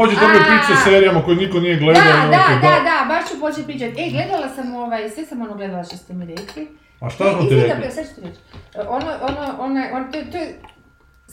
Hoće 0.00 0.16
A. 0.16 0.28
pričati 0.40 0.82
serijama 0.84 1.22
koje 1.22 1.36
niko 1.36 1.60
nije 1.60 1.76
gledao. 1.76 2.02
Da, 2.04 2.10
ono, 2.14 2.30
da, 2.30 2.36
da, 2.60 2.76
da, 2.82 3.04
baš 3.08 3.30
ću 3.30 3.40
početi 3.40 3.64
pričati. 3.64 3.94
E, 3.98 4.10
gledala 4.10 4.48
sam 4.48 4.74
ovaj, 4.74 5.10
sve 5.10 5.24
sam 5.24 5.42
ono 5.42 5.54
gledala 5.54 5.84
što 5.84 5.96
ste 5.96 6.12
mi 6.12 6.26
rekli. 6.26 6.68
A 7.00 7.10
šta 7.10 7.24
smo 7.24 7.40
ti 7.40 7.46
Izgleda, 7.46 7.74
rekli? 7.74 7.90
Sad 7.90 8.04
ću 8.06 8.14
ti 8.14 8.20
reći. 8.20 8.38
Ono, 8.78 9.06
ono, 9.22 9.54
ono, 9.58 9.82
ono, 9.92 10.06
to, 10.12 10.18
je- 10.18 10.30
to 10.30 10.36
je, 10.36 10.60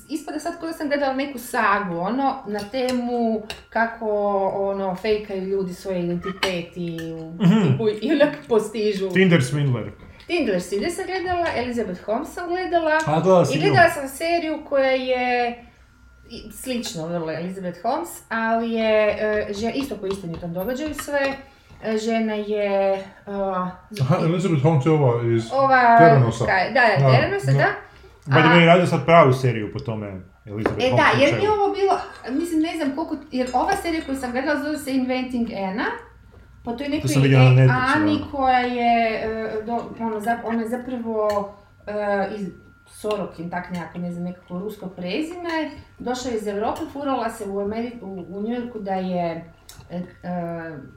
ispada 0.09 0.39
sad 0.39 0.59
kao 0.59 0.67
da 0.67 0.73
sam 0.73 0.88
gledala 0.88 1.13
neku 1.15 1.39
sagu, 1.39 1.97
ono, 1.97 2.35
na 2.47 2.59
temu 2.61 3.41
kako, 3.69 4.07
ono, 4.47 4.95
fejkaju 4.95 5.43
ljudi 5.43 5.73
svoje 5.73 5.99
identiteti 5.99 6.97
u, 7.13 7.34
Mhm. 7.34 7.81
u- 7.81 7.89
i 8.02 8.11
onak 8.13 8.36
postižu. 8.49 9.09
Tinder 9.09 9.41
Swindler. 9.41 9.89
Tinder 10.27 10.55
City 10.55 10.89
sam 10.89 11.05
gledala, 11.05 11.45
Elizabeth 11.55 12.02
Holmes 12.02 12.29
sam 12.29 12.47
gledala. 12.47 12.91
A, 13.05 13.43
I 13.55 13.59
gledala 13.59 13.89
sam 13.89 14.07
seriju 14.09 14.59
koja 14.65 14.91
je 14.91 15.63
slično 16.54 17.07
vrlo 17.07 17.32
Elizabeth 17.32 17.82
Holmes, 17.82 18.09
ali 18.30 18.71
je 18.71 19.07
e, 19.12 19.48
isto 19.73 19.96
po 19.96 20.05
istinitom 20.07 20.54
događaju 20.54 20.94
sve. 20.95 21.20
E, 21.84 21.98
Žena 21.98 22.34
je... 22.34 22.94
uh, 23.27 23.68
Aha, 24.02 24.16
Elizabeth 24.22 24.63
Holmes 24.63 24.85
je 24.85 24.91
ova 24.91 25.23
iz 25.27 25.44
ova... 25.54 25.98
Kaj- 25.99 26.73
Da, 26.73 26.82
da, 26.82 27.04
Da, 27.04 27.12
Terenosa, 27.12 27.52
da. 27.52 27.58
da. 27.58 27.68
The 28.26 28.62
A- 28.62 28.66
radio 28.66 28.85
sad 28.85 29.05
pravu 29.05 29.34
seriju 29.34 29.73
po 29.73 29.80
tome 29.80 30.08
Elizabeth 30.45 30.85
E 30.85 30.90
Holmes 30.90 31.05
da, 31.13 31.21
jer 31.21 31.35
mi 31.35 31.44
je 31.44 31.52
ovo 31.52 31.73
bilo, 31.73 31.99
mislim 32.32 32.62
ne 32.62 32.76
znam 32.76 32.96
koliko, 32.96 33.16
jer 33.32 33.48
ova 33.54 33.71
serija 33.73 34.02
koju 34.05 34.16
sam 34.16 34.32
gledala 34.32 34.59
zove 34.59 34.77
se 34.77 34.91
Inventing 34.91 35.48
Anna, 35.54 35.85
po 36.63 36.71
toj 36.71 36.88
nekoj 36.88 37.07
sam 37.07 37.21
vidio 37.21 37.40
na 37.40 37.46
E- 37.46 37.49
Netflixu, 37.57 37.96
Ani 37.96 38.18
da. 38.18 38.26
koja 38.32 38.59
je, 38.59 39.21
do, 39.66 39.73
ono, 39.99 40.21
ona 40.44 40.62
je 40.62 40.70
zapravo 40.70 41.54
iz 42.38 42.48
Sorokin, 43.01 43.49
tak 43.49 43.69
nekako, 43.71 43.97
ne 43.97 44.11
znam, 44.11 44.23
nekako 44.23 44.59
rusko 44.59 44.87
prezime, 44.87 45.71
došla 45.99 46.31
je 46.31 46.37
iz 46.37 46.47
Europe, 46.47 46.81
furala 46.93 47.29
se 47.29 47.45
u, 47.45 47.53
Ameri- 47.55 48.01
u, 48.01 48.25
u 48.29 48.41
New 48.41 48.61
Yorku 48.61 48.79
da 48.79 48.93
je 48.93 49.51
e, 49.89 49.97
e, 49.97 50.03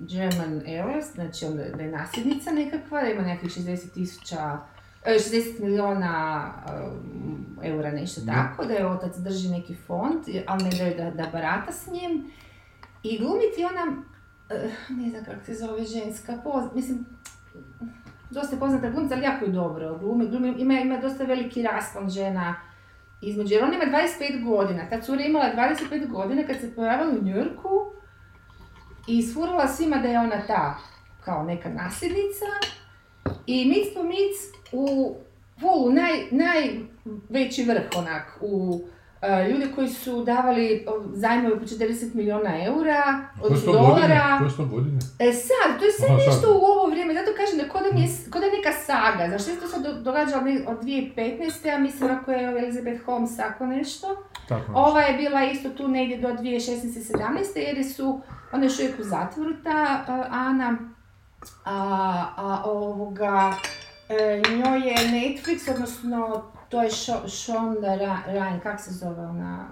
German 0.00 0.62
Airlines, 0.66 1.14
znači 1.14 1.45
onda 1.45 1.64
da 1.64 1.82
je 1.82 1.90
nasljednica 1.90 2.51
nekakva, 2.51 3.01
da 3.01 3.09
ima 3.09 3.23
nekakvih 3.23 3.52
60 3.52 3.92
tisuća 3.95 4.59
e, 5.04 5.15
60 5.15 5.60
miliona 5.60 6.45
um, 6.92 7.46
eura, 7.62 7.90
nešto 7.90 8.20
tako, 8.26 8.64
da 8.64 8.73
je 8.73 8.87
otac 8.87 9.16
drži 9.16 9.48
neki 9.48 9.74
fond, 9.87 10.24
ali 10.46 10.64
ne 10.64 10.70
daju 10.70 10.95
da, 10.96 11.10
da 11.10 11.30
barata 11.32 11.73
s 11.73 11.87
njim. 11.87 12.30
I 13.02 13.18
glumiti 13.18 13.64
ona, 13.64 14.02
ne 14.88 15.10
znam 15.10 15.24
kako 15.24 15.45
se 15.45 15.54
zove 15.54 15.85
ženska, 15.85 16.38
poz, 16.45 16.64
mislim, 16.74 17.07
dosta 18.30 18.56
poznata 18.56 18.90
glumca, 18.90 19.14
ali 19.14 19.24
jako 19.24 19.45
je 19.45 19.50
dobro. 19.50 19.98
Glumi, 19.98 20.28
glumi, 20.28 20.54
ima, 20.59 20.80
ima 20.80 20.96
dosta 20.96 21.24
veliki 21.24 21.62
raspon 21.62 22.10
žena 22.10 22.54
između, 23.23 23.54
jer 23.54 23.64
ona 23.64 23.74
ima 23.74 23.84
25 23.84 24.45
godina, 24.45 24.88
ta 24.90 25.00
cura 25.00 25.23
imala 25.23 25.46
25 25.56 26.09
godina 26.09 26.42
kad 26.46 26.56
se 26.60 26.74
pojavila 26.74 27.18
u 27.18 27.24
Njurku 27.24 27.68
i 29.06 29.18
isfurala 29.18 29.68
svima 29.68 29.96
da 29.96 30.08
je 30.08 30.18
ona 30.18 30.46
ta, 30.46 30.78
kao 31.24 31.42
neka 31.42 31.68
nasljednica, 31.68 32.46
i 33.46 33.64
mic 33.68 33.95
po 33.95 34.02
mic 34.02 34.36
u 34.73 35.16
volu 35.60 35.92
naj, 35.92 36.10
najveći 36.30 37.64
vrh 37.64 37.82
onak 37.96 38.38
u 38.40 38.80
e, 39.23 39.49
ljude 39.49 39.66
koji 39.74 39.88
su 39.88 40.24
davali 40.24 40.87
zajmove 41.13 41.59
po 41.59 41.65
40 41.65 42.15
milijuna 42.15 42.65
eura, 42.65 43.02
od 43.43 43.65
to 43.65 43.73
dolara. 43.73 44.37
Koje 44.38 44.51
su 44.51 44.57
to 44.57 44.65
godine? 44.65 44.99
E 45.18 45.32
sad, 45.32 45.79
to 45.79 45.85
je 45.85 45.90
Aha, 46.01 46.18
sad. 46.18 46.26
nešto 46.29 46.51
u 46.52 46.65
ovo 46.65 46.90
vrijeme, 46.90 47.15
zato 47.15 47.30
kažem 47.37 47.59
da 47.59 47.68
kod 47.68 47.82
mi 47.95 48.01
je, 48.01 48.09
ko 48.30 48.38
da 48.38 48.46
je 48.46 48.52
neka 48.52 48.73
saga, 48.74 49.29
znaš, 49.29 49.43
sve 49.43 49.57
to 49.57 49.68
se 49.68 49.80
do- 49.80 50.01
događalo 50.01 50.43
ne- 50.43 50.65
od 50.68 50.79
2015. 50.79 51.68
a 51.68 51.79
mislim 51.79 52.10
ako 52.10 52.30
je 52.32 52.45
Elizabeth 52.59 53.04
Holmes 53.04 53.37
tako 53.37 53.66
nešto. 53.66 54.07
Tako 54.48 54.60
nešto. 54.60 54.73
Ova 54.76 55.01
je 55.01 55.16
bila 55.16 55.45
isto 55.45 55.68
tu 55.71 55.88
negdje 55.88 56.18
do 56.18 56.29
2016-17 56.29 57.18
jer 57.57 57.85
su, 57.87 58.21
ona 58.52 58.63
je 58.63 58.66
još 58.66 58.79
uvijek 58.79 59.01
u 59.01 59.04
zatvoru 59.04 59.51
ta 59.65 59.80
uh, 60.09 60.26
Ana, 60.30 60.79
a, 61.65 61.74
a 62.37 62.63
ovoga, 62.65 63.52
e, 64.09 64.15
njoj 64.50 64.78
je 64.81 64.94
Netflix, 64.97 65.70
odnosno 65.70 66.42
to 66.70 66.82
je 66.82 66.91
Sho- 66.91 67.28
Shonda 67.28 67.94
Rhimes, 68.26 68.62
kak 68.62 68.81
se 68.81 68.91
zove 68.92 69.22
ona? 69.22 69.69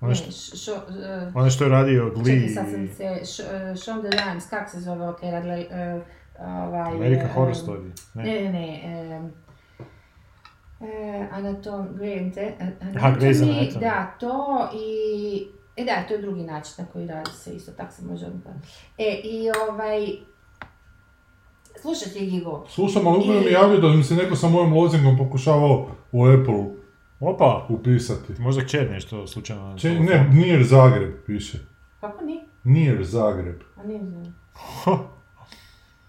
Uh, 0.00 0.08
ne, 0.08 0.14
što- 0.14 0.30
Sh- 0.30 0.54
Sho- 0.56 0.88
uh, 1.28 1.36
Ono 1.36 1.50
što 1.50 1.64
je 1.64 1.70
radio 1.70 2.10
Glee 2.10 2.34
Čekaj, 2.38 2.48
sad 2.48 2.66
sam 2.70 2.88
se, 2.88 3.04
Sh- 3.22 3.70
uh, 3.72 3.78
Shonda 3.78 4.08
Rhimes, 4.08 4.46
kak 4.46 4.70
se 4.70 4.80
zove, 4.80 5.08
ok, 5.08 5.22
radila, 5.22 5.54
uh, 5.54 6.02
ovaj... 6.40 6.92
American 6.92 7.26
uh, 7.26 7.32
Horror 7.34 7.48
um, 7.50 7.54
Story. 7.56 7.90
Ne? 8.14 8.22
Ne, 8.24 8.40
ne, 8.42 8.50
ne, 8.52 9.18
um, 9.18 9.32
e, 10.80 11.28
Anatom, 11.32 11.88
Anatomy, 11.88 12.52
Aha, 12.96 13.10
Grey's 13.10 13.42
Anatomy. 13.42 13.80
da, 13.80 14.14
to 14.20 14.68
i, 14.74 15.46
e 15.76 15.84
da, 15.84 16.02
to 16.08 16.14
je 16.14 16.20
drugi 16.20 16.42
način 16.42 16.72
na 16.78 16.84
koji 16.92 17.06
radi 17.06 17.30
se 17.30 17.54
isto, 17.54 17.72
tako 17.72 17.92
se 17.92 18.02
može 18.04 18.26
odmah. 18.26 18.54
E, 18.98 19.20
i 19.24 19.50
ovaj, 19.68 20.06
slušajte 21.80 22.20
Gigo, 22.20 22.64
Slušam, 22.68 23.06
ali 23.06 23.18
upravo 23.18 23.40
mi 23.40 23.52
javio 23.52 23.80
da 23.80 23.88
mi 23.88 24.02
se 24.04 24.14
neko 24.14 24.36
sa 24.36 24.48
mojim 24.48 24.72
lozingom 24.72 25.18
pokušavao 25.18 25.88
u 26.12 26.26
Apple 26.26 26.64
Opa, 27.20 27.66
upisati. 27.68 28.32
možda 28.38 28.64
kćer 28.64 28.90
nešto 28.90 29.26
slučajno. 29.26 29.78
Če, 29.78 30.00
ne, 30.00 30.30
Near 30.32 30.62
Zagreb 30.64 31.14
piše. 31.26 31.58
kako 32.00 32.24
ni? 32.24 32.40
Near 32.64 33.04
Zagreb. 33.04 33.60
A 33.76 33.82
ne 33.82 33.98
znam. 33.98 34.34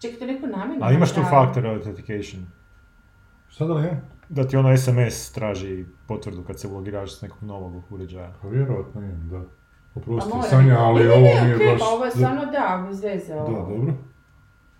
Čekaj, 0.01 0.19
to 0.19 0.25
neko 0.25 0.47
namjerno 0.47 0.85
A 0.85 0.91
imaš 0.91 1.11
tu 1.11 1.21
factor 1.29 1.67
authentication. 1.67 2.45
Šta 3.49 3.65
da 3.65 3.73
li 3.73 3.83
je? 3.83 4.01
Da 4.29 4.47
ti 4.47 4.57
ono 4.57 4.77
SMS 4.77 5.31
traži 5.31 5.85
potvrdu 6.07 6.43
kad 6.43 6.59
se 6.59 6.67
ulogiraš 6.67 7.17
s 7.17 7.21
nekog 7.21 7.43
novog 7.43 7.83
uređaja. 7.89 8.33
Pa 8.41 8.47
vjerojatno 8.47 9.01
imam, 9.01 9.29
da. 9.29 9.41
Oprosti, 9.95 10.31
Pa 10.31 10.41
Sanja, 10.41 10.79
ali 10.79 11.03
Ne, 11.03 11.07
ne, 11.07 11.13
ovo 11.13 11.21
ne, 11.23 11.43
nije 11.43 11.71
baš... 11.71 11.79
Pa 11.79 11.85
ovo 11.85 12.05
je 12.05 12.11
stvarno 12.11 12.45
da, 12.45 12.85
bez 12.87 13.03
veze 13.03 13.33
Da, 13.33 13.41
dobro. 13.43 13.93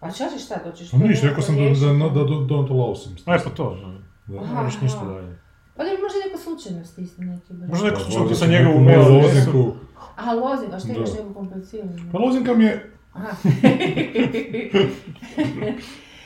A 0.02 0.12
šta 0.12 0.30
ćeš 0.30 0.48
sad, 0.48 0.64
hoćeš 0.64 0.92
Pa 0.92 0.98
to 0.98 1.04
niš, 1.08 1.22
nekako 1.22 1.28
rekao 1.28 1.44
sam 1.44 1.56
da, 1.56 1.64
da, 1.64 2.10
da, 2.10 2.24
da 2.24 2.36
don't 2.54 2.70
allow 2.70 2.96
pa 3.26 3.50
to, 3.50 3.78
da. 3.82 4.02
Da. 4.34 4.42
Aha. 4.42 4.70
Ništa 4.82 5.06
dalje. 5.06 5.38
Pa 5.76 5.84
da 5.84 5.90
možda 5.90 6.20
neko 6.26 6.38
slučajno 6.38 6.86
stisne 6.86 7.26
neki 7.26 7.54
broj. 7.54 7.68
Možda 7.68 7.86
neko 7.86 8.00
Pa, 8.00 8.04
slučajno 8.04 8.36
sa 8.36 8.48
njegovu 8.48 8.80
mail 8.80 9.02
adresu. 9.02 9.76
Aha, 10.16 10.32
a 10.74 10.80
šta 10.80 10.92
imaš 10.94 11.10
Da. 11.10 11.16
neku 11.16 11.34
kompliciranu? 11.34 11.92
Pa 12.12 12.18
lozinka 12.18 12.54
mi 12.54 12.64
je... 12.64 12.92
Aha. 13.14 13.32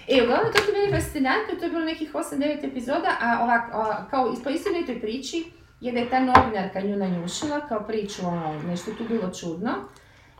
E, 0.07 0.23
uglavnom, 0.23 0.53
to 0.53 0.59
ti 0.61 0.69
je 0.69 0.73
bilo 0.73 0.97
fascinantno, 0.97 1.55
to 1.59 1.65
je 1.65 1.71
bilo 1.71 1.85
nekih 1.85 2.13
8-9 2.13 2.67
epizoda, 2.67 3.11
a 3.21 3.43
ovak, 3.43 3.63
a, 3.73 4.07
kao 4.09 4.33
po 4.43 4.49
istinitoj 4.49 5.01
priči 5.01 5.45
je 5.81 5.91
da 5.91 5.99
je 5.99 6.09
ta 6.09 6.19
novinarka 6.19 6.81
nju 6.81 6.97
nanjušila 6.97 7.67
kao 7.67 7.83
priču, 7.87 8.27
ono, 8.27 8.61
nešto 8.67 8.91
je 8.91 8.97
tu 8.97 9.03
bilo 9.09 9.33
čudno, 9.33 9.71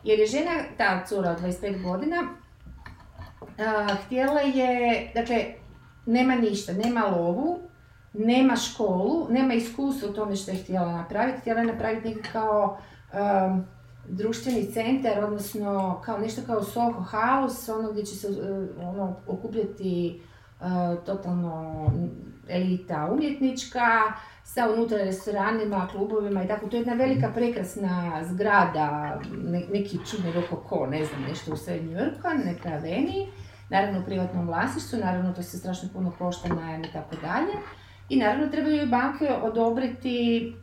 jer 0.03 0.19
je 0.19 0.25
žena, 0.25 0.52
ta 0.78 1.06
cura 1.06 1.31
od 1.31 1.41
25 1.41 1.84
godina, 1.84 2.23
htjela 4.05 4.41
je, 4.41 5.11
dakle, 5.16 5.45
nema 6.05 6.35
ništa, 6.35 6.73
nema 6.73 7.05
lovu, 7.05 7.59
nema 8.13 8.55
školu, 8.55 9.27
nema 9.29 9.53
iskustva 9.53 10.09
u 10.09 10.13
tome 10.13 10.35
što 10.35 10.51
je 10.51 10.57
htjela 10.57 10.91
napraviti, 10.91 11.39
htjela 11.39 11.59
je 11.59 11.66
napraviti 11.66 12.09
neki 12.09 12.29
kao 12.31 12.77
um, 13.13 13.66
društveni 14.09 14.71
centar, 14.71 15.23
odnosno 15.23 16.01
kao 16.05 16.17
nešto 16.17 16.41
kao 16.45 16.63
Soho 16.63 17.03
House, 17.03 17.73
ono 17.73 17.91
gdje 17.91 18.05
će 18.05 18.16
se 18.16 18.27
uh, 18.27 18.38
ono, 18.88 19.16
okupljati 19.27 20.22
uh, 20.59 21.05
totalno 21.05 21.85
elita 22.49 23.09
umjetnička, 23.11 24.13
sa 24.43 24.69
unutra 24.73 24.97
restoranima, 24.97 25.87
klubovima 25.91 26.43
i 26.43 26.47
tako. 26.47 26.67
To 26.67 26.75
je 26.75 26.79
jedna 26.79 26.93
velika 26.93 27.31
prekrasna 27.35 28.23
zgrada, 28.23 29.19
ne, 29.43 29.63
neki 29.73 29.99
čudni 30.09 30.31
rokoko, 30.31 30.87
ne 30.87 31.05
znam, 31.05 31.22
nešto 31.22 31.53
u 31.53 31.57
sred 31.57 31.85
New 31.85 31.97
Yorka, 31.97 32.33
neka 32.45 32.69
aveniji, 32.69 33.27
naravno 33.69 33.99
u 33.99 34.05
privatnom 34.05 34.47
vlasništvu, 34.47 34.99
naravno 34.99 35.33
to 35.33 35.43
se 35.43 35.57
strašno 35.57 35.89
puno 35.93 36.13
košta 36.17 36.53
najam 36.53 36.83
i 36.83 36.91
tako 36.93 37.15
dalje. 37.15 37.53
I 38.09 38.17
naravno 38.17 38.47
trebaju 38.47 38.83
i 38.83 38.89
banke 38.89 39.29
odobriti, 39.43 40.53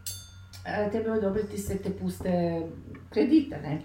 e, 0.67 0.91
trebaju 0.91 1.19
odobriti 1.19 1.59
sve 1.59 1.77
te 1.77 1.91
puste 1.91 2.63
kredite, 3.11 3.61
ne? 3.63 3.83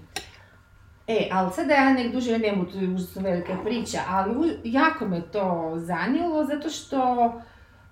E, 1.07 1.30
ali 1.31 1.53
sad 1.53 1.68
da 1.68 1.74
ja 1.74 1.94
nek 1.94 2.12
duže 2.12 2.39
budu, 2.56 2.71
to 2.71 2.77
je 2.77 2.89
užasno 2.89 3.21
velika 3.21 3.57
priča, 3.63 4.00
ali 4.09 4.59
jako 4.63 5.06
me 5.06 5.21
to 5.31 5.74
zanijelo 5.75 6.45
zato 6.45 6.69
što 6.69 7.25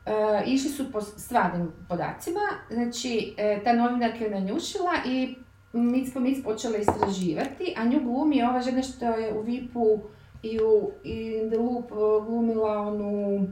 e, 0.06 0.44
išli 0.46 0.70
su 0.70 0.92
po 0.92 1.02
stvarnim 1.02 1.72
podacima, 1.90 2.40
znači 2.70 3.34
e, 3.38 3.62
ta 3.64 3.74
novinarka 3.74 4.24
je 4.24 4.30
nanjušila 4.30 4.92
i 5.06 5.36
mic 5.74 6.14
po 6.14 6.20
mic 6.20 6.44
počela 6.44 6.78
istraživati, 6.78 7.76
a 7.78 7.86
nju 7.86 8.00
glumi 8.00 8.44
ova 8.44 8.62
žena 8.62 8.84
što 8.84 9.06
je 9.06 9.34
u 9.34 9.42
VIP-u 9.42 10.00
i 10.46 10.60
u 10.62 10.92
In 11.04 11.50
the 11.50 11.58
Loop 11.60 11.86
e, 11.86 11.96
glumila 12.26 12.80
onu 12.80 13.48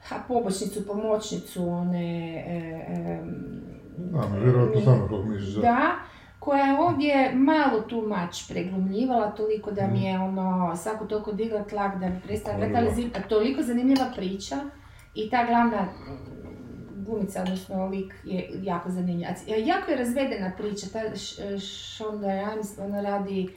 ha, 0.00 0.16
pobočnicu, 0.28 0.86
pomoćnicu, 0.86 1.68
one... 1.68 2.34
E, 2.38 3.20
vjerojatno 4.34 4.80
znam 4.80 5.00
kako 5.00 5.22
misliš 5.22 5.54
da. 5.54 5.90
koja 6.38 6.64
je 6.64 6.80
ovdje 6.80 7.32
malo 7.34 7.80
tu 7.80 8.02
mač 8.02 8.48
preglumljivala, 8.48 9.30
toliko 9.30 9.70
da 9.70 9.86
mi 9.86 10.02
je 10.02 10.18
ono, 10.18 10.76
svako 10.76 11.04
toliko 11.04 11.32
digla 11.32 11.62
tlak 11.62 11.98
da 11.98 12.08
bi 12.08 12.20
prestala 12.20 12.56
gledati, 12.56 12.76
ali 12.78 12.86
Dobro. 12.86 13.02
zim- 13.02 13.28
toliko 13.28 13.62
zanimljiva 13.62 14.06
priča 14.16 14.56
i 15.14 15.30
ta 15.30 15.46
glavna 15.46 15.82
mm, 15.82 16.16
glumica, 16.96 17.42
odnosno 17.42 17.86
lik 17.86 18.14
je 18.24 18.50
jako 18.54 18.90
zanimljiv. 18.90 19.28
A 19.28 19.34
c- 19.34 19.60
Jako 19.60 19.90
je 19.90 19.96
razvedena 19.96 20.52
priča, 20.58 20.86
ta 20.92 21.00
Shonda 21.58 22.42
Rhimes, 22.42 22.78
ona 22.78 23.00
radi 23.00 23.48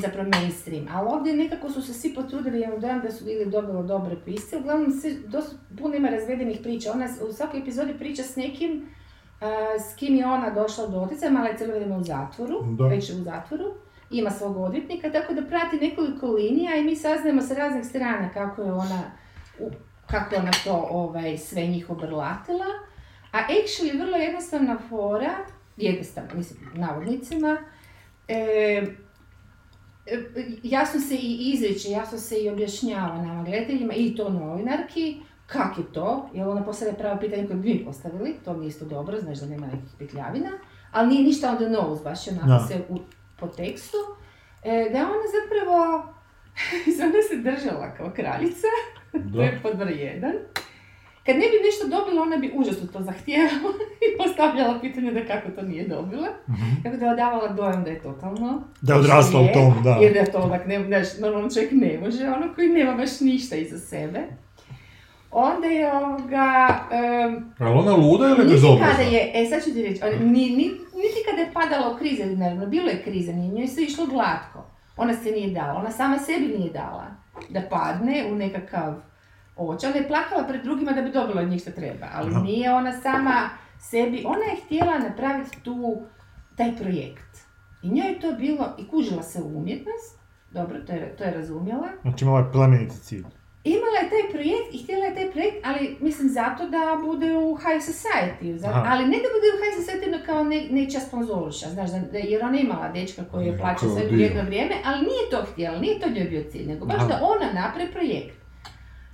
zapravo 0.00 0.28
mainstream, 0.28 0.86
ali 0.92 1.08
ovdje 1.12 1.36
nekako 1.36 1.70
su 1.70 1.82
se 1.82 1.94
svi 1.94 2.14
potrudili, 2.14 2.60
ja 2.60 2.76
dojam 2.78 3.00
da 3.00 3.10
su 3.10 3.24
ili 3.28 3.50
dobilo 3.50 3.82
dobre 3.82 4.16
pisce, 4.24 4.56
uglavnom 4.56 4.92
se 4.92 5.16
dosta 5.26 5.56
puno 5.78 5.94
ima 5.94 6.08
razvedenih 6.08 6.58
priča, 6.62 6.92
ona 6.92 7.08
u 7.28 7.32
svakoj 7.32 7.60
epizodi 7.60 7.94
priča 7.98 8.22
s 8.22 8.36
nekim 8.36 8.86
s 9.78 9.96
kim 9.96 10.14
je 10.14 10.26
ona 10.26 10.50
došla 10.50 10.86
do 10.86 11.00
doticaja, 11.00 11.32
mala 11.32 11.48
je 11.48 11.56
cijelo 11.56 11.74
vrijeme 11.74 11.96
u 11.96 12.02
zatvoru, 12.02 12.62
Da. 12.64 12.86
već 12.86 13.10
je 13.10 13.16
u 13.16 13.22
zatvoru, 13.22 13.64
ima 14.10 14.30
svog 14.30 14.56
odvjetnika, 14.56 15.12
tako 15.12 15.34
da 15.34 15.42
prati 15.42 15.76
nekoliko 15.76 16.26
linija 16.26 16.76
i 16.76 16.84
mi 16.84 16.96
saznajemo 16.96 17.42
sa 17.42 17.54
raznih 17.54 17.86
strana 17.86 18.30
kako 18.34 18.62
je 18.62 18.72
ona, 18.72 19.02
kako 20.06 20.34
je 20.34 20.40
ona 20.40 20.52
to 20.64 20.88
ovaj, 20.90 21.38
sve 21.38 21.66
njih 21.66 21.90
obrlatila. 21.90 22.66
A 23.32 23.38
actually 23.38 23.98
vrlo 23.98 24.16
jednostavna 24.16 24.78
fora, 24.88 25.34
jednostavna, 25.76 26.34
mislim, 26.34 26.60
navodnicima, 26.74 27.58
e, 28.28 28.86
jasno 30.62 31.00
se 31.00 31.14
i 31.14 31.52
izreće, 31.52 31.90
jasno 31.90 32.18
se 32.18 32.38
i 32.38 32.50
objašnjava 32.50 33.22
nama 33.22 33.44
gledateljima 33.44 33.94
i 33.94 34.14
to 34.14 34.28
novinarki, 34.28 35.20
kak 35.46 35.78
je 35.78 35.84
to, 35.92 36.30
jer 36.34 36.48
ona 36.48 36.64
postavlja 36.64 36.94
pravo 36.94 37.20
pitanje 37.20 37.46
koje 37.46 37.56
bi 37.56 37.74
mi 37.74 37.84
postavili, 37.84 38.34
to 38.44 38.54
mi 38.54 38.64
je 38.64 38.68
isto 38.68 38.84
dobro, 38.84 39.20
znaš 39.20 39.38
da 39.38 39.46
nema 39.46 39.66
nekih 39.66 39.90
petljavina, 39.98 40.50
ali 40.92 41.08
nije 41.08 41.24
ništa 41.24 41.50
on 41.50 41.56
the 41.56 41.68
nose, 41.68 42.04
baš 42.04 42.26
je 42.26 42.32
onako 42.32 42.66
se 42.66 42.80
u, 42.88 42.98
po 43.36 43.46
tekstu, 43.46 43.96
e, 44.64 44.88
da 44.92 44.98
je 44.98 45.04
ona 45.04 45.26
zapravo, 45.36 46.04
ona 47.08 47.22
se 47.28 47.36
držala 47.36 47.94
kao 47.94 48.10
kraljica, 48.16 48.66
to 49.32 49.42
je 49.42 49.60
pod 49.62 49.90
jedan. 49.90 50.32
Kad 51.26 51.36
ne 51.36 51.42
bi 51.42 51.64
nešto 51.64 51.88
dobila, 51.88 52.22
ona 52.22 52.36
bi 52.36 52.52
užasno 52.54 52.86
to 52.86 53.00
zahtijevala 53.00 53.72
i 54.04 54.18
postavljala 54.18 54.80
pitanje 54.80 55.12
da 55.12 55.24
kako 55.24 55.50
to 55.50 55.62
nije 55.62 55.88
dobila. 55.88 56.28
Kako 56.82 56.96
da 56.96 57.04
je 57.04 57.12
odavala 57.12 57.48
dojam 57.48 57.84
da 57.84 57.90
je 57.90 58.02
totalno... 58.02 58.62
Da 58.80 58.92
je 58.92 58.98
odrasla 58.98 59.40
u 59.40 59.48
tom, 59.48 59.82
da. 59.84 59.90
Jer 59.90 60.12
da 60.12 60.18
je 60.18 60.32
to 60.32 60.38
onak, 60.38 60.66
ne, 60.66 60.84
znaš, 60.84 61.18
normalno 61.20 61.50
čovjek 61.50 61.72
ne 61.72 61.98
može, 62.00 62.24
ono 62.26 62.54
koji 62.54 62.68
nema 62.68 62.94
baš 62.94 63.20
ništa 63.20 63.56
iza 63.56 63.78
sebe. 63.78 64.20
Onda 65.30 65.66
je 65.66 65.92
ovoga... 65.94 66.78
em, 66.92 67.52
Je 67.60 67.66
ona 67.68 67.92
luda 67.94 68.26
ili 68.26 68.38
niti 68.38 68.50
bezobrazna? 68.50 68.86
kada 68.88 69.02
je, 69.02 69.30
e 69.34 69.46
sad 69.46 69.64
ću 69.64 69.70
ti 69.70 69.82
reći, 69.82 70.00
on- 70.04 70.24
ni, 70.24 70.50
ni, 70.50 70.64
niti 70.94 71.18
kada 71.30 71.42
je 71.42 71.52
padala 71.52 71.94
u 71.94 71.98
krize, 71.98 72.26
naravno, 72.26 72.66
bilo 72.66 72.88
je 72.88 73.02
kriza, 73.02 73.32
nije 73.32 73.48
njoj 73.50 73.66
sve 73.66 73.82
išlo 73.82 74.06
glatko. 74.06 74.66
Ona 74.96 75.14
se 75.14 75.30
nije 75.30 75.50
dala, 75.50 75.74
ona 75.74 75.90
sama 75.90 76.18
sebi 76.18 76.58
nije 76.58 76.70
dala 76.72 77.06
da 77.48 77.60
padne 77.60 78.26
u 78.32 78.34
nekakav 78.34 78.94
oče. 79.56 79.86
Ona 79.86 79.96
je 79.96 80.08
plakala 80.08 80.44
pred 80.44 80.62
drugima 80.62 80.92
da 80.92 81.02
bi 81.02 81.10
dobila 81.10 81.42
od 81.42 81.48
njih 81.48 81.62
što 81.62 81.70
treba, 81.70 82.06
ali 82.12 82.30
Aha. 82.30 82.40
nije 82.40 82.72
ona 82.72 82.92
sama 82.94 83.48
sebi, 83.80 84.24
ona 84.26 84.44
je 84.44 84.60
htjela 84.64 84.98
napraviti 84.98 85.60
tu, 85.60 86.02
taj 86.56 86.76
projekt. 86.76 87.36
I 87.82 87.90
njoj 87.90 88.08
je 88.08 88.20
to 88.20 88.32
bilo, 88.32 88.74
i 88.78 88.88
kužila 88.88 89.22
se 89.22 89.42
u 89.42 89.58
umjetnost, 89.58 90.18
dobro, 90.50 90.78
to 90.80 90.92
je, 90.92 91.16
to 91.16 91.24
je 91.24 91.30
razumjela, 91.30 91.88
Znači 92.02 92.24
imala 92.24 92.38
je 92.38 92.52
plemeniti 92.52 92.96
cilj. 92.98 93.24
Imala 93.66 93.98
je 94.02 94.10
taj 94.10 94.32
projekt 94.32 94.68
i 94.72 94.82
htjela 94.82 95.04
je 95.04 95.14
taj 95.14 95.30
projekt, 95.30 95.56
ali 95.64 95.96
mislim 96.00 96.28
zato 96.28 96.68
da 96.68 96.78
bude 97.04 97.36
u 97.36 97.54
high 97.56 97.82
society, 97.82 98.56
za- 98.56 98.68
Aha. 98.68 98.84
ali 98.88 99.04
ne 99.04 99.16
da 99.16 99.28
bude 99.34 99.48
u 99.48 99.58
high 99.58 99.74
society 99.80 100.26
kao 100.26 100.44
ne, 100.44 100.66
nečija 100.70 101.00
sponzoruša, 101.00 101.66
znaš, 101.68 101.90
da, 101.90 102.18
jer 102.18 102.44
ona 102.44 102.58
imala 102.58 102.88
dečka 102.88 103.22
koji 103.24 103.46
je 103.46 103.58
plaćao 103.58 103.88
sve 103.88 104.02
jedno 104.02 104.42
vrijeme, 104.42 104.74
ali 104.84 104.98
nije 105.00 105.30
to 105.30 105.44
htjela, 105.52 105.78
nije 105.78 106.00
to 106.00 106.08
njoj 106.10 106.24
bio 106.24 106.42
cilj, 106.50 106.66
nego 106.66 106.86
baš 106.86 106.96
Aha. 106.96 107.06
da 107.08 107.20
ona 107.24 107.52
napravi 107.62 107.92
projekt. 107.92 108.36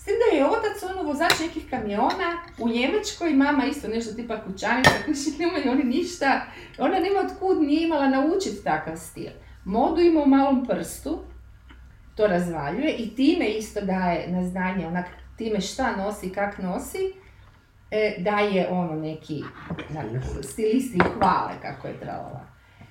S 0.02 0.04
tim 0.04 0.14
da 0.22 0.36
je 0.36 0.46
otac 0.46 0.82
ono 0.90 1.02
vozač 1.02 1.32
nekih 1.40 1.70
kamiona 1.70 2.28
u 2.58 2.68
Njemačkoj, 2.68 3.34
mama 3.34 3.64
isto 3.64 3.88
nešto 3.88 4.14
tipa 4.14 4.40
kućanica, 4.44 4.90
kući 5.06 5.30
nemaju 5.38 5.70
oni 5.70 5.84
ništa, 5.84 6.46
ona 6.78 6.98
nema 6.98 7.20
otkud 7.20 7.62
nije 7.62 7.86
imala 7.86 8.08
naučiti 8.08 8.64
takav 8.64 8.96
stil. 8.96 9.30
Modu 9.64 10.00
ima 10.00 10.22
u 10.22 10.26
malom 10.26 10.66
prstu, 10.66 11.18
to 12.16 12.26
razvaljuje 12.26 12.96
i 12.96 13.14
time 13.14 13.46
isto 13.46 13.80
daje 13.80 14.28
na 14.28 14.48
znanje, 14.48 14.86
onak, 14.86 15.06
time 15.36 15.60
šta 15.60 15.96
nosi, 15.96 16.32
kak 16.32 16.58
nosi, 16.58 17.12
e, 17.90 18.16
daje 18.18 18.68
ono 18.70 18.94
neki 18.94 19.42
stilisti 20.42 20.98
hvale 20.98 21.52
kako 21.62 21.88
je 21.88 22.00
tralala. 22.00 22.46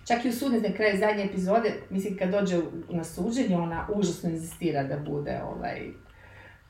Čak 0.07 0.25
i 0.25 0.29
u 0.29 0.33
sudnici 0.33 0.69
na 0.69 0.75
kraju 0.75 0.99
zadnje 0.99 1.23
epizode, 1.23 1.73
mislim 1.89 2.17
kad 2.17 2.29
dođe 2.29 2.57
na 2.89 3.03
suđenje, 3.03 3.57
ona 3.57 3.87
užasno 3.93 4.29
inzistira 4.29 4.83
da 4.83 4.97
bude 4.97 5.41
ovaj, 5.43 5.91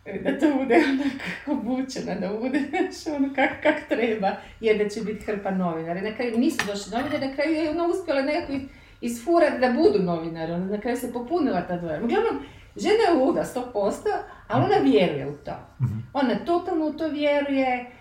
da 0.05 0.39
to 0.39 0.57
bude 0.57 0.75
onak 0.75 1.21
obučena, 1.47 2.15
da 2.15 2.37
bude 2.37 2.59
ono 3.15 3.33
kak, 3.35 3.49
kak 3.63 3.87
treba, 3.89 4.31
jer 4.59 4.77
da 4.77 4.89
će 4.89 5.01
biti 5.01 5.25
hrpa 5.25 5.51
novinara. 5.51 6.01
Na 6.01 6.15
kraju 6.15 6.37
nisu 6.37 6.57
došli 6.67 6.91
novinari, 6.91 7.27
na 7.27 7.33
kraju 7.35 7.53
je 7.53 7.69
ona 7.69 7.87
uspjela 7.87 8.21
nekako 8.21 8.53
isfurati 9.01 9.59
da 9.59 9.71
budu 9.71 10.03
novinari, 10.03 10.51
ona 10.51 10.65
na 10.65 10.81
kraju 10.81 10.97
se 10.97 11.13
popunila 11.13 11.61
ta 11.61 11.77
dvoja. 11.77 12.03
Uglavnom, 12.03 12.45
žena 12.75 13.03
je 13.07 13.25
luda 13.25 13.43
100%, 13.73 13.91
ali 14.47 14.65
ona 14.65 14.77
vjeruje 14.83 15.27
u 15.27 15.37
to. 15.45 15.55
Mhm. 15.81 15.99
Ona 16.13 16.35
totalno 16.45 16.85
u 16.85 16.93
to 16.93 17.07
vjeruje, 17.07 17.91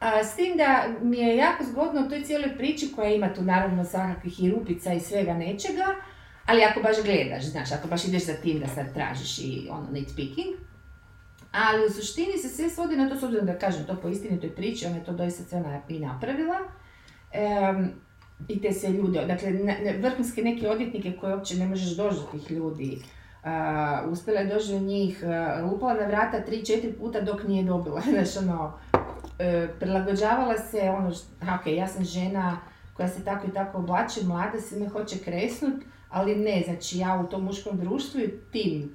a, 0.00 0.24
s 0.24 0.36
tim 0.36 0.56
da 0.56 0.84
mi 1.02 1.18
je 1.18 1.36
jako 1.36 1.64
zgodno 1.64 2.06
u 2.06 2.08
toj 2.08 2.22
cijeloj 2.22 2.56
priči 2.56 2.92
koja 2.96 3.10
ima 3.10 3.34
tu 3.34 3.42
naravno 3.42 3.84
svakakvih 3.84 4.44
i 4.44 4.50
rupica 4.50 4.92
i 4.92 5.00
svega 5.00 5.34
nečega, 5.34 5.86
ali 6.46 6.64
ako 6.64 6.80
baš 6.80 6.96
gledaš, 7.04 7.44
znaš, 7.44 7.72
ako 7.72 7.88
baš 7.88 8.04
ideš 8.04 8.24
za 8.24 8.34
tim 8.34 8.60
da 8.60 8.66
sad 8.66 8.94
tražiš 8.94 9.38
i 9.38 9.68
ono 9.70 9.90
nitpicking, 9.90 10.67
ali 11.52 11.86
u 11.86 11.90
suštini 11.90 12.38
se 12.38 12.48
sve 12.48 12.70
svodi 12.70 12.96
na 12.96 13.08
to, 13.08 13.16
s 13.16 13.22
obzirom 13.22 13.46
da 13.46 13.58
kažem 13.58 13.84
to 13.84 13.96
po 14.02 14.08
istinitoj 14.08 14.50
priči, 14.50 14.86
ona 14.86 14.96
je 14.96 15.04
to 15.04 15.12
doista 15.12 15.44
sve 15.44 15.82
i 15.88 15.98
napravila. 15.98 16.58
Em, 17.32 17.90
I 18.48 18.60
te 18.60 18.72
sve 18.72 18.90
ljude, 18.90 19.26
dakle, 19.26 19.52
vrhunske 20.00 20.42
neke 20.42 20.68
odvjetnike 20.68 21.16
koje 21.20 21.34
uopće 21.34 21.56
ne 21.56 21.66
možeš 21.66 21.96
doći 21.96 22.16
do 22.16 22.26
tih 22.32 22.50
ljudi. 22.50 23.02
A, 23.44 24.04
uspjela 24.10 24.40
je 24.40 24.54
doći 24.54 24.72
do 24.72 24.78
njih, 24.78 25.24
lupala 25.70 25.94
na 25.94 26.06
vrata 26.06 26.44
tri, 26.44 26.64
četiri 26.64 26.92
puta 26.92 27.20
dok 27.20 27.44
nije 27.44 27.64
dobila, 27.64 28.00
znaš, 28.12 28.36
ono, 28.36 28.78
e, 29.38 29.68
prilagođavala 29.80 30.58
se, 30.58 30.80
ono, 30.80 31.08
ok, 31.60 31.66
ja 31.66 31.86
sam 31.86 32.04
žena 32.04 32.60
koja 32.94 33.08
se 33.08 33.24
tako 33.24 33.46
i 33.46 33.52
tako 33.52 33.78
oblači, 33.78 34.24
mlada 34.24 34.60
se 34.60 34.80
me 34.80 34.88
hoće 34.88 35.18
kresnut, 35.18 35.82
ali 36.08 36.36
ne, 36.36 36.62
znači 36.64 36.98
ja 36.98 37.24
u 37.24 37.30
tom 37.30 37.44
muškom 37.44 37.78
društvu 37.78 38.20
i 38.20 38.34
tim 38.52 38.94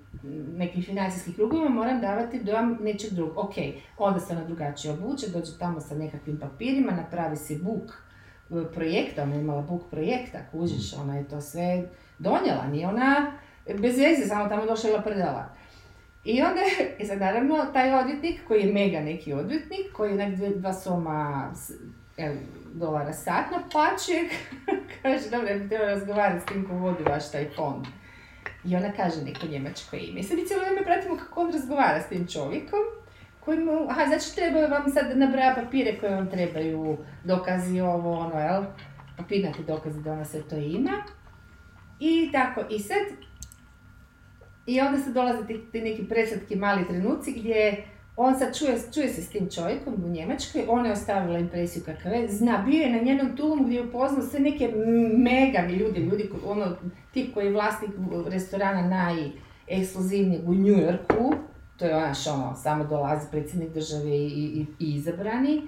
nekim 0.58 0.84
financijskim 0.84 1.34
krugovima 1.34 1.70
moram 1.70 2.02
davati 2.02 2.44
dojam 2.44 2.78
nečeg 2.82 3.14
drugog. 3.14 3.38
Ok, 3.38 3.54
onda 3.98 4.20
se 4.20 4.34
ona 4.34 4.44
drugačije 4.44 4.94
obuče, 4.94 5.28
dođe 5.28 5.52
tamo 5.60 5.82
sa 5.82 5.96
nekakvim 5.96 6.40
papirima, 6.40 6.92
napravi 6.92 7.36
si 7.36 7.60
book 7.64 8.04
e, 8.50 8.74
projekta, 8.74 9.24
ona 9.24 9.36
je 9.36 9.42
imala 9.42 9.62
book 9.62 9.82
projekta, 9.92 10.40
kužiš, 10.52 10.94
ona 10.94 11.18
je 11.18 11.28
to 11.28 11.42
sve 11.42 11.84
donijela, 12.20 12.68
nije 12.68 12.88
ona 12.88 13.32
bez 13.66 13.98
veze, 13.98 14.28
samo 14.28 14.50
tamo 14.50 14.66
došla 14.66 14.90
i 14.90 14.94
laprdala. 14.94 15.50
I 16.26 16.42
onda, 16.42 16.62
i 17.00 17.06
sad 17.06 17.20
naravno, 17.20 17.66
taj 17.74 17.94
odvjetnik, 17.94 18.42
koji 18.48 18.62
je 18.62 18.74
mega 18.74 19.00
neki 19.00 19.34
odvjetnik, 19.34 19.94
koji 19.94 20.12
je 20.12 20.18
nek 20.18 20.36
dve, 20.36 20.50
dva 20.50 20.74
soma 20.74 21.52
evo, 22.18 22.36
dolara 22.74 23.14
satno 23.14 23.58
plaće, 23.72 24.14
kaže, 25.02 25.30
dobro, 25.30 25.48
trebala 25.70 25.92
razgovarati 25.92 26.42
s 26.42 26.46
tim 26.46 26.68
ko 26.68 26.74
vodi 26.74 27.04
vaš 27.04 27.32
taj 27.32 27.50
fond. 27.56 27.86
I 28.66 28.76
ona 28.76 28.92
kaže 28.92 29.22
neko 29.22 29.48
njemačko 29.48 29.96
ime. 29.96 30.20
I 30.20 30.24
sad 30.24 30.38
mi 30.38 30.46
cijelo 30.46 30.64
vrijeme 30.64 30.86
pratimo 30.86 31.18
kako 31.18 31.42
on 31.42 31.52
razgovara 31.52 32.02
s 32.02 32.10
tim 32.10 32.28
čovjekom, 32.28 32.80
koji 33.40 33.60
mu, 33.60 33.72
aha, 33.90 34.06
znači 34.08 34.36
trebaju 34.36 34.68
vam 34.70 34.90
sad 34.90 35.18
nabraja 35.18 35.56
papire 35.56 35.98
koje 36.00 36.16
vam 36.16 36.30
trebaju, 36.30 36.98
dokazi 37.24 37.80
ovo, 37.80 38.12
ono, 38.12 38.40
jel? 38.40 38.64
Papirnati 39.18 39.64
dokazi 39.64 40.02
da 40.02 40.12
ona 40.12 40.26
sve 40.26 40.42
to 40.50 40.56
ima. 40.56 41.04
I 42.00 42.30
tako, 42.32 42.62
i 42.70 42.80
sad, 42.80 43.02
i 44.66 44.82
onda 44.82 45.00
se 45.00 45.12
dolaze 45.12 45.48
ti, 45.72 45.82
neki 45.82 46.08
preslatki 46.10 46.56
mali 46.56 46.88
trenuci 46.88 47.34
gdje 47.34 47.86
on 48.16 48.40
sad 48.40 48.58
čuje, 48.58 48.78
čuje 48.94 49.10
se 49.10 49.22
s 49.22 49.30
tim 49.30 49.50
čovjekom 49.50 49.94
u 50.06 50.10
Njemačkoj, 50.10 50.66
ona 50.68 50.86
je 50.86 50.94
ostavila 50.94 51.40
impresiju 51.40 51.84
kakav 51.86 52.14
je, 52.14 52.28
zna, 52.28 52.64
bio 52.66 52.82
je 52.82 52.92
na 52.92 53.02
njenom 53.02 53.38
tulumu 53.38 53.64
gdje 53.64 53.76
je 53.76 53.84
upoznao 53.84 54.22
sve 54.22 54.40
neke 54.40 54.72
mega 55.18 55.68
ljudi, 55.70 56.00
ljudi, 56.00 56.30
ono, 56.46 56.76
tip 57.14 57.34
koji 57.34 57.46
je 57.46 57.52
vlasnik 57.52 57.92
restorana 58.28 59.14
najekskluzivnijeg 59.68 60.50
u 60.50 60.54
New 60.54 60.78
Yorku, 60.78 61.34
to 61.78 61.86
je 61.86 61.96
onaš 61.96 62.28
ono, 62.28 62.56
samo 62.56 62.84
dolazi 62.84 63.28
predsjednik 63.32 63.70
države 63.74 64.10
i, 64.10 64.28
i, 64.28 64.66
i 64.80 64.96
izabrani, 64.96 65.62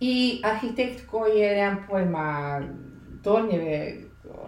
i 0.00 0.42
arhitekt 0.44 1.06
koji 1.06 1.38
je, 1.38 1.56
nemam 1.56 1.86
pojma, 1.88 2.60
tornjeve, 3.22 3.94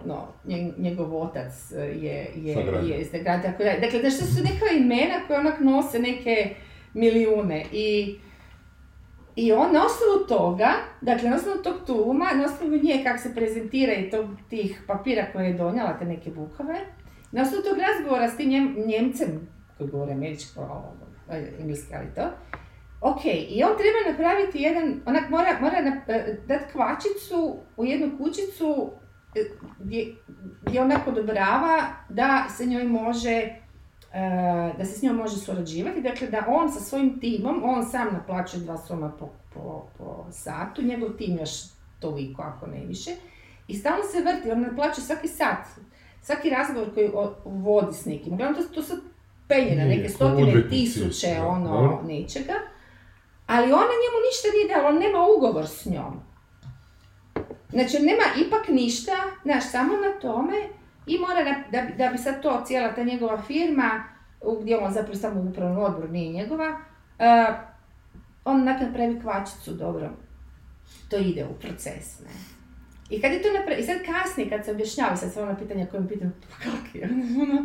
no, 0.05 0.27
nje- 0.47 0.73
njegov 0.77 1.21
otac 1.21 1.71
je, 1.71 2.31
je, 2.35 2.55
je 2.87 3.05
sagradio, 3.05 3.51
tako 3.51 3.63
dalje. 3.63 3.79
Dakle, 3.79 3.99
znaš, 3.99 4.17
to 4.17 4.25
su 4.25 4.43
neka 4.43 4.65
imena 4.77 5.27
koje 5.27 5.39
onak 5.39 5.59
nose 5.59 5.99
neke 5.99 6.55
milijune. 6.93 7.65
I 7.71 8.15
i 9.35 9.51
on 9.51 9.73
na 9.73 9.85
osnovu 9.85 10.27
toga, 10.27 10.69
dakle 11.01 11.29
na 11.29 11.35
osnovu 11.35 11.57
tog 11.57 11.75
tuluma, 11.85 12.25
na 12.35 12.45
osnovu 12.45 12.75
nje 12.83 13.01
kako 13.03 13.19
se 13.19 13.35
prezentira 13.35 13.93
i 13.93 14.09
tog, 14.09 14.25
tih 14.49 14.81
papira 14.87 15.25
koje 15.33 15.45
je 15.47 15.53
donijela, 15.53 15.97
te 15.99 16.05
neke 16.05 16.31
bukove, 16.31 16.79
na 17.31 17.41
osnovu 17.41 17.63
tog 17.63 17.77
razgovora 17.77 18.29
s 18.29 18.37
tim 18.37 18.49
Njem- 18.49 18.85
Njemcem, 18.87 19.47
koji 19.77 19.89
govori 19.89 20.11
američko, 20.11 20.83
engleski, 21.59 21.95
ali 21.95 22.07
to, 22.15 22.29
Ok, 23.01 23.25
i 23.25 23.63
on 23.63 23.71
treba 23.77 24.11
napraviti 24.11 24.61
jedan, 24.61 25.01
onak 25.05 25.29
mora, 25.29 25.57
mora 25.61 25.81
dati 26.47 26.73
kvačicu 26.73 27.57
u 27.77 27.85
jednu 27.85 28.17
kućicu 28.17 28.91
e, 29.35 29.39
gdje, 29.79 30.15
gdje 30.61 30.81
onak 30.81 31.07
odobrava 31.07 31.79
da 32.09 32.45
se 32.57 32.65
njoj 32.65 32.83
može 32.83 33.29
e, 33.29 33.61
da 34.77 34.85
se 34.85 34.99
s 34.99 35.01
njom 35.01 35.15
može 35.15 35.37
surađivati, 35.37 36.01
dakle 36.01 36.27
da 36.27 36.45
on 36.47 36.71
sa 36.71 36.79
svojim 36.79 37.19
timom, 37.19 37.61
on 37.63 37.85
sam 37.85 38.13
naplaćuje 38.13 38.63
dva 38.63 38.77
soma 38.77 39.11
po, 39.19 39.29
po, 39.53 39.85
po 39.97 40.25
satu, 40.31 40.81
njegov 40.81 41.09
tim 41.09 41.37
još 41.37 41.49
toliko 41.99 42.41
ako 42.41 42.67
ne 42.67 42.85
više, 42.85 43.11
i 43.67 43.75
stalno 43.75 44.03
se 44.03 44.19
vrti, 44.19 44.51
on 44.51 44.61
naplaćuje 44.61 45.05
svaki 45.05 45.27
sat, 45.27 45.67
svaki 46.21 46.49
razgovor 46.49 46.93
koji 46.93 47.11
vodi 47.45 47.93
s 47.93 48.05
nekim. 48.05 48.33
Uglavnom, 48.33 48.63
to, 48.63 48.69
to 48.69 48.83
se 48.83 48.93
penje 49.47 49.75
na 49.75 49.85
neke 49.85 50.09
stotine 50.09 50.69
tisuće 50.69 51.41
ono, 51.41 52.01
nečega. 52.07 52.53
Ali 53.47 53.71
ona 53.71 53.93
njemu 54.03 54.19
ništa 54.27 54.47
nije 54.53 54.75
dala, 54.75 54.89
on 54.89 54.99
nema 54.99 55.27
ugovor 55.37 55.67
s 55.67 55.85
njom. 55.85 56.19
Znači, 57.69 57.99
nema 57.99 58.47
ipak 58.47 58.67
ništa, 58.67 59.11
znaš, 59.43 59.71
samo 59.71 59.93
na 59.93 60.19
tome 60.21 60.55
i 61.07 61.17
mora, 61.19 61.43
da, 61.71 61.81
da 61.97 62.11
bi 62.11 62.17
sad 62.17 62.41
to, 62.41 62.63
cijela 62.65 62.95
ta 62.95 63.03
njegova 63.03 63.41
firma, 63.41 64.03
gdje 64.61 64.77
on 64.77 64.93
zapravo 64.93 65.15
samo 65.15 65.41
u 65.41 65.49
upravnom 65.49 65.83
odboru, 65.83 66.07
nije 66.07 66.33
njegova, 66.33 66.69
uh, 66.69 67.55
on 68.45 68.63
nakon 68.63 68.93
pravi 68.93 69.21
kvačicu, 69.21 69.73
dobro, 69.73 70.09
to 71.09 71.17
ide 71.17 71.45
u 71.45 71.53
proces, 71.53 72.19
ne. 72.19 72.53
I 73.09 73.21
kad 73.21 73.31
je 73.31 73.41
to 73.41 73.47
napravio, 73.57 73.81
i 73.81 73.85
sad 73.85 73.97
kasnije 74.05 74.49
kad 74.49 74.65
se 74.65 74.71
objašnjava 74.71 75.15
sad 75.15 75.33
sve 75.33 75.43
ono 75.43 75.57
pitanja 75.57 75.85
koje 75.85 76.01
mi 76.01 76.07
pitam, 76.07 76.33
pa 76.41 76.55
kako 76.63 76.97
je, 76.97 77.09
ono, 77.41 77.63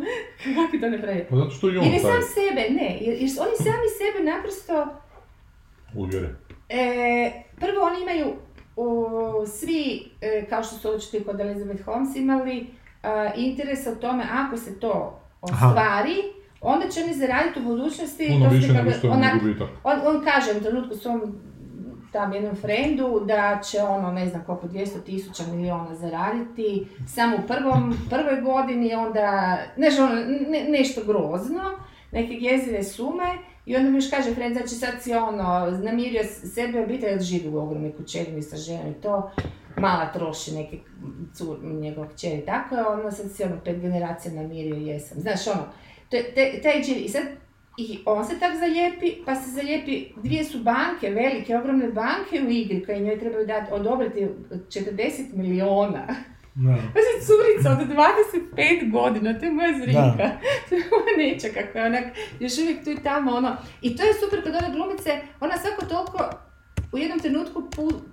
kako 0.55 0.75
je 0.75 0.81
to 0.81 0.89
napravio? 0.89 1.25
Pa 1.29 1.35
zato 1.35 1.51
što 1.51 1.69
i 1.69 1.77
on 1.77 1.83
Jer 1.83 1.93
je 1.93 1.99
sam 1.99 2.21
sebe, 2.21 2.69
ne, 2.69 2.97
jer, 3.01 3.13
jer 3.13 3.29
oni 3.39 3.55
sami 3.57 3.87
sebe 3.99 4.31
naprosto 4.31 4.87
uvjere? 5.95 6.29
E, 6.69 7.31
prvo 7.59 7.81
oni 7.81 8.01
imaju 8.01 8.35
u, 8.75 9.45
svi, 9.47 10.11
e, 10.21 10.45
kao 10.49 10.63
što 10.63 10.75
su 10.75 10.89
očito 10.89 11.31
kod 11.31 11.39
Elizabeth 11.39 11.85
Holmes 11.85 12.15
imali, 12.15 12.67
interes 13.35 13.87
o 13.87 13.95
tome 13.95 14.23
ako 14.31 14.57
se 14.57 14.79
to 14.79 15.19
ostvari, 15.41 16.15
Aha. 16.19 16.73
onda 16.73 16.87
će 16.87 17.03
oni 17.03 17.13
zaraditi 17.13 17.59
u 17.59 17.63
budućnosti. 17.63 18.27
Puno 18.27 18.49
više 18.49 18.73
nego 18.73 18.91
što 18.91 19.09
on, 19.09 19.23
on, 19.83 19.99
on 20.05 20.23
kaže 20.23 20.57
u 20.57 20.61
trenutku 20.61 20.95
svom 20.95 21.35
tam 22.11 22.33
jednom 22.33 22.55
frendu 22.55 23.21
da 23.25 23.61
će 23.63 23.81
ono 23.81 24.11
ne 24.11 24.27
znam 24.27 24.43
koliko 24.45 24.67
200 24.67 25.03
tisuća 25.05 25.43
miliona 25.51 25.95
zaraditi 25.95 26.87
samo 27.07 27.37
u 27.37 27.47
prvom, 27.47 27.97
prvoj 28.09 28.41
godini 28.41 28.93
onda 28.93 29.57
nešto, 29.77 30.03
ono, 30.03 30.15
ne, 30.49 30.65
nešto 30.69 31.01
grozno 31.03 31.63
neke 32.11 32.33
jezive 32.33 32.83
sume 32.83 33.37
i 33.65 33.75
onda 33.75 33.89
mi 33.89 33.97
još 33.97 34.09
kaže 34.09 34.33
Fred, 34.33 34.53
znači 34.53 34.75
sad 34.75 34.93
si 35.01 35.13
ono, 35.13 35.71
namirio 35.83 36.23
sebe 36.23 36.83
obitelj, 36.83 37.19
živi 37.19 37.49
u 37.49 37.57
ogromnoj 37.57 37.95
kućerini 37.97 38.41
sa 38.41 38.57
ženom 38.57 38.87
i 38.87 38.93
to, 38.93 39.31
mala 39.77 40.11
troši 40.13 40.51
neke 40.51 40.77
cur, 41.33 41.57
njegov 41.63 42.07
kćeri, 42.07 42.45
tako 42.45 42.75
je, 42.75 42.87
ono 42.87 43.11
sad 43.11 43.31
si 43.31 43.43
ono 43.43 43.55
pet 43.65 43.81
generacija 43.81 44.33
namirio, 44.33 44.75
jesam. 44.75 45.21
Znaš 45.21 45.47
ono, 45.47 45.65
to 46.09 46.17
je, 46.17 46.33
te, 46.33 46.59
taj 46.63 46.81
i 46.95 47.09
sad 47.09 47.23
i 47.77 47.99
on 48.05 48.25
se 48.25 48.39
tak 48.39 48.57
zalijepi, 48.57 49.13
pa 49.25 49.35
se 49.35 49.51
zalijepi, 49.51 50.05
dvije 50.23 50.43
su 50.43 50.59
banke, 50.59 51.09
velike, 51.09 51.57
ogromne 51.57 51.87
banke 51.87 52.47
u 52.47 52.49
igri 52.49 52.85
koje 52.85 52.99
njoj 52.99 53.19
trebaju 53.19 53.47
dati, 53.47 53.73
odobriti 53.73 54.27
40 54.51 55.33
miliona. 55.33 56.07
Da. 56.55 56.75
Pa 56.93 56.99
se 56.99 57.25
curica 57.25 57.71
od 57.71 57.87
25 58.57 58.91
godina, 58.91 59.39
to 59.39 59.45
je 59.45 59.51
moja 59.51 59.73
zrinka. 59.79 60.29
To 60.69 60.75
je 60.75 60.83
moja 60.91 61.17
neča 61.17 61.47
kako 61.53 61.77
je 61.77 61.85
onak, 61.85 62.03
još 62.39 62.57
uvijek 62.57 62.83
tu 62.83 62.91
i 62.91 63.03
tamo 63.03 63.31
ono. 63.31 63.57
I 63.81 63.95
to 63.95 64.03
je 64.03 64.13
super 64.13 64.43
kod 64.43 64.55
ove 64.55 64.73
glumice, 64.73 65.11
ona 65.39 65.57
svako 65.57 65.85
toliko 65.85 66.29
u 66.91 66.97
jednom 66.97 67.19
trenutku 67.19 67.63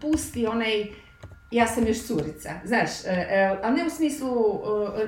pusti 0.01 0.47
onaj 0.47 0.87
ja 1.51 1.67
sam 1.67 1.87
još 1.87 2.03
curica, 2.03 2.51
znaš, 2.65 2.91
e, 3.05 3.11
e, 3.11 3.59
ali 3.63 3.77
ne 3.77 3.87
u 3.87 3.91
smislu 3.91 4.29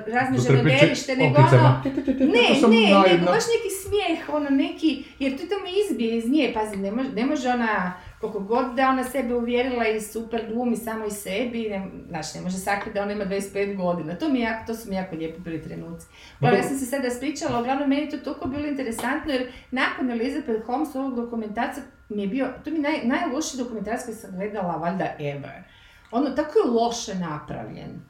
e, 0.07 0.11
razne 0.11 0.37
želodelište, 0.37 1.15
nego 1.15 1.37
ono, 1.37 1.81
ne, 2.19 2.69
ne, 2.69 3.11
nego 3.11 3.25
baš 3.25 3.43
neki 3.55 3.69
smijeh, 3.83 4.29
ono 4.29 4.49
neki, 4.49 5.03
jer 5.19 5.37
to 5.37 5.43
tamo 5.45 5.65
izbije 5.85 6.17
iz 6.17 6.29
nje, 6.29 6.51
pazi, 6.53 6.77
ne 6.77 6.91
može, 6.91 7.09
ne 7.09 7.25
može 7.25 7.49
ona, 7.49 7.93
koliko 8.21 8.39
god 8.39 8.75
da 8.75 8.89
ona 8.89 9.03
sebe 9.03 9.35
uvjerila 9.35 9.87
i 9.87 10.01
super 10.01 10.41
glumi 10.53 10.77
samo 10.77 11.05
i 11.05 11.11
sebi, 11.11 11.69
ne, 11.69 11.87
znaš, 12.07 12.33
ne 12.35 12.41
može 12.41 12.57
sakriti 12.57 12.93
da 12.93 13.03
ona 13.03 13.11
ima 13.11 13.25
25 13.25 13.75
godina, 13.75 14.15
to 14.15 14.29
mi 14.29 14.39
jako, 14.39 14.67
to 14.67 14.75
su 14.75 14.89
mi 14.89 14.95
jako 14.95 15.15
lijepi 15.15 15.43
prvi 15.43 15.61
trenuci. 15.61 16.07
Pa 16.41 16.49
ja 16.49 16.63
sam 16.63 16.77
se 16.77 16.85
sada 16.85 17.09
spričala, 17.09 17.59
uglavnom 17.59 17.89
meni 17.89 18.09
to 18.09 18.17
toliko 18.17 18.47
bilo 18.47 18.67
interesantno, 18.67 19.33
jer 19.33 19.51
nakon 19.71 20.11
Elizabeth 20.11 20.65
Holmes 20.65 20.95
ovog 20.95 21.15
dokumentarca 21.15 21.81
mi 22.09 22.21
je 22.21 22.27
bio, 22.27 22.47
to 22.63 22.71
mi 22.71 22.79
naj, 22.79 22.99
najlošiji 23.03 23.63
dokumentarac 23.63 24.05
koji 24.05 24.15
sam 24.15 24.31
gledala, 24.31 24.77
valjda 24.77 25.15
ever 25.19 25.78
ono, 26.11 26.29
tako 26.29 26.59
je 26.59 26.71
loše 26.71 27.15
napravljen. 27.15 28.01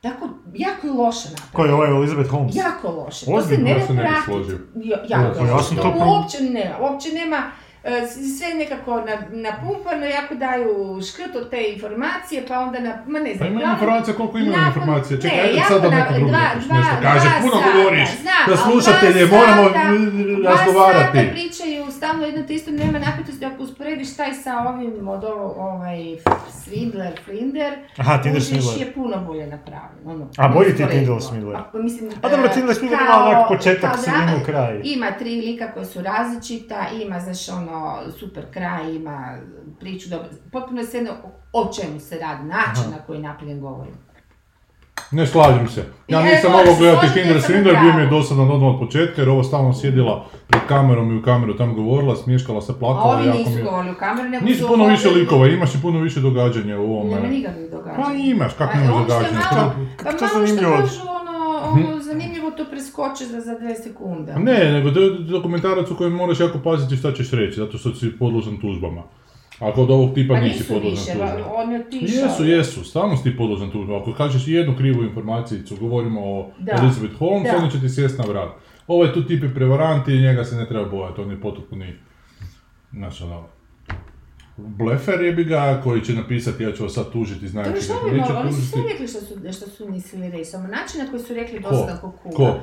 Tako, 0.00 0.28
jako 0.54 0.86
je 0.86 0.92
loše 0.92 1.28
napravljen. 1.28 1.52
Ko 1.52 1.64
je 1.64 1.74
ovaj 1.74 1.90
Elizabeth 1.90 2.30
Holmes? 2.30 2.56
Jako 2.56 2.90
loše. 2.90 3.26
To 3.26 3.42
se 3.42 3.58
ne 3.58 3.74
prati. 3.74 4.56
Jako 5.08 5.54
loše. 5.54 5.76
To 5.76 5.94
uopće 6.06 6.40
ne, 6.40 6.76
uopće 6.80 7.08
nema, 7.08 7.42
sve 8.38 8.54
nekako 8.54 9.02
napumpano, 9.30 10.06
jako 10.06 10.34
daju 10.34 11.00
škrt 11.08 11.36
od 11.36 11.50
te 11.50 11.72
informacije, 11.74 12.44
pa 12.48 12.58
onda 12.58 12.80
na, 12.80 13.02
ma 13.06 13.18
ne 13.18 13.34
znam. 13.34 13.48
Pa 13.48 13.54
ima 13.54 13.72
informacija 13.72 14.16
koliko 14.16 14.38
ima 14.38 14.56
informacije, 14.66 15.20
čekaj, 15.20 15.40
ajde 15.40 15.60
sad 15.68 15.82
da 15.82 15.90
neko 15.90 16.12
drugi 16.12 16.32
nešto 16.32 16.94
kaže, 17.02 17.28
puno 17.40 17.62
govoriš, 17.74 18.08
da 18.48 18.56
slušatelje 18.56 19.26
moramo 19.26 19.62
razgovarati. 20.44 21.18
Dva 21.18 21.22
sata 21.22 21.32
pričaju 21.32 21.90
stalno 21.90 22.26
jedno 22.26 22.42
te 22.42 22.54
isto, 22.54 22.70
nema 22.70 22.98
napetosti, 22.98 23.44
ako 23.44 23.62
usporediš 23.62 24.16
taj 24.16 24.34
sa 24.34 24.58
ovim 24.58 25.08
od 25.08 25.24
ovo, 25.24 25.54
ovaj, 25.58 25.98
Swindler, 26.64 27.12
Flinder, 27.24 27.72
Aha, 27.96 28.22
Tinder 28.22 28.42
Swindler. 28.42 28.80
je 28.80 28.92
puno 28.92 29.16
bolje 29.26 29.46
napravljen. 29.46 30.00
Ono, 30.06 30.28
A 30.36 30.48
bolje 30.48 30.76
ti 30.76 30.86
Tinder 30.90 31.14
Swindler? 31.14 31.56
A, 31.56 31.78
mislim, 31.78 32.10
A 32.22 32.28
dobro, 32.28 32.48
Tinder 32.48 32.76
Swindler 32.76 33.02
ima 33.04 33.24
onak 33.26 33.48
početak, 33.48 33.98
sredinu, 33.98 34.44
kraj. 34.46 34.80
Ima 34.84 35.10
tri 35.18 35.30
lika 35.36 35.72
koje 35.72 35.86
su 35.86 36.02
različita, 36.02 36.86
ima, 37.02 37.20
znaš, 37.20 37.48
ono, 37.48 37.69
ono, 37.74 38.12
super 38.18 38.44
kraj, 38.50 38.94
ima 38.94 39.38
priču, 39.80 40.08
dobro, 40.08 40.28
potpuno 40.52 40.80
je 40.80 40.86
sve 40.86 41.06
o 41.52 41.72
čemu 41.72 42.00
se 42.00 42.18
radi, 42.18 42.44
način 42.44 42.90
na 42.90 42.98
koji 43.06 43.20
napravljen 43.20 43.60
govorim. 43.60 43.94
Ne 45.10 45.26
slažem 45.26 45.68
se. 45.68 45.84
Ja 46.08 46.22
nisam 46.22 46.52
mogao 46.52 46.74
gledati 46.78 47.06
Tinder 47.14 47.36
Swindler, 47.36 47.80
bio 47.82 47.92
mi 47.92 48.02
je 48.02 48.06
dosadan 48.06 48.50
odmah 48.50 48.74
od 48.74 48.78
početka 48.78 49.20
jer 49.20 49.28
ovo 49.28 49.42
stalno 49.42 49.74
sjedila 49.74 50.26
pred 50.46 50.62
kamerom 50.68 51.12
i 51.12 51.18
u 51.18 51.22
kameru 51.22 51.56
tam 51.56 51.74
govorila, 51.74 52.16
smješkala 52.16 52.60
se, 52.60 52.78
plakala. 52.78 53.14
A 53.14 53.18
ovi 53.18 53.38
nisu 53.38 53.50
mi... 53.50 53.62
govorili 53.62 53.92
u 53.92 53.98
kameru, 53.98 54.28
nego 54.28 54.44
Nisu 54.44 54.66
puno 54.68 54.86
više 54.86 55.10
likova, 55.10 55.46
imaš 55.46 55.74
i 55.74 55.82
puno 55.82 56.00
više 56.00 56.20
događanja 56.20 56.78
u 56.78 56.94
ovome. 56.94 57.14
Nema 57.14 57.28
nikakvih 57.28 57.70
događanja. 57.70 58.04
Pa 58.04 58.12
imaš, 58.12 58.52
kako 58.58 58.72
pa, 58.72 58.78
nemaš 58.78 59.06
događanja? 59.08 59.40
Pa 59.50 60.10
malo 60.34 60.46
što 60.46 60.56
kažu, 60.56 61.09
ono, 61.72 61.88
ono, 61.88 62.02
zanimljivo 62.02 62.50
to 62.50 62.64
preskoči 62.70 63.26
za, 63.26 63.40
za 63.40 63.58
dve 63.58 63.74
sekunde. 63.74 64.34
Ne, 64.34 64.72
nego 64.72 64.90
to 64.90 65.00
je 65.00 65.18
dokumentarac 65.18 65.90
u 65.90 65.96
kojem 65.96 66.12
moraš 66.12 66.40
jako 66.40 66.58
paziti 66.58 66.96
šta 66.96 67.12
ćeš 67.12 67.30
reći, 67.30 67.56
zato 67.56 67.78
što 67.78 67.94
si 67.94 68.18
podložan 68.18 68.56
tužbama. 68.60 69.02
A 69.58 69.72
kod 69.72 69.90
ovog 69.90 70.14
tipa 70.14 70.34
pa 70.34 70.40
nisi 70.40 70.68
podložan 70.68 71.04
tužbama. 71.06 71.52
on 71.54 71.72
je 71.72 71.86
Jesu, 71.90 72.44
jesu, 72.44 72.84
stalno 72.84 73.16
si 73.16 73.22
ti 73.22 73.36
podložan 73.36 73.70
tužbama. 73.70 74.00
Ako 74.00 74.12
kažeš 74.12 74.48
jednu 74.48 74.76
krivu 74.76 75.02
informacijicu, 75.02 75.76
govorimo 75.76 76.20
o 76.20 76.50
da. 76.58 76.72
Elizabeth 76.72 77.18
Holmes, 77.18 77.52
onda 77.56 77.70
će 77.70 77.80
ti 77.80 77.88
sjest 77.88 78.18
na 78.18 78.24
vrat. 78.24 78.48
Ovaj 78.86 79.12
tu 79.12 79.24
tip 79.24 79.42
je 79.42 79.54
prevarant 79.54 80.08
i 80.08 80.20
njega 80.20 80.44
se 80.44 80.56
ne 80.56 80.66
treba 80.68 80.88
bojati, 80.88 81.20
on 81.20 81.30
je 81.30 81.40
potopni, 81.40 81.94
znači 82.92 83.24
ono, 83.24 83.44
blefer 84.66 85.20
je 85.20 85.32
bi 85.32 85.44
ga 85.44 85.80
koji 85.84 86.00
će 86.00 86.12
napisati 86.12 86.62
ja 86.62 86.72
ću 86.72 86.82
vas 86.82 86.92
sad 86.92 87.12
tužiti 87.12 87.48
znajući 87.48 87.88
da 87.88 88.12
neće 88.12 88.26
tužiti. 88.26 88.32
Oni 88.32 88.52
su 88.52 88.66
sve 88.66 88.82
rekli 88.92 89.08
što 89.08 89.20
su, 89.20 89.34
što 89.52 89.70
su 89.70 89.90
mislili 89.90 90.30
reći, 90.30 90.44
samo 90.44 90.68
način 90.68 91.04
na 91.04 91.10
koji 91.10 91.22
su 91.22 91.34
rekli 91.34 91.60
dosta 91.60 92.00
Ko? 92.00 92.12
Ko? 92.36 92.60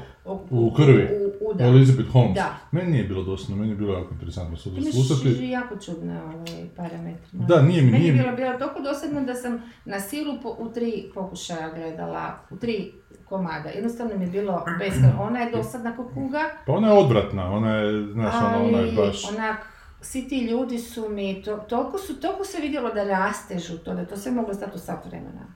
U 0.50 0.74
krvi? 0.74 1.08
U, 1.42 1.50
u, 1.50 1.54
da. 1.54 1.66
Elizabeth 1.66 2.12
Holmes? 2.12 2.36
Da. 2.36 2.58
Meni 2.72 2.92
nije 2.92 3.04
bilo 3.04 3.24
dosadno, 3.24 3.56
meni 3.56 3.72
je 3.72 3.76
bilo 3.76 3.94
jako 3.94 4.14
interesantno 4.14 4.58
sad 4.58 4.74
slušati. 4.74 5.28
Imaš 5.28 5.50
jako 5.50 5.76
čudne 5.86 6.24
ovaj, 6.24 6.66
parametre. 6.76 7.28
Da, 7.32 7.62
nije 7.62 7.82
mi, 7.82 7.92
nije. 7.92 8.02
Meni 8.02 8.08
je 8.08 8.24
bilo, 8.24 8.36
bilo 8.36 8.54
toliko 8.60 8.82
dosadno 8.82 9.22
da 9.22 9.34
sam 9.34 9.62
na 9.86 10.00
silu 10.00 10.34
po, 10.44 10.56
u 10.60 10.70
tri 10.70 11.12
pokušaja 11.14 11.70
gledala, 11.76 12.40
u 12.50 12.58
tri 12.58 12.92
komada. 13.26 13.70
Jednostavno 13.70 14.18
mi 14.18 14.24
je 14.24 14.32
bilo 14.32 14.66
beskreno. 14.80 15.22
Ona 15.22 15.40
je 15.40 15.52
dosadna 15.52 15.98
kuga. 16.14 16.44
Pa 16.66 16.74
ona 16.74 16.88
je 16.88 16.94
odvratna, 16.94 17.52
ona 17.52 17.76
je, 17.76 18.12
znaš, 18.14 18.34
ona, 18.36 18.64
ona 18.64 18.78
je 18.78 18.92
baš... 18.92 19.30
onak, 19.30 19.58
svi 20.02 20.28
ti 20.28 20.40
ljudi 20.46 20.80
su 20.80 21.10
mi, 21.10 21.42
to, 21.42 21.58
toliko, 21.58 21.98
su, 21.98 22.20
toliko 22.20 22.44
se 22.44 22.62
vidjelo 22.62 22.94
da 22.94 23.04
rastežu 23.04 23.78
to, 23.78 23.94
da 23.94 24.06
to 24.06 24.18
sve 24.18 24.32
moglo 24.32 24.54
stati 24.54 24.72
u 24.76 24.80
sat 24.80 25.06
vremena. 25.06 25.48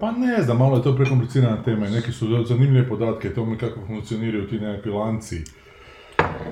Pa 0.00 0.12
ne 0.12 0.42
znam, 0.42 0.58
malo 0.58 0.76
je 0.76 0.82
to 0.82 0.96
prekomplicirana 0.96 1.62
tema 1.62 1.86
i 1.86 1.90
neki 1.90 2.12
su 2.12 2.44
zanimljive 2.44 2.88
podatke 2.88 3.28
o 3.28 3.34
tome 3.34 3.58
kako 3.58 3.80
funkcioniraju 3.86 4.48
ti 4.48 4.60
nekakvi 4.60 4.90
lanci 4.90 5.44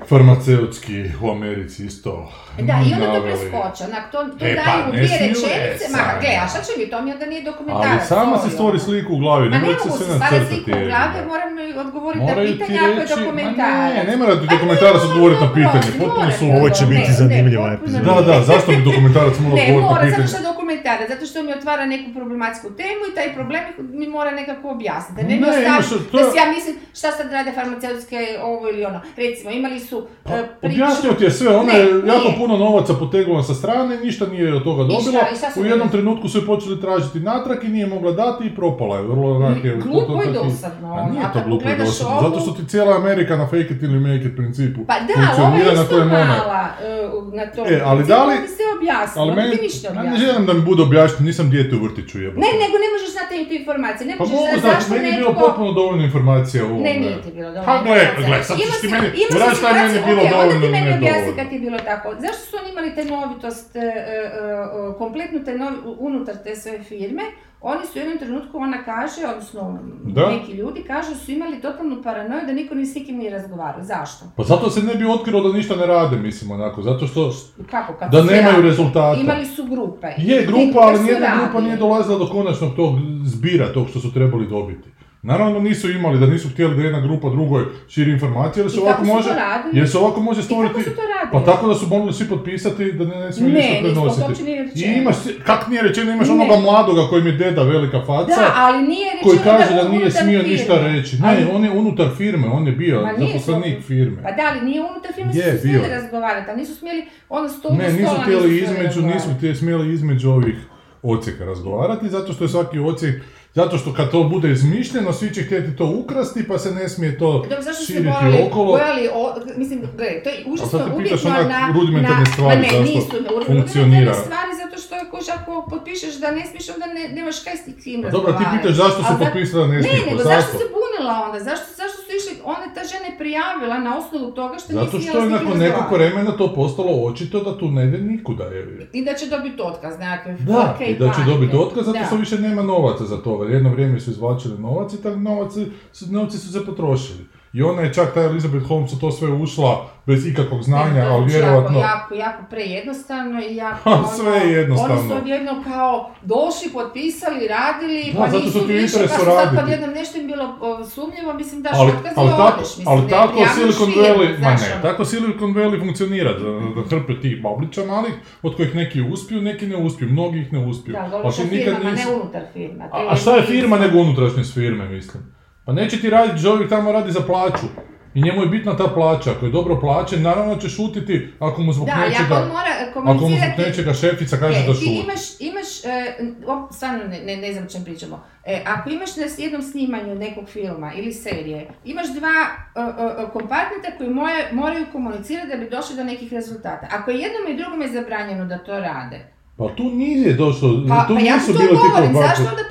farmaceutski 0.08 0.94
u 1.22 1.30
Americi 1.30 1.84
isto 1.84 2.32
Da, 2.60 2.75
i 2.82 2.92
onda 2.94 3.06
to 3.08 3.22
preskoče, 3.22 3.82
onak, 3.84 4.04
to, 4.12 4.18
to 4.30 4.46
E, 4.46 4.56
pa, 4.56 4.62
daju 4.62 4.82
ne 4.84 4.92
dvije 4.92 5.08
smiju, 5.08 5.28
rečenice, 5.30 5.84
e, 5.84 5.92
ma, 5.92 6.02
gle, 6.20 6.32
a 6.42 6.48
šta 6.48 6.58
će 6.60 6.72
mi, 6.78 6.84
to 6.87 7.02
mi 7.02 7.12
onda 7.12 7.26
nije 7.26 7.42
dokumentarac. 7.42 7.90
Ali 7.92 8.08
sama 8.08 8.38
se 8.38 8.46
sorry, 8.46 8.52
stvori 8.52 8.70
ono. 8.72 8.78
sliku 8.80 9.10
u 9.14 9.18
glavi, 9.18 9.44
Ma 9.44 9.56
ne 9.56 9.62
ne 9.62 9.66
mogu 9.68 9.80
se 9.88 9.90
sve 9.98 10.06
nacrtati. 10.14 10.46
sliku 10.48 10.70
u 10.72 10.84
glavi, 10.87 11.18
moram 11.26 11.50
mi 11.56 11.64
odgovoriti 11.76 12.25
na 12.26 12.34
pitanje 12.42 12.78
ako 12.80 13.00
je 13.02 13.06
ma 13.06 13.16
dokumentarac. 13.16 13.92
ne, 13.96 14.04
ne 14.04 14.16
mora 14.16 14.32
ti 14.32 14.46
Pa 14.46 14.54
dokumentarac 14.54 15.00
ne, 15.02 15.08
odgovoriti 15.08 15.40
na 15.40 15.50
pitanje, 15.54 15.88
ne, 15.88 15.98
potpuno 16.00 16.26
mora 16.26 16.38
su... 16.38 16.44
Ovo 16.56 16.68
će 16.70 16.84
Ne, 16.84 16.90
biti 16.92 17.08
ne, 17.10 17.16
zanimljiva 17.20 17.66
epizoda. 17.75 18.04
Da, 18.10 18.20
da, 18.22 18.37
zašto 18.42 18.68
bi 18.72 18.82
dokumentarac 18.82 19.34
morao 19.38 19.56
Ne, 19.56 19.62
odgovoriti 19.62 19.84
na 19.84 19.90
mora, 19.90 20.02
zato 20.02 20.10
pitanje? 20.10 20.28
što 20.30 20.38
je 20.38 20.46
dokumentarac, 20.50 21.06
zato 21.08 21.25
što 21.26 21.38
mi 21.42 21.50
otvara 21.52 21.84
neku 21.87 22.08
problematsku 22.12 22.66
temu 22.72 23.02
i 23.06 23.14
taj 23.14 23.28
problem 23.34 23.62
mi 23.92 24.06
mora 24.08 24.30
nekako 24.32 24.64
objasniti. 24.70 25.16
Da 25.16 25.22
ne, 25.25 25.28
Ne, 25.30 25.40
mi 25.40 25.46
ostavi, 25.48 26.00
to- 26.10 26.18
da 26.18 26.30
si 26.30 26.37
ja 26.37 26.46
mislim 26.48 26.75
šta 26.92 27.08
sad 27.12 27.26
rade 27.32 27.50
farmaceutske 27.52 28.18
ovo 28.42 28.62
ili 28.68 28.82
ono. 28.84 28.98
Recimo, 29.16 29.48
imali 29.59 29.81
su 29.81 30.07
Pa, 30.25 30.33
e, 30.33 30.49
priču... 30.61 30.75
objasnio 30.75 31.12
ti 31.12 31.25
je 31.25 31.31
sve, 31.31 31.49
ona 31.50 31.62
Ne, 31.65 31.79
je 31.79 31.85
jako 32.07 32.29
puno 32.38 32.57
novaca 32.59 32.95
potegnula 32.95 33.43
sa 33.43 33.55
strane, 33.55 33.97
ništa 33.99 34.27
nije 34.27 34.55
od 34.55 34.65
toga 34.65 34.83
dobila, 34.85 35.00
i 35.25 35.37
šta 35.37 35.50
su 35.50 35.61
u 35.61 35.65
jednom 35.65 35.88
trenutku 35.88 36.29
su 36.29 36.38
je 36.38 36.47
počeli 36.47 36.81
tražiti 36.81 37.21
natrag 37.21 37.65
i 37.65 37.69
nije 37.69 37.87
mogla 37.88 38.12
dati 38.15 38.45
i 38.45 38.55
propala 38.55 38.97
je, 38.97 39.03
vrlo 39.05 39.37
onak 39.37 39.65
je... 39.65 39.81
to- 39.81 39.87
Glupo 39.88 40.23
i 40.23 40.27
to- 40.27 40.45
dosadno, 40.45 40.88
Pa 40.88 40.95
ono, 40.95 41.12
nije 41.12 41.25
to 41.35 41.41
glupo 41.47 41.69
i 41.69 41.77
dosadno, 41.77 42.12
ovu- 42.12 42.23
zato 42.25 42.41
što 42.43 42.50
ti 42.53 42.69
cijela 42.69 42.97
Amerika 42.97 43.37
na 43.37 43.45
fake 43.47 43.69
it 43.71 43.83
ili 43.83 44.00
make 44.00 44.25
it 44.25 44.37
principu 44.37 44.81
Pa 44.87 44.95
da, 45.00 45.15
ovo 45.38 45.57
je 45.57 45.73
isto 45.75 45.97
mala 45.97 46.69
e, 46.83 47.09
na 47.33 47.47
to. 47.47 47.61
E, 47.67 47.83
ali 47.85 48.05
da 48.05 48.25
li- 48.25 48.37
Ti 48.38 48.49
se 48.50 48.62
objasni, 48.79 49.17
Ali 49.17 49.33
meni, 49.33 49.50
ti 49.50 49.62
ništa 49.62 49.88
ja 49.88 50.03
ne 50.03 50.17
želim 50.19 50.47
da 50.47 50.53
mi 50.53 50.62
bude 50.62 50.83
objašnjeno, 50.83 51.27
nisam 51.27 51.50
dijete 51.50 51.77
u 51.77 51.81
vrtiću 51.81 52.21
jebote. 52.21 52.41
Ne, 52.41 52.50
nego 52.55 52.75
ne 52.79 52.88
možeš 52.95 53.11
znati 53.12 53.49
te 53.49 53.55
informacije, 53.57 54.05
ne 54.07 54.15
Pa 54.15 54.23
možeš 54.23 54.35
mogu 54.37 54.47
znati 54.53 54.61
znači, 54.61 54.87
meni 54.93 55.09
je 55.09 55.19
bilo 55.19 55.33
potpuno 55.37 55.73
dovoljno 55.73 56.03
informacija 56.05 56.61
u 56.65 56.69
Ne, 56.69 56.75
ovome. 56.75 56.93
nije 56.95 57.23
ti 57.25 57.31
bilo 57.33 57.49
dovoljno. 57.49 57.67
Pa 57.69 57.83
gle, 57.85 57.99
informacija. 58.03 58.27
gle, 58.29 58.45
sad 58.45 58.57
ćeš 58.61 58.81
ti 58.83 58.88
meni, 58.88 59.07
ima 59.23 59.29
si 59.50 59.57
šta 59.57 59.69
je 59.69 59.88
meni 59.88 59.99
bilo 60.07 60.23
dovoljno 60.31 60.67
ili 60.67 60.95
objasni 60.95 61.09
dovoljno. 61.11 61.37
kad 61.37 61.52
je 61.52 61.59
bilo 61.59 61.78
tako. 61.78 62.09
Zašto 62.21 62.43
su 62.50 62.57
oni 62.62 62.73
imali 62.73 62.95
tajnovitost, 62.95 63.76
e, 63.76 63.81
e, 63.81 63.83
e, 63.85 64.99
kompletnu 64.99 65.45
tajnovi, 65.45 65.76
unutar 65.99 66.35
te 66.45 66.57
sve 66.57 66.83
firme? 66.83 67.23
Oni 67.61 67.87
su 67.87 67.93
u 67.95 67.99
jednom 67.99 68.19
trenutku, 68.19 68.59
ona 68.59 68.85
kaže, 68.85 69.26
odnosno 69.31 69.78
Da. 70.05 70.28
neki 70.31 70.52
ljudi 70.52 70.83
kažu, 70.83 71.14
su 71.14 71.31
imali 71.33 71.61
totalnu 71.61 72.02
paranoju 72.02 72.47
da 72.47 72.52
niko 72.52 72.75
ni 72.75 72.87
s 72.87 72.95
nikim 72.95 73.17
nije 73.19 73.31
razgovarao. 73.31 73.83
Zašto? 73.83 74.25
Pa 74.37 74.43
zato 74.43 74.71
se 74.71 74.83
ne 74.83 74.95
bi 74.95 75.05
otkrilo 75.07 75.49
da 75.49 75.57
ništa 75.57 75.76
ne 75.76 75.87
rade, 75.87 76.17
mislim, 76.17 76.50
onako, 76.50 76.83
zato 76.83 77.07
što... 77.07 77.33
Kako? 77.71 77.93
Kad 77.93 78.11
Da 78.11 78.23
nemaju 78.23 78.62
rezultata. 78.62 79.21
Imali 79.21 79.47
su 79.47 79.64
grupe. 79.64 80.07
Je 80.17 80.47
grupa, 80.47 80.73
te 80.73 80.78
ali 80.81 81.00
nijedna 81.00 81.28
grupa 81.43 81.61
nije 81.61 81.76
dolazila 81.76 82.19
do 82.19 82.26
konačnog 82.26 82.76
tog 82.76 82.95
zbira, 83.25 83.73
tog 83.73 83.88
što 83.88 84.00
su 84.00 84.12
trebali 84.12 84.47
dobiti. 84.47 84.88
Naravno 85.22 85.60
nisu 85.60 85.90
imali, 85.90 86.18
da 86.20 86.26
nisu 86.26 86.48
htjeli 86.48 86.76
da 86.76 86.82
jedna 86.82 87.00
grupa 87.00 87.28
drugoj 87.28 87.64
širi 87.88 88.10
informacije, 88.12 88.62
jer 88.62 88.70
se 88.70 88.76
I 88.76 88.80
ovako 88.80 89.04
može... 89.04 89.28
Jer 89.72 89.88
se 89.88 89.98
ovako 89.98 90.20
može 90.20 90.40
I 90.40 90.44
stvoriti... 90.44 90.75
kako 90.75 90.84
su 90.84 90.96
to 90.96 91.02
radili? 91.02 91.32
Pa 91.32 91.52
tako 91.52 91.68
da 91.68 91.75
su 91.75 91.87
mogli 91.87 92.12
svi 92.12 92.28
potpisati 92.28 92.92
da 92.92 93.04
ne, 93.04 93.16
ne 93.16 93.26
ništa 93.26 93.42
prenositi. 93.82 94.42
nije 94.42 94.68
I 94.76 94.98
imaš, 94.98 95.16
kak 95.44 95.68
nije 95.68 95.82
rečeno, 95.82 96.12
imaš 96.12 96.28
Ne. 96.28 96.34
onoga 96.34 96.56
mladoga 96.56 97.08
kojem 97.10 97.26
je 97.26 97.32
deda 97.32 97.62
velika 97.62 98.00
faca, 98.00 98.26
Da, 98.37 98.52
ali 98.56 98.82
nije 98.82 99.04
rečeno 99.04 99.22
koji 99.25 99.38
kaže 99.40 99.75
da 99.75 99.88
nije 99.88 100.10
smio 100.10 100.38
firme. 100.40 100.52
ništa 100.52 100.82
reći. 100.82 101.16
Ne, 101.16 101.28
Ali- 101.28 101.46
on 101.54 101.64
je 101.64 101.70
unutar 101.70 102.08
firme, 102.16 102.46
on 102.48 102.66
je 102.66 102.72
bio 102.72 103.06
zaposlenik 103.18 103.82
firme. 103.82 104.22
Pa 104.22 104.30
da, 104.32 104.42
ali 104.44 104.60
nije 104.62 104.80
unutar 104.82 105.12
firme, 105.14 105.32
Je, 105.34 105.52
su 105.52 105.60
smjeli 105.60 105.88
razgovarati, 105.88 106.50
ali 106.50 106.60
nisu 106.60 106.75
smjeli 106.75 107.06
ono 107.28 107.48
stol 107.48 107.72
Ne, 107.72 107.92
nisu 107.92 108.14
htjeli 108.22 108.58
između, 108.58 109.02
nisu 109.02 109.28
smjeli 109.54 109.94
između 109.94 110.30
ovih 110.30 110.56
ocijeka 111.02 111.44
razgovarati, 111.44 112.08
zato 112.08 112.32
što 112.32 112.44
je 112.44 112.48
svaki 112.48 112.78
ocijek, 112.80 113.22
zato 113.55 113.78
što 113.78 113.93
kad 113.95 114.11
to 114.11 114.25
bude 114.25 114.50
izmišljeno, 114.50 115.12
svi 115.12 115.35
će 115.35 115.43
htjeti 115.43 115.76
to 115.76 115.87
ukrasti, 115.87 116.49
pa 116.49 116.59
se 116.59 116.71
ne 116.71 116.88
smije 116.88 117.19
to 117.19 117.33
Dobro, 117.33 117.62
zašto 117.62 117.85
se 117.85 117.93
širiti 117.93 118.09
bojali, 118.21 118.43
okolo. 118.47 118.67
bojali 118.73 119.09
o, 119.14 119.35
mislim, 119.57 119.78
gledaj, 119.97 120.23
to 120.23 120.28
je 120.31 120.45
užasno 120.47 120.78
onak 121.26 121.49
na... 121.49 121.73
rudimentarne 121.75 122.21
na, 122.21 122.33
stvari, 122.33 122.61
ne, 122.61 122.69
zašto 122.69 122.83
nisu, 122.83 123.17
funkcionira. 123.47 124.14
stvari 124.14 124.52
zato 124.62 124.76
što 124.83 124.95
kuš, 125.11 125.26
ako 125.37 125.67
potpišeš 125.71 126.14
da 126.23 126.31
ne 126.31 126.47
smiješ, 126.47 126.67
onda 126.75 126.87
ne, 126.87 127.09
nemaš 127.17 127.37
kaj 127.45 127.57
s 127.57 127.62
tim 127.85 128.02
Pa 128.02 128.11
Dobro, 128.11 128.33
ti 128.33 128.33
razgovarati. 128.33 128.62
pitaš 128.62 128.76
zašto 128.83 129.00
potpisali 129.25 129.62
da 129.62 129.73
ne 129.73 129.78
Ne, 129.78 129.83
smije, 129.88 130.05
nego 130.07 130.17
pa 130.19 130.23
zašto 130.25 130.40
zašto? 130.43 130.59
se 130.61 130.67
bunila 130.76 131.14
onda? 131.26 131.38
Zašto, 131.49 131.67
zašto 131.81 131.99
su 132.05 132.11
išli, 132.19 132.33
onda 132.52 132.64
je 132.67 132.67
ta 132.78 132.85
žena 132.87 133.18
prijavila 133.18 133.78
na 133.80 133.99
osnovu 133.99 134.30
toga 134.32 134.58
što 134.58 134.73
Zato 134.73 135.00
što 135.00 135.18
je 135.18 135.30
nakon 135.30 135.58
nekog 135.58 135.85
vremena 135.92 136.32
to 136.32 136.54
postalo 136.54 137.04
očito 137.04 137.40
da 137.40 137.58
tu 137.58 137.68
ne 137.68 137.85
ide 137.85 137.99
nikuda. 138.00 138.44
Je. 138.44 138.88
I 138.92 139.04
da 139.04 139.14
će 139.14 139.26
dobiti 139.26 139.62
otkaz 139.62 139.99
nekakve 139.99 140.32
Da, 140.35 140.76
i 140.82 140.94
da 140.94 141.06
će 141.06 141.20
dobiti 141.26 141.56
otkaz 141.56 141.87
zato 141.87 141.99
Da. 141.99 142.06
što 142.06 142.16
više 142.16 142.38
nema 142.38 142.62
novaca 142.62 143.04
za 143.04 143.16
toga. 143.16 143.49
Jedno 143.49 143.70
vrijeme 143.70 144.00
su 144.00 144.11
izvlačili 144.11 144.58
novac 144.58 144.92
i 144.92 145.02
tak 145.02 145.16
novac, 145.16 145.52
su- 145.92 146.12
novci 146.12 146.38
su 146.38 146.52
se 146.52 146.66
potrošili. 146.66 147.25
I 147.52 147.62
ona 147.62 147.83
je 147.83 147.95
čak, 147.95 148.14
ta 148.14 148.21
Elizabeth 148.21 148.67
Holmes 148.67 148.93
u 148.93 148.99
to 148.99 149.11
sve 149.11 149.28
ušla 149.28 149.87
bez 150.07 150.27
ikakvog 150.27 150.62
znanja, 150.62 151.03
ali 151.05 151.22
jako, 151.22 151.25
vjerovatno... 151.25 151.79
Jako, 151.79 152.14
jako 152.14 152.42
prejednostavno 152.51 153.40
i 153.51 153.57
jako 153.57 153.90
Ha, 153.90 153.90
ono, 153.99 154.09
sve 154.09 154.33
je 154.33 154.53
jednostavno. 154.53 154.94
Oni 155.01 155.09
su 155.09 155.16
odjednom 155.16 155.64
kao 155.64 156.11
došli, 156.22 156.72
potpisali, 156.72 157.49
radili, 157.49 158.12
Da, 158.12 158.20
pa 158.20 158.29
zato 158.31 158.44
nisu 158.44 158.64
više, 158.66 158.99
pa 158.99 159.09
su 159.09 159.25
sad 159.25 159.55
kad 159.57 159.68
jednom 159.68 159.90
nešto 159.90 160.18
im 160.18 160.27
bilo 160.27 160.46
sumnjivo, 160.94 161.35
mislim 161.35 161.62
daš 161.62 161.72
Ali, 161.75 161.90
otkaz 161.90 162.12
ali, 162.16 162.31
tako, 162.31 162.59
odeš, 162.59 162.68
mislim, 162.68 162.88
ali 162.88 163.03
ne 163.03 163.09
tako 163.09 163.38
Silicon 163.55 163.90
Valley, 163.90 164.40
ma 164.40 164.51
ne, 164.51 164.72
ono. 164.72 164.83
tako 164.83 165.05
Silicon 165.05 165.55
Valley 165.55 165.81
funkcionira, 165.81 166.33
da, 166.33 166.51
da 166.77 166.88
hrpe 166.90 167.20
tih 167.20 167.42
bablića 167.42 167.85
malih, 167.85 168.12
od 168.42 168.57
kojih 168.57 168.75
neki 168.75 169.03
uspiju, 169.03 169.40
neki 169.42 169.66
ne 169.66 169.77
uspiju, 169.77 170.09
mnogi 170.09 170.38
ih 170.38 170.53
ne 170.53 170.66
uspiju. 170.66 170.92
Da, 170.92 171.11
Ali 171.25 171.51
nikad 171.51 171.75
firmama, 171.75 171.90
nisi- 171.90 172.07
ne 172.07 172.14
unutar 172.14 172.42
firma. 172.53 172.85
A, 172.92 173.07
a 173.09 173.16
šta 173.16 173.37
je 173.37 173.42
firma 173.42 173.79
nego 173.79 173.99
unutrašnjost 173.99 174.55
firme, 174.55 174.88
mislim? 174.88 175.38
Pa 175.68 175.72
neće 175.74 176.00
ti 176.00 176.11
raditi, 176.11 176.42
čovjek 176.42 176.70
tamo 176.70 176.92
radi 176.92 177.12
za 177.12 177.20
plaću. 177.20 177.66
I 178.14 178.22
njemu 178.22 178.42
je 178.42 178.48
bitna 178.48 178.76
ta 178.76 178.87
plaća, 178.94 179.31
ako 179.31 179.46
je 179.46 179.52
dobro 179.52 179.81
plaćen, 179.81 180.22
naravno 180.22 180.57
će 180.57 180.68
šutiti 180.68 181.28
ako 181.38 181.62
mu 181.62 181.72
zbog 181.72 181.87
Da, 181.87 181.96
nečega, 181.96 182.35
mora 182.35 182.72
ako 182.90 183.00
mu 183.00 183.14
zbog 183.18 183.31
nečega 183.59 183.94
šefica 183.94 184.37
kaže 184.37 184.59
E, 184.59 184.66
da 184.66 184.72
ti 184.72 184.78
šuti. 184.78 185.02
imaš, 185.04 185.40
imaš, 185.40 185.85
e, 185.85 186.14
op, 186.46 186.72
stvarno 186.72 187.04
ne, 187.04 187.20
ne, 187.20 187.37
ne 187.37 187.52
znam 187.52 187.68
čem 187.68 187.85
pričamo, 187.85 188.24
e, 188.44 188.62
ako 188.66 188.90
imaš 188.90 189.16
na 189.16 189.24
jednom 189.38 189.62
snimanju 189.62 190.14
nekog 190.14 190.48
filma 190.48 190.92
ili 190.94 191.12
serije, 191.12 191.68
imaš 191.85 192.07
dva 192.09 192.37
e, 192.74 192.81
e, 192.81 193.92
e, 193.92 193.98
koji 193.98 194.11
moje, 194.11 194.48
moraju 194.52 194.87
komunicirati 194.92 195.48
da 195.48 195.57
bi 195.57 195.70
došli 195.70 195.96
do 195.96 196.04
nekih 196.04 196.33
rezultata. 196.33 196.87
Ako 196.92 197.11
je 197.11 197.18
jednom 197.18 197.52
i 197.52 197.62
drugom 197.62 197.83
je 197.83 197.92
zabranjeno 197.92 198.44
da 198.44 198.59
to 198.59 198.81
rade, 198.81 199.20
Pa 199.59 199.68
tu 199.76 199.85
nije 199.85 200.33
došlo, 200.35 200.68
pa, 200.88 201.07
tu 201.09 201.14
pa 201.14 201.20
ja 201.20 201.35
nisu 201.35 201.52
ti 201.52 201.59
to 201.59 201.64
bile 201.64 202.09
ti 202.09 202.14
zašto 202.14 202.42
onda 202.42 202.64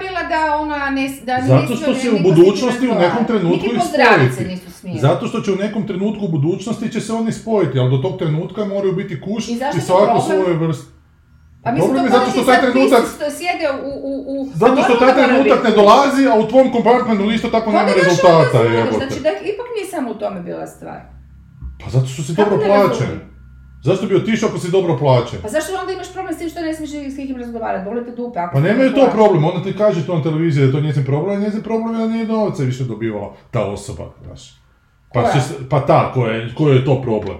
bila 0.00 0.22
da 0.24 0.56
ona 0.56 0.90
ne, 0.90 1.06
da 1.22 1.34
Zato 1.46 1.76
što 1.76 1.94
se 1.94 2.10
u 2.10 2.18
budućnosti 2.22 2.88
u 2.88 2.94
nekom 2.94 3.24
trenutku 3.26 3.66
ih 3.66 3.82
spojiti. 3.82 5.00
Zato 5.00 5.26
što 5.26 5.40
će 5.40 5.52
u 5.52 5.56
nekom 5.56 5.86
trenutku 5.86 6.24
u 6.24 6.28
budućnosti 6.28 6.92
će 6.92 7.00
se 7.00 7.12
oni 7.12 7.32
spojiti, 7.32 7.78
ali 7.78 7.90
do 7.90 7.98
tog 7.98 8.18
trenutka 8.18 8.64
moraju 8.64 8.92
biti 8.92 9.20
kuš 9.20 9.48
I 9.48 9.52
i, 9.52 9.80
svako 9.80 10.20
svoje 10.20 10.54
vrste. 10.54 11.00
Pa 11.64 11.72
mislim, 11.72 11.90
Problem 11.90 12.04
je 12.06 12.18
zato 12.18 12.30
što 12.30 12.42
taj 12.42 12.60
trenutak- 12.60 13.06
sjede 13.30 13.66
u... 13.82 13.90
u, 14.08 14.12
u 14.32 14.48
Zato 14.54 14.82
što 14.82 14.94
taj 14.94 15.14
trenutak 15.14 15.64
ne 15.64 15.70
dolazi, 15.70 16.26
a 16.26 16.34
u 16.34 16.48
tvom 16.48 16.72
kompartmentu 16.72 17.30
isto 17.30 17.48
tako 17.48 17.70
Pa 17.70 17.72
nema 17.72 17.88
još 17.88 18.04
rezultata. 18.04 18.58
Znači 18.98 19.20
da 19.20 19.28
ipak 19.30 19.66
nije 19.76 19.86
samo 19.90 20.10
u 20.10 20.14
tome 20.14 20.40
bila 20.40 20.66
stvar. 20.66 21.00
Pa 21.84 21.90
zato 21.90 22.06
što 22.06 22.22
si 22.22 22.34
Kako 22.36 22.50
dobro 22.50 22.58
ne 22.58 22.66
plaćen. 22.66 22.88
razumijem? 22.90 23.29
Zašto 23.82 24.06
bi 24.06 24.16
otišao 24.16 24.48
ako 24.48 24.58
si 24.58 24.70
dobro 24.70 24.96
plaćen? 24.98 25.38
Pa 25.42 25.48
zašto 25.48 25.72
onda 25.80 25.92
imaš 25.92 26.12
problem 26.12 26.34
s 26.34 26.38
tim 26.38 26.48
što 26.50 26.60
ne 26.60 26.74
smiješ 26.74 26.90
s 27.14 27.16
nikim 27.16 27.36
razgovarati? 27.36 27.84
Boli 27.84 28.04
te 28.04 28.10
dupe. 28.10 28.38
ako 28.38 28.52
Pa 28.54 28.60
nemaju 28.60 28.94
to 28.94 29.08
problem, 29.12 29.44
ona 29.44 29.62
ti 29.62 29.76
kaže 29.76 30.06
to 30.06 30.16
na 30.16 30.22
televiziji 30.22 30.60
da 30.60 30.66
je 30.66 30.72
to 30.72 30.80
njezin 30.80 31.04
problem, 31.04 31.36
a 31.36 31.44
njezin 31.44 31.62
problem 31.62 31.94
je 31.94 31.98
da 31.98 32.12
nije 32.12 32.26
novca 32.26 32.62
više 32.62 32.84
dobivala 32.84 33.34
ta 33.50 33.64
osoba, 33.66 34.04
znaš. 34.24 34.60
Pa, 35.14 35.22
Koja? 35.22 35.40
se- 35.40 35.68
pa 35.70 35.86
ta, 35.86 36.12
koja 36.14 36.32
je, 36.32 36.54
koja 36.54 36.74
je 36.74 36.84
to 36.84 37.02
problem? 37.02 37.38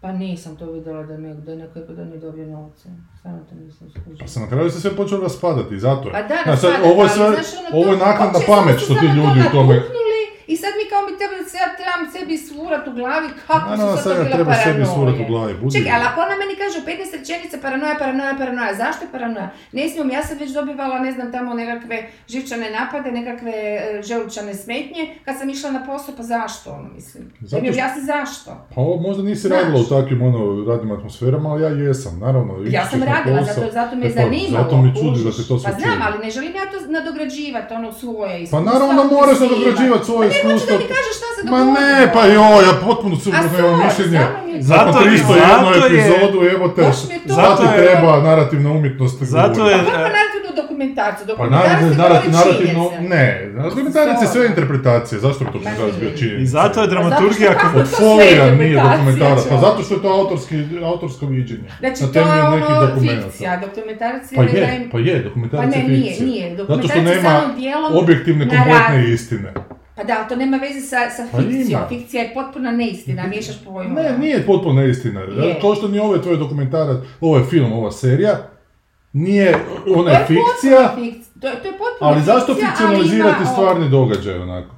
Pa 0.00 0.12
nisam 0.12 0.56
to 0.56 0.72
vidjela 0.72 1.02
da, 1.02 1.16
ne, 1.16 1.34
da 1.34 1.50
je 1.52 1.58
neko 1.58 1.78
da 1.80 2.04
nije 2.04 2.18
dobio 2.18 2.46
novce. 2.46 2.88
Stvarno 3.18 3.40
to 3.50 3.54
nisam 3.54 3.88
skužila. 3.90 4.16
Pa 4.20 4.26
se 4.28 4.40
na 4.40 4.48
kraju 4.48 4.70
se 4.70 4.80
sve 4.80 4.96
počelo 4.96 5.22
raspadati, 5.22 5.78
zato 5.78 6.08
je. 6.08 6.12
Pa 6.12 6.22
da, 6.22 6.34
raspadati, 6.46 6.82
ovo 6.82 6.92
je 6.92 7.00
ali 7.00 7.08
sve, 7.08 7.26
znaš, 7.26 7.46
ono, 7.68 7.78
ovo 7.82 7.92
je 7.92 7.98
naknadna 7.98 8.40
pamet 8.46 8.74
samo 8.78 8.84
što 8.84 8.94
ti 8.94 9.06
samo 9.06 9.14
ljudi 9.14 9.40
u 9.48 9.50
tome... 9.52 9.82
I 10.46 10.56
sad 10.56 10.72
mi 10.74 10.84
kao 10.90 11.00
mi 11.02 11.18
trebali 11.20 11.44
se 11.44 11.56
ja 11.58 11.68
trebam 11.76 12.02
sebi 12.14 12.34
svurat 12.40 12.84
u 12.88 12.92
glavi 12.92 13.28
kako 13.40 13.68
Naravno, 13.70 13.86
su 13.88 13.96
sad 13.96 14.04
sad 14.04 14.12
ja 14.12 14.18
to 14.18 14.24
bila 14.24 14.36
treba 14.36 14.54
sebi 14.66 14.82
svurat 14.86 15.16
u 15.16 15.26
glavi, 15.26 15.52
budi 15.54 15.72
Čekaj, 15.74 15.90
li. 15.90 15.94
ali 15.96 16.04
ako 16.04 16.18
ona 16.20 16.34
meni 16.36 16.54
kaže 16.56 16.76
u 16.78 16.84
15 16.84 16.90
rečenica 17.18 17.56
paranoja, 17.58 17.94
paranoja, 17.96 18.34
paranoja, 18.34 18.72
zašto 18.74 19.00
je 19.04 19.12
paranoja? 19.12 19.48
Ne 19.72 19.88
smijem, 19.88 20.10
ja 20.10 20.22
sam 20.22 20.36
već 20.38 20.50
dobivala, 20.50 20.96
ne 20.98 21.12
znam, 21.12 21.32
tamo 21.32 21.50
nekakve 21.54 21.96
živčane 22.28 22.66
napade, 22.72 23.08
nekakve 23.12 23.52
e, 23.52 23.78
želučane 24.02 24.52
smetnje, 24.56 25.02
kad 25.24 25.34
sam 25.38 25.46
išla 25.50 25.70
na 25.70 25.82
posao, 25.86 26.12
pa 26.16 26.22
zašto, 26.24 26.66
ono, 26.72 26.88
mislim? 26.90 27.22
Da 27.40 27.46
Zato 27.48 27.58
što- 27.58 27.70
objasni 27.70 28.02
zašto. 28.04 28.50
Pa 28.70 28.80
ovo 28.80 28.94
možda 28.98 29.22
nisi 29.24 29.40
Znaš. 29.42 29.52
radila 29.54 29.78
u 29.80 29.90
takvim 29.94 30.20
ono, 30.24 30.40
radnim 30.66 30.90
atmosferama, 30.92 31.48
ali 31.50 31.62
ja 31.62 31.70
jesam, 31.80 32.14
naravno. 32.18 32.52
Ja 32.68 32.86
sam 32.86 33.02
radila, 33.04 33.38
posao. 33.38 33.54
zato, 33.54 33.72
zato 33.72 33.92
me 33.96 34.06
E 34.06 34.10
pa, 34.10 34.22
zanimalo. 34.22 34.64
Zato 34.64 34.76
mi 34.76 34.88
čudi 34.94 35.24
da 35.24 35.30
te 35.32 35.42
to 35.44 35.58
sve 35.58 35.66
Pa 35.66 35.78
znam, 35.78 35.98
ali 36.02 36.16
ne 36.18 36.30
želim 36.30 36.52
ja 36.54 36.64
to 36.64 36.76
nadograđivati, 36.88 37.74
ono 37.74 37.92
svoje 37.94 38.30
Pa 38.30 38.36
iskustvo. 38.36 38.60
naravno 38.62 39.04
da 39.04 39.10
moraš 39.10 39.38
nadograđivati 39.40 40.04
svoje 40.04 40.30
Pa 40.36 40.48
ne, 40.48 40.54
iskustvo. 40.54 40.72
da 40.72 40.82
mi 40.82 40.88
kažeš 40.90 41.14
šta 41.18 41.28
se 41.34 41.40
Ma 41.42 41.50
dogodilo. 41.50 41.74
ne, 41.80 42.12
pa 42.14 42.22
joj, 42.26 42.62
ja 42.64 42.74
potpuno 42.82 43.14
suprotno 43.16 43.50
A 43.50 43.60
imam 43.60 43.72
sorry, 43.72 43.84
mišljenje. 43.86 44.20
mi 44.46 44.52
je- 44.52 44.62
Zato- 44.62 44.86
Nakon 44.86 45.02
301 45.02 45.64
zato 45.64 45.86
je- 45.86 45.90
epizodu, 45.90 46.38
evo 46.46 46.68
te, 46.68 46.82
zato 47.26 47.62
je- 47.64 47.76
treba 47.78 48.20
narativna 48.20 48.70
umjetnost. 48.70 49.22
Zato 49.22 49.60
je- 49.68 49.78
Pa 49.78 49.92
kako 49.92 50.36
dokumentarcu. 50.56 51.20
Pa 51.20 51.32
Dokumentarac 51.32 51.80
se 51.82 51.98
narativ, 51.98 52.30
narativno, 52.32 52.82
ne, 53.02 53.24
dokumentarac 53.64 54.22
je 54.22 54.28
sve 54.28 54.46
interpretacije, 54.46 55.18
zašto 55.20 55.38
bi 55.40 55.44
Ma 55.44 55.52
dokumentarac 55.52 55.94
bio 55.94 56.04
nije. 56.04 56.16
činjenica? 56.18 56.42
I 56.42 56.46
zato 56.48 56.80
je 56.80 56.86
Pa 56.86 56.90
dramaturgija... 56.90 57.48
zato 57.48 57.60
kako- 57.62 57.84
folija 57.96 58.50
nije 58.52 58.74
dokumentarac, 58.82 59.42
pa 59.46 59.56
zato 59.58 59.82
što 59.82 59.94
je 59.94 60.02
to 60.02 60.08
autorski, 60.10 60.54
autorsko 60.84 61.26
viđenje. 61.26 61.68
Znači, 61.80 62.00
na 62.02 62.06
to 62.06 62.12
temelju 62.14 62.44
nekih 62.50 62.70
ono 62.70 62.86
dokumenata. 62.86 63.22
fikcija, 63.22 63.52
dokumentarac 63.58 64.32
je... 64.32 64.36
Pa 64.36 64.42
da 64.44 64.50
je, 64.50 64.76
im- 64.76 64.90
pa 64.90 64.98
je, 65.00 65.14
Pa 65.14 65.28
dokumentarac 65.28 65.70
ne, 65.70 65.78
je 65.78 65.84
nije, 65.84 66.02
fikcija. 66.04 66.26
nije. 66.26 66.46
Zato 66.50 66.64
što 66.64 66.76
Dokumentarac 66.76 67.16
je 67.16 67.22
samo 67.22 67.54
dijelom 67.54 67.90
objektivne, 67.94 68.44
kompletne 68.46 69.12
istine. 69.12 69.52
Pa 69.96 70.04
da, 70.04 70.14
ali 70.14 70.28
to 70.28 70.36
nema 70.36 70.56
veze 70.58 70.80
sa, 70.82 70.96
sa 71.10 71.26
Pa 71.32 71.38
fikcijom. 71.38 71.68
ima. 71.70 71.86
Fikcija 71.88 72.22
je 72.22 72.34
potpuna 72.34 72.72
neistina, 72.72 73.22
miješaš 73.24 73.64
pojmove. 73.64 74.02
Ne, 74.02 74.18
nije 74.18 74.42
potpuno 74.42 74.74
neistina. 74.74 75.20
Je. 75.20 75.58
Kao 75.60 75.74
što 75.74 75.88
ni 75.88 75.98
ovaj 75.98 76.20
tvoj 76.20 76.36
dokumentarac, 76.36 76.96
ovaj 77.20 77.42
film, 77.44 77.72
ova 77.72 77.92
serija, 77.92 78.48
nije, 79.12 79.58
ona 79.88 80.10
je 80.10 80.14
je 80.14 80.26
fikcija, 80.26 80.42
potpuna 80.78 81.04
fikcija. 81.04 81.40
To, 81.40 81.46
je- 81.48 81.54
to 81.54 81.68
je 81.68 81.72
potpuna 81.74 82.10
ali 82.10 82.22
zašto 82.22 82.54
fikcija, 82.54 82.68
ali 82.80 82.96
fikcionalizirati 82.96 83.42
o, 83.42 83.46
stvarni 83.46 83.90
događaj 83.90 84.38
onako? 84.38 84.74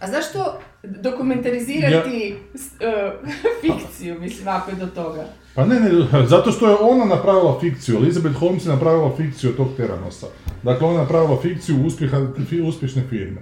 A 0.00 0.06
zašto 0.08 0.58
dokumentalizirati 0.82 2.36
s- 2.54 2.80
e, 2.80 3.12
fikciju, 3.62 4.20
mislim, 4.20 4.48
ako 4.48 4.70
je 4.70 4.76
do 4.76 4.86
toga? 4.86 5.24
Pa 5.54 5.64
ne, 5.64 5.80
ne, 5.80 5.90
zato 6.26 6.52
što 6.52 6.68
je 6.68 6.76
ona 6.76 7.04
napravila 7.06 7.60
fikciju, 7.60 7.96
Elizabeth 7.96 8.36
Holmes 8.36 8.66
je 8.66 8.70
napravila 8.70 9.10
fikciju 9.16 9.50
od 9.50 9.56
tog 9.56 9.68
Teranosa. 9.76 10.26
Dakle, 10.62 10.86
ona 10.86 10.96
je 10.96 11.02
napravila 11.02 11.38
fikciju 11.42 11.76
uspjeha, 11.78 12.26
uspješne 12.64 13.02
firme. 13.02 13.40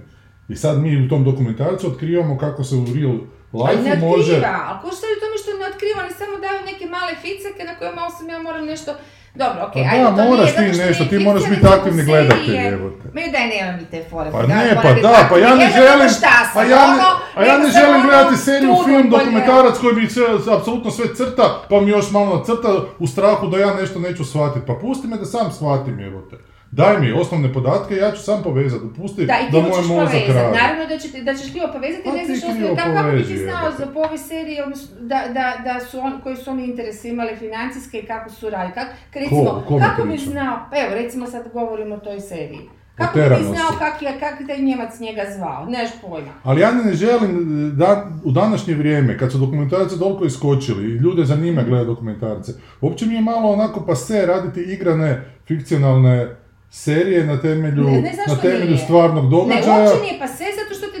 I 0.49 0.55
sad 0.55 0.79
mi 0.79 1.05
u 1.05 1.09
tom 1.09 1.23
dokumentarcu 1.23 1.87
otkrivamo 1.87 2.37
kako 2.37 2.63
se 2.63 2.75
u 2.75 2.85
real 2.95 3.17
Ali 3.53 3.83
ne 3.83 3.91
life 3.91 4.05
može... 4.05 4.33
otkriva, 4.33 4.59
ali 4.67 4.77
ko 4.81 4.87
što 4.95 5.05
je 5.07 5.17
u 5.17 5.21
tome 5.23 5.35
što 5.41 5.49
ne 5.59 5.65
otkriva, 5.71 5.99
oni 6.05 6.13
samo 6.21 6.35
daju 6.43 6.59
neke 6.69 6.85
male 6.95 7.13
ficeke 7.23 7.63
na 7.69 7.73
kojima 7.79 8.01
osim 8.09 8.29
ja 8.29 8.39
moram 8.47 8.65
nešto... 8.65 8.91
Dobro, 9.35 9.59
okej, 9.67 9.83
Pa 9.83 9.89
ajde, 9.91 10.03
da, 10.03 10.09
to 10.09 10.15
nije 10.15 10.29
moraš 10.29 10.49
zato 10.49 10.61
ti 10.61 10.73
što 10.73 10.85
nešto, 10.85 11.03
nije 11.03 11.11
ti 11.11 11.25
moraš 11.25 11.43
biti 11.53 11.65
aktivni 11.75 12.03
gledatelj, 12.09 12.55
jebote. 12.55 13.05
Ma 13.15 13.21
daj, 13.35 13.45
nema 13.55 13.71
mi 13.77 13.85
te 13.91 13.99
fore. 14.09 14.29
Pa 14.31 14.41
ne, 14.47 14.75
pa 14.83 14.91
da, 14.93 15.27
pa 15.29 15.37
ja 15.37 15.51
ne 15.55 15.67
želim, 15.77 16.11
pa 16.53 16.63
ja 16.63 16.83
ne, 16.93 16.99
a 17.35 17.39
ja 17.49 17.57
ne 17.57 17.69
želim 17.75 17.95
ono 17.95 18.03
gledati 18.07 18.37
seriju, 18.37 18.73
film, 18.85 19.09
dokumentarac 19.09 19.75
koji 19.81 19.95
mi 19.95 20.09
sve, 20.09 20.25
apsolutno 20.57 20.91
sve 20.91 21.05
crta, 21.15 21.45
pa 21.69 21.81
mi 21.81 21.91
još 21.91 22.11
malo 22.11 22.43
crta 22.45 22.71
u 22.99 23.07
strahu 23.07 23.47
da 23.47 23.57
ja 23.57 23.73
nešto 23.73 23.99
neću 23.99 24.23
shvatiti. 24.25 24.65
Pa 24.67 24.73
pusti 24.73 25.07
me 25.07 25.17
da 25.17 25.25
sam 25.25 25.51
shvatim, 25.51 25.99
jebote. 25.99 26.35
Daj 26.71 26.99
mi 26.99 27.11
osnovne 27.11 27.53
podatke, 27.53 27.95
ja 27.95 28.11
ću 28.11 28.21
sam 28.21 28.43
povezati, 28.43 28.85
pusti 28.97 29.25
Da, 29.25 29.33
da 29.51 29.61
ti 29.61 29.69
moj 29.69 29.97
mozak 29.97 30.13
radi. 30.27 30.57
Naravno 30.57 30.85
da, 30.89 30.97
će, 30.97 31.11
ti- 31.11 31.23
da 31.23 31.33
ćeš 31.35 31.51
krivo 31.51 31.67
povezati, 31.73 32.03
Pa 32.05 32.11
ne 32.11 32.19
ti 32.19 32.25
znaš 32.25 32.39
što 32.39 32.51
krivo 32.53 32.75
kako, 32.75 32.91
kako 32.93 33.11
bi 33.11 33.23
ti 33.23 33.37
znao 33.37 33.71
za 33.79 33.85
po 33.85 33.99
ovoj 33.99 34.17
seriji, 34.19 34.61
odnosno, 34.61 34.95
da, 35.01 35.21
da, 35.29 35.45
da 35.63 35.79
su 35.79 35.99
on, 35.99 36.13
koji 36.23 36.35
su 36.35 36.51
oni 36.51 36.63
interese 36.65 37.09
imali 37.09 37.35
financijske 37.35 37.97
i 37.99 38.05
kako 38.05 38.29
su 38.29 38.49
radili. 38.49 38.73
Kak, 38.73 38.87
recimo, 39.13 39.43
Ko- 39.43 39.63
kome 39.67 39.85
kako 39.85 40.03
bi 40.03 40.17
znao, 40.17 40.59
pa 40.71 40.77
evo 40.77 40.93
recimo 40.93 41.27
sad 41.27 41.43
govorimo 41.53 41.95
o 41.95 41.99
toj 41.99 42.19
seriji. 42.19 42.61
Kako 42.95 43.19
bi 43.19 43.35
ti 43.35 43.43
znao 43.43 43.69
kak 43.79 44.01
je, 44.01 44.19
kak 44.19 44.47
taj 44.47 44.57
Njemac 44.59 44.99
njega 44.99 45.21
zvao? 45.37 45.65
Nemaš 45.65 45.89
pojma. 46.01 46.31
Ali 46.43 46.61
ja 46.61 46.71
ne 46.71 46.93
želim 46.93 47.31
da, 47.75 48.07
u 48.23 48.31
današnje 48.31 48.73
vrijeme, 48.73 49.17
kad 49.17 49.31
su 49.31 49.37
dokumentarci 49.37 49.99
toliko 49.99 50.25
iskočili 50.25 50.83
i 50.83 50.97
ljude 50.97 51.25
zanima 51.25 51.63
gledati 51.63 51.87
dokumentarce, 51.87 52.51
uopće 52.81 53.05
mi 53.05 53.13
je 53.15 53.21
malo 53.21 53.51
onako 53.51 53.85
pase 53.85 54.25
raditi 54.25 54.61
igrane, 54.61 55.21
fikcionalne 55.47 56.35
serije 56.71 57.25
na 57.25 57.41
temelju, 57.41 57.83
Ne, 57.83 58.01
ne, 58.01 58.13
na 58.27 58.35
temelju 58.37 58.65
nije? 58.65 58.77
stvarnog 58.77 59.23
Ne, 59.23 59.29
događaja. 59.29 59.83
uopće 59.83 60.01
nije 60.01 60.19
zato 60.19 60.48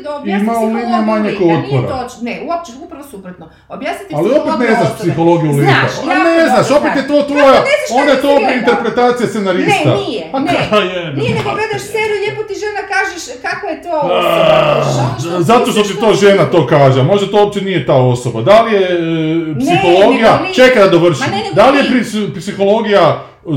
što 0.09 0.19
ti 0.23 0.29
da 0.29 0.35
objasni 0.35 0.43
Ima 0.43 0.53
u 0.59 0.65
liniji 0.65 0.83
psihologiju 0.83 1.05
manjak 1.11 1.37
lika. 1.39 1.67
Nije 1.67 1.81
točno, 1.93 2.19
ne, 2.27 2.33
uopće, 2.47 2.71
upravo 2.85 3.03
suprotno. 3.13 3.45
Objasniti 3.75 4.11
Ali 4.17 4.27
opet 4.39 4.53
ne 4.59 4.67
znaš 4.75 4.81
osobe. 4.91 4.99
psihologiju 4.99 5.51
lika. 5.51 5.71
Znaš, 5.71 5.91
A 6.03 6.13
ne 6.23 6.31
dobro 6.35 6.47
znaš, 6.53 6.67
opet 6.79 6.93
je 6.99 7.05
to 7.11 7.17
tvoja, 7.29 7.59
onda 7.99 8.11
je 8.15 8.21
to 8.25 8.29
opet 8.37 8.53
interpretacija 8.61 9.25
scenarista. 9.33 9.89
Ne, 9.89 9.95
nije, 10.01 10.23
Pa 10.33 10.39
ne. 10.39 10.51
je, 10.93 11.01
Nije, 11.19 11.31
nego 11.37 11.49
gledaš 11.57 11.83
seriju, 11.93 12.17
lijepo 12.23 12.41
ti 12.49 12.55
žena 12.63 12.81
kažeš 12.93 13.23
kako 13.47 13.63
je 13.71 13.77
to 13.85 13.93
osoba. 14.19 15.39
Zato 15.51 15.67
što 15.71 15.81
ti 15.89 15.95
to 16.03 16.09
žena 16.23 16.43
to 16.53 16.59
kaže, 16.73 16.99
možda 17.03 17.25
to 17.31 17.37
uopće 17.43 17.61
nije 17.61 17.85
ta 17.85 17.95
osoba. 18.13 18.39
Da 18.41 18.57
li 18.61 18.71
je 18.73 18.81
e, 18.81 19.59
psihologija, 19.61 20.31
čekaj 20.55 20.83
da 20.83 20.89
dovršim, 20.89 21.27
da 21.53 21.69
li 21.69 21.77
je 21.77 22.03
psihologija 22.39 23.05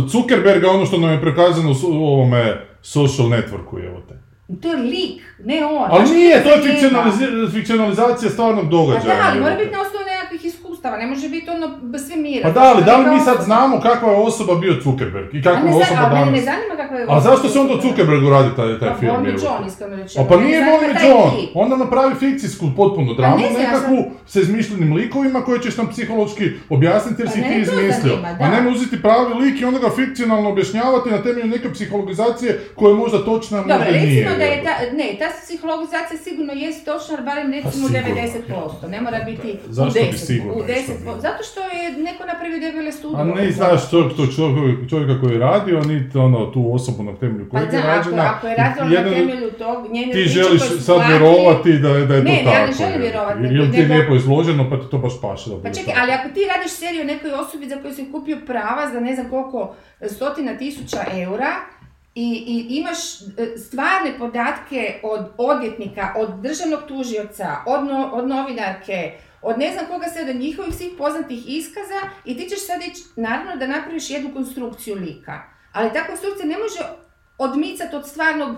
Zuckerberga 0.07 0.71
ono 0.71 0.87
što 0.87 0.99
nam 0.99 1.11
je 1.11 1.21
prikazano 1.21 1.75
u 1.89 2.07
ovome 2.07 2.67
social 2.83 3.29
networku, 3.29 3.87
evo 3.87 4.01
te. 4.09 4.32
To 4.61 4.69
je 4.73 4.77
lik, 4.77 5.23
ne 5.45 5.65
on. 5.67 5.87
Ali 5.91 6.11
nije, 6.11 6.43
to 6.45 6.51
je 6.51 6.63
fikcionalizacija 7.53 8.31
stvarnog 8.31 8.65
Pa 8.65 8.71
događaja. 8.71 9.17
da, 9.17 9.29
ali 9.31 9.41
mora 9.41 9.55
biti 9.55 9.71
na 9.71 9.81
osnovu 9.81 10.05
iskustava, 10.83 10.97
ne 10.97 11.07
može 11.07 11.29
biti 11.29 11.51
ono 11.51 11.99
sve 11.99 12.17
mira. 12.17 12.43
Pa 12.43 12.61
da, 12.61 12.61
ali 12.75 12.85
da 12.85 12.97
li 12.97 13.15
mi 13.15 13.21
sad 13.21 13.45
znamo 13.45 13.81
kakva 13.81 14.11
je 14.13 14.17
osoba 14.17 14.55
bio 14.55 14.75
Zuckerberg 14.85 15.35
i 15.35 15.43
kakva 15.43 15.71
je 15.71 15.77
osoba 15.77 16.01
ali 16.01 16.15
mene 16.15 16.25
ne 16.25 16.31
danas? 16.31 16.45
zanima 16.45 16.75
kakva 16.77 16.99
je 16.99 17.07
A 17.09 17.21
zašto 17.21 17.49
se 17.49 17.59
onda 17.61 17.75
Zuckerbergu 17.83 18.31
radi 18.31 18.49
taj, 18.57 18.79
taj 18.79 18.89
Pa 18.89 18.97
film? 18.97 19.25
te? 19.25 19.31
John, 19.45 19.67
iskreno 19.69 19.97
rečeno. 19.97 20.25
A 20.25 20.29
pa 20.29 20.37
nije 20.37 20.61
taj 20.61 21.09
John, 21.09 21.31
onda 21.55 21.77
napravi 21.77 22.15
fikcijsku 22.15 22.67
dramu, 23.15 23.39
ne 23.39 23.51
znam, 23.51 23.63
ja 23.63 23.69
nekakvu 23.69 23.99
sa 24.27 24.41
izmišljenim 24.41 24.95
likovima 24.95 25.41
koje 25.41 25.63
ćeš 25.63 25.77
nam 25.77 25.89
psihološki 25.89 26.45
objasniti 26.71 27.23
jer 27.23 27.29
Pa 27.29 27.35
si 27.35 27.43
ti 27.43 27.55
izmislio. 27.61 28.15
A 28.41 28.49
ne 28.49 28.71
uzeti 28.71 29.03
pravi 29.03 29.35
lik 29.35 29.61
i 29.61 29.65
onda 29.65 29.79
ga 29.79 29.91
fikcionalno 29.91 30.51
objašnjavati 30.51 31.11
na 31.11 31.23
temelju 31.23 31.47
neke 31.47 31.73
psihologizacije 31.73 32.61
koja 32.75 32.91
je 32.91 32.97
možda 32.97 33.19
točna, 33.25 33.59
možda 33.59 33.79
nije. 33.79 34.23
recimo 34.23 34.37
da 34.39 34.45
je 34.45 34.63
ta, 34.65 34.75
ne, 34.97 35.17
ta 35.19 35.27
psihologizacija 35.45 36.19
sigurno 36.27 36.53
jest 36.53 36.85
točna, 36.85 37.15
ali 37.17 37.25
barem 37.25 37.53
recimo 37.53 37.87
u 37.87 37.91
Pa 37.93 37.99
sigurno. 37.99 38.67
90%, 38.85 38.91
ne 38.91 39.01
mora 39.01 39.19
biti 39.25 39.59
u 39.69 39.85
bi 39.85 39.91
10%. 39.91 40.17
sigurno 40.17 40.53
u 40.53 40.59
nešto 40.59 40.72
10%. 40.75 41.03
bilo? 41.03 41.21
Zato 41.21 41.43
što 41.45 41.61
je 41.61 41.93
neko 42.09 42.25
napravio 42.27 42.59
debele 42.61 42.93
studije. 42.93 43.21
A 43.21 43.25
ne 43.25 43.51
znaš 43.53 43.91
čovjek, 43.91 44.17
to 44.17 44.27
čovjek, 44.27 44.91
čovjeka 44.91 45.21
koji 45.21 45.33
je 45.33 45.39
radio, 45.39 45.81
niti 45.81 46.19
ono, 46.19 46.47
tu 46.47 46.71
osobu 46.75 47.03
na 47.03 47.15
temelju 47.17 47.49
Pa 47.51 47.51
kojeg 47.59 47.73
je 47.73 47.81
da, 47.83 47.89
ako, 47.89 47.97
rađena. 47.97 48.35
ako 48.37 48.47
je 48.49 48.57
radilo 48.57 48.87
na 48.89 49.11
temelju 49.17 49.51
tog, 49.51 49.93
njene 49.93 50.13
Ti 50.13 50.25
želiš 50.25 50.63
sad 50.81 51.01
vjerovati 51.09 51.73
da 51.73 51.89
da 51.89 52.15
je 52.15 52.23
Ne, 52.23 52.37
to 52.37 52.45
ne, 52.45 52.45
tako. 52.45 52.57
ja 52.57 52.67
ne 52.67 52.73
želim 52.73 53.01
vjerovati, 53.01 53.41
Ili 53.41 53.73
ti 53.73 53.79
je 53.79 53.87
lijepo 53.87 54.15
izloženo 54.15 54.71
pa 54.71 54.77
ti 54.77 54.87
to 54.91 54.99
baš 54.99 55.21
paše 55.23 55.51
da 55.51 55.57
Pa 55.63 55.73
čekaj, 55.73 55.95
ali 56.01 56.13
ako 56.13 56.29
ti 56.29 56.41
radiš 56.57 56.73
seriju 56.73 57.05
nekoj 57.05 57.31
osobi 57.33 57.69
za 57.69 57.77
koju 57.83 57.95
si 57.95 58.13
kupio 58.13 58.39
prava 58.47 58.91
za 58.93 59.01
ne 59.01 59.15
znam 59.15 59.31
koliko 59.31 59.75
stotina 60.07 60.57
tisuća 60.57 60.99
eura 61.13 61.51
i, 62.15 62.45
i 62.47 62.77
imaš 62.77 62.99
e, 63.21 63.59
stvarne 63.59 64.11
podatke 64.19 64.95
od 65.03 65.27
odvjetnika, 65.39 66.15
od 66.17 66.29
državnog 66.41 66.81
tužioca, 66.89 67.57
od, 67.67 67.85
no- 67.85 68.11
od 68.13 68.29
novinarke, 68.29 69.13
od 69.43 69.59
ne 69.59 69.73
znam 69.73 69.87
koga 69.87 70.07
sve, 70.13 70.31
od 70.31 70.37
njihovih 70.37 70.75
svih 70.75 70.93
poznatih 70.99 71.43
iskaza 71.47 72.01
i 72.25 72.37
ti 72.37 72.49
ćeš 72.51 72.67
sad 72.67 72.83
ići, 72.83 73.03
naravno 73.17 73.57
da 73.57 73.67
napraviš 73.67 74.11
jednu 74.11 74.31
konstrukciju 74.35 74.97
lika. 74.97 75.43
Ali 75.73 75.93
ta 75.93 76.07
konstrukcija 76.07 76.47
ne 76.47 76.59
može 76.59 76.81
odmicati 77.39 77.97
od 77.97 78.09
stvarnog 78.09 78.57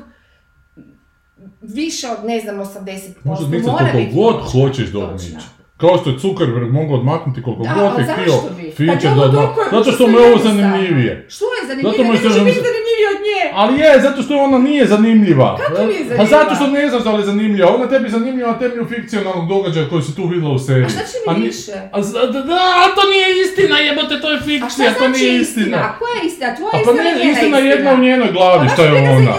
više 1.60 2.08
od, 2.08 2.24
ne 2.24 2.40
znam, 2.40 2.56
80%. 2.56 3.12
Možeš 3.24 3.48
misliti 3.48 3.70
Mora 3.70 3.92
koliko 3.92 4.14
god 4.14 4.52
hoćeš 4.52 4.88
da 4.88 4.98
odmiče. 4.98 5.46
Kao 5.76 5.98
što 5.98 6.10
je 6.10 6.18
Zuckerberg 6.18 6.72
mogao 6.72 6.96
odmaknuti 6.96 7.42
koliko 7.42 7.62
Da, 7.62 7.74
god 7.74 7.98
je 7.98 8.04
htio 8.04 8.34
Fincher 8.76 9.10
je 9.12 9.28
da 9.28 9.40
je 9.40 9.48
Zato 9.72 9.92
što 9.92 10.06
mu 10.06 10.18
je 10.18 10.24
ovo 10.26 10.38
zanimljivije. 10.38 11.12
Što 11.28 11.44
je 11.46 11.60
Zato 11.60 11.68
zanimljivije? 11.68 12.04
mu 12.04 12.12
Ne 12.12 12.14
je 12.14 12.20
što 12.20 12.28
može 12.28 12.38
želim- 12.38 12.48
biti 12.50 12.62
zanimljivije 12.62 13.06
od 13.08 13.20
nje. 13.26 13.40
Ali 13.54 13.74
je, 13.80 14.00
zato 14.00 14.18
što 14.22 14.32
ona 14.38 14.58
nije 14.60 14.82
zanimljiva. 14.86 15.48
Kako 15.58 15.82
nije 15.82 16.00
Pa 16.00 16.04
zanimljiva? 16.06 16.26
zato 16.36 16.52
što 16.54 16.66
ne 16.68 16.88
znaš 16.90 17.02
da 17.02 17.12
li 17.12 17.20
je 17.22 17.26
zanimljiva. 17.26 17.68
Ona 17.68 17.86
tebi 17.88 18.06
zanimljiva 18.10 18.48
na 18.52 18.58
temelju 18.58 18.84
fikcionalnog 18.86 19.44
događaja 19.48 19.88
koji 19.88 20.02
si 20.02 20.16
tu 20.16 20.24
vidjela 20.24 20.54
u 20.54 20.58
seriji. 20.58 20.86
A 20.86 20.88
šta 20.88 21.02
će 21.02 21.16
mi 21.18 21.28
A 21.30 21.34
više? 21.40 21.76
A 21.92 21.96
da, 22.26 22.40
da, 22.42 22.54
a 22.82 22.94
to 22.96 23.02
nije 23.10 23.26
istina, 23.44 23.76
jebote, 23.80 24.14
to 24.22 24.28
je 24.30 24.38
fikcija, 24.40 24.88
to 24.92 24.98
znači 24.98 25.12
nije 25.14 25.32
istina? 25.36 25.64
istina. 25.64 25.78
A 25.78 25.98
koja 25.98 26.14
je 26.14 26.26
istina? 26.26 26.50
Tvoja 26.56 26.72
pa 26.72 26.78
istina 26.80 27.02
ne, 27.02 27.10
ili 27.10 27.20
njena 27.20 27.32
istina 27.32 27.56
je 27.58 27.66
jedna 27.66 27.90
u 27.92 27.98
njenoj 27.98 28.26
Pa 28.28 28.32
glavi, 28.32 28.66
šta 28.68 28.82
je 28.84 28.92
ona. 29.12 29.34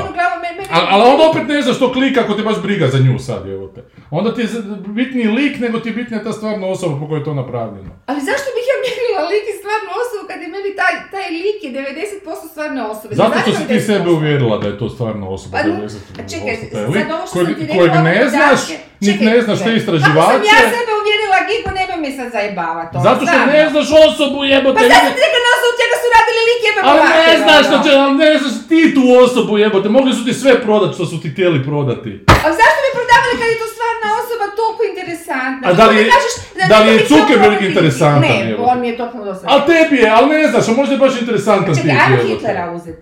Ali, 0.76 1.04
onda 1.12 1.30
opet 1.30 1.48
ne 1.48 1.62
znaš 1.62 1.76
što 1.76 1.94
klika 1.94 2.20
ako 2.22 2.34
te 2.34 2.44
baš 2.44 2.62
briga 2.62 2.88
za 2.88 3.00
nju 3.00 3.20
sad, 3.20 3.50
evo 3.50 3.68
te. 3.68 3.82
Onda 4.12 4.34
ti 4.36 4.42
je 4.42 4.48
bitniji 4.88 5.28
lik 5.28 5.60
nego 5.60 5.80
ti 5.80 5.90
je 5.90 5.94
bitnija 5.94 6.24
ta 6.24 6.32
stvarna 6.32 6.68
osoba 6.68 7.00
po 7.00 7.08
kojoj 7.08 7.20
je 7.20 7.24
to 7.24 7.34
napravljeno. 7.34 7.92
Ali 8.06 8.20
zašto 8.30 8.48
bih 8.56 8.66
ja 8.72 8.78
mjerila 8.86 9.22
lik 9.32 9.46
i 9.52 9.58
stvarnu 9.62 9.90
osobu 10.04 10.24
kad 10.30 10.38
je 10.44 10.48
meni 10.56 10.70
taj, 10.82 10.94
taj 11.14 11.28
lik 11.46 11.60
je 11.66 11.70
90% 11.72 12.50
stvarne 12.52 12.82
osobe? 12.84 13.16
Zato 13.16 13.40
što 13.42 13.52
si 13.52 13.68
ti 13.68 13.74
90%. 13.74 13.86
sebe 13.86 14.10
uvjerila 14.10 14.58
da 14.58 14.68
je 14.68 14.78
to 14.78 14.90
stvarno 14.90 15.26
osoba. 15.30 15.58
Pa, 15.58 15.70
90% 15.70 15.88
a 16.20 16.22
čekaj, 16.34 16.56
sad 16.56 17.12
ovo 17.16 17.28
što 17.28 17.46
sam 17.46 17.56
ti 17.56 17.62
rekla, 17.62 17.76
kojeg 17.78 17.94
ne 18.04 18.30
znaš, 18.30 18.60
niti 19.08 19.24
ne 19.28 19.36
znaš 19.46 19.60
te 19.60 19.66
ne. 19.66 19.70
Kako 19.70 19.70
sam 19.70 19.78
istraživače. 19.82 20.46
ja 20.54 20.60
sebe 20.74 20.92
uvjerila 21.02 21.38
Gigo, 21.48 21.70
nemoj 21.80 21.98
me 22.04 22.10
sad 22.18 22.28
zajebavati. 22.36 22.92
ono, 22.96 23.04
Zato 23.08 23.22
što 23.28 23.38
ne 23.54 23.62
znaš 23.72 23.88
osobu, 24.08 24.38
jebote. 24.54 24.78
Pa 24.80 24.84
sad 24.94 25.14
rekla 25.24 25.40
na 25.46 25.52
osnovu 25.56 25.74
čega 25.82 25.96
su 26.02 26.08
radili 26.16 26.42
lik 26.50 26.62
jebe 26.68 26.80
Ali 26.90 27.00
ne 27.22 27.34
znaš 27.44 27.64
što 27.68 27.76
ono. 27.78 27.84
će, 27.86 27.92
ali 28.04 28.14
ne 28.24 28.30
znaš 28.40 28.56
ti 28.72 28.82
tu 28.96 29.04
osobu 29.26 29.54
jebote, 29.64 29.88
mogli 29.98 30.14
su 30.18 30.22
ti 30.28 30.34
sve 30.42 30.54
prodat 30.66 30.92
što 30.96 31.04
su 31.12 31.16
ti 31.22 31.28
htjeli 31.34 31.60
prodati. 31.70 32.12
A 32.46 32.58
zašto 32.60 32.80
bi 32.84 32.92
prodavali 33.00 33.34
kad 33.42 33.48
je 33.54 33.58
to 33.64 33.68
stvarna 33.76 34.08
osoba 34.22 34.46
toliko 34.60 34.82
interesantna? 34.92 35.64
A 35.68 35.74
da 35.74 35.86
li 35.90 35.96
je- 36.00 36.08
kažeš 36.14 36.34
da 36.72 36.78
li 36.80 36.90
je 36.94 37.00
Zuckerberg 37.10 37.60
interesantan, 37.64 38.22
Ne, 38.22 38.56
on 38.72 38.78
mi 38.82 38.88
je 38.88 38.98
totalno 38.98 39.26
dosadan. 39.26 39.50
A 39.54 39.66
tebi 39.66 39.96
je, 39.96 40.08
ali 40.10 40.28
ne 40.32 40.48
znaš, 40.48 40.66
a 40.68 40.74
možda 40.74 40.94
je 40.94 41.00
baš 41.00 41.14
interesantan 41.22 41.74
ti 41.76 41.82
Čekaj, 41.82 41.98
ajmo 41.98 42.16
jebote. 42.16 42.34
Hitlera 42.34 42.64
uzeti. 42.72 43.02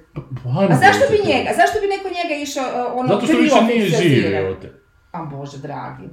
Ajmo 0.60 0.72
A 0.74 0.76
zašto 0.78 1.04
bi 1.12 1.18
njega? 1.30 1.50
Zašto 1.60 1.76
bi 1.82 1.88
neko 1.88 2.08
njega 2.10 2.36
išao 2.42 2.66
ono 2.94 3.08
Zato 3.08 3.26
što 3.26 3.38
više 3.38 3.62
nije 3.64 3.86
živ? 3.92 4.24
A 5.14 5.24
bože 5.24 5.58
dragi. 5.58 6.04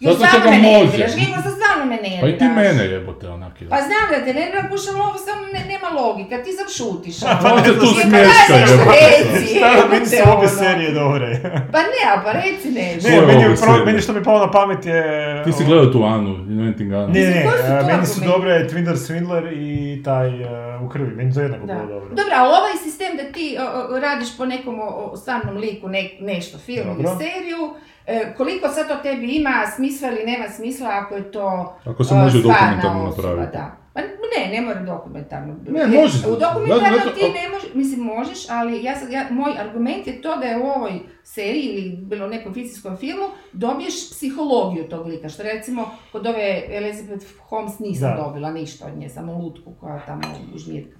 Zato 0.00 0.26
što 0.26 0.40
ga 0.40 0.50
nerviraš, 0.50 1.14
Gigo, 1.14 1.38
sad 1.42 1.52
stvarno 1.58 1.84
me 1.84 1.96
nerviraš. 1.96 2.20
Pa 2.20 2.28
i 2.28 2.38
ti 2.38 2.44
mene 2.44 2.84
jebote 2.84 3.28
onak 3.28 3.62
je. 3.62 3.68
Pa 3.68 3.76
znam 3.76 4.06
da 4.10 4.24
te 4.24 4.34
nervira, 4.34 4.68
pušam 4.70 5.00
ovo, 5.00 5.18
samo 5.18 5.42
ne, 5.52 5.60
nema 5.72 5.88
logika, 6.00 6.42
ti 6.44 6.50
sam 6.52 6.66
šutiš. 6.76 7.20
Pa 7.20 7.48
ne, 7.56 7.62
tu 7.64 7.80
Pa 7.80 8.02
smješka 8.02 8.52
daj 8.52 8.60
nešto 8.60 8.74
jebote. 8.74 9.46
Šta, 9.56 9.88
meni 9.90 10.06
su 10.06 10.16
obje 10.22 10.48
ono. 10.48 10.58
serije 10.58 10.90
dobre. 10.90 11.40
Pa 11.72 11.80
ne, 11.92 12.00
a 12.12 12.22
pa 12.24 12.32
reci 12.32 12.68
nešto. 12.70 13.08
Ne, 13.08 13.20
meni, 13.20 13.42
je 13.42 13.56
pro- 13.56 13.84
meni 13.86 14.00
što 14.00 14.12
mi 14.12 14.18
je 14.18 14.24
palo 14.24 14.46
na 14.46 14.50
pamet 14.50 14.86
je... 14.86 15.42
Ti 15.44 15.52
si 15.52 15.64
gledao 15.64 15.86
tu 15.86 16.04
Anu, 16.04 16.34
Inventing 16.34 16.92
Anu. 16.92 17.08
Ne, 17.08 17.20
ne, 17.20 17.44
ne, 17.68 17.82
meni 17.92 18.06
su 18.06 18.20
dobre 18.20 18.68
Twinder 18.70 18.96
Swindler 19.04 19.44
i 19.56 20.02
taj 20.02 20.28
uh, 20.28 20.82
u 20.86 20.88
krvi, 20.88 21.14
meni 21.14 21.34
to 21.34 21.40
jednako 21.40 21.66
bilo 21.66 21.86
dobro. 21.86 22.08
Dobro, 22.08 22.34
a 22.36 22.42
ovaj 22.48 22.76
sistem 22.82 23.16
da 23.16 23.32
ti 23.32 23.56
radiš 24.02 24.36
po 24.36 24.44
nekom 24.44 24.76
stvarnom 25.16 25.56
liku 25.56 25.88
ne, 25.88 26.10
nešto, 26.20 26.58
film 26.58 26.96
ili 26.98 27.08
seriju, 27.18 27.74
e, 28.06 28.34
koliko 28.36 28.68
sad 28.68 28.88
to 28.88 28.96
tebi 29.02 29.36
ima 29.36 29.64
smisla 29.76 30.08
ili 30.08 30.26
nema 30.26 30.48
smisla 30.48 30.88
ako 30.92 31.14
je 31.14 31.32
to 31.32 31.76
Ako 31.84 32.04
se 32.04 32.14
e, 32.14 32.18
može 32.18 32.38
stvarna 32.38 32.60
dokumentarno 32.60 33.04
napraviti. 33.04 33.52
Da. 33.56 33.76
Pa 33.94 34.00
ne, 34.00 34.50
ne 34.52 34.60
mora 34.60 34.80
dokumentarno. 34.82 35.56
Ne, 35.68 35.80
Jer 35.80 35.88
može. 35.90 36.18
U 36.28 36.36
dokumentarnom 36.36 37.00
Zato- 37.04 37.14
ti 37.14 37.24
ne 37.34 37.48
možeš, 37.48 37.74
mislim 37.74 38.00
možeš, 38.00 38.38
ali 38.50 38.84
ja 38.84 38.96
sad, 38.98 39.10
ja, 39.10 39.26
moj 39.30 39.52
argument 39.58 40.06
je 40.06 40.22
to 40.22 40.36
da 40.36 40.44
je 40.46 40.58
u 40.58 40.66
ovoj 40.66 40.92
seriji 41.24 41.62
ili 41.64 41.96
bilo 41.96 42.26
nekom 42.26 42.54
fikcijskom 42.54 42.96
filmu 42.96 43.24
dobiješ 43.52 44.10
psihologiju 44.10 44.88
tog 44.88 45.06
lika, 45.06 45.28
što 45.28 45.42
recimo 45.42 45.90
kod 46.12 46.26
ove 46.26 46.62
Elizabeth 46.68 47.26
Holmes 47.48 47.78
nisam 47.78 48.10
Da. 48.10 48.22
dobila 48.22 48.52
ništa 48.52 48.86
od 48.86 48.98
nje, 48.98 49.08
samo 49.08 49.32
lutku 49.38 49.74
koja 49.80 50.06
tamo 50.06 50.22
u 50.54 50.58
žmirka. 50.58 50.96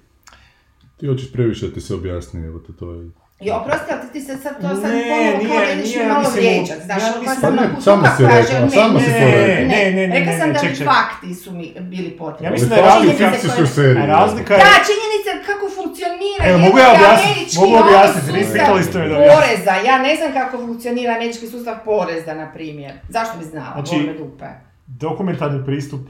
Ti 0.97 1.07
hoćeš 1.07 1.33
previše 1.33 1.69
da 1.69 1.75
ti 1.75 1.81
se 1.81 1.95
objasni, 1.95 2.47
evo 2.47 2.59
te 2.59 2.73
to 2.73 2.93
je... 2.93 3.11
I 3.43 3.51
oprosti, 3.51 3.89
ali 3.93 4.13
ti 4.13 4.21
se 4.21 4.37
sad 4.37 4.55
to 4.57 4.69
sad 4.77 4.91
Ne, 4.93 5.03
ponovo 5.05 5.49
kao 5.49 5.59
nije- 5.59 5.73
ideš 5.75 5.89
nije, 5.89 5.99
me 5.99 6.09
malo 6.09 6.21
mislim, 6.21 6.37
vrijeđat, 6.37 6.79
znaš, 6.81 7.03
ja 7.03 7.09
ono 7.09 7.25
kad 7.27 7.35
sam 7.35 7.43
Pa 7.43 7.63
ne, 7.63 7.69
na 7.69 7.81
samo 7.81 8.03
kutuka 8.03 8.17
si 8.17 8.23
rekla, 8.25 8.59
ne, 8.61 8.71
samo 8.73 9.01
si 9.01 9.07
ne, 9.07 9.13
to 9.15 9.27
ne, 9.27 9.47
rekla. 9.47 9.67
Ne, 9.69 9.83
ne, 9.91 10.07
ne, 10.09 10.15
Rekla 10.17 10.33
ne, 10.33 10.39
sam 10.39 10.49
ne, 10.49 10.55
da 10.55 10.61
mi 10.63 10.75
fakti 10.93 11.35
su 11.35 11.51
mi 11.53 11.67
bili 11.93 12.11
potrebni. 12.13 12.47
Ja 12.47 12.51
mislim 12.51 12.69
da 12.71 12.77
je 12.77 12.83
fakti 12.83 12.99
razlika- 12.99 13.29
u 13.29 13.31
fikcijskoj 13.31 13.67
seriji. 13.69 14.03
A 14.03 14.07
razlika 14.09 14.53
je... 14.55 14.61
Da, 14.61 14.73
činjenica 14.89 15.29
je 15.31 15.39
kako 15.49 15.65
funkcionira 15.71 16.43
Evo, 16.45 16.59
mogu 16.59 16.77
ja 16.79 16.89
objasniti, 16.91 17.31
američki 17.31 17.59
mogu 17.61 17.75
objasniti, 17.77 18.27
sustav 18.27 18.37
vi 18.41 18.45
pitali 18.55 18.83
ste 18.85 18.99
me 18.99 19.09
da 19.09 19.17
poreza. 19.29 19.73
Ja 19.89 19.99
ne 19.99 20.13
znam 20.17 20.31
kako 20.33 20.55
funkcionira 20.59 21.11
američki 21.13 21.47
sustav 21.47 21.75
poreza, 21.85 22.33
na 22.35 22.47
primjer. 22.55 22.93
Zašto 23.09 23.35
bi 23.39 23.45
znala? 23.45 23.73
Znači, 23.75 23.97
dupe. 24.19 24.49
Dokumentarni 24.87 25.61
pristup 25.67 26.01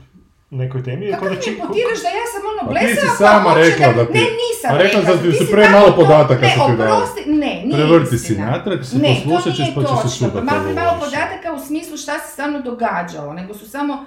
nekoj 0.52 0.82
temi 0.84 1.06
je 1.06 1.12
Kako 1.12 1.24
mi 1.24 1.36
či... 1.36 1.50
imputiraš 1.50 1.98
da 1.98 2.10
ja 2.10 2.26
sam 2.32 2.42
ono 2.52 2.62
Pa 2.64 2.80
ti 2.80 2.86
si 2.86 2.94
blesava 2.94 3.16
sama 3.24 3.50
hoće 3.50 3.60
rekla 3.62 3.92
da 3.94 4.06
ti- 4.06 4.12
Ne, 4.14 4.24
nisam 4.40 4.68
A 4.68 4.76
rekla 4.76 5.00
rekla. 5.00 5.14
da 5.14 5.22
ti 5.22 5.32
su 5.32 5.38
si 5.38 5.52
premalo 5.52 5.86
tako 5.86 5.90
to- 5.92 5.96
podataka 5.98 6.40
Ne, 6.42 6.54
su 6.54 6.60
ti 6.66 6.76
dali. 6.78 6.92
oprosti, 6.92 7.22
ne, 7.34 7.62
nije 7.64 7.72
Prevrti 7.78 8.18
si 8.18 8.32
natrag, 8.36 8.84
si 8.84 8.96
Ne, 8.96 9.08
poslušat 9.14 9.44
to 9.44 9.50
ćeš 9.50 9.58
nije 9.60 9.74
pa 9.74 9.80
će 9.82 9.88
se 9.88 9.94
točno. 9.94 10.10
sudat 10.20 10.44
Malo 10.44 10.60
ovo 10.60 10.74
malo 10.74 10.92
podataka 11.00 11.52
u 11.52 11.60
smislu 11.60 11.96
šta 11.96 12.18
se 12.18 12.32
stvarno 12.32 12.60
događalo, 12.60 13.32
nego 13.32 13.54
su 13.54 13.66
samo 13.68 14.04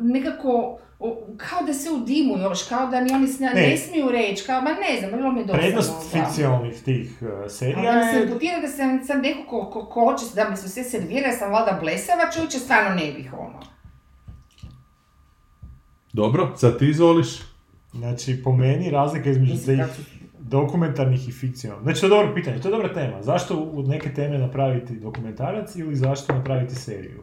nekako 0.00 0.78
kao 1.38 1.62
da 1.62 1.74
se 1.74 1.90
u 1.90 1.98
dimu 2.00 2.38
još, 2.38 2.62
kao 2.64 2.86
da 2.86 3.00
ni 3.00 3.12
oni 3.12 3.28
sna- 3.28 3.52
Ne. 3.52 3.60
ne, 3.62 3.76
smiju 3.78 4.08
reći, 4.10 4.44
kao, 4.44 4.60
ma 4.60 4.70
ne 4.72 4.98
znam, 4.98 5.10
bilo 5.10 5.32
mi 5.32 5.40
je 5.40 5.44
dosadno. 5.44 5.62
Prednost 5.62 5.92
fikcionalnih 6.12 6.82
tih 6.82 7.10
uh, 7.22 7.28
Ali 7.32 7.50
serija 7.50 7.92
da 7.92 7.98
mi 7.98 8.04
se 8.04 8.18
je... 8.18 8.22
imputira 8.22 8.58
da 8.58 8.68
sam 8.68 9.04
sad 9.04 9.22
neko 9.22 9.42
ko, 9.44 9.70
ko, 9.72 9.84
ko 9.84 10.00
hoće 10.02 10.24
da 10.34 10.50
mi 10.50 10.56
se 10.56 10.68
sve 10.68 10.84
servira, 10.84 11.32
sam 11.32 11.52
valjda 11.52 11.78
blesava, 11.82 12.30
čovječe, 12.30 12.58
stvarno 12.58 12.90
ne 12.92 13.12
bih 13.12 13.30
ono. 13.34 13.60
Dobro, 16.12 16.52
sad 16.56 16.78
ti 16.78 16.88
izvoliš. 16.88 17.38
Znači, 17.92 18.40
po 18.44 18.52
meni 18.52 18.90
razlika 18.90 19.30
između 19.30 19.56
su- 19.56 19.70
dokumentarnih 20.40 21.28
i 21.28 21.32
fikcionalnih. 21.32 21.82
Znači, 21.84 22.00
to 22.00 22.06
je 22.06 22.10
dobro 22.10 22.34
pitanje, 22.34 22.60
to 22.60 22.68
je 22.68 22.72
dobra 22.72 22.94
tema. 22.94 23.22
Zašto 23.22 23.56
u 23.56 23.82
neke 23.82 24.14
teme 24.14 24.38
napraviti 24.38 24.94
dokumentarac 24.94 25.76
ili 25.76 25.96
zašto 25.96 26.34
napraviti 26.34 26.74
seriju? 26.74 27.22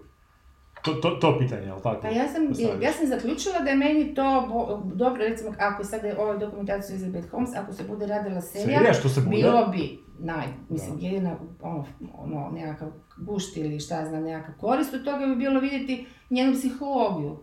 To, 0.81 0.93
to, 0.93 1.09
to 1.11 1.39
pitanje, 1.39 1.65
jel 1.65 1.79
tako? 1.79 2.01
Pa 2.01 2.07
ja 2.07 2.27
sam, 2.27 2.43
ja 2.81 2.91
sam 2.93 3.07
zaključila 3.07 3.59
da 3.59 3.69
je 3.69 3.75
meni 3.75 4.15
to 4.15 4.23
bo- 4.49 4.81
dobro, 4.85 5.21
recimo, 5.21 5.53
ako 5.59 5.83
sad 5.83 6.03
je 6.03 6.19
ovaj 6.19 6.37
dokumentaciju 6.37 6.93
Elizabeth 6.93 7.29
Holmes, 7.29 7.55
ako 7.55 7.73
se 7.73 7.83
bude 7.83 8.07
radila 8.07 8.41
serija, 8.41 8.77
Serija, 8.77 8.93
što 8.93 9.09
se 9.09 9.21
bude? 9.21 9.29
bilo 9.31 9.67
bi, 9.67 9.99
naj, 10.19 10.45
mislim, 10.69 10.97
jedina, 10.99 11.35
ono, 11.61 11.85
ono, 12.13 12.49
nekakav 12.51 12.87
gušt 13.17 13.57
ili 13.57 13.79
šta 13.79 14.05
znam, 14.05 14.23
nekakav 14.23 14.55
korist 14.55 14.93
od 14.93 15.03
toga 15.03 15.25
bi 15.25 15.35
bilo 15.35 15.59
vidjeti 15.59 16.05
njenu 16.29 16.53
psihologiju. 16.53 17.37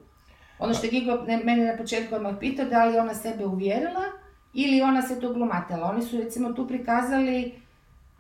Ono 0.58 0.74
što 0.74 0.86
je 0.86 0.90
Gigo 0.90 1.16
ne- 1.26 1.44
mene 1.44 1.66
na 1.72 1.76
početku 1.76 2.14
odmah 2.14 2.34
pitao, 2.40 2.66
da 2.66 2.84
li 2.84 2.98
ona 2.98 3.14
sebe 3.14 3.46
uvjerila 3.46 4.04
ili 4.54 4.82
ona 4.82 5.02
se 5.02 5.20
tu 5.20 5.34
glumatila. 5.34 5.90
Oni 5.90 6.02
su 6.02 6.16
recimo 6.16 6.52
tu 6.52 6.68
prikazali 6.68 7.54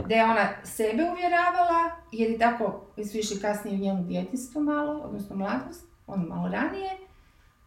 da 0.08 0.14
je 0.14 0.24
ona 0.24 0.48
sebe 0.64 1.02
uvjeravala, 1.12 1.90
jer 2.12 2.30
je 2.30 2.38
tako 2.38 2.86
su 3.10 3.18
išli 3.18 3.40
kasnije 3.40 3.76
u 3.76 3.80
njenu 3.80 4.04
djetinstvo 4.04 4.60
malo, 4.62 5.00
odnosno 5.00 5.36
mladost, 5.36 5.88
ono 6.06 6.26
malo 6.28 6.48
ranije, 6.48 6.90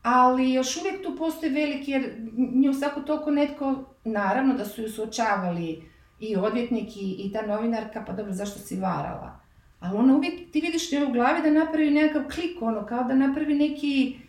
ali 0.04 0.54
još 0.54 0.78
uvijek 0.78 1.04
tu 1.04 1.16
postoji 1.18 1.52
veliki, 1.52 1.92
jer 1.92 2.16
nju 2.54 2.74
svako 2.74 3.02
toliko 3.02 3.32
netko, 3.32 3.76
naravno 4.04 4.54
da 4.54 4.66
su 4.66 4.82
ju 4.82 4.90
suočavali 4.90 5.90
i 6.20 6.36
odvjetnik 6.36 6.98
i, 6.98 7.16
i 7.20 7.32
ta 7.34 7.42
novinarka, 7.42 8.04
pa 8.08 8.14
dobro, 8.14 8.34
zašto 8.34 8.60
si 8.60 8.80
varala? 8.80 9.40
Ali 9.80 9.98
ona 9.98 10.16
uvijek, 10.16 10.52
ti 10.52 10.62
vidiš 10.62 10.92
u 11.10 11.12
glavi 11.12 11.42
da 11.42 11.60
napravi 11.60 11.92
nekakav 11.92 12.32
klik, 12.32 12.62
ono, 12.62 12.86
kao 12.86 13.04
da 13.04 13.16
napravi 13.16 13.54
neki, 13.56 14.20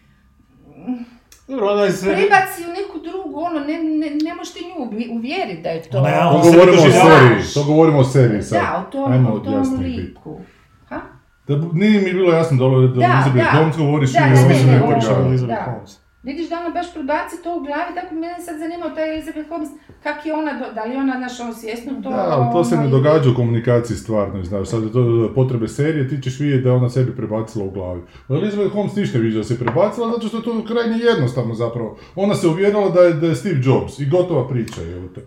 Dobro, 1.48 1.66
ona 1.66 1.82
je 1.82 1.92
sve... 1.92 2.12
prebaci 2.12 2.62
u 2.62 2.72
neku 2.72 2.98
drugu, 3.00 3.40
ono, 3.40 3.60
ne, 3.60 3.72
ne, 3.74 4.10
ne 4.22 4.34
možeš 4.34 4.54
ti 4.54 4.64
nju 4.66 4.84
uvjeriti 5.12 5.62
da 5.62 5.68
je 5.68 5.82
to... 5.82 5.98
Je- 5.98 6.12
To 6.22 6.40
govorimo 6.42 6.78
o 6.78 6.90
seriji, 6.90 7.44
to 7.54 7.64
govorimo 7.64 7.98
o 7.98 8.04
seriji 8.04 8.42
sad. 8.42 8.60
Da, 8.62 8.78
o 8.78 8.92
tom, 8.92 9.12
Ajmo 9.12 9.32
o 9.32 9.38
tom 9.38 9.78
liku. 9.80 10.40
Ha? 10.88 11.00
Da, 11.48 11.60
nije 11.72 12.00
mi 12.00 12.12
bilo 12.12 12.32
jasno 12.32 12.56
da, 12.58 12.76
da, 12.76 12.86
da, 12.86 12.94
Da, 12.98 13.14
Elizabeth 13.14 13.44
da. 13.46 13.58
Holmes 13.58 13.76
govoriš 13.76 14.12
Da, 14.12 14.18
i 14.18 14.22
da, 14.24 14.28
o 14.30 14.42
ne, 14.42 14.48
Mislim 14.48 14.66
da 14.66 14.72
ne, 14.72 14.78
je 14.78 14.82
ovo- 14.82 14.92
pričao 14.92 15.14
da. 15.14 15.26
Elizabeth 15.26 15.64
da. 15.64 16.07
Vidiš 16.22 16.48
da 16.48 16.56
ona 16.56 16.70
baš 16.70 16.94
prebaci 16.94 17.42
to 17.44 17.56
u 17.56 17.60
glavi, 17.60 17.94
tako 17.94 18.14
mene 18.14 18.34
sad 18.38 18.58
zanima 18.58 18.94
ta 18.94 19.00
Elizabeth 19.02 19.48
Holmes, 19.48 19.68
kak 20.02 20.26
je 20.26 20.34
ona, 20.34 20.52
da 20.74 20.84
li 20.84 20.90
je 20.90 20.98
ona 20.98 21.18
naša 21.18 21.42
ono 21.42 21.54
svjesno 21.54 21.92
to... 22.02 22.10
Da, 22.10 22.26
ali 22.30 22.52
to 22.52 22.64
se 22.64 22.74
ne 22.74 22.80
ovaj, 22.80 22.90
događa 22.90 23.30
u 23.30 23.34
komunikaciji 23.34 23.96
stvarno, 23.96 24.44
znaš, 24.44 24.68
sad 24.68 24.82
je 24.82 24.92
to 24.92 25.32
potrebe 25.34 25.68
serije, 25.68 26.08
ti 26.08 26.22
ćeš 26.22 26.40
vidjeti 26.40 26.62
da 26.62 26.68
je 26.68 26.76
ona 26.76 26.88
sebi 26.88 27.16
prebacila 27.16 27.64
u 27.64 27.70
glavi. 27.70 28.00
Elizabeth 28.30 28.72
Holmes 28.72 28.96
ništa 28.96 29.18
ne 29.18 29.22
vidiš 29.22 29.36
da 29.36 29.44
se 29.44 29.58
prebacila, 29.58 30.10
zato 30.10 30.28
što 30.28 30.36
je 30.36 30.42
to 30.42 30.64
krajnje 30.64 30.98
jednostavno 31.04 31.54
zapravo. 31.54 31.98
Ona 32.16 32.34
se 32.34 32.48
uvjerila 32.48 32.88
da 32.88 33.00
je, 33.00 33.12
da 33.12 33.26
je 33.26 33.34
Steve 33.34 33.60
Jobs 33.64 33.98
i 33.98 34.06
gotova 34.06 34.48
priča, 34.48 34.82
evo 34.82 35.08
te. 35.08 35.20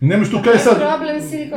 I 0.00 0.06
nemaš 0.06 0.30
tu 0.30 0.36
Pa 0.36 0.42
kaj 0.42 0.52
to 0.52 0.58
je 0.58 0.58
sad 0.60 0.76
problem 0.78 1.16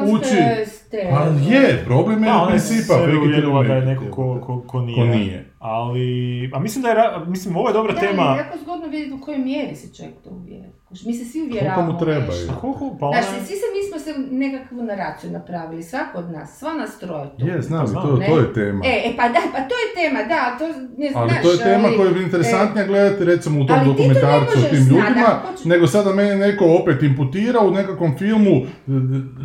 uči. 0.10 0.26
ste- 0.68 1.10
Pa 1.12 1.24
je, 1.50 1.84
problem 1.86 2.24
je 2.24 2.30
Da, 2.30 2.38
u 2.38 2.42
ona 2.42 2.54
je 2.54 2.60
you 2.60 3.68
da 3.68 3.74
je 3.74 3.86
neko 3.86 4.06
ko, 4.06 4.42
ko, 4.42 4.62
ko 4.62 4.82
nije. 4.82 4.98
Ko 4.98 5.18
nije. 5.18 5.52
Ali, 5.60 6.08
a 6.54 6.60
mislim 6.60 6.82
da 6.84 6.90
je, 6.90 6.96
mislim, 7.28 7.56
ovo 7.58 7.68
je 7.70 7.74
dobra 7.74 7.94
Da, 7.94 8.00
tema. 8.00 8.24
je 8.24 8.38
jako 8.38 8.58
zgodno 8.64 8.88
vidjeti 8.88 9.14
u 9.14 9.22
kojoj 9.22 9.40
mjeri 9.40 9.76
se 9.76 9.94
čovjek 9.96 10.16
to 10.24 10.30
uvjeri. 10.30 10.70
Mi 11.06 11.14
se 11.14 11.26
svi 11.26 11.42
uvjeravamo 11.42 11.76
Koliko 11.76 11.94
mu 11.94 12.00
treba, 12.06 12.26
nešto. 12.26 12.52
je. 12.54 12.58
Koliko? 12.62 12.98
Pa 13.00 13.06
ona... 13.06 13.22
Znači, 13.22 13.46
svi 13.48 13.56
se, 13.56 13.66
mi 13.76 13.82
smo 13.90 14.00
se 14.00 14.12
nekakvu 14.32 14.84
naraciju 14.84 15.32
napravili, 15.32 15.84
svako 15.84 16.18
od 16.18 16.32
nas, 16.32 16.60
sva 16.60 16.74
nas 16.74 17.00
troje 17.00 17.30
tu. 17.38 17.46
Je, 17.48 17.62
znam, 17.62 17.86
i 17.86 17.88
Znam, 17.88 18.04
to, 18.04 18.18
to 18.28 18.40
je 18.40 18.54
tema. 18.54 18.82
E, 18.86 18.90
e, 19.06 19.14
pa 19.18 19.28
da, 19.28 19.40
pa 19.54 19.60
to 19.70 19.76
je 19.84 19.88
tema, 20.00 20.20
da, 20.24 20.58
to 20.60 20.66
ne 20.98 21.12
Ali 21.16 21.30
znaš, 21.30 21.44
to 21.44 21.52
je 21.52 21.58
tema 21.58 21.88
ali- 21.88 21.98
koja 21.98 22.10
je 22.10 22.24
interesantnija 22.24 22.86
gledati 22.88 23.26
recimo 23.26 23.62
u 23.62 23.66
tom 23.68 23.76
Ali 23.80 23.86
to 23.86 23.92
dokumentarcu 23.92 24.58
o 24.60 24.70
tim 24.70 24.80
ljudima, 24.80 25.30
hoćeš- 25.50 25.66
nego 25.66 25.88
sada 25.88 26.14
mene 26.14 26.36
neko 26.36 26.66
opet 26.82 27.04
imputira 27.04 27.60
u 27.60 27.72
nekakvom 27.72 28.18
filmu, 28.18 28.62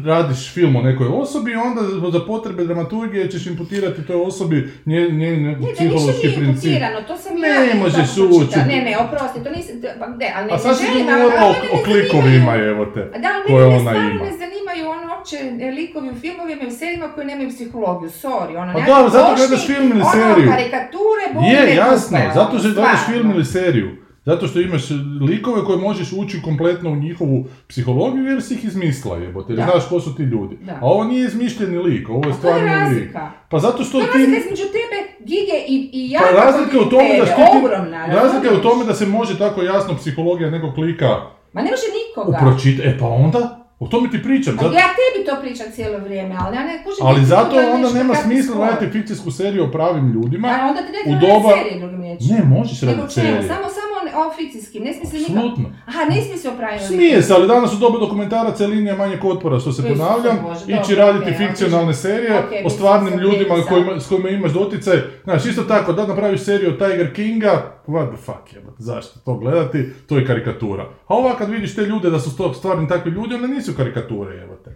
radiš 0.05 0.55
film 0.55 0.77
o 0.77 0.83
nekoj 0.83 1.07
osobi 1.13 1.51
i 1.51 1.55
onda 1.55 1.81
za 2.13 2.21
potrebe 2.27 2.65
dramaturgije 2.65 3.31
ćeš 3.31 3.47
imputirati 3.47 4.07
toj 4.07 4.17
osobi 4.17 4.57
nje, 4.87 5.01
nje, 5.01 5.37
nje 5.37 5.57
Ne, 5.81 5.89
da 6.03 6.13
psihološki 6.13 6.27
nije 6.27 6.39
princip. 6.39 7.07
to 7.09 7.17
sam 7.17 7.33
Ne 7.37 7.49
ja 7.49 7.75
možeš 7.77 8.09
pročitala. 8.15 8.39
ući. 8.41 8.59
Ne, 8.69 8.79
ne, 8.87 8.93
oprosti, 8.99 9.39
to 9.45 9.51
nisam, 9.51 9.75
pa 10.01 10.07
ne, 10.07 10.29
ali 10.37 10.47
ne, 10.47 10.53
A 10.55 10.59
sad 10.59 10.79
si 10.79 10.85
želim, 10.85 11.07
govorila 11.07 11.33
ali 11.39 11.57
o, 11.67 11.77
o 11.77 11.85
klikovima, 11.85 12.53
evo 12.73 12.85
te, 12.87 13.01
Da, 13.25 13.29
ali 13.35 13.45
koje 13.47 13.65
ona 13.67 13.79
stvarno 13.79 14.11
ima. 14.11 14.25
ne 14.25 14.33
zanimaju 14.33 14.83
ono 14.91 15.05
uopće 15.13 15.37
e, 15.61 15.71
likovi 15.71 16.09
u 16.11 16.15
filmovima 16.15 16.63
i 16.63 16.67
u 16.67 16.71
serijima 16.71 17.09
koji 17.09 17.27
nemaju 17.27 17.49
psihologiju, 17.51 18.11
sorry, 18.23 18.53
ono, 18.57 18.73
Pa 18.73 18.81
da, 18.81 19.09
zato 19.09 19.35
gledaš 19.37 19.67
film 19.67 19.87
ili 19.91 20.01
ono, 20.03 20.13
seriju. 20.13 20.49
karikature, 20.51 21.25
boli 21.35 21.47
me 21.47 21.53
Je, 21.53 21.75
jasno, 21.77 22.19
zato 22.35 22.51
ono, 22.51 22.59
što 22.59 22.69
gledaš 22.71 23.01
film 23.07 23.31
ili 23.31 23.45
seriju. 23.45 23.91
Zato 24.25 24.47
što 24.47 24.61
imaš 24.61 24.83
likove 25.23 25.65
koje 25.65 25.79
možeš 25.79 26.13
ući 26.13 26.43
kompletno 26.43 26.91
u 26.91 26.97
njihovu 26.97 27.45
psihologiju 27.69 28.25
jer 28.25 28.43
si 28.43 28.55
ih 28.55 28.65
izmislila 28.65 29.17
jebote, 29.17 29.53
jer 29.53 29.57
Da. 29.57 29.65
znaš 29.65 29.89
ko 29.89 30.01
su 30.01 30.15
ti 30.15 30.23
ljudi. 30.25 30.57
Da. 30.61 30.73
A 30.73 30.79
ovo 30.83 31.05
nije 31.05 31.27
izmišljeni 31.27 31.79
lik, 31.79 32.09
ovo 32.09 32.29
je 32.29 32.35
stvarni 32.35 32.63
lik. 32.63 32.73
razlika. 32.73 33.31
Pa 33.49 33.59
zato 33.59 33.85
što 33.85 34.01
To 34.01 34.05
ti... 34.05 34.19
razlika 34.19 34.39
između 34.39 34.63
tebe, 34.65 34.99
Gige 35.21 35.57
i, 35.69 35.91
i 35.95 36.11
ja. 36.11 36.21
Pa 36.23 36.37
razlika 36.37 36.77
je 36.77 36.83
u 36.83 36.89
tome 36.89 37.19
da 37.21 37.27
što 37.27 37.37
ti... 37.37 37.59
Ogromna, 37.59 38.07
Razlika 38.07 38.49
je 38.49 38.59
u 38.59 38.63
tome 38.63 38.85
da 38.85 38.95
se 38.95 39.07
može 39.09 39.39
tako 39.39 39.63
jasno 39.63 39.97
psihologija 39.97 40.51
nekog 40.51 40.79
lika 40.79 41.09
Ma 41.53 41.63
ne 41.63 41.71
može 41.71 41.87
nikoga. 42.01 42.39
upročitati. 42.39 42.89
E 42.89 42.99
pa 42.99 43.07
onda, 43.09 43.41
o 43.79 43.87
tome 43.87 44.11
ti 44.11 44.23
pričam. 44.23 44.55
Zato... 44.55 44.67
ja 44.75 44.89
tebi 44.99 45.27
to 45.27 45.37
pričam 45.43 45.67
cijelo 45.73 45.99
vrijeme, 45.99 46.35
ali 46.41 46.57
ja 46.57 46.63
ne 46.63 46.85
kužim... 46.85 47.03
Ali 47.03 47.25
zato 47.25 47.57
da 47.57 47.69
onda 47.69 47.91
nema 47.91 48.15
smisla 48.17 48.57
gledati 48.57 48.91
fikcijsku 48.91 49.31
seriju 49.31 49.65
o 49.65 49.71
pravim 49.71 50.07
ljudima. 50.09 50.49
A 50.51 50.67
onda 50.69 50.81
ti 50.81 50.93
ne 50.93 51.03
treba 51.05 51.21
doba- 51.27 51.57
raditi 51.57 51.79
drugim. 51.79 52.01
Ne, 52.31 52.57
možeš 52.57 52.81
raditi 52.83 53.15
čemu, 53.15 53.27
serije. 53.27 53.43
samo, 53.43 53.67
samo 53.71 53.92
o 54.17 54.33
fikcijskim, 54.37 54.83
ne 54.85 54.93
smije 54.93 55.07
se. 55.07 55.17
Apsolutno. 55.17 55.71
Aha, 55.87 56.05
ne 56.05 56.23
smije 56.23 56.39
se 56.39 56.49
o 56.49 56.57
pravima 56.57 56.83
Smije 56.83 57.23
se, 57.23 57.35
ali 57.35 57.49
danas 57.49 57.73
u 57.75 57.79
dobu 57.79 57.99
dokumentaraca 57.99 58.65
je 58.65 58.69
linija 58.69 58.97
manjeg 58.97 59.25
otpora, 59.25 59.61
što 59.61 59.73
se 59.73 59.83
ponavljam, 59.83 60.39
ići 60.67 60.95
raditi 60.95 61.31
ok, 61.31 61.37
fikcionalne 61.39 61.95
serije 61.95 62.43
o 62.65 62.71
stvarnim 62.71 63.19
ljudima 63.19 63.55
kojima, 63.69 64.01
s 64.01 64.09
kojima 64.09 64.29
imaš 64.29 64.53
doticaj. 64.53 64.97
Znaš, 65.25 65.47
isto 65.47 65.63
tako, 65.63 65.93
da 65.93 66.07
napraviš 66.07 66.41
seriju 66.41 66.71
o 66.71 66.87
Tiger 66.87 67.15
Kinga, 67.15 67.73
what 67.87 68.09
the 68.09 68.23
fuck, 68.23 68.53
jebate, 68.53 68.77
zašto 68.79 69.21
to 69.21 69.35
gledati, 69.35 69.91
to 70.09 70.17
je 70.19 70.27
karikatura. 70.27 70.83
A 71.07 71.15
ova 71.15 71.37
kad 71.37 71.51
vidiš 71.51 71.75
te 71.75 71.83
ljude 71.83 72.11
da 72.11 72.21
su 72.21 72.37
to 72.37 72.55
stvarni 72.55 72.89
takvi 72.89 73.11
ljudi, 73.11 73.35
onda 73.35 73.47
nisu 73.47 73.73
karikature, 73.77 74.37
jebate. 74.37 74.71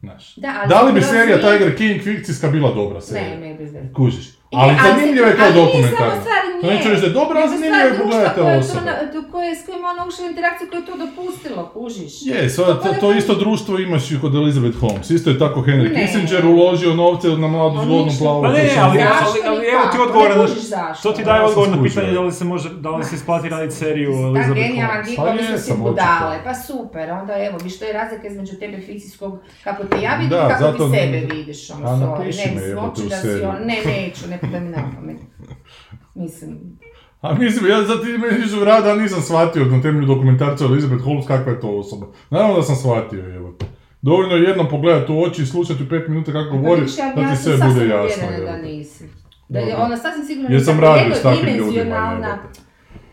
Znaš. 0.00 0.34
Da, 0.36 0.48
ali 0.60 0.68
Da 0.68 0.82
li 0.82 0.92
bi 0.92 1.02
serija 1.02 1.36
Tiger 1.38 1.76
King 1.76 2.02
fikcijska 2.02 2.48
bila 2.48 2.74
dobra 2.74 3.00
serija? 3.00 3.30
Ne, 3.30 3.36
ne 3.40 3.54
veze. 3.54 3.78
Kužiš. 3.96 4.26
I- 4.28 4.32
Ali 4.52 4.74
zanimljiva 4.84 5.26
je 5.28 5.36
kao 5.36 5.46
ali 5.46 5.54
nije 5.54 5.82
samo 5.88 6.10
stvar 6.22 6.45
To 6.56 6.66
nje. 6.66 6.72
neću 6.72 6.88
reći 6.88 7.00
da 7.00 7.06
je 7.06 7.12
dobra, 7.12 7.36
ali 7.36 7.46
Nego 7.46 7.54
zanimljiva 7.54 7.78
je 7.78 7.88
stvar 7.88 8.00
pogledajte 8.00 8.34
društva 8.34 8.44
koje 8.44 8.54
je 8.54 8.60
to 8.60 8.66
osobe. 8.66 8.84
na- 8.86 9.12
to- 9.14 9.28
koje, 9.32 9.50
s 9.54 9.66
kojima 9.66 9.86
ona 9.88 10.02
ušla 10.06 10.22
u 10.22 10.28
interakciju 10.28 10.66
koje 10.68 10.80
je 10.80 10.86
to 10.86 10.94
dopustilo, 10.96 11.60
kužiš. 11.68 12.12
Je, 12.24 12.50
sad, 12.50 12.66
to, 12.82 12.88
to 12.94 13.12
isto 13.12 13.34
društvo 13.36 13.72
imaš 13.78 14.04
i 14.06 14.20
kod 14.20 14.34
Elizabeth 14.34 14.78
Holmes. 14.78 15.10
Isto 15.10 15.30
je 15.30 15.38
tako 15.38 15.58
Henry 15.62 15.88
Ne. 15.88 15.98
Kissinger 15.98 16.46
uložio 16.46 16.92
novce 16.94 17.28
na 17.30 17.48
mladu 17.48 17.76
On 17.76 17.84
zgodnu 17.84 18.12
plavu. 18.18 18.42
Pa 18.42 18.48
ne, 18.48 18.70
ali- 18.78 19.02
ali 19.46 19.60
i 19.60 19.68
evo 19.68 19.82
ti 19.82 19.90
kako? 19.92 20.02
odgovor 20.02 20.28
Ne 20.30 20.36
na- 20.36 20.42
kužiš 20.42 20.64
zašto. 20.66 21.02
To 21.02 21.12
ti 21.12 21.24
daje 21.24 21.40
odgovor 21.42 21.68
na 21.68 21.82
pitanje 21.82 22.12
da 22.12 22.20
li 22.20 22.32
se 22.32 22.44
može, 22.44 22.68
da 22.76 22.90
li 22.90 23.04
se 23.04 23.14
isplati 23.14 23.48
raditi 23.48 23.74
seriju 23.74 24.10
Da, 24.12 24.16
Elizabeth 24.18 24.54
genijalan 24.56 24.90
Holmes. 24.96 25.08
lik, 25.08 25.18
Pa 25.18 25.28
jesam, 25.44 25.76
budale, 25.78 26.30
očito. 26.30 26.44
pa 26.44 26.54
super, 26.56 27.10
onda 27.12 27.34
evo, 27.38 27.58
viš, 27.58 27.78
to 27.78 27.84
je 27.84 27.92
razlika 27.92 28.26
između 28.26 28.52
tebe 28.54 28.76
fikcijskog, 28.78 29.32
kako 29.64 29.84
te 29.84 30.00
ja 30.00 30.14
vidim, 30.14 30.30
Da, 30.30 30.48
kako 30.48 30.62
zato- 30.62 30.84
ti 30.84 30.96
sebe 30.96 31.26
vidiš, 31.30 31.70
ono, 31.70 31.96
ne, 32.18 32.52
me, 32.54 32.62
jebote, 32.62 32.80
hoću 32.80 33.02
u 33.02 33.08
da 33.08 33.16
si 33.16 33.22
seriju. 33.22 33.48
on, 33.48 33.56
ne, 33.60 33.76
neću, 33.86 34.28
ne 34.28 34.38
Mislim, 36.16 36.78
A 37.20 37.34
mislim, 37.34 37.70
ja 37.70 37.82
za 37.82 38.00
ti 38.02 38.18
meni 38.18 38.44
išu 38.46 38.64
rada, 38.64 38.94
nisam 38.94 39.22
shvatio 39.22 39.64
na 39.64 39.82
temelju 39.82 40.06
dokumentarca 40.06 40.64
Elizabeth 40.64 41.04
Holmes 41.04 41.26
kakva 41.26 41.52
je 41.52 41.60
to 41.60 41.68
osoba. 41.68 42.06
Naravno 42.30 42.56
da 42.56 42.62
sam 42.62 42.76
shvatio, 42.76 43.34
evo. 43.34 43.54
Dovoljno 44.02 44.34
je 44.34 44.42
jednom 44.42 44.68
pogledati 44.68 45.12
u 45.12 45.22
oči 45.22 45.42
i 45.42 45.46
slušati 45.46 45.82
u 45.82 45.88
pet 45.88 46.08
minuta 46.08 46.32
kako 46.32 46.56
govori, 46.56 46.80
vidiš, 46.80 46.98
ja, 46.98 47.12
da 47.14 47.20
ja 47.20 47.30
ti 47.30 47.36
sam 47.36 47.44
sve 47.44 47.58
sasvim 47.58 47.74
bude 47.74 47.86
jasno. 47.86 48.26
uvjerena 48.26 48.52
da 48.52 48.58
nisi. 48.62 49.04
Da 49.48 49.58
je 49.58 49.76
ona 49.76 49.96
sasvim 49.96 50.24
sigurno 50.26 50.48
Jer 50.50 50.64
sam 50.64 50.74
nisam 50.74 50.90
radio 50.90 51.14
s 51.14 51.22
takvim 51.22 51.56
ljudima, 51.56 52.38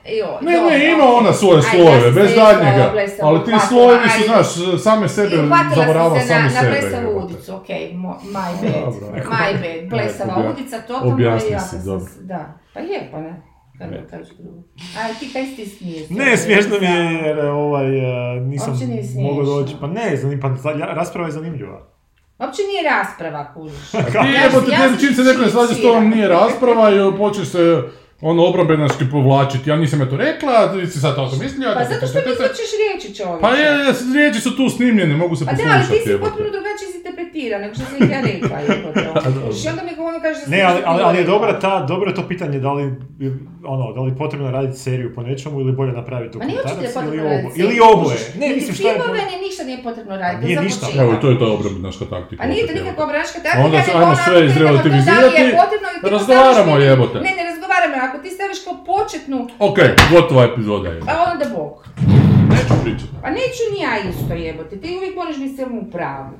Joj, 0.06 0.38
Ne, 0.42 0.54
dobro, 0.54 0.70
ne, 0.70 0.92
ima 0.92 1.04
ok. 1.06 1.18
ona 1.18 1.34
svoje 1.34 1.62
slojeve, 1.64 2.12
bez 2.12 2.36
daljnjega. 2.36 2.90
blesavo 2.94 3.30
Ali 3.30 3.46
ti 3.46 3.52
slojevi 3.70 4.10
su, 4.10 4.24
znaš, 4.26 4.48
same 4.80 5.10
sebe 5.10 5.36
zavarava 5.76 6.20
se 6.20 6.26
na, 6.26 6.28
sami 6.30 6.44
na 6.46 6.50
sebe. 6.52 6.72
blesavu 6.72 7.08
jebote. 7.08 7.26
udicu, 7.26 7.56
okej, 7.56 7.92
mo- 7.94 8.20
my 8.26 8.34
bad, 8.62 8.84
Dobro, 8.86 9.08
my 9.08 9.54
bad, 9.54 9.90
blesava 9.90 10.34
obja- 10.36 10.52
udica, 10.52 10.78
totalno 10.80 11.14
objasni 11.14 11.52
ja 11.52 11.60
si, 11.60 11.76
dobro. 11.86 12.06
Da, 12.22 12.54
pa 12.74 12.80
je, 12.82 13.10
pa 13.12 13.20
ne, 13.20 13.42
Ne. 13.82 14.04
A 14.98 15.20
ti 15.20 15.30
kaj 15.34 15.46
ti 15.46 15.66
smiješ? 15.68 16.10
Ne, 16.10 16.38
smiješno 16.38 16.76
mi 16.80 16.86
je 16.86 17.14
jer 17.26 17.40
ovaj, 17.42 17.88
eh, 17.88 18.40
nisam 18.42 18.70
mogao 18.70 18.86
smiješno. 19.04 19.44
doći. 19.46 19.76
Pa 19.82 19.88
ne, 19.88 20.16
zanim, 20.16 20.40
pa 20.40 20.50
rasprava 20.86 21.28
je 21.28 21.34
zanimljiva. 21.34 21.88
Uopće 22.40 22.62
nije 22.64 22.84
rasprava, 22.86 23.54
kužiš. 23.54 23.92
Ti 23.92 23.98
jebote, 24.36 24.72
čim 25.00 25.14
se 25.16 25.22
neko 25.22 25.42
ne 25.42 25.50
slaže 25.50 25.74
s 25.74 25.82
tobom 25.82 26.10
nije 26.10 26.28
rasprava 26.28 26.90
i 26.92 27.18
počneš 27.18 27.48
se 27.48 27.82
ono 28.24 28.46
obrambenaški 28.46 29.06
povlačiti. 29.12 29.70
Ja 29.70 29.76
nisam 29.76 30.00
ja 30.02 30.10
to 30.10 30.18
rekla, 30.18 30.74
ti 30.74 30.88
si 30.88 31.00
sad 31.00 31.16
to 31.16 31.30
sam 31.30 31.40
mislio. 31.40 31.70
Pa 31.76 31.84
zato 31.84 32.08
što 32.08 32.18
mi 32.26 32.32
izvrćeš 32.34 32.70
riječi 32.82 33.08
čovječe. 33.18 33.42
Pa 33.42 33.50
je, 33.50 33.68
riječi 34.16 34.40
su 34.42 34.58
tu 34.58 34.70
snimljene, 34.70 35.16
mogu 35.16 35.36
se 35.36 35.46
Pa 35.46 35.52
da, 35.52 35.64
ali 35.64 35.82
ti 35.82 35.88
poslušati. 35.88 36.10
si 36.10 36.24
potpuno 36.26 36.50
drugačije 36.56 36.88
si 36.92 36.98
interpretira 36.98 37.58
nego 37.60 37.74
što 37.76 37.84
sam 37.86 37.96
ih 38.04 38.12
ja 38.16 38.22
rekla. 38.32 38.58
jebote, 38.60 39.10
ono. 39.10 39.22
I 39.66 39.68
onda 39.72 39.82
mi 39.84 39.92
ono 40.12 40.20
kaže 40.22 40.40
Ne, 40.48 40.62
ali, 40.62 40.80
ali, 40.86 41.02
ali 41.04 41.18
je 41.18 41.24
dobra 41.24 41.60
ta, 41.60 41.86
dobro 41.92 42.10
je 42.10 42.16
to 42.16 42.28
pitanje 42.28 42.60
da 42.60 42.72
li, 42.74 42.84
ono, 43.74 43.94
da 43.96 44.02
li 44.02 44.12
je 44.12 44.18
potrebno 44.18 44.52
raditi 44.52 44.80
seriju 44.80 45.16
po 45.16 45.22
nečemu 45.22 45.60
ili 45.60 45.72
bolje 45.72 45.92
napraviti 45.92 46.38
je 46.38 46.40
dokumentarac 46.40 46.78
ili 46.78 46.94
potrebno 46.94 47.24
oboje. 47.26 47.54
Ili 47.56 47.76
oboje. 47.94 48.18
Ne, 48.40 48.48
Niti 48.48 48.56
mislim 48.60 48.76
šta 48.76 48.88
je... 48.88 48.94
filmove, 48.94 49.20
ni 49.32 49.38
ništa 49.46 49.64
nije 49.64 49.80
potrebno 49.84 50.14
raditi. 50.18 50.46
Nije 50.46 50.56
za 50.58 50.64
ništa. 50.64 50.86
početak. 50.86 51.06
Evo, 51.06 51.16
to 51.22 51.28
je 51.30 51.40
ta 51.40 51.48
obrambenaška 51.58 52.06
taktika. 52.06 52.44
A 52.44 52.48
nije 52.48 52.68
to 52.68 52.74
nikakva 52.74 53.04
evo. 53.04 53.10
obračka 53.10 53.38
A 53.40 53.44
taktika, 53.44 53.66
onda 53.66 53.78
nego 53.78 53.98
ajmo 54.00 54.16
sve 54.26 54.46
izrelativizirati, 54.46 55.42
je 55.42 55.58
razgovaramo, 56.16 56.78
jebote. 56.78 57.18
Ne, 57.28 57.32
ne 57.38 57.44
razgovaramo, 57.84 58.10
ako 58.10 58.24
ti 58.24 58.30
staviš 58.30 58.64
kao 58.64 58.86
početnu, 58.86 59.48
Ok, 59.60 59.78
gotova 60.12 60.44
epizoda 60.44 60.90
je. 60.90 61.02
a 61.08 61.32
onda 61.32 61.46
bok. 61.58 61.86
Neću 62.50 62.74
pričati. 62.84 63.14
Pa 63.22 63.30
neću 63.30 63.64
ni 63.74 63.80
ja 63.82 64.10
isto 64.10 64.34
jebote, 64.34 64.82
ti 64.82 64.96
uvijek 64.98 65.16
moraš 65.16 65.38
biti 65.38 65.56
samo 65.58 65.82
u 65.82 65.92
pravu. 65.92 66.34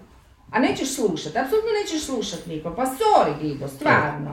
A 0.52 0.60
nećeš 0.60 0.96
slušat, 0.96 1.36
apsolutno 1.36 1.70
nećeš 1.84 2.06
slušat 2.06 2.46
nikom, 2.46 2.76
pa 2.76 2.82
sorry 2.86 3.42
Gigo, 3.42 3.68
stvarno. 3.68 4.32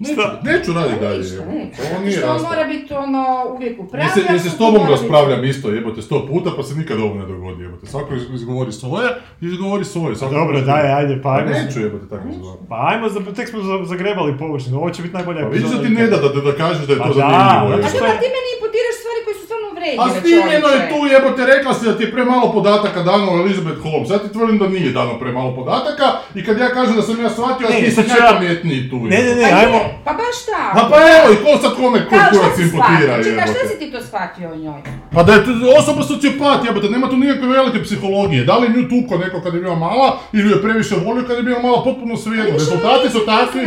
Neću, 0.00 0.20
neću 0.44 0.70
raditi 0.72 0.96
Pa 0.96 1.04
dalje. 1.04 1.18
ništa, 1.18 1.36
evo. 1.36 1.52
neću. 1.54 1.80
Ovo 1.84 1.96
nije 2.00 2.16
što 2.18 2.38
mora 2.44 2.64
biti 2.66 2.90
ono 2.96 3.22
uvijek 3.54 3.80
u 3.80 3.86
pravu. 3.86 4.04
Ja 4.04 4.10
se, 4.34 4.38
se 4.40 4.50
s 4.50 4.58
tobom 4.58 4.82
raspravljam 4.90 5.42
isto, 5.44 5.66
jebote, 5.70 6.02
sto 6.02 6.26
puta, 6.26 6.50
pa 6.56 6.62
se 6.62 6.72
nikad 6.74 6.96
ovo 6.98 7.14
ne 7.14 7.26
dogodi, 7.26 7.62
jebote. 7.62 7.84
Svako 7.86 8.10
iz- 8.14 8.30
izgovori 8.34 8.72
svoje, 8.74 9.08
izgovori 9.42 9.84
svoje. 9.86 10.16
Svako 10.16 10.34
Dobro, 10.34 10.54
izgovori- 10.54 10.82
daj, 10.82 10.92
ajde, 10.94 11.14
pa 11.16 11.22
Pa 11.24 11.36
ajmo. 11.36 11.50
neću, 11.52 11.78
jebote, 11.80 12.06
tako 12.08 12.26
izgovoriti. 12.30 12.64
Pa 12.68 12.76
ajmo, 12.88 13.06
za- 13.08 13.32
tek 13.38 13.48
smo 13.48 13.60
za- 13.62 13.84
zagrebali 13.84 14.38
površinu, 14.38 14.74
ovo 14.76 14.90
će 14.90 15.02
biti 15.02 15.14
najbolja 15.14 15.40
Pa 15.40 15.48
vidiš 15.48 15.62
da 15.64 15.70
ti 15.70 15.76
epizoda 15.76 16.00
ne 16.00 16.06
da 16.12 16.18
da, 16.26 16.40
da, 16.42 16.52
kažeš 16.56 16.84
da 16.88 16.92
je 16.94 16.98
Pa 16.98 17.04
to 17.04 17.12
da, 17.12 17.20
zanimljivo. 17.20 17.50
zato 17.60 17.66
A 17.66 17.70
jebote. 17.70 17.88
što- 17.90 18.00
dobro, 18.00 18.20
ti 18.22 18.28
meni 18.36 18.48
imputiraš 18.56 18.96
stvari 19.00 19.20
koje 19.24 19.36
su 19.38 19.44
stvarno 19.48 19.66
uvredljive, 19.80 20.18
A 20.18 20.20
snimljeno 20.20 20.68
je 20.68 20.80
tu, 20.90 20.98
jebote, 21.14 21.46
rekla 21.46 21.74
si 21.74 21.84
da 21.84 21.96
ti 21.96 22.02
je 22.04 22.12
premalo 22.12 22.52
podataka 22.52 23.02
dano 23.02 23.32
o 23.32 23.38
Elizabeth 23.42 23.80
Holmes. 23.82 24.10
Ja 24.10 24.18
ti 24.18 24.32
tvrdim 24.32 24.58
da 24.58 24.68
nije 24.68 24.92
dano 24.92 25.18
premalo 25.18 25.54
podataka 25.54 26.06
i 26.34 26.44
kad 26.44 26.58
ja 26.58 26.68
kažem 26.68 26.96
da 26.96 27.02
sam 27.02 27.20
ja 27.22 27.30
shvatio, 27.30 27.66
a 27.66 27.70
Ne, 27.70 27.80
ti 27.80 27.90
si 27.90 28.00
najpametniji 28.00 28.90
tu. 28.90 28.96
Ne, 28.96 29.18
ne, 29.26 29.34
ne, 29.34 29.42
jebote. 29.42 29.50
Pa 29.50 29.60
ajmo. 29.60 29.76
je, 29.76 29.98
pa 30.04 30.12
baš 30.12 30.36
tako. 30.50 30.78
A 30.78 30.90
pa 30.90 30.96
evo, 31.16 31.26
i 31.34 31.36
ko 31.44 31.50
sad 31.62 31.72
kome 31.76 31.98
kurac 32.08 32.52
si 32.56 32.62
imputira, 32.62 33.12
shvatio? 33.12 33.24
Čekaj, 33.28 33.46
šta 33.52 33.58
jebote. 33.58 33.68
si 33.68 33.78
ti 33.78 33.86
to 33.92 34.00
shvatio 34.08 34.48
o 34.54 34.56
njoj? 34.56 34.80
Pa 35.14 35.22
da 35.22 35.32
je 35.32 35.44
to 35.44 35.50
osoba 35.78 36.02
sociopat, 36.02 36.64
jebote, 36.64 36.88
nema 36.94 37.06
tu 37.10 37.16
nikakve 37.16 37.48
velike 37.48 37.82
psihologije. 37.82 38.44
Da 38.44 38.54
li 38.58 38.72
nju 38.74 38.82
tuko 38.92 39.14
neko 39.24 39.40
kad 39.44 39.54
je 39.54 39.60
bila 39.60 39.74
mala 39.74 40.18
ili 40.32 40.44
ju 40.48 40.56
je 40.56 40.62
previše 40.62 40.94
volio 41.06 41.24
kad 41.28 41.36
je 41.36 41.42
bila 41.42 41.60
mala, 41.62 41.84
potpuno 41.84 42.16
svejedno. 42.16 42.52
Rezultati 42.52 43.08
su 43.14 43.20
takvi. 43.26 43.62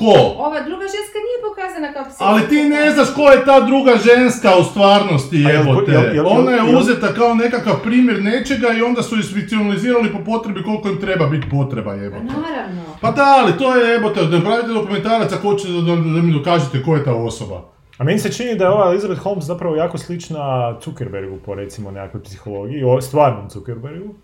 Ko? 0.00 0.12
Ova 0.46 0.60
druga 0.68 0.86
ženska 0.94 1.18
nije 1.26 1.38
pokazana 1.48 1.92
kao 1.92 2.04
psihopat. 2.04 2.28
Ali 2.28 2.48
ti 2.48 2.58
ne 2.74 2.90
znaš 2.90 3.08
ko 3.16 3.30
je 3.30 3.44
ta 3.44 3.60
druga 3.60 3.92
ženska 4.08 4.50
u 4.60 4.64
stvarnosti, 4.64 5.17
Jel- 5.32 5.50
jebote. 5.50 5.92
jel- 5.92 6.14
jel- 6.14 6.26
Ona 6.28 6.50
je 6.50 6.58
jel- 6.58 6.78
uzeta 6.78 7.06
kao 7.08 7.34
nekakav 7.34 7.74
primjer 7.82 8.22
nečega 8.22 8.68
i 8.78 8.82
onda 8.82 9.02
su 9.02 9.16
ju 9.16 9.22
sfikcionalizirali 9.22 10.12
po 10.12 10.18
potrebi 10.24 10.62
koliko 10.62 10.88
im 10.88 10.96
treba 10.96 11.26
biti 11.26 11.48
potreba, 11.50 11.90
Pa 11.90 11.94
jebote. 11.94 12.24
naravno. 12.24 12.82
Pa 13.00 13.10
da, 13.10 13.24
ali 13.38 13.52
to 13.58 13.76
je 13.76 13.92
jebote, 13.92 14.20
da 14.22 14.36
napravite 14.36 14.68
dokumentarac 14.68 15.32
ako 15.32 15.50
hoćete 15.50 15.72
da, 15.72 15.80
da, 15.80 15.96
da 15.96 16.22
mi 16.22 16.32
dokažete 16.32 16.82
ko 16.82 16.96
je 16.96 17.04
ta 17.04 17.14
osoba. 17.14 17.64
A 17.98 18.04
meni 18.04 18.18
se 18.18 18.32
čini 18.32 18.54
da 18.54 18.64
je 18.64 18.70
ova 18.70 18.86
Elizabeth 18.86 19.20
Holmes 19.20 19.44
zapravo 19.44 19.76
jako 19.76 19.98
slična 19.98 20.40
Zuckerbergu 20.84 21.36
po 21.36 21.54
recimo 21.54 21.90
nekakvoj 21.90 22.22
psihologiji, 22.22 22.84
o 22.84 23.00
stvarnom 23.00 23.50
Zuckerbergu. 23.50 24.14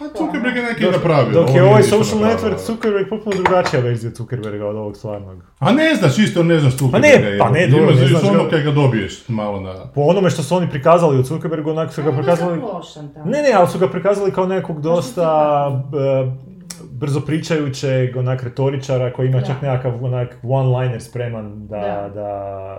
Pa 0.00 0.06
Zuckerberg 0.18 0.56
je 0.56 0.62
neki 0.62 0.82
Dok, 0.84 0.92
napravio. 0.92 1.32
dok 1.32 1.54
je 1.54 1.62
ovaj 1.62 1.82
social 1.82 2.20
napravio. 2.20 2.36
network 2.36 2.66
Zuckerberg 2.66 3.08
potpuno 3.08 3.36
drugačija 3.36 3.82
verzija 3.82 4.12
Zuckerberga 4.14 4.66
od 4.66 4.76
ovog 4.76 4.96
stvarnog. 4.96 5.36
A 5.58 5.72
ne 5.72 5.94
znaš, 5.94 6.18
isto 6.18 6.42
ne 6.42 6.60
znaš 6.60 6.76
Zuckerberga. 6.76 7.30
ne, 7.30 7.38
pa 7.38 7.50
ne, 7.50 7.66
dobro, 7.66 7.86
ne 7.86 8.06
znaš 8.06 8.24
ono 8.24 8.44
ga. 8.44 8.50
kaj 8.50 8.62
ga 8.62 8.70
dobiješ 8.70 9.28
malo 9.28 9.60
na... 9.60 9.74
Po 9.94 10.00
onome 10.00 10.30
što 10.30 10.42
su 10.42 10.56
oni 10.56 10.70
prikazali 10.70 11.18
od 11.18 11.24
Zuckerberga, 11.24 11.70
onak 11.70 11.92
su 11.92 12.02
ga 12.02 12.12
prikazali... 12.12 12.60
Ne, 13.24 13.42
ne, 13.42 13.52
ali 13.54 13.68
su 13.68 13.78
ga 13.78 13.88
prikazali 13.88 14.32
kao 14.32 14.46
nekog 14.46 14.80
dosta 14.80 15.24
brzo 17.00 17.20
pričajućeg, 17.20 18.16
onak 18.16 18.42
retoričara 18.42 19.12
koji 19.12 19.28
ima 19.28 19.40
Da. 19.40 19.46
čak 19.46 19.62
nekakav 19.62 20.04
onak 20.04 20.36
one-liner 20.42 21.00
spreman 21.00 21.66
da, 21.66 21.76
Da. 21.76 22.10
da 22.14 22.76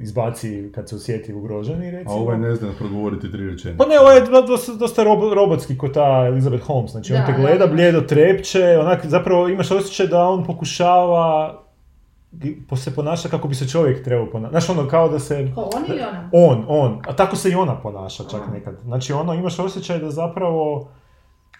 izbaci 0.00 0.72
kad 0.74 0.88
se 0.88 0.96
osjeti 0.96 1.34
ugroženi, 1.34 1.88
A 1.88 1.90
recimo. 1.90 2.14
ovaj 2.14 2.38
ne 2.38 2.54
zna 2.54 2.68
progovoriti 2.78 3.32
tri 3.32 3.40
rečenice. 3.42 3.78
Pa 3.78 3.86
ne, 3.86 4.00
ovo 4.00 4.10
je 4.10 4.20
do- 4.20 4.42
dosta, 4.42 4.72
dosta 4.74 5.02
robo- 5.04 5.34
robotski 5.34 5.78
ko 5.78 5.88
ta 5.88 6.24
Elizabeth 6.26 6.64
Holmes, 6.64 6.90
znači 6.90 7.12
on 7.12 7.20
Da, 7.20 7.26
te 7.26 7.32
da, 7.32 7.38
gleda, 7.38 7.66
da. 7.66 7.72
bljedo 7.72 8.00
trepće, 8.00 8.78
onak 8.80 9.06
zapravo 9.06 9.48
imaš 9.48 9.70
osjećaj 9.70 10.06
da 10.06 10.24
on 10.24 10.44
pokušava 10.44 11.60
se 12.76 12.94
ponaša 12.94 13.28
kako 13.28 13.48
bi 13.48 13.54
se 13.54 13.68
čovjek 13.68 14.04
trebao 14.04 14.26
ponašati. 14.26 14.60
Znaš 14.60 14.78
ono 14.78 14.88
kao 14.88 15.08
da 15.08 15.18
se... 15.18 15.48
Ko, 15.54 15.60
on 15.74 15.82
ili 15.88 16.00
ona? 16.02 16.28
On, 16.32 16.64
on, 16.68 16.98
a 17.06 17.12
tako 17.12 17.36
se 17.36 17.50
i 17.50 17.54
ona 17.54 17.76
ponaša 17.76 18.22
čak 18.24 18.40
Aha. 18.42 18.52
nekad. 18.52 18.74
Znači 18.84 19.12
ono, 19.12 19.34
imaš 19.34 19.58
osjećaj 19.58 19.98
da 19.98 20.10
zapravo 20.10 20.88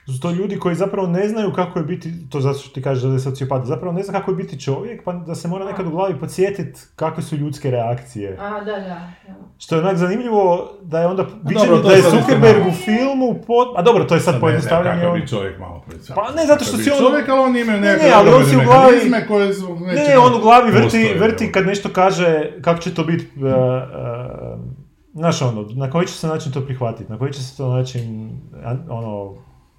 su 0.07 0.21
to 0.21 0.31
ljudi 0.31 0.59
koji 0.59 0.75
zapravo 0.75 1.07
ne 1.09 1.29
znaju 1.29 1.53
kako 1.53 1.79
je 1.79 1.85
biti, 1.85 2.29
to 2.31 2.41
zato 2.41 2.59
što 2.59 2.71
ti 2.71 2.83
kažeš 2.83 3.03
da 3.03 3.13
je 3.13 3.21
sociopat, 3.21 3.65
zapravo 3.65 3.93
ne 3.93 4.03
zna 4.03 4.13
kako 4.13 4.31
je 4.31 4.37
biti 4.37 4.61
čovjek, 4.61 5.05
pa 5.05 5.13
da 5.13 5.35
se 5.35 5.49
mora 5.49 5.65
nekad 5.65 5.87
u 5.87 5.91
glavi 5.91 6.19
podsjetiti 6.19 6.81
kakve 6.97 7.23
su 7.23 7.37
ljudske 7.37 7.71
reakcije. 7.71 8.37
A, 8.41 8.51
da, 8.51 8.73
da. 8.73 9.11
Što 9.59 9.75
je 9.75 9.81
onak 9.81 9.97
zanimljivo 9.97 10.71
da 10.83 11.01
je 11.01 11.07
onda 11.07 11.25
to 11.25 11.83
da 11.83 11.91
je 11.91 12.03
Zuckerberg 12.03 12.67
u 12.67 12.73
filmu 12.73 13.35
pod... 13.47 13.69
A 13.77 13.83
dobro, 13.83 14.05
to 14.05 14.15
je 14.15 14.21
sad 14.21 14.35
ne 14.35 14.41
pojednostavljanje. 14.41 14.97
kakav 14.97 15.13
on- 15.13 15.21
bi 15.21 15.27
čovjek 15.29 15.59
malo 15.59 15.83
predstavlja. 15.89 16.23
Pa 16.23 16.35
ne, 16.35 16.47
zato 16.47 16.65
što 16.65 16.77
si 16.77 16.91
on- 16.91 16.99
Čovjek, 16.99 17.29
ali 17.29 17.41
on 17.41 17.57
ima 17.57 17.73
Ne, 17.73 17.81
nekakve 17.81 18.09
ne, 18.09 18.15
ali 18.15 18.31
on 18.31 18.45
si 18.45 18.57
u 18.57 18.61
glavi- 18.61 18.87
mehanizme 18.87 19.27
koje 19.29 19.55
su... 19.55 19.75
Ne, 19.77 20.19
on 20.19 20.35
u 20.35 20.41
glavi 20.41 20.71
vrti, 20.71 20.83
postoje, 20.85 21.19
vrti 21.19 21.53
kad 21.53 21.67
nešto 21.67 21.89
kaže 21.89 22.53
kako 22.61 22.81
će 22.81 22.95
to 22.95 23.05
biti, 23.05 23.29
uh, 23.37 23.45
uh, 23.45 24.61
znaš 25.15 25.43
ono, 25.43 25.63
na 25.71 25.91
koji 25.91 26.07
će 26.07 26.13
se 26.13 26.27
način 26.27 26.53
to 26.53 26.61
prihvatiti, 26.61 27.13
na 27.13 27.19
koji 27.19 27.33
će 27.33 27.43
se 27.43 27.57
to 27.57 27.69
način, 27.69 28.31
ono, 28.89 29.35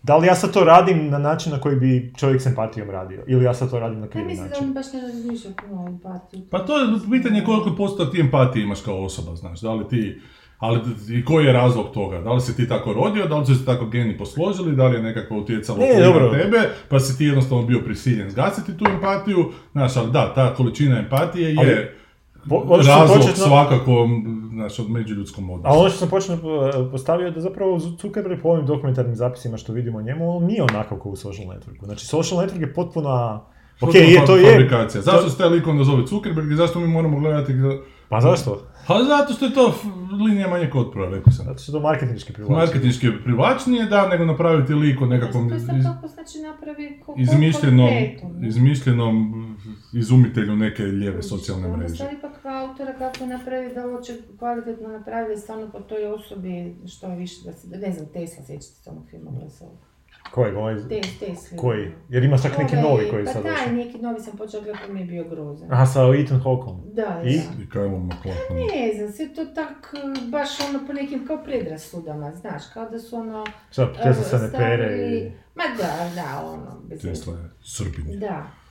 da 0.06 0.18
li 0.18 0.28
ja 0.28 0.36
sad 0.36 0.54
to 0.54 0.63
radim 0.63 1.10
na 1.10 1.18
način 1.18 1.52
na 1.52 1.60
koji 1.60 1.76
bi 1.76 2.13
čovjek 2.18 2.41
s 2.41 2.46
empatijom 2.46 2.89
radio? 2.89 3.24
Ili 3.28 3.46
ja 3.46 3.54
sad 3.54 3.70
to 3.70 3.80
radim 3.80 4.00
na 4.00 4.08
krivi 4.08 4.28
način? 4.28 4.44
Ja 4.44 4.50
mislim 4.50 4.62
da 4.62 4.68
on 4.68 4.74
baš 4.74 4.94
ne 4.94 5.02
razmišlja 5.02 5.52
puno 5.68 5.88
empatiju. 5.88 6.41
Pa 6.52 6.60
to 6.65 6.78
je 6.78 6.88
pitanje 7.12 7.44
koliko 7.46 7.76
posto 7.76 8.06
ti 8.06 8.22
empatije 8.22 8.63
imaš 8.63 8.82
kao 8.82 9.04
osoba, 9.04 9.36
znaš. 9.36 9.62
Da 9.62 9.74
li 9.74 9.88
ti 9.88 10.22
ali 10.60 10.80
i 11.10 11.26
koji 11.26 11.46
je 11.46 11.54
razlog 11.54 11.91
toga? 11.94 12.22
Da 12.22 12.34
li 12.34 12.41
si 12.41 12.56
ti 12.56 12.68
tako 12.68 12.93
rodio, 12.93 13.28
da 13.28 13.38
li 13.38 13.45
su 13.45 13.56
se 13.56 13.66
tako 13.66 13.86
geni 13.86 14.18
posložili, 14.18 14.76
da 14.76 14.88
li 14.88 14.95
je 14.95 15.03
nekako 15.03 15.38
utjecalo 15.38 15.78
ne, 15.78 15.99
na 15.99 16.32
tebe, 16.32 16.70
pa 16.89 16.99
si 16.99 17.18
ti 17.18 17.26
jednostavno 17.26 17.66
bio 17.66 17.80
prisiljen 17.80 18.30
zgasiti 18.30 18.78
tu 18.78 18.86
empatiju, 18.89 19.51
znaš, 19.72 19.97
ali 19.97 20.12
da, 20.12 20.34
ta 20.34 20.53
količina 20.53 20.99
empatije 20.99 21.49
je 21.49 21.58
ali, 21.60 21.88
po, 22.50 22.78
razlog 22.78 23.18
početno, 23.18 23.46
svakako 23.46 24.08
znaš, 24.54 24.80
od 24.80 24.89
međuljudskom 24.89 25.50
odnosu. 25.50 25.76
A 25.76 25.80
ono 25.80 25.89
što 25.89 26.00
sam 26.00 26.10
počeo 26.10 26.36
e, 26.36 26.91
postavio 26.91 27.26
je 27.26 27.32
da 27.32 27.41
zapravo 27.41 27.80
Zuckerberg 27.80 28.41
po 28.41 28.50
ovim 28.50 28.66
dokumentarnim 28.66 29.16
zapisima 29.16 29.58
što 29.58 29.74
vidimo 29.74 29.98
o 29.98 30.02
njemu, 30.02 30.38
on 30.38 30.46
nije 30.46 30.64
onakav 30.64 30.98
kao 30.98 31.12
u 31.12 31.16
social 31.16 31.48
networku. 31.48 31.86
Znači, 31.86 32.06
social 32.06 32.39
network 32.39 32.62
je 32.62 32.74
potpuna... 32.74 33.41
Ok, 33.82 33.96
je, 33.96 34.26
to 34.26 34.36
je... 34.36 34.52
Fabrikacija. 34.52 35.02
Zašto 35.02 35.30
se 35.30 35.38
taj 35.38 35.50
lik 35.50 35.68
onda 35.68 35.84
zove 35.84 36.08
Zuckerberg 36.08 36.52
i 36.52 36.56
zašto 36.56 36.80
mi 36.80 36.88
moramo 36.88 37.20
gledati... 37.20 37.54
Pa 38.10 38.22
zašto? 38.22 38.68
Pa 38.88 39.04
zato 39.04 39.34
što 39.34 39.46
je 39.46 39.54
to 39.54 39.74
linija 40.26 40.48
manjeg 40.48 40.76
otpora, 40.76 41.10
rekao 41.10 41.34
sam. 41.34 41.46
Zato 41.46 41.60
što 41.60 41.72
je 41.72 41.74
to 41.74 41.80
marketinški 41.80 42.34
privlačnije. 42.34 42.66
Marketinški 42.66 43.08
privlačnije, 43.24 43.86
da, 43.86 44.08
nego 44.08 44.26
napraviti 44.26 44.74
lik 44.74 45.02
od 45.02 45.10
nekakvom... 45.10 45.50
To 45.50 45.56
je 45.56 45.84
tako 45.84 46.08
znači 46.08 46.38
napravi 46.39 47.02
ko, 47.06 47.14
izmišljenom, 47.18 47.89
izmišljenom 48.48 49.34
izumitelju 50.00 50.56
neke 50.56 50.84
lijeve 50.84 51.24
socijalne 51.24 51.78
mreže. 51.78 52.04
Onda 52.04 52.18
ipak 52.18 52.46
autora 52.46 52.93
kako 52.93 53.26
napravi 53.26 53.74
da 53.74 53.82
hoće 53.82 54.14
kvalitetno 54.39 54.88
napraviti 54.88 55.41
stvarno 55.41 55.72
po 55.72 55.80
toj 55.80 56.06
osobi 56.06 56.76
što 56.88 57.08
je 57.08 57.16
više 57.16 57.36
da 57.46 57.54
se, 57.54 57.68
ne 57.68 57.91
znam, 57.91 58.06
Tesla, 58.14 58.46
sjećate 58.46 58.76
se 58.84 58.89
onog 58.89 59.04
filma 59.10 59.32
Glasova. 59.32 59.72
Koji? 60.32 60.56
Ovaj... 60.56 60.76
Koji? 61.58 61.91
Jer 62.10 62.24
ima 62.24 62.38
čak 62.38 62.58
neki 62.58 62.76
novi 62.76 63.10
koji 63.12 63.26
pa 63.26 63.32
sad 63.32 63.43
Pa 63.43 63.50
taj, 63.50 63.74
neki 63.74 63.98
novi 63.98 64.20
sam 64.20 64.38
počela 64.38 64.64
gledati, 64.64 64.91
mi 64.91 65.00
je 65.00 65.06
bio 65.06 65.24
grozan. 65.30 65.72
Aha, 65.72 65.86
sa 65.86 66.00
Ethan 66.20 66.41
Hawkom. 66.43 66.93
Da, 66.93 67.22
I? 67.26 67.36
I 67.64 67.70
kaj 67.70 67.84
vam 67.84 68.10
Ne 68.72 68.93
znam, 68.96 69.12
sve 69.12 69.34
to 69.34 69.46
tak, 69.46 69.93
baš 70.32 70.50
ono 70.70 70.88
po 70.88 70.93
nekim 70.93 71.28
kao 71.28 71.43
predrasudama, 71.43 72.32
znaš, 72.36 72.64
kao 72.74 72.89
da 72.89 73.00
su 73.00 73.16
ono... 73.16 73.46
Šta, 73.72 73.93
Tesla 74.04 74.24
se 74.24 74.38
ne 74.38 74.52
pere 74.52 75.10
i... 75.10 75.32
Ma 75.56 75.64
da, 75.78 76.12
da, 76.16 76.46
ono... 76.46 76.82
Bez 76.89 77.02
Tesla 77.02 77.34
je 77.34 77.50
Srbinje. 77.62 78.18
Da. 78.18 78.64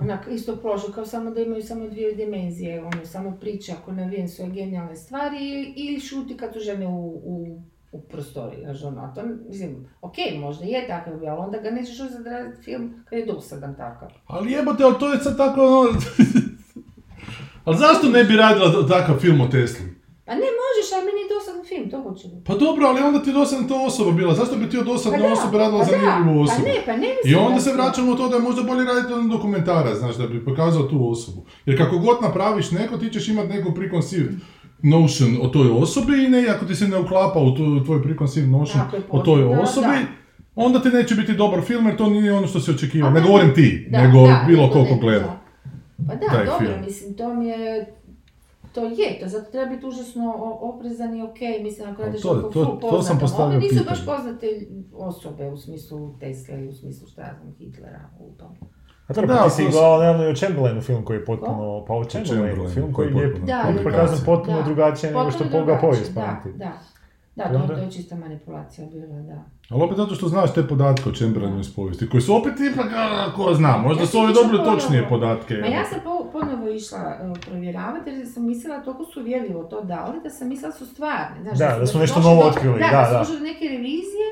Onak, 0.00 0.26
isto 0.30 0.56
prošlo, 0.56 0.92
kao 0.94 1.06
samo 1.06 1.30
da 1.30 1.40
imaju 1.40 1.62
samo 1.62 1.88
dvije 1.88 2.14
dimenzije, 2.14 2.84
ono, 2.84 3.06
samo 3.06 3.36
priča 3.40 3.72
ako 3.82 3.92
navijem 3.92 4.28
svoje 4.28 4.50
genijalne 4.50 4.96
stvari 4.96 5.72
ili 5.76 6.00
šuti 6.00 6.36
kad 6.36 6.52
tu 6.52 6.58
žene 6.58 6.86
u, 6.86 7.22
u 7.24 7.60
u 7.94 8.00
prostoriji, 8.00 8.64
znaš, 8.64 8.82
ono, 8.82 9.00
a 9.00 9.14
to, 9.14 9.20
mislim, 9.48 9.88
okej, 10.00 10.24
okay, 10.24 10.40
možda 10.40 10.64
je 10.64 10.86
takav 10.86 11.12
ali 11.14 11.40
onda 11.40 11.58
ga 11.58 11.70
nećeš 11.70 12.00
uzeti 12.00 12.62
film 12.64 13.04
kad 13.08 13.18
je 13.18 13.26
dosadan 13.26 13.74
takav. 13.76 14.08
Ali 14.26 14.52
jebote, 14.52 14.84
ali 14.84 14.98
to 14.98 15.12
je 15.12 15.18
sad 15.18 15.36
tako, 15.36 15.60
ono... 15.60 16.00
ali 17.64 17.76
zašto 17.76 18.08
ne 18.08 18.24
bi 18.24 18.36
radila 18.36 18.88
takav 18.88 19.18
film 19.18 19.40
o 19.40 19.48
Tesli? 19.48 19.86
Pa 20.26 20.32
ne 20.32 20.50
možeš, 20.60 20.88
ali 20.94 21.04
meni 21.06 21.20
je 21.20 21.32
dosadan 21.34 21.53
film, 21.74 21.90
to 21.90 22.02
hoće 22.02 22.28
biti. 22.28 22.44
Pa 22.44 22.54
dobro, 22.54 22.86
ali 22.86 23.00
onda 23.00 23.22
ti 23.22 23.30
je 23.30 23.34
dosadna 23.34 23.68
ta 23.68 23.74
osoba 23.74 24.10
bila, 24.12 24.34
zašto 24.34 24.56
bi 24.56 24.70
ti 24.70 24.78
od 24.78 24.86
dosadne 24.86 25.18
pa 25.18 25.32
osobe 25.32 25.58
radila 25.58 25.78
pa 25.78 25.84
zanimljivu 25.84 26.42
osobu? 26.42 26.62
Pa 26.62 26.68
ne, 26.68 26.74
pa 26.86 26.96
ne 26.96 27.06
I 27.24 27.34
onda 27.34 27.60
se 27.60 27.72
vraćamo 27.72 28.12
u 28.12 28.16
to 28.16 28.28
da 28.28 28.36
je 28.36 28.42
možda 28.42 28.62
bolje 28.62 28.84
raditi 28.84 29.12
jedan 29.12 29.28
dokumentara, 29.28 29.94
znaš, 29.94 30.16
da 30.16 30.26
bi 30.26 30.44
pokazao 30.44 30.82
tu 30.82 31.10
osobu. 31.10 31.46
Jer 31.66 31.78
kako 31.78 31.98
god 31.98 32.16
napraviš 32.22 32.70
neko, 32.70 32.98
ti 32.98 33.10
ćeš 33.10 33.28
imati 33.28 33.48
neku 33.48 33.74
preconceived 33.74 34.34
notion 34.82 35.38
o 35.42 35.48
toj 35.48 35.70
osobi 35.70 36.24
i 36.24 36.28
ne, 36.28 36.48
ako 36.48 36.64
ti 36.64 36.74
se 36.74 36.88
ne 36.88 36.98
uklapa 36.98 37.40
u 37.40 37.54
tu, 37.54 37.84
tvoj 37.84 38.02
preconceived 38.02 38.50
notion 38.50 38.82
o 39.10 39.18
toj 39.18 39.44
osobi, 39.44 39.98
onda 40.54 40.82
ti 40.82 40.88
neće 40.88 41.14
biti 41.14 41.32
dobar 41.32 41.60
film 41.60 41.86
jer 41.86 41.96
to 41.96 42.06
nije 42.06 42.32
ono 42.32 42.46
što 42.46 42.60
se 42.60 42.70
očekiva. 42.70 43.10
Ne 43.10 43.20
govorim 43.20 43.54
ti, 43.54 43.86
nego 43.90 44.18
bilo 44.46 44.70
koliko 44.70 44.94
gleda. 44.94 45.40
Pa 46.08 46.14
da, 46.14 46.44
dobro, 46.44 46.80
mislim, 46.86 47.14
to 47.14 47.34
mi 47.34 47.46
je, 47.46 47.94
to 48.74 48.84
je, 48.84 49.20
to 49.20 49.28
zato 49.28 49.50
treba 49.50 49.70
biti 49.70 49.86
užasno 49.86 50.34
oprezan 50.60 51.16
i 51.16 51.22
okej, 51.22 51.62
mislim, 51.62 51.90
ako 51.90 52.02
radiš 52.02 52.22
to, 52.22 52.34
to, 52.34 52.78
to, 52.80 53.02
sam 53.02 53.18
postavio 53.18 53.60
pitanje. 53.60 53.80
nisu 53.80 53.90
baš 53.90 54.06
poznate 54.06 54.46
osobe 54.92 55.48
u 55.48 55.56
smislu 55.56 56.18
Tesla 56.20 56.56
i 56.56 56.68
u 56.68 56.72
smislu 56.72 57.08
šta 57.08 57.22
znam, 57.40 57.54
Hitlera 57.58 58.10
u 58.18 58.32
tom. 58.38 58.56
A 59.06 59.12
dobro, 59.12 59.34
da, 59.34 59.40
pa 59.40 59.48
ti 59.48 59.50
si 59.50 59.62
gledala 59.70 59.98
nedavno 59.98 60.24
i 60.24 60.32
o 60.32 60.34
Chamberlainu 60.34 60.80
film 60.80 61.04
koji 61.04 61.16
je 61.16 61.24
potpuno, 61.24 61.84
pa 61.88 61.94
o 61.94 62.04
Chamberlainu 62.04 62.68
film 62.68 62.92
koji 62.92 63.06
je 63.06 63.34
prikazan 63.84 64.18
potpuno 64.26 64.62
drugačije 64.62 65.12
nego 65.12 65.30
što 65.30 65.44
Boga 65.44 65.78
povijest 65.80 66.14
pamti. 66.14 66.58
Da, 66.58 66.72
da, 67.36 67.44
da, 67.44 67.66
to, 67.66 67.74
to 67.74 67.80
je 67.80 67.90
čista 67.90 68.16
manipulacija 68.16 68.86
bila, 68.86 69.20
da. 69.20 69.44
Ali 69.70 69.82
opet 69.82 69.96
zato 69.96 70.14
što 70.14 70.28
znaš 70.28 70.54
te 70.54 70.68
podatke 70.68 71.08
o 71.08 71.12
Chamberlainu 71.12 71.60
iz 71.60 71.74
povijesti, 71.74 72.08
koji 72.08 72.20
su 72.20 72.36
opet 72.36 72.52
ipak, 72.72 72.86
ko 73.36 73.54
zna, 73.54 73.76
možda 73.78 74.06
su 74.06 74.18
ovi 74.18 74.32
dobili 74.32 74.64
točnije 74.64 75.08
podatke. 75.08 75.54
Ma 75.54 75.66
ja 75.66 75.84
sam 75.84 76.00
ponovo 76.32 76.68
išla 76.70 76.98
uh, 76.98 77.38
provjeravati 77.46 78.10
jer 78.10 78.28
sam 78.32 78.46
mislila, 78.46 78.82
toliko 78.82 79.04
su 79.04 79.20
uvjerljivo 79.20 79.64
to 79.64 79.80
dali, 79.80 80.20
da 80.22 80.30
sam 80.30 80.48
mislila 80.48 80.72
su 80.72 80.86
stvarne. 80.86 81.42
Znaš, 81.42 81.58
da, 81.58 81.78
da, 81.78 81.86
su 81.86 81.98
nešto 81.98 82.20
novo 82.20 82.42
otkrili, 82.42 82.78
da, 82.78 83.08
da. 83.12 83.18
Da, 83.18 83.24
su 83.24 83.32
neke 83.32 83.64
revizije 83.68 84.28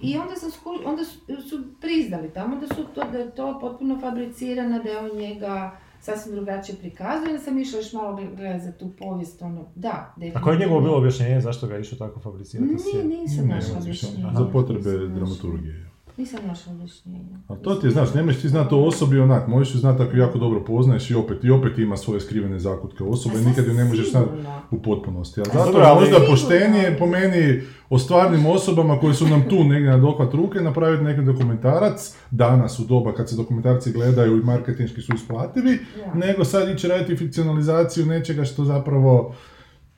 i 0.00 0.18
onda, 0.18 0.36
sam 0.36 0.50
onda 0.84 1.04
su, 1.04 1.18
su 1.48 1.62
priznali 1.80 2.30
tamo 2.30 2.56
da, 2.56 2.74
su 2.74 2.84
to, 2.94 3.04
da 3.12 3.18
je 3.18 3.30
to 3.30 3.58
potpuno 3.60 4.00
fabricirano, 4.00 4.78
da 4.82 4.90
je 4.90 4.98
on 4.98 5.16
njega 5.16 5.70
sasvim 6.00 6.34
drugačije 6.34 6.78
prikazuje, 6.78 7.32
da 7.32 7.38
sam 7.38 7.58
išla 7.58 7.78
još 7.78 7.92
malo 7.92 8.16
gledati 8.36 8.64
za 8.64 8.72
tu 8.72 8.90
povijest, 8.98 9.42
ono, 9.42 9.64
da. 9.74 10.14
A 10.34 10.42
koje 10.42 10.54
je 10.54 10.58
njegovo 10.58 10.80
bilo 10.80 10.96
objašnjenje 10.96 11.40
zašto 11.40 11.66
ga 11.66 11.74
je 11.74 11.80
išao 11.80 11.98
tako 11.98 12.20
fabricirati? 12.20 12.72
Ne, 12.72 13.04
nisam 13.04 13.48
našla 13.48 13.78
objašnjenje. 13.78 14.24
Za 14.38 14.44
potrebe 14.52 14.90
dramaturgije. 14.90 15.88
Nisam 16.18 16.40
našla 16.46 16.72
objašnjenja. 16.72 17.38
A 17.48 17.54
to 17.54 17.74
ti 17.74 17.86
je, 17.86 17.90
znaš, 17.90 18.14
nemaš 18.14 18.40
ti 18.40 18.48
znati 18.48 18.74
o 18.74 18.78
osobi 18.78 19.18
onak, 19.18 19.48
možeš 19.48 19.74
ju 19.74 19.78
znati 19.78 20.02
ako 20.02 20.16
jako 20.16 20.38
dobro 20.38 20.64
poznaješ 20.64 21.10
i 21.10 21.14
opet, 21.14 21.44
i 21.44 21.50
opet 21.50 21.78
ima 21.78 21.96
svoje 21.96 22.20
skrivene 22.20 22.58
zakutke 22.58 23.04
osobe, 23.04 23.38
i 23.38 23.44
nikad 23.44 23.66
ju 23.66 23.74
ne 23.74 23.84
možeš 23.84 24.10
znati 24.10 24.30
u 24.70 24.82
potpunosti. 24.82 25.40
Ali 25.40 25.50
zato 25.52 25.80
je 25.80 25.94
možda 25.94 26.26
poštenije 26.30 26.98
po 26.98 27.06
meni 27.06 27.62
o 27.90 27.98
stvarnim 27.98 28.46
osobama 28.46 29.00
koje 29.00 29.14
su 29.14 29.28
nam 29.28 29.48
tu 29.48 29.64
negdje 29.64 29.90
na 29.90 29.98
dohvat 29.98 30.34
ruke 30.34 30.60
napraviti 30.60 31.04
neki 31.04 31.22
dokumentarac, 31.22 32.16
danas 32.30 32.78
u 32.78 32.84
doba 32.84 33.14
kad 33.14 33.28
se 33.28 33.36
dokumentarci 33.36 33.92
gledaju 33.92 34.36
i 34.36 34.44
marketinški 34.44 35.00
su 35.00 35.14
isplativi, 35.14 35.78
nego 36.14 36.44
sad 36.44 36.68
ići 36.68 36.88
raditi 36.88 37.16
fikcionalizaciju 37.16 38.06
nečega 38.06 38.44
što 38.44 38.64
zapravo 38.64 39.34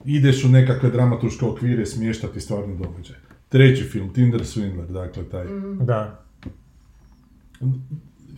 ideš 0.05 0.45
u 0.45 0.49
nekakve 0.49 0.91
dramaturške 0.91 1.45
okvire 1.45 1.87
smještati 1.87 2.41
stvarni 2.41 2.77
događaj. 2.77 3.30
Treći 3.51 3.85
film, 3.85 4.13
Tinder 4.15 4.41
Swindler, 4.41 4.87
dakle 4.87 5.29
taj. 5.29 5.45
Mm. 5.45 5.79
Da. 5.87 6.25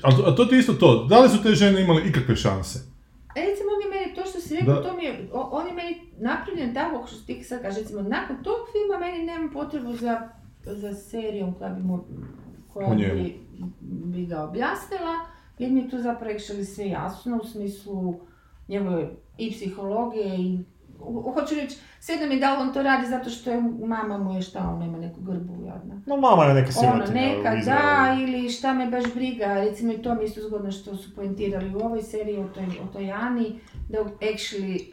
A, 0.03 0.35
to 0.37 0.45
ti 0.45 0.59
isto 0.59 0.73
to, 0.73 1.05
da 1.05 1.21
li 1.21 1.29
su 1.29 1.43
te 1.43 1.55
žene 1.55 1.83
imale 1.83 2.03
ikakve 2.09 2.37
šanse? 2.37 2.79
E, 3.37 3.41
recimo, 3.51 3.71
on 3.75 3.83
je 3.83 4.01
meni, 4.01 4.15
to 4.15 4.31
što 4.31 4.41
si 4.41 4.57
rekao, 4.57 4.83
to 4.83 4.97
mi 4.97 5.05
je, 5.05 5.29
on 5.33 5.67
je 5.67 5.73
meni 5.73 6.01
napravljen 6.19 6.75
tako, 6.75 7.07
što 7.07 7.27
ti 7.27 7.45
sad 7.45 7.63
kaže, 7.63 7.81
recimo, 7.81 8.03
nakon 8.03 8.37
tog 8.43 8.57
filma 8.73 9.07
meni 9.07 9.25
nema 9.25 9.51
potrebu 9.53 9.97
za, 9.97 10.29
za 10.65 10.95
serijom 10.95 11.55
koja 11.55 11.71
bi 11.71 11.83
mu, 11.83 12.05
koja 12.73 12.95
bi, 12.95 13.41
bi 13.81 14.27
ga 14.27 14.43
objasnila, 14.43 15.15
jer 15.59 15.71
mi 15.71 15.81
je 15.81 15.91
tu 15.91 15.99
zapravo 15.99 16.39
sve 16.75 16.87
jasno, 16.87 17.41
u 17.43 17.47
smislu 17.47 18.21
njegove 18.69 19.11
i 19.39 19.51
psihologije 19.51 20.37
i 20.39 20.59
hoću 21.35 21.55
reći, 21.55 21.79
sve 22.01 22.27
mi 22.29 22.41
da 22.41 22.59
on 22.61 22.73
to 22.73 22.83
radi 22.83 23.07
zato 23.07 23.31
što 23.31 23.51
je 23.51 23.63
mama 23.87 24.19
mu 24.19 24.35
je 24.35 24.43
šta, 24.43 24.69
on 24.69 24.83
ima 24.83 24.99
neku 24.99 25.21
grbu 25.21 25.65
jadna. 25.67 26.01
No 26.07 26.17
mama 26.17 26.45
je 26.45 26.55
neka 26.55 26.73
sirotina. 26.73 27.05
Ono, 27.05 27.13
neka, 27.13 27.57
da, 27.65 28.17
ili 28.23 28.51
šta 28.51 28.75
me 28.75 28.91
baš 28.91 29.15
briga, 29.15 29.55
recimo 29.55 29.93
i 29.93 30.03
to 30.03 30.15
mi 30.15 30.25
isto 30.25 30.41
zgodno 30.41 30.73
što 30.73 30.97
su 30.97 31.15
poentirali 31.15 31.75
u 31.75 31.79
ovoj 31.79 32.03
seriji 32.03 32.39
o 32.39 32.49
toj, 32.49 32.65
o 32.65 32.93
toj 32.93 33.13
Ani, 33.13 33.61
da 33.89 33.99
actually 34.21 34.93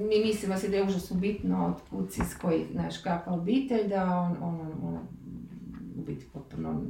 mi 0.00 0.24
mislimo 0.24 0.56
se 0.56 0.68
da 0.68 0.76
je 0.76 0.82
užasno 0.82 1.16
bitno 1.16 1.66
od 1.66 1.74
kuci 1.90 2.20
s 2.24 2.34
koji, 2.34 2.66
znaš, 2.72 2.98
kakva 2.98 3.32
obitelj, 3.32 3.88
da 3.88 4.04
on, 4.04 4.36
on, 4.42 4.60
on, 4.60 4.72
on 4.82 4.98
u 5.98 6.02
biti 6.02 6.26
potpuno 6.32 6.82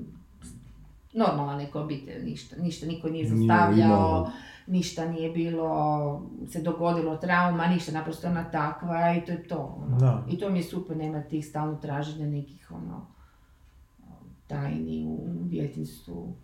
normalna 1.12 1.56
neka 1.56 1.80
obitelj, 1.80 2.24
ništa, 2.24 2.56
ništa 2.56 2.86
niko 2.86 3.08
nije 3.08 3.28
zastavljao 3.28 4.30
ništa 4.66 5.08
nije 5.08 5.30
bilo, 5.30 6.22
se 6.48 6.62
dogodilo 6.62 7.16
trauma, 7.16 7.66
ništa, 7.66 7.92
naprosto 7.92 8.28
ona 8.28 8.50
takva 8.50 9.14
i 9.14 9.24
to 9.24 9.32
je 9.32 9.48
to. 9.48 9.78
Ono. 9.82 10.24
I 10.30 10.38
to 10.38 10.50
mi 10.50 10.58
je 10.58 10.62
super, 10.62 10.96
nema 10.96 11.22
tih 11.22 11.46
stalno 11.46 11.76
traženja 11.76 12.26
nekih 12.26 12.70
ono, 12.70 13.06
tajni 14.46 15.06
u 15.06 15.44
djetinstvu. 15.44 16.34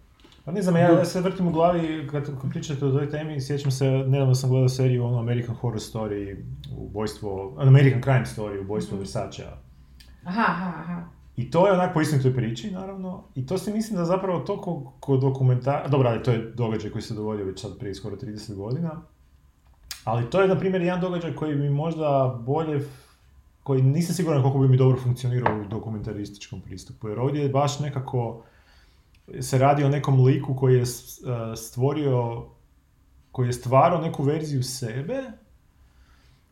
Pa 0.44 0.52
ne 0.52 0.62
znam, 0.62 0.76
ja 0.76 1.04
se 1.04 1.20
vrtim 1.20 1.48
u 1.48 1.52
glavi 1.52 2.08
kad, 2.10 2.40
kad 2.40 2.50
pričate 2.50 2.86
o 2.86 2.90
toj 2.90 3.10
temi, 3.10 3.40
sjećam 3.40 3.70
se, 3.70 3.86
nedavno 3.86 4.34
sam 4.34 4.50
gledao 4.50 4.68
seriju 4.68 5.04
ono 5.04 5.18
American 5.18 5.54
Horror 5.54 5.80
Story, 5.80 6.36
ubojstvo, 6.76 7.56
American 7.58 8.02
Crime 8.02 8.24
Story, 8.24 8.60
ubojstvo 8.60 8.96
mm. 8.96 8.98
Versace. 8.98 9.42
Aha, 10.24 10.44
aha, 10.48 10.72
aha. 10.76 11.19
I 11.40 11.50
to 11.50 11.66
je 11.66 11.72
onak 11.72 11.94
po 11.94 12.00
istinitoj 12.00 12.34
priči, 12.34 12.70
naravno. 12.70 13.24
I 13.34 13.46
to 13.46 13.58
se 13.58 13.72
mislim 13.72 13.98
da 13.98 14.04
zapravo 14.04 14.40
to 14.40 14.60
ko, 14.60 14.92
ko 15.00 15.16
dokumentar... 15.16 15.90
Dobro, 15.90 16.08
ali 16.08 16.22
to 16.22 16.30
je 16.30 16.52
događaj 16.54 16.90
koji 16.90 17.02
se 17.02 17.14
dogodio 17.14 17.44
već 17.44 17.60
sad 17.60 17.78
prije 17.78 17.94
skoro 17.94 18.16
30 18.16 18.54
godina. 18.54 19.02
Ali 20.04 20.30
to 20.30 20.40
je, 20.40 20.48
na 20.48 20.58
primjer, 20.58 20.82
jedan 20.82 21.00
događaj 21.00 21.34
koji 21.34 21.56
bi 21.56 21.70
možda 21.70 22.40
bolje 22.46 22.88
koji 23.62 23.82
nisam 23.82 24.14
siguran 24.14 24.42
koliko 24.42 24.58
bi 24.58 24.68
mi 24.68 24.76
dobro 24.76 25.00
funkcionirao 25.00 25.60
u 25.60 25.68
dokumentarističkom 25.68 26.60
pristupu. 26.60 27.08
Jer 27.08 27.18
ovdje 27.18 27.42
je 27.42 27.48
baš 27.48 27.80
nekako 27.80 28.42
se 29.40 29.58
radi 29.58 29.84
o 29.84 29.88
nekom 29.88 30.24
liku 30.24 30.56
koji 30.56 30.74
je 30.74 30.82
e, 30.82 30.86
stvorio, 31.56 32.44
koji 33.32 33.48
je 33.48 33.52
stvarao 33.52 34.00
neku 34.00 34.22
verziju 34.22 34.62
sebe 34.62 35.22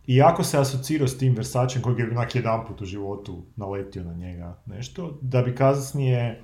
i 0.08 0.16
jako 0.16 0.42
se 0.42 0.58
asocirao 0.58 1.08
s 1.08 1.18
tim 1.18 1.34
Versačem 1.34 1.82
kojeg 1.82 1.98
je 1.98 2.10
onak 2.10 2.34
jedan 2.34 2.66
put 2.66 2.80
u 2.80 2.84
životu 2.84 3.42
naletio 3.56 4.04
na 4.04 4.14
njega 4.14 4.58
nešto, 4.66 5.18
da 5.22 5.42
bi 5.42 5.54
kasnije 5.54 6.42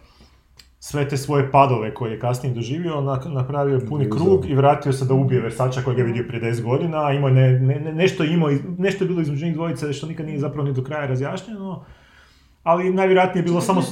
sve 0.79 1.09
te 1.09 1.17
svoje 1.17 1.51
padove 1.51 1.95
koje 1.95 2.12
je 2.12 2.21
kasnije 2.21 2.55
doživio, 2.55 3.19
napravio 3.27 3.81
puni 3.89 4.11
krug 4.11 4.51
i 4.51 4.55
vratio 4.55 4.93
se 4.93 5.05
da 5.05 5.15
ubije 5.15 5.41
Versača 5.41 5.83
kojeg 5.83 5.99
je 5.99 6.05
vidio 6.05 6.25
prije 6.29 6.53
10 6.53 6.62
godina, 6.62 7.12
imao 7.12 7.31
ne, 7.31 7.61
ne, 7.61 7.93
nešto, 7.95 8.25
imao, 8.25 8.51
nešto 8.79 9.05
je 9.05 9.09
bilo 9.09 9.21
između 9.21 9.47
njih 9.47 9.55
dvojice 9.55 9.93
što 9.93 10.07
nikad 10.07 10.27
nije 10.27 10.39
zapravo 10.39 10.69
ni 10.69 10.75
do 10.75 10.85
kraja 10.85 11.07
razjašnjeno, 11.07 11.85
ali 12.62 12.93
najvjerojatnije 12.93 13.41
je 13.41 13.45
bilo 13.45 13.61
samo... 13.61 13.83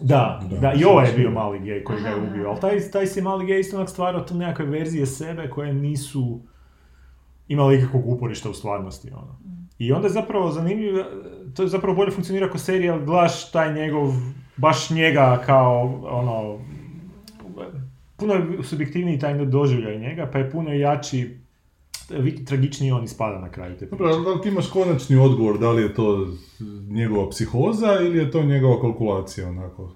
Da, 0.00 0.40
da, 0.50 0.56
da, 0.56 0.72
i 0.72 0.84
ovaj 0.84 1.06
je 1.08 1.16
bio 1.16 1.30
mali 1.30 1.60
gej 1.60 1.84
koji 1.84 2.02
ga 2.02 2.08
je 2.08 2.16
ubio, 2.16 2.48
ali 2.48 2.60
taj, 2.60 2.90
taj 2.92 3.06
si 3.06 3.22
mali 3.22 3.46
gej 3.46 3.60
isto 3.60 3.76
onak 3.76 3.88
stvarao 3.88 4.20
tu 4.20 4.34
nekakve 4.34 4.64
verzije 4.64 5.06
sebe 5.06 5.50
koje 5.50 5.72
nisu 5.74 6.40
imali 7.50 7.78
ikakvog 7.78 8.06
uporišta 8.06 8.50
u 8.50 8.54
stvarnosti. 8.54 9.10
Ono. 9.10 9.38
I 9.78 9.92
onda 9.92 10.06
je 10.06 10.12
zapravo 10.12 10.50
zanimljivo, 10.52 11.04
to 11.56 11.62
je 11.62 11.68
zapravo 11.68 11.96
bolje 11.96 12.10
funkcionira 12.10 12.48
kao 12.48 12.58
serija, 12.58 12.98
gledaš 12.98 13.50
taj 13.50 13.74
njegov, 13.74 14.12
baš 14.56 14.90
njega 14.90 15.42
kao 15.46 16.00
ono, 16.10 16.58
puno 18.16 18.34
je 18.34 18.62
subjektivniji 18.62 19.18
taj 19.18 19.44
doživljaj 19.44 19.98
njega, 19.98 20.30
pa 20.32 20.38
je 20.38 20.50
puno 20.50 20.72
jači 20.72 21.40
tragičniji 22.46 22.92
on 22.92 23.04
ispada 23.04 23.38
na 23.38 23.50
kraju 23.50 23.76
te 23.76 23.86
Dobro, 23.86 24.20
da 24.20 24.30
li 24.30 24.42
ti 24.42 24.48
imaš 24.48 24.70
konačni 24.70 25.16
odgovor, 25.16 25.58
da 25.58 25.70
li 25.70 25.82
je 25.82 25.94
to 25.94 26.28
njegova 26.88 27.30
psihoza 27.30 28.00
ili 28.00 28.18
je 28.18 28.30
to 28.30 28.42
njegova 28.42 28.80
kalkulacija, 28.80 29.48
onako? 29.48 29.92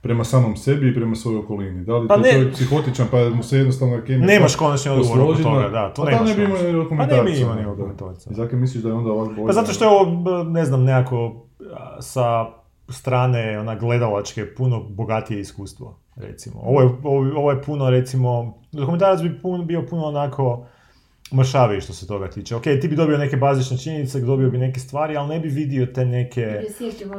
Prema 0.00 0.24
samom 0.24 0.56
sebi 0.56 0.88
i 0.88 0.94
prema 0.94 1.14
svojoj 1.14 1.38
okolini. 1.38 1.84
Da 1.84 1.96
li 1.96 2.08
pa 2.08 2.16
ne, 2.16 2.28
je 2.28 2.52
psihotičan 2.52 3.06
pa 3.10 3.30
mu 3.30 3.42
se 3.42 3.56
jednostavno 3.56 4.00
kemija... 4.06 4.26
Nemaš 4.26 4.56
konačni 4.56 4.90
odgovor 4.90 5.20
oko 5.20 5.42
toga, 5.42 5.68
da, 5.68 5.92
to 5.94 6.04
nemaš. 6.04 6.20
Pa 6.20 6.24
ne 6.24 6.34
bi 6.34 6.44
imao 6.44 6.72
dokumentaciju. 6.72 7.18
Pa 7.18 7.24
ne 7.24 7.30
bi 7.30 7.40
imao 7.40 7.54
ni 7.54 7.64
dokumentaciju. 7.64 8.32
I 8.32 8.34
zato 8.34 8.56
misliš 8.56 8.82
da 8.82 8.88
je 8.88 8.94
onda 8.94 9.12
ovak 9.12 9.28
bolje? 9.28 9.46
Pa 9.46 9.52
zato 9.52 9.72
što 9.72 9.84
je 9.84 9.90
ovo, 9.90 10.44
ne 10.44 10.64
znam, 10.64 10.84
nekako 10.84 11.46
sa 12.00 12.46
strane 12.88 13.58
ona 13.58 13.74
gledalačke 13.74 14.54
puno 14.54 14.82
bogatije 14.82 15.40
iskustvo, 15.40 15.98
recimo. 16.16 16.60
Ovo 16.62 16.80
je, 16.80 16.88
ovo, 17.36 17.50
je 17.50 17.62
puno, 17.62 17.90
recimo, 17.90 18.58
dokumentarac 18.72 19.22
bi 19.22 19.38
pun, 19.42 19.66
bio 19.66 19.86
puno 19.90 20.04
onako 20.04 20.66
mršaviji 21.34 21.80
što 21.80 21.92
se 21.92 22.06
toga 22.06 22.30
tiče. 22.30 22.56
Ok, 22.56 22.62
ti 22.62 22.88
bi 22.88 22.96
dobio 22.96 23.18
neke 23.18 23.36
bazične 23.36 23.78
činjenice, 23.78 24.20
dobio 24.20 24.50
bi 24.50 24.58
neke 24.58 24.80
stvari, 24.80 25.16
ali 25.16 25.28
ne 25.28 25.40
bi 25.40 25.48
vidio 25.48 25.86
te 25.86 26.04
neke 26.04 26.60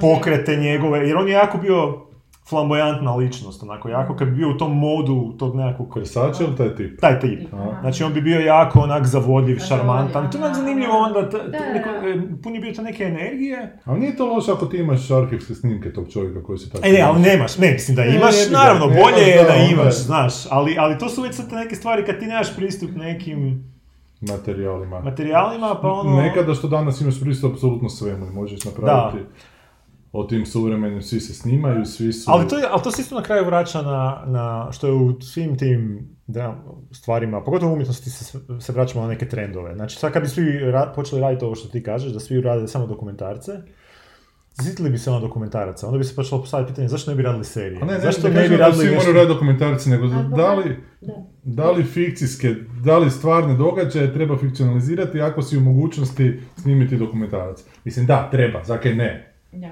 pokrete 0.01 0.55
njegove, 0.55 1.07
jer 1.07 1.17
on 1.17 1.27
je 1.27 1.34
jako 1.34 1.57
bio 1.57 2.09
flamboyantna 2.49 3.17
ličnost, 3.17 3.63
onako 3.63 3.89
jako, 3.89 4.15
kad 4.15 4.27
bi 4.27 4.35
bio 4.35 4.49
u 4.49 4.57
tom 4.57 4.77
modu 4.77 5.33
tog 5.37 5.55
nekakvog... 5.55 5.97
Versace 5.97 6.43
ili 6.43 6.55
taj 6.55 6.75
tip? 6.75 6.99
Taj 6.99 7.19
tip. 7.19 7.49
Znači 7.81 8.03
on 8.03 8.13
bi 8.13 8.21
bio 8.21 8.39
jako 8.39 8.79
onak 8.79 9.05
zavodljiv, 9.05 9.59
šarmantan. 9.59 10.31
To 10.31 10.37
je 10.37 10.43
onak 10.43 10.55
zanimljivo 10.55 10.93
onda, 10.97 11.29
pun 12.43 12.55
je 12.55 12.61
bio 12.61 12.73
to 12.73 12.81
neke 12.81 13.03
energije. 13.03 13.79
Ali 13.85 13.99
nije 13.99 14.15
to 14.15 14.25
loše 14.25 14.51
ako 14.51 14.65
ti 14.65 14.77
imaš 14.77 15.11
arhivske 15.11 15.55
snimke 15.55 15.93
tog 15.93 16.11
čovjeka 16.13 16.43
koji 16.43 16.57
se 16.57 16.69
tako... 16.69 16.87
E 16.87 16.91
ne, 16.91 17.01
ali 17.01 17.21
nemaš, 17.21 17.57
ne, 17.57 17.71
mislim 17.71 17.95
da 17.95 18.03
imaš, 18.03 18.35
naravno, 18.51 18.87
bolje 18.87 19.25
je 19.25 19.43
da 19.43 19.55
imaš, 19.55 19.97
znaš, 19.97 20.33
ali, 20.49 20.75
ali 20.79 20.97
to 20.97 21.09
su 21.09 21.21
već 21.21 21.35
sad 21.35 21.51
neke 21.51 21.75
stvari 21.75 22.05
kad 22.05 22.19
ti 22.19 22.25
nemaš 22.25 22.55
pristup 22.55 22.89
nekim 22.95 23.69
materijalima. 24.21 24.99
Materijalima, 24.99 25.75
pa 25.81 25.91
ono... 25.91 26.21
Nekada 26.21 26.53
što 26.53 26.67
danas 26.67 27.01
imaš 27.01 27.21
pristup 27.21 27.53
apsolutno 27.53 27.89
svemu 27.89 28.25
i 28.25 28.29
možeš 28.29 28.65
napraviti... 28.65 29.17
Da 29.17 29.59
o 30.12 30.24
tim 30.24 30.45
suvremenim, 30.45 31.01
svi 31.01 31.20
se 31.20 31.34
snimaju, 31.34 31.86
svi 31.86 32.14
su... 32.14 32.32
Ali 32.32 32.47
to, 32.47 32.57
je, 32.57 32.66
ali 32.72 32.82
to 32.84 32.91
se 32.91 33.01
isto 33.01 33.16
na 33.16 33.24
kraju 33.24 33.45
vraća 33.45 33.82
na, 33.82 34.24
na 34.26 34.72
što 34.72 34.88
je 34.88 34.93
u 34.93 35.22
svim 35.22 35.57
tim 35.57 36.10
da, 36.28 36.64
stvarima, 36.91 37.43
pogotovo 37.43 37.72
u 37.72 37.74
umjetnosti 37.74 38.10
se, 38.10 38.39
se 38.60 38.72
vraćamo 38.74 39.03
na 39.03 39.10
neke 39.10 39.30
trendove. 39.30 39.76
Znači 39.76 39.97
sad 39.97 40.14
kad 40.14 40.24
bi 40.24 40.30
svi 40.30 40.43
ra- 40.43 40.93
počeli 40.95 41.22
raditi 41.22 41.45
ovo 41.45 41.55
što 41.55 41.68
ti 41.68 41.84
kažeš, 41.84 42.12
da 42.12 42.20
svi 42.20 42.41
rade 42.41 42.68
samo 42.68 42.88
dokumentarce, 42.88 43.51
Zitili 44.62 44.89
bi 44.89 44.97
se 44.97 45.10
ono 45.10 45.20
dokumentaraca, 45.20 45.88
onda 45.88 45.97
bi 45.97 46.03
se 46.03 46.16
počelo 46.16 46.41
postaviti 46.41 46.72
pitanje 46.72 46.88
zašto 46.88 47.12
ne 47.12 47.18
bi 47.18 47.24
radili 47.24 47.45
serije? 47.45 47.82
A 47.82 47.86
ne, 47.86 47.93
ne, 47.93 47.99
zašto 47.99 48.30
ne, 48.30 48.41
ne 48.41 48.49
bi 48.49 48.57
radili 48.57 48.86
svi 48.86 48.95
moraju 48.95 49.14
raditi 49.14 49.34
dokumentarce, 49.34 49.89
nego 49.89 50.07
da 50.07 50.53
li, 50.53 50.78
da 51.43 51.72
li 51.72 51.84
fikcijske, 51.84 52.55
da 52.84 52.97
li 52.97 53.12
stvarne 53.12 53.57
događaje 53.57 54.14
treba 54.14 54.38
fikcionalizirati 54.38 55.22
ako 55.22 55.41
si 55.41 55.57
u 55.57 55.62
mogućnosti 55.62 56.39
snimiti 56.57 56.97
dokumentarac. 56.97 57.64
Mislim 57.84 58.05
da, 58.05 58.30
treba, 58.32 58.64
zakaj 58.64 58.93
ne? 58.93 59.28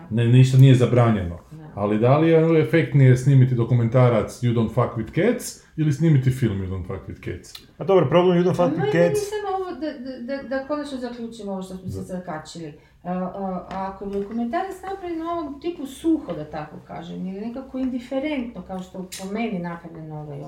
Ne, 0.09 0.27
ništa 0.27 0.57
nije 0.57 0.75
zabranjeno. 0.75 1.39
Ali 1.75 1.99
da 1.99 2.17
li 2.17 2.29
je 2.29 2.61
efektnije 2.61 3.17
snimiti 3.17 3.55
dokumentarac 3.55 4.43
You 4.43 4.53
Don't 4.53 4.73
Fuck 4.73 4.97
With 4.97 5.15
Cats 5.15 5.63
ili 5.77 5.93
snimiti 5.93 6.31
film 6.31 6.57
You 6.57 6.69
Don't 6.69 6.87
Fuck 6.87 7.09
With 7.09 7.23
Cats? 7.25 7.53
A 7.77 7.83
dobro, 7.83 8.09
problem 8.09 8.37
You 8.37 8.43
Don't 8.43 8.55
Fuck 8.55 8.77
With 8.77 8.91
Cats... 8.91 9.19
samo 9.29 9.57
ovo 9.57 9.71
da, 9.79 9.91
da, 9.91 10.37
da, 10.37 10.43
da 10.43 10.67
konačno 10.67 10.97
zaključimo 10.97 11.51
ovo 11.51 11.61
što 11.61 11.77
smo 11.77 11.89
se 11.91 12.01
zakačili. 12.01 12.73
A, 13.03 13.11
a, 13.13 13.65
ako 13.69 14.05
je 14.05 14.11
dokumentarac 14.11 14.75
napravljen 14.89 15.19
na 15.19 15.31
ovom 15.31 15.61
tipu 15.61 15.85
suho, 15.85 16.33
da 16.33 16.45
tako 16.45 16.75
kažem, 16.87 17.27
ili 17.27 17.41
nekako 17.41 17.77
indiferentno, 17.77 18.61
kao 18.61 18.79
što 18.79 18.97
po 18.97 19.33
meni 19.33 19.59
napravljeno 19.59 20.19
ovaj, 20.19 20.41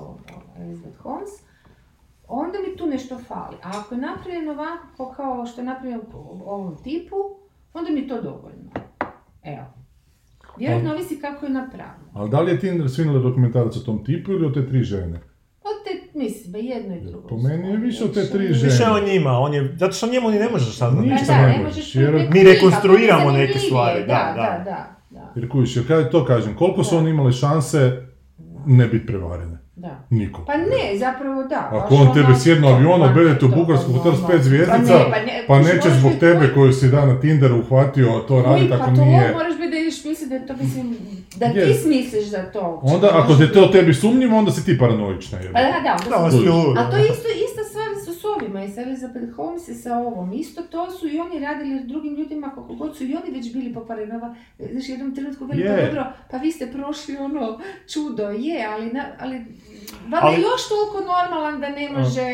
Elizabeth 0.58 0.98
Holmes, 0.98 1.30
onda 2.28 2.58
mi 2.58 2.76
tu 2.76 2.86
nešto 2.86 3.18
fali. 3.18 3.56
A 3.62 3.70
ako 3.80 3.94
je 3.94 4.00
napravljeno 4.00 4.52
ovako 4.52 5.14
kao 5.16 5.46
što 5.46 5.60
je 5.60 5.64
napravljeno 5.64 6.02
u 6.14 6.42
ovom 6.46 6.76
tipu, 6.82 7.16
onda 7.74 7.90
mi 7.90 8.08
to 8.08 8.22
dovoljno. 8.22 8.70
Evo. 9.42 9.64
Vjerojatno 10.58 10.92
ovisi 10.92 11.20
kako 11.20 11.46
je 11.46 11.52
napravljeno. 11.52 12.10
Ali 12.14 12.30
da 12.30 12.40
li 12.40 12.50
je 12.50 12.60
Tinder 12.60 12.90
svinila 12.90 13.18
dokumentarac 13.18 13.76
o 13.76 13.80
tom 13.80 14.04
tipu 14.04 14.32
ili 14.32 14.46
o 14.46 14.50
te 14.50 14.68
tri 14.68 14.82
žene? 14.82 15.20
Od 15.60 15.76
te, 15.84 16.18
mislim, 16.18 16.66
jedno 16.66 16.96
i 16.96 17.00
drugo. 17.00 17.28
Po 17.28 17.36
meni 17.36 17.68
je 17.68 17.76
više 17.76 18.04
od 18.04 18.14
te 18.14 18.26
tri 18.26 18.52
žene. 18.52 18.72
Više 18.72 18.84
o 18.84 19.06
njima, 19.06 19.38
on 19.38 19.54
je, 19.54 19.76
zato 19.78 19.92
što 19.92 20.06
njemu 20.06 20.30
ni 20.30 20.38
ne 20.38 20.48
možeš 20.48 20.76
sad 20.76 20.94
ništa 20.94 21.34
da, 21.34 21.48
ne 21.48 21.62
možeš. 21.64 21.94
mi 22.32 22.44
rekonstruiramo 22.44 23.30
neke 23.30 23.58
stvari, 23.58 24.00
da, 24.00 24.32
da. 24.36 24.64
da, 24.64 24.96
da. 25.10 25.32
Jer 25.36 25.48
kujiš, 25.48 25.76
jer 25.76 25.86
kada 25.86 26.10
to 26.10 26.24
kažem, 26.24 26.56
koliko 26.56 26.84
su 26.84 26.96
oni 26.96 27.10
imali 27.10 27.32
šanse 27.32 28.06
ne 28.66 28.86
biti 28.86 29.06
prevarene? 29.06 29.58
Da. 29.80 30.06
Niko. 30.10 30.44
Pa 30.44 30.56
ne, 30.56 30.98
zapravo 30.98 31.42
da. 31.42 31.68
Ako 31.72 31.94
on 31.94 32.14
tebe 32.14 32.34
sjedno 32.34 32.68
avionu, 32.68 33.04
obedete 33.04 33.44
u 33.44 33.48
Bugarsku 33.48 33.92
hotel 33.92 34.12
s 34.12 34.26
pet 34.26 34.42
zvijezdica, 34.42 34.76
pa, 34.76 34.98
ne, 34.98 35.10
pa, 35.10 35.18
ne, 35.18 35.44
pa 35.48 35.58
neće 35.58 35.90
zbog 35.98 36.12
tebe 36.20 36.54
koju 36.54 36.72
si 36.72 36.88
dan 36.88 37.08
na 37.08 37.20
Tinderu 37.20 37.58
uhvatio 37.58 38.24
to 38.28 38.42
raditi 38.42 38.72
ako 38.72 38.90
nije... 38.90 39.20
Pa 39.20 39.32
to 39.32 39.38
moraš 39.38 39.58
biti 39.58 39.70
da 39.70 39.78
ideš 39.78 40.04
misliti 40.04 40.38
da 40.38 40.46
to 40.46 40.62
mislim, 40.62 40.96
da 41.36 41.46
yes. 41.46 41.66
ti 41.66 41.74
smisliš 41.82 42.24
za 42.24 42.42
to. 42.52 42.80
Onda, 42.82 43.08
ako 43.12 43.34
te 43.34 43.52
to 43.52 43.66
tebi 43.66 43.94
sumnjivo, 43.94 44.38
onda 44.38 44.50
si 44.50 44.64
ti 44.64 44.78
paranoična. 44.78 45.38
Pa 45.52 45.60
da, 45.60 45.66
da, 45.66 45.80
da, 45.82 46.10
da, 46.10 46.80
A 46.80 46.90
to 46.90 46.96
je 46.96 47.04
isto, 47.04 47.28
ista 47.46 47.62
stvar 48.50 48.50
s 48.50 48.50
ovima, 48.50 48.64
i 48.64 48.68
sa 48.68 48.82
Elizabeth 48.82 49.36
Holmes 49.36 49.68
i 49.68 49.74
sa 49.74 49.98
ovom. 49.98 50.32
Isto 50.32 50.62
to 50.62 50.90
su 50.90 51.08
i 51.08 51.18
oni 51.18 51.40
radili 51.40 51.84
drugim 51.84 52.16
ljudima, 52.16 52.50
kako 52.54 52.74
god 52.74 52.96
su 52.96 53.04
i 53.04 53.16
oni 53.16 53.36
već 53.36 53.52
bili 53.52 53.74
po 53.74 53.80
parenova. 53.80 54.34
Znaš, 54.72 54.88
jednom 54.88 55.14
trenutku 55.14 55.44
veli, 55.44 55.64
pa 55.64 55.86
dobro, 55.86 56.04
pa 56.30 56.36
vi 56.36 56.52
ste 56.52 56.66
prošli 56.66 57.16
ono 57.16 57.60
čudo, 57.92 58.30
je, 58.30 58.66
ali, 58.66 58.92
na, 58.92 59.04
ali 59.18 59.40
ali, 60.12 60.36
je 60.36 60.40
još 60.40 60.68
toliko 60.68 61.12
normalan 61.12 61.60
da 61.60 61.68
ne 61.68 61.90
može 61.90 62.28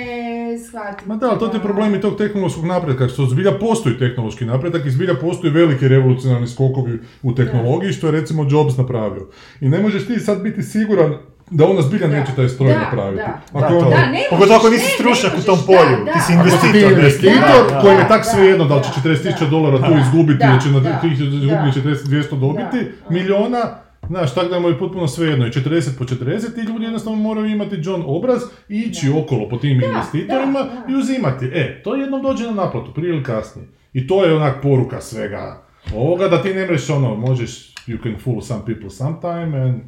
shvatiti. 0.69 1.09
Ma 1.09 1.17
da, 1.17 1.31
ali 1.31 1.39
to 1.39 1.53
je 1.53 1.63
problemi 1.63 2.01
tog 2.01 2.19
tehnološkog 2.19 2.65
napretka, 2.65 3.09
što 3.09 3.27
zbilja 3.27 3.59
postoji 3.59 3.99
tehnološki 3.99 4.45
napredak 4.45 4.87
i 4.87 4.91
zbilja 4.91 5.15
postoji 5.15 5.53
veliki 5.53 5.89
revolucionarni 5.89 6.47
skokovi 6.47 7.01
u 7.23 7.35
tehnologiji, 7.35 7.93
što 7.93 8.07
je 8.07 8.13
recimo 8.13 8.47
Jobs 8.51 8.77
napravio. 8.77 9.29
I 9.61 9.69
ne 9.69 9.81
možeš 9.81 10.07
ti 10.07 10.21
sad 10.21 10.43
biti 10.43 10.63
siguran 10.63 11.15
da 11.51 11.67
ona 11.67 11.83
zbilja 11.83 12.07
neće 12.07 12.33
taj 12.37 12.49
stroj 12.49 12.73
da, 12.73 12.79
napraviti. 12.79 13.23
Da, 13.53 13.59
ako 13.59 13.75
da, 13.75 13.91
da, 13.91 14.07
Pogotovo 14.31 14.57
ako 14.57 14.69
nisi 14.69 14.95
stručnjak 14.95 15.33
u 15.39 15.43
tom 15.43 15.59
polju, 15.67 15.97
ti 16.13 16.21
si 16.27 16.33
investitor. 16.33 16.73
Ti 16.73 16.81
investitor 16.81 17.81
koji 17.81 17.95
je 17.97 18.09
tak 18.09 18.25
svejedno 18.25 18.65
da 18.65 18.75
li 18.75 18.83
će 18.83 18.89
40.000 19.09 19.51
dolara 19.51 19.79
tu 19.87 19.93
izgubiti 19.99 20.45
ili 20.51 20.61
će 20.61 20.69
na 20.69 21.01
tih 21.01 21.13
izgubiti 21.13 21.81
40-200 21.81 22.41
dobiti 22.41 22.93
milijuna, 23.11 23.87
Znaš, 24.09 24.35
tako 24.35 24.49
da 24.49 24.59
mu 24.59 24.69
je 24.69 24.79
potpuno 24.79 25.09
svejedno. 25.09 25.47
I 25.47 25.51
40 25.51 25.99
po 25.99 26.05
40 26.05 26.55
ti 26.55 26.61
ljudi 26.61 26.85
jednostavno 26.85 27.19
moraju 27.19 27.47
imati 27.47 27.81
John 27.83 28.03
obraz 28.07 28.43
i 28.69 28.79
ići 28.79 29.13
okolo 29.25 29.49
po 29.49 29.57
tim 29.57 29.83
investitorima 29.83 30.67
i 30.89 30.95
uzimati. 30.95 31.47
E, 31.47 31.83
to 31.83 31.95
jednom 31.95 32.23
dođe 32.23 32.45
na 32.45 32.53
naplatu, 32.53 32.95
prije 32.95 33.15
ili 33.15 33.23
kasnije. 33.23 33.69
I 33.93 34.07
to 34.07 34.25
je 34.25 34.35
onak 34.35 34.63
poruka 34.63 35.01
svega. 35.01 35.63
Ovoga, 35.95 36.29
da 36.29 36.43
ti 36.43 36.55
ne 36.55 36.67
mreš 36.67 36.91
ono, 36.91 37.15
možeš, 37.15 37.75
you 37.87 38.03
can 38.03 38.17
fool 38.25 38.41
some 38.41 38.61
people 38.67 38.91
sometime 38.91 39.61
and 39.61 39.81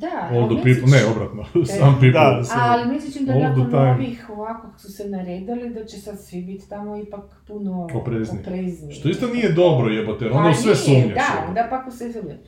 da, 0.00 0.28
all 0.32 0.48
the 0.48 0.62
people, 0.62 0.90
ne, 0.90 1.00
obratno, 1.12 1.44
some 1.78 1.92
people. 1.92 2.10
Da, 2.10 2.42
ali 2.54 2.92
mislim 2.92 3.26
da 3.26 3.34
nakon 3.34 3.74
ovih 3.74 4.30
ovako 4.30 4.78
su 4.78 4.92
se 4.92 5.08
naredili 5.08 5.74
da 5.74 5.84
će 5.84 5.96
sad 5.96 6.24
svi 6.24 6.42
biti 6.42 6.68
tamo 6.68 6.96
ipak 6.96 7.24
puno 7.46 7.88
oprezni. 7.94 8.38
oprezni. 8.40 8.94
Što 8.94 9.08
isto 9.08 9.26
nije 9.26 9.52
dobro 9.52 9.90
jebote, 9.90 10.30
onda 10.30 10.48
pa 10.48 10.54
sve 10.54 10.76
sumnjaš. 10.76 11.14
Da, 11.14 11.48
onda 11.48 11.66
pa 11.70 11.90
sve 11.90 12.12
sumnjaš. 12.12 12.38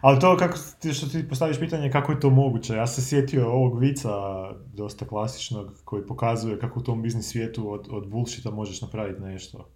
Ali 0.00 0.20
to 0.20 0.36
kako 0.36 0.58
ti, 0.80 0.92
što 0.92 1.06
ti 1.06 1.28
postaviš 1.28 1.58
pitanje 1.58 1.90
kako 1.90 2.12
je 2.12 2.20
to 2.20 2.30
moguće, 2.30 2.74
ja 2.74 2.86
se 2.86 3.02
sjetio 3.02 3.50
ovog 3.50 3.78
vica 3.78 4.10
dosta 4.74 5.04
klasičnog 5.04 5.80
koji 5.84 6.06
pokazuje 6.06 6.58
kako 6.58 6.80
u 6.80 6.82
tom 6.82 7.02
biznis 7.02 7.28
svijetu 7.28 7.72
od, 7.72 7.88
od 7.90 8.08
bullshita 8.08 8.50
možeš 8.50 8.82
napraviti 8.82 9.22
nešto. 9.22 9.68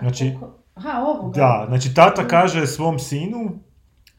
Znači, 0.00 0.32
Aha, 0.74 1.04
ovoga. 1.06 1.40
Da, 1.40 1.64
znači 1.68 1.94
tata 1.94 2.28
kaže 2.28 2.66
svom 2.66 2.98
sinu, 2.98 3.58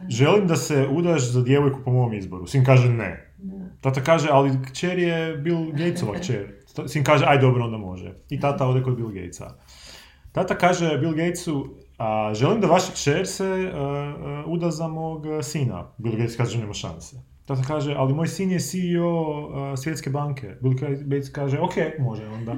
želim 0.07 0.47
da 0.47 0.55
se 0.55 0.87
udaš 0.91 1.31
za 1.31 1.41
djevojku 1.41 1.79
po 1.85 1.91
mom 1.91 2.13
izboru. 2.13 2.47
Sin 2.47 2.65
kaže 2.65 2.89
ne. 2.89 3.33
Tata 3.81 4.03
kaže, 4.03 4.27
ali 4.31 4.51
kćer 4.71 4.99
je 4.99 5.37
Bill 5.37 5.71
Gatesova 5.71 6.13
kćer. 6.13 6.53
Sin 6.87 7.03
kaže, 7.03 7.25
aj 7.27 7.37
dobro, 7.37 7.65
onda 7.65 7.77
može. 7.77 8.13
I 8.29 8.39
tata 8.39 8.67
ode 8.67 8.83
kod 8.83 8.95
Bill 8.95 9.09
Gatesa. 9.09 9.55
Tata 10.31 10.57
kaže 10.57 10.97
Bill 10.97 11.13
Gatesu, 11.13 11.75
a, 11.97 12.33
želim 12.33 12.61
da 12.61 12.67
vaša 12.67 12.91
kćer 12.91 13.27
se 13.27 13.71
uh, 13.73 13.79
uh, 13.79 14.53
uda 14.53 14.71
za 14.71 14.87
mog 14.87 15.25
sina. 15.43 15.91
Bill 15.97 16.15
Gates 16.15 16.35
kaže, 16.35 16.59
nema 16.59 16.73
šanse. 16.73 17.15
Tata 17.45 17.61
kaže, 17.67 17.93
ali 17.97 18.13
moj 18.13 18.27
sin 18.27 18.51
je 18.51 18.59
CEO 18.59 19.09
uh, 19.09 19.79
svjetske 19.79 20.09
banke. 20.09 20.55
Bill 20.61 20.73
Gates 21.05 21.29
kaže, 21.29 21.59
ok, 21.59 21.73
može 21.99 22.27
onda. 22.27 22.55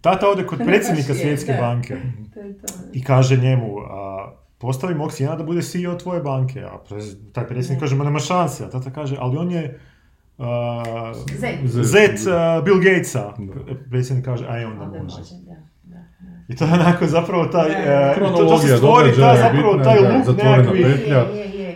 Tata 0.00 0.28
ode 0.28 0.46
kod 0.46 0.58
predsjednika 0.66 1.14
svjetske 1.14 1.56
banke 1.60 1.96
i 2.92 3.04
kaže 3.04 3.36
njemu, 3.36 3.78
a, 3.78 4.32
postavi 4.62 4.94
mog 4.94 5.12
sina 5.12 5.36
da 5.36 5.44
bude 5.44 5.62
CEO 5.62 5.94
tvoje 5.98 6.20
banke. 6.22 6.60
A 6.64 6.78
taj 7.32 7.46
predsjednik 7.46 7.80
kaže, 7.80 7.96
ma 7.96 8.04
nema 8.04 8.18
šanse. 8.18 8.64
A 8.64 8.70
tata 8.70 8.90
kaže, 8.90 9.16
ali 9.18 9.36
on 9.36 9.50
je 9.50 9.80
uh, 10.38 10.46
Z, 11.64 11.98
uh, 11.98 12.64
Bill 12.64 12.78
Gatesa. 12.78 13.32
Predsjednik 13.90 14.24
kaže, 14.24 14.46
aj 14.48 14.64
onda 14.64 14.84
može. 14.84 15.22
I 16.48 16.56
to 16.56 16.64
je 16.64 16.72
onako 16.72 17.06
zapravo 17.06 17.46
taj, 17.46 17.70
uh, 17.70 18.36
to, 18.36 18.44
to 18.44 18.58
se 18.58 18.76
stvori 18.76 19.10
ta, 19.16 19.36
zapravo 19.36 19.84
taj 19.84 19.98
loop 19.98 20.36
nekakvi, 20.36 20.84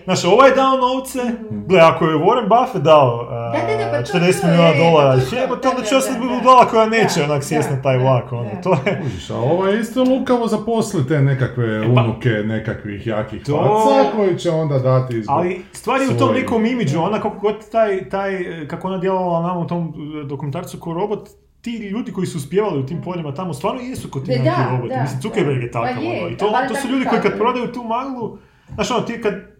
Znaš, 0.07 0.25
ovaj 0.25 0.49
je 0.51 0.55
dao 0.55 0.77
novce, 0.77 1.19
mm-hmm. 1.25 1.67
gle, 1.69 1.81
ako 1.81 2.07
je 2.07 2.17
Warren 2.17 2.49
Buffett 2.49 2.85
dao 2.85 3.15
uh, 3.23 3.29
da, 3.31 3.77
da, 3.77 3.85
da, 3.85 3.91
pa 3.91 4.19
40 4.19 4.45
milijuna 4.45 4.73
dolara, 4.79 5.21
jebote, 5.41 5.69
onda 5.69 5.83
će 5.83 5.97
ostati 5.97 6.21
budala 6.21 6.67
koja 6.67 6.87
neće 6.87 7.23
onak 7.23 7.45
sjest 7.45 7.71
na 7.71 7.83
taj 7.83 7.99
vlak, 7.99 8.33
ono, 8.33 8.51
to 8.63 8.73
je... 8.87 9.03
Užiš, 9.07 9.31
a 9.31 9.37
ovo 9.37 9.67
je 9.67 9.81
isto 9.81 10.05
lukavo 10.05 10.47
zaposli 10.47 11.09
te 11.09 11.21
nekakve 11.23 11.67
e, 11.67 11.95
pa, 11.95 12.03
unuke 12.03 12.29
nekakvih 12.29 13.07
jakih 13.07 13.43
to... 13.45 13.85
faca 13.87 14.17
koji 14.17 14.39
će 14.39 14.51
onda 14.51 14.79
dati 14.79 15.19
izbog 15.19 15.37
Ali 15.37 15.65
stvari 15.73 16.05
je 16.05 16.11
u 16.11 16.19
tom 16.19 16.35
nekom 16.35 16.67
imidžu, 16.67 17.01
ona 17.01 17.21
kako 17.21 17.39
god 17.39 17.71
taj, 17.71 18.09
taj, 18.09 18.45
kako 18.69 18.89
ona 18.89 18.99
djelovala 18.99 19.49
nama 19.49 19.61
u 19.61 19.67
tom 19.67 19.95
e, 20.23 20.25
dokumentarcu 20.25 20.81
ko 20.81 20.95
robot, 20.95 21.29
ti 21.61 21.71
ljudi 21.71 22.13
koji 22.13 22.27
su 22.27 22.39
uspjevali 22.39 22.81
u 22.81 22.87
tim 22.87 23.03
poljima 23.03 23.35
tamo 23.35 23.55
stvarno 23.55 23.81
jesu 23.81 24.11
kod 24.11 24.25
ti 24.25 24.31
neki 24.31 24.51
roboti. 24.71 24.95
Mislim, 25.01 25.21
Zuckerberg 25.21 25.63
je 25.63 25.71
takav, 25.71 25.95
pa 25.95 26.01
ono. 26.01 26.29
I 26.29 26.37
to, 26.37 26.53
to 26.69 26.75
su 26.75 26.89
ljudi 26.89 27.05
koji 27.05 27.23
kad 27.23 27.39
prodaju 27.39 27.73
tu 27.73 27.85
maglu, 27.85 28.39
znaš 28.75 28.91
ono, 28.91 29.01
ti 29.01 29.21
kad 29.23 29.56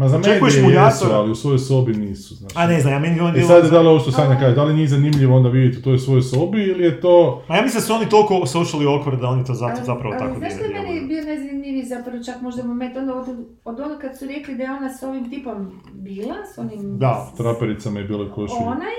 Ma 0.00 0.08
za 0.08 0.18
medije 0.18 0.40
jesu, 0.84 1.04
ali 1.12 1.30
u 1.30 1.34
svojoj 1.34 1.58
sobi 1.58 1.92
nisu. 1.92 2.34
Znači. 2.34 2.54
A 2.58 2.66
ne 2.66 2.80
znam, 2.80 2.92
ja 2.92 2.98
meni 2.98 3.20
on 3.20 3.36
I 3.36 3.42
sad 3.42 3.64
je 3.64 3.70
da 3.70 3.80
li 3.80 3.88
ovo 3.88 3.98
što 3.98 4.12
Sanja 4.12 4.38
kaže, 4.40 4.54
da 4.54 4.64
li 4.64 4.74
nije 4.74 4.88
zanimljivo 4.88 5.36
onda 5.36 5.48
vidjeti 5.48 5.78
u 5.78 5.82
toj 5.82 5.98
svojoj 5.98 6.22
sobi 6.22 6.62
ili 6.62 6.84
je 6.84 7.00
to... 7.00 7.42
Ma 7.48 7.56
ja 7.56 7.62
mislim 7.62 7.80
da 7.80 7.86
su 7.86 7.92
oni 7.92 8.08
toliko 8.08 8.34
socially 8.34 8.84
awkward 8.84 9.20
da 9.20 9.28
oni 9.28 9.44
to 9.44 9.54
zato, 9.54 9.84
zapravo 9.84 10.14
tako 10.18 10.38
Znaš 10.38 10.52
što 10.52 10.64
je 10.64 10.82
meni 10.82 11.06
bio 11.06 11.24
najzanimljiviji 11.24 11.84
zapravo 11.84 12.24
čak 12.24 12.40
možda 12.40 12.62
moment 12.62 12.96
onda 12.96 13.14
od, 13.14 13.28
od 13.64 13.80
ono 13.80 13.98
kad 13.98 14.18
su 14.18 14.26
rekli 14.26 14.54
da 14.54 14.62
je 14.64 14.70
ona 14.70 14.94
s 14.94 15.02
ovim 15.02 15.30
tipom 15.30 15.80
bila, 15.92 16.34
s 16.54 16.58
onim... 16.58 16.98
Da, 16.98 17.30
s, 17.34 17.36
trapericama 17.36 17.98
je 17.98 18.04
bila 18.04 18.32
košulja. 18.34 18.60
Onaj, 18.60 18.96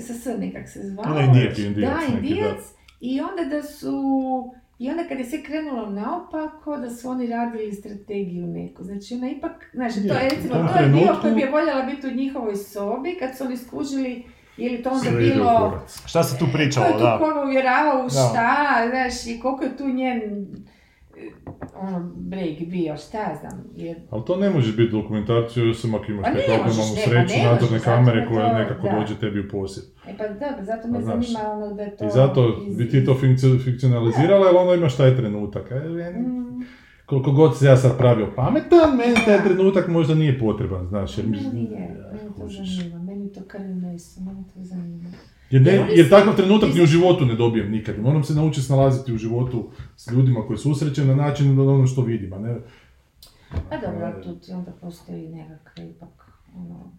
sa 0.00 0.14
S 0.14 0.38
nekak 0.38 0.68
se 0.68 0.80
zvao. 0.82 1.04
Onaj 1.10 1.24
indijac. 1.24 1.58
Da, 1.58 2.16
indijac. 2.16 2.60
I 3.00 3.20
onda 3.20 3.56
da 3.56 3.62
su 3.62 3.94
i 4.78 4.90
onda 4.90 5.04
kad 5.08 5.18
je 5.18 5.24
sve 5.24 5.42
krenulo 5.42 5.90
naopako, 5.90 6.76
da 6.76 6.90
su 6.90 7.08
oni 7.08 7.26
radili 7.26 7.72
strategiju 7.72 8.46
neku. 8.46 8.84
Znači 8.84 9.14
ona 9.14 9.30
ipak, 9.30 9.70
znači 9.74 10.08
to 10.08 10.14
je 10.14 10.28
recimo, 10.30 10.54
to 10.54 10.78
je 10.78 10.88
dio 10.88 11.18
koji 11.20 11.34
bi 11.34 11.40
je 11.40 11.50
voljela 11.50 11.82
biti 11.82 12.06
u 12.06 12.14
njihovoj 12.14 12.56
sobi, 12.56 13.16
kad 13.20 13.36
su 13.36 13.44
oni 13.44 13.56
skužili 13.56 14.24
je 14.56 14.70
li 14.70 14.82
to 14.82 14.90
onda 14.90 15.10
bilo... 15.10 15.80
Šta 16.06 16.22
se 16.22 16.38
tu 16.38 16.46
pričalo, 16.52 16.86
da? 16.86 16.92
Ko 16.98 17.04
je 17.04 17.18
tu 17.18 17.24
koga 17.24 17.46
uvjeravao 17.46 18.06
u 18.06 18.10
šta, 18.10 18.86
znaš, 18.90 19.26
i 19.26 19.40
koliko 19.40 19.64
je 19.64 19.76
tu 19.76 19.88
njen 19.88 20.48
ono, 21.74 22.10
break 22.16 22.58
bio, 22.66 22.96
šta 22.96 23.38
znam. 23.40 23.64
Jer... 23.76 23.96
Ali 24.10 24.24
to 24.24 24.36
ne 24.36 24.50
može 24.50 24.76
biti 24.76 24.92
dokumentaciju, 24.92 25.70
osim 25.70 25.94
ako 25.94 26.04
imaš 26.12 26.24
pa 26.24 26.30
tako 26.30 26.52
imamo 26.52 26.96
sreću, 27.04 27.34
nadzorne 27.44 27.80
kamere 27.80 28.26
koje 28.28 28.52
nekako 28.54 28.88
da. 28.88 28.98
dođe 28.98 29.14
tebi 29.14 29.40
u 29.40 29.48
posjed. 29.48 29.84
E 30.08 30.16
pa 30.18 30.28
da, 30.28 30.64
zato 30.64 30.88
me 30.88 31.02
znaš, 31.02 31.26
zanima 31.26 31.52
ono 31.52 31.74
da 31.74 31.82
je 31.82 31.96
to... 31.96 32.06
I 32.06 32.10
zato 32.10 32.62
iz... 32.68 32.76
bi 32.76 32.88
ti 32.88 33.04
to 33.04 33.14
fikcionalizirala, 33.64 34.46
jer 34.46 34.56
onda 34.56 34.74
imaš 34.74 34.96
taj 34.96 35.16
trenutak. 35.16 35.70
E, 35.70 35.74
mm. 35.74 36.62
Koliko 37.06 37.32
god 37.32 37.58
se 37.58 37.66
ja 37.66 37.76
sad 37.76 37.98
pravio 37.98 38.32
pametan, 38.36 38.96
meni 38.96 39.14
taj 39.26 39.44
trenutak 39.44 39.88
možda 39.88 40.14
nije 40.14 40.38
potreban, 40.38 40.86
znaš. 40.86 41.18
Jer, 41.18 41.26
meni 41.26 41.48
nije, 41.52 41.96
meni 42.12 42.34
to 42.36 42.48
zanima, 42.48 43.02
meni 43.02 43.32
to 43.32 43.40
krvno 43.48 43.94
isto, 43.94 44.20
meni 44.20 44.44
to 44.54 44.64
zanima. 44.64 45.08
Jer, 45.50 45.62
ne, 45.62 45.88
jer 45.94 46.10
takav 46.10 46.36
trenutak 46.36 46.74
ni 46.74 46.82
u 46.82 46.86
životu 46.86 47.26
ne 47.26 47.34
dobijem 47.34 47.70
nikad. 47.70 47.98
Moram 47.98 48.24
se 48.24 48.34
naučiti 48.34 48.66
snalaziti 48.66 49.12
u 49.12 49.16
životu 49.16 49.70
s 49.96 50.10
ljudima 50.10 50.46
koji 50.46 50.58
susrećem 50.58 51.06
na 51.06 51.14
način 51.14 51.56
da 51.56 51.62
ono 51.62 51.86
što 51.86 52.02
vidim, 52.02 52.32
a 52.32 52.38
ne... 52.38 52.56
Pa 53.70 53.76
dobro, 53.76 54.12
tu 54.22 54.52
onda 54.52 54.70
postoji 54.80 55.28
nekakve 55.28 55.90
ipak, 55.90 56.30
ono... 56.56 56.92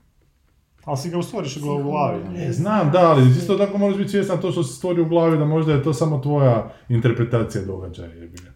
Ali 0.84 0.98
si 0.98 1.10
ga 1.10 1.18
u 1.18 1.24
stvoriš 1.24 1.58
u 1.58 1.62
glavi. 1.84 2.24
Ne, 2.30 2.54
znam, 2.54 2.92
da, 2.92 3.10
ali 3.10 3.30
isto 3.30 3.58
tako 3.58 3.78
moraš 3.78 3.98
biti 3.98 4.10
svjestan 4.10 4.42
to 4.42 4.52
što 4.52 4.64
se 4.64 4.76
stvori 4.76 5.02
u 5.02 5.10
glavi, 5.10 5.38
da 5.38 5.46
možda 5.46 5.74
je 5.74 5.84
to 5.84 5.94
samo 5.94 6.20
tvoja 6.20 6.72
interpretacija 6.90 7.66
događaja. 7.66 8.10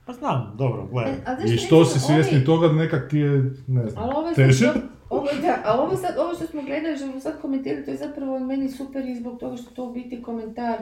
Pa 0.05 0.13
znam, 0.13 0.55
dobro, 0.57 0.87
gledaj. 0.91 1.13
I 1.53 1.57
što 1.57 1.85
si 1.85 1.99
svjesni 1.99 2.45
toga 2.45 2.67
da 2.67 2.73
nekak 2.73 3.09
ti 3.09 3.17
je, 3.17 3.53
ne 3.67 3.89
znam, 3.89 4.09
teže? 4.35 4.73
Ovo, 5.13 5.27
da, 5.41 5.61
a 5.65 5.81
ovo, 5.81 5.97
sad, 5.97 6.17
ovo 6.17 6.35
što 6.35 6.47
smo 6.47 6.61
gledali, 6.61 6.97
što 6.97 7.19
sad 7.19 7.41
komentirali, 7.41 7.85
to 7.85 7.91
je 7.91 7.97
zapravo 7.97 8.39
meni 8.39 8.69
super 8.69 9.05
i 9.05 9.15
zbog 9.15 9.39
toga 9.39 9.57
što 9.57 9.71
to 9.71 9.89
biti 9.89 10.21
komentar, 10.21 10.77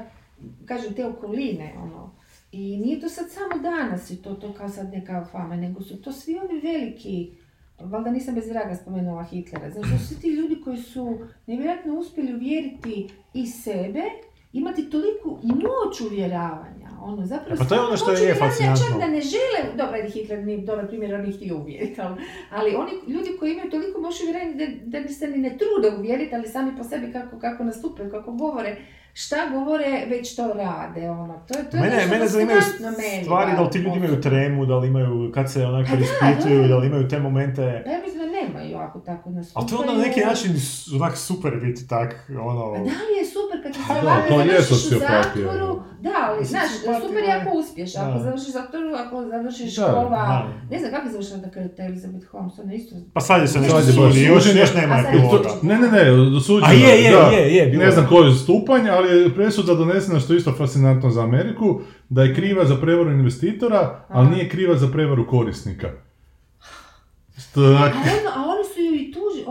kažem, 0.66 0.94
te 0.94 1.06
okoline, 1.06 1.74
ono. 1.78 2.12
I 2.52 2.78
nije 2.78 3.00
to 3.00 3.10
sad 3.10 3.26
samo 3.30 3.62
danas 3.62 4.12
i 4.12 4.22
to, 4.22 4.34
to 4.34 4.54
kao 4.54 4.70
sad 4.70 4.94
neka 4.94 5.26
fama, 5.32 5.56
nego 5.56 5.82
su 5.82 6.02
to 6.02 6.12
svi 6.12 6.40
ovi 6.40 6.60
veliki, 6.60 7.32
valjda 7.80 8.12
nisam 8.12 8.36
bez 8.36 8.50
vraga 8.50 8.76
spomenula 8.76 9.24
Hitlera, 9.24 9.70
znači 9.70 9.90
to 9.90 9.98
su 9.98 10.22
ti 10.22 10.28
ljudi 10.28 10.62
koji 10.64 10.78
su 10.78 11.20
nevjerojatno 11.48 11.94
uspjeli 11.94 12.34
uvjeriti 12.34 13.10
i 13.34 13.48
sebe, 13.48 14.04
imati 14.54 14.90
toliku 14.90 15.40
moć 15.44 16.02
uvjeravanja, 16.02 16.81
ono, 17.02 17.26
zapravo... 17.26 17.56
pa 17.60 17.66
to 17.66 17.76
je 17.76 17.82
ono 17.82 17.98
što 17.98 18.12
je 18.12 18.36
fascinantno. 18.36 18.86
Čak 18.88 19.00
da 19.00 19.08
ne 19.08 19.22
žele, 19.22 19.60
dobro, 19.78 20.10
Hitler 20.14 20.44
nije 20.44 20.58
dobar 20.58 20.88
primjer, 20.88 21.16
on 21.16 21.30
ih 21.30 21.36
htio 21.36 21.58
uvjeriti, 21.58 22.02
ali 22.50 22.76
oni 22.76 22.92
ljudi 23.14 23.30
koji 23.40 23.52
imaju 23.52 23.72
toliko 23.72 24.02
moć 24.02 24.22
uvjerenja 24.22 24.54
da, 24.54 24.66
da 24.84 25.00
bi 25.00 25.14
se 25.14 25.28
ni 25.28 25.38
ne 25.38 25.58
trude 25.58 25.98
uvjeriti, 25.98 26.36
ali 26.36 26.48
sami 26.48 26.78
po 26.78 26.84
sebi 26.84 27.12
kako, 27.12 27.40
kako 27.40 27.64
nastupaju, 27.64 28.12
kako 28.12 28.32
govore, 28.32 28.78
šta 29.14 29.36
govore, 29.54 30.06
već 30.10 30.36
to 30.36 30.54
rade, 30.54 31.10
ono, 31.10 31.34
to 31.48 31.60
je, 31.60 31.70
to 31.70 31.78
je 31.78 31.84
mene, 31.84 32.08
mene 32.08 32.28
zanimaju 32.28 32.62
stvari, 33.24 33.52
da 33.56 33.62
li 33.62 33.70
ti 33.70 33.80
ljudi 33.80 33.98
imaju 33.98 34.22
tremu, 34.22 34.66
da 34.66 34.78
li 34.78 34.88
imaju, 34.88 35.32
kad 35.34 35.52
se 35.52 35.66
onako 35.66 35.90
ispituju, 35.96 36.68
da. 36.68 36.78
li 36.78 36.88
imaju 36.88 37.08
te 37.08 37.20
momente... 37.20 37.82
Pa 37.86 37.92
ja 37.92 38.00
mislim 38.02 38.20
da 38.20 38.26
nemaju 38.26 38.78
ako 38.78 39.00
tako 39.00 39.30
nastupaju. 39.30 39.62
Ali 39.62 39.70
to 39.70 39.76
je 39.76 39.80
onda 39.80 40.02
na 40.02 40.08
neki 40.08 40.20
način 40.20 40.52
onak 40.96 41.18
super 41.18 41.52
biti 41.62 41.88
tak, 41.88 42.30
ono... 42.30 42.66
A 42.66 42.78
da 42.78 42.78
li 42.78 43.14
je 43.20 43.26
super 43.26 43.64
kad 43.64 43.74
ti 43.74 43.80
se 43.88 43.94
ovako 44.06 44.38
završiš 44.38 44.86
u 44.86 45.00
zatvoru, 45.00 45.82
da, 46.02 46.10
ali 46.30 46.46
znaš, 46.46 46.70
super 47.02 47.24
je 47.24 47.32
ako 47.32 47.58
uspješ, 47.58 47.96
ako 47.96 48.20
završiš 48.20 48.52
zatvoru, 48.54 48.94
ako 48.96 49.26
završiš 49.30 49.74
škola, 49.76 50.50
ne 50.70 50.80
znam 50.80 50.92
kako 50.92 51.08
je 51.08 51.12
završila 51.12 51.38
da 51.38 51.50
kada 51.50 51.84
je 51.84 51.90
Elizabeth 51.90 52.28
Holmes, 52.28 52.60
ona 52.60 52.74
isto... 52.74 52.96
Pa 53.14 53.22
sad 53.22 53.42
je 53.42 53.48
se 53.48 53.60
nešto 53.60 53.82
sudi, 53.82 54.24
još, 54.24 54.56
još 54.56 54.74
nema 54.74 55.04
epiloga. 55.08 55.50
Ne, 55.62 55.80
ne, 55.80 55.92
ne, 55.92 56.06
dosuđena. 56.32 56.70
A 56.70 56.74
je, 56.74 57.04
je, 57.04 57.12
je, 57.34 57.56
je, 57.56 57.78
Ne 57.78 57.92
znam 57.92 58.08
koji 58.10 58.30
je 58.30 58.36
stupanj, 58.36 58.90
ali 59.02 59.22
je 59.22 59.36
presuda 59.36 59.76
donesena 59.76 60.20
što 60.20 60.34
je 60.34 60.38
isto 60.38 60.54
fascinantno 60.58 61.10
za 61.10 61.24
Ameriku, 61.24 61.82
da 62.10 62.24
je 62.24 62.36
kriva 62.36 62.66
za 62.66 62.76
prevaru 62.76 63.12
investitora, 63.12 64.06
ali 64.10 64.30
nije 64.30 64.50
kriva 64.50 64.78
za 64.78 64.88
prevaru 64.88 65.28
korisnika. 65.28 65.90
Što 67.38 67.62
a, 67.62 67.92
a 68.36 68.44
oni 68.44 68.64
su 68.74 68.82
ju 68.82 68.96
i 68.96 69.12
tuži, 69.12 69.44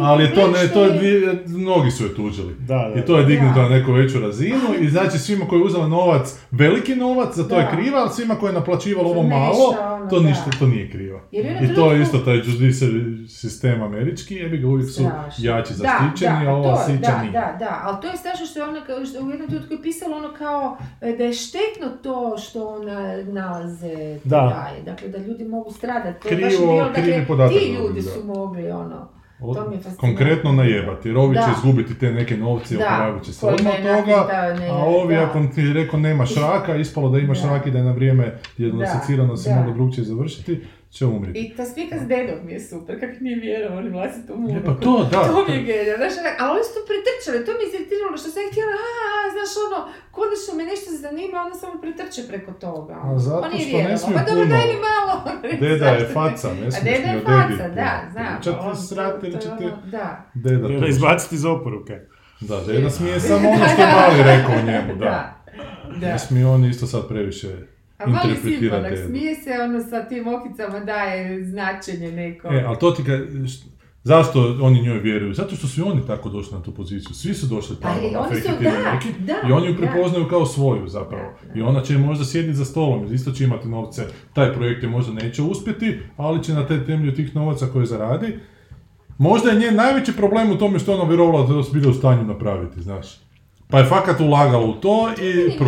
ali 0.00 0.34
to 0.34 0.50
ne, 0.50 0.68
to 0.72 0.84
je, 0.84 1.44
mnogi 1.46 1.90
su 1.90 2.04
je 2.04 2.14
tužili. 2.14 2.54
Da, 2.58 2.90
da. 2.94 3.00
I 3.00 3.04
to 3.04 3.18
je 3.18 3.24
dignuto 3.24 3.62
na 3.62 3.68
neku 3.68 3.92
veću 3.92 4.20
razinu 4.20 4.74
i 4.80 4.88
znači 4.90 5.18
svima 5.18 5.46
koji 5.48 5.60
je 5.60 5.64
uzela 5.64 5.88
novac, 5.88 6.38
veliki 6.50 6.96
novac, 6.96 7.36
za 7.36 7.42
to 7.42 7.54
da. 7.54 7.60
je 7.60 7.68
kriva, 7.72 7.98
ali 7.98 8.10
svima 8.10 8.34
koji 8.34 8.50
je 8.50 8.54
naplaćivalo 8.54 9.10
ovo 9.10 9.22
malo, 9.22 9.76
ono, 9.80 10.10
to 10.10 10.20
ništa, 10.20 10.50
to 10.58 10.66
nije 10.66 10.90
krivo. 10.90 11.20
I 11.32 11.74
to 11.74 11.92
je 11.92 12.02
isto 12.02 12.18
taj 12.18 12.36
judicial 12.36 12.90
sistem 13.28 13.82
američki, 13.82 14.34
jebi 14.34 14.58
ga 14.58 14.68
uvijek 14.68 14.90
su 14.90 15.02
jači 15.38 15.74
zaštićeni, 15.74 16.46
a 16.46 16.52
ova 16.54 16.76
sića 16.76 17.18
nije. 17.20 17.32
Da, 17.32 17.56
da, 17.58 17.80
ali 17.82 17.96
to 18.02 18.08
je 18.08 18.16
strašno 18.16 18.46
što 18.46 18.58
je 18.58 18.64
ona, 18.64 18.80
što 19.06 19.24
u 19.24 19.30
jednom 19.30 19.48
trenutku 19.48 19.74
je 19.74 19.82
pisalo 19.82 20.16
ono 20.16 20.32
kao 20.38 20.78
e, 21.00 21.12
da 21.12 21.24
je 21.24 21.32
štetno 21.32 21.88
to 22.02 22.38
što 22.38 22.66
ona 22.66 23.22
nalaze 23.22 24.18
da. 24.24 24.70
Dakle, 24.84 25.08
da 25.08 25.18
ljudi 25.18 25.44
mogu 25.44 25.72
stradati. 25.72 26.22
To 26.22 26.28
je 26.28 26.36
krivo, 26.36 26.50
baš 26.50 26.58
bilo, 26.58 27.36
dakle, 27.36 27.58
ti 27.58 27.72
ljudi 27.72 28.02
su 28.02 28.24
mogli 28.24 28.70
ono 28.70 29.15
to 29.38 29.70
mi 29.70 29.76
je 29.76 29.82
konkretno 29.96 30.52
najebati, 30.52 31.08
jer 31.08 31.16
ovi 31.16 31.36
će 31.36 31.50
izgubiti 31.56 31.98
te 31.98 32.12
neke 32.12 32.36
novce 32.36 32.74
i 32.74 32.76
oporavit 32.76 33.24
će 33.24 33.32
se 33.32 33.46
odmah 33.46 33.74
toga, 33.76 34.28
a 34.70 34.84
ovi 34.84 35.14
da. 35.14 35.24
ako 35.24 35.40
ti 35.54 35.72
rekao 35.72 36.00
nema 36.00 36.26
šraka, 36.26 36.76
ispalo 36.76 37.10
da 37.10 37.18
imaš 37.18 37.42
rak 37.42 37.66
i 37.66 37.70
da 37.70 37.78
je 37.78 37.84
na 37.84 37.92
vrijeme 37.92 38.38
diagnosticirano 38.58 39.36
se 39.36 39.54
moglo 39.54 39.72
drugčije 39.72 40.04
završiti, 40.04 40.60
će 40.90 41.06
umriti. 41.06 41.38
I 41.40 41.56
ta 41.56 41.64
spika 41.64 41.96
s 41.98 42.06
dedom 42.06 42.38
mi 42.44 42.52
je 42.52 42.60
super, 42.62 43.00
kak 43.00 43.20
nije 43.20 43.36
vjerovao 43.38 43.80
ni 43.82 43.90
vlastitom 43.90 44.36
unuku. 44.40 44.66
pa 44.66 44.74
to, 44.76 44.92
da. 45.04 45.18
To 45.24 45.44
mi 45.46 45.54
je 45.54 45.62
genijalno, 45.62 45.96
znaš, 46.02 46.14
ali 46.40 46.50
oni 46.50 46.64
su 46.64 46.72
to 46.74 46.82
pretrčali, 46.90 47.44
to 47.46 47.52
mi 47.52 47.62
je 47.62 47.68
iziritiralo 47.68 48.16
što 48.16 48.28
sam 48.30 48.42
htjela, 48.50 48.72
a, 48.82 48.86
znaš, 49.34 49.48
znaš, 49.48 49.52
ono, 49.66 49.78
konačno 50.10 50.52
me 50.58 50.64
nešto 50.64 50.88
zanima, 50.98 51.36
onda 51.40 51.56
samo 51.56 51.74
pretrče 51.82 52.20
preko 52.30 52.52
toga. 52.58 52.94
A 53.04 53.18
zato 53.18 53.42
On 53.44 53.50
nije 53.52 53.66
što 53.68 53.78
ne 53.84 53.96
smiju 53.98 54.16
Pa 54.16 54.22
dobro, 54.24 54.44
puno. 54.44 54.54
daj 54.54 54.66
mi 54.72 54.78
malo. 54.90 55.14
Deda 55.62 55.88
je 55.94 56.04
faca, 56.16 56.48
ne 56.54 56.66
A 56.66 56.70
smiješ 56.70 56.84
deda 56.90 57.06
ni 57.06 57.12
je 57.12 57.18
o 57.18 57.26
faca, 57.30 57.56
dedi 57.58 57.76
da, 57.76 57.90
puno. 57.94 58.12
znam. 58.14 58.34
Čak 58.44 58.54
On- 58.60 58.74
ti 58.74 58.82
srate 58.84 59.22
ili 59.22 59.32
to 59.32 59.38
je 59.38 59.42
ćete 59.42 59.64
ono, 59.66 59.82
Da. 59.96 60.06
deda 60.36 60.62
Da 60.62 60.68
tuži. 60.70 60.88
izbaciti 60.88 61.34
iz 61.34 61.44
oporuke. 61.46 61.94
Da, 62.40 62.56
deda 62.62 62.90
smije 62.90 63.20
samo 63.20 63.44
ono 63.50 63.64
što 63.66 63.80
je 63.82 63.88
mali 63.94 64.18
rekao 64.24 64.54
o 64.54 64.66
njemu, 64.66 64.92
da. 64.96 65.14
Da. 65.96 66.06
Ne 66.06 66.18
smije 66.18 66.46
on 66.46 66.64
isto 66.64 66.86
sad 66.86 67.08
previše 67.08 67.48
A 67.98 68.04
simpanak, 68.42 68.90
dedu. 68.90 69.08
smije 69.08 69.34
se 69.34 69.50
ono 69.64 69.80
sa 69.80 70.08
tim 70.08 70.24
okicama 70.28 70.80
daje 70.80 71.44
značenje 71.44 72.12
neko. 72.12 72.48
E, 72.48 72.64
ali 72.66 72.78
to 72.78 72.90
ti 72.90 73.04
ka... 73.04 73.12
št- 73.12 73.64
Zašto 74.04 74.58
oni 74.62 74.82
njoj 74.82 74.98
vjeruju? 74.98 75.34
Zato 75.34 75.56
što 75.56 75.66
su 75.66 75.80
i 75.80 75.84
oni 75.84 76.02
tako 76.06 76.28
došli 76.28 76.58
na 76.58 76.62
tu 76.62 76.74
poziciju. 76.74 77.14
Svi 77.14 77.34
su 77.34 77.46
došli 77.46 77.76
tamo 77.76 77.94
Ali 77.96 78.16
oni 78.16 78.40
su, 78.40 78.48
da, 78.48 78.92
neki 78.92 79.08
da, 79.18 79.34
i 79.48 79.52
oni 79.52 79.66
ju 79.66 79.72
da. 79.72 79.78
prepoznaju 79.78 80.28
kao 80.28 80.46
svoju 80.46 80.88
zapravo. 80.88 81.32
Da. 81.54 81.58
I 81.58 81.62
ona 81.62 81.80
će 81.82 81.98
možda 81.98 82.24
sjediti 82.24 82.54
za 82.54 82.64
stolom, 82.64 83.14
isto 83.14 83.30
će 83.32 83.44
imati 83.44 83.68
novce. 83.68 84.02
Taj 84.32 84.52
projekt 84.52 84.82
je 84.82 84.88
možda 84.88 85.12
neće 85.12 85.42
uspjeti, 85.42 85.98
ali 86.16 86.44
će 86.44 86.52
na 86.54 86.66
te 86.66 86.84
temelju 86.84 87.14
tih 87.14 87.36
novaca 87.36 87.66
koje 87.66 87.86
zaradi. 87.86 88.38
Možda 89.18 89.50
je 89.50 89.58
njen 89.58 89.74
najveći 89.76 90.12
problem 90.12 90.50
u 90.50 90.58
tome 90.58 90.78
što 90.78 90.94
ona 90.94 91.04
vjerovala 91.04 91.46
da 91.46 91.62
su 91.62 91.72
bili 91.72 91.88
u 91.88 91.94
stanju 91.94 92.24
napraviti, 92.24 92.82
znaš. 92.82 93.06
Pa 93.70 93.78
je 93.78 93.84
fakat 93.84 94.20
ulagala 94.20 94.66
u 94.66 94.74
to 94.74 95.08
i 95.22 95.28
jasno, 95.28 95.58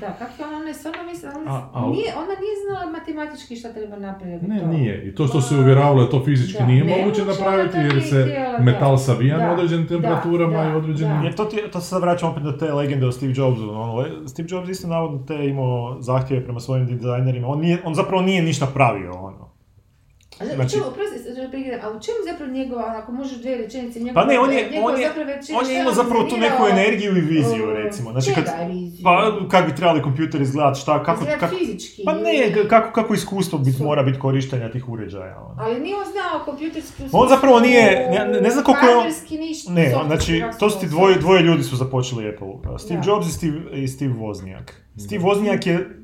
Da, 0.00 0.16
kako 0.18 0.42
je 0.42 0.53
je 0.74 0.80
stvarno 0.80 1.02
mislila, 1.04 1.32
ona, 1.36 1.50
A- 1.52 1.68
a- 1.74 1.86
nije, 1.86 2.08
ona 2.16 2.34
nije 2.36 2.54
znala 2.62 2.92
matematički 2.92 3.56
šta 3.56 3.68
treba 3.68 3.96
napraviti. 3.98 4.46
Ne, 4.46 4.60
to. 4.60 4.66
nije. 4.66 5.08
I 5.08 5.14
to 5.14 5.26
što 5.26 5.40
se 5.40 5.54
uvjeravalo 5.56 6.04
da 6.04 6.10
to 6.10 6.22
fizički 6.24 6.58
Da, 6.58 6.66
nije 6.66 6.84
ne, 6.84 6.96
moguće 6.96 7.22
napraviti 7.24 7.76
jer 7.78 8.02
se 8.02 8.20
metal 8.60 8.98
savija 8.98 9.38
na 9.38 9.52
određenim 9.52 9.86
temperaturama 9.86 10.58
da, 10.58 10.70
i 10.70 10.74
određenim... 10.74 11.16
da. 11.16 11.24
Jer 11.24 11.34
to, 11.34 11.44
ti, 11.44 11.62
to 11.72 11.80
se 11.80 11.98
vraćamo 11.98 12.32
opet 12.32 12.42
do 12.42 12.52
te 12.52 12.72
legende 12.72 13.06
o 13.06 13.12
Steve 13.12 13.32
Jobsu. 13.36 13.70
Ono, 13.70 13.94
le- 13.94 14.28
Steve 14.28 14.48
Jobs 14.50 14.68
isto 14.68 14.88
navodno 14.88 15.18
te 15.18 15.46
imao 15.46 15.96
zahtjeve 16.00 16.44
prema 16.44 16.60
svojim 16.60 16.86
dizajnerima. 16.88 17.48
On, 17.48 17.60
nije, 17.60 17.78
on 17.84 17.94
zapravo 17.94 18.22
nije 18.22 18.42
ništa 18.42 18.66
pravio. 18.66 19.12
Ono. 19.12 19.43
Znači, 20.54 20.72
čemu, 20.72 20.84
prekidam, 21.50 21.80
a 21.82 21.88
u 21.88 22.00
čemu 22.00 22.16
zapravo 22.24 22.52
njegova, 22.52 22.94
ako 22.96 23.12
možeš 23.12 23.38
dvije 23.38 23.56
rečenice, 23.58 24.00
njegova, 24.00 24.22
Pa 24.22 24.32
ne, 24.32 24.38
on 24.38 24.52
je, 24.52 24.58
on 24.82 25.00
je, 25.00 25.06
zapravo 25.08 25.30
on 25.60 25.70
je 25.70 25.80
imao 25.80 25.92
zapravo 25.92 26.24
tu 26.24 26.36
neku 26.36 26.66
energiju 26.68 27.16
i 27.16 27.20
viziju, 27.22 27.66
recimo. 27.74 28.12
Znači, 28.12 28.34
kad, 28.34 28.44
pa 29.04 29.38
kako 29.50 29.66
bi 29.66 29.76
trebali 29.76 30.02
kompjuter 30.02 30.40
izgledati, 30.40 30.80
šta, 30.80 31.02
kako, 31.02 31.20
Izgleda 31.20 31.38
kako, 31.38 31.56
fizički. 31.56 32.02
pa 32.04 32.12
ne, 32.14 32.32
kako, 32.68 32.92
kako 32.92 33.14
iskustvo 33.14 33.58
bit, 33.58 33.78
mora 33.78 34.02
biti 34.02 34.18
korištenja 34.18 34.70
tih 34.70 34.88
uređaja. 34.88 35.40
Ono. 35.40 35.54
Ali 35.58 35.80
nije 35.80 35.96
on 35.96 36.04
znao 36.04 36.44
kompjutersku... 36.44 37.02
On 37.12 37.28
zapravo 37.28 37.60
nije- 37.60 38.08
ne- 38.10 38.40
ne 38.40 38.50
znam 38.50 38.64
koliko 38.64 38.86
je 38.86 38.96
on- 38.96 39.06
ništa, 39.30 39.72
Ne, 39.72 39.90
softverski, 39.90 40.38
znači, 40.38 40.58
to 40.58 40.70
su 40.70 40.80
ti 40.80 40.86
dvoje, 40.86 41.16
dvoje 41.16 41.42
ljudi 41.42 41.62
su 41.62 41.76
započeli 41.76 42.28
Apple. 42.28 42.78
Steve 42.78 43.00
Da. 43.00 43.10
Jobs 43.10 43.26
i 43.26 43.32
Steve, 43.32 43.60
i 43.72 43.88
Steve 43.88 44.14
Wozniak. 44.14 44.70
Steve 44.98 45.24
Wozniak 45.24 45.66
je 45.66 46.03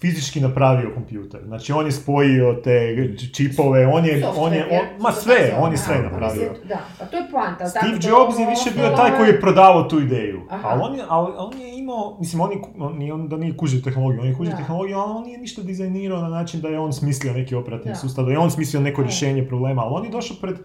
fizički 0.00 0.40
napravio 0.40 0.90
kompjuter. 0.94 1.40
Znači, 1.46 1.72
on 1.72 1.86
je 1.86 1.92
spojio 1.92 2.60
te 2.64 2.94
čipove, 3.34 3.86
on 3.86 4.04
je, 4.04 4.26
on 4.36 4.52
je, 4.52 4.62
Software, 4.62 4.80
on, 4.80 5.02
ma 5.02 5.12
sve, 5.12 5.56
on 5.60 5.72
je 5.72 5.78
sve 5.78 5.98
napravio. 5.98 6.52
Da, 6.68 6.78
pa 6.98 7.04
to 7.04 7.16
je 7.16 7.24
poanta. 7.30 7.68
Steve 7.68 7.98
Jobs 8.08 8.38
je 8.38 8.46
više 8.46 8.70
bio 8.74 8.84
ostalo 8.84 8.96
taj 8.96 9.18
koji 9.18 9.28
je 9.28 9.40
prodavao 9.40 9.82
tu 9.82 10.00
ideju. 10.00 10.40
Aha. 10.50 10.68
Ali 10.68 10.80
on 10.82 10.94
je, 10.94 11.04
ali 11.08 11.32
on 11.38 11.60
je 11.60 11.78
imao, 11.78 12.16
mislim, 12.20 12.40
on, 12.40 12.52
je, 12.52 12.58
on, 12.78 13.12
on 13.12 13.28
da 13.28 13.36
nije 13.36 13.56
kužio 13.56 13.80
tehnologiju, 13.80 14.20
on 14.20 14.26
je 14.28 14.34
kužio 14.34 14.56
tehnologiju, 14.56 14.98
ali 14.98 15.12
on 15.16 15.24
nije 15.24 15.38
ništa 15.38 15.62
dizajnirao 15.62 16.22
na 16.22 16.28
način 16.28 16.60
da 16.60 16.68
je 16.68 16.78
on 16.78 16.92
smislio 16.92 17.32
neki 17.32 17.54
operativni 17.54 17.92
Da. 17.92 17.98
sustav, 17.98 18.24
da 18.24 18.32
je 18.32 18.38
on 18.38 18.50
smislio 18.50 18.80
neko 18.80 19.00
Da. 19.02 19.06
rješenje 19.06 19.48
problema, 19.48 19.82
ali 19.82 19.94
on 19.94 20.04
je 20.04 20.10
došao 20.10 20.36
pred, 20.40 20.56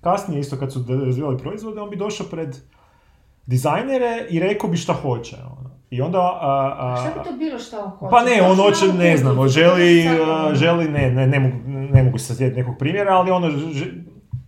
kasnije 0.00 0.40
isto 0.40 0.56
kad 0.56 0.72
su 0.72 0.84
razvijali 1.06 1.38
proizvode, 1.38 1.80
on 1.80 1.90
bi 1.90 1.96
došao 1.96 2.26
pred 2.30 2.56
dizajnere 3.46 4.26
i 4.30 4.40
rekao 4.40 4.70
bi 4.70 4.76
šta 4.76 4.92
hoće. 4.92 5.36
I 5.90 6.02
onda... 6.02 6.18
A, 6.18 6.50
a, 6.78 6.96
Šta 6.98 7.20
bi 7.20 7.30
to 7.30 7.36
bilo 7.36 7.58
što 7.58 7.76
on 7.78 7.90
hoće? 7.90 8.10
pa 8.10 8.22
ne, 8.22 8.42
on 8.42 8.56
hoće, 8.56 8.92
ne 8.94 9.16
znam, 9.16 9.48
želi, 9.48 10.08
ono- 10.22 10.54
želi, 10.54 10.84
ne, 10.86 11.10
ne, 11.10 11.26
ne 11.26 11.40
mogu, 11.40 11.56
ne 11.66 12.02
mogu 12.02 12.18
se 12.18 12.34
sjetiti 12.34 12.60
nekog 12.60 12.74
primjera, 12.78 13.12
ali 13.12 13.30
ono, 13.30 13.50
ž- 13.50 13.86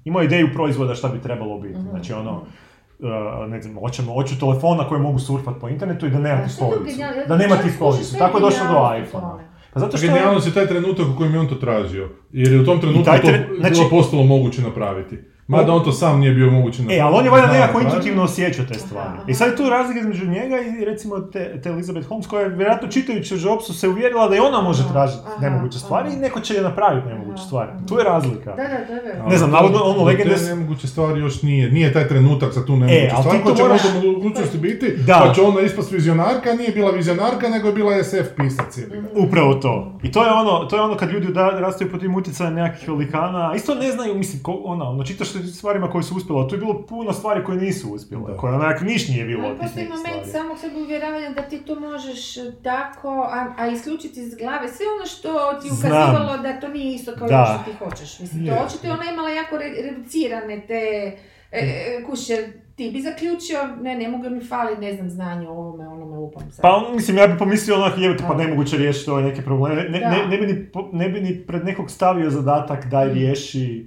ima 0.04 0.22
ideju 0.22 0.48
proizvoda 0.54 0.94
šta 0.94 1.08
bi 1.08 1.20
trebalo 1.20 1.58
biti. 1.58 1.78
Mhm. 1.78 1.88
Znači 1.88 2.12
ono, 2.12 2.32
uh, 2.32 3.08
ne 3.48 3.62
znam, 3.62 3.74
hoćemo, 3.76 4.12
hoću 4.12 4.38
telefon 4.40 4.76
na 4.76 4.84
kojem 4.84 5.02
mogu 5.02 5.18
surfat 5.18 5.54
po 5.60 5.68
internetu 5.68 6.06
i 6.06 6.10
da 6.10 6.18
nema 6.18 6.42
tiskolicu. 6.44 6.84
genijalno? 6.86 7.22
Da 7.28 7.36
nema 7.36 7.56
tiskolicu. 7.56 8.04
slušaj, 8.04 8.18
Tako 8.18 8.38
je 8.38 8.42
došlo 8.42 8.66
do 8.66 8.96
iPhone. 8.96 9.44
Pa 9.72 9.80
zato 9.80 9.96
što 9.96 10.06
je, 10.06 10.12
Genijalnost 10.12 10.46
je 10.46 10.54
taj 10.54 10.66
trenutak 10.66 11.06
u 11.06 11.16
kojem 11.16 11.34
je 11.34 11.40
on 11.40 11.48
to 11.48 11.54
tražio. 11.54 12.08
Jer 12.32 12.52
je 12.52 12.60
u 12.60 12.64
tom 12.64 12.80
trenutku 12.80 13.04
taj 13.04 13.20
to 13.20 13.26
tre- 13.26 13.58
znači- 13.58 13.74
bilo 13.74 13.88
postalo 13.90 14.22
moguće 14.24 14.62
napraviti. 14.62 15.18
Mada 15.48 15.72
on 15.72 15.84
to 15.84 15.92
sam 15.92 16.20
nije 16.20 16.32
bio 16.32 16.50
moguće 16.50 16.82
E, 16.90 17.00
ali 17.00 17.14
on 17.14 17.24
je 17.24 17.30
valjda 17.30 17.46
nekako 17.46 17.62
napraviti. 17.62 17.88
intuitivno 17.88 18.22
osjećao 18.22 18.64
te 18.64 18.74
stvari. 18.76 19.18
I 19.26 19.34
sad 19.34 19.48
je 19.48 19.56
tu 19.56 19.62
razlika 19.64 20.00
između 20.00 20.26
njega 20.26 20.56
i 20.58 20.84
recimo 20.84 21.18
te, 21.18 21.60
te 21.60 21.68
Elizabeth 21.68 22.08
Holmes 22.08 22.26
koja 22.26 22.42
je 22.42 22.48
vjerojatno 22.48 22.88
čitajući 22.88 23.34
Jobsu 23.36 23.74
se 23.74 23.88
uvjerila 23.88 24.28
da 24.28 24.36
i 24.36 24.40
ona 24.40 24.60
može 24.60 24.82
tražiti 24.88 25.22
aha, 25.26 25.40
nemoguće 25.42 25.78
stvari 25.78 26.12
i 26.12 26.16
neko 26.16 26.40
će 26.40 26.54
je 26.54 26.62
napraviti 26.62 27.08
nemoguće 27.08 27.42
stvari. 27.42 27.70
Tu 27.88 27.98
je 27.98 28.04
razlika. 28.04 28.50
Da, 28.50 28.62
da, 28.64 28.94
da, 28.94 29.22
da. 29.22 29.28
Ne 29.28 29.36
znam, 29.36 29.50
to- 29.50 29.56
navodno 29.56 29.78
ono 29.80 30.04
legende 30.04 30.34
te 30.36 30.44
nemoguće 30.44 30.86
stvari 30.88 31.20
još 31.20 31.42
nije. 31.42 31.70
Nije 31.70 31.92
taj 31.92 32.08
trenutak 32.08 32.52
za 32.52 32.66
tu 32.66 32.72
nemoguće 32.72 32.94
E, 32.96 33.10
ali 33.10 33.22
ti 33.22 33.22
stvari. 33.22 33.38
to 33.38 33.50
To 33.50 33.56
će 33.56 33.62
moraš- 33.62 33.84
možda 33.84 34.08
u 34.08 34.12
budućnosti 34.12 34.58
biti, 34.58 34.94
Da. 34.98 35.22
pa 35.26 35.34
će 35.34 35.42
ona 35.42 35.60
ispast 35.60 35.92
vizionarka, 35.92 36.52
nije 36.52 36.70
bila 36.70 36.90
vizionarka, 36.90 37.48
nego 37.48 37.68
je 37.68 37.74
bila 37.74 37.92
SF 37.94 38.12
pisac. 38.36 38.78
ga. 38.80 38.96
Upravo 39.16 39.54
to. 39.54 39.92
I 40.02 40.12
to 40.12 40.24
je 40.24 40.32
ono, 40.32 40.64
to 40.64 40.76
je 40.76 40.82
ono 40.82 40.96
kad 40.96 41.10
ljudi 41.10 41.26
da, 41.28 41.50
rastaju 41.50 41.90
pod 41.90 42.00
tim 42.00 42.14
utjecajem 42.14 42.54
nekakvih 42.54 42.88
velikana, 42.88 43.52
isto 43.56 43.74
ne 43.74 43.92
znaju, 43.92 44.14
mislim, 44.14 44.42
ko, 44.42 44.62
ono, 44.64 44.84
ono, 44.84 45.04
čitaš 45.04 45.28
stvarima 45.44 45.90
koje 45.90 46.02
su 46.02 46.16
uspjela, 46.16 46.40
a 46.40 46.48
tu 46.48 46.54
je 46.54 46.58
bilo 46.58 46.82
puno 46.82 47.12
stvari 47.12 47.44
koje 47.44 47.58
nisu 47.58 47.90
uspjele, 47.90 48.24
Da. 48.26 48.36
koje 48.36 48.54
onak 48.54 48.80
niš 48.82 49.08
nije 49.08 49.24
bilo 49.24 49.48
od 49.48 49.52
tih 49.52 49.62
postoji 49.62 49.84
nekih 49.84 49.96
moment 49.96 50.08
stvari. 50.18 50.30
samog 50.34 50.58
sebe 50.58 50.76
uvjeravanja 50.76 51.30
da 51.30 51.42
ti 51.42 51.58
to 51.58 51.80
možeš 51.80 52.34
tako, 52.62 53.08
a, 53.24 53.46
a 53.58 53.66
isključiti 53.68 54.20
iz 54.20 54.34
glave 54.34 54.68
sve 54.68 54.86
ono 54.96 55.06
što 55.06 55.28
ti 55.62 55.68
Znam. 55.70 55.78
ukazivalo 55.92 56.38
da 56.38 56.60
to 56.60 56.68
nije 56.68 56.94
isto 56.94 57.12
kao 57.14 57.28
Da. 57.28 57.36
ono 57.40 57.46
što 57.54 57.70
ti 57.70 57.76
hoćeš. 57.78 58.20
Mislim, 58.20 58.46
to 58.46 58.52
očito 58.66 58.86
je 58.86 58.92
ona 58.92 59.04
imala 59.04 59.30
jako 59.30 59.56
re- 59.56 59.82
reducirane 59.82 60.60
te 60.60 61.12
e, 61.52 61.62
kuće. 62.04 62.48
Ti 62.76 62.90
bi 62.90 63.00
zaključio, 63.00 63.58
ne, 63.80 63.96
ne 63.96 64.08
mogu 64.08 64.30
mi 64.30 64.40
fali, 64.42 64.76
ne 64.76 64.94
znam, 64.94 65.10
znanje 65.10 65.48
o 65.48 65.52
ovome, 65.52 65.88
onome 65.88 66.16
lupam 66.16 66.50
sad. 66.52 66.62
Pa 66.62 66.90
mislim, 66.94 67.16
ja 67.16 67.26
bi 67.26 67.38
pomislio 67.38 67.76
onak, 67.76 67.92
jebate, 67.98 68.24
pa 68.28 68.34
nemoguće 68.34 68.76
riješiti 68.76 69.10
ove 69.10 69.22
neke 69.22 69.42
probleme. 69.42 69.82
Ne, 69.82 70.00
ne, 70.00 70.26
ne, 70.28 70.38
bi 70.38 70.46
ni, 70.46 70.66
ne 70.92 71.08
bi 71.08 71.20
ni 71.20 71.38
pred 71.38 71.64
nekog 71.64 71.90
stavio 71.90 72.30
zadatak 72.30 72.86
daj 72.86 73.06
Mm. 73.06 73.12
riješi 73.12 73.86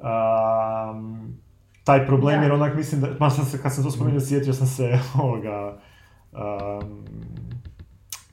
um, 0.00 1.34
taj 1.84 2.06
problem, 2.06 2.36
Da. 2.36 2.42
jer 2.42 2.52
onak 2.52 2.76
mislim 2.76 3.00
da, 3.00 3.08
ma 3.20 3.30
sam 3.30 3.44
se, 3.44 3.62
kad 3.62 3.74
sam 3.74 3.84
to 3.84 3.90
spomenuo, 3.90 4.20
sjetio 4.20 4.52
sam 4.52 4.66
se 4.66 4.98
ovoga, 5.22 5.78
um, 6.32 7.04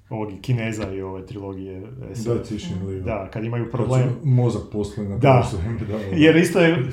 ovog 0.09 0.29
Kineza 0.41 0.91
i 0.91 1.01
ove 1.01 1.25
trilogije. 1.25 1.83
SF. 2.13 2.27
Da. 2.27 3.01
Da, 3.05 3.29
kad 3.29 3.43
imaju 3.43 3.63
Kad 3.63 3.71
problem. 3.71 4.01
su 4.01 4.27
Mozak 4.27 4.61
poslali 4.71 5.09
na 5.09 5.17
Da. 5.17 5.43
da. 5.87 5.97
Jer 6.15 6.35
isto, 6.35 6.59
je, 6.59 6.83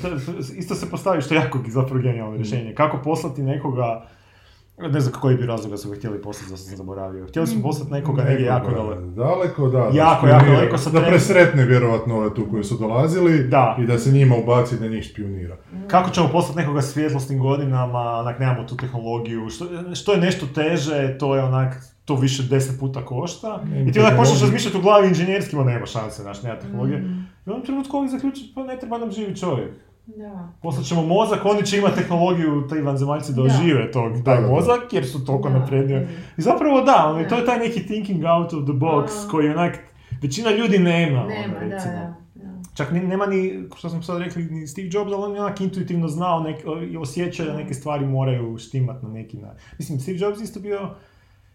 isto 0.57 0.75
se 0.75 0.89
postavi, 0.89 1.21
što 1.21 1.33
je 1.33 1.39
jako 1.39 1.59
zapravo 1.69 2.01
genijalno 2.01 2.35
rješenje. 2.35 2.73
Kako 2.75 3.01
poslati 3.03 3.43
nekoga, 3.43 4.07
ne 4.77 4.99
znam 4.99 5.13
koji 5.21 5.37
bi 5.37 5.45
razlog 5.45 5.71
da 5.71 5.77
su 5.77 5.89
ga 5.89 5.95
htjeli 5.95 6.21
poslati, 6.21 6.51
da 6.51 6.57
sam 6.57 6.77
zaboravio. 6.77 7.27
Htjeli 7.27 7.47
su 7.47 7.61
poslati 7.61 7.91
nekoga 7.91 8.23
negdje 8.23 8.45
jako 8.45 8.71
daleko. 8.71 9.01
Daleko, 9.01 9.67
da. 9.67 9.89
Jako, 9.93 10.27
jako 10.27 10.45
daleko 10.45 10.77
sa 10.77 10.89
Da 10.89 11.01
presretne 11.01 11.65
vjerovatno 11.65 12.15
ove 12.17 12.33
tu 12.33 12.47
koji 12.51 12.63
su 12.63 12.77
dolazili 12.77 13.47
Da. 13.47 13.77
i 13.79 13.85
da 13.85 13.97
se 13.99 14.11
njima 14.11 14.35
ubaci 14.35 14.79
da 14.79 14.87
njih 14.87 15.03
špionira. 15.03 15.57
Kako 15.87 16.09
ćemo 16.09 16.29
poslati 16.31 16.59
nekoga 16.59 16.81
s 16.81 16.93
svjetlosnim 16.93 17.39
godinama, 17.39 17.99
onak 17.99 18.39
nemamo 18.39 18.63
tu 18.67 18.77
tehnologiju, 18.77 19.49
što, 19.49 19.65
što 19.95 20.11
je 20.13 20.17
nešto 20.21 20.45
teže, 20.55 21.17
to 21.19 21.35
je 21.35 21.43
onak, 21.43 21.75
to 22.05 22.15
više 22.15 22.43
deset 22.43 22.79
puta 22.79 23.05
košta. 23.05 23.63
I 23.87 23.91
ti 23.91 23.99
onak 23.99 24.17
počneš 24.17 24.41
razmišljati 24.41 24.77
u 24.77 24.81
glavi 24.81 25.07
inženjerskima, 25.07 25.63
nema 25.63 25.85
šanse, 25.85 26.21
znaš, 26.21 26.43
nema 26.43 26.59
tehnologije. 26.59 26.99
Mm, 26.99 27.27
I 27.45 27.49
u 27.49 27.51
ovom 27.51 27.65
trenutku 27.65 27.97
ovih 27.97 28.11
zaključiti, 28.11 28.51
pa 28.55 28.63
ne 28.63 28.79
treba 28.79 28.97
nam 28.97 29.11
živi 29.11 29.35
čovjek. 29.35 29.71
Da. 30.07 30.49
Poslat 30.61 30.85
ćemo 30.85 31.01
mozak, 31.01 31.45
oni 31.45 31.65
će 31.65 31.77
imati 31.77 31.95
tehnologiju, 31.95 32.67
ti 32.67 32.81
vanzemaljci 32.81 33.33
da 33.33 33.41
Da. 33.41 33.43
ožive 33.43 33.91
tog, 33.91 34.13
taj 34.25 34.41
Da, 34.41 34.47
mozak, 34.47 34.93
jer 34.93 35.05
su 35.07 35.25
toliko 35.25 35.49
Da. 35.49 35.59
napredniji. 35.59 36.07
I 36.37 36.41
zapravo 36.41 36.81
da, 36.81 37.05
ono, 37.07 37.29
to 37.29 37.35
je 37.35 37.45
taj 37.45 37.59
neki 37.59 37.85
thinking 37.85 38.23
out 38.25 38.53
of 38.53 38.63
the 38.63 38.73
box, 38.73 39.05
Da. 39.23 39.31
koji 39.31 39.49
onak, 39.49 39.79
većina 40.21 40.51
ljudi 40.51 40.79
nema, 40.79 41.19
ono, 41.19 41.29
Nema, 41.29 41.53
da, 41.53 41.59
recimo. 41.59 41.93
da. 41.93 42.15
da. 42.35 42.55
Čak 42.75 42.91
ni, 42.91 42.99
nema 42.99 43.25
ni, 43.25 43.63
što 43.77 43.89
smo 43.89 44.01
sad 44.01 44.17
rekli, 44.17 44.43
ni 44.43 44.67
Steve 44.67 44.89
Jobs, 44.91 45.11
ali 45.13 45.23
on 45.23 45.35
je 45.35 45.41
onak 45.41 45.61
intuitivno 45.61 46.07
znao 46.07 46.39
nek, 46.39 46.55
i 46.91 46.97
osjeća 46.97 47.45
da 47.45 47.53
neke 47.57 47.73
stvari 47.73 48.05
moraju 48.05 48.57
štimat 48.57 49.03
na 49.03 49.09
neki 49.09 49.37
način. 49.37 49.59
Mislim, 49.77 49.99
Steve 49.99 50.17
Jobs 50.19 50.41
isto 50.41 50.59
bio, 50.59 50.89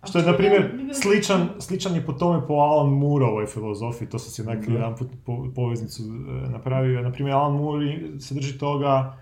što 0.04 0.18
je, 0.18 0.24
na 0.24 0.36
primjer, 0.36 0.88
sličan, 1.02 1.48
sličan 1.58 1.94
je 1.94 2.06
po 2.06 2.12
tome 2.12 2.46
po 2.46 2.54
Alan 2.54 2.92
Mooreovoj 2.92 3.46
filozofiji, 3.46 4.08
to 4.08 4.18
sam 4.18 4.30
si 4.30 4.42
onak 4.42 4.66
Da. 4.66 4.72
jedan 4.72 4.96
put 4.96 5.08
po, 5.26 5.46
poveznicu 5.54 6.02
e, 6.02 6.50
napravio. 6.50 7.02
Na 7.02 7.12
primjer, 7.12 7.36
Alan 7.36 7.52
Moore 7.52 7.98
se 8.20 8.34
drži 8.34 8.58
toga 8.58 9.16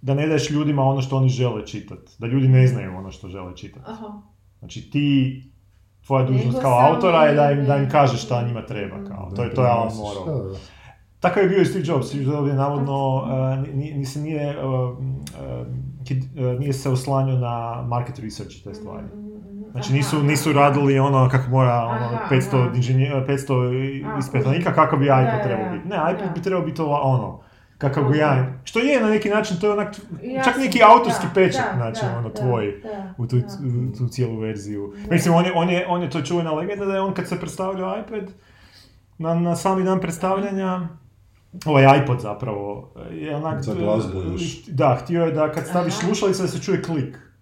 da 0.00 0.14
ne 0.14 0.26
daješ 0.26 0.50
ljudima 0.50 0.82
ono 0.82 1.02
što 1.02 1.16
oni 1.16 1.28
žele 1.28 1.66
čitati, 1.66 2.12
da 2.18 2.26
ljudi 2.26 2.48
ne 2.48 2.66
znaju 2.66 2.96
ono 2.96 3.10
što 3.10 3.28
žele 3.28 3.56
čitati. 3.56 3.84
Aha. 3.90 4.22
Znači 4.58 4.90
ti, 4.90 5.42
tvoja 6.06 6.26
dužnost 6.26 6.60
kao 6.60 6.78
autora 6.88 7.24
je 7.24 7.34
da 7.34 7.50
im, 7.50 7.66
da 7.66 7.76
im 7.76 7.90
kažeš 7.90 8.24
šta 8.24 8.46
njima 8.46 8.66
treba, 8.66 9.04
kao. 9.08 9.30
To 9.36 9.44
je, 9.44 9.54
to 9.54 9.62
je 9.64 9.70
Alan 9.70 9.96
Moore. 9.96 10.58
Takav 11.20 11.42
je 11.42 11.48
bio 11.48 11.60
i 11.60 11.64
Steve 11.64 11.84
Jobs. 11.86 12.06
Steve 12.06 12.24
Jobs 12.24 12.48
je 12.48 12.54
navodno, 12.54 13.16
uh, 13.16 13.74
ni, 13.74 13.92
ni 13.94 14.04
se 14.04 14.20
nije, 14.20 14.64
uh, 14.64 14.98
uh, 14.98 16.58
nije 16.58 16.72
se 16.72 16.90
oslanio 16.90 17.38
na 17.38 17.82
market 17.88 18.18
research 18.18 18.56
i 18.56 18.64
te 18.64 18.74
stvari. 18.74 19.06
Znači 19.74 19.92
nisu, 19.92 20.22
nisu 20.22 20.52
radili 20.52 20.98
ono 20.98 21.28
kako 21.28 21.50
mora 21.50 21.84
ono, 21.84 22.18
500, 22.30 22.76
inženjer, 22.76 23.12
500 23.12 24.18
ispitanika 24.18 24.74
kako 24.74 24.96
bi 24.96 25.04
iPod 25.04 25.42
trebao 25.44 25.72
biti. 25.72 25.88
Ne, 25.88 25.96
iPod 26.12 26.34
bi 26.34 26.42
trebao 26.42 26.62
biti 26.62 26.82
ono, 26.82 27.40
kakav 27.78 28.08
ga 28.08 28.16
ja, 28.16 28.46
što 28.64 28.78
je 28.78 29.00
na 29.00 29.08
neki 29.08 29.28
način, 29.28 29.56
to 29.60 29.66
je 29.66 29.72
onak, 29.72 29.94
čak 30.44 30.56
neki 30.58 30.80
autorski 30.82 31.26
pečak, 31.34 31.64
znači, 31.76 32.00
ono, 32.18 32.30
tvoj, 32.30 32.82
u 33.18 33.26
tu, 33.26 33.36
tu 33.98 34.08
cijelu 34.08 34.38
verziju. 34.38 34.94
Mislim, 35.10 35.34
on 35.34 35.44
je, 35.44 35.52
on, 35.54 35.70
je, 35.70 35.86
on 35.88 36.02
je 36.02 36.10
to 36.10 36.22
čuvena 36.22 36.52
legenda 36.52 36.84
da 36.84 36.94
je 36.94 37.00
on 37.00 37.14
kad 37.14 37.28
se 37.28 37.40
predstavljao 37.40 37.98
iPad, 37.98 38.30
na, 39.18 39.34
na 39.34 39.56
sami 39.56 39.84
dan 39.84 40.00
predstavljanja, 40.00 40.88
ovaj 41.66 41.98
iPod 42.02 42.20
zapravo, 42.20 42.92
je 43.12 43.36
onak... 43.36 43.62
Za 43.62 43.74
glazbu 43.74 44.20
još. 44.32 44.66
Da, 44.66 44.98
htio 45.02 45.24
je 45.24 45.32
da 45.32 45.52
kad 45.52 45.66
staviš 45.66 45.94
slušalice 45.94 46.42
da 46.42 46.48
se 46.48 46.62
čuje 46.62 46.82
klik. 46.82 47.33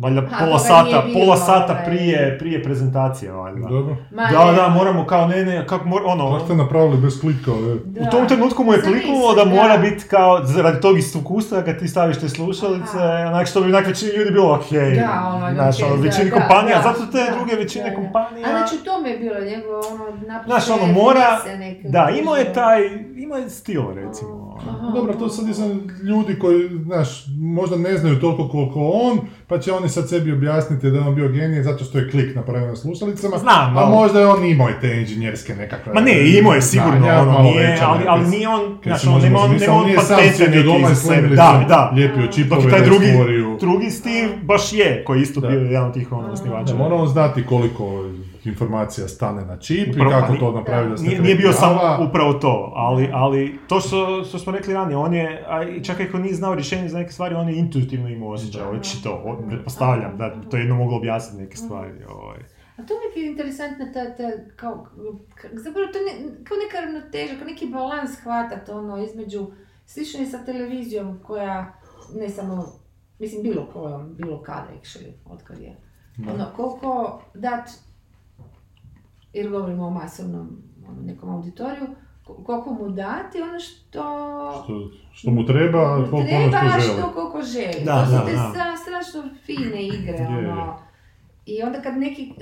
Valjda 0.00 0.22
pola 0.38 0.58
sata, 0.58 1.04
pola 1.12 1.36
sata 1.36 1.72
ovaj... 1.72 1.84
prije, 1.84 2.38
prije 2.38 2.62
prezentacije, 2.62 3.32
valjda. 3.32 3.68
Dobro. 3.68 3.96
da, 4.10 4.52
da, 4.56 4.68
moramo 4.68 5.06
kao, 5.06 5.28
ne, 5.28 5.44
ne, 5.44 5.66
kako 5.66 5.88
mora, 5.88 6.04
ono... 6.06 6.32
Kako 6.32 6.44
ste 6.44 6.54
napravili 6.54 6.96
bez 6.96 7.20
klika, 7.20 7.50
Da. 7.84 8.08
U 8.08 8.10
tom 8.10 8.28
trenutku 8.28 8.64
mu 8.64 8.72
je 8.72 8.82
kliknulo 8.82 9.34
da, 9.34 9.44
mora 9.44 9.78
biti 9.78 10.04
kao, 10.04 10.42
radi 10.62 10.80
tog 10.80 10.98
iskustva, 10.98 11.62
kad 11.62 11.78
ti 11.78 11.88
staviš 11.88 12.20
te 12.20 12.28
slušalice, 12.28 12.98
onak 13.28 13.46
što 13.46 13.60
bi 13.60 13.68
onak 13.68 13.86
većini 13.86 14.12
ljudi 14.12 14.30
bilo 14.30 14.54
ok. 14.54 14.70
Da, 14.70 15.32
ono, 15.34 15.54
znaš, 15.54 15.82
ono, 15.82 16.02
većini 16.02 16.30
kompanija, 16.30 16.76
da, 16.76 16.82
zato 16.82 17.12
te 17.12 17.32
druge 17.36 17.56
većine 17.56 17.94
kompanija... 17.94 18.46
A 18.48 18.50
znači 18.50 18.74
u 18.82 18.84
tome 18.84 19.10
je 19.10 19.18
bilo 19.18 19.40
njegovo, 19.40 19.80
ono, 19.92 20.04
napisane... 20.04 20.44
Znaš, 20.46 20.80
ono, 20.80 20.92
mora, 20.92 21.38
da, 21.84 22.10
imao 22.20 22.36
je 22.36 22.52
taj, 22.52 22.80
imao 23.16 23.38
je 23.38 23.50
stil, 23.50 23.82
recimo. 23.94 24.58
Aha, 24.58 24.90
Dobro, 24.94 25.14
to 25.14 25.28
sad 25.28 25.56
sam 25.56 25.88
ljudi 26.02 26.38
koji, 26.38 26.68
znaš, 26.84 27.24
možda 27.40 27.76
ne 27.76 27.96
znaju 27.96 28.20
toliko 28.20 28.48
koliko 28.48 28.90
on, 28.94 29.18
pa 29.48 29.58
će 29.58 29.72
oni 29.72 29.88
sad 29.88 30.08
sebi 30.08 30.32
objasniti 30.32 30.90
da 30.90 30.98
je 30.98 31.04
on 31.04 31.14
bio 31.14 31.28
genije 31.28 31.62
zato 31.62 31.84
što 31.84 31.98
je 31.98 32.10
klik 32.10 32.36
napravio 32.36 32.68
na 32.68 32.76
slušalicama. 32.76 33.38
Znam, 33.38 33.78
a 33.78 33.86
možda 33.86 34.20
je 34.20 34.26
on 34.26 34.44
imao 34.44 34.70
i 34.70 34.72
te 34.80 35.00
inženjerske 35.00 35.54
nekakve... 35.54 35.92
Ma 35.92 36.00
ne, 36.00 36.38
imao 36.38 36.54
je 36.54 36.62
sigurno, 36.62 36.98
znanja, 36.98 37.20
ono, 37.20 37.42
nije, 37.42 37.78
ali, 37.82 38.04
ali 38.08 38.28
nije 38.28 38.48
on, 38.48 38.78
znaš, 38.84 39.06
on 39.06 39.22
nema 39.22 39.38
on, 39.38 39.50
nema 39.50 39.72
on 39.74 39.90
patente 39.96 40.48
neki 40.48 40.84
za 40.88 40.94
sebe. 40.94 41.28
Da, 41.28 41.64
da. 41.68 41.92
Lijepio 41.94 42.26
čipove, 42.26 42.62
Dok 42.62 42.70
taj 42.70 42.84
drugi, 42.84 43.06
drugi 43.60 43.90
Steve 43.90 44.28
baš 44.42 44.72
je, 44.72 45.04
koji 45.04 45.22
isto 45.22 45.40
bio 45.40 45.60
jedan 45.60 45.86
od 45.86 45.94
tih 45.94 46.12
ono 46.12 46.32
osnivača. 46.32 46.72
Da, 46.72 46.78
moramo 46.78 47.06
znati 47.06 47.46
koliko 47.46 48.04
informacija 48.48 49.08
stane 49.08 49.44
na 49.44 49.58
čip 49.58 49.88
upravo, 49.90 50.10
i 50.10 50.12
kako 50.12 50.36
to 50.36 50.52
napravi 50.52 50.90
da 50.90 50.96
se 50.96 51.04
nije, 51.04 51.20
nije 51.20 51.34
bio 51.34 51.52
samo 51.52 51.80
upravo 52.08 52.32
to, 52.32 52.72
ali, 52.76 53.10
ali 53.12 53.58
to 53.68 53.80
što, 53.80 54.24
što 54.24 54.38
smo 54.38 54.52
rekli 54.52 54.74
ranije, 54.74 54.96
on 54.96 55.14
je, 55.14 55.44
a 55.48 55.82
čak 55.82 56.00
ako 56.00 56.18
nije 56.18 56.34
znao 56.34 56.54
rješenje 56.54 56.88
za 56.88 56.98
neke 56.98 57.12
stvari, 57.12 57.34
on 57.34 57.48
je 57.48 57.58
intuitivno 57.58 58.08
imao 58.08 58.30
osjećaj, 58.30 58.62
očito, 58.62 59.38
pretpostavljam 59.48 60.18
da 60.18 60.40
to 60.50 60.56
jedno 60.56 60.74
moglo 60.74 60.96
objasniti 60.96 61.42
neke 61.42 61.56
stvari. 61.56 62.04
Ovaj. 62.08 62.38
A 62.76 62.86
to 62.86 62.94
mi 62.94 63.22
je 63.22 63.30
interesantno, 63.30 63.84
ta, 63.94 64.16
ta, 64.16 64.30
kao, 64.56 64.86
zapravo 65.52 65.86
to 65.92 65.98
ne, 65.98 66.44
kao 66.44 66.56
neka 66.56 66.80
ravnoteža, 66.80 67.34
kao 67.38 67.46
neki 67.46 67.66
balans 67.66 68.10
hvatat 68.22 68.68
ono 68.68 69.04
između, 69.04 69.46
slično 69.86 70.20
je 70.20 70.26
sa 70.26 70.44
televizijom 70.44 71.18
koja, 71.22 71.80
ne 72.14 72.28
samo, 72.28 72.64
mislim 73.18 73.42
bilo 73.42 73.66
kojom, 73.72 74.14
bilo 74.14 74.42
kada 74.42 74.68
actually, 74.82 75.12
otkad 75.24 75.58
je. 75.58 75.76
Ono, 76.34 76.46
koliko 76.56 77.22
dat 77.34 77.70
jer 79.32 79.50
govorimo 79.50 79.86
o 79.86 79.90
masovnom 79.90 80.62
ono, 80.88 81.02
nekom 81.02 81.30
auditoriju, 81.30 81.86
koliko 82.24 82.72
mu 82.74 82.88
dati 82.90 83.42
ono 83.42 83.58
što... 83.60 84.02
Što, 84.64 84.90
što 85.12 85.30
mu 85.30 85.46
treba, 85.46 85.94
koliko 85.94 86.16
ono 86.16 86.26
treba, 86.26 86.58
ono 86.58 86.70
što 86.70 86.80
želi. 86.80 86.98
Što 86.98 87.12
koliko 87.12 87.42
želi. 87.42 87.84
Da, 87.84 88.04
to 88.04 88.06
su 88.06 88.26
te 88.26 88.32
da. 88.32 88.76
strašno 88.76 89.30
fine 89.46 89.86
igre, 89.86 90.18
je, 90.18 90.52
ono. 90.52 90.78
I 91.46 91.62
onda 91.62 91.82
kad 91.82 91.96
neki, 91.96 92.32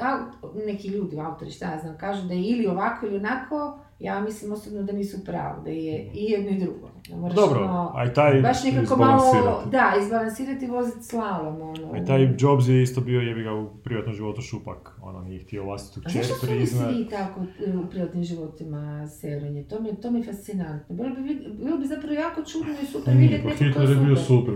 neki 0.66 0.88
ljudi, 0.88 1.20
autori, 1.20 1.50
šta 1.50 1.72
ja 1.72 1.78
znam, 1.78 1.98
kažu 1.98 2.26
da 2.26 2.34
je 2.34 2.42
ili 2.42 2.66
ovako 2.66 3.06
ili 3.06 3.16
onako, 3.16 3.78
ja 3.98 4.20
mislim 4.20 4.52
osobno 4.52 4.82
da 4.82 4.92
nisu 4.92 5.24
pravo, 5.24 5.62
da 5.62 5.70
je 5.70 6.10
i 6.14 6.24
jedno 6.24 6.50
i 6.50 6.58
drugo. 6.58 6.90
Moraš 7.14 7.36
Dobro, 7.36 7.64
ono, 7.64 7.92
aj 7.94 8.14
taj 8.14 8.40
baš 8.40 8.64
nekako 8.64 8.96
malo, 8.96 9.62
da, 9.70 9.92
izbalansirati 10.02 10.64
i 10.64 10.68
voziti 10.68 11.04
slalom. 11.04 11.60
Ono. 11.60 11.92
Aj 11.92 12.04
taj 12.04 12.28
Jobs 12.38 12.68
je 12.68 12.82
isto 12.82 13.00
bio 13.00 13.20
jebi 13.20 13.42
ga 13.42 13.52
u 13.52 13.68
privatnom 13.84 14.14
životu 14.14 14.42
šupak, 14.42 14.98
ono 15.02 15.20
nije 15.22 15.40
htio 15.40 15.64
vlastitu 15.64 16.00
kćer 16.06 16.22
priznat. 16.42 16.82
A 16.82 16.86
zašto 16.86 16.92
su 16.92 16.94
svi 16.94 17.08
tako 17.10 17.40
e, 17.66 17.76
u 17.76 17.90
privatnim 17.90 18.24
životima 18.24 19.08
serenje? 19.08 19.64
To 19.64 19.80
mi, 19.80 19.96
to 19.96 20.10
mi 20.10 20.18
je 20.18 20.24
fascinantno. 20.24 20.96
Bilo 20.96 21.08
bi, 21.14 21.22
bilo 21.64 21.78
bi 21.78 21.86
zapravo 21.86 22.14
jako 22.14 22.42
čudno 22.42 22.72
i 22.82 22.86
super 22.86 23.14
vidjeti 23.14 23.46
neko 23.64 23.78
ko 23.78 23.82
je 23.82 23.96
bio 23.96 24.16
super. 24.16 24.54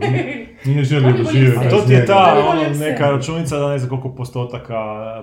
Nije 0.65 0.85
želio 0.91 1.13
da 1.13 1.31
žive. 1.33 1.57
A 1.57 1.71
to 1.71 1.81
ti 1.87 1.93
je 1.93 2.07
ta 2.07 2.45
ono, 2.51 2.79
neka 2.79 3.11
računica 3.11 3.59
da 3.59 3.69
ne 3.69 3.79
znam 3.79 3.91
koliko 3.91 4.15
postotaka 4.15 4.81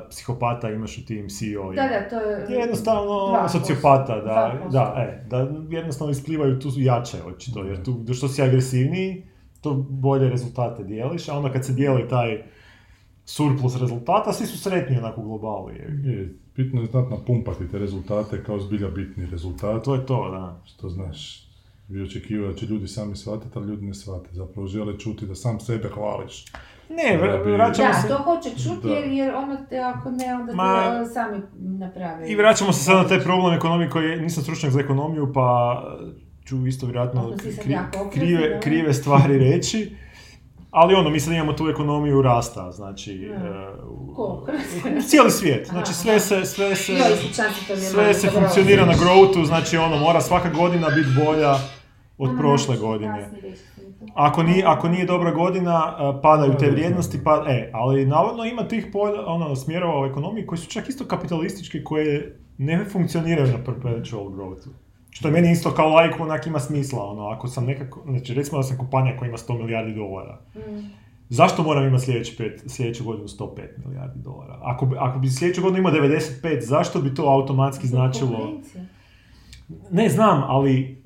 psihopata 0.09 0.69
imaš 0.69 0.97
u 0.97 1.05
tim 1.05 1.29
CEO. 1.29 1.73
Da, 1.73 1.87
da, 1.87 2.09
to 2.09 2.19
je... 2.19 2.59
Jednostavno 2.59 3.47
sociopata, 3.49 4.15
da, 4.21 4.53
da, 4.71 4.95
e, 4.97 5.25
da 5.29 5.47
jednostavno 5.69 6.11
isplivaju 6.11 6.59
tu 6.59 6.69
jače 6.77 7.16
očito, 7.25 7.63
jer 7.63 7.83
tu 7.83 8.13
što 8.13 8.27
si 8.27 8.41
agresivniji, 8.41 9.23
to 9.61 9.73
bolje 9.89 10.29
rezultate 10.29 10.83
dijeliš, 10.83 11.29
a 11.29 11.37
onda 11.37 11.51
kad 11.51 11.65
se 11.65 11.73
dijeli 11.73 12.07
taj 12.09 12.43
surplus 13.25 13.81
rezultata, 13.81 14.33
svi 14.33 14.45
su 14.45 14.57
sretni 14.57 14.97
onako 14.97 15.21
u 15.21 15.23
globalu. 15.23 15.69
Je, 15.69 16.33
bitno 16.55 16.81
je 16.81 16.87
znati 16.87 17.11
napumpati 17.11 17.71
te 17.71 17.79
rezultate 17.79 18.43
kao 18.43 18.59
zbilja 18.59 18.89
bitni 18.89 19.25
rezultat. 19.25 19.83
To 19.83 19.95
je 19.95 20.05
to, 20.05 20.31
da. 20.31 20.61
Što 20.65 20.89
znaš, 20.89 21.47
vi 21.87 22.01
očekivaju 22.01 22.51
da 22.51 22.57
će 22.57 22.65
ljudi 22.65 22.87
sami 22.87 23.15
shvatiti, 23.15 23.51
ali 23.55 23.67
ljudi 23.67 23.85
ne 23.85 23.93
shvate. 23.93 24.29
Zapravo 24.31 24.67
žele 24.67 24.99
čuti 24.99 25.25
da 25.25 25.35
sam 25.35 25.59
sebe 25.59 25.89
hvališ. 25.89 26.45
Ne, 26.89 27.17
vraćamo 27.43 27.93
se... 27.93 28.07
Da, 28.07 28.17
to 28.17 28.23
hoće 28.23 28.49
čuti 28.49 28.87
jer, 28.87 29.07
jer 29.07 29.35
ono 29.35 29.57
te, 29.69 29.79
ako 29.79 30.11
ne, 30.11 30.35
onda 30.35 30.53
Ma... 30.53 31.03
te 31.03 31.13
sami 31.13 31.41
naprave. 31.53 32.29
I 32.29 32.35
vraćamo 32.35 32.73
se 32.73 32.83
sad 32.83 32.97
na 32.97 33.07
taj 33.07 33.19
problem 33.19 33.53
ekonomije 33.53 33.89
koji 33.89 34.21
nisam 34.21 34.43
stručnjak 34.43 34.71
za 34.71 34.79
ekonomiju, 34.79 35.31
pa 35.33 35.81
ću 36.47 36.67
isto 36.67 36.85
vjerojatno 36.85 37.33
krive, 38.13 38.59
krive 38.61 38.93
stvari 38.93 39.37
reći. 39.51 39.95
Ali 40.71 40.95
ono, 40.95 41.09
mislim 41.09 41.31
da 41.31 41.35
imamo 41.35 41.53
tu 41.53 41.69
ekonomiju 41.69 42.21
rasta, 42.21 42.71
znači... 42.71 43.29
Uh, 44.17 44.49
cijeli 45.09 45.31
svijet, 45.31 45.67
znači 45.67 45.93
sve 45.93 46.19
se, 46.19 46.45
sve 46.45 46.75
se, 46.75 46.93
sve 47.91 48.13
se 48.13 48.29
funkcionira 48.29 48.85
na 48.85 48.93
growthu, 48.93 49.45
znači 49.45 49.77
ono, 49.77 49.97
mora 49.97 50.21
svaka 50.21 50.49
godina 50.49 50.89
biti 50.89 51.09
bolja 51.25 51.55
od 52.17 52.29
prošle 52.37 52.77
godine. 52.77 53.29
Ako 54.15 54.43
nije, 54.43 54.63
ako 54.65 54.89
nije 54.89 55.05
dobra 55.05 55.31
godina, 55.31 55.97
uh, 55.99 56.19
padaju 56.23 56.53
te 56.59 56.69
vrijednosti, 56.69 57.23
pa, 57.23 57.45
e, 57.47 57.71
ali 57.73 58.05
navodno 58.05 58.45
ima 58.45 58.67
tih 58.67 58.87
polja, 58.93 59.25
ono, 59.25 59.55
smjerova 59.55 60.01
u 60.01 60.05
ekonomiji 60.05 60.45
koji 60.45 60.59
su 60.59 60.69
čak 60.69 60.89
isto 60.89 61.05
kapitalistički, 61.05 61.83
koje 61.83 62.39
ne 62.57 62.85
funkcioniraju 62.85 63.47
na 63.47 63.63
perpetual 63.63 64.25
growthu. 64.25 64.69
Što 65.17 65.27
je 65.27 65.31
meni 65.31 65.51
isto 65.51 65.71
kao 65.71 65.89
lajku 65.89 66.23
onak 66.23 66.47
ima 66.47 66.59
smisla, 66.59 67.05
ono, 67.05 67.27
ako 67.27 67.47
sam 67.47 67.65
nekako, 67.65 68.03
znači 68.05 68.33
recimo 68.33 68.57
da 68.57 68.63
sam 68.63 68.77
kompanija 68.77 69.17
koja 69.17 69.29
ima 69.29 69.37
100 69.37 69.57
milijardi 69.57 69.93
dolara. 69.93 70.39
Mm. 70.55 70.59
Zašto 71.29 71.63
moram 71.63 71.87
imati 71.87 72.05
sljedeći 72.05 72.37
pet, 72.37 72.63
sljedeću 72.67 73.03
godinu 73.03 73.27
105 73.27 73.85
milijardi 73.85 74.19
dolara? 74.19 74.59
Ako, 74.61 74.85
bi, 74.85 74.95
ako 74.99 75.19
bi 75.19 75.29
sljedeću 75.29 75.61
godinu 75.61 75.79
imao 75.79 75.91
95, 75.91 76.61
zašto 76.61 77.01
bi 77.01 77.15
to 77.15 77.23
automatski 77.23 77.87
značilo... 77.87 78.53
Ne 79.91 80.09
znam, 80.09 80.43
ali 80.47 81.03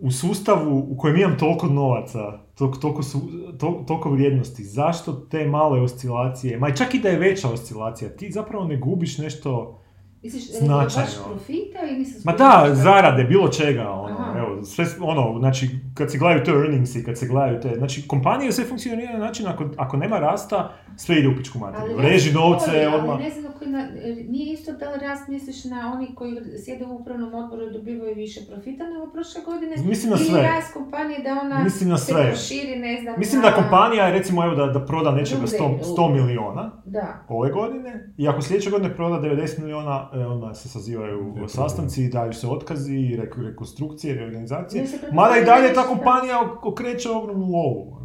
u 0.00 0.10
sustavu 0.10 0.86
u 0.90 0.96
kojem 0.96 1.16
imam 1.16 1.38
toliko 1.38 1.66
novaca, 1.66 2.38
toliko, 2.54 2.78
toliko, 2.78 3.02
su, 3.02 3.20
to, 3.58 3.84
toliko 3.86 4.10
vrijednosti, 4.10 4.64
zašto 4.64 5.12
te 5.12 5.46
male 5.46 5.80
oscilacije, 5.80 6.58
ma 6.58 6.74
čak 6.74 6.94
i 6.94 7.00
da 7.00 7.08
je 7.08 7.18
veća 7.18 7.48
oscilacija, 7.48 8.10
ti 8.10 8.32
zapravo 8.32 8.64
ne 8.64 8.76
gubiš 8.76 9.18
nešto 9.18 9.81
Misliš, 10.22 10.44
značajno. 10.58 11.06
baš 11.06 11.24
profita 11.24 11.78
ili 11.88 11.98
misliš... 11.98 12.24
Ma 12.24 12.32
da, 12.32 12.68
zarade, 12.72 13.24
bilo 13.24 13.48
čega, 13.48 13.90
ono, 13.90 14.38
evo, 14.38 14.64
sve, 14.64 14.86
ono, 15.00 15.38
znači, 15.38 15.68
kad 15.94 16.10
se 16.10 16.18
gledaju 16.18 16.44
te 16.44 16.50
earningsi, 16.50 17.04
kad 17.04 17.18
se 17.18 17.26
gledaju 17.26 17.60
te, 17.60 17.74
znači, 17.78 18.08
kompanije 18.08 18.52
sve 18.52 18.64
funkcionira 18.64 19.12
na 19.12 19.18
način, 19.18 19.46
ako, 19.46 19.64
ako 19.76 19.96
nema 19.96 20.18
rasta, 20.18 20.72
sve 20.96 21.18
ide 21.18 21.28
u 21.28 21.36
pičku 21.36 21.58
materiju. 21.58 21.98
Reži 21.98 22.32
novce, 22.32 22.88
odmah. 22.88 23.10
Ali 23.10 23.24
ne 23.24 23.30
znam, 23.30 23.52
koji 23.58 23.70
na, 23.70 23.88
nije 24.28 24.52
isto 24.52 24.72
da 24.72 24.90
li 24.90 25.00
rast 25.00 25.28
misliš 25.28 25.64
na 25.64 25.92
oni 25.94 26.14
koji 26.14 26.36
sjede 26.64 26.86
u 26.86 26.94
upravnom 26.94 27.34
odboru 27.34 27.66
i 27.66 27.72
dobivaju 27.72 28.14
više 28.14 28.40
profita 28.50 28.84
nego 28.84 29.12
prošle 29.12 29.40
godine? 29.46 29.76
Mislim 29.84 30.10
na 30.10 30.16
sve. 30.16 30.38
Ili 30.38 30.48
rast 30.48 30.72
kompanije 30.72 31.18
da 31.22 31.40
ona 31.40 31.64
Mislim 31.64 31.90
na 31.90 31.98
sve. 31.98 32.22
se 32.22 32.28
proširi, 32.28 32.76
ne 32.78 33.00
znam, 33.02 33.14
Mislim 33.18 33.42
da 33.42 33.54
kompanija, 33.54 34.10
recimo, 34.10 34.44
evo, 34.44 34.54
da, 34.54 34.66
da 34.66 34.86
proda 34.86 35.10
nečega 35.10 35.46
100, 35.46 35.78
100 35.96 36.12
miliona 36.12 36.82
da. 36.84 37.24
ove 37.28 37.50
godine 37.50 38.14
i 38.16 38.28
ako 38.28 38.42
sljedeće 38.42 38.70
godine 38.70 38.94
proda 38.94 39.28
90 39.28 39.58
miliona, 39.58 40.10
e, 40.11 40.11
onda 40.12 40.54
se 40.54 40.68
sazivaju 40.68 41.34
sastanci, 41.48 42.08
daju 42.08 42.32
se 42.32 42.48
otkazi, 42.48 43.18
rekonstrukcije, 43.36 44.14
reorganizacije. 44.14 44.86
Mada 45.12 45.36
i 45.36 45.44
dalje 45.44 45.74
ta 45.74 45.82
kompanija 45.82 46.56
okreće 46.62 47.10
ogromnu 47.10 47.46
lovu. 47.46 48.01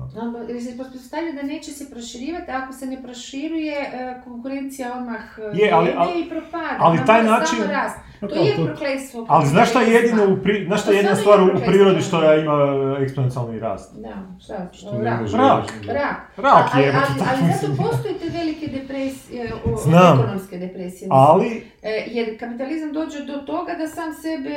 Jer 0.48 0.64
se 0.64 0.78
pretpostavlja 0.78 1.32
da 1.32 1.44
neće 1.44 1.72
se 1.72 1.90
proširivati, 1.90 2.52
ako 2.52 2.74
se 2.74 2.86
ne 2.86 3.04
proširuje, 3.04 3.74
e, 3.74 3.90
konkurencija 4.24 4.94
odmah 4.94 5.22
e, 5.40 5.58
Je, 5.58 5.72
ali- 5.72 5.94
ali- 5.98 6.20
i 6.22 6.30
propada. 6.30 6.76
ali 6.80 7.00
taj 7.06 7.24
način- 7.24 7.64
rast. 7.70 7.98
To 8.22 8.36
je 8.36 8.56
to- 8.56 8.66
prokletstvo. 8.66 9.26
Ali 9.30 9.48
znaš 9.48 9.70
šta 9.70 9.82
je 9.82 9.94
jedino 9.94 10.24
u 10.26 10.38
pri... 10.38 10.64
znaš 10.66 10.82
šta 10.82 10.92
je 10.92 11.00
stvarno 11.16 11.22
stvar 11.22 11.42
u 11.42 11.66
prirodi 11.66 12.02
što 12.02 12.24
ja 12.24 12.36
ima 12.36 12.56
eksponencijalni 13.00 13.60
rast? 13.60 13.96
Da, 13.96 14.14
šta? 14.40 14.70
Što 14.74 14.92
rak. 14.94 15.20
Rak. 15.22 15.66
Rak. 15.88 16.18
Rak 16.38 16.66
ali, 16.74 16.84
je, 16.84 16.90
ali, 16.92 17.20
tako 17.20 17.30
ali 17.34 17.54
zato 17.62 17.84
postoje 17.84 18.14
te 18.14 18.30
velike 18.30 18.68
depresije, 18.70 19.44
ekonomske 20.14 20.58
depresije. 20.58 20.88
mislim. 20.90 21.12
Ali, 21.12 21.64
E, 21.84 22.06
jer 22.08 22.40
kapitalizam 22.40 22.94
dođe 22.94 23.20
do 23.22 23.34
toga 23.34 23.74
da 23.74 23.88
sam 23.88 24.14
sebe 24.14 24.56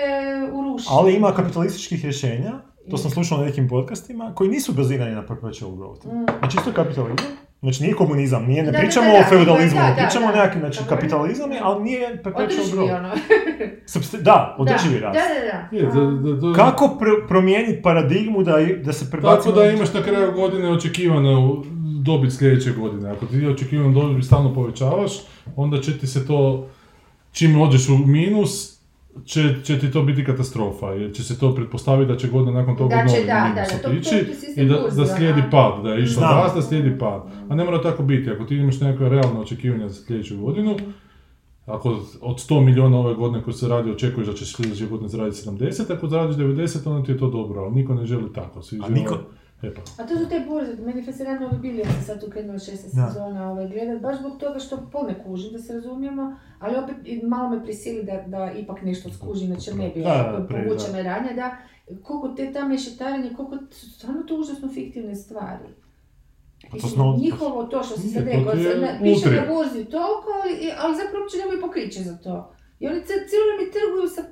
uruši. 0.53 0.87
ali 0.91 1.15
ima 1.15 1.33
kapitalističkih 1.33 2.03
rješenja, 2.03 2.53
to 2.91 2.97
sam 2.97 3.11
slušao 3.11 3.39
na 3.39 3.45
nekim 3.45 3.69
podcastima, 3.69 4.33
koji 4.35 4.51
nisu 4.51 4.73
bazirani 4.73 5.15
na 5.15 5.27
perpetual 5.27 5.73
growth. 5.73 6.07
Mm. 6.07 6.27
Znači 6.39 6.57
isto 6.59 6.73
kapitalizam, 6.73 7.27
znači 7.61 7.83
nije 7.83 7.95
komunizam, 7.95 8.45
nije, 8.47 8.63
ne 8.63 8.73
Da, 8.73 8.79
pričamo 8.79 9.07
da, 9.07 9.13
da, 9.13 9.19
o 9.19 9.29
feudalizmu, 9.29 9.81
da, 9.81 9.89
ne 9.89 9.97
pričamo 9.97 10.27
o 10.27 10.31
nekakvim, 10.31 10.61
znači 10.61 10.81
kapitalizam 10.89 11.53
je, 11.53 11.61
ali 11.63 11.83
nije 11.85 12.23
perpetual 12.23 12.67
growth. 12.67 12.97
ono. 12.99 13.11
Substi- 13.93 14.23
da, 14.23 14.57
održivi 14.59 14.99
rast. 15.01 15.19
Da, 15.19 15.35
da, 15.35 15.47
da. 15.53 15.77
Je, 15.77 15.83
da, 15.83 16.31
da, 16.31 16.49
da, 16.49 16.55
Kako 16.55 16.99
pr- 17.01 17.29
promijeniti 17.29 17.83
paradigmu 17.83 18.43
da, 18.43 18.57
da 18.85 18.93
se 18.93 19.11
prebacimo... 19.11 19.55
Tako 19.55 19.65
da 19.65 19.71
imaš 19.71 19.93
na 19.95 20.03
kraju 20.03 20.33
godine 20.33 20.71
očekivanu 20.71 21.65
dobit 22.03 22.33
sljedeće 22.33 22.73
godine. 22.73 23.11
Ako 23.11 23.27
ti 23.27 23.47
očekivanu 23.47 23.93
dobit 23.93 24.25
stalno 24.25 24.55
povećavaš, 24.55 25.13
onda 25.57 25.81
će 25.81 25.99
ti 25.99 26.07
se 26.07 26.27
to, 26.27 26.69
čim 27.33 27.61
ođeš 27.61 27.89
u 27.89 27.99
minus, 27.99 28.80
će, 29.25 29.55
će 29.65 29.79
ti 29.79 29.91
to 29.91 30.03
biti 30.03 30.25
katastrofa, 30.25 30.87
jer 30.87 31.13
će 31.13 31.25
se 31.25 31.39
to 31.39 31.55
pretpostaviti 31.55 32.13
da 32.13 32.19
će 32.19 32.29
godina 32.29 32.53
nakon 32.53 32.77
toga 32.77 32.97
Da 32.97 33.03
će, 33.03 33.15
novi 33.15 33.27
da, 33.27 33.53
da, 33.55 33.61
da, 33.73 33.83
to- 33.83 33.89
otići 33.91 34.11
to- 34.11 34.25
to 34.25 34.35
sistem 34.37 34.65
i 34.67 34.69
da, 34.69 34.75
da 34.97 35.07
slijedi 35.07 35.43
pad, 35.51 35.83
da 35.83 35.91
je 35.91 36.01
rast, 36.21 36.55
da 36.55 36.63
slijedi 36.63 36.99
pad. 36.99 37.21
A 37.49 37.55
ne 37.55 37.65
mora 37.65 37.83
tako 37.83 38.03
biti, 38.03 38.31
ako 38.31 38.45
ti 38.45 38.57
imaš 38.57 38.81
nekakve 38.81 39.09
realne 39.09 39.41
očekivanja 39.41 39.89
za 39.89 40.05
sljedeću 40.05 40.37
godinu, 40.39 40.77
ako 41.67 41.89
od 42.21 42.37
100 42.41 42.61
milijuna 42.61 42.99
ove 42.99 43.15
godine 43.15 43.43
koje 43.45 43.55
se 43.55 43.69
radi 43.69 43.91
očekuješ 43.91 44.27
da 44.27 44.35
ćeš 44.35 44.57
sljedeće 44.57 44.87
godine 44.87 45.09
zaraditi 45.09 45.41
70, 45.41 45.93
ako 45.93 46.09
zaradiš 46.09 46.37
90, 46.37 46.57
onda 46.87 47.07
ti 47.07 47.13
je 47.13 47.19
to 47.19 47.31
dobro, 47.31 47.61
ali 47.61 47.75
niko 47.75 47.95
ne 47.95 48.07
želi 48.07 48.33
tako. 48.33 48.63
Svi 48.63 48.79
A 48.79 48.83
žele- 48.83 48.95
niko- 48.95 49.19
E 49.63 49.75
pa. 49.75 49.81
A 49.99 50.07
to 50.07 50.17
su 50.17 50.29
te 50.29 50.41
burze, 50.41 50.77
meni 50.77 51.01
je 51.01 51.05
fascinantno 51.05 51.47
ovi 51.47 51.59
bili, 51.59 51.79
ja 51.79 51.85
sam 51.85 52.03
sad 52.03 52.21
tu 52.21 52.31
krenula 52.31 52.59
šest 52.59 52.85
Da. 52.87 53.07
sezona 53.07 53.51
ovaj, 53.51 53.69
gledat, 53.69 54.03
baš 54.03 54.19
zbog 54.19 54.39
toga 54.39 54.59
što 54.59 54.89
pol 54.93 55.07
ne 55.07 55.25
kužim, 55.25 55.53
da 55.53 55.59
se 55.59 55.73
razumijemo, 55.75 56.25
ali 56.59 56.77
opet 56.77 56.97
malo 57.25 57.49
me 57.49 57.65
prisili 57.65 58.03
da, 58.05 58.25
da 58.29 58.53
ipak 58.53 58.83
nešto 58.83 59.11
skužim, 59.11 59.47
znači 59.49 59.73
ne 59.73 59.89
bi 59.89 60.01
pre- 60.01 60.65
povučene 60.65 61.03
radnje, 61.03 61.35
da 61.35 61.57
koliko 61.99 62.29
te 62.29 62.53
ta 62.53 62.65
mešetarenje, 62.65 63.31
koliko 63.31 63.57
su 63.71 63.91
stvarno 63.91 64.23
to 64.23 64.35
užasno 64.37 64.69
fiktivne 64.69 65.15
stvari. 65.17 65.69
Pa 66.71 66.79
to 66.79 66.89
smo- 66.89 67.17
njihovo 67.19 67.65
to 67.65 67.83
što 67.83 67.97
si 67.97 68.09
sad 68.09 68.25
rekao, 68.25 68.53
piše 69.03 69.31
na 69.31 69.43
burzi 69.49 69.85
toliko, 69.87 70.29
ali, 70.35 70.53
ali 70.79 70.97
zapravo 70.97 71.23
uopće 71.23 71.39
nemaju 71.39 71.61
pokriće 71.61 72.03
za 72.03 72.17
to. 72.17 72.53
I 72.81 72.87
oni 72.87 73.01
cijelo 73.03 73.51
mi 73.59 73.73
trguju 73.73 74.09
sa, 74.09 74.23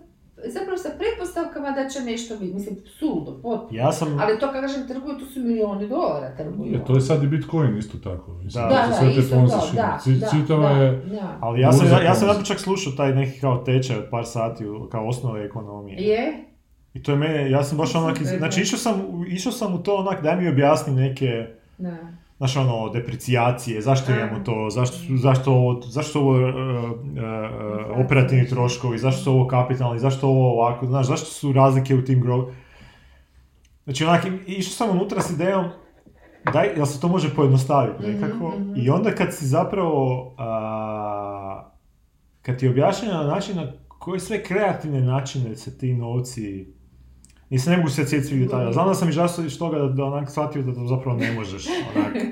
zapravo 0.47 0.79
sa 0.79 0.89
pretpostavkama 0.91 1.71
da 1.73 1.89
će 1.89 2.01
nešto 2.03 2.37
biti, 2.37 2.55
mislim, 2.55 2.77
suludo, 2.89 3.33
potpuno. 3.33 3.69
Ja 3.73 3.93
sam... 3.93 4.19
Ali 4.19 4.39
to 4.39 4.53
kad 4.53 4.61
kažem 4.61 4.89
trguju, 4.89 5.15
to 5.15 5.27
su 5.27 5.41
milijoni 5.41 5.89
dolara 5.89 6.37
trguju. 6.37 6.73
Je, 6.73 6.85
to 6.85 6.95
je 6.95 7.01
sad 7.01 7.23
i 7.23 7.29
Bitcoin 7.29 7.77
isto 7.77 7.99
tako. 8.01 8.33
Mislim, 8.35 8.65
Da, 8.65 8.69
Da, 8.69 8.93
sve 8.93 9.07
te 9.07 9.21
isto 9.21 9.37
to, 9.37 9.41
da, 9.41 9.99
da, 10.59 10.69
je 10.71 10.93
da. 10.93 11.39
Ali 11.41 11.61
ja 11.61 11.73
sam, 11.73 11.87
ja, 11.89 12.03
ja 12.03 12.15
sam 12.15 12.45
čak 12.45 12.59
slušao 12.59 12.93
taj 12.93 13.15
neki 13.15 13.41
kao 13.41 13.57
tečaj 13.59 13.97
od 13.97 14.07
par 14.11 14.27
sati 14.27 14.65
kao 14.91 15.09
osnove 15.09 15.45
ekonomije. 15.45 15.99
Je? 16.01 16.45
I 16.95 17.03
to 17.03 17.13
je 17.13 17.19
mene, 17.19 17.51
ja 17.51 17.65
sam 17.65 17.79
baš 17.79 17.95
onak, 17.95 18.21
iz- 18.21 18.29
znači 18.29 18.61
išao 18.61 18.79
sam, 18.79 19.01
u- 19.01 19.25
išao 19.27 19.53
sam 19.53 19.75
u 19.75 19.79
to 19.79 19.97
onak, 19.97 20.23
daj 20.23 20.37
mi 20.37 20.49
objasni 20.49 20.95
neke, 20.95 21.47
Da. 21.79 21.97
Znaš 22.39 22.57
ono, 22.57 22.89
deprecijacije, 22.89 23.81
zašto 23.81 24.13
imamo 24.13 24.45
to, 24.45 24.67
zašto, 24.71 24.97
zašto 25.17 25.53
ovo, 25.53 25.81
zašto 25.83 26.13
su 26.13 26.21
ovo 26.21 26.39
e, 26.39 26.43
e, 26.43 26.47
e, 26.47 26.55
operativni 28.05 28.49
troškovi, 28.49 28.99
zašto 28.99 29.23
su 29.23 29.33
ovo 29.33 29.47
kapitalni, 29.47 29.99
zašto 29.99 30.29
ovo 30.29 30.53
ovako, 30.53 30.87
znaš, 30.87 31.07
zašto 31.07 31.27
su 31.27 31.53
razlike 31.53 31.95
u 31.95 32.05
tim 32.05 32.23
grow... 32.23 32.51
Znači 33.85 34.05
onak, 34.05 34.25
i- 34.25 34.53
išao 34.53 34.73
sam 34.73 34.97
unutra 34.97 35.21
s 35.23 35.31
idejom, 35.31 35.65
daj, 36.53 36.69
jel 36.77 36.87
se 36.87 37.01
to 37.01 37.09
može 37.09 37.35
pojednostaviti 37.35 38.07
nekako? 38.07 38.49
mhm. 38.59 38.73
I 38.77 38.91
onda 38.91 39.11
kad 39.11 39.35
si 39.35 39.47
zapravo, 39.47 40.35
a, 40.39 41.71
kad 42.43 42.59
ti 42.59 42.69
objašnjeno 42.69 43.15
na 43.15 43.27
način 43.27 43.57
na 43.57 43.67
koje 43.89 44.21
sve 44.21 44.43
kreativne 44.43 45.01
načine 45.01 45.57
se 45.57 45.79
ti 45.79 45.95
novci 45.95 46.67
Nisam 47.51 47.71
ne 47.71 47.77
mogu 47.77 47.89
se 47.89 47.95
sjetiti 47.95 48.29
svih 48.29 48.41
detalja. 48.41 48.73
Znam 48.73 48.89
da 48.89 48.95
sam 48.95 49.09
izrastao 49.09 49.45
iz 49.45 49.59
toga 49.59 49.79
da, 49.79 49.89
da 49.89 50.05
onak 50.05 50.31
shvatio 50.31 50.63
da 50.63 50.75
to 50.75 50.87
zapravo 50.87 51.19
ne 51.19 51.33
možeš. 51.33 51.67
Onak. 51.97 52.17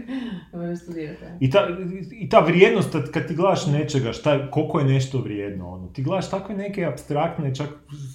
I, 1.41 1.51
ta, 1.51 1.69
I 2.13 2.29
ta 2.29 2.41
vrijednost, 2.41 2.97
kad, 3.13 3.27
ti 3.27 3.35
gledaš 3.35 3.67
nečega, 3.67 4.13
šta, 4.13 4.51
koliko 4.51 4.79
je 4.79 4.85
nešto 4.85 5.19
vrijedno, 5.19 5.69
ono, 5.69 5.87
ti 5.87 6.03
gledaš 6.03 6.31
takve 6.31 6.55
neke 6.55 6.85
abstraktne, 6.85 7.55
čak 7.55 7.69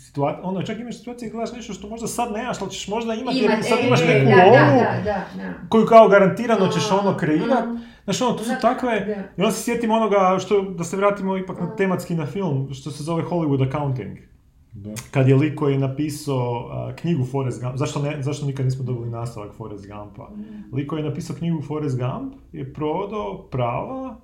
situacije, 0.05 0.41
ono, 0.43 0.61
čak 0.61 0.79
imaš 0.79 0.97
situacije 0.97 1.29
gdje 1.29 1.37
gledaš 1.37 1.55
nešto 1.55 1.73
što 1.73 1.89
možda 1.89 2.07
sad 2.07 2.31
nemaš, 2.31 2.61
ali 2.61 2.71
ćeš 2.71 2.87
možda 2.87 3.13
imati, 3.13 3.37
jer 3.37 3.63
sad 3.63 3.79
e, 3.79 3.87
imaš 3.87 4.01
e, 4.01 4.05
neku 4.05 4.37
da, 4.37 4.45
lovu, 4.45 4.79
da, 4.79 5.01
da, 5.03 5.25
da. 5.35 5.53
koju 5.69 5.85
kao 5.85 6.07
garantirano 6.07 6.67
ćeš 6.67 6.91
ono 6.91 7.17
kreirat. 7.17 7.65
Znaš, 8.03 8.21
ono, 8.21 8.31
to 8.31 8.43
su 8.43 8.51
takve, 8.61 9.25
i 9.37 9.41
onda 9.41 9.51
se 9.51 9.63
sjetim 9.63 9.91
onoga, 9.91 10.37
što, 10.39 10.61
da 10.61 10.83
se 10.83 10.97
vratimo 10.97 11.37
ipak 11.37 11.59
na 11.59 11.75
tematski 11.75 12.15
na 12.15 12.25
film, 12.25 12.73
što 12.73 12.91
se 12.91 13.03
zove 13.03 13.23
Hollywood 13.23 13.67
Accounting. 13.67 14.30
Da. 14.73 14.93
Kad 15.11 15.27
je 15.27 15.35
lik 15.35 15.55
koji 15.55 15.73
je 15.73 15.79
napisao 15.79 16.67
a, 16.71 16.95
knjigu 16.95 17.25
Forrest 17.25 17.61
Gump, 17.61 17.77
zašto, 17.77 18.01
ne, 18.01 18.23
zašto 18.23 18.45
nikad 18.45 18.65
nismo 18.65 18.83
dobili 18.85 19.09
nastavak 19.09 19.53
Forrest 19.53 19.87
Gumpa? 19.87 20.29
Lik 20.73 20.89
koji 20.89 20.99
je 20.99 21.09
napisao 21.09 21.35
knjigu 21.35 21.61
Forrest 21.61 21.97
Gump 21.97 22.33
je 22.51 22.73
prodao 22.73 23.47
prava 23.51 24.17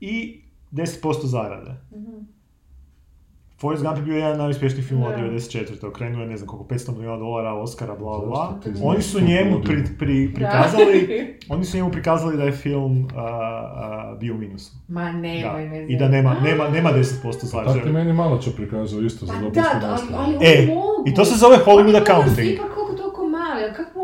i 0.00 0.40
10% 0.72 1.26
zarade. 1.26 1.74
Mhm. 1.92 2.35
Forrest 3.58 3.84
Gump 3.84 3.96
je 3.96 4.02
bio 4.02 4.16
jedan 4.16 4.32
od 4.32 4.38
najuspješnijih 4.38 4.86
filmova 4.88 5.12
Da. 5.12 5.18
94. 5.18 5.86
Okrenuo 5.86 6.20
je 6.20 6.28
ne 6.28 6.36
znam 6.36 6.48
koliko, 6.48 6.74
500 6.74 6.92
milijuna 6.92 7.16
dolara, 7.16 7.52
Oscara, 7.54 7.94
bla 7.94 8.18
bla 8.18 8.58
Oni 8.82 9.02
su 9.02 9.20
njemu 9.20 9.60
pri, 9.64 9.84
pri, 9.98 10.32
prikazali, 10.34 11.08
oni 11.48 11.64
su 11.64 11.76
njemu 11.76 11.90
prikazali 11.90 12.36
da 12.36 12.42
je 12.42 12.52
film 12.52 13.08
bio 14.18 14.34
u 14.34 14.38
minusu. 14.38 14.72
Ma 14.88 15.04
Da. 15.04 15.10
nemoj 15.12 15.68
me 15.68 15.86
I 15.86 15.96
da 15.98 16.08
nema, 16.08 16.36
nema, 16.44 16.68
nema 16.68 16.90
10% 16.90 17.22
Tako 17.22 17.32
ti 17.32 17.46
zarade. 17.46 17.90
meni 17.90 18.12
malo 18.12 18.38
će 18.38 18.50
prikazao 18.50 19.00
isto 19.00 19.26
za 19.26 19.32
Pa 19.32 19.38
dopunski 19.38 19.74
da, 19.80 19.96
ali, 20.16 20.36
E. 20.40 20.68
I 21.06 21.14
to 21.14 21.24
se 21.24 21.38
zove 21.38 21.56
Hollywood 21.56 21.80
Oni 21.86 21.92
mogu 21.92 21.96
Accounting. 22.10 22.50
Ipak 22.50 22.74
koliko 22.74 22.94
toliko 22.94 23.26
mali, 23.28 23.64
a 23.64 23.72
kako 23.72 23.98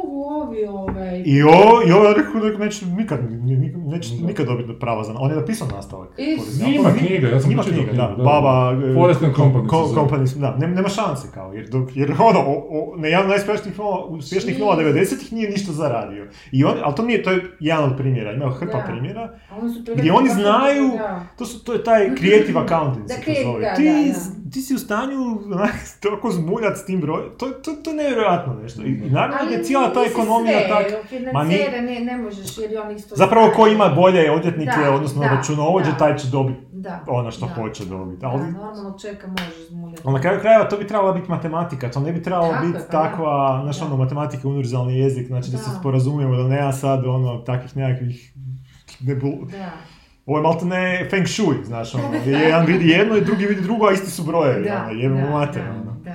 ovi 0.53 0.65
ovaj... 0.67 1.23
I 1.27 1.43
ovo, 1.43 1.83
i 1.89 1.93
ovo 1.93 2.05
ja 2.05 2.13
rekao 2.13 2.41
da 2.41 2.59
neću 2.59 2.87
nikad, 2.89 3.21
ni- 3.31 3.57
ni- 3.57 3.73
neću 3.77 4.09
nikad 4.23 4.47
dobiti 4.47 4.79
prava 4.81 5.05
za... 5.05 5.15
On 5.19 5.31
je 5.31 5.37
napisao 5.37 5.69
nastavak. 5.69 6.09
I- 6.19 6.37
Forrest 6.37 6.59
Gumpa. 6.59 6.71
Ima 6.81 6.91
knjiga, 6.99 7.29
ja 7.29 7.41
sam 7.41 7.51
Ima 7.53 7.63
pročitao 7.63 7.85
knjiga, 7.85 8.03
da. 8.03 8.15
da. 8.17 8.23
Baba... 8.25 8.55
e, 8.85 8.95
Forrest 8.95 9.23
and 9.23 9.35
Company 9.35 9.71
zove. 9.87 10.01
Company, 10.01 10.37
da. 10.37 10.57
Nema, 10.57 10.75
nema 10.75 10.89
šanse 10.89 11.29
kao, 11.35 11.53
jer, 11.53 11.69
dok, 11.69 11.89
jer 11.95 12.13
ono, 12.21 12.41
o, 12.41 12.53
o, 12.71 12.97
na 12.97 13.09
jedan 13.09 13.29
najuspješnijih 13.29 13.75
filmova, 13.75 14.05
uspješnijih 14.07 14.57
filmova 14.57 14.77
90-ih 14.79 15.33
nije 15.33 15.51
ništa 15.51 15.73
zaradio. 15.73 16.27
I 16.53 16.65
on, 16.65 16.75
ali 16.83 16.95
to 16.95 17.03
nije, 17.03 17.23
to 17.23 17.31
je 17.31 17.43
jedan 17.61 17.85
od 17.85 17.97
primjera, 17.97 18.33
ima 18.33 18.51
hrpa 18.51 18.79
Da. 18.79 18.85
primjera, 18.85 19.33
oni 19.53 19.75
su 19.75 19.81
gdje 19.97 20.13
oni 20.13 20.29
znaju, 20.31 20.89
Da. 20.99 21.27
to, 21.39 21.45
su, 21.45 21.65
to 21.65 21.73
je 21.73 21.85
taj 21.85 22.17
creative 22.17 22.61
accounting 22.61 23.07
Da, 23.07 23.15
se 23.15 23.21
to 23.25 23.33
zove. 23.43 23.61
da, 23.61 23.75
Ti, 23.75 23.85
da, 23.85 24.42
ti 24.53 24.61
si 24.61 24.75
u 24.75 24.79
stanju 24.79 25.19
onak, 25.47 25.71
toliko 26.03 26.31
zmuljat 26.31 26.77
s 26.77 26.85
tim 26.85 27.01
brojem, 27.01 27.31
to, 27.31 27.47
to, 27.49 27.73
to 27.75 27.91
je 27.91 27.97
nevjerojatno 27.97 28.55
nešto. 28.55 28.83
I, 28.83 28.87
i 28.87 29.11
naravno 29.11 29.45
da 29.45 29.57
je 29.57 29.65
cijela 29.65 29.93
ta 29.93 30.01
ekonomija 30.03 30.59
sve, 30.59 30.69
tak... 30.71 31.33
Ma 31.33 31.45
ni- 31.45 31.57
ne, 31.83 32.01
ne 32.03 32.17
možeš 32.19 32.59
jer 32.59 32.81
oni 32.81 32.95
isto 32.95 33.17
Zapravo 33.17 33.51
ko 33.51 33.67
ima 33.69 33.89
bolje 33.91 34.31
odvjetnike, 34.31 34.73
Da, 34.79 34.91
odnosno 34.91 35.21
da, 35.21 35.29
računovođe, 35.29 35.91
da. 35.91 35.97
taj 35.97 36.17
će 36.17 36.29
dobiti 36.29 36.61
Da, 36.73 37.05
ono 37.09 37.31
što 37.31 37.47
da. 37.47 37.53
hoće 37.53 37.85
dobiti. 37.85 38.21
Da, 38.21 38.29
Ali, 38.29 38.43
normalno 38.43 38.99
čeka 39.01 39.27
možeš 39.29 39.69
zmuljati. 39.69 40.03
ali 40.05 40.15
na 40.15 40.21
kraju 40.21 40.41
krajeva 40.41 40.65
to 40.65 40.77
bi 40.77 40.87
trebala 40.87 41.13
biti 41.13 41.31
matematika, 41.31 41.91
to 41.91 42.01
ne 42.01 42.13
bi 42.13 42.23
trebalo 42.23 42.49
Tako 42.49 42.67
biti 42.67 42.79
pa 42.81 42.99
da. 42.99 43.05
takva, 43.05 43.61
znaš 43.63 43.79
Da. 43.79 43.87
ono, 43.87 43.97
matematika 43.97 44.41
je 44.41 44.49
univerzalni 44.49 44.99
jezik, 44.99 45.27
znači 45.27 45.51
da, 45.51 45.59
se 45.59 45.71
Da. 45.71 45.77
sporazumijemo 45.77 46.37
da 46.37 46.49
nema 46.49 46.73
sad 46.73 47.07
ono, 47.07 47.39
takvih 47.39 47.77
nekakvih 47.77 48.33
nebul... 49.01 49.47
Da. 49.47 49.71
Ovo 50.27 50.39
je 50.39 50.43
malte 50.43 50.65
ne 50.65 51.07
feng 51.11 51.27
shui, 51.27 51.57
znaš 51.65 51.95
ono, 51.95 52.05
gdje 52.21 52.33
jedan 52.33 52.67
vidi 52.67 52.89
jedno 52.89 53.17
i 53.17 53.21
drugi 53.25 53.47
vidi 53.47 53.61
drugo, 53.63 53.87
a 53.87 53.93
isti 53.93 54.11
su 54.11 54.23
brojevi, 54.25 54.65
Da, 54.65 54.83
ono, 54.91 55.01
jebimo 55.01 55.31
mater, 55.31 55.63
da, 55.65 55.71
ono. 55.71 55.97
Da. 56.05 56.15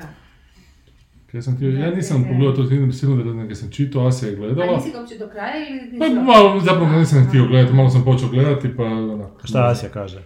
Kaj 1.31 1.41
sam 1.41 1.55
htio, 1.55 1.69
ja 1.69 1.91
nisam 1.91 2.21
da, 2.21 2.27
da. 2.27 2.33
pogledao 2.33 2.55
to 2.55 2.91
sigurno 2.91 3.33
da 3.33 3.47
kad 3.47 3.57
sam 3.57 3.71
čitao, 3.71 4.07
Asija 4.07 4.29
je 4.29 4.35
A 4.35 4.39
gledala. 4.39 4.77
nisi 4.77 4.91
ga 4.91 4.99
uopće 4.99 5.17
do 5.17 5.27
kraja 5.27 5.67
ili 5.69 5.81
nisi 5.81 5.99
Pa 5.99 6.21
malo, 6.21 6.59
zapravo 6.59 6.99
nisam 6.99 7.25
htio 7.27 7.47
gledati, 7.47 7.73
malo 7.73 7.89
sam 7.89 8.03
počeo 8.03 8.29
gledati, 8.29 8.75
pa 8.77 8.83
onak. 8.83 9.31
Šta 9.43 9.67
Asija 9.71 9.89
kaže? 9.91 10.23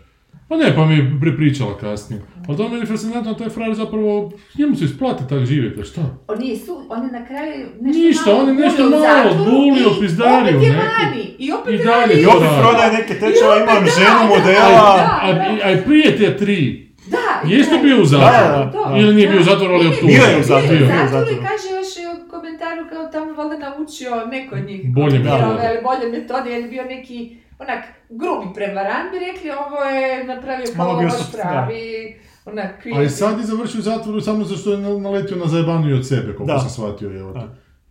Pa 0.52 0.58
ne, 0.58 0.76
pa 0.76 0.86
mi 0.86 0.96
je 0.96 1.12
prepričala 1.22 1.78
kasnije. 1.78 2.22
Ali 2.48 2.58
to 2.58 2.70
mi 2.70 2.80
je 2.80 2.86
fascinantno, 2.86 3.34
taj 3.34 3.50
frajer 3.50 3.74
zapravo, 3.76 4.32
njemu 4.60 4.76
se 4.76 4.86
isplati 4.86 5.24
tak 5.30 5.46
živjeti, 5.46 5.82
a 5.82 5.84
šta? 5.84 6.02
On 6.28 6.40
nije 6.40 6.58
su, 6.58 6.82
on 6.90 7.04
je 7.06 7.12
na 7.12 7.26
kraju 7.26 7.68
nešto 7.82 8.00
Ništa, 8.00 8.30
malo 8.32 8.42
on 8.42 8.48
je 8.50 8.54
nešto 8.54 8.84
bulio 8.84 8.98
u 8.98 9.02
malo 9.02 9.46
bulio, 9.46 9.90
i 9.98 10.02
pizdario 10.02 10.58
opet 10.58 10.68
je 10.68 10.76
vani, 10.76 11.24
i 11.40 11.52
opet 11.52 11.74
I 11.74 11.78
je 11.78 11.84
dalje 11.86 12.14
vani. 12.14 12.22
I 12.22 12.26
opet 12.26 12.50
prodaje 12.62 12.92
neke 12.94 13.14
tečeva, 13.14 13.56
imam 13.64 13.84
da, 13.84 13.92
ženu 13.98 14.24
modela. 14.36 14.70
da. 14.98 15.20
A, 15.22 15.30
a, 15.64 15.72
a 15.72 15.78
prije 15.86 16.18
te 16.18 16.38
tri, 16.38 16.92
Da, 17.16 17.50
jeste 17.50 17.76
bio 17.84 17.98
u 17.98 18.06
Da, 18.06 18.06
zatvoru? 18.06 19.00
Ili 19.00 19.16
nije 19.16 19.28
bio 19.28 19.40
u 19.40 19.44
zatvoru, 19.44 19.74
ali 19.74 19.86
je 19.86 19.90
Nije 19.90 19.98
optužen. 19.98 20.20
Bio 20.20 20.34
je 20.34 20.40
u 20.40 20.44
zatvoru, 20.44 20.78
Bio 20.78 20.88
je 20.96 21.04
u 21.04 21.06
u 21.06 21.12
zatvoru 21.12 21.32
i 21.32 21.44
kaže 21.48 21.68
još 21.78 21.92
komentar 22.32 22.72
komentaru 22.72 22.82
kao 22.92 23.04
tamo 23.14 23.34
valjda 23.34 23.58
naučio 23.58 24.26
neko 24.26 24.56
od 24.56 24.66
njih. 24.66 24.82
Bolje 24.98 25.20
metode. 25.20 25.82
Bolje 25.88 26.06
metode, 26.12 26.52
jer 26.52 26.62
je 26.62 26.70
bio 26.70 26.84
neki 26.84 27.41
onak 27.62 27.84
grubi 28.10 28.54
prevarant 28.56 29.12
bi 29.12 29.20
rekli, 29.20 29.52
ovo 29.52 29.84
je 29.84 30.24
napravio 30.24 30.68
kao 30.76 30.96
baš 30.96 31.32
pravi. 31.32 32.20
Onak, 32.46 32.86
A 32.98 33.04
i 33.04 33.10
sad 33.10 33.40
je 33.40 33.46
završio 33.46 33.80
u 33.80 33.82
zatvoru 33.82 34.22
samo 34.22 34.44
zato 34.44 34.60
što 34.60 34.72
je 34.72 34.78
naletio 34.78 35.38
na 35.38 35.46
zajebaniju 35.48 35.96
od 35.96 36.08
sebe, 36.08 36.36
koliko 36.36 36.60
sam 36.60 36.70
shvatio. 36.70 37.10
Je, 37.10 37.24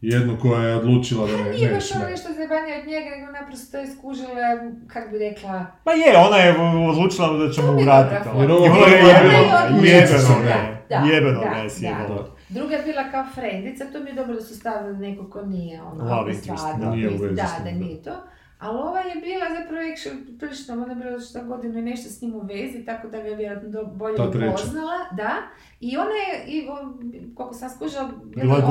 jednu 0.01 0.37
koja 0.43 0.63
je 0.63 0.77
odlučila 0.77 1.27
da 1.27 1.37
ne... 1.37 1.51
Nije 1.51 1.73
baš 1.75 1.95
ono 1.95 2.09
nešto 2.09 2.29
zajebanje 2.33 2.73
od 2.83 2.89
njega, 2.89 3.11
nego 3.17 3.33
naprosto 3.33 3.79
je 3.79 3.87
skužila, 3.87 4.47
kak 4.87 5.11
bi 5.11 5.19
rekla... 5.19 5.67
Pa 5.85 5.93
je, 5.93 6.19
ona 6.29 6.37
je 6.37 6.55
odlučila 6.91 7.33
da 7.33 7.53
će 7.53 7.63
mu 7.63 7.73
vratiti. 7.73 8.29
Jer 8.41 8.51
ovo 8.51 8.87
je 8.87 8.99
jebeno, 9.83 10.43
ne. 10.45 10.81
Jebeno, 11.13 11.41
ne, 11.41 11.71
sjebeno. 11.71 12.27
Druga 12.49 12.75
je 12.75 12.83
bila 12.83 13.11
kao 13.11 13.25
frendica, 13.35 13.85
to 13.93 14.01
mi 14.01 14.11
je 14.11 14.15
dobro 14.15 14.35
da 14.35 14.41
su 14.41 14.55
stavili 14.55 14.99
neko 14.99 15.31
ko 15.31 15.43
nije 15.43 15.83
ono... 15.83 16.05
Love 16.05 16.33
interest, 16.33 16.67
da. 16.81 16.91
Nije 16.91 17.11
da, 17.11 17.47
da, 17.65 17.71
nije 17.71 18.03
to. 18.03 18.13
Ali 18.61 18.79
ova 18.79 19.01
je 19.01 19.15
bila 19.21 19.47
zapravo 19.59 19.83
action 19.93 20.39
prilično, 20.39 20.75
ona 20.75 20.93
je 20.93 20.95
bila 20.95 21.21
šta 21.21 21.43
godinu 21.43 21.79
i 21.79 21.83
nešto 21.83 22.09
s 22.11 22.23
njim 22.23 22.35
u 22.35 22.41
vezi, 22.41 22.85
tako 22.85 23.09
da 23.09 23.19
ga 23.19 23.29
je 23.29 23.37
vjerojatno 23.37 23.85
bolje 23.85 24.15
upoznala. 24.15 24.99
Da. 25.13 25.33
I 25.81 25.97
ona 25.97 26.11
je, 26.11 26.45
i, 26.47 26.69
koliko 27.35 27.55
sam 27.55 27.71
skužila, 27.71 28.11
bila 28.23 28.57
je 28.57 28.65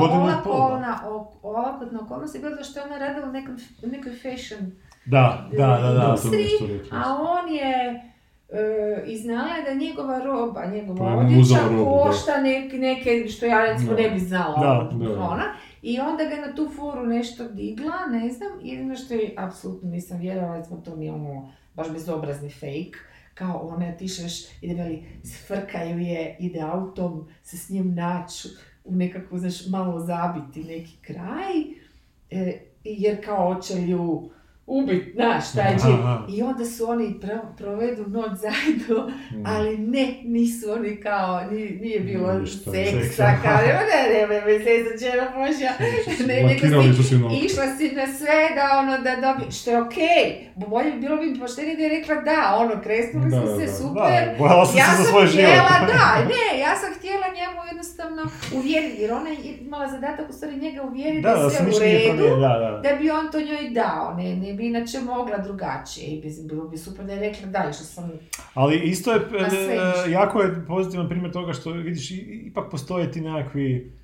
olakotna 1.42 2.00
okolnost, 2.00 2.34
je 2.34 2.40
bilo 2.40 2.64
što 2.64 2.80
je 2.80 2.84
ona 2.86 2.98
radila 2.98 3.28
u 3.28 3.32
nekom, 3.32 3.56
nekoj 3.82 4.12
fashion 4.12 4.72
da, 5.04 5.48
da, 5.52 5.66
da, 5.66 5.92
da, 5.92 6.16
a 6.90 7.16
on 7.20 7.54
je 7.54 8.02
e, 8.48 9.04
i 9.06 9.16
znala 9.16 9.48
je 9.48 9.62
da 9.62 9.74
njegova 9.74 10.18
roba, 10.24 10.66
njegova 10.66 11.16
odjeća 11.16 11.58
košta 11.84 12.40
neke, 12.42 12.78
neke, 12.78 13.28
što 13.28 13.46
ja 13.46 13.64
recimo 13.64 13.92
ne 13.92 14.10
bi 14.10 14.18
znala. 14.18 14.60
Da, 14.60 14.96
da. 14.96 15.20
Ona. 15.20 15.44
I 15.82 16.00
onda 16.00 16.24
ga 16.24 16.46
na 16.46 16.54
tu 16.54 16.68
foru 16.76 17.06
nešto 17.06 17.48
digla, 17.48 18.06
ne 18.10 18.30
znam, 18.30 18.48
jedino 18.62 18.96
što 18.96 19.14
je, 19.14 19.34
apsolutno 19.36 19.90
nisam 19.90 20.18
vjerovala, 20.18 20.56
recimo 20.56 20.80
to 20.80 20.96
mi 20.96 21.10
ono, 21.10 21.52
baš 21.74 21.90
bezobrazni 21.92 22.50
fake, 22.50 22.98
kao 23.34 23.58
ona 23.58 23.92
tišeš, 23.92 24.62
ide 24.62 24.74
veli, 24.74 25.04
sfrkaju 25.24 25.98
je, 25.98 26.36
ide 26.40 26.60
autom, 26.60 27.28
se 27.42 27.56
s 27.56 27.68
njim 27.68 27.94
naći 27.94 28.48
u 28.84 28.94
nekakvu, 28.94 29.38
znaš, 29.38 29.68
malo 29.68 30.00
zabiti 30.00 30.64
neki 30.64 30.96
kraj, 31.02 31.60
e, 32.30 32.60
jer 32.84 33.24
kao 33.24 33.48
oče 33.48 33.82
ju 33.86 34.30
ubit, 34.70 35.14
znaš, 35.14 35.52
taj 35.52 35.76
I 36.28 36.42
onda 36.42 36.64
su 36.64 36.90
oni 36.90 37.20
provedu 37.56 38.04
noć 38.08 38.32
zajedno, 38.38 39.08
mm. 39.30 39.42
ali 39.46 39.78
ne, 39.78 40.20
nisu 40.24 40.72
oni 40.72 41.00
kao, 41.00 41.40
nije, 41.50 42.00
bilo 42.00 42.46
seksa, 42.46 43.32
kao, 43.42 43.56
ne, 43.56 44.00
ne, 44.12 44.26
ne, 44.28 44.58
ne, 44.58 44.64
se 44.64 45.04
čera 45.04 45.32
Božja, 45.36 45.72
ne, 46.28 46.42
nego 46.42 47.02
si, 47.02 47.14
išla 47.44 47.64
si 47.76 47.92
na 47.92 48.06
sve 48.06 48.38
da 48.54 48.78
ono, 48.78 48.98
da 48.98 49.16
dobi, 49.16 49.52
što 49.52 49.70
je 49.70 49.82
okej, 49.82 50.50
bolje 50.54 50.92
bilo 50.92 51.16
bi 51.16 51.40
poštenije 51.40 51.76
da 51.76 51.82
je 51.82 51.88
rekla 51.88 52.14
da, 52.14 52.56
ono, 52.58 52.82
kresnuli 52.82 53.30
smo 53.30 53.46
se, 53.58 53.76
super, 53.76 54.22
ja 54.78 54.84
sam 54.84 55.26
htjela, 55.26 55.76
da, 55.92 56.04
ne, 56.32 56.60
ja 56.60 56.76
sam 56.76 56.90
htjela 56.98 57.26
njemu 57.38 57.60
jednostavno 57.70 58.22
uvjeriti, 58.54 59.02
jer 59.02 59.12
ona 59.12 59.28
je 59.30 59.36
imala 59.60 59.88
zadatak 59.88 60.30
u 60.30 60.32
stvari 60.32 60.56
njega 60.56 60.82
uvjeriti 60.82 61.22
da, 61.22 61.34
da 61.34 61.50
sve 61.50 61.66
u 61.66 61.78
redu, 61.80 62.40
da, 62.82 62.96
bi 63.00 63.10
on 63.10 63.30
to 63.32 63.40
njoj 63.40 63.70
dao, 63.70 64.14
ne, 64.16 64.36
ne 64.36 64.52
bi 64.60 64.66
inače 64.66 65.00
mogla 65.00 65.38
drugačije 65.38 66.06
i 66.06 66.20
bi, 66.20 66.28
bilo 66.48 66.68
bi 66.68 66.78
super 66.78 67.04
da 67.04 67.12
je 67.12 67.20
rekla 67.20 67.48
da, 67.48 67.72
što 67.72 67.84
sam 67.84 68.10
Ali 68.54 68.76
isto 68.78 69.12
je, 69.12 69.20
e, 69.20 70.10
jako 70.10 70.40
je 70.40 70.66
pozitivan 70.66 71.08
primjer 71.08 71.32
toga 71.32 71.52
što 71.52 71.72
vidiš, 71.72 72.10
ipak 72.46 72.70
postoje 72.70 73.12
ti 73.12 73.20
nekakvi 73.20 73.99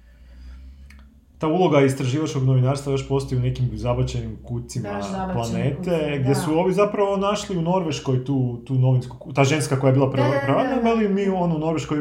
ta 1.46 1.52
uloga 1.52 1.80
istraživačkog 1.80 2.44
novinarstva 2.44 2.92
još 2.92 3.08
postoji 3.08 3.38
u 3.38 3.42
nekim 3.42 3.70
zabačenim 3.72 4.36
kucima 4.44 5.00
planete, 5.32 6.18
gdje 6.20 6.34
su 6.34 6.58
ovi 6.58 6.72
zapravo 6.72 7.16
našli 7.16 7.56
u 7.56 7.62
Norveškoj 7.62 8.24
tu, 8.24 8.62
tu 8.66 8.74
novinsku, 8.74 9.32
ta 9.32 9.44
ženska 9.44 9.80
koja 9.80 9.88
je 9.88 9.94
bila 9.94 10.10
prevarana, 10.10 10.80
imali 10.80 11.08
mi 11.08 11.28
ono 11.28 11.56
u 11.56 11.58
Norveškoj, 11.58 11.98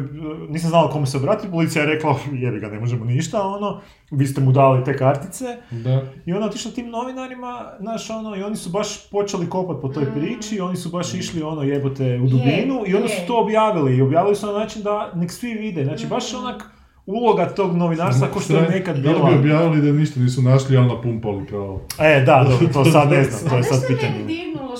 nisam 0.49 0.69
znala 0.69 0.89
komu 0.89 1.05
se 1.05 1.17
obratiti, 1.17 1.51
policija 1.51 1.83
je 1.83 1.93
rekla, 1.93 2.15
jebi 2.43 2.59
ga, 2.59 2.67
ne 2.67 2.79
možemo 2.79 3.05
ništa, 3.05 3.41
ono, 3.41 3.81
vi 4.11 4.27
ste 4.27 4.41
mu 4.41 4.51
dali 4.51 4.83
te 4.83 4.97
kartice, 4.97 5.45
da. 5.71 6.01
i 6.25 6.33
ona 6.33 6.45
otišla 6.45 6.71
tim 6.71 6.89
novinarima, 6.89 7.71
znaš, 7.79 8.09
ono, 8.09 8.35
i 8.35 8.43
oni 8.43 8.55
su 8.55 8.69
baš 8.69 9.09
počeli 9.09 9.49
kopati 9.49 9.81
po 9.81 9.87
toj 9.87 10.03
mm. 10.03 10.13
priči, 10.15 10.59
oni 10.59 10.75
su 10.77 10.89
baš 10.89 11.13
išli, 11.13 11.43
ono, 11.43 11.63
jebote, 11.63 12.19
u 12.23 12.27
dubinu, 12.27 12.83
i 12.87 12.95
oni 12.95 13.07
su 13.07 13.27
to 13.27 13.41
objavili, 13.41 13.97
i 13.97 14.01
objavili 14.01 14.35
su 14.35 14.47
na 14.47 14.53
način 14.53 14.83
da 14.83 15.11
nek 15.15 15.31
svi 15.31 15.53
vide, 15.53 15.83
znači, 15.83 16.07
baš 16.07 16.33
mm. 16.33 16.37
onak, 16.37 16.74
uloga 17.05 17.45
tog 17.45 17.75
novinarstva 17.75 18.27
ko 18.27 18.39
što 18.39 18.57
je 18.57 18.69
nekad 18.69 18.99
bila. 18.99 19.19
Da 19.19 19.25
bi 19.25 19.35
objavili 19.35 19.81
da 19.81 19.97
ništa 19.97 20.19
nisu 20.19 20.41
našli, 20.41 20.77
ali 20.77 20.87
napumpali 20.87 21.45
pravo. 21.47 21.81
E, 21.99 22.23
da, 22.25 22.47
dobro, 22.49 22.67
to 22.73 22.85
sad 22.91 23.11
ne 23.11 23.23
znam, 23.23 23.49
to 23.49 23.57
je 23.57 23.63
sad 23.63 23.87
pitanje. 23.87 24.25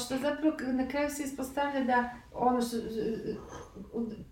Što 0.05 0.17
zapravo 0.17 0.55
na 0.73 0.87
kraju 0.87 1.09
se 1.09 1.23
ispostavlja 1.23 1.83
da 1.83 2.09
ono 2.33 2.61
što 2.61 2.77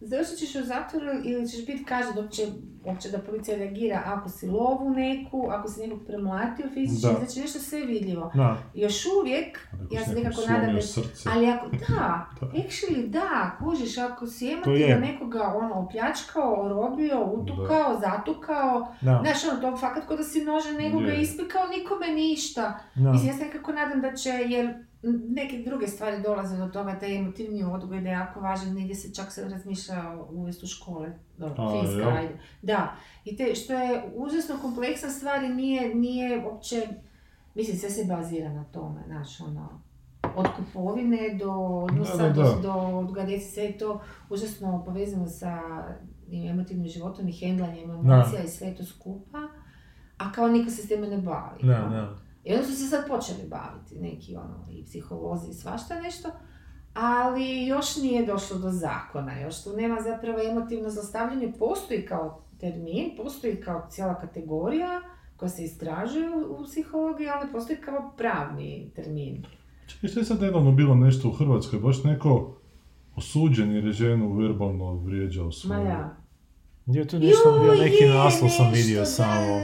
završit 0.02 0.38
ćeš 0.38 0.56
u 0.56 0.64
zatvoru 0.64 1.08
ili 1.24 1.48
ćeš 1.48 1.66
biti 1.66 1.86
kažen 1.86 2.18
uopće, 2.18 2.48
uopće 2.86 3.10
da 3.10 3.18
policija 3.18 3.58
reagira 3.58 4.02
ako 4.06 4.30
si 4.30 4.48
lovu 4.48 4.90
neku, 4.90 5.48
ako 5.52 5.68
si 5.68 5.82
nekog 5.82 6.00
premlatio 6.08 6.66
fizički, 6.74 7.08
da. 7.08 7.26
znači 7.26 7.40
nešto 7.40 7.60
sve 7.60 7.82
vidljivo. 7.86 8.32
Da. 8.36 8.58
Još 8.74 9.06
uvijek, 9.06 9.60
ja 9.92 10.06
se 10.06 10.16
nekako 10.16 10.42
nadam 10.48 10.76
da, 10.76 11.32
ali 11.32 11.48
ako, 11.48 11.68
da, 11.90 12.26
actually 12.42 13.08
da, 13.08 13.58
kužiš, 13.60 13.98
ako 13.98 14.28
si 14.28 14.52
emotivno 14.52 15.00
nekoga 15.00 15.54
ono 15.56 15.74
opljačkao, 15.74 16.66
orobio, 16.66 17.26
utukao, 17.26 17.94
da. 17.94 18.00
zatukao, 18.00 18.94
da. 19.02 19.20
znaš 19.24 19.52
ono, 19.52 19.62
to 19.62 19.78
fakat 19.78 20.08
kod 20.08 20.18
da 20.18 20.24
si 20.24 20.44
nože 20.44 20.74
nekoga 20.74 21.06
yeah. 21.06 21.22
ispekao, 21.22 21.68
nikome 21.68 22.08
ništa. 22.08 22.80
Da. 22.96 23.12
Mislim, 23.12 23.32
ja 23.32 23.38
se 23.38 23.46
nekako 23.46 23.72
nadam 23.72 24.02
da 24.02 24.16
će, 24.16 24.30
jer 24.30 24.74
neke 25.12 25.58
druge 25.58 25.88
stvari 25.88 26.22
dolaze 26.22 26.58
do 26.58 26.68
toga, 26.68 27.00
taj 27.00 27.18
emotivni 27.18 27.64
odgoj 27.64 28.02
da 28.02 28.10
je 28.10 28.14
jako 28.14 28.40
važan, 28.40 28.74
negdje 28.74 28.96
se 28.96 29.14
čak 29.14 29.32
se 29.32 29.50
razmišlja 29.50 30.04
uvesti 30.32 30.66
u 30.66 30.68
škole, 30.68 31.20
dobro, 31.38 31.72
finska, 31.72 32.10
ajde. 32.10 32.40
Da, 32.62 32.96
i 33.26 33.38
te, 33.38 33.56
što 33.56 33.74
je 33.74 34.04
užasno 34.16 34.56
kompleksna 34.62 35.10
stvar 35.10 35.44
i 35.44 35.50
nije, 35.50 35.96
nije 35.96 36.46
uopće, 36.46 36.88
mislim, 37.56 37.78
sve 37.78 37.90
se 37.90 38.06
bazira 38.06 38.54
na 38.54 38.64
tome, 38.64 39.04
znaš, 39.08 39.42
ono, 39.42 39.82
od 40.36 40.46
kupovine 40.58 41.38
do 41.40 41.52
odnosa, 41.52 42.30
da, 42.30 42.44
da, 42.44 42.60
do, 42.62 42.74
odgoja 42.74 43.40
sve 43.40 43.64
je 43.64 43.78
to 43.78 44.02
užasno 44.30 44.84
povezano 44.86 45.28
sa 45.28 45.60
emotivnim 46.32 46.88
životom 46.88 47.28
i 47.28 47.32
hendlanjem 47.32 47.92
emocija 47.92 48.44
i 48.44 48.48
sve 48.48 48.76
to 48.76 48.84
skupa, 48.86 49.40
a 50.18 50.32
kao 50.32 50.48
niko 50.48 50.70
se 50.70 50.82
s 50.82 50.88
time 50.88 51.08
ne 51.08 51.18
bavi. 51.18 51.60
Da, 51.62 51.74
da. 51.74 52.23
I 52.44 52.54
onda 52.54 52.66
su 52.66 52.76
se 52.76 52.88
sad 52.88 53.08
počeli 53.08 53.50
baviti 53.50 53.96
neki 54.00 54.36
ono, 54.36 54.68
i 54.72 54.84
psiholozi 54.84 55.52
i 55.52 55.54
svašta 55.54 56.02
nešto, 56.02 56.30
ali 56.94 57.66
još 57.66 57.98
nije 57.98 58.26
došlo 58.26 58.58
do 58.58 58.70
zakona, 58.70 59.40
još 59.40 59.64
tu 59.64 59.74
nema 59.78 60.02
zapravo 60.02 60.40
emotivno 60.50 60.90
zlostavljanje, 60.90 61.54
postoji 61.60 62.06
kao 62.06 62.44
termin, 62.60 63.12
postoji 63.18 63.62
kao 63.62 63.88
cijela 63.90 64.20
kategorija 64.20 65.02
koja 65.38 65.50
se 65.50 65.64
istražuje 65.64 66.30
u, 66.30 66.64
psihologiji, 66.64 67.28
ali 67.30 67.52
postoji 67.52 67.78
kao 67.78 68.14
pravni 68.18 68.92
termin. 68.96 69.44
Čekaj, 69.88 70.10
što 70.10 70.20
je 70.20 70.26
sad 70.26 70.42
nedavno 70.42 70.72
bilo 70.72 70.96
nešto 70.96 71.28
u 71.28 71.32
Hrvatskoj, 71.32 71.80
baš 71.80 72.04
neko 72.04 72.56
osuđen 73.16 73.72
jer 73.72 73.86
je 73.86 73.92
ženu 73.92 74.34
verbalno 74.34 74.94
vrijeđao 74.94 75.52
svoju. 75.52 75.84
Ma 75.84 75.90
ja. 75.90 76.18
Je 76.86 77.08
to 77.08 77.20
nešto, 77.20 77.60
bio 77.64 77.84
neki 77.84 78.06
naslov 78.06 78.50
sam 78.50 78.72
vidio 78.74 79.06
samo. 79.06 79.60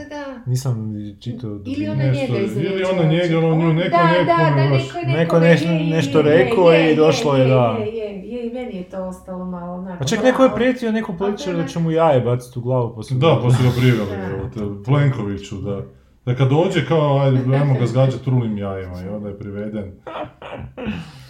Nisam 0.45 0.93
čitao... 1.19 1.59
Ili 1.65 1.89
ona 1.89 2.03
njega 2.03 2.37
Ili 2.55 2.83
ona 2.83 3.03
njega, 3.03 3.37
ono 3.37 3.55
nju 3.55 3.73
neko 3.73 3.97
da, 3.97 4.11
neko... 4.11 4.23
Da, 4.25 4.55
da, 4.55 4.69
neko, 4.69 5.17
neko 5.17 5.39
nešto, 5.39 5.67
nešto 5.69 6.21
rekao 6.21 6.73
i 6.73 6.95
došlo 6.95 7.35
je, 7.35 7.47
da. 7.47 7.77
Je, 7.79 7.93
je, 7.93 8.29
je, 8.29 8.47
i 8.47 8.53
meni 8.53 8.77
je 8.77 8.83
to 8.83 9.03
ostalo 9.03 9.45
malo 9.45 9.73
onako... 9.73 10.03
A 10.03 10.07
ček, 10.07 10.23
neko 10.23 10.43
je 10.43 10.55
prijetio 10.55 10.91
nekom 10.91 11.17
političaru 11.17 11.57
da 11.57 11.67
će 11.67 11.79
mu 11.79 11.91
jaje 11.91 12.21
baciti 12.21 12.59
u 12.59 12.61
glavu 12.61 12.95
pa 12.95 13.15
Da, 13.15 13.39
pa 13.43 13.51
su 13.51 13.63
ga 13.63 13.69
priveli, 13.79 14.83
Plenkoviću, 14.85 15.55
da. 15.55 15.81
Da 16.25 16.35
kad 16.35 16.49
dođe 16.49 16.85
kao, 16.87 17.19
ajde, 17.19 17.39
ajmo 17.57 17.73
ga 17.79 17.85
zgađati 17.85 18.23
trulim 18.23 18.57
jajima 18.57 19.01
i 19.01 19.07
onda 19.07 19.29
je 19.29 19.39
priveden. 19.39 19.91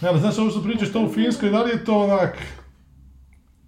Ne, 0.02 0.08
ali 0.08 0.20
znaš, 0.20 0.38
ovo 0.38 0.50
što 0.50 0.62
pričaš 0.62 0.92
to 0.92 1.04
u 1.04 1.08
Finskoj, 1.08 1.50
da 1.50 1.62
li 1.62 1.70
je 1.70 1.84
to 1.84 2.02
onak... 2.02 2.38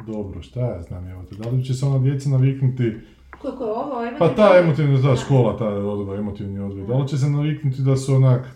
Dobro, 0.06 0.42
šta 0.42 0.60
ja 0.60 0.82
znam, 0.82 1.08
evo 1.08 1.22
te, 1.22 1.34
da 1.34 1.48
li 1.48 1.64
će 1.64 1.74
se 1.74 1.86
ona 1.86 1.98
djeca 1.98 2.28
naviknuti 2.28 2.96
kako 3.42 3.64
je 3.64 3.70
ovo? 3.70 4.02
Pa 4.18 4.28
ta 4.34 4.58
emotivna, 4.58 4.98
da, 5.00 5.16
škola, 5.16 5.58
ta 5.58 5.68
odgoj, 5.68 6.18
emotivni 6.18 6.60
odgoj. 6.60 6.86
Da 6.86 6.94
li 6.94 7.08
će 7.08 7.18
se 7.18 7.30
naviknuti 7.30 7.82
da 7.82 7.96
su 7.96 8.14
onak 8.14 8.48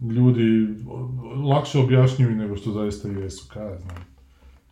ljudi 0.00 0.68
lakše 1.44 1.78
objašnjuju 1.78 2.36
nego 2.36 2.56
što 2.56 2.70
zaista 2.70 3.08
jesu, 3.08 3.48
kaj 3.52 3.66
ja 3.66 3.78
znam. 3.78 4.06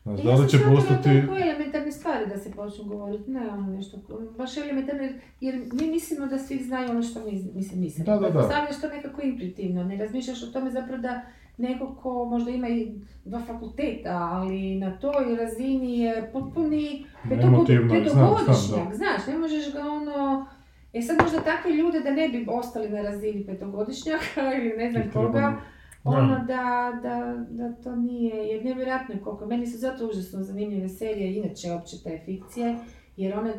Znaš, 0.05 0.21
da 0.21 0.35
li 0.35 0.49
će 0.49 0.59
postati... 0.59 1.09
Ja 1.09 1.27
sam 1.27 1.37
elementarne 1.37 1.93
stvari 1.93 2.27
da 2.27 2.39
se 2.39 2.53
počnu 2.53 2.85
govoriti, 2.85 3.31
ne 3.31 3.49
ono 3.49 3.67
nešto, 3.67 3.97
baš 4.39 4.57
elementarne, 4.57 5.21
jer 5.41 5.55
mi 5.73 5.87
mislimo 5.87 6.27
da 6.27 6.39
svi 6.39 6.65
znaju 6.65 6.91
ono 6.91 7.03
što 7.03 7.21
mi, 7.25 7.51
mislim, 7.55 7.81
mislimo. 7.81 8.07
Da, 8.07 8.17
da, 8.17 8.31
da. 8.31 8.41
Postavljaš 8.41 8.81
to 8.81 8.89
nekako 8.89 9.23
intuitivno, 9.23 9.85
ne 9.85 9.97
razmišljaš 9.97 10.43
o 10.43 10.47
tome 10.47 10.71
zapravo 10.71 11.03
da 11.03 11.23
neko 11.57 11.97
ko 12.03 12.25
možda 12.25 12.51
ima 12.51 12.69
i 12.69 12.93
dva 13.25 13.41
fakulteta, 13.41 14.29
ali 14.33 14.75
na 14.75 14.99
toj 14.99 15.37
razini 15.37 15.99
je 15.99 16.31
potpuni 16.33 17.07
petogodišnjak, 17.29 18.95
znaš, 18.95 19.27
ne 19.29 19.39
možeš 19.39 19.73
ga 19.73 19.81
ono 19.81 20.47
E 20.95 21.03
sad 21.03 21.17
možda 21.23 21.41
takve 21.41 21.71
ljude 21.71 22.01
da 22.01 22.11
ne 22.11 22.29
bi 22.29 22.47
ostali 22.49 22.89
na 22.89 23.03
razini 23.03 23.47
petogodišnjaka 23.47 24.53
ili 24.59 24.77
ne 24.77 24.91
znam 24.91 25.11
koga, 25.13 25.57
ono 26.05 26.39
da, 26.39 26.93
da, 27.03 27.45
da 27.49 27.73
to 27.73 27.97
nije, 27.97 28.37
jer 28.37 28.65
nevjerojatno 28.65 29.15
je 29.15 29.21
koliko, 29.21 29.47
meni 29.47 29.67
su 29.67 29.79
zato 29.79 30.07
užasno 30.07 30.43
zanimljive 30.43 30.89
serije, 30.89 31.37
inače 31.37 31.73
uopće 31.73 31.97
te 32.05 32.21
fikcije, 32.25 32.77
jer 33.17 33.39
one 33.39 33.55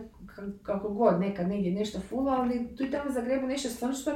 kako 0.63 0.89
god 0.89 1.19
nekad 1.19 1.47
negdje 1.47 1.72
nešto 1.72 1.99
fula, 1.99 2.34
ali 2.34 2.76
tu 2.76 2.84
i 2.84 2.91
tamo 2.91 3.11
zagrebu 3.11 3.47
nešto 3.47 3.69
stvarno 3.69 3.95
što 3.97 4.11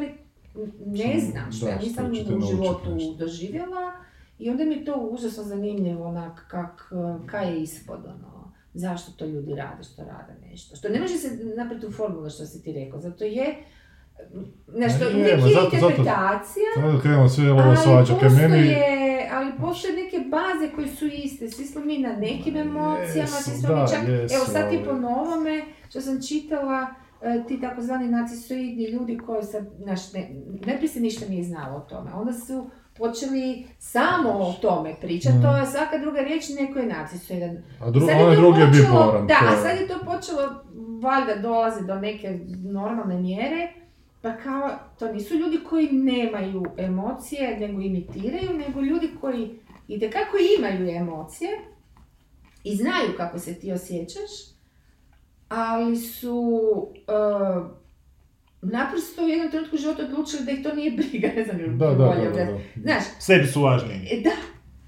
ne 0.86 1.20
znam, 1.20 1.52
što 1.52 1.68
ja 1.68 1.78
nisam 1.78 2.12
u 2.12 2.42
životu 2.42 3.16
doživjela 3.18 3.92
i 4.40 4.50
onda 4.50 4.64
mi 4.66 4.74
je 4.76 4.86
to 4.86 4.96
užasno 5.12 5.44
zanimljivo 5.44 6.08
onak 6.08 6.46
kak, 6.48 6.92
kaj 7.26 7.54
je 7.54 7.62
ispod 7.62 8.00
ono, 8.06 8.52
zašto 8.74 9.12
to 9.12 9.26
ljudi 9.26 9.56
rade 9.56 9.84
što 9.84 10.04
rade 10.04 10.34
nešto, 10.50 10.76
što 10.76 10.90
ne 10.90 11.00
može 11.00 11.18
se 11.18 11.30
napraviti 11.58 11.88
u 11.88 11.92
formulu 11.92 12.30
što 12.30 12.46
si 12.46 12.64
ti 12.64 12.72
rekao, 12.72 13.00
zato 13.00 13.24
je 13.24 13.56
Nešto, 14.74 15.06
uvijek 15.16 15.40
je 15.40 15.64
interpretacija, 15.64 16.70
zato 16.76 17.00
krenemo 17.02 17.30
sve 17.30 17.52
ovo 17.52 17.76
svađake, 17.76 18.30
meni... 18.30 18.76
ali 19.32 19.52
postoje 19.60 19.94
neke 19.94 20.18
baze 20.18 20.76
koje 20.76 20.88
su 20.88 21.06
iste, 21.06 21.50
svi 21.50 21.66
smo 21.66 21.82
mi 21.82 21.98
na 21.98 22.16
nekim 22.16 22.58
emocijama, 22.58 23.28
svi 23.28 23.52
smo 23.58 23.76
mi 23.76 23.90
čak, 23.90 24.04
evo 24.36 24.46
sad 24.46 24.70
ti 24.70 24.80
po 24.86 24.94
novome, 24.94 25.66
što 25.90 26.02
sam 26.02 26.22
čitala, 26.28 26.88
ti 27.48 27.62
takozvani 27.62 28.08
nacistoidni 28.08 28.86
ljudi 28.86 29.18
koji 29.18 29.44
sad, 29.44 29.66
znaš, 29.84 30.14
ne, 30.14 30.30
ne 30.66 30.88
se 30.88 31.00
ništa 31.00 31.26
nije 31.30 31.44
znalo 31.44 31.78
o 31.78 31.90
tome, 31.90 32.14
onda 32.14 32.34
su 32.34 32.70
počeli 32.98 33.66
samo 33.80 34.30
o 34.30 34.54
tome 34.62 34.96
pričati, 35.02 35.38
mm. 35.38 35.42
to 35.42 35.58
je 35.58 35.66
svaka 35.66 35.98
druga 35.98 36.22
riječ, 36.22 36.44
neko 36.60 36.80
je 36.80 36.86
nacistoidan. 36.86 37.58
A 37.82 37.92
dru, 37.92 38.08
je 38.08 38.36
drugi 38.36 38.62
je 38.62 38.68
bipolan. 38.68 39.28
Da, 39.28 39.38
a 39.48 39.62
sad 39.62 39.78
je 39.78 39.88
to 39.88 40.00
počelo, 40.06 40.64
valjda 41.02 41.36
dolazi 41.42 41.86
do 41.86 41.96
neke 41.96 42.40
normalne 42.64 43.22
mjere, 43.22 43.74
pa 44.22 44.38
kao, 44.38 44.70
to 45.00 45.14
nisu 45.14 45.36
ljudi 45.36 45.60
koji 45.70 45.92
nemaju 45.92 46.66
emocije, 46.78 47.60
nego 47.60 47.82
imitiraju, 47.82 48.58
nego 48.68 48.82
ljudi 48.82 49.10
koji 49.22 49.60
i 49.88 50.10
kako 50.10 50.38
imaju 50.60 50.90
emocije 50.90 51.50
i 52.64 52.76
znaju 52.76 53.18
kako 53.18 53.40
se 53.40 53.54
ti 53.60 53.72
osjećaš, 53.72 54.32
ali 55.50 55.98
su 55.98 56.40
uh, 57.08 57.66
naprosto 58.62 59.26
u 59.26 59.28
jednom 59.28 59.52
trenutku 59.52 59.78
života 59.78 60.04
odlučili 60.04 60.46
da 60.46 60.52
ih 60.52 60.64
to 60.64 60.76
nije 60.76 60.92
briga, 60.98 61.28
ne 61.36 61.44
znam 61.44 61.78
da, 61.78 61.88
da, 61.88 62.06
bolje, 62.06 62.30
da, 62.30 62.46
da, 62.46 62.52
da. 62.52 62.60
Znaš, 62.82 63.04
Sebi 63.20 63.48
su 63.48 63.62
važni. 63.62 64.08
E, 64.12 64.22
da. 64.22 64.36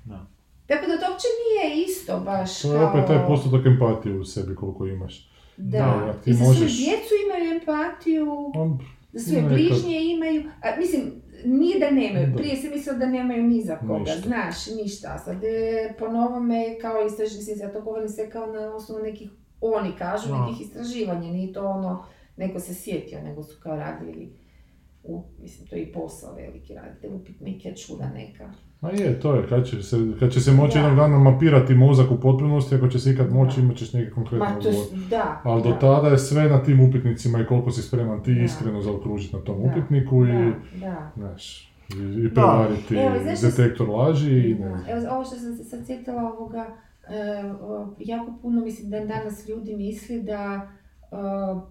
da. 0.06 0.26
Tako 0.68 0.86
da 0.88 0.98
to 0.98 1.12
uopće 1.12 1.28
nije 1.42 1.86
isto 1.86 2.20
baš 2.20 2.62
To 2.62 2.74
je 2.74 2.86
opet 2.86 3.08
taj 3.08 3.28
postotak 3.28 3.66
empatije 3.66 4.20
u 4.20 4.26
sebi 4.26 4.56
koliko 4.56 4.88
imaš. 4.88 5.32
Da, 5.58 6.04
da 6.06 6.14
ti 6.24 6.30
I 6.30 6.34
za 6.34 6.44
možeš... 6.44 6.78
djecu 6.78 7.14
imaju 7.26 7.60
empatiju, 7.60 8.28
za 9.14 9.30
svoje 9.30 9.44
bližnje 9.44 10.02
imaju, 10.04 10.44
a, 10.64 10.80
mislim, 10.80 11.12
nije 11.46 11.80
da 11.80 11.92
nemaju, 11.92 12.36
prije 12.38 12.56
se 12.56 12.70
mislilo 12.70 12.98
da 12.98 13.06
nemaju 13.06 13.44
ni 13.44 13.62
za 13.62 13.78
koga, 13.78 14.00
ništa. 14.00 14.20
znaš, 14.20 14.68
ništa. 14.84 15.18
Sad 15.18 15.44
e, 15.44 15.94
po 16.00 16.08
novome, 16.08 16.78
kao 16.82 17.06
istraživanje, 17.06 17.62
ja 17.62 17.74
to 17.74 17.82
govorim 17.82 18.10
sve 18.10 18.30
kao 18.30 18.46
na 18.46 18.76
osnovu 18.76 19.02
nekih, 19.04 19.30
oni 19.62 19.92
kažu, 19.98 20.30
no. 20.30 20.46
nekih 20.46 20.62
istraživanja, 20.62 21.32
nije 21.32 21.54
to 21.54 21.68
ono, 21.68 22.06
neko 22.38 22.60
se 22.60 22.74
sjetio, 22.74 23.22
nego 23.22 23.44
su 23.44 23.60
kao 23.60 23.76
radili, 23.76 24.34
u, 25.04 25.24
mislim, 25.42 25.68
to 25.68 25.76
je 25.76 25.82
i 25.82 25.92
posao 25.94 26.36
veliki, 26.36 26.74
radite 26.74 27.10
upitnike, 27.10 27.76
čuda 27.76 28.10
neka. 28.10 28.52
Ma 28.82 28.90
je, 28.90 29.20
to 29.20 29.36
je, 29.36 29.48
kad 29.48 29.66
će 29.68 29.84
se, 29.84 29.98
kad 30.20 30.32
će 30.32 30.40
se 30.40 30.52
moći 30.52 30.78
jednog 30.78 30.96
dana 30.96 31.20
mapirati 31.20 31.74
mozak 31.74 32.12
u 32.12 32.20
potpunosti, 32.20 32.76
ako 32.76 32.88
će 32.88 33.00
se 33.00 33.12
ikad 33.12 33.34
moći, 33.34 33.62
imat 33.62 33.78
ćeš 33.78 33.94
neki 33.94 34.12
konkretni 34.12 34.48
odgovor. 34.48 34.86
Da, 35.10 35.42
Ali 35.44 35.64
do 35.64 35.72
tada 35.82 36.08
je 36.08 36.18
sve 36.18 36.50
na 36.50 36.64
tim 36.64 36.90
upitnicima 36.90 37.40
i 37.40 37.46
koliko 37.46 37.72
si 37.72 37.82
spreman 37.82 38.24
ti 38.24 38.42
iskreno 38.44 38.82
zaokružiti 38.82 39.36
na 39.36 39.42
tom 39.42 39.62
upitniku 39.62 40.26
i, 40.26 40.54
znaš, 41.16 41.74
i, 41.90 42.26
i 42.26 42.34
prevariti 42.34 42.96
detektor 43.42 43.90
laži 43.90 44.50
i 44.50 44.56
ne. 44.56 44.86
Evo, 44.88 45.02
ovo 45.12 45.26
što 45.26 45.36
sam 45.36 45.56
se 45.56 45.64
sad 45.64 45.86
sjetila 45.86 46.34
ovoga, 46.38 46.66
jako 48.00 48.34
puno 48.42 48.62
mislim 48.62 48.90
da 48.90 49.06
danas 49.06 49.48
ljudi 49.48 49.76
misli 49.76 50.24
da 50.24 50.72
uh, 51.12 51.62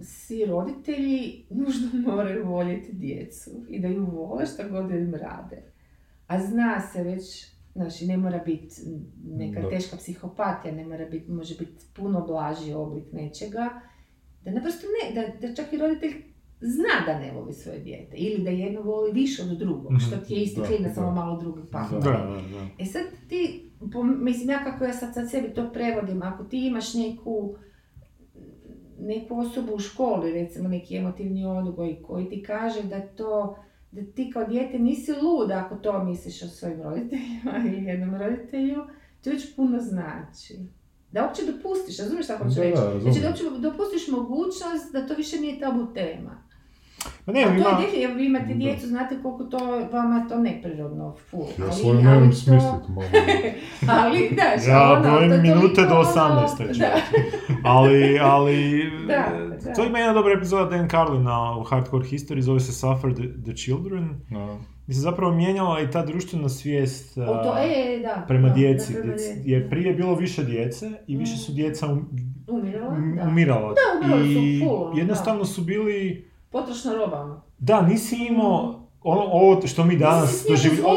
svi 0.00 0.44
roditelji 0.44 1.46
nužno 1.50 1.88
moraju 2.12 2.46
voljeti 2.46 2.92
djecu 2.92 3.50
i 3.68 3.80
da 3.80 3.88
ju 3.88 4.06
vole 4.06 4.46
što 4.46 4.68
god 4.68 4.90
im 4.90 5.14
rade. 5.14 5.62
A 6.26 6.40
zna 6.40 6.80
se 6.80 7.02
već, 7.02 7.46
znači 7.74 8.06
ne 8.06 8.16
mora 8.16 8.38
biti 8.38 8.74
neka 9.24 9.68
teška 9.70 9.96
psihopatija, 9.96 10.74
ne 10.74 10.86
mora 10.86 11.06
biti, 11.06 11.30
može 11.30 11.54
biti 11.58 11.84
puno 11.94 12.26
blaži 12.26 12.72
oblik 12.72 13.12
nečega, 13.12 13.80
da 14.44 14.50
naprosto 14.50 14.86
ne, 14.86 15.22
da, 15.22 15.48
da 15.48 15.54
čak 15.54 15.72
i 15.72 15.78
roditelj 15.78 16.12
zna 16.60 17.06
da 17.06 17.18
ne 17.18 17.32
voli 17.32 17.52
svoje 17.52 17.78
dijete 17.78 18.16
ili 18.16 18.44
da 18.44 18.50
jedno 18.50 18.82
voli 18.82 19.12
više 19.12 19.42
od 19.42 19.58
drugog, 19.58 19.92
što 20.06 20.16
ti 20.16 20.34
je 20.34 20.42
isti 20.42 20.60
klinac, 20.66 20.94
samo 20.94 21.10
malo 21.10 21.40
drugi 21.40 21.62
pa. 21.72 21.88
E 22.78 22.84
sad 22.84 23.02
ti, 23.28 23.67
po, 23.92 24.02
mislim 24.02 24.50
ja 24.50 24.64
kako 24.64 24.84
ja 24.84 24.92
sad, 24.92 25.14
sad 25.14 25.30
sebi 25.30 25.54
to 25.54 25.70
prevodim, 25.72 26.22
ako 26.22 26.44
ti 26.44 26.66
imaš 26.66 26.94
neku 26.94 27.54
neku 29.00 29.38
osobu 29.38 29.74
u 29.74 29.78
školi, 29.78 30.32
recimo 30.32 30.68
neki 30.68 30.96
emotivni 30.96 31.46
odgoj 31.46 32.02
koji 32.02 32.28
ti 32.28 32.42
kaže 32.42 32.82
da 32.82 33.00
to 33.00 33.58
da 33.90 34.02
ti 34.14 34.30
kao 34.32 34.44
dijete 34.44 34.78
nisi 34.78 35.12
luda 35.12 35.62
ako 35.66 35.76
to 35.76 36.04
misliš 36.04 36.42
o 36.42 36.48
svojim 36.48 36.82
roditeljima 36.82 37.52
ili 37.66 37.84
jednom 37.84 38.14
roditelju, 38.14 38.84
to 39.24 39.30
već 39.30 39.56
puno 39.56 39.80
znači. 39.80 40.58
Da 41.12 41.24
uopće 41.24 41.42
dopustiš, 41.52 41.98
razumiješ 41.98 42.26
što 42.26 42.36
hoću 42.36 42.60
reći? 42.60 42.80
Znači 43.02 43.20
da 43.20 43.28
uopće 43.28 43.44
dopustiš 43.58 44.08
mogućnost 44.08 44.92
da 44.92 45.06
to 45.06 45.14
više 45.14 45.40
nije 45.40 45.60
tabu 45.60 45.86
tema. 45.94 46.47
Pa 47.24 47.32
ne, 47.32 47.42
A 47.42 47.46
to 47.46 47.54
ima... 47.54 47.68
je 47.68 47.76
definitivno, 47.76 48.14
vi 48.16 48.26
imate 48.26 48.54
djecu, 48.54 48.86
znate 48.86 49.22
koliko 49.22 49.44
to 49.44 49.58
vama 49.92 50.26
to 50.28 50.38
neprirodno 50.38 51.16
ful. 51.30 51.40
Ja 51.58 51.64
ali, 51.64 51.72
svoj 51.72 52.02
nemam 52.02 52.32
smislit, 52.32 52.88
mogu. 52.88 53.06
ali, 54.00 54.30
da, 54.36 54.70
Ja 54.72 54.92
ono, 54.92 55.36
minute 55.42 55.82
do 55.82 55.94
18. 55.94 56.78
Da. 56.78 56.94
ali, 57.64 58.18
ali, 58.18 58.90
da, 59.06 59.26
da. 59.64 59.74
to 59.74 59.84
ima 59.84 59.98
jedna 59.98 60.12
dobra 60.12 60.32
epizoda 60.32 60.76
Dan 60.76 60.88
Carlina 60.88 61.56
u 61.58 61.62
Hardcore 61.62 62.04
History, 62.04 62.40
zove 62.40 62.60
se 62.60 62.72
Suffer 62.72 63.14
the, 63.14 63.22
the 63.44 63.52
Children. 63.56 64.20
No. 64.30 64.58
Gdje 64.86 64.94
se 64.94 65.00
zapravo 65.00 65.34
mijenjala 65.34 65.80
i 65.80 65.90
ta 65.90 66.04
društvena 66.04 66.48
svijest 66.48 67.18
o 67.18 67.24
to, 67.24 67.54
e, 67.58 67.98
da, 68.02 68.24
prema 68.28 68.48
da, 68.48 68.54
djeci. 68.54 68.92
Da, 68.92 69.02
djeci. 69.02 69.42
Jer 69.44 69.70
prije 69.70 69.86
je 69.86 69.94
bilo 69.94 70.14
više 70.14 70.44
djece 70.44 70.90
i 71.06 71.16
više 71.16 71.36
su 71.36 71.52
djeca 71.52 71.86
um, 71.86 72.08
umirala. 72.48 72.90
Da, 72.90 73.28
umirala. 73.28 73.74
Da, 73.74 74.06
umirala 74.06 74.24
su 74.24 74.64
full, 74.64 74.98
jednostavno 74.98 75.44
su 75.44 75.62
bili 75.62 76.28
Potrošna 76.50 76.94
roba. 76.94 77.40
Da, 77.58 77.82
nisi 77.82 78.16
imao 78.16 78.88
ono, 79.02 79.22
ovo 79.22 79.66
što 79.66 79.84
mi 79.84 79.96
danas 79.96 80.44
doživljamo. 80.48 80.88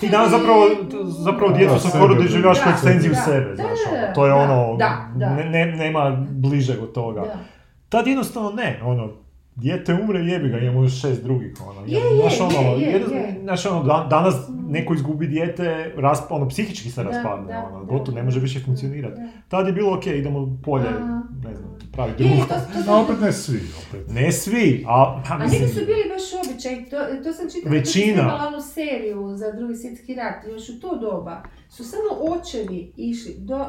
Ti 0.00 0.08
danas 0.08 0.30
zapravo, 0.30 0.66
zapravo 1.08 1.52
djecu 1.52 1.78
sa 1.78 1.88
skoro 1.88 2.14
doživljaš 2.14 2.58
kao 2.60 2.72
ekstenziju 2.72 3.14
sebe, 3.24 3.54
znaš, 3.56 3.78
ono, 3.92 4.14
to 4.14 4.26
je 4.26 4.32
ono, 4.32 4.76
ne, 5.16 5.44
ne, 5.44 5.66
nema 5.66 6.16
bližeg 6.30 6.82
od 6.82 6.92
toga. 6.92 7.20
Da. 7.20 7.38
Tad 7.88 8.06
jednostavno 8.06 8.50
ne, 8.50 8.80
ono, 8.84 9.08
dijete 9.56 9.94
umre, 9.94 10.20
jebi 10.20 10.48
ga, 10.48 10.58
imamo 10.58 10.82
još 10.82 11.00
šest 11.00 11.22
drugih, 11.22 11.54
ono, 11.68 11.80
je, 11.86 12.00
je, 12.00 12.20
znaš, 12.20 12.40
ono, 12.40 12.76
je, 12.76 12.86
je, 12.86 12.92
je. 12.92 13.40
Znaš, 13.42 13.66
ono, 13.66 14.06
danas 14.08 14.34
neko 14.68 14.94
izgubi 14.94 15.26
dijete, 15.26 15.94
rasp, 15.96 16.24
ono, 16.30 16.48
psihički 16.48 16.90
se 16.90 17.02
raspadne, 17.02 17.52
da, 17.52 17.70
ono, 17.72 17.84
gotovo, 17.84 18.16
ne 18.16 18.22
može 18.22 18.40
više 18.40 18.60
funkcionirati. 18.64 19.20
Tad 19.48 19.66
je 19.66 19.72
bilo 19.72 19.96
ok, 19.96 20.06
idemo 20.06 20.58
polje, 20.64 20.90
ne 21.44 21.54
znam, 21.54 21.78
pravi 21.92 22.12
društvo. 22.18 22.56
No, 22.86 23.00
opet 23.04 23.20
ne 23.20 23.32
svi, 23.32 23.60
opet. 23.88 24.08
Ne 24.10 24.32
svi, 24.32 24.84
a... 24.88 25.22
A, 25.30 25.38
mislim, 25.38 25.62
a 25.62 25.66
neki 25.66 25.74
su 25.74 25.80
bili 25.86 26.02
baš 26.08 26.50
običaj, 26.50 26.84
to, 26.90 27.24
to 27.24 27.32
sam 27.32 27.46
čitala 27.50 27.74
Većina. 27.76 28.46
onu 28.48 28.60
seriju 28.60 29.36
za 29.36 29.52
drugi 29.52 29.74
svjetski 29.74 30.14
rat, 30.14 30.44
još 30.48 30.68
u 30.68 30.80
to 30.80 30.98
doba 30.98 31.42
su 31.68 31.84
samo 31.84 32.34
očevi 32.34 32.92
išli 32.96 33.34
do, 33.38 33.66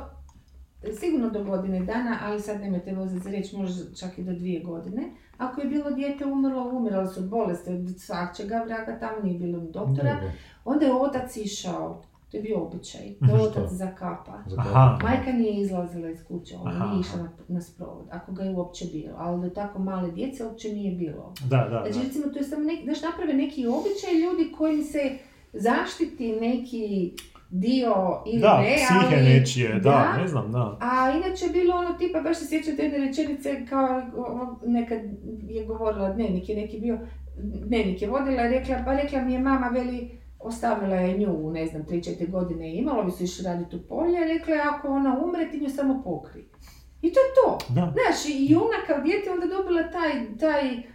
sigurno 0.99 1.29
do 1.29 1.43
godine 1.43 1.79
dana, 1.79 2.19
ali 2.21 2.41
sad 2.41 2.61
nemojte 2.61 2.93
voziti 2.93 3.23
za 3.23 3.31
reći, 3.31 3.57
možda 3.57 3.95
čak 3.95 4.17
i 4.17 4.23
do 4.23 4.33
dvije 4.33 4.59
godine, 4.63 5.01
ako 5.37 5.61
je 5.61 5.67
bilo 5.67 5.91
dijete 5.91 6.25
umrlo, 6.25 6.69
umrlo 6.69 7.07
su 7.07 7.19
od 7.19 7.29
bolesti, 7.29 7.73
od 7.73 7.99
svačega 7.99 8.63
vraga, 8.67 8.99
tamo 8.99 9.23
nije 9.23 9.39
bilo 9.39 9.59
doktora, 9.59 10.21
onda 10.65 10.85
je 10.85 10.93
otac 10.93 11.37
išao 11.37 12.01
to 12.35 12.37
je 12.37 12.43
bio 12.43 12.63
običaj, 12.63 13.13
da 13.19 13.33
otac 13.33 13.71
zakapa. 13.71 14.43
Aha. 14.57 14.99
Majka 15.03 15.31
nije 15.31 15.61
izlazila 15.61 16.09
iz 16.09 16.23
kuće, 16.27 16.55
ona 16.55 16.85
nije 16.85 16.99
išla 16.99 17.17
na, 17.17 17.29
na 17.47 17.61
sprovod, 17.61 18.07
ako 18.11 18.31
ga 18.31 18.43
je 18.43 18.55
uopće 18.55 18.85
bilo. 18.85 19.13
Ali 19.17 19.41
da 19.41 19.53
tako 19.53 19.79
male 19.79 20.11
djece 20.11 20.45
uopće 20.45 20.73
nije 20.73 20.95
bilo. 20.95 21.33
Da, 21.49 21.57
da, 21.57 21.91
znači, 21.91 22.07
recimo, 22.07 22.25
to 22.33 22.39
je 22.39 22.43
samo 22.43 22.63
neki, 22.63 22.83
znaš, 22.83 23.01
naprave 23.01 23.33
neki 23.33 23.67
običaj 23.67 24.13
ljudi 24.13 24.51
kojim 24.57 24.83
se 24.83 25.17
zaštiti 25.53 26.31
neki 26.31 27.13
dio 27.59 28.23
ili 28.25 28.41
da, 28.41 28.61
ne, 28.61 28.75
psihe 28.75 29.15
ali... 29.15 29.29
nečije, 29.29 29.73
da, 29.73 29.79
da, 29.79 30.17
ne 30.21 30.27
znam, 30.27 30.51
da. 30.51 30.77
A 30.81 31.11
inače 31.11 31.45
je 31.45 31.51
bilo 31.51 31.75
ono 31.75 31.93
tipa, 31.93 32.21
baš 32.21 32.37
se 32.37 32.47
sjećate 32.47 32.83
jedne 32.83 32.97
rečenice 32.97 33.65
kao 33.69 34.01
nekad 34.65 34.99
je 35.47 35.65
govorila, 35.65 36.13
dnevnik 36.13 36.49
je 36.49 36.55
neki 36.55 36.79
bio, 36.79 36.99
dnevnik 37.37 38.01
je 38.01 38.09
vodila 38.09 38.45
i 38.45 38.49
rekla, 38.49 38.75
pa 38.85 38.95
rekla 38.95 39.21
mi 39.21 39.33
je 39.33 39.39
mama, 39.39 39.67
veli, 39.67 40.19
ostavila 40.39 40.95
je 40.95 41.17
nju, 41.17 41.51
ne 41.51 41.65
znam, 41.65 41.83
3-4 41.83 42.31
godine 42.31 42.75
imala, 42.75 43.03
bi 43.03 43.11
su 43.11 43.23
išli 43.23 43.45
raditi 43.45 43.75
u 43.75 43.79
polje, 43.79 44.19
rekla 44.27 44.53
je 44.53 44.61
ako 44.61 44.87
ona 44.87 45.19
umre, 45.25 45.49
ti 45.51 45.59
nju 45.59 45.69
samo 45.69 46.01
pokri. 46.03 46.45
I 47.01 47.13
to 47.13 47.19
je 47.19 47.33
to. 47.35 47.73
Da. 47.73 47.93
Znaš, 47.93 48.35
i 48.49 48.55
ona 48.55 48.77
kao 48.87 49.03
dijete 49.03 49.31
onda 49.31 49.45
dobila 49.45 49.83
taj, 49.91 50.37
taj 50.39 50.94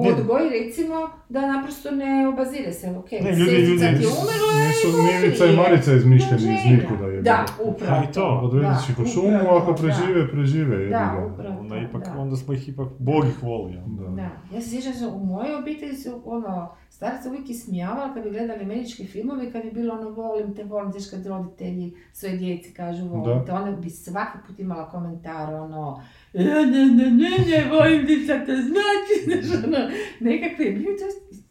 odgoj, 0.00 0.42
recimo, 0.50 0.94
da 1.28 1.40
naprosto 1.48 1.90
ne 1.92 2.28
obazire 2.28 2.72
se, 2.72 2.90
ok, 2.92 3.10
Ne, 3.12 3.32
ljudi- 3.32 3.50
ljudi 3.52 3.78
ti 3.78 3.84
je 3.84 4.08
umrla 4.10 4.50
i 4.54 4.68
Nisu 4.68 4.88
Mimica 4.98 5.44
i 5.44 5.48
je. 5.48 5.56
Marica 5.56 5.92
izmišljeni 5.92 6.42
iz 6.56 6.72
nikuda 6.72 7.06
je. 7.06 7.22
Da, 7.22 7.44
upravo. 7.62 8.02
I 8.04 8.12
to, 8.12 8.40
Odvedeš 8.44 8.88
ih 8.90 8.98
u 8.98 9.06
šumu, 9.06 9.28
upravo, 9.36 9.58
ako 9.58 9.72
da. 9.72 9.78
prežive, 9.78 10.30
prežive. 10.30 10.76
jebi 10.76 10.90
Da, 10.90 11.28
upravo. 11.32 11.60
Onda, 11.60 11.76
ipak, 11.78 12.04
Da. 12.04 12.14
onda 12.18 12.36
smo 12.36 12.54
ih 12.54 12.68
ipak, 12.68 12.88
Bog 12.98 13.24
ih 13.26 13.42
voli. 13.42 13.72
Da. 13.88 14.08
Da, 14.12 14.30
ja 14.54 14.60
se 14.60 14.70
sjećam 14.70 14.92
u 15.12 15.24
mojoj 15.26 15.54
obitelji 15.54 15.94
su, 15.94 16.22
ono, 16.24 16.74
stari 16.90 17.22
se 17.22 17.28
uvijek 17.28 17.50
ismijavali 17.50 18.14
kad 18.14 18.22
bi 18.22 18.30
gledali 18.30 18.64
američke 18.64 19.04
filmove, 19.04 19.52
kad 19.52 19.62
bi 19.62 19.70
bilo 19.70 19.94
ono 19.94 20.10
volim 20.10 20.54
te, 20.54 20.64
volim 20.64 20.92
te, 20.92 20.98
kad 21.10 21.26
roditelji 21.26 21.94
svoje 22.12 22.36
djeci 22.36 22.72
kažu 22.72 23.08
volim 23.08 23.38
Da. 23.38 23.44
te, 23.44 23.52
ona 23.52 23.72
bi 23.72 23.90
svaki 23.90 24.38
put 24.46 24.58
imala 24.58 24.90
komentar, 24.90 25.54
ono, 25.54 26.02
"E, 26.34 26.44
ne, 26.44 26.66
ne, 26.66 26.86
ne, 26.86 27.10
ne, 27.10 27.30
ne, 27.50 27.70
volim 27.72 28.06
ti, 28.06 28.24
šta 28.24 28.38
to 28.46 28.52
znači, 28.56 29.14
znaš, 29.24 29.64
ono, 29.64 29.78
nekakve, 30.20 30.64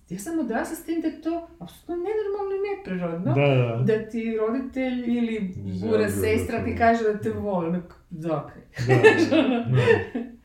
ja 0.10 0.20
sam 0.20 0.40
odrasla 0.40 0.76
s 0.76 0.84
tim 0.84 1.02
da 1.02 1.08
je 1.08 1.22
to 1.22 1.48
apsolutno 1.60 1.96
nenormalno 1.96 2.54
i 2.56 2.66
neprirodno. 2.70 3.34
Da, 3.34 3.56
da. 3.56 3.84
Da 3.98 4.10
ti 4.10 4.38
roditelj 4.38 5.18
ili 5.18 5.54
bura 5.82 5.98
da 6.04 6.10
sestra 6.10 6.64
ti 6.66 6.76
kaže 6.78 7.04
da 7.04 7.20
te 7.20 7.30
voli, 7.30 7.68
ono, 7.68 7.82
zakaj. 8.10 8.62
Da, 8.88 8.96
da, 9.38 9.66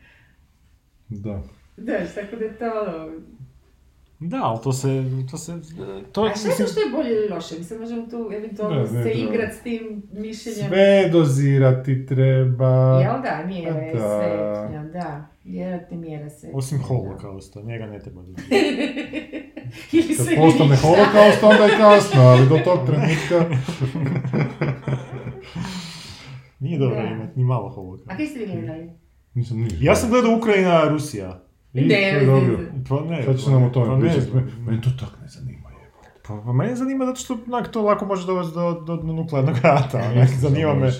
Da. 1.08 1.42
Da, 1.76 1.92
tako 2.14 2.36
da 2.36 2.44
je 2.44 2.58
to 2.58 2.64
ono, 2.66 3.10
Da, 4.22 4.36
ali 4.38 4.58
to 4.64 4.72
se, 4.72 4.88
to 5.30 5.36
se, 5.36 5.52
to 6.12 6.22
A 6.22 6.30
šta 6.30 6.40
je 6.40 6.48
mislim, 6.48 6.66
to 6.66 6.72
što 6.72 6.80
je 6.80 6.90
bolje 6.92 7.10
ili 7.10 7.28
loše? 7.28 7.54
Mislim, 7.58 7.80
možemo 7.80 8.06
tu 8.06 8.30
eventualno 8.34 8.76
Ne, 8.76 8.82
ne 8.82 8.86
se 8.86 8.92
treba. 9.02 9.08
igrat 9.24 9.52
s 9.52 9.60
tim 9.60 10.02
mišljenjem. 10.12 10.68
Sve 10.68 11.08
dozirati 11.08 12.06
treba. 12.06 13.00
Jel 13.00 13.22
da, 13.22 13.44
mjere, 13.46 13.92
Da. 13.94 13.98
sve, 14.00 14.90
da, 14.92 15.26
vjerojatno 15.44 15.96
mjere 15.98 16.30
sve. 16.30 16.50
osim 16.54 16.78
holokausta, 16.78 17.62
njega 17.62 17.86
ne 17.86 17.98
treba 18.00 18.20
Ili 19.92 20.16
Kad 20.16 20.26
se 20.26 20.36
postane 20.36 20.70
ništa. 20.70 20.86
holokaust, 20.86 21.42
onda 21.42 21.64
je 21.64 21.76
kasno, 21.78 22.22
ali 22.22 22.48
do 22.48 22.58
tog 22.58 22.78
trenutka... 22.86 23.56
Nije 26.60 26.78
dobro 26.78 27.00
imati 27.02 27.38
ni 27.38 27.44
malo 27.44 27.66
A 27.66 27.70
holokausta. 27.70 28.16
kaj 28.16 28.26
ste 28.26 28.38
vi 28.38 28.46
gledali? 28.46 28.90
Nisam 29.34 29.58
ništa. 29.58 29.78
Ja 29.80 29.96
sam 29.96 30.10
gledao 30.10 30.36
Ukrajina, 30.36 30.84
Rusija. 30.84 31.42
И 31.74 31.80
не, 31.80 32.12
не, 32.12 32.26
добил. 32.26 32.58
Па 32.88 33.00
не. 33.00 33.22
па 33.24 33.32
не, 33.32 33.70
па, 33.72 33.86
па 33.86 33.96
не, 33.96 34.10
па. 34.32 34.42
Мене 34.66 34.82
така 34.82 35.16
не 35.22 35.28
занима. 35.28 35.62
Па, 36.22 36.36
па 36.44 36.52
мене 36.52 36.76
занima 36.78 37.06
затоа 37.08 37.18
што 37.18 37.36
на 37.50 37.62
тоа 37.66 37.82
лако 37.82 38.06
може 38.06 38.26
да 38.26 38.42
до 38.54 38.66
до, 38.86 38.96
до 38.96 39.12
нуклеарна 39.12 39.52
грата, 39.52 40.02
не 40.14 40.26
занима 40.26 40.74
ме. 40.74 40.90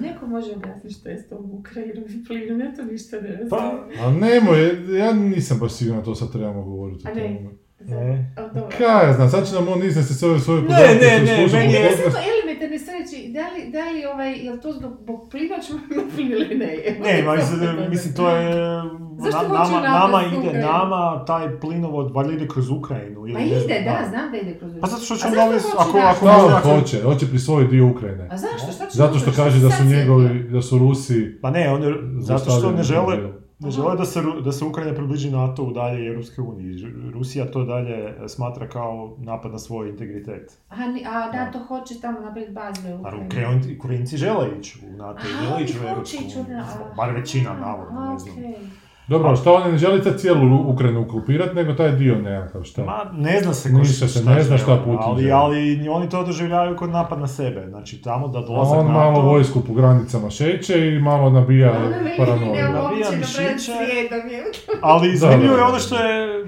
Неко 0.00 0.26
може 0.26 0.54
да 0.54 0.60
објасни 0.60 0.92
што 0.94 1.10
е 1.10 1.16
тоа 1.26 1.42
букра 1.42 1.82
и 1.82 2.22
плинето 2.28 2.84
ништо 2.86 3.18
не 3.22 3.34
е. 3.34 3.48
Па, 3.50 3.88
а 3.98 4.10
не 4.14 4.38
ја 4.38 5.10
нисам 5.18 5.58
баш 5.58 5.72
сигурна 5.72 6.04
тоа 6.06 6.14
са 6.14 6.30
требамо 6.30 6.62
да 6.62 6.70
говорите. 6.70 7.08
А 7.08 7.14
не. 7.14 8.28
Кај, 8.78 9.14
знам, 9.16 9.28
сачи 9.30 9.54
на 9.54 9.60
мон 9.60 9.82
изнесе 9.82 10.12
да 10.12 10.18
се 10.18 10.26
овој 10.26 10.40
свој 10.44 10.62
Не, 10.66 10.86
не, 10.98 10.98
да 10.98 11.18
не, 11.24 11.36
не, 11.46 11.66
не, 11.72 12.47
samo 12.58 12.70
elementarne 12.74 12.78
stvari, 12.78 13.32
da 13.32 13.40
li, 13.40 13.70
da 13.72 13.90
li 13.90 14.06
ovaj, 14.06 14.32
je 14.32 14.52
li 14.52 14.60
to 14.60 14.72
zbog 14.72 15.28
plin 15.30 15.50
ili 16.32 16.54
ne? 16.54 16.98
Ne, 17.00 17.22
ma, 17.22 17.34
mislim, 17.34 17.60
mislim, 17.90 18.14
to 18.14 18.30
je... 18.30 18.54
Zašto 19.24 19.48
na- 19.48 19.54
nama, 19.54 19.80
nama 19.80 20.18
Ukrajinu? 20.18 20.50
ide, 20.50 20.58
nama 20.58 21.24
taj 21.26 21.60
plinovod 21.60 22.12
valjda 22.14 22.32
ide 22.32 22.48
kroz 22.48 22.70
Ukrajinu. 22.70 23.20
Ili 23.20 23.32
Ma 23.32 23.38
ne 23.38 23.46
ide, 23.46 23.60
znam, 23.60 23.84
da, 23.84 24.08
znam 24.08 24.30
da 24.30 24.36
ide 24.38 24.58
kroz 24.58 24.72
Pa 24.80 24.86
zato 24.86 25.02
što 25.02 25.16
će 25.16 25.26
on 25.26 25.32
ako, 25.78 25.92
da- 25.92 26.08
ako, 26.08 26.16
Šta 26.16 26.44
on 26.44 26.52
ako, 26.52 26.68
hoće? 26.68 27.02
Hoće 27.02 27.26
prisvojiti 27.26 27.70
dio 27.70 27.86
Ukrajine. 27.86 28.28
A 28.30 28.36
zašto? 28.36 28.72
Šta 28.72 28.86
će 28.86 28.98
Zato 28.98 29.18
što 29.18 29.30
kaže 29.36 29.60
da 29.60 29.70
su 29.70 29.84
njegovi, 29.84 30.42
da 30.42 30.62
su 30.62 30.78
Rusi... 30.78 31.38
Pa 31.42 31.50
ne, 31.50 31.70
on 31.70 31.82
je, 31.82 31.94
zato 32.20 32.50
što 32.50 32.72
ne 32.72 32.82
žele. 32.82 33.16
Ne 33.58 33.70
žele 33.70 33.96
da 33.96 34.04
se, 34.04 34.22
da 34.44 34.52
se 34.52 34.64
Ukrajina 34.64 34.94
približi 34.94 35.30
NATO-u 35.30 35.72
dalje 35.72 36.04
i 36.04 36.06
Europske 36.06 36.40
unije. 36.40 36.92
Rusija 37.14 37.50
to 37.50 37.64
dalje 37.64 38.28
smatra 38.28 38.68
kao 38.68 39.16
napad 39.18 39.52
na 39.52 39.58
svoj 39.58 39.88
integritet. 39.88 40.58
A, 40.68 40.74
a 41.06 41.36
NATO 41.36 41.58
hoće 41.58 42.00
tamo 42.00 42.20
napraviti 42.20 42.52
baze 42.52 42.94
u 42.94 42.96
A 42.96 43.00
Ukrajini. 43.00 43.26
Ukrajinci, 43.26 43.76
Ukrajinci 43.78 44.16
žele 44.16 44.48
ići 44.58 44.78
u 44.92 44.96
NATO 44.96 45.20
i 45.28 45.30
A, 45.32 45.42
žele 45.48 45.62
ići 45.64 45.78
u 45.84 45.88
Europsku 45.88 46.22
u 46.36 46.40
uniju. 46.40 46.56
NATO. 46.56 46.94
Bar 46.96 47.10
većina, 47.14 47.50
A, 47.50 47.60
navodno, 47.60 48.12
ne 48.12 48.18
znam. 48.18 48.34
okej. 48.34 48.54
Dobro, 49.08 49.36
što 49.36 49.54
oni 49.54 49.72
ne 49.72 49.78
žele 49.78 50.02
sad 50.02 50.20
cijelu 50.20 50.70
Ukrajinu 50.70 51.02
okupirati, 51.02 51.54
nego 51.54 51.72
taj 51.72 51.92
dio 51.92 52.14
nekakav 52.14 52.62
šta. 52.62 52.84
Ma, 52.84 53.04
ne 53.12 53.40
zna 53.42 53.54
se 53.54 53.72
ko 53.72 53.78
Ništa 53.78 54.08
se 54.08 54.24
ne 54.24 54.42
zna 54.42 54.58
šta 54.58 54.76
Putin 54.76 54.98
ali, 55.02 55.22
želi. 55.22 55.32
ali 55.32 55.88
oni 55.88 56.08
to 56.08 56.24
doživljavaju 56.24 56.76
kod 56.76 56.90
napad 56.90 57.20
na 57.20 57.26
sebe. 57.26 57.66
Znači, 57.68 58.02
tamo 58.02 58.28
da 58.28 58.38
A 58.38 58.42
dolazak 58.42 58.78
on 58.78 58.86
NATO... 58.86 58.98
malo 58.98 59.22
vojsku 59.22 59.60
po 59.60 59.72
granicama 59.72 60.30
šeće 60.30 60.88
i 60.88 60.98
malo 60.98 61.30
nabija 61.30 61.70
Ono 61.70 62.10
paranoju. 62.18 62.72
Nabija 62.72 63.10
mišiće. 63.18 63.72
Ali 64.82 65.16
zanimljivo 65.16 65.54
da, 65.54 65.60
je 65.60 65.68
ono 65.68 65.78
što 65.78 65.96
je 65.96 66.44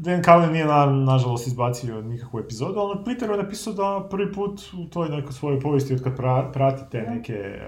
Dan 0.00 0.22
Carlin 0.22 0.52
nije 0.52 0.64
na, 0.64 0.86
nažalost 0.86 1.46
izbacio 1.46 2.02
nikakvu 2.02 2.40
epizodu, 2.40 2.80
ali 2.80 2.94
na 2.94 3.04
Twitteru 3.04 3.30
je 3.30 3.42
napisao 3.42 3.72
da 3.72 4.08
prvi 4.10 4.32
put 4.32 4.60
u 4.78 4.84
toj 4.84 5.08
nekoj 5.08 5.32
svojoj 5.32 5.60
povijesti 5.60 5.94
od 5.94 6.02
kad 6.02 6.16
pra, 6.16 6.50
prati 6.52 6.82
te 6.90 7.02
neke 7.02 7.32
e, 7.32 7.60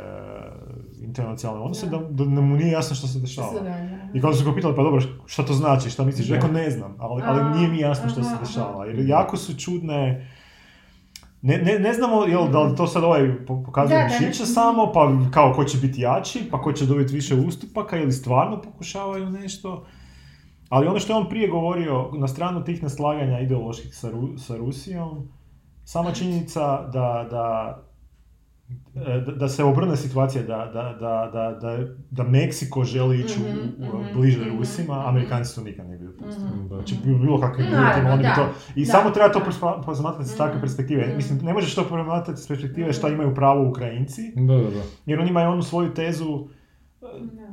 internacionalne 1.12 1.62
odnose, 1.64 1.86
Da. 1.86 1.98
da, 1.98 2.24
da 2.24 2.40
mu 2.40 2.56
nije 2.56 2.70
jasno 2.72 2.96
što 2.96 3.06
se 3.06 3.12
Što 3.12 3.20
dešava. 3.20 3.52
I 4.14 4.20
kada 4.20 4.34
su 4.34 4.44
ga 4.44 4.54
pitali, 4.54 4.76
pa 4.76 4.82
dobro, 4.82 5.00
šta 5.26 5.42
to 5.44 5.52
znači, 5.52 5.90
šta 5.90 6.04
misliš? 6.04 6.28
Rekao, 6.30 6.50
ne 6.50 6.70
znam, 6.70 6.96
ali, 6.98 7.22
ali 7.26 7.58
nije 7.58 7.68
mi 7.68 7.78
jasno 7.78 8.08
što 8.08 8.22
se 8.22 8.36
dešava. 8.40 8.86
Jer 8.86 9.08
jako 9.08 9.36
su 9.36 9.56
čudne... 9.56 10.28
Ne, 11.42 11.58
ne, 11.58 11.78
ne 11.78 11.92
znamo 11.92 12.24
jel, 12.24 12.48
da 12.50 12.62
li 12.62 12.76
to 12.76 12.86
sad 12.86 13.04
ovaj 13.04 13.44
po- 13.46 13.62
pokazuje 13.62 13.98
Da, 13.98 14.08
da, 14.08 14.26
mišiće 14.26 14.46
samo, 14.46 14.92
pa 14.92 15.10
kao 15.30 15.52
ko 15.52 15.64
će 15.64 15.78
biti 15.78 16.00
jači, 16.00 16.48
pa 16.50 16.62
ko 16.62 16.72
će 16.72 16.86
dobiti 16.86 17.14
više 17.14 17.34
ustupaka 17.34 17.96
ili 17.96 18.12
stvarno 18.12 18.60
pokušavaju 18.62 19.30
nešto. 19.30 19.84
Ali 20.68 20.86
ono 20.86 20.98
što 20.98 21.12
je 21.12 21.16
on 21.16 21.28
prije 21.28 21.48
govorio, 21.48 22.10
na 22.12 22.28
stranu 22.28 22.64
tih 22.64 22.82
neslaganja 22.82 23.40
ideoloških 23.40 23.96
sa, 23.96 24.10
Ru- 24.10 24.38
sa 24.38 24.56
Rusijom, 24.56 25.28
sama 25.84 26.12
činjenica 26.12 26.60
da, 26.82 27.26
da, 27.30 27.78
da, 28.94 29.32
da 29.32 29.48
se 29.48 29.64
obrne 29.64 29.96
situacija, 29.96 30.42
da, 30.42 30.56
da, 30.66 30.96
da, 31.00 31.30
da, 31.32 31.58
da, 31.60 31.78
da 32.10 32.22
Meksiko 32.24 32.84
želi 32.84 33.20
ići 33.20 33.34
u- 33.38 33.48
Mhm, 33.48 33.58
u, 33.84 33.98
mhm, 33.98 34.06
bliže 34.14 34.40
mhm, 34.40 34.58
Rusima, 34.58 34.98
mhm. 34.98 35.08
Amerikanci 35.08 35.54
to 35.54 35.60
nikad 35.62 35.88
ne 35.88 35.98
bi 35.98 36.06
dopustili. 36.06 36.48
Mhm, 36.48 36.68
Da. 36.68 36.76
Znači, 36.76 36.94
u 37.06 37.18
bilo 37.18 37.40
kakvim 37.40 37.66
uvjetima, 37.68 38.10
oni 38.10 38.22
bi 38.22 38.28
to... 38.36 38.48
I 38.74 38.84
da, 38.84 38.92
samo 38.92 39.10
treba 39.10 39.28
to 39.30 39.40
posmatrati 39.82 40.28
s 40.28 40.36
takve 40.36 40.60
perspektive. 40.60 41.12
Mislim, 41.16 41.38
ne 41.38 41.52
možeš 41.52 41.74
to 41.74 41.84
promatrati 41.84 42.40
s 42.40 42.48
perspektive 42.48 42.92
šta 42.92 43.08
imaju 43.08 43.34
pravo 43.34 43.68
Ukrajinci, 43.68 44.32
Da, 44.36 44.54
da, 44.54 44.70
da. 44.70 44.82
jer 45.06 45.20
oni 45.20 45.30
imaju 45.30 45.50
onu 45.50 45.62
svoju 45.62 45.94
tezu, 45.94 46.46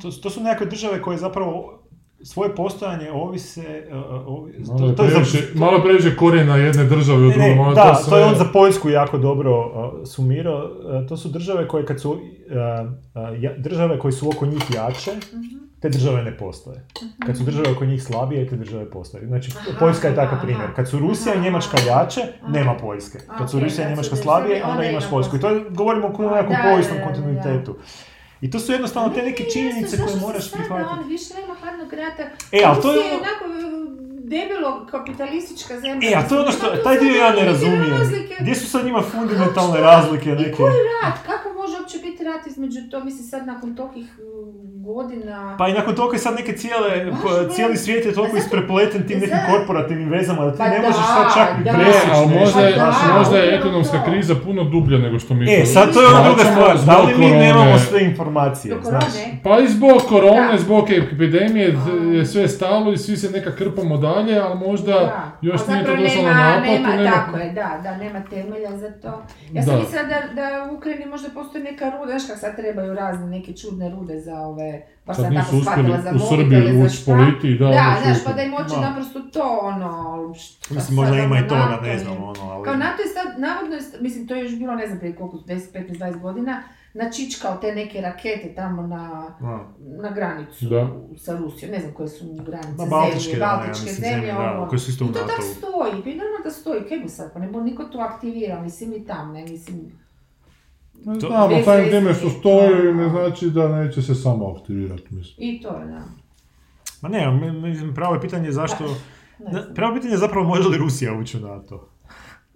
to, 0.01 0.11
to 0.13 0.29
su 0.29 0.43
nekakve 0.43 0.65
države 0.65 1.01
koje 1.01 1.17
zapravo 1.17 1.78
svoje 2.21 2.55
postojanje 2.55 3.11
ovise... 3.13 3.83
uh, 3.87 3.97
uh, 3.97 4.27
ovi- 4.27 4.53
Malo 4.69 4.87
je 4.87 4.95
to 4.95 5.03
je 5.03 5.09
za- 5.09 5.15
previše, 5.15 5.37
malo 5.55 5.81
previše 5.81 6.15
korijena 6.15 6.55
jedne 6.57 6.83
države 6.85 7.19
u 7.19 7.31
drugom, 7.31 7.59
ali 7.59 7.75
da, 7.75 7.83
to 7.83 8.09
to 8.09 8.17
je 8.17 8.23
sve- 8.23 8.25
on 8.25 8.35
za 8.37 8.45
Poljsku 8.45 8.89
jako 8.89 9.17
dobro 9.19 9.59
uh, 9.59 9.73
sumirao. 10.05 10.69
Uh, 11.01 11.07
to 11.07 11.17
su 11.17 11.29
države 11.29 11.67
koje 11.67 11.85
kad 11.85 12.01
su, 12.01 12.11
uh, 12.11 12.17
uh, 12.17 12.19
ja- 13.39 13.57
države 13.57 13.99
koje 13.99 14.11
su 14.11 14.29
oko 14.29 14.45
njih 14.45 14.63
jače, 14.71 15.11
Mhm. 15.33 15.59
te 15.81 15.89
države 15.89 16.23
ne 16.23 16.37
postoje. 16.37 16.85
Kad 17.19 17.37
su 17.37 17.43
države 17.43 17.71
oko 17.71 17.85
njih 17.85 18.03
slabije, 18.03 18.47
te 18.47 18.55
države 18.55 18.85
postoje. 18.87 19.27
Znači, 19.27 19.51
Aha, 19.59 19.69
Poljska 19.79 20.07
je 20.07 20.15
takav 20.15 20.33
aha, 20.33 20.41
primjer. 20.41 20.67
Kad 20.75 20.89
su 20.89 20.99
Rusija 20.99 21.35
i 21.35 21.41
Njemačka 21.41 21.77
jače, 21.79 22.21
Aha. 22.41 22.51
nema 22.51 22.73
Poljske. 22.75 23.17
Kad 23.37 23.51
su 23.51 23.59
Rusija 23.59 23.77
i 23.77 23.85
kad 23.85 23.91
Njemačka 23.91 24.15
slabije, 24.15 24.63
onda 24.65 24.83
imaš 24.83 25.03
ima 25.03 25.11
Poljsku. 25.11 25.35
I 25.35 25.39
to 25.39 25.49
je, 25.49 25.65
govorimo 25.69 26.07
o 26.07 26.35
nekom 26.35 26.55
povijesnom 26.63 26.97
da, 26.97 27.43
da. 27.43 27.73
I 28.41 28.51
to 28.51 28.59
su 28.59 28.71
jednostavno 28.71 29.09
te 29.09 29.21
neke 29.21 29.43
činjenice 29.43 29.97
koje 29.97 30.15
moraš 30.17 30.51
prihvatiti. 30.51 30.89
On 30.91 31.07
više 31.07 31.33
nema 31.33 31.53
hladnog 31.55 31.93
rata. 31.93 32.23
E, 32.51 32.61
ali 32.65 32.81
to 32.81 32.91
je 32.93 32.99
ono- 32.99 33.15
onako 33.15 33.45
debelo 34.23 34.85
kapitalistička 34.91 35.79
zemlja. 35.79 36.09
E, 36.09 36.13
a 36.15 36.27
to 36.27 36.35
je 36.35 36.41
ono 36.41 36.51
što, 36.51 36.69
taj 36.69 36.99
dio 36.99 37.15
ja 37.15 37.31
ne 37.31 37.45
razumijem. 37.45 37.97
Gdje 38.39 38.55
su 38.55 38.69
sad 38.69 38.85
njima 38.85 39.01
fundamentalne 39.01 39.79
razlike 39.81 40.29
I 40.29 40.35
neke? 40.35 40.51
koji 40.51 40.73
rat? 41.03 41.13
Kako 41.25 41.49
uopće 41.89 41.99
biti 42.01 42.23
rat 42.23 42.47
između 42.47 42.79
to, 42.91 42.99
mislim 42.99 43.23
sad 43.25 43.47
nakon 43.47 43.75
tolkih 43.75 44.07
uh, 44.19 44.53
godina... 44.85 45.55
Pa 45.57 45.67
i 45.67 45.73
nakon 45.73 45.95
toga 45.95 46.13
je 46.13 46.19
sad 46.19 46.35
neke 46.35 46.53
cijele, 46.53 47.05
Baš, 47.05 47.19
pa, 47.23 47.53
cijeli 47.53 47.77
svijet 47.77 48.05
je 48.05 48.13
toliko 48.13 48.29
A 48.29 48.39
zato- 48.39 48.45
isprepleten 48.45 49.07
tim 49.07 49.19
nekim 49.19 49.37
za- 49.37 49.51
korporativnim 49.51 50.09
vezama 50.09 50.45
da 50.45 50.51
ti 50.51 50.57
Pa 50.57 50.67
ne 50.67 50.75
da, 50.75 50.81
možeš 50.81 50.95
sad 51.07 51.25
čak 51.35 51.57
ni. 51.57 51.63
Ne, 51.63 51.73
presjeći 51.73 52.07
ali 52.09 52.27
nešto. 52.27 52.39
možda 52.39 52.61
je, 52.61 52.75
Da, 52.75 53.13
možda 53.17 53.37
je 53.37 53.55
ekonomska 53.55 53.97
to. 53.97 54.05
kriza 54.05 54.35
puno 54.37 54.63
dublja 54.65 54.97
nego 54.97 55.19
što 55.19 55.33
mi 55.33 55.45
E, 55.45 55.59
to 55.59 55.65
sad 55.67 55.93
to 55.93 56.01
je 56.01 56.07
ona 56.07 56.23
druga 56.23 56.43
stvar, 56.43 56.77
da 56.87 56.97
li 56.99 57.17
mi 57.17 57.25
nemamo 57.27 57.77
sve 57.79 58.03
informacije, 58.03 58.75
znaš? 58.83 59.03
Pa 59.43 59.59
i 59.59 59.67
zbog 59.67 60.01
korone, 60.03 60.51
Da. 60.51 60.57
zbog 60.57 60.89
epidemije 60.91 61.75
je 62.11 62.25
sve 62.25 62.47
stalo 62.47 62.93
i 62.93 62.97
svi 62.97 63.17
se 63.17 63.29
neka 63.31 63.51
krpamo 63.51 63.97
dalje, 63.97 64.39
ali 64.39 64.59
možda 64.59 64.93
Da. 64.93 65.31
još 65.41 65.67
nije 65.67 65.85
to 65.85 65.95
došlo 65.95 66.23
na 66.23 66.33
naplatu. 66.33 66.61
nema, 66.63 66.89
nema- 66.89 67.11
tako 67.11 67.37
je, 67.37 67.49
da, 67.51 67.79
da, 67.83 67.97
nema 67.97 68.21
temelja 68.21 68.77
za 68.77 68.91
to. 68.93 69.23
Ja 69.51 69.63
sam 69.63 69.73
Da. 69.73 69.79
mislila 69.79 70.03
da, 70.03 70.19
da 70.33 70.47
u 70.63 70.75
Ukrajini 70.75 71.05
možda 71.05 71.29
postoji 71.29 71.63
neka 71.63 71.78
ruda, 71.85 72.05
znaš 72.05 72.27
kak 72.27 72.37
sad 72.39 72.55
trebaju 72.55 72.93
razne 72.93 73.27
neke 73.27 73.53
čudne 73.53 73.89
rude 73.89 74.19
za 74.19 74.39
ove, 74.41 74.85
baš 75.05 75.15
Sad 75.15 75.31
nisu 75.31 75.45
tako 75.51 75.61
shvatila 75.61 76.01
za 76.01 76.11
u 76.15 76.17
za 76.17 76.85
ući 76.85 76.95
šta. 76.95 77.11
politi, 77.11 77.57
da, 77.57 77.67
Da, 77.67 77.95
su 77.97 78.03
znaš, 78.03 78.23
pa 78.25 78.33
da 78.33 78.41
im 78.41 78.51
Da. 78.69 78.81
naprosto 78.81 79.19
to, 79.19 79.59
ono, 79.61 80.33
šta 80.33 80.73
Mislim, 80.73 80.95
možda 80.95 81.15
ima 81.17 81.35
i 81.35 81.39
ono, 81.39 81.47
toga, 81.49 81.61
NATO 81.61 81.81
ne 81.81 81.97
znam, 81.97 82.23
ono, 82.23 82.41
ali... 82.41 82.65
Kao 82.65 82.75
NATO 82.75 83.01
je 83.01 83.07
sad, 83.07 83.39
navodno 83.39 83.75
je, 83.75 83.81
mislim, 84.01 84.27
to 84.27 84.35
je 84.35 84.43
još 84.43 84.55
bilo, 84.57 84.75
ne 84.75 84.87
znam, 84.87 84.99
prije 84.99 85.15
koliko, 85.15 85.37
10, 85.37 85.59
15, 85.73 85.97
20 85.97 86.19
godina, 86.21 86.63
načičkao 86.93 87.57
te 87.57 87.75
neke 87.75 88.01
rakete 88.01 88.53
tamo 88.55 88.81
na, 88.81 89.33
na 89.79 90.09
granicu 90.11 90.65
da. 90.65 90.87
sa 91.17 91.37
Rusijom, 91.37 91.71
ne 91.71 91.79
znam 91.79 91.93
koje 91.93 92.09
su 92.09 92.25
granice 92.45 92.85
Baltičke, 92.89 93.19
zemlje, 93.21 93.39
da, 93.39 93.45
Baltičke 93.45 93.89
ja 93.89 93.93
zemlje, 93.93 94.11
zemlje, 94.11 94.33
da, 94.33 94.57
ovo. 94.57 94.67
koje 94.67 94.79
su 94.79 94.91
isto 94.91 95.05
u 95.05 95.09
I 95.09 95.13
to 95.13 95.19
tak 95.19 95.27
NATO-u. 95.29 95.45
stoji, 95.45 96.03
pa 96.03 96.09
i 96.09 96.15
naravno 96.15 96.37
da 96.43 96.51
stoji, 96.51 96.81
kaj 96.89 96.97
bi 96.97 97.09
sad, 97.09 97.33
pa 97.33 97.39
ne 97.39 97.47
bo 97.47 97.61
niko 97.61 97.83
to 97.83 97.99
aktivira, 97.99 98.61
mislim 98.61 98.93
i 98.93 99.05
tam, 99.05 99.33
ne, 99.33 99.41
mislim, 99.41 99.91
To- 101.05 101.27
Znamo, 101.27 101.47
Bez 101.47 101.65
samim 101.65 101.89
time 101.89 102.13
što 102.13 102.29
stoji 102.29 102.93
ne 102.93 103.09
znači 103.09 103.49
da 103.49 103.67
neće 103.69 104.01
se 104.01 104.15
samo 104.15 104.47
aktivirati, 104.51 105.03
mislim. 105.11 105.49
i 105.49 105.61
to 105.61 105.69
je, 105.69 105.85
da. 105.85 106.01
Ma 107.01 107.09
ne, 107.09 107.31
mislim, 107.53 107.93
pravo 107.95 108.13
je 108.13 108.21
pitanje 108.21 108.51
zašto... 108.51 108.95
Znam. 109.41 109.63
pravo 109.75 109.93
pitanje 109.93 110.13
je 110.13 110.17
zapravo 110.17 110.47
može 110.47 110.63
li 110.63 110.77
Rusija 110.77 111.13
ući 111.13 111.37
u 111.37 111.41
NATO? 111.41 111.89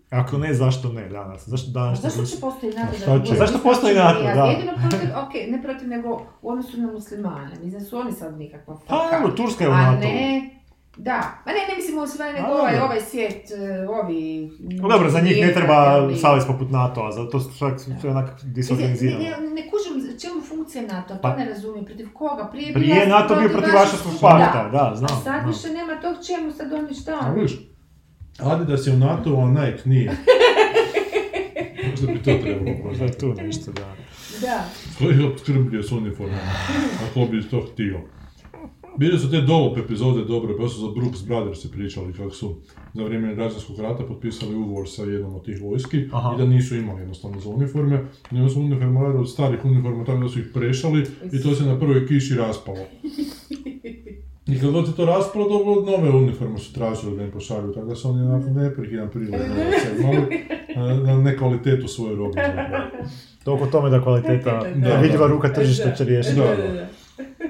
Ako 0.09 0.37
ne, 0.37 0.53
zašto 0.53 0.91
ne 0.91 1.09
danas? 1.09 1.47
Zašto 1.47 1.69
A 1.69 1.73
danas 1.73 2.01
zašto 2.01 2.21
Rusija- 2.21 2.35
će 2.35 2.41
postoji 2.41 2.73
NATO? 2.73 2.97
šta 2.97 3.17
da 3.19 3.35
Zašto 3.35 3.57
postoji 3.59 3.95
NATO, 3.95 4.23
da. 4.23 4.45
Jedino 4.45 4.71
protiv, 4.81 5.09
ok, 5.17 5.33
ne 5.49 5.61
protiv, 5.63 5.87
nego 5.87 6.09
u 6.41 6.49
odnosu 6.49 6.77
na 6.77 6.87
muslimane. 6.87 7.51
Mislim, 7.63 7.81
su 7.81 7.97
oni 7.97 8.11
sad 8.11 8.37
nikakva 8.37 8.77
Pa 8.87 9.09
evo, 9.13 9.29
Turska 9.29 9.63
je 9.63 9.69
u 9.69 9.73
A 9.73 9.81
NATO. 9.81 9.99
ne, 9.99 10.49
da. 10.97 11.41
Ma 11.45 11.51
ne, 11.51 11.67
ne 11.69 11.75
mislim 11.75 11.95
muslimane, 11.95 12.33
nego 12.33 12.45
A, 12.45 12.51
ovaj, 12.51 12.79
ovaj 12.79 13.01
svijet, 13.01 13.51
eh, 13.51 13.87
ovi... 13.89 14.51
No 14.59 14.87
dobro, 14.89 15.09
za 15.09 15.19
njih 15.21 15.37
ne 15.41 15.53
treba 15.53 15.73
ali- 15.73 16.17
savez 16.17 16.45
poput 16.47 16.71
NATO-a, 16.71 17.11
zato 17.11 17.39
su 17.39 17.51
svak, 17.51 17.73
to 18.01 18.07
je 18.07 18.11
onak 18.11 18.25
Mislim, 18.27 18.47
Ne, 18.47 18.53
disorganizirano. 18.53 19.23
ne, 19.23 19.49
ne 19.51 19.63
kužim 19.63 19.93
čemu 20.19 20.41
funkcija 20.41 20.83
NATO, 20.83 21.13
to 21.13 21.21
Pa- 21.21 21.35
ne 21.35 21.45
razumijem, 21.45 21.85
protiv 21.85 22.07
koga? 22.13 22.49
Prije, 22.51 22.67
je 22.67 22.73
Prije 22.73 22.93
bila 22.95 23.19
NATO 23.19 23.35
bio 23.35 23.49
protiv 23.49 23.73
Varšavskog 23.73 24.11
pakta, 24.21 24.69
da, 24.71 24.91
A 24.91 24.95
znam. 24.95 25.09
sad 25.09 25.21
znam. 25.23 25.47
više 25.47 25.67
nema 25.69 26.01
tog 26.01 26.15
čemu 26.27 26.51
sad 26.51 26.73
oni 26.73 26.93
šta 26.93 27.11
A 27.13 27.25
oni? 27.25 27.35
vidiš, 27.35 27.57
Adidas 28.39 28.87
je 28.87 28.93
u 28.93 28.97
NATO, 28.97 29.35
a 29.35 29.49
Nike 29.49 29.81
nije. 29.85 30.11
Možda 31.89 32.07
bi 32.07 32.17
to 32.17 32.33
trebalo 32.33 32.77
Možda 32.85 33.07
tu 33.09 33.33
nešto, 33.33 33.71
da. 33.71 33.95
Da. 34.41 34.63
Koji 34.97 35.17
je 35.17 35.27
opskrbio 35.27 35.83
s 35.83 35.91
uniformama, 35.91 36.51
ako 37.03 37.19
bi 37.21 37.43
to 37.43 37.61
htio. 37.63 37.99
Bili 38.97 39.19
su 39.19 39.31
te 39.31 39.41
Dolop 39.41 39.77
epizode 39.77 40.25
dobre, 40.25 40.57
pa 40.57 40.67
su 40.67 40.79
za 40.79 40.87
Brooks 40.95 41.25
Brothers 41.27 41.61
se 41.61 41.71
pričali 41.71 42.13
kako 42.13 42.29
su 42.29 42.55
za 42.93 43.03
vrijeme 43.03 43.35
građanskog 43.35 43.79
rata 43.79 44.03
potpisali 44.03 44.55
ugovor 44.55 44.89
sa 44.89 45.03
jednom 45.03 45.35
od 45.35 45.45
tih 45.45 45.61
vojski 45.61 46.09
Aha. 46.11 46.33
i 46.35 46.37
da 46.37 46.45
nisu 46.45 46.75
imali 46.75 46.99
jednostavno 46.99 47.39
za 47.39 47.49
uniforme, 47.49 48.05
nego 48.31 48.49
su 48.49 48.59
uniforme 48.59 48.99
od 48.99 49.29
starih 49.29 49.65
uniforma 49.65 50.05
tako 50.05 50.19
da 50.23 50.29
su 50.29 50.39
ih 50.39 50.45
prešali 50.53 51.05
i 51.31 51.41
to 51.43 51.55
se 51.55 51.63
na 51.63 51.79
prvoj 51.79 52.07
kiši 52.07 52.35
raspalo. 52.35 52.77
I 54.47 54.59
kad 54.59 54.71
god 54.71 54.87
se 54.87 54.95
to 54.95 55.05
raspalo, 55.05 55.49
dobro, 55.49 55.91
nove 55.97 56.09
uniforme 56.09 56.57
su 56.57 56.73
tražili 56.73 57.17
da 57.17 57.23
im 57.23 57.31
pošalju, 57.31 57.73
tako 57.73 57.87
da 57.87 57.95
su 57.95 58.09
oni 58.09 58.21
onako 58.21 58.49
neprekidan 58.49 59.09
prilog 59.09 59.39
imali 59.99 60.45
na, 60.75 61.13
na 61.13 61.21
nekvalitetu 61.21 61.87
svoje 61.87 62.15
robe. 62.15 62.41
Toliko 63.43 63.65
tome 63.67 63.89
da 63.89 64.01
kvaliteta, 64.01 64.61
Da, 64.75 64.89
da, 64.89 64.95
vidljiva 65.01 65.27
da. 65.27 65.33
ruka 65.33 65.53
tržišta 65.53 65.89
Da. 65.89 65.95
će 65.95 66.03
riješiti. 66.03 66.35
Da, 66.35 66.43
da. 66.55 66.87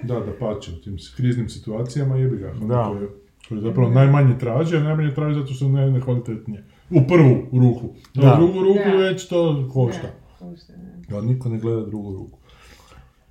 Da, 0.04 0.14
da 0.16 0.32
pače, 0.34 0.72
u 0.72 0.82
tim 0.82 0.98
kriznim 1.18 1.50
situacijama 1.50 2.16
jebi 2.16 2.38
ga. 2.38 2.54
Da. 2.62 2.84
koje- 2.90 3.10
koje 3.50 3.62
zapravo 3.62 3.90
najmanje 3.92 4.38
traži, 4.40 4.78
a 4.78 4.82
najmanje 4.82 5.14
traži 5.14 5.36
zato 5.36 5.54
što 5.54 5.66
naj- 5.68 5.92
nekvalitetnije. 5.92 6.64
U 6.92 7.02
prvu 7.08 7.36
ruku. 7.54 7.90
Da. 8.14 8.34
u 8.34 8.38
drugu 8.38 8.60
ruku 8.62 8.80
Da. 8.88 8.96
već 8.98 9.28
to 9.28 9.40
košta. 9.74 10.02
Da, 10.02 10.14
košta, 10.42 10.74
da. 11.08 11.16
Da, 11.16 11.22
niko 11.24 11.50
ne 11.50 11.60
gleda 11.60 11.82
drugu 11.82 12.14
ruku. 12.14 12.38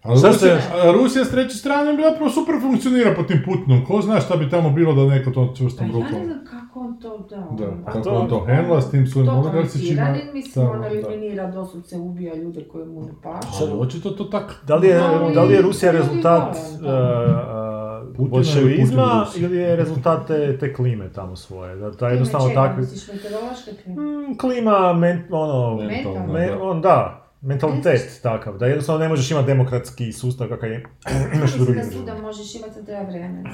A 0.03 0.09
Rusija, 0.11 0.53
je- 0.53 0.63
a 0.81 0.93
Rusija 0.93 1.25
s 1.25 1.31
treće 1.31 1.57
strane 1.57 2.03
zapravo 2.03 2.31
super 2.31 2.55
funkcionira 2.63 3.15
pod 3.15 3.27
tim 3.27 3.43
Putinom. 3.45 3.85
Ko 3.85 4.01
zna 4.03 4.21
šta 4.21 4.37
bi 4.37 4.51
tamo 4.51 4.71
bilo 4.71 4.95
da 4.95 5.07
neko 5.07 5.31
to 5.31 5.47
Pa 5.49 5.55
čvrstom 5.55 5.87
ja 5.87 5.93
ne 5.93 5.99
rukom. 5.99 6.25
znam 6.25 6.39
kako 6.75 6.81
on 6.81 6.99
to 6.99 7.19
da. 7.21 7.37
Da, 7.37 7.69
on- 7.69 7.85
kako 7.85 8.01
to- 8.01 8.11
on 8.13 8.29
to 8.29 8.41
hendla 8.41 8.81
s 8.81 8.91
tim 8.91 9.07
svojim 9.07 9.29
To 9.29 9.35
oligarsićima. 9.35 10.17
mislim, 10.35 10.67
on 10.67 10.81
da. 10.81 10.87
eliminira, 10.87 11.47
doslovce 11.49 11.97
ubija 11.99 12.35
ljude 12.35 12.65
koji 12.65 12.87
mu 12.87 13.01
ne 13.01 13.13
pašu. 13.23 13.49
Ali 13.63 13.73
očito 13.73 14.11
to 14.11 14.25
tak. 14.25 14.63
Da 14.67 14.77
li 14.77 14.89
je, 14.89 14.99
Ali- 14.99 15.35
da 15.35 15.43
li 15.43 15.55
je 15.55 15.63
Rusija 15.63 15.93
rezultat 15.93 16.57
da. 16.81 16.89
uh, 16.89 18.09
uh, 18.09 18.17
Putina 18.17 18.29
bolševizma 18.31 19.27
ili 19.37 19.57
je 19.57 19.77
rezultat 19.77 20.27
te, 20.27 20.59
te 20.59 20.75
klime 20.75 21.13
tamo 21.13 21.37
svoje? 21.37 21.77
Da, 21.77 21.91
da 21.91 22.09
jednostavno 22.09 22.47
Klima 22.47 22.55
čega? 22.57 22.69
takvi... 22.69 22.81
Misliš 22.83 23.09
meteorološka 23.15 23.71
klima? 23.85 24.03
Mm, 24.03 24.37
klima, 24.37 24.93
men, 24.95 25.23
ono, 25.31 25.77
Mentalno, 25.77 26.33
me- 26.33 26.47
da. 26.49 26.63
on, 26.63 26.81
da, 26.81 27.23
mentalitet 27.43 28.21
takav, 28.23 28.59
da 28.59 28.67
jednostavno 28.67 29.01
ne 29.01 29.09
možeš 29.09 29.31
imati 29.31 29.47
demokratski 29.47 30.13
sustav 30.13 30.49
kakav 30.49 30.71
je, 30.71 30.85
imaš 31.37 31.57
u 31.57 31.59
Mislim 31.73 32.05
da 32.07 32.15
možeš 32.17 32.55
imati 32.55 32.87
treba 32.87 33.03
vremena. 33.03 33.51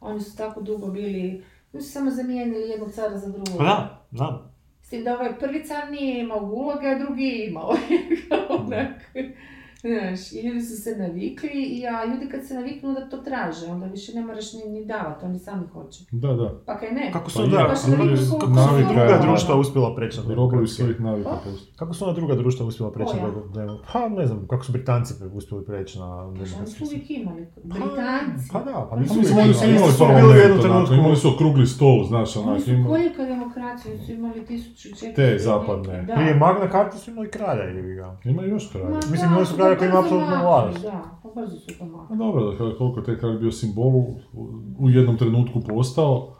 Oni 0.00 0.20
su 0.20 0.36
tako 0.36 0.60
dugo 0.60 0.86
bili, 0.86 1.42
oni 1.78 1.84
su 1.84 1.92
samo 1.92 2.10
zamijenili 2.10 2.70
jednog 2.70 2.92
cara 2.92 3.18
za 3.18 3.28
drugog. 3.28 3.58
Da, 3.58 4.06
da. 4.10 4.50
S 4.82 4.88
tim 4.88 5.04
da 5.04 5.14
ovaj 5.14 5.38
prvi 5.38 5.64
car 5.64 5.90
nije 5.90 6.20
imao 6.20 6.40
uloge, 6.40 6.86
a 6.86 6.98
drugi 6.98 7.22
je 7.24 7.46
imao. 7.46 7.76
Onak. 8.58 9.02
Znaš, 9.80 10.32
i 10.32 10.40
ljudi 10.42 10.60
su 10.62 10.76
se 10.76 10.90
navikli, 10.92 11.50
i 11.52 11.86
a 11.86 12.04
ljudi 12.06 12.28
kad 12.28 12.44
se 12.44 12.54
naviknu 12.54 12.92
da 12.92 13.08
to 13.08 13.16
traže, 13.18 13.66
onda 13.66 13.86
više 13.86 14.12
ne 14.14 14.22
moraš 14.22 14.52
ni, 14.54 14.70
ni 14.70 14.84
davati, 14.86 15.24
oni 15.24 15.38
sami 15.38 15.66
hoće. 15.66 16.04
Da, 16.12 16.32
da. 16.32 16.54
Pa 16.66 16.78
kaj 16.78 16.90
ne? 16.90 17.10
Kako 17.12 17.30
su 17.30 17.38
Pa 17.38 17.44
onda, 17.44 17.56
je, 17.56 17.64
kako 17.64 17.76
su 17.76 17.90
navika 17.90 18.78
je 18.78 18.84
druga 18.86 19.04
mala. 19.06 19.18
društva 19.20 19.56
uspjela 19.56 19.94
preći 19.94 20.20
na 20.20 20.34
Robovi 20.34 20.66
svojih 20.68 21.00
navika 21.00 21.30
Pa? 21.30 21.40
Kako 21.76 21.94
su 21.94 22.04
ona 22.04 22.12
druga 22.12 22.34
društva 22.34 22.66
uspjela 22.66 22.92
preći 22.92 23.16
na 23.16 23.28
demo- 23.54 23.78
Pa 23.92 24.08
ne 24.10 24.26
znam, 24.26 24.46
kako 24.46 24.64
su 24.64 24.72
Britanci 24.72 25.14
uspjeli 25.32 25.64
preći 25.64 25.98
na 25.98 26.06
Pa 26.06 26.14
oni 26.16 26.34
demokratski 26.34 26.78
su 26.78 26.84
uvijek 26.86 27.10
imali. 27.12 27.46
Britanci. 27.64 28.48
Pa 28.52 28.58
da, 28.60 28.72
pa 28.72 28.86
Pa 28.86 28.96
nisu 28.96 29.14
uvijek 29.14 29.32
oni 29.34 29.54
su 29.54 29.64
imali. 29.64 29.76
imali 29.76 29.92
su 29.92 30.04
bili 30.06 30.12
u 30.12 30.14
jednom 30.14 30.28
parlament, 30.28 30.50
onako, 30.50 30.62
trenutku. 30.64 30.94
imali 30.96 31.16
su 31.16 31.28
okrugli 31.28 31.66
stol, 31.66 32.04
znaš, 32.04 32.36
Oni 32.36 32.46
onak, 32.46 32.62
su 32.62 32.70
imali. 32.70 32.88
koljeka 32.88 33.22
demokraciju, 33.24 33.92
oni 33.92 34.00
su 34.00 34.12
imali 34.12 34.40
1400 34.42 35.14
Te 35.14 35.38
zapadne. 35.40 36.02
Da. 36.02 36.14
Prije 36.14 36.34
Magna 36.36 36.68
Carta 36.68 36.96
su 36.98 37.10
imali 37.10 37.30
kralja, 37.30 37.62
jebi 37.64 37.94
ga. 37.94 38.16
Ima 38.24 38.42
još 38.44 38.70
kralja. 38.72 38.96
Mislim, 39.06 39.30
da, 39.30 39.36
oni 39.36 39.46
su 39.46 39.54
kralja 39.56 39.77
koji 39.78 39.88
ima 39.88 40.00
makli, 40.00 40.42
vlast. 40.42 40.82
Da, 40.82 41.04
pa 41.22 41.28
brzo 41.36 41.56
su 41.56 41.78
to 41.78 41.84
makli. 41.86 42.06
Pa 42.08 42.14
dobro, 42.16 42.44
da 42.44 42.76
koliko 42.76 43.00
je 43.00 43.06
taj 43.06 43.16
kralj 43.16 43.38
bio 43.38 43.52
simbol 43.52 43.86
u- 43.86 44.16
u 44.78 44.90
jednom 44.90 45.16
trenutku 45.16 45.60
postao. 45.62 46.34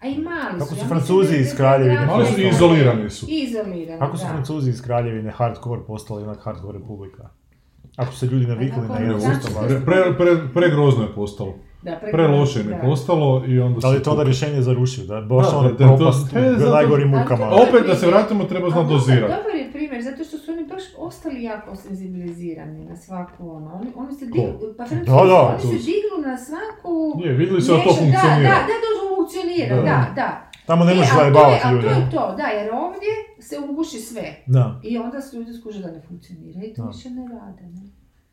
A 0.00 0.06
i 0.06 0.18
mali 0.18 0.58
Kako 0.58 0.64
su. 0.66 0.76
ja 0.76 0.86
Francuzi 0.86 1.28
da 1.28 1.34
je 1.34 1.40
iz 1.40 1.54
Kraljevine 1.56 2.06
Mali 2.06 2.26
su 2.26 2.40
i 2.40 2.48
izolirani 2.48 3.10
su. 3.10 3.26
Izolirani, 3.30 3.98
Kako 3.98 4.16
su 4.16 4.24
da. 4.24 4.30
Francuzi 4.30 4.70
iz 4.70 4.82
kraljevine 4.82 5.30
hardcore 5.30 5.80
postali 5.82 6.22
onak 6.22 6.38
hardcore 6.40 6.78
republika? 6.78 7.28
Ako 7.96 8.12
su 8.12 8.18
se 8.18 8.26
ljudi 8.26 8.46
navikli 8.46 8.80
kako 8.80 8.94
na 8.94 9.00
jedan 9.00 9.20
znači- 9.20 9.40
sustav. 9.42 9.66
Pre, 9.66 9.80
pre, 9.80 10.16
pre, 10.18 10.36
pregrozno 10.54 11.02
je 11.02 11.12
postalo. 11.14 11.54
Da, 11.82 12.00
Preloše 12.12 12.60
im 12.60 12.68
je 12.68 12.74
da. 12.74 12.82
postalo 12.82 13.44
i 13.46 13.60
onda 13.60 13.80
Da 13.80 13.88
li 13.88 13.96
je 13.96 14.02
to 14.02 14.10
onda 14.10 14.22
rješenje 14.22 14.62
za 14.62 14.72
rušiju? 14.72 15.06
Da 15.06 15.20
baš 15.22 15.50
Da, 15.50 15.58
ono 15.58 15.68
da, 15.68 15.74
da, 15.74 15.88
to- 15.88 15.96
propast 15.96 16.36
e, 16.36 16.50
u 16.50 16.58
zato- 16.58 16.72
najgorim 16.72 17.08
mukama. 17.10 17.46
Opet 17.48 17.86
da 17.86 17.94
se 17.94 18.06
vratimo 18.06 18.44
treba 18.44 18.70
znati 18.70 18.88
dozirati. 18.88 19.34
Dobar 19.34 19.54
je 19.56 19.72
primjer, 19.72 20.02
zato 20.02 20.24
što 20.24 20.31
baš 20.72 20.82
ostali 20.98 21.42
jako 21.42 21.76
senzibilizirani 21.76 22.84
na 22.84 22.96
svaku 22.96 23.50
ono. 23.50 23.74
Oni, 23.74 23.90
oni 23.96 24.14
se 24.14 24.26
dignu, 24.26 24.58
pa 24.78 24.84
da, 24.84 25.40
oni 25.40 25.60
se 25.60 25.84
dignu 25.90 26.16
na 26.30 26.36
svaku... 26.38 27.20
Je, 27.24 27.32
vidjeli 27.32 27.62
su 27.62 27.72
da 27.72 27.78
to 27.78 27.88
funkcionira. 27.88 28.26
Da, 28.26 28.66
da, 28.70 28.74
da, 28.82 28.88
to 29.00 29.16
funkcionira, 29.16 29.76
Da. 29.76 29.82
da, 29.82 30.12
da. 30.16 30.48
Tamo 30.66 30.84
ne 30.84 30.92
E, 30.92 30.94
možeš 30.94 31.14
zajebavati 31.14 31.60
A 31.64 31.70
to 31.70 31.86
je 31.88 32.10
to, 32.10 32.34
da, 32.36 32.42
jer 32.46 32.74
ovdje 32.74 33.08
se 33.40 33.58
uguši 33.70 33.98
sve. 33.98 34.36
Da. 34.46 34.80
I 34.82 34.98
onda 34.98 35.20
su 35.20 35.36
ljudi 35.36 35.52
skuže 35.52 35.82
da 35.82 35.90
ne 35.90 36.00
funkcionira 36.08 36.60
i 36.64 36.74
to 36.74 36.82
Da. 36.82 36.88
više 36.88 37.10
ne 37.10 37.28
rade. 37.28 37.62
Ne? 37.62 37.82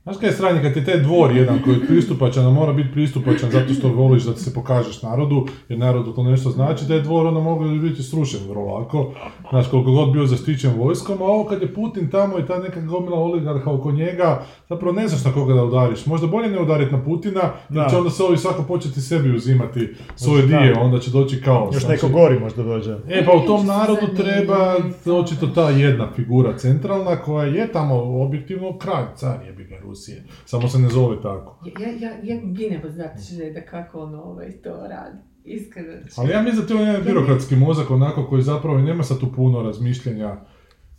Znaš 0.10 0.19
kaj 0.19 0.30
je 0.30 0.34
sranje, 0.34 0.61
kad 0.61 0.73
ti 0.73 0.86
taj 0.86 0.98
dvor 0.99 1.36
jedan 1.36 1.61
koji 1.64 1.76
je 1.76 1.88
pristupačan, 1.88 2.45
a 2.45 2.49
mora 2.49 2.73
biti 2.73 2.91
pristupačan 2.91 3.52
zato 3.52 3.73
što 3.73 3.88
voliš 3.88 4.23
da 4.23 4.34
ti 4.34 4.40
se 4.40 4.53
pokažeš 4.53 5.02
narodu, 5.02 5.48
jer 5.69 5.80
narodu 5.80 6.11
to 6.14 6.23
nešto 6.23 6.49
znači, 6.49 6.86
da 6.86 6.94
je 6.94 7.02
dvor 7.02 7.26
onda 7.27 7.40
mogu 7.40 7.64
biti 7.65 8.03
srušen 8.03 8.40
vrlo 8.49 8.65
lako. 8.65 9.11
Znaš, 9.49 9.68
koliko 9.68 9.91
god 9.91 10.11
bio 10.11 10.26
zaštićen 10.26 10.72
vojskom, 10.77 11.22
a 11.22 11.26
ovo 11.26 11.44
kad 11.44 11.61
je 11.61 11.73
Putin 11.73 12.10
tamo 12.10 12.40
i 12.40 12.45
ta 12.45 12.60
neka 12.60 12.81
gomila 12.81 13.19
oligarha 13.19 13.72
oko 13.72 13.91
njega, 13.91 14.44
zapravo 14.69 14.94
ne 14.94 15.07
znaš 15.07 15.26
na 15.26 15.31
koga 15.31 15.53
da 15.53 15.64
udariš. 15.64 16.06
Možda 16.06 16.27
bolje 16.27 16.49
ne 16.49 16.61
udariti 16.61 16.91
na 16.91 17.03
Putina, 17.03 17.41
Da. 17.69 17.81
jer 17.81 17.90
će 17.90 17.98
onda 17.98 18.10
se 18.10 18.23
ovi 18.23 18.38
svako 18.38 18.64
početi 18.64 19.02
sebi 19.02 19.36
uzimati 19.36 19.95
svoje 20.15 20.41
Možda 20.41 20.60
dije, 20.60 20.73
da. 20.73 20.81
onda 20.81 20.99
će 20.99 21.11
doći 21.11 21.41
kaos. 21.41 21.76
Još 21.76 21.84
Znači, 21.84 21.94
neko 22.06 22.19
gori 22.19 22.40
možda 22.40 22.64
dođe. 22.64 22.95
E 23.10 23.26
pa 23.26 23.31
u 23.31 23.48
tom 23.48 23.65
narodu 23.65 24.07
treba 24.18 24.76
očito 25.22 25.48
ta 25.48 25.69
jedna 25.69 26.07
figura 26.15 26.57
centralna 26.57 27.15
koja 27.15 27.45
je 27.45 27.72
tamo 27.72 27.95
objektivno 28.23 28.77
kralj, 28.77 29.06
car 29.15 29.36
je 29.45 29.65
ga 29.65 29.76
Rusije. 29.99 30.23
Samo 30.45 30.67
se 30.67 30.80
ne 30.80 30.89
zove 30.89 31.21
tako. 31.21 31.59
Ja, 31.80 31.89
ja, 31.89 32.11
ja 32.23 32.41
ginem 32.43 32.81
znati 32.89 33.21
žeda 33.21 33.61
kako 33.61 33.99
on 33.99 34.15
ovaj 34.15 34.51
to 34.51 34.69
radi. 34.69 35.17
Iskreno. 35.43 35.93
Ali 36.17 36.30
ja 36.30 36.41
mislim 36.41 36.61
da 36.61 36.67
to 36.67 36.73
je 36.73 36.85
jedan 36.88 37.03
birokratski 37.03 37.55
mozak 37.55 37.91
onako 37.91 38.27
koji 38.27 38.41
zapravo 38.41 38.80
i 38.80 38.84
nema 38.84 39.03
sad 39.03 39.19
tu 39.19 39.31
puno 39.35 39.61
razmišljenja 39.63 40.38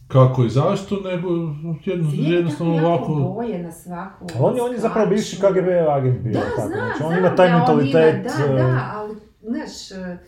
kako 0.08 0.44
i 0.44 0.50
zašto, 0.50 0.96
nego 1.00 1.28
jedno, 1.84 2.10
jednostavno 2.12 2.86
ovako... 2.86 3.14
boje 3.14 3.62
na 3.62 3.72
svaku. 3.72 4.26
Ali 4.34 4.44
on 4.44 4.56
je, 4.56 4.62
on 4.62 4.72
je 4.72 4.78
zapravo 4.78 5.10
bivši 5.10 5.36
KGB 5.36 5.68
agent 5.88 6.20
bio. 6.20 6.32
Da, 6.32 6.40
tako, 6.40 6.68
znam, 6.68 6.80
znači, 6.86 7.02
on 7.02 7.18
ima 7.18 7.34
taj 7.34 7.48
da 7.48 7.56
mentalitet. 7.56 8.24
Da, 8.24 8.44
eh, 8.44 8.56
da, 8.56 8.92
ali, 8.94 9.16
znaš, 9.42 9.90
eh, 9.90 10.18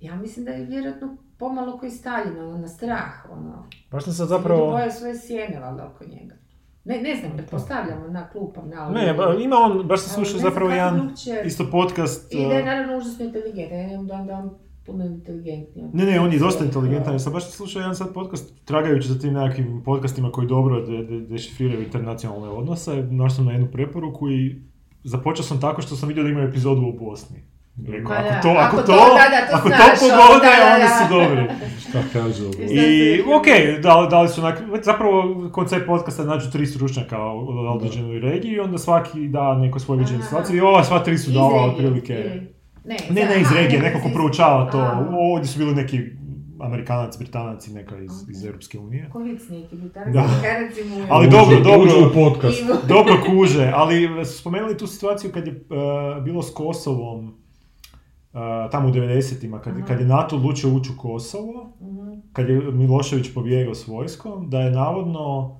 ja 0.00 0.16
mislim 0.16 0.44
da 0.44 0.50
je 0.50 0.66
vjerojatno 0.66 1.16
pomalo 1.38 1.78
koji 1.78 1.90
Stalin, 1.90 2.38
ono, 2.38 2.58
na 2.58 2.68
strah, 2.68 3.30
ono. 3.30 3.68
Baš 3.90 4.04
sam 4.04 4.12
sad 4.12 4.28
Ljudi 4.28 4.38
zapravo... 4.38 4.70
boje 4.70 4.90
svoje 4.90 5.18
sjene, 5.18 5.60
valjda, 5.60 5.92
oko 5.94 6.04
njega. 6.04 6.41
Ne, 6.84 7.02
ne 7.02 7.16
znam, 7.16 7.32
pretpostavljamo 7.36 8.08
na 8.08 8.28
klupam, 8.28 8.68
na 8.68 8.90
Ne, 8.90 9.14
ba, 9.14 9.34
ima 9.40 9.56
on, 9.56 9.86
baš 9.86 10.00
sam 10.00 10.12
Ali 10.16 10.26
slušao 10.26 10.50
zapravo 10.50 10.70
jedan 10.70 11.00
drugčije- 11.00 11.42
isto 11.46 11.70
podcast. 11.70 12.34
I 12.34 12.36
da 12.38 12.54
je 12.54 12.64
naravno 12.64 12.96
užasno 12.98 13.24
inteligentan, 13.24 14.06
da, 14.06 14.16
da 14.16 14.34
on 14.34 14.50
puno 14.86 15.04
inteligentniji. 15.04 15.86
Ne, 15.92 16.04
ne, 16.04 16.20
on 16.20 16.32
je 16.32 16.38
dosta 16.38 16.64
inteligentan. 16.64 17.12
Ja 17.12 17.18
sam 17.18 17.32
baš 17.32 17.50
slušao 17.50 17.80
jedan 17.80 17.94
sad 17.94 18.12
podcast, 18.14 18.64
tragajući 18.64 19.08
za 19.08 19.18
tim 19.18 19.32
nekakvim 19.34 19.82
podcastima 19.84 20.30
koji 20.32 20.46
dobro 20.46 20.80
de, 20.80 21.04
de, 21.04 21.20
dešifriraju 21.20 21.82
internacionalne 21.82 22.48
odnose. 22.48 22.96
Našao 23.02 23.36
sam 23.36 23.44
na 23.44 23.52
jednu 23.52 23.68
preporuku 23.72 24.30
i 24.30 24.62
započeo 25.04 25.44
sam 25.44 25.60
tako 25.60 25.82
što 25.82 25.96
sam 25.96 26.08
vidio 26.08 26.22
da 26.24 26.30
imaju 26.30 26.48
epizodu 26.48 26.80
u 26.82 27.04
Bosni. 27.04 27.42
Rekao, 27.78 28.12
Pa 28.12 28.20
ako 28.20 28.42
to, 28.42 28.48
ako 28.50 28.58
ako 28.58 28.76
to, 28.78 28.82
to, 28.82 28.92
da, 28.92 29.26
da, 29.30 29.46
to 29.48 29.56
ako 29.56 29.68
to 29.68 29.74
pogode, 30.00 30.46
da, 30.46 30.56
da, 30.58 30.74
oni 30.74 30.88
su 30.90 31.04
dobri. 31.10 31.54
Šta 31.80 31.98
kaže 32.12 32.44
ovo? 32.44 32.52
I, 32.60 33.22
ok, 33.30 33.46
da, 33.82 34.06
da 34.10 34.22
li 34.22 34.28
su 34.28 34.40
onak, 34.40 34.58
zapravo 34.82 35.14
koncept 35.50 35.86
podcasta 35.86 36.24
nađu 36.24 36.50
tri 36.50 36.66
stručnjaka 36.66 37.18
u 37.24 37.38
određenoj 37.68 38.18
regiji 38.20 38.52
i 38.52 38.60
onda 38.60 38.78
svaki 38.78 39.28
da 39.28 39.54
neko 39.54 39.78
svoje 39.78 39.98
viđenje 39.98 40.22
situacije 40.22 40.56
i 40.56 40.62
ova 40.62 40.84
sva 40.84 40.98
tri 40.98 41.18
su 41.18 41.30
dala 41.30 41.64
otprilike... 41.64 42.12
ili- 42.14 42.52
Ne, 42.84 42.96
Ne, 43.10 43.24
ne 43.26 43.40
iz 43.40 43.52
regije, 43.52 43.80
ne, 43.80 43.88
neko 43.88 44.00
ko 44.00 44.08
proučava 44.08 44.70
to. 44.70 44.90
Ovdje 45.12 45.46
su 45.46 45.58
bili 45.58 45.74
neki 45.74 46.00
Amerikanac, 46.60 47.18
Britanac 47.18 47.66
i 47.68 47.72
neka 47.72 47.98
iz, 47.98 48.10
iz 48.30 48.44
Europske 48.44 48.78
unije. 48.78 49.08
Ko 49.10 49.18
vic 49.18 49.40
neki. 49.50 49.76
Britanac 49.76 50.14
Ali 51.08 51.28
dobro, 51.28 51.60
dobro. 51.60 51.90
U 52.00 52.14
podcast. 52.14 52.62
Dobro 52.88 53.14
kuže, 53.26 53.72
ali 53.74 54.08
spomenuli 54.26 54.78
tu 54.78 54.86
situaciju 54.86 55.32
kad 55.32 55.46
je 55.46 55.52
e, 55.52 55.56
bilo 56.20 56.42
s 56.42 56.50
Kosovom, 56.50 57.41
tamo 58.70 58.88
u 58.88 58.92
90-ima, 58.92 59.58
kad, 59.58 59.76
Aha. 59.76 59.86
kad 59.86 60.00
je 60.00 60.06
NATO 60.06 60.36
odlučio 60.36 60.70
ući 60.70 60.90
u 60.90 61.00
Kosovo, 61.00 61.72
Mhm. 61.80 62.12
kad 62.32 62.48
je 62.48 62.60
Milošević 62.62 63.34
pobjegao 63.34 63.74
s 63.74 63.86
vojskom, 63.86 64.50
da 64.50 64.60
je 64.60 64.70
navodno 64.70 65.56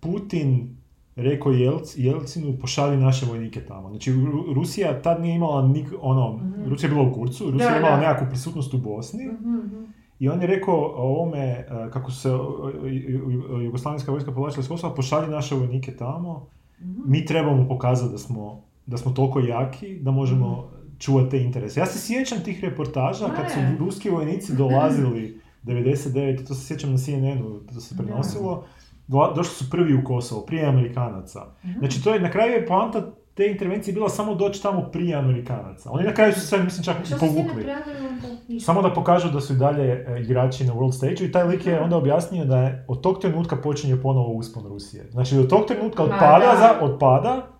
Putin 0.00 0.76
rekao 1.16 1.52
Jelc, 1.52 1.96
Jelcinu 1.96 2.52
pošalji 2.54 2.96
naše 2.96 3.26
vojnike 3.26 3.60
tamo. 3.62 3.88
Znači 3.88 4.12
Ru- 4.12 4.54
Rusija 4.54 5.02
tad 5.02 5.20
nije 5.20 5.34
imala 5.34 5.62
nik, 5.64 5.92
ono, 6.00 6.32
Mhm. 6.32 6.68
Rusija 6.68 6.88
je 6.88 6.94
bila 6.94 7.08
u 7.08 7.14
kurcu, 7.14 7.44
Rusija 7.44 7.68
Da, 7.68 7.74
je 7.74 7.80
imala 7.80 7.96
da. 7.96 8.00
nekakvu 8.00 8.26
prisutnost 8.28 8.74
u 8.74 8.78
Bosni 8.78 9.24
Mhm, 9.26 9.50
mhm. 9.50 9.84
i 10.18 10.28
on 10.28 10.40
je 10.40 10.46
rekao 10.46 10.74
ovome, 10.88 11.38
e, 11.38 11.66
kako 11.90 12.10
se 12.10 12.28
Ju- 12.28 13.30
Ju- 13.30 13.60
Jugoslavenska 13.60 14.12
vojska 14.12 14.32
povlačila 14.32 14.60
iz 14.60 14.68
Kosova, 14.68 14.94
pošalji 14.94 15.28
naše 15.28 15.54
vojnike 15.54 15.92
tamo, 15.92 16.46
Mhm. 16.80 17.00
mi 17.06 17.24
trebamo 17.24 17.68
pokazati 17.68 18.12
da 18.12 18.18
smo, 18.18 18.60
da 18.86 18.96
smo 18.96 19.12
toliko 19.12 19.40
jaki 19.40 19.94
da 19.96 20.10
možemo 20.10 20.68
čuvati 21.00 21.30
te 21.30 21.42
interese. 21.42 21.80
Ja 21.80 21.86
se 21.86 21.98
sjećam 21.98 22.44
tih 22.44 22.64
reportaža 22.64 23.28
kad 23.36 23.50
su 23.50 23.58
ruski 23.78 24.10
vojnici 24.10 24.56
dolazili 24.56 25.40
99. 25.64 26.46
to 26.46 26.54
se 26.54 26.66
sjećam 26.66 26.92
na 26.92 26.98
CNN-u, 26.98 27.60
to 27.74 27.80
se 27.80 27.96
prenosilo, 27.96 28.64
došli 29.08 29.54
su 29.54 29.70
prvi 29.70 29.94
u 29.94 30.04
Kosovo, 30.04 30.40
prije 30.40 30.66
Amerikanaca. 30.66 31.40
Mhm. 31.64 31.78
Znači 31.78 32.04
to 32.04 32.14
je, 32.14 32.20
na 32.20 32.30
kraju 32.30 32.52
je 32.52 32.66
poanta 32.66 33.12
te 33.34 33.46
intervencije 33.46 33.94
bila 33.94 34.08
samo 34.08 34.34
doći 34.34 34.62
tamo 34.62 34.82
prije 34.92 35.16
Amerikanaca. 35.16 35.90
Oni 35.92 36.04
na 36.04 36.14
kraju 36.14 36.32
su 36.32 36.40
se, 36.40 36.58
mislim, 36.58 36.84
čak 36.84 36.96
i 37.10 37.20
povukli. 37.20 37.66
Samo 38.60 38.82
da 38.82 38.94
pokažu 38.94 39.30
da 39.30 39.40
su 39.40 39.52
i 39.52 39.56
dalje 39.56 39.84
e, 39.84 40.20
igrači 40.22 40.64
na 40.64 40.74
World 40.74 40.92
Stage 40.92 41.24
i 41.24 41.32
taj 41.32 41.44
lik 41.44 41.66
je 41.66 41.80
onda 41.80 41.96
objasnio 41.96 42.44
da 42.44 42.58
je 42.58 42.84
od 42.88 43.00
tog 43.00 43.20
trenutka 43.20 43.56
počinje 43.56 43.96
ponovo 43.96 44.32
uspon 44.32 44.66
Rusije. 44.66 45.10
Znači 45.10 45.38
od 45.38 45.50
tog 45.50 45.66
trenutka 45.66 46.02
od 46.02 46.10
Ma 46.10 46.16
pada, 46.18 46.46
da. 46.46 46.56
za, 46.58 46.84
od 46.84 46.98
pada 47.00 47.30
Ma, 47.30 47.36
ne. 47.36 47.59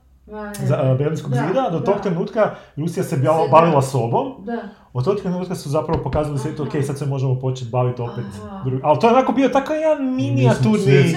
Za, 0.59 0.77
e, 0.77 0.95
Berlinskog 0.95 1.33
Da, 1.33 1.47
zida, 1.49 1.69
do 1.71 1.81
tog 1.81 1.95
da. 1.95 2.01
trenutka 2.01 2.41
Rusija 2.77 3.05
se 3.05 3.17
bavila, 3.17 3.45
Se- 3.45 3.51
bavila 3.51 3.83
sobom, 3.83 4.33
Da. 4.41 4.59
od 4.93 5.05
tog 5.05 5.17
trenutka 5.17 5.55
su 5.55 5.69
zapravo 5.69 6.03
pokazali 6.03 6.39
svijetu, 6.39 6.63
ok, 6.63 6.85
sad 6.85 6.99
se 6.99 7.07
možemo 7.07 7.35
početi 7.37 7.71
baviti 7.71 8.03
opet 8.03 8.25
drugi. 8.65 8.81
Ali 8.85 8.99
to 8.99 9.07
je 9.07 9.13
onako 9.13 9.33
bio 9.33 9.49
tako 9.49 9.73
jedan 9.75 10.05
minijaturni, 10.07 11.15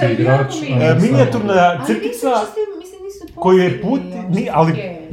minijaturna 1.02 1.86
crtica, 1.86 2.30
koju 3.36 3.58
je 3.60 3.82
ni- 4.30 4.50
ali- 4.52 5.04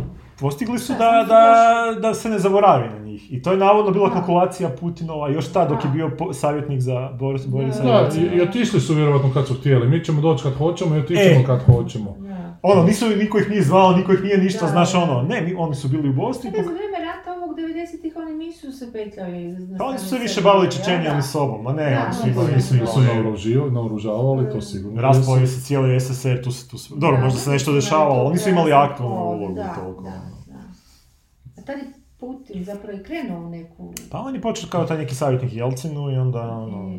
postigli 0.41 0.79
su 0.79 0.93
Da, 0.93 1.27
da, 1.29 1.55
da, 2.01 2.15
se 2.15 2.29
ne 2.29 2.39
zaboravi 2.39 2.89
na 2.89 2.99
njih. 2.99 3.33
I 3.33 3.43
to 3.43 3.51
je 3.51 3.57
navodno 3.59 3.91
bila 3.91 4.11
kalkulacija 4.11 4.69
Putinova 4.71 5.29
još 5.29 5.49
tad 5.49 5.69
dok 5.69 5.85
je 5.85 5.91
bio 5.91 6.11
po- 6.11 6.33
savjetnik 6.33 6.81
za 6.81 7.11
Boris, 7.11 7.47
Borisa 7.47 7.83
Da, 7.83 8.09
i, 8.17 8.37
i 8.37 8.43
otišli 8.43 8.81
su 8.81 8.95
vjerovatno 8.95 9.31
kad 9.35 9.47
su 9.47 9.55
htjeli. 9.55 9.89
Mi 9.89 10.05
ćemo 10.05 10.21
doći 10.21 10.43
kad 10.43 10.55
hoćemo 10.55 10.97
i 10.97 11.01
otićemo 11.01 11.41
E. 11.41 11.45
kad 11.47 11.65
hoćemo. 11.65 12.17
Da. 12.63 12.69
Ono, 12.71 12.83
nisu, 12.83 13.07
niko 13.09 13.39
ih 13.39 13.51
nije 13.51 13.63
zvao, 13.63 13.93
niko 13.93 14.13
ih 14.13 14.23
nije 14.23 14.39
ništa, 14.39 14.65
Da, 14.67 14.71
znaš 14.71 14.93
da. 14.93 14.99
ono, 14.99 15.23
ne, 15.23 15.41
mi- 15.41 15.55
oni 15.55 15.75
su 15.75 15.89
bili 15.89 16.09
u 16.09 16.13
Bosni, 16.15 16.51
Čekaj, 16.51 16.65
za 16.65 16.71
vrijeme 16.71 16.99
rata 17.01 17.33
ovog 17.35 17.57
90-ih 17.57 18.17
oni 18.17 18.35
nisu 18.37 18.73
se 18.73 18.93
petljali. 18.93 19.57
pa 19.79 19.85
oni 19.85 19.99
su 19.99 20.07
se 20.07 20.19
više 20.19 20.41
bavili 20.41 20.71
Čečenijom 20.71 21.13
da. 21.13 21.19
i 21.19 21.23
sobom, 21.25 21.67
a 21.67 21.73
ne, 21.73 21.91
Da, 21.91 22.05
oni 22.05 22.15
su 22.15 22.23
da, 22.23 22.31
imali, 22.31 22.49
da, 22.49 22.57
nisu 22.57 22.75
da. 22.75 22.87
Su 22.87 22.99
ono, 22.99 23.13
naoružio- 23.15 23.71
naoružavali, 23.71 24.51
to 24.53 24.61
sigurno. 24.63 25.03
Raspao 25.03 25.37
jesu. 25.37 25.55
se 25.55 25.63
cijeli 25.63 25.97
SSR, 25.97 26.43
tu 26.45 26.53
se, 26.53 26.69
tu 26.69 26.79
se, 26.79 26.95
dobro, 26.95 27.17
Da, 27.17 27.25
možda 27.25 27.39
se 27.39 27.47
da, 27.47 27.53
nešto 27.53 27.71
da, 27.71 27.75
dešavalo, 27.75 28.15
ali 28.15 28.27
to 28.27 28.33
nisu 28.33 28.49
imali 28.49 28.71
kod, 28.71 29.01
ulogu 29.01 29.55
da, 29.55 29.75
toliko. 29.75 30.03
Da, 30.03 30.11
da. 30.47 30.59
A 31.59 31.65
tad 31.67 31.79
je 31.79 31.85
Putin 32.21 32.65
zapravo 32.65 32.99
i 32.99 33.03
krenuo 33.03 33.41
u 33.41 33.51
neku... 33.51 33.93
Pa 34.11 34.19
on 34.19 34.35
je 34.35 34.41
počeo 34.41 34.69
kao 34.71 34.85
taj 34.85 34.99
neki 34.99 35.15
savjetnik 35.15 35.53
Jelcinu 35.55 36.11
i 36.11 36.17
onda, 36.17 36.41
ono, 36.43 36.99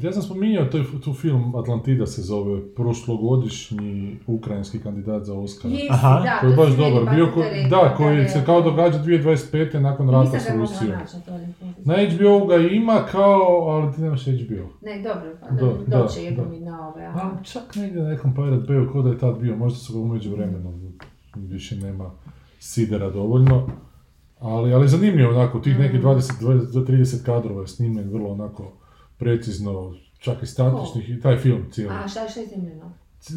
Ja 0.00 0.12
sam 0.12 0.22
spominjao 0.22 0.64
taj, 0.64 0.80
tu 1.04 1.12
film 1.12 1.54
Atlantida 1.56 2.06
se 2.06 2.22
zove, 2.22 2.74
prošlogodišnji 2.74 4.16
ukrajinski 4.26 4.78
kandidat 4.78 5.24
za 5.24 5.34
Oscar. 5.34 5.70
Jesi, 5.70 5.86
Aha. 5.90 6.20
da, 6.20 6.38
Koji 6.40 6.50
je 6.50 6.56
baš 6.56 6.70
dobar, 6.70 7.14
bio 7.14 7.30
ko, 7.34 7.40
da, 7.70 7.94
koji 7.96 8.16
je- 8.16 8.28
se 8.28 8.42
kao 8.46 8.60
događa 8.60 8.98
2025. 8.98 9.80
nakon 9.80 10.10
rata 10.10 10.40
s 10.40 10.50
Rusijom. 10.50 10.92
na 11.78 11.94
HBO 12.06 12.46
ga 12.46 12.56
ima 12.56 13.02
kao, 13.12 13.40
ali 13.60 13.92
ti 13.94 14.00
nemaš 14.00 14.24
HBO. 14.24 14.68
Ne, 14.82 15.02
dobro, 15.02 15.36
pa 15.40 15.48
Da, 15.48 15.66
da, 15.86 15.98
doće 15.98 16.24
jednom 16.24 16.48
da. 16.50 16.56
i 16.56 16.60
na 16.60 16.88
ove, 16.88 17.04
A 17.04 17.10
aha. 17.10 17.30
čak 17.42 17.74
negdje 17.76 18.02
na 18.02 18.08
nekom 18.08 18.34
Pirate 18.34 18.66
Bayu, 18.66 18.92
ko 18.92 19.02
da 19.02 19.10
je 19.10 19.18
tad 19.18 19.38
bio, 19.38 19.56
možda 19.56 19.78
su 19.78 19.92
ga 19.92 19.98
umeđu 20.00 20.30
vremenu, 20.30 20.72
više 21.36 21.76
nema 21.76 22.10
sidera 22.66 23.10
dovoljno. 23.10 23.68
Ali, 24.38 24.74
ali 24.74 24.88
zanimljivo 24.88 25.30
onako, 25.30 25.58
tih 25.60 25.78
nekih 25.78 25.98
Mhm. 25.98 26.06
20, 26.06 26.32
20 26.40 26.72
do 26.74 26.80
30 26.82 27.24
kadrova 27.24 27.60
je 27.60 27.66
snimljen 27.68 28.10
vrlo 28.10 28.30
onako 28.30 28.72
precizno, 29.18 29.94
čak 30.18 30.42
i 30.42 30.46
statičnih, 30.46 31.10
i 31.10 31.20
taj 31.20 31.36
film 31.36 31.62
cijeli. 31.70 31.94
A 31.94 32.08
šta, 32.08 32.28
šta 32.28 32.40
je 32.40 32.46
snimljeno? 32.46 32.92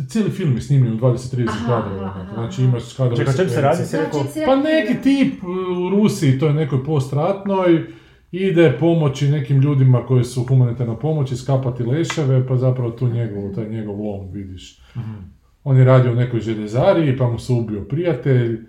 Cijeli 0.07 0.29
film 0.31 0.55
je 0.55 0.61
snimljen 0.61 0.93
u 0.93 0.97
20-30 0.97 1.47
Aha, 1.49 1.81
kadrova, 1.81 2.05
aha, 2.05 2.25
znači 2.33 2.63
imaš 2.63 2.93
kadrove 2.93 3.15
Čekaj, 3.17 3.33
čem 3.35 3.49
se 3.49 3.61
radi? 3.61 3.85
Si 3.85 3.97
rekao- 3.97 4.23
Znači, 4.23 4.39
Pa 4.45 4.55
neki 4.57 5.01
tip 5.03 5.43
uh, 5.43 5.49
u 5.79 5.89
Rusiji, 5.91 6.39
to 6.39 6.47
je 6.47 6.53
nekoj 6.53 6.83
postratnoj, 6.83 7.85
ide 8.31 8.77
pomoći 8.79 9.27
nekim 9.27 9.57
ljudima 9.57 10.05
koji 10.05 10.23
su 10.23 10.45
humanitarna 10.45 10.95
pomoć, 10.95 11.31
iskapati 11.31 11.83
leševe, 11.83 12.47
pa 12.47 12.57
zapravo 12.57 12.91
tu 12.91 13.07
njegov, 13.07 13.55
taj 13.55 13.69
njegov 13.69 13.95
lom 13.97 14.31
vidiš. 14.31 14.81
Mhm. 14.95 15.13
On 15.63 15.77
je 15.77 15.85
radio 15.85 16.11
u 16.11 16.15
nekoj 16.15 16.39
željezariji, 16.39 17.17
pa 17.17 17.27
mu 17.27 17.39
se 17.39 17.53
ubio 17.53 17.81
prijatelj. 17.81 18.65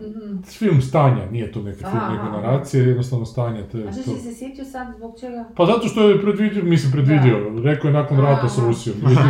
Mhm. 0.00 0.42
Film 0.42 0.80
stanja, 0.82 1.30
nije 1.30 1.52
to 1.52 1.62
neki 1.62 1.78
film, 1.78 1.90
Aha, 1.94 2.12
nego 2.12 2.22
aha. 2.22 2.40
naracije, 2.40 2.84
jednostavno 2.84 3.24
stanje. 3.26 3.62
Te, 3.62 3.78
A 3.78 3.92
što 3.92 4.02
to. 4.02 4.10
si 4.10 4.22
se 4.22 4.34
sjetio 4.34 4.64
sad, 4.64 4.96
zbog 4.96 5.14
čega? 5.20 5.44
Pa 5.56 5.66
zato 5.66 5.88
što 5.88 6.02
je 6.02 6.20
predvidio, 6.22 6.64
mislim 6.64 6.92
predvidio, 6.92 7.60
rekao 7.64 7.88
je 7.88 7.92
nakon 7.92 8.18
rata 8.18 8.48
s 8.48 8.58
Aha. 8.58 8.66
Rusijom, 8.66 8.96
Aha, 9.06 9.22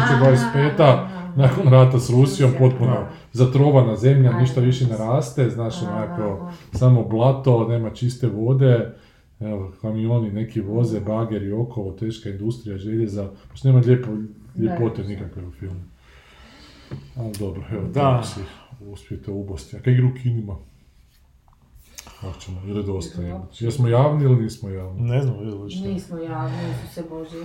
2025. 0.54 0.70
aha. 0.78 1.08
nakon 1.36 1.68
rata 1.68 1.98
s 1.98 2.10
Rusijom, 2.10 2.50
potpuno 2.58 2.90
da. 2.90 3.10
zatrovana 3.32 3.96
zemlja, 3.96 4.28
Ajde. 4.28 4.40
ništa 4.40 4.60
više 4.60 4.86
ne 4.86 4.96
raste, 4.96 5.50
znaš, 5.50 5.82
Aha, 5.82 5.92
onako, 5.96 6.42
aha. 6.42 6.52
samo 6.72 7.04
blato, 7.04 7.68
nema 7.68 7.90
čiste 7.90 8.26
vode, 8.26 8.94
evo, 9.40 9.72
kamioni 9.80 10.30
neki 10.30 10.60
voze, 10.60 11.00
bageri 11.00 11.52
okolo, 11.52 11.92
teška 11.92 12.30
industrija 12.30 12.78
željeza, 12.78 13.28
baš 13.50 13.64
nema 13.64 13.78
lijepo, 13.78 14.08
ljepote 14.58 15.02
nikakve 15.04 15.46
u 15.46 15.50
filmu. 15.50 15.80
Ali 17.16 17.32
dobro, 17.38 17.62
evo, 17.72 17.82
Da. 17.94 18.22
Uspijete 18.86 19.30
ubosti. 19.30 19.76
A 19.76 19.80
kaj 19.82 19.92
igra 19.92 20.06
u 20.06 20.14
kinima? 20.22 20.56
Hoćemo, 22.20 22.60
ili 22.66 22.84
dosta 22.84 23.22
ima. 23.22 23.46
Jesmo 23.60 23.88
javni 23.88 24.24
ili 24.24 24.42
nismo 24.42 24.68
javni? 24.68 25.02
Ne 25.02 25.22
znam, 25.22 25.38
vidjeli 25.38 25.70
što. 25.70 25.88
Nismo 25.88 26.18
javni, 26.18 26.56
nisu 26.56 26.94
se 26.94 27.02
Bože. 27.10 27.44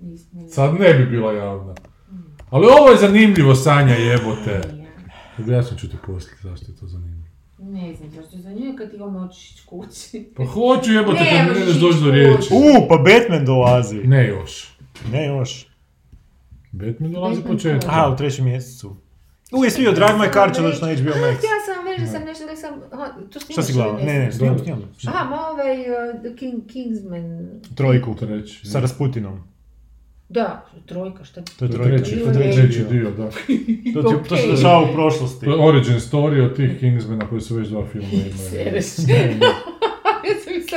Nismo. 0.00 0.48
Sad 0.48 0.74
ne 0.74 0.94
bi 0.94 1.06
bila 1.06 1.32
javna. 1.32 1.74
Ali 2.50 2.66
ovo 2.66 2.90
je 2.90 2.96
zanimljivo, 2.96 3.54
Sanja, 3.54 3.94
jebote. 3.94 4.60
Objasnit 5.38 5.80
ću 5.80 5.90
ti 5.90 5.96
poslije 6.06 6.36
zašto 6.42 6.72
je 6.72 6.76
to 6.76 6.86
zanimljivo. 6.86 7.28
Ne 7.58 7.94
znam 7.94 8.10
zašto 8.10 8.36
je 8.36 8.42
za 8.42 8.50
nju 8.52 8.74
kad 8.78 8.90
ti 8.90 8.96
ono 9.00 9.26
očiš 9.26 9.60
kući. 9.60 10.32
Pa 10.36 10.44
hoću 10.44 10.92
jebote 10.92 11.20
Ne 11.20 11.30
kad 11.30 11.56
mi 11.56 11.60
ne 11.60 11.80
doći 11.80 12.04
do 12.04 12.10
riječi. 12.10 12.48
U, 12.52 12.88
pa 12.88 12.96
Batman 12.96 13.44
dolazi. 13.44 13.96
Ne 13.96 14.28
još. 14.28 14.78
Ne 15.12 15.26
još. 15.26 15.66
Batman 16.72 17.12
dolazi 17.12 17.42
početak. 17.42 17.88
Aha, 17.88 18.10
u 18.14 18.16
trećem 18.16 18.44
mjesecu. 18.44 18.96
U, 19.52 19.64
jesi 19.64 19.76
vidio 19.80 19.92
Drive 19.92 20.12
My 20.18 20.32
Car 20.32 20.54
će 20.54 20.62
doći 20.62 20.82
na 20.82 20.94
HBO 20.94 21.10
Max. 21.10 21.36
Htjela 21.36 21.60
sam 21.66 21.86
reći 21.86 22.00
da 22.00 22.06
sam 22.06 22.22
nešto, 22.24 22.46
da 22.46 22.56
sam... 22.56 22.80
to 23.32 23.40
Šta 23.40 23.62
si 23.62 23.72
gledala? 23.72 23.98
Ne, 23.98 24.18
ne, 24.18 24.32
snimam, 24.32 24.58
snimam. 24.58 24.82
Aha, 25.06 25.30
ma 25.30 25.48
ovaj 25.48 25.80
uh, 25.80 26.20
The 26.20 26.36
King, 26.36 26.66
Kingsman. 26.72 27.48
Trojku. 27.74 28.14
To 28.14 28.26
reći. 28.26 28.66
Sa 28.66 28.80
Rasputinom. 28.80 29.40
Da, 30.28 30.66
trojka, 30.86 31.24
šta 31.24 31.42
To 31.42 31.50
je 31.50 31.58
To 31.58 31.64
je 31.64 31.70
trojka. 31.70 32.04
treći, 32.04 32.24
To 32.24 32.40
je 32.40 32.52
treći 32.52 32.84
dio, 32.84 33.10
da. 33.10 33.30
To, 33.94 34.02
ti, 34.02 34.28
to 34.28 34.36
se 34.36 34.46
dešava 34.46 34.90
u 34.90 34.92
prošlosti. 34.94 35.46
Origin 35.48 35.94
story 35.94 36.44
od 36.44 36.56
tih 36.56 36.78
Kingsmana 36.80 37.28
koji 37.28 37.40
su 37.40 37.54
već 37.54 37.68
dva 37.68 37.86
filma 37.86 38.08
imali. 38.08 38.82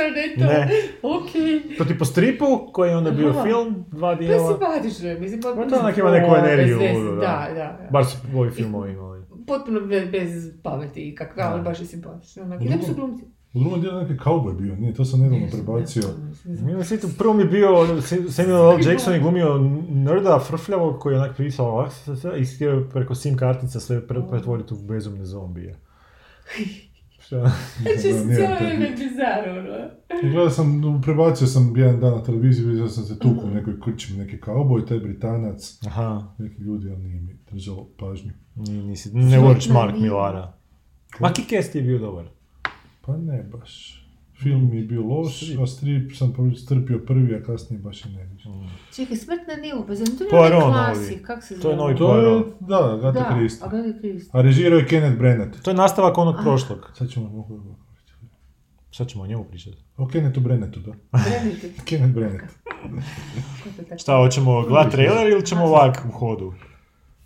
Je 0.02 0.34
to. 0.38 0.44
Ne. 0.44 0.68
Okej. 1.02 1.76
To 1.78 1.84
ti 1.84 1.98
po 1.98 2.04
stripu, 2.04 2.44
koji 2.72 2.90
je 2.90 2.96
onda 2.96 3.10
bio 3.10 3.28
Aha. 3.28 3.42
film, 3.42 3.84
dva 3.90 4.12
Pa 4.12 4.14
dijela. 4.14 4.48
simpatično, 4.48 5.20
mislim, 5.20 5.40
potpuno... 5.40 5.66
Pa 5.66 5.74
to 5.74 5.80
onak 5.80 5.98
ima 5.98 6.10
neku 6.10 6.34
energiju, 6.36 6.78
ludo, 6.94 7.10
da. 7.16 7.48
Da, 7.48 7.54
da. 7.54 7.88
Bar 7.90 8.04
su 8.04 8.16
ovi 8.36 8.50
filmovi 8.50 8.92
imali. 8.92 9.22
Potpuno 9.46 9.80
bez, 9.80 10.10
bez 10.10 10.50
pameti 10.62 11.08
i 11.08 11.14
kakva, 11.14 11.44
ali 11.44 11.62
baš 11.62 11.80
je 11.80 11.86
simpatično. 11.86 12.42
Onak, 12.42 12.62
i 12.62 12.84
su 12.86 12.94
glumci. 12.94 13.24
U 13.54 13.60
drugom 13.60 13.80
dijelu 13.80 14.00
neki 14.02 14.14
cowboy 14.14 14.56
bio, 14.56 14.76
nije, 14.76 14.94
to 14.94 15.04
sam 15.04 15.20
nedavno 15.20 15.46
prebacio. 15.52 16.02
Milo 16.44 16.84
svijetu, 16.84 17.08
prvo 17.18 17.34
mi 17.34 17.42
je 17.42 17.48
bio 17.48 17.68
Samuel 18.30 18.72
L. 18.72 18.78
Jackson 18.88 19.14
je 19.14 19.20
glumio 19.20 19.58
nerda 19.88 20.38
frfljavog 20.38 20.98
koji 20.98 21.14
je 21.14 21.20
onak 21.20 21.36
pisao 21.36 21.66
ovak 21.66 21.92
i 22.38 22.44
htio 22.44 22.88
preko 22.92 23.14
sim 23.14 23.36
kartica 23.36 23.80
sve 23.80 24.06
pre- 24.06 24.30
pretvoriti 24.30 24.74
u 24.74 24.76
bezumne 24.76 25.24
zombije. 25.24 25.76
Šta? 27.32 27.50
Znači, 27.82 28.08
nije 28.08 28.36
cijelo 28.36 28.56
to. 28.58 28.64
vrijeme 28.64 28.90
bizarno, 28.90 29.52
ono. 29.52 29.88
Gledao 30.22 30.50
sam, 30.50 31.00
prebacio 31.02 31.46
sam 31.46 31.76
jedan 31.76 32.00
dan 32.00 32.12
na 32.12 32.22
televiziji, 32.22 32.66
vidio 32.66 32.88
sam 32.88 33.04
se 33.04 33.18
tuku 33.18 33.46
u 33.46 33.50
nekoj 33.50 33.80
krčmi, 33.80 34.16
neki 34.16 34.36
cowboy, 34.36 34.88
taj 34.88 34.98
britanac, 34.98 35.78
Aha, 35.86 36.34
neki 36.38 36.62
ljudi, 36.62 36.90
ali 36.90 36.98
nije 36.98 37.20
mi 37.20 37.36
držalo 37.50 37.88
pažnju. 38.00 38.32
ni- 38.56 38.82
nisi, 38.82 39.10
ne 39.14 39.38
voliš 39.38 39.68
Mark 39.68 39.92
nije. 39.92 40.02
Millara. 40.02 40.52
Ma 41.20 41.28
Kick-Ass 41.28 41.72
ti 41.72 41.78
je 41.78 41.84
bio 41.84 41.98
dobar. 41.98 42.24
Pa 43.02 43.16
ne 43.16 43.42
baš. 43.52 44.01
Film 44.42 44.70
mi 44.70 44.76
je 44.76 44.84
bio 44.84 45.02
loš, 45.02 45.32
a 45.52 45.66
strip 45.66 46.12
sam 46.14 46.32
strpio 46.56 46.98
prvi, 46.98 47.34
a 47.34 47.42
kasnije 47.42 47.80
baš 47.80 48.04
i 48.04 48.08
ne 48.08 48.24
više. 48.26 48.48
Čekaj, 48.92 49.16
smrt 49.16 49.40
na 49.48 49.56
Nilu, 49.56 49.84
pa 49.86 49.94
znam, 49.94 50.08
to 50.20 50.44
je 50.44 50.50
novi. 50.50 50.62
klasik, 50.64 51.22
kak 51.22 51.44
se 51.44 51.54
zove? 51.54 51.62
To 51.62 51.70
je 51.70 51.76
novi 51.76 51.96
To 51.96 52.16
je, 52.16 52.22
Poirot. 52.24 52.46
da, 52.60 52.92
Agatha 52.94 53.20
Da, 53.20 53.30
Christie. 53.30 53.66
Agatha 53.66 53.98
Christie. 54.00 54.30
A 54.32 54.42
režirao 54.42 54.78
je 54.78 54.86
Kenneth 54.86 55.18
Branagh. 55.18 55.60
To 55.60 55.70
je 55.70 55.74
nastavak 55.74 56.18
onog 56.18 56.34
prošlog. 56.42 56.90
Sad 56.94 57.08
ćemo 57.08 57.28
mogu 57.28 57.60
Šta 58.90 59.04
ćemo 59.04 59.24
o 59.24 59.26
njemu 59.26 59.44
pričati? 59.44 59.76
O 59.96 60.08
Kennethu 60.08 60.40
Brannattu, 60.40 60.80
da. 60.80 60.92
Branagh. 61.12 61.58
Kenneth 61.88 62.14
Branagh. 62.14 62.42
Kako? 63.78 63.98
Šta, 63.98 64.16
hoćemo 64.16 64.62
gledat 64.62 64.92
trailer 64.92 65.28
ili 65.28 65.46
ćemo 65.46 65.64
ovak 65.64 65.96
u 66.08 66.12
hodu? 66.12 66.52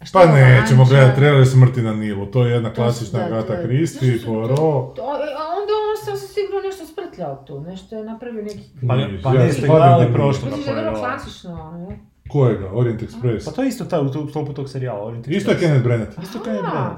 Šta 0.02 0.18
Pa 0.18 0.26
nećemo 0.26 0.82
Anđa? 0.82 0.90
gledati 0.90 1.16
trailer 1.16 1.46
Smrti 1.46 1.82
na 1.82 1.94
Nilu. 1.94 2.26
To 2.26 2.44
je 2.44 2.52
jedna 2.52 2.72
klasična 2.72 3.20
Agatha 3.20 3.62
Christie, 3.62 4.18
su 4.18 4.24
to- 4.24 4.32
Poirot. 4.32 4.56
to- 4.96 5.02
A 5.38 5.44
onda 5.52 5.72
on 5.84 6.04
sam 6.04 6.16
se 6.16 6.26
sigurno 6.28 6.70
nešto 7.16 7.34
sprtljao 7.34 7.60
tu, 7.60 7.70
nešto 7.70 7.96
je 7.96 8.04
napravio 8.04 8.42
neki... 8.42 8.60
Pa, 8.88 8.94
pa 9.22 9.34
ja 9.34 9.44
ne 9.44 9.52
ste 9.52 9.62
stvarno 9.62 9.86
gledali 9.86 10.12
prošlo. 10.12 10.48
Misliš 10.48 10.66
da 10.66 10.72
je 10.72 10.84
vrlo 10.84 10.98
klasično, 10.98 11.86
ne? 11.88 11.98
Kojega? 12.28 12.70
Orient 12.72 13.02
Express. 13.02 13.44
Pa 13.44 13.50
to 13.50 13.62
je 13.62 13.68
isto 13.68 13.84
ta, 13.84 14.00
u 14.00 14.28
sklopu 14.30 14.52
tog 14.52 14.68
serijala. 14.68 15.04
Orient 15.04 15.28
Isto 15.28 15.50
je 15.50 15.56
Express. 15.56 15.60
Kenneth 15.60 15.84
Branagh. 15.84 16.08
Isto 16.22 16.38
Kenneth. 16.40 16.62
Branagh. 16.62 16.96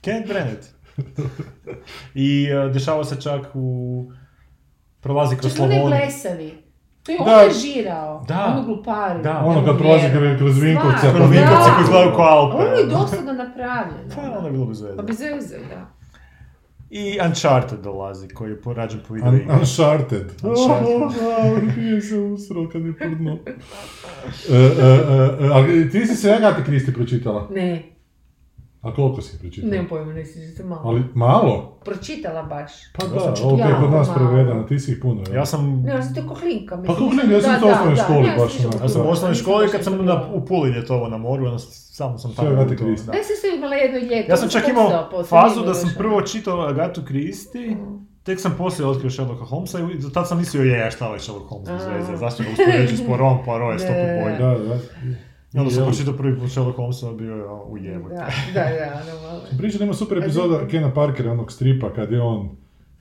Kenneth 0.00 0.28
Branagh. 0.28 0.58
I 2.14 2.48
uh, 2.66 2.72
dešava 2.72 3.04
se 3.04 3.20
čak 3.20 3.46
u... 3.54 4.10
Prolazi 5.00 5.36
kroz 5.36 5.60
onaj 5.60 5.76
Slavoniju. 5.76 6.00
blesavi. 6.00 6.62
To 7.02 7.12
je 7.12 7.18
Da. 7.18 7.36
on 7.36 7.48
režirao. 7.48 8.24
Da. 8.28 8.44
Ono 8.46 8.64
glupari. 8.64 9.22
Da. 9.22 9.42
Ono 9.44 9.64
kad 9.64 9.78
prolazi 9.78 10.06
kroz 10.38 10.58
Vinkovce, 10.62 10.98
Stvarno, 10.98 11.18
Kroz 11.18 11.30
Vinkovce 11.30 11.68
da. 11.68 11.74
koji 11.74 11.82
izgledaju 11.82 12.12
kao 12.16 12.26
Alpe. 12.26 12.56
Ono 12.56 12.74
je 12.76 12.86
dosadno 12.86 13.32
napravljeno. 13.32 14.14
Pa 14.14 14.38
ono 14.38 14.46
je 14.46 14.52
bilo 14.52 14.66
bez 14.66 14.80
veze. 14.82 14.96
Pa 14.96 15.02
bez 15.02 15.20
veze, 15.20 15.58
da. 15.58 15.99
I 16.90 17.18
Uncharted 17.26 17.80
dolazi, 17.80 18.28
koji 18.28 18.50
je 18.50 18.60
porađen 18.60 19.00
po 19.08 19.14
video 19.14 19.30
Un-. 19.30 19.60
Uncharted. 19.60 20.32
Uncharted. 20.42 21.76
Nije 21.76 22.00
se 22.00 22.18
usrao 22.18 22.68
kad 22.72 22.84
je 22.84 22.96
prdno. 22.96 23.38
E, 24.50 24.54
e, 24.54 24.56
e, 24.56 25.46
e, 25.46 25.48
Ali 25.52 25.90
ti 25.90 26.06
si 26.06 26.14
se 26.16 26.32
Agatha 26.32 26.64
Christie 26.64 26.94
pročitala? 26.94 27.48
Ne, 27.54 27.82
A 28.82 28.94
koliko 28.94 29.22
si 29.22 29.38
pročitala? 29.38 29.70
nemam 29.70 29.86
pojma, 29.88 30.12
ne 30.12 30.26
sjećam 30.26 30.56
se 30.56 30.64
malo. 30.64 30.82
Ali 30.84 31.04
malo? 31.14 31.78
Pročitala 31.84 32.42
baš. 32.42 32.72
Pa 32.92 33.06
da, 33.06 33.20
sam 33.20 33.46
ovo 33.46 33.56
je 33.58 33.74
kod 33.80 33.90
nas 33.90 34.08
prevedeno, 34.14 34.62
ti 34.62 34.80
si 34.80 34.92
ih 34.92 34.98
puno? 35.02 35.22
Ja 35.34 35.46
sam... 35.46 35.82
Ne, 35.82 35.92
ja 35.92 36.02
sam 36.02 36.14
to 36.14 36.28
ko 36.28 36.34
klinka. 36.34 36.76
Pa 36.76 36.80
mislim. 36.82 36.98
ko 36.98 37.08
klinka, 37.10 37.34
ja 37.34 37.40
sam 37.42 37.52
Da, 37.52 37.60
to 37.60 37.66
u 37.66 37.68
da, 37.68 37.74
osnovnoj 37.74 37.94
da, 37.94 38.02
školi 38.02 38.26
ja 38.28 38.36
baš. 38.36 38.52
Ja 38.82 38.88
sam 38.88 39.00
u 39.00 39.04
Da, 39.04 39.10
osnovnoj 39.10 39.34
školi 39.34 39.68
kad 39.68 39.84
sam 39.84 40.04
na, 40.04 40.24
u 40.32 40.44
Puli 40.44 40.70
ljetovao 40.70 41.08
na 41.08 41.18
moru, 41.18 41.44
onda 41.44 41.58
samo 41.58 42.18
sam 42.18 42.30
Sve 42.30 42.44
tamo 42.44 42.64
Christie. 42.66 43.06
da. 43.06 43.12
Ja 43.12 43.24
sam 43.24 43.36
se 43.36 43.56
imala 43.56 43.74
jedno 43.74 43.98
ljeto. 43.98 44.32
Ja 44.32 44.36
sam 44.36 44.48
čak 44.48 44.68
imao 44.68 45.10
fazu 45.24 45.60
da 45.60 45.74
sam 45.74 45.90
prvo 45.98 46.20
čitao 46.22 46.60
Agatu 46.60 47.02
Christie, 47.02 47.76
tek 48.22 48.40
sam 48.40 48.54
poslije 48.58 48.86
otkrio 48.86 49.10
Sherlocka 49.10 49.44
Holmesa 49.44 49.78
i 49.80 49.98
do 49.98 50.08
tad 50.08 50.28
sam 50.28 50.38
mislio 50.38 50.62
je 50.64 50.90
šta 50.90 51.06
ovaj 51.06 51.18
Sherlock 51.18 51.48
Holmes 51.48 51.68
bez 51.68 51.82
A. 51.82 51.90
veze, 51.90 52.16
zašto 52.16 52.42
ga 52.42 52.48
uspoređuju 52.50 52.98
s 52.98 53.06
Poirom, 53.06 53.38
Poirot 53.44 53.72
je 53.72 53.78
sto 53.78 53.88
put 53.88 53.96
Ne. 53.96 54.20
bolji. 54.22 54.36
Da, 54.38 54.64
da. 54.68 54.78
I 55.54 55.58
onda 55.58 55.70
sam 55.70 55.84
pročitao 55.84 56.14
prvi 56.14 56.38
put 56.38 56.50
Sherlock 56.50 56.76
Holmesa, 56.76 57.12
bio 57.12 57.34
je 57.34 57.44
ono, 57.44 57.64
ujebote. 57.64 58.14
Da, 58.14 58.28
da, 58.54 58.60
da, 58.60 59.02
ono 59.60 59.72
da 59.78 59.84
ima 59.84 59.94
super 59.94 60.18
epizoda 60.18 60.68
Kena 60.68 60.94
Parkera, 60.94 61.32
onog 61.32 61.52
stripa, 61.52 61.94
kad 61.94 62.12
je 62.12 62.20
on 62.20 62.50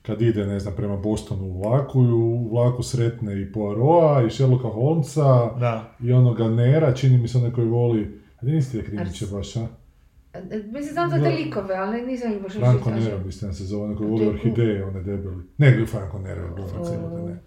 kad 0.01 0.21
ide, 0.21 0.45
ne 0.45 0.59
znam, 0.59 0.73
prema 0.76 0.97
Bostonu 0.97 1.45
u 1.45 1.61
vlaku 1.61 2.03
i 2.03 2.11
u 2.11 2.49
vlaku 2.51 2.84
sretne 2.84 3.41
i 3.41 3.51
Poirota 3.51 4.23
i 4.27 4.30
Sherlocka 4.30 4.67
Holmesa 4.67 5.51
Da. 5.59 5.95
i 6.03 6.13
onoga 6.13 6.49
Nera, 6.49 6.93
čini 6.93 7.17
mi 7.17 7.27
se 7.27 7.38
onaj 7.38 7.51
koji 7.51 7.67
voli, 7.67 8.21
a 8.41 8.45
di 8.45 8.51
niste 8.51 8.84
krimiće 8.84 9.26
Ars- 9.26 9.31
baš, 9.31 9.55
a? 9.55 9.67
Mislim, 10.51 10.93
znam 10.93 11.09
za 11.09 11.17
te 11.17 11.30
likove, 11.30 11.76
ali 11.76 12.01
nisam 12.01 12.31
ih 12.31 12.41
baš 12.41 12.53
Franco. 12.53 12.89
Nero, 12.89 13.17
mislim 13.26 13.51
da 13.51 13.55
se 13.55 13.65
zove, 13.65 13.84
onaj 13.84 13.97
koji 13.97 14.09
voli 14.09 14.23
je 14.23 14.30
orhideje, 14.30 14.85
one 14.85 15.03
debeli. 15.03 15.43
Ne, 15.57 15.85
Franco 15.85 16.19
Nero 16.19 16.55
ne. 17.26 17.39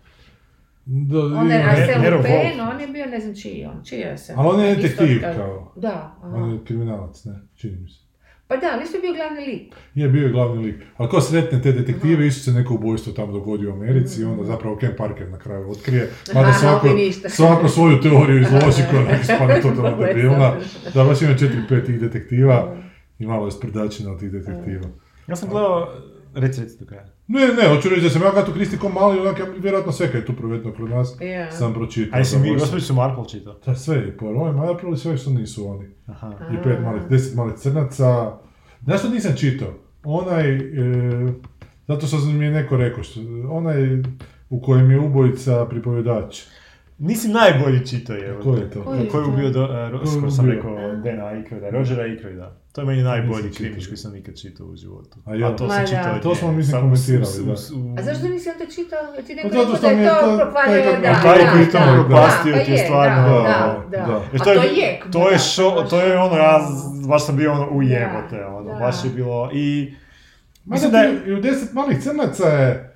Da, 0.85 1.19
On 1.19 1.51
je 1.51 1.57
Arsène 1.59 2.01
Nero 2.01 2.17
Lupin, 2.17 2.61
on 2.63 2.81
je 2.81 2.87
bio 2.89 3.07
ne 3.07 3.21
znam 3.21 3.35
čiji 3.35 3.53
je 3.53 3.69
on, 3.69 3.85
čiji 3.85 3.99
je 3.99 4.19
se. 4.19 4.35
Ali 4.37 4.49
on 4.49 4.61
je 4.61 4.75
detektiv, 4.77 5.21
kao- 5.23 5.35
kao. 5.35 5.73
Da, 5.77 6.17
aha. 6.23 6.37
On 6.37 6.53
je 6.53 6.61
kriminalac, 6.65 7.25
ne, 7.25 7.33
čini 7.55 7.77
mi 7.77 7.89
se. 7.89 8.03
Pa 8.49 8.57
da, 8.57 8.67
ali 8.73 8.83
isto 8.85 8.97
je 8.97 9.01
bio 9.01 9.13
glavni 9.13 9.41
lik. 9.43 9.75
Je, 9.95 10.09
bio 10.09 10.23
je 10.23 10.33
glavni 10.33 10.65
lik. 10.65 10.77
Ali 10.97 11.09
ko 11.09 11.21
sretne 11.21 11.63
te 11.63 11.73
detektive, 11.73 12.27
isto 12.27 12.43
se 12.43 12.53
neko 12.53 12.75
ubojstvo 12.75 13.13
tamo 13.13 13.33
dogodi 13.33 13.67
u 13.67 13.73
Americi 13.73 14.21
i 14.21 14.25
onda 14.25 14.45
zapravo 14.45 14.77
Ken 14.77 14.91
Parker 14.99 15.29
na 15.29 15.39
kraju 15.39 15.71
otkrije. 15.71 16.11
Mada 16.35 16.49
Aha, 16.49 16.59
svako, 16.59 16.89
svako 17.29 17.69
svoju 17.69 18.01
teoriju 18.01 18.41
izloži 18.43 18.83
koja 18.91 19.03
ne 19.03 19.19
ispada 19.23 19.55
totalno 19.57 19.97
Bolest. 19.97 20.15
debilna. 20.15 20.55
Da, 20.95 21.05
baš 21.05 21.23
ima 21.23 21.35
četiri, 21.35 21.59
pet 21.69 21.87
tih 21.87 22.01
detektiva 22.01 22.77
i 23.19 23.27
malo 23.27 23.47
je 23.47 23.53
sprdačina 23.53 24.13
od 24.13 24.21
tih 24.21 24.31
detektiva. 24.31 24.87
Ja 25.27 25.37
sam 25.37 25.49
gledao, 25.49 25.89
reci, 26.35 26.61
reci 26.61 26.79
do 26.79 26.87
kraja. 26.87 27.07
Ne, 27.27 27.41
ne, 27.41 27.75
hoću 27.75 27.89
reći 27.89 28.03
da 28.03 28.11
sam 28.11 28.23
ja 28.23 28.33
Gatu 28.35 28.53
Kristi 28.53 28.79
ko 28.79 28.89
mali, 28.89 29.21
onak, 29.21 29.39
ja, 29.39 29.47
vjerojatno 29.59 29.93
sve 29.93 30.13
kad 30.13 30.21
je 30.21 30.27
tu 30.27 30.33
provedeno 30.33 30.75
kod 30.75 30.91
nas, 30.91 31.17
Ja. 31.21 31.53
sam 31.53 31.75
pročitao. 31.75 32.17
A 32.17 32.19
jesi 32.19 32.39
mi 32.39 32.55
gospođicu 32.55 32.95
Marple 32.95 33.29
čitao? 33.29 33.55
Da, 33.67 33.75
sve 33.75 33.97
je 33.97 34.17
po 34.17 34.33
Rome, 34.33 34.51
a 34.51 34.67
napravili 34.67 34.99
sve 34.99 35.17
što 35.17 35.31
nisu 35.31 35.69
oni. 35.69 35.89
Aha. 36.07 36.33
I 36.53 36.63
pet 36.63 36.79
malih, 36.83 37.03
deset 37.11 37.35
malih 37.35 37.55
crnaca. 37.55 38.33
Znaš 38.85 39.01
što 39.01 39.09
nisam 39.09 39.33
čitao? 39.37 39.75
Onaj, 40.05 40.57
e, 40.57 40.63
zato 41.89 42.07
što 42.07 42.17
mi 42.17 42.45
je 42.45 42.51
neko 42.51 42.77
rekao, 42.77 43.05
što, 43.05 43.21
onaj 43.51 44.03
u 44.51 44.63
kojem 44.63 44.91
je 44.91 45.01
ubojica 45.01 45.67
pripovjedač. 45.67 46.41
Nisi 47.03 47.29
najbolji 47.31 47.87
čitao 47.87 48.16
je. 48.16 48.41
Ko 48.41 48.55
je 48.55 48.70
to? 48.70 48.83
Ko 48.83 48.95
je? 48.95 49.09
Koji 49.09 49.23
je 49.23 49.27
ubio, 49.27 49.51
do, 49.51 49.62
uh, 49.95 50.09
skoro 50.09 50.31
sam 50.31 50.51
rekao, 50.51 50.70
Dana 50.97 51.24
Aykroyda, 51.24 51.70
Rogera 51.70 52.03
Aykroyda. 52.05 52.49
To 52.73 52.81
je 52.81 52.87
meni 52.87 53.03
najbolji 53.03 53.53
čitao. 53.55 53.83
koji 53.89 53.97
sam 53.97 54.12
nikad 54.12 54.35
čitao 54.37 54.66
u 54.66 54.77
životu. 54.77 55.16
A 55.24 55.35
ja? 55.35 55.57
to 55.57 55.65
Ma 55.65 55.70
sam 55.70 55.81
da. 55.81 55.87
čitao 55.87 56.19
To 56.20 56.35
smo, 56.35 56.53
mislim, 56.53 56.81
komentirali, 56.81 57.45
da. 57.45 57.53
A 57.99 58.05
zašto 58.05 58.29
nisi 58.29 58.49
onda 58.51 58.65
čitao? 58.66 59.23
Ti 59.27 59.35
neko 59.35 59.49
Pa 59.49 59.55
zato 59.55 59.73
rekao 59.73 59.81
da 59.83 59.89
je 59.91 60.09
to 60.11 60.27
to- 60.29 60.37
propalio, 60.39 60.83
taj- 60.83 61.01
da, 61.03 61.20
taj 61.23 61.39
da, 61.39 61.51
koji 61.53 61.66
to 61.66 61.79
da, 61.79 61.93
propastio 61.99 62.53
da, 62.53 62.65
ti 62.65 62.70
je 62.70 62.79
pa 62.79 62.85
stvarno- 62.85 63.29
Da, 63.29 63.43
Da, 63.43 63.85
da, 63.91 63.99
da. 63.99 64.07
da. 64.09 64.16
A 64.35 64.45
to 64.45 64.51
je, 64.51 64.57
to 64.57 64.62
je, 64.65 65.01
to 65.12 65.31
da, 65.31 65.39
šo, 65.39 65.87
to 65.91 66.01
je 66.01 66.19
ono, 66.19 66.29
da. 66.31 66.37
ja 66.37 66.61
baš 67.09 67.27
sam 67.27 67.37
bio 67.37 67.53
ono 67.53 67.69
ujebote, 67.70 68.45
ono, 68.47 68.62
Da. 68.65 68.74
baš 68.77 69.05
je 69.05 69.11
bilo 69.11 69.51
i... 69.55 69.95
Mislim 70.65 70.91
da 70.91 70.99
da 70.99 71.05
je- 71.05 71.20
i 71.27 71.33
u 71.33 71.41
deset 71.41 71.73
malih 71.73 71.99
crnaca 72.01 72.49
je 72.49 72.89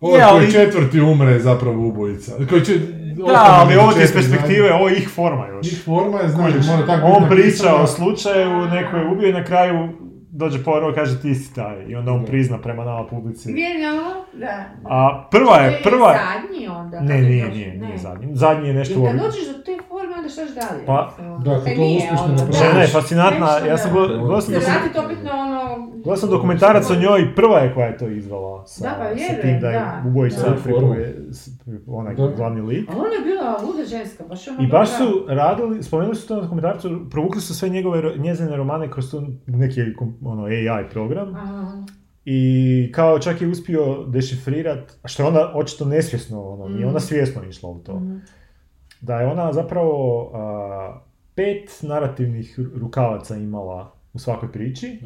Ovaj 0.00 0.20
Je, 0.20 0.26
koji 0.30 0.52
četvrti 0.52 1.00
umre 1.02 1.38
zapravo 1.40 1.88
ubojica. 1.88 2.32
Koji 2.48 2.60
će, 2.62 2.72
Da, 3.26 3.56
ali 3.60 3.76
ovo 3.76 3.92
iz 4.02 4.12
perspektive, 4.12 4.74
ovo 4.74 4.88
je 4.88 4.96
ih 4.96 5.08
forma 5.08 5.46
još. 5.46 5.66
Njih 5.66 5.82
forma 5.84 6.20
je, 6.20 6.28
znaš, 6.28 6.52
Kužiš, 6.52 6.66
mora 6.66 6.86
tako 6.86 7.06
On 7.06 7.28
priča 7.28 7.74
o 7.74 7.86
slučaju, 7.86 8.66
neko 8.66 8.96
je 8.96 9.08
ubio 9.08 9.28
i 9.28 9.32
na 9.32 9.44
kraju 9.44 9.88
dođe 10.30 10.64
Poirot 10.64 10.92
i 10.92 10.98
kaže 10.98 11.20
ti 11.20 11.34
si 11.34 11.54
taj. 11.54 11.84
I 11.88 11.96
onda 11.96 12.12
on 12.12 12.24
prizna 12.24 12.58
prema 12.58 12.84
nama 12.84 13.06
publici. 13.06 13.52
Genijalno, 13.52 14.10
da. 14.32 14.64
A 14.84 15.28
prva 15.30 15.56
je, 15.56 15.80
prva 15.82 16.12
je... 16.12 16.18
zadnji 16.18 16.68
onda. 16.68 17.00
Ne, 17.00 17.20
nije, 17.22 17.48
nije, 17.48 17.68
nije 17.74 17.78
ne. 17.78 17.98
zadnji. 17.98 18.28
Zadnji 18.36 18.68
je 18.68 18.74
nešto... 18.74 19.00
Jer 19.00 19.10
kad 19.12 19.20
u- 19.20 19.24
dođeš 19.24 19.46
do 19.46 19.62
te 19.62 19.76
onda 20.28 20.46
štaš 20.46 20.68
dalje. 20.68 20.86
Pa, 20.86 21.14
da, 21.38 21.54
kad 21.54 21.64
kaj 21.64 21.74
to 21.74 21.80
nije, 21.80 21.98
uspješno 22.04 22.26
napraviš. 22.28 22.60
Ne, 22.64 22.74
ne, 22.74 22.86
fascinantna, 22.88 23.46
ja 23.60 23.78
sam 23.78 23.90
da. 23.92 24.00
gledao 24.00 24.40
sam 24.40 24.54
ono... 26.04 26.16
sam 26.16 26.30
dokumentarac 26.30 26.90
o 26.90 26.94
njoj, 26.96 27.34
prva 27.34 27.58
je 27.58 27.74
koja 27.74 27.86
je 27.86 27.98
to 27.98 28.08
izvala 28.08 28.66
sa, 28.66 28.84
Da, 28.84 28.94
pa 28.98 29.04
sa 29.04 29.10
vjerujem, 29.10 29.40
tim 29.42 29.60
da 29.60 29.68
je 29.68 29.80
ubojica 30.06 30.40
Da. 30.42 30.56
pripove, 30.64 31.14
s- 31.30 31.48
onaj 31.88 32.14
Da. 32.14 32.26
glavni 32.28 32.60
lik. 32.62 32.90
A 32.90 32.92
ona 32.92 33.08
je 33.08 33.20
bila 33.24 33.56
luda 33.62 33.84
ženska, 33.86 34.24
baš 34.24 34.48
ona 34.48 34.56
I 34.60 34.66
baš 34.66 34.88
su 34.90 35.24
radili, 35.28 35.82
spomenuli 35.82 36.16
su 36.16 36.28
to 36.28 36.36
na 36.36 36.42
dokumentarcu, 36.42 37.06
provukli 37.10 37.40
su 37.40 37.54
sve 37.54 37.68
njegove, 37.68 38.16
njezine 38.16 38.56
romane 38.56 38.90
kroz 38.90 39.10
tu 39.10 39.22
neki 39.46 39.80
ono, 40.22 40.44
AI 40.44 40.88
program. 40.90 41.34
Aha. 41.34 41.72
I 42.24 42.48
kao 42.94 43.18
čak 43.18 43.40
je 43.40 43.48
uspio 43.48 44.04
dešifrirat, 44.04 44.92
a 45.02 45.08
što 45.08 45.22
je 45.22 45.26
ona 45.26 45.52
očito 45.54 45.84
nesvjesno, 45.84 46.42
ono, 46.44 46.68
nije 46.68 46.86
Mm. 46.86 46.88
ona 46.88 47.00
svjesno 47.00 47.44
išla 47.44 47.68
u 47.70 47.78
to. 47.78 47.94
Mhm. 47.94 48.16
Da 49.00 49.20
je 49.20 49.26
ona 49.26 49.52
zapravo 49.52 50.30
a, 50.34 51.00
pet 51.34 51.78
narativnih 51.82 52.58
ru- 52.58 52.78
rukavaca 52.80 53.36
imala 53.36 53.92
u 54.12 54.18
svakoj 54.18 54.52
priči 54.52 54.98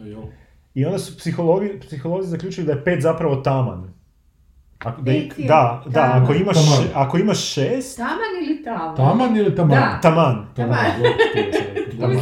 i 0.74 0.84
onda 0.84 0.98
su 0.98 1.18
psihologi, 1.18 1.80
psiholozi 1.80 2.28
zaključili 2.28 2.66
da 2.66 2.72
je 2.72 2.84
pet 2.84 3.02
zapravo 3.02 3.36
taman. 3.36 3.92
Ako, 4.78 5.02
da, 5.02 5.04
Pet 5.04 5.38
je 5.38 5.46
da, 5.46 5.82
da, 5.86 5.92
taman. 5.92 6.22
ako 6.22 6.34
imaš, 6.34 6.56
Taman. 6.56 6.88
ako 6.94 7.18
imaš 7.18 7.52
šest, 7.52 7.96
Taman 7.96 8.18
ili 8.44 8.62
taman? 8.64 8.96
Taman 8.96 9.36
ili 9.36 9.56
taman? 9.56 9.70
Da. 9.70 9.98
taman. 10.02 10.46
Taman. 10.56 10.76
Taman. 12.00 12.16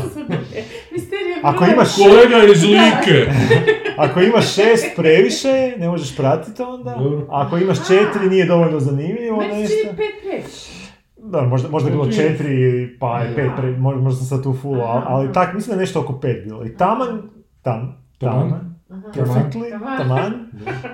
Ako 1.42 1.64
imaš 1.64 1.88
Kolega 1.96 2.52
iz 2.54 2.62
Like! 2.62 3.32
ako 4.04 4.20
imaš 4.20 4.54
šest 4.54 4.86
previše, 4.96 5.74
ne 5.78 5.88
možeš 5.88 6.16
pratiti 6.16 6.62
onda. 6.62 6.96
Dobro. 6.98 7.26
Ako 7.30 7.56
imaš 7.58 7.78
četiri, 7.78 8.30
nije 8.30 8.46
dovoljno 8.46 8.80
zanimljivo 8.80 9.36
Meni 9.36 9.60
nešto. 9.60 9.88
pet 9.96 10.14
previše. 10.22 10.69
Da, 11.30 11.42
možda, 11.42 11.68
možda 11.68 11.88
je 11.88 11.92
bilo 11.92 12.06
Četiri. 12.06 12.28
četiri, 12.28 12.98
pa 12.98 13.20
je 13.20 13.34
pet, 13.34 13.50
pre, 13.56 13.70
možda, 13.70 14.02
možda 14.02 14.18
sam 14.18 14.26
sad 14.26 14.42
tu 14.42 14.54
full, 14.62 14.80
ali, 14.82 15.02
ali 15.06 15.32
tak, 15.32 15.54
mislim 15.54 15.70
da 15.70 15.74
je 15.74 15.80
nešto 15.80 16.00
oko 16.00 16.18
pet 16.18 16.44
bilo. 16.44 16.66
I 16.66 16.76
taman, 16.76 17.22
tam, 17.62 18.00
Taman. 18.20 18.76
Aha. 18.90 19.10
perfectly, 19.14 19.70
Taman. 19.98 20.32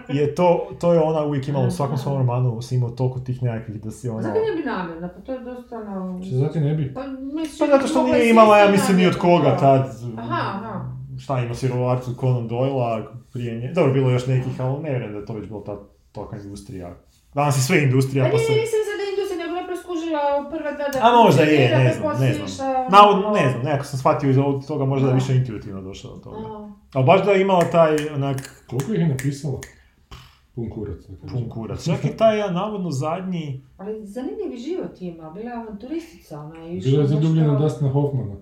je 0.09 0.35
to, 0.35 0.69
to 0.81 0.93
je 0.93 1.01
ona 1.01 1.25
uvijek 1.25 1.49
imala 1.49 1.67
u 1.67 1.71
svakom 1.71 1.99
svom 1.99 2.17
romanu, 2.17 2.63
si 2.63 2.75
imao 2.75 2.91
toliko 2.91 3.21
tih 3.21 3.43
nekakvih 3.43 3.83
da 3.83 3.91
si 3.91 4.09
ono... 4.09 4.23
Zato 4.23 4.35
ne 4.35 4.63
bi 4.63 4.69
namjerna, 4.69 5.09
pa 5.09 5.21
to 5.21 5.33
je 5.33 5.41
dosta 5.41 5.77
ono... 5.77 6.23
Što 6.23 6.37
zati 6.37 6.61
ne 6.61 6.75
bi? 6.75 6.95
Pa, 6.95 7.07
mislim, 7.07 7.59
Pa 7.59 7.77
zato 7.77 7.87
što 7.87 8.03
nije 8.03 8.19
je 8.19 8.31
imala, 8.31 8.59
ja 8.59 8.71
mislim, 8.71 8.97
ni 8.97 9.07
od 9.07 9.19
koga 9.19 9.57
tad. 9.57 9.91
Aha, 10.17 10.59
aha. 10.59 10.85
Šta 11.19 11.41
ima 11.41 11.55
sirovarcu 11.55 12.15
Conan 12.15 12.49
Doyle 12.49 13.05
prije 13.33 13.61
nje. 13.61 13.73
Dobro, 13.75 13.93
bilo 13.93 14.09
je 14.09 14.13
još 14.13 14.27
nekih, 14.27 14.61
ali 14.61 14.83
ne 14.83 14.91
vjerujem 14.91 15.13
da 15.13 15.19
je 15.19 15.27
to 15.27 15.33
već 15.33 15.49
bila 15.49 15.65
ta 15.65 15.79
tolika 16.13 16.37
industrija. 16.37 16.95
Danas 17.35 17.57
je 17.57 17.61
sve 17.61 17.83
industrija, 17.83 18.25
Pa 18.25 18.31
pa 18.31 18.37
nije, 18.37 18.67
se... 18.67 18.96
u 20.47 20.51
prva 20.51 20.73
dva 20.73 20.89
da... 20.93 20.99
A 21.03 21.23
možda 21.23 21.43
je, 21.43 21.79
ne 21.79 21.93
znam, 21.93 22.21
ne 22.21 22.33
znam. 22.33 22.69
Navodno, 22.91 23.31
ne 23.31 23.51
znam, 23.51 23.63
nekako 23.65 23.85
sam 23.85 23.99
shvatio 23.99 24.31
iz 24.31 24.39
ovog 24.39 24.67
toga 24.67 24.85
možda 24.85 25.09
da 25.09 25.15
više 25.15 25.37
intuitivno 25.37 25.83
došao 25.83 26.11
do 26.15 26.21
toga. 26.21 26.37
a, 26.37 26.71
Ali 26.95 27.05
baš 27.05 27.25
da 27.25 27.31
je 27.31 27.41
imala 27.43 27.65
taj, 27.65 27.97
onak, 28.15 28.65
Koliko 28.71 28.93
ih 28.93 29.01
je 29.01 29.09
napisala? 29.09 29.61
Pun 30.55 30.71
kurac. 30.71 30.99
pun 31.33 31.49
kurac. 31.49 31.85
Čak 31.85 32.05
i 32.05 32.17
taj, 32.17 32.53
navodno, 32.53 32.91
zadnji... 32.91 33.63
Ali 33.77 34.07
zanimljivi 34.07 34.57
život 34.57 35.01
ima, 35.01 35.31
bila 35.31 35.51
je 35.51 35.57
avanturistica 35.57 36.41
ona 36.41 36.61
je 36.61 36.77
išla 36.77 36.91
Bila 36.91 37.03
je 37.03 37.09
zadubljena 37.09 37.57
u 37.57 37.59
Dustina 37.59 37.91
Hoffmana. 37.91 38.35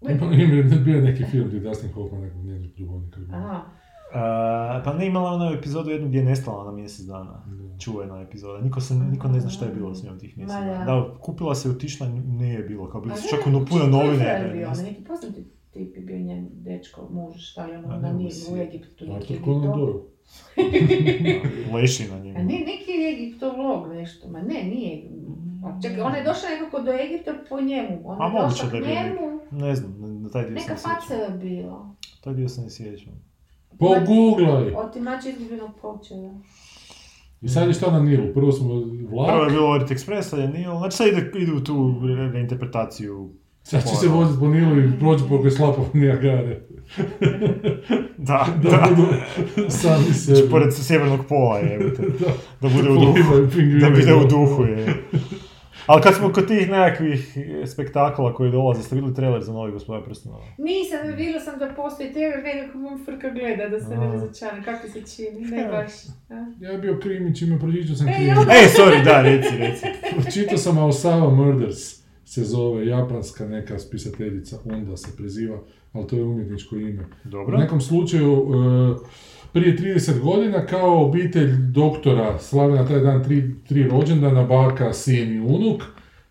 Ima 0.00 0.12
ima- 0.12 0.76
bio 0.84 0.96
je 0.96 1.02
neki 1.02 1.24
film 1.24 1.48
gdje 1.48 1.60
Dustin 1.60 1.92
Hoffman 1.92 2.20
nekog 2.20 2.44
njenog 2.44 2.70
ljubavnika. 2.78 3.20
Aha. 3.32 3.60
Uh, 4.10 4.16
pa 4.84 4.94
ne 4.98 5.06
imala 5.06 5.30
ona 5.30 5.50
epizodu 5.50 5.90
jednu 5.90 6.08
gdje 6.08 6.18
je 6.18 6.24
nestala 6.24 6.64
na 6.64 6.72
mjesec 6.72 7.06
dana. 7.06 7.44
Da. 7.46 7.78
Čuvena 7.78 8.20
epizoda. 8.20 8.60
Niko, 8.60 8.80
se, 8.80 8.94
niko 8.94 9.28
ne 9.28 9.40
zna 9.40 9.50
šta 9.50 9.64
je 9.64 9.72
bilo 9.72 9.94
s 9.94 10.02
njom 10.02 10.18
tih 10.18 10.38
mjesec 10.38 10.54
dana. 10.54 10.84
da. 10.84 11.14
Kupila 11.20 11.54
se, 11.54 11.70
otišla, 11.70 12.08
nije 12.08 12.54
je 12.54 12.62
bilo. 12.62 12.90
Kao 12.90 13.00
bilo 13.00 13.14
A 13.14 13.16
su 13.16 13.24
ne, 13.24 13.30
čak 13.30 13.46
ono 13.46 13.64
puno 13.66 13.86
novine. 13.86 14.24
je 14.24 14.50
bio, 14.52 14.70
neki 14.82 15.04
poznati 15.04 15.44
tip 15.70 15.96
je 15.96 16.02
bio 16.02 16.18
njen 16.18 16.48
dečko, 16.52 17.08
muž, 17.10 17.34
šta 17.38 17.66
je 17.66 17.78
ono, 17.78 17.88
ne 17.88 18.12
na 18.24 18.30
se- 18.30 18.52
u 18.52 18.56
Egiptu, 18.56 19.04
neki. 19.06 19.34
Leši 21.74 22.08
na 22.08 22.18
njemu. 22.18 22.38
A 22.38 22.42
ne, 22.42 22.54
neki 22.66 22.90
je 22.90 23.12
egiptolog 23.12 23.88
nešto, 23.88 24.28
ma 24.28 24.42
ne, 24.42 24.62
nije. 24.64 25.10
Čekaj, 25.82 26.00
ona 26.00 26.16
je 26.16 26.24
došla 26.24 26.48
nekako 26.48 26.80
do 26.82 26.92
Egipta 26.92 27.32
po 27.48 27.60
njemu, 27.60 28.00
ona 28.04 28.24
A 28.24 28.26
je 28.26 28.32
moguće 28.32 28.62
došla 28.62 28.66
da 28.66 28.70
k 28.70 28.74
je 28.74 28.80
bio 28.80 28.94
njemu, 29.02 29.40
Ne 29.50 29.74
znam, 29.76 29.94
na, 30.22 30.28
taj 30.30 30.42
dio 30.44 30.54
neka 30.54 30.76
se 30.76 30.88
ne 30.88 30.94
faca 30.94 31.14
je 31.14 31.30
bila. 31.30 31.94
Taj 32.20 32.34
dio 32.34 32.48
se 32.48 32.60
ne 32.60 32.70
sjećam. 32.70 33.29
Pogooglaj! 33.80 34.74
Otimač 34.76 35.24
izgubljenog 35.26 35.70
počela. 35.74 36.30
I 37.42 37.48
sad 37.48 37.68
je 37.68 37.74
šta 37.74 37.90
na 37.90 38.00
Nilu? 38.00 38.34
Prvo 38.34 38.52
smo 38.52 38.68
Prvo 38.68 38.80
je 38.94 39.06
vlak, 39.36 39.50
bilo 39.50 39.68
Orient 39.68 39.90
Express, 39.90 40.22
sad 40.22 40.38
je 40.38 40.48
Nil. 40.48 40.70
Znači 40.72 40.96
sad 40.96 41.06
ide, 41.08 41.30
ide 41.36 41.52
u 41.52 41.60
tu 41.60 41.74
re- 42.06 42.28
reinterpretaciju. 42.28 43.30
sad 43.62 43.82
će 43.82 43.96
se 43.96 44.08
voziti 44.08 44.40
po 44.40 44.48
Nilu 44.48 44.78
i 44.78 44.98
proći 44.98 45.24
pokraj 45.28 45.50
slapova 45.50 45.86
Nijagare. 45.94 46.60
Da, 48.18 48.46
Da 48.62 48.70
da. 48.70 48.86
budu 48.90 49.08
sami 49.70 50.02
Znači, 50.04 50.14
sebi. 50.14 50.50
pored 50.50 50.74
sjevernog 50.74 51.20
pola 51.28 51.58
je, 51.58 51.78
Da. 52.60 52.68
da 52.68 52.74
bude 52.74 52.90
u 52.90 52.94
duhu. 52.94 53.34
Da 53.80 53.90
bude 53.90 54.14
u 54.16 54.28
duhu 54.28 54.62
je. 54.64 55.02
Ali 55.86 56.02
kad 56.02 56.14
smo 56.14 56.32
kod 56.32 56.48
tih 56.48 56.70
nekakvih 56.70 57.36
spektakla 57.66 58.34
koji 58.34 58.50
dolaze, 58.50 58.82
ste 58.82 58.94
vidjeli 58.94 59.14
trailer 59.14 59.42
za 59.42 59.52
novi 59.52 59.72
gospodar 59.72 60.04
prstenova? 60.04 60.44
Nisam, 60.58 60.98
vidjela 61.16 61.40
sam 61.40 61.58
da 61.58 61.72
postoji 61.76 62.12
trailer, 62.12 62.42
nekako 62.44 62.78
mom 62.78 63.04
frka 63.04 63.30
gleda, 63.30 63.68
da 63.68 63.80
se 63.80 63.96
ne 63.96 64.06
A. 64.06 64.12
razočaram, 64.12 64.62
kako 64.64 64.88
se 64.88 65.02
čini, 65.16 65.40
ne 65.40 65.68
baš. 65.68 65.92
a? 66.30 66.52
Ja 66.60 66.70
je 66.70 66.78
bio 66.78 66.98
krimić, 67.02 67.42
ima 67.42 67.58
pročitao 67.58 67.96
sam 67.96 68.08
E, 68.08 68.12
krimić. 68.14 68.32
Ej, 68.36 68.68
sorry, 68.76 69.04
da, 69.04 69.22
reci, 69.22 69.56
reci. 69.58 69.86
Čitao 70.34 70.58
sam 70.58 70.76
Aosawa 70.78 71.34
Murders, 71.36 72.00
se 72.24 72.44
zove 72.44 72.86
japanska 72.86 73.46
neka 73.48 73.78
spisateljica, 73.78 74.58
onda 74.64 74.96
se 74.96 75.16
preziva, 75.16 75.58
ali 75.92 76.06
to 76.06 76.16
je 76.16 76.22
umjetničko 76.22 76.76
ime. 76.76 77.02
U 77.24 77.28
Dobro. 77.28 77.58
nekom 77.58 77.80
slučaju, 77.80 78.32
e, 78.32 79.39
prije 79.52 79.76
30 79.76 80.20
godina, 80.20 80.66
kao 80.66 81.06
obitelj 81.06 81.50
doktora 81.56 82.38
slave 82.38 82.74
na 82.74 82.86
taj 82.86 83.00
dan 83.00 83.24
tri, 83.24 83.54
tri 83.68 83.82
rođendana, 83.82 84.42
baka, 84.42 84.92
sin 84.92 85.36
i 85.36 85.40
unuk, 85.40 85.82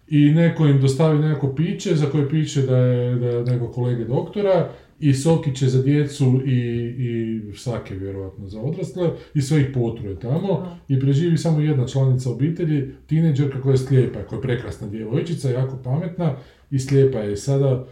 i 0.07 0.31
neko 0.31 0.65
im 0.65 0.81
dostavi 0.81 1.19
nekako 1.19 1.55
piće, 1.55 1.95
za 1.95 2.05
koje 2.05 2.29
piše 2.29 2.61
da 2.61 2.77
je, 2.77 3.15
da 3.15 3.27
je 3.27 3.43
neko 3.43 3.67
kolege 3.67 4.05
doktora, 4.05 4.69
i 4.99 5.13
sokiće 5.13 5.67
za 5.67 5.81
djecu 5.81 6.41
i, 6.45 6.59
i 6.97 7.41
sake 7.57 7.95
vjerojatno 7.95 8.47
za 8.47 8.61
odrasle 8.61 9.09
i 9.33 9.41
sve 9.41 9.61
ih 9.61 9.67
potruje 9.73 10.19
tamo 10.19 10.53
Aha. 10.53 10.75
i 10.87 10.99
preživi 10.99 11.37
samo 11.37 11.59
jedna 11.59 11.87
članica 11.87 12.31
obitelji, 12.31 12.91
tineđerka 13.07 13.61
koja 13.61 13.71
je 13.71 13.77
slijepa, 13.77 14.23
koja 14.23 14.37
je 14.37 14.41
prekrasna 14.41 14.87
djevojčica, 14.87 15.49
jako 15.49 15.77
pametna 15.83 16.35
i 16.71 16.79
slijepa 16.79 17.19
je. 17.19 17.37
Sada, 17.37 17.87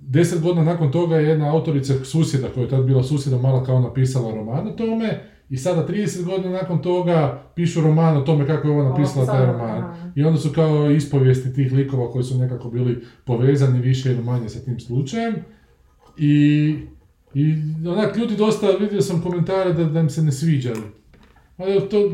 deset 0.00 0.42
godina 0.42 0.64
nakon 0.64 0.92
toga 0.92 1.16
je 1.16 1.28
jedna 1.28 1.54
autorica 1.54 2.04
susjeda, 2.04 2.48
koja 2.48 2.62
je 2.62 2.70
tad 2.70 2.84
bila 2.84 3.02
susjeda 3.02 3.38
mala 3.38 3.64
kao 3.64 3.80
napisala 3.80 4.34
roman 4.34 4.68
o 4.68 4.70
tome 4.70 5.20
i 5.50 5.56
sada 5.56 5.86
30 5.86 6.24
godina 6.24 6.50
nakon 6.50 6.82
toga 6.82 7.42
pišu 7.54 7.80
roman 7.80 8.16
o 8.16 8.20
tome 8.20 8.46
kako 8.46 8.68
je 8.68 8.74
ona 8.74 8.88
napisala 8.88 9.26
taj 9.26 9.46
roman. 9.46 10.12
I 10.14 10.24
onda 10.24 10.40
su 10.40 10.52
kao 10.52 10.90
ispovijesti 10.90 11.54
tih 11.54 11.72
likova 11.72 12.10
koji 12.10 12.24
su 12.24 12.38
nekako 12.38 12.70
bili 12.70 13.04
povezani 13.24 13.80
više 13.80 14.12
ili 14.12 14.22
manje 14.22 14.48
sa 14.48 14.60
tim 14.60 14.80
slučajem. 14.80 15.34
I, 16.18 16.76
i 17.34 17.54
onak 17.88 18.16
ljudi 18.16 18.36
dosta, 18.36 18.66
vidio 18.80 19.00
sam 19.00 19.22
komentare 19.22 19.72
da, 19.72 19.84
da 19.84 20.00
im 20.00 20.10
se 20.10 20.22
ne 20.22 20.32
sviđa. 20.32 20.72
Ali 21.56 21.88
to, 21.88 22.10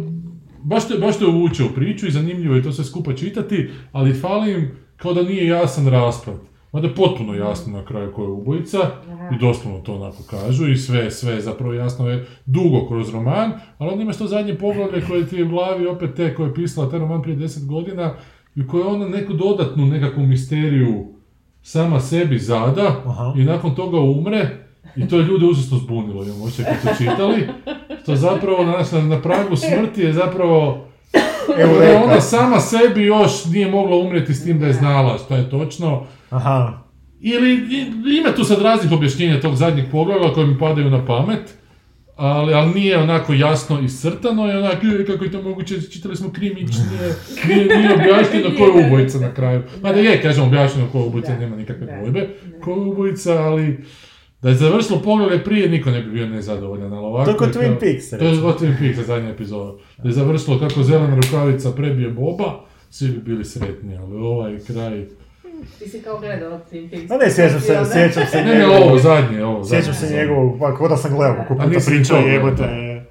baš 0.62 0.88
te, 0.88 0.94
baš 0.98 1.18
te 1.18 1.26
uvuče 1.26 1.64
u 1.64 1.74
priču 1.74 2.06
i 2.06 2.10
zanimljivo 2.10 2.54
je 2.54 2.62
to 2.62 2.72
sve 2.72 2.84
skupa 2.84 3.14
čitati, 3.14 3.70
ali 3.92 4.14
fali 4.14 4.52
im 4.52 4.70
kao 4.96 5.14
da 5.14 5.22
nije 5.22 5.46
jasan 5.46 5.88
raspad. 5.88 6.34
Mada 6.76 6.88
je 6.88 6.94
potpuno 6.94 7.34
jasno 7.34 7.78
na 7.78 7.84
kraju 7.84 8.12
ko 8.12 8.22
je 8.22 8.28
ubojica 8.28 8.78
Aha. 9.12 9.28
i 9.34 9.38
doslovno 9.38 9.80
to 9.80 9.94
onako 9.94 10.22
kažu 10.30 10.68
i 10.68 10.76
sve, 10.76 11.10
sve 11.10 11.40
zapravo 11.40 11.74
jasno 11.74 12.08
je 12.10 12.26
dugo 12.46 12.88
kroz 12.88 13.14
roman, 13.14 13.52
ali 13.78 13.90
onda 13.90 14.02
imaš 14.02 14.18
to 14.18 14.26
zadnje 14.26 14.54
poglavlje 14.54 15.06
koje 15.08 15.26
ti 15.26 15.36
je 15.36 15.44
u 15.44 15.48
glavi 15.48 15.86
opet 15.86 16.14
te 16.14 16.34
koje 16.34 16.46
je 16.46 16.54
pisala 16.54 16.90
taj 16.90 16.98
roman 16.98 17.22
prije 17.22 17.36
deset 17.36 17.66
godina 17.66 18.14
i 18.54 18.66
koje 18.66 18.84
ona 18.84 19.08
neku 19.08 19.32
dodatnu 19.32 19.86
nekakvu 19.86 20.22
misteriju 20.22 21.06
sama 21.62 22.00
sebi 22.00 22.38
zada 22.38 23.02
Aha. 23.06 23.32
i 23.36 23.44
nakon 23.44 23.74
toga 23.74 24.00
umre 24.00 24.48
i 24.96 25.08
to 25.08 25.16
je 25.16 25.24
ljude 25.24 25.46
užasno 25.46 25.78
zbunilo, 25.78 26.24
imam 26.24 26.42
osjećaj 26.42 26.64
kad 26.82 26.96
su 26.96 27.04
čitali, 27.04 27.48
što 28.02 28.16
zapravo 28.16 28.64
na, 28.64 29.00
na, 29.08 29.22
pragu 29.22 29.56
smrti 29.56 30.00
je 30.00 30.12
zapravo 30.12 30.86
Evo, 31.58 31.82
je 31.82 31.96
ona 32.04 32.20
sama 32.20 32.60
sebi 32.60 33.02
još 33.02 33.44
nije 33.44 33.70
mogla 33.70 33.96
umrijeti 33.96 34.34
s 34.34 34.44
tim 34.44 34.58
da 34.58 34.66
je 34.66 34.72
znala 34.72 35.18
što 35.18 35.36
je 35.36 35.50
točno, 35.50 36.06
Aha. 36.30 36.82
ili 37.20 37.54
ima 38.18 38.32
tu 38.36 38.44
sad 38.44 38.62
raznih 38.62 38.92
objašnjenja 38.92 39.40
tog 39.40 39.54
zadnjeg 39.56 39.86
poglavlja 39.92 40.32
koje 40.32 40.46
mi 40.46 40.58
padaju 40.58 40.90
na 40.90 41.06
pamet, 41.06 41.54
ali, 42.16 42.54
ali 42.54 42.74
nije 42.74 42.98
onako 42.98 43.32
jasno 43.32 43.80
iscrtano 43.80 44.46
i 44.46 44.56
onako, 44.56 44.86
"E, 44.86 45.06
kako 45.06 45.24
je 45.24 45.30
to 45.30 45.42
moguće, 45.42 45.80
čitali 45.82 46.16
smo 46.16 46.30
krimić, 46.32 46.68
nije, 46.68 47.14
nije, 47.66 47.78
nije 47.78 47.94
objašnjeno 47.94 48.48
ko 48.58 48.64
je 48.64 48.86
ubojica 48.86 49.18
na 49.18 49.34
kraju. 49.34 49.62
Mada 49.82 50.00
je, 50.00 50.22
kažem, 50.22 50.44
objašnjeno 50.44 50.88
ko 50.92 50.98
je 50.98 51.04
ubojica, 51.04 51.32
Da. 51.32 51.38
nema 51.38 51.56
nikakve 51.56 51.86
Da. 51.86 51.96
dvojbe, 51.96 52.20
Da. 52.20 52.60
ko 52.60 52.70
je 52.70 52.76
ubojica, 52.76 53.32
ali 53.34 53.84
da 54.42 54.48
je 54.48 54.54
završilo 54.54 54.98
poglavlje 55.00 55.44
prije, 55.44 55.68
niko 55.68 55.90
ne 55.90 56.02
bi 56.02 56.10
bio 56.10 56.26
nezadovoljan, 56.26 56.92
ali 56.92 57.06
ovako... 57.06 57.32
To 57.32 57.44
je 57.44 57.52
Twin 57.52 57.80
Peaks, 57.80 58.10
To 58.10 58.16
je 58.16 58.40
kod 58.42 58.60
Twin 58.60 58.78
Peaks, 58.78 59.06
zadnja 59.06 59.28
epizoda. 59.30 59.72
Da 59.98 60.08
je 60.08 60.12
završilo 60.12 60.58
kako 60.58 60.82
zelena 60.82 61.16
rukavica 61.16 61.72
prebije 61.72 62.10
Boba, 62.10 62.60
svi 62.90 63.08
bi 63.08 63.18
bili 63.20 63.44
sretni, 63.44 63.96
ali 63.96 64.16
ovaj 64.16 64.58
kraj... 64.58 65.06
Ti 65.78 65.88
si 65.88 66.02
kao 66.02 66.18
gledala 66.18 66.60
Twin 66.62 66.90
Peaks. 66.90 67.08
Ma 67.10 67.16
ne, 67.16 67.30
sjećam 67.30 67.60
se, 67.60 67.66
sjećam 67.86 68.22
se 68.26 68.36
Ne, 68.38 68.54
ne, 68.54 68.66
ovo 68.68 68.98
zadnje, 68.98 69.44
ovo 69.44 69.62
zadnje. 69.62 69.82
Sjećam 69.82 69.94
se 69.96 70.16
njegovog, 70.16 70.58
pa 70.60 70.66
k'o 70.68 70.88
da 70.88 70.96
sam 70.96 71.10
gledao, 71.12 71.36
kako 71.36 71.54
puta 71.56 71.66
pričao 71.86 72.20
gledao, 72.20 72.34
jebote. 72.34 72.64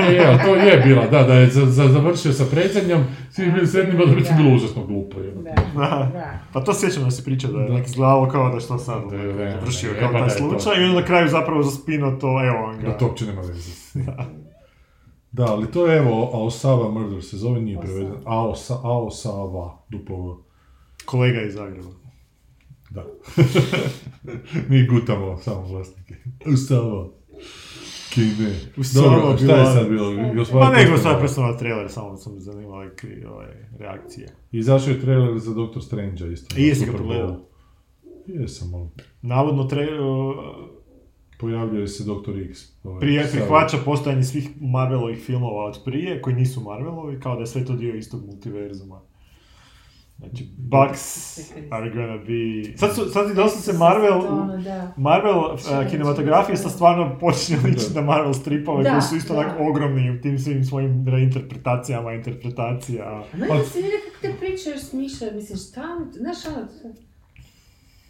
Je, 0.00 0.14
je, 0.14 0.38
to 0.38 0.54
je 0.56 0.76
bila, 0.78 1.06
da, 1.06 1.22
da 1.22 1.34
je 1.34 1.46
za, 1.46 1.66
za, 1.66 1.88
završio 1.88 2.32
sa 2.32 2.44
predsjednjom, 2.46 3.04
svi 3.30 3.44
bi 3.44 3.52
bili 3.52 3.66
sretni, 3.66 3.98
pa 3.98 4.04
da 4.04 4.14
bi 4.14 4.24
to 4.24 4.30
bilo 4.34 4.54
užasno 4.54 4.84
glupo. 4.84 5.20
Je. 5.20 5.30
Da, 5.32 5.54
Da. 5.74 6.10
Pa 6.52 6.60
to 6.60 6.74
sjećam 6.74 7.04
da 7.04 7.10
si 7.10 7.24
pričao 7.24 7.52
da 7.52 7.60
je 7.60 7.68
Da. 7.68 7.74
nek 7.74 7.86
izgledalo 7.86 8.28
kao 8.28 8.50
da 8.50 8.60
što 8.60 8.78
sad 8.78 9.02
Da, 9.10 9.16
da, 9.16 9.24
da, 9.24 9.58
kao 10.00 10.10
taj 10.10 10.12
da 10.12 10.18
je 10.18 10.28
to. 10.28 10.36
slučaj 10.38 10.80
i 10.80 10.84
onda 10.84 11.00
na 11.00 11.06
kraju 11.06 11.28
zapravo 11.28 11.62
zaspino 11.62 12.10
to, 12.12 12.26
evo 12.46 12.64
on 12.64 12.76
Da 12.76 12.82
ga. 12.82 12.96
to 12.98 13.06
uopće 13.06 13.26
nema 13.26 13.40
veze. 13.40 13.70
Da, 15.32 15.44
ali 15.44 15.66
to 15.66 15.86
je 15.86 15.98
evo 15.98 16.30
Aosawa 16.34 16.90
Murder 16.90 17.22
se 17.22 17.36
zove, 17.36 17.60
nije 17.60 17.76
Aosawa. 17.76 17.80
preveden. 17.82 18.12
Aosa, 18.24 18.74
Aosawa, 18.74 19.70
duplo. 19.88 20.40
Kolega 21.04 21.42
iz 21.42 21.54
Zagreba. 21.54 21.88
Da. 22.90 23.04
Mi 24.68 24.86
gutamo 24.86 25.36
samo 25.36 25.62
vlasnike. 25.62 26.14
Aosawa. 26.46 27.08
Kine. 28.10 28.50
Dobro, 28.94 29.36
šta 29.38 29.56
je 29.56 29.66
sad 29.66 29.88
bilo? 29.88 30.12
Pa 30.52 30.70
nego 30.70 30.98
sad 30.98 31.18
prestano 31.18 31.52
trailer, 31.52 31.90
samo 31.90 32.16
sam 32.16 32.34
me 32.34 32.40
zanimali 32.40 32.90
kri- 32.90 33.26
ove 33.26 33.68
reakcije. 33.78 34.28
Izašao 34.52 34.90
je 34.90 35.00
trailer 35.00 35.38
za 35.38 35.54
Doctor 35.54 35.82
Strange 35.84 36.32
isto. 36.32 36.60
I 36.60 36.62
jesi 36.62 36.86
ga 36.86 36.92
pogledao? 36.92 37.40
Jesam, 38.26 38.74
ali... 38.74 38.88
Navodno 39.22 39.62
tra- 39.62 40.64
pojavljuje 41.38 41.88
se 41.88 42.04
Dr. 42.04 42.38
X. 42.40 42.58
Ovaj, 42.84 43.00
prije 43.00 43.28
prihvaća 43.32 43.76
postojanje 43.84 44.22
svih 44.22 44.48
Marvelovih 44.60 45.18
filmova 45.18 45.64
od 45.64 45.78
prije, 45.84 46.22
koji 46.22 46.36
nisu 46.36 46.60
Marvelovi, 46.60 47.20
kao 47.20 47.34
da 47.34 47.40
je 47.40 47.46
sve 47.46 47.64
to 47.64 47.76
dio 47.76 47.94
istog 47.94 48.26
multiverzuma. 48.26 49.00
Znači, 50.22 50.48
Bugs 50.56 51.38
are 51.70 51.90
gonna 51.90 52.16
be... 52.16 52.76
Sad, 52.76 52.94
su, 52.94 53.10
sad 53.10 53.36
dosta 53.36 53.60
se 53.60 53.78
Marvel, 53.78 54.20
Marvel 54.96 55.38
uh, 55.38 55.90
kinematografije 55.90 56.56
sa 56.56 56.68
stvarno 56.68 57.18
počinje 57.20 57.58
ličiti 57.64 57.94
na 57.94 58.00
Marvel 58.00 58.32
stripove 58.34 58.90
koji 58.90 59.02
su 59.02 59.16
isto 59.16 59.34
onako 59.34 59.64
ogromni 59.70 60.10
u 60.10 60.20
tim 60.20 60.38
svim 60.38 60.64
svojim 60.64 61.08
reinterpretacijama, 61.08 62.12
interpretacija. 62.12 63.24
Ne, 63.38 63.48
pa... 63.48 63.64
si 63.64 63.78
vidi 63.78 63.94
kako 64.04 64.22
te 64.22 64.40
pričaš, 64.40 64.80
smišlja, 64.80 65.32
mislim, 65.34 65.58
šta, 65.58 65.82
znaš 66.12 66.36
ono... 66.46 66.66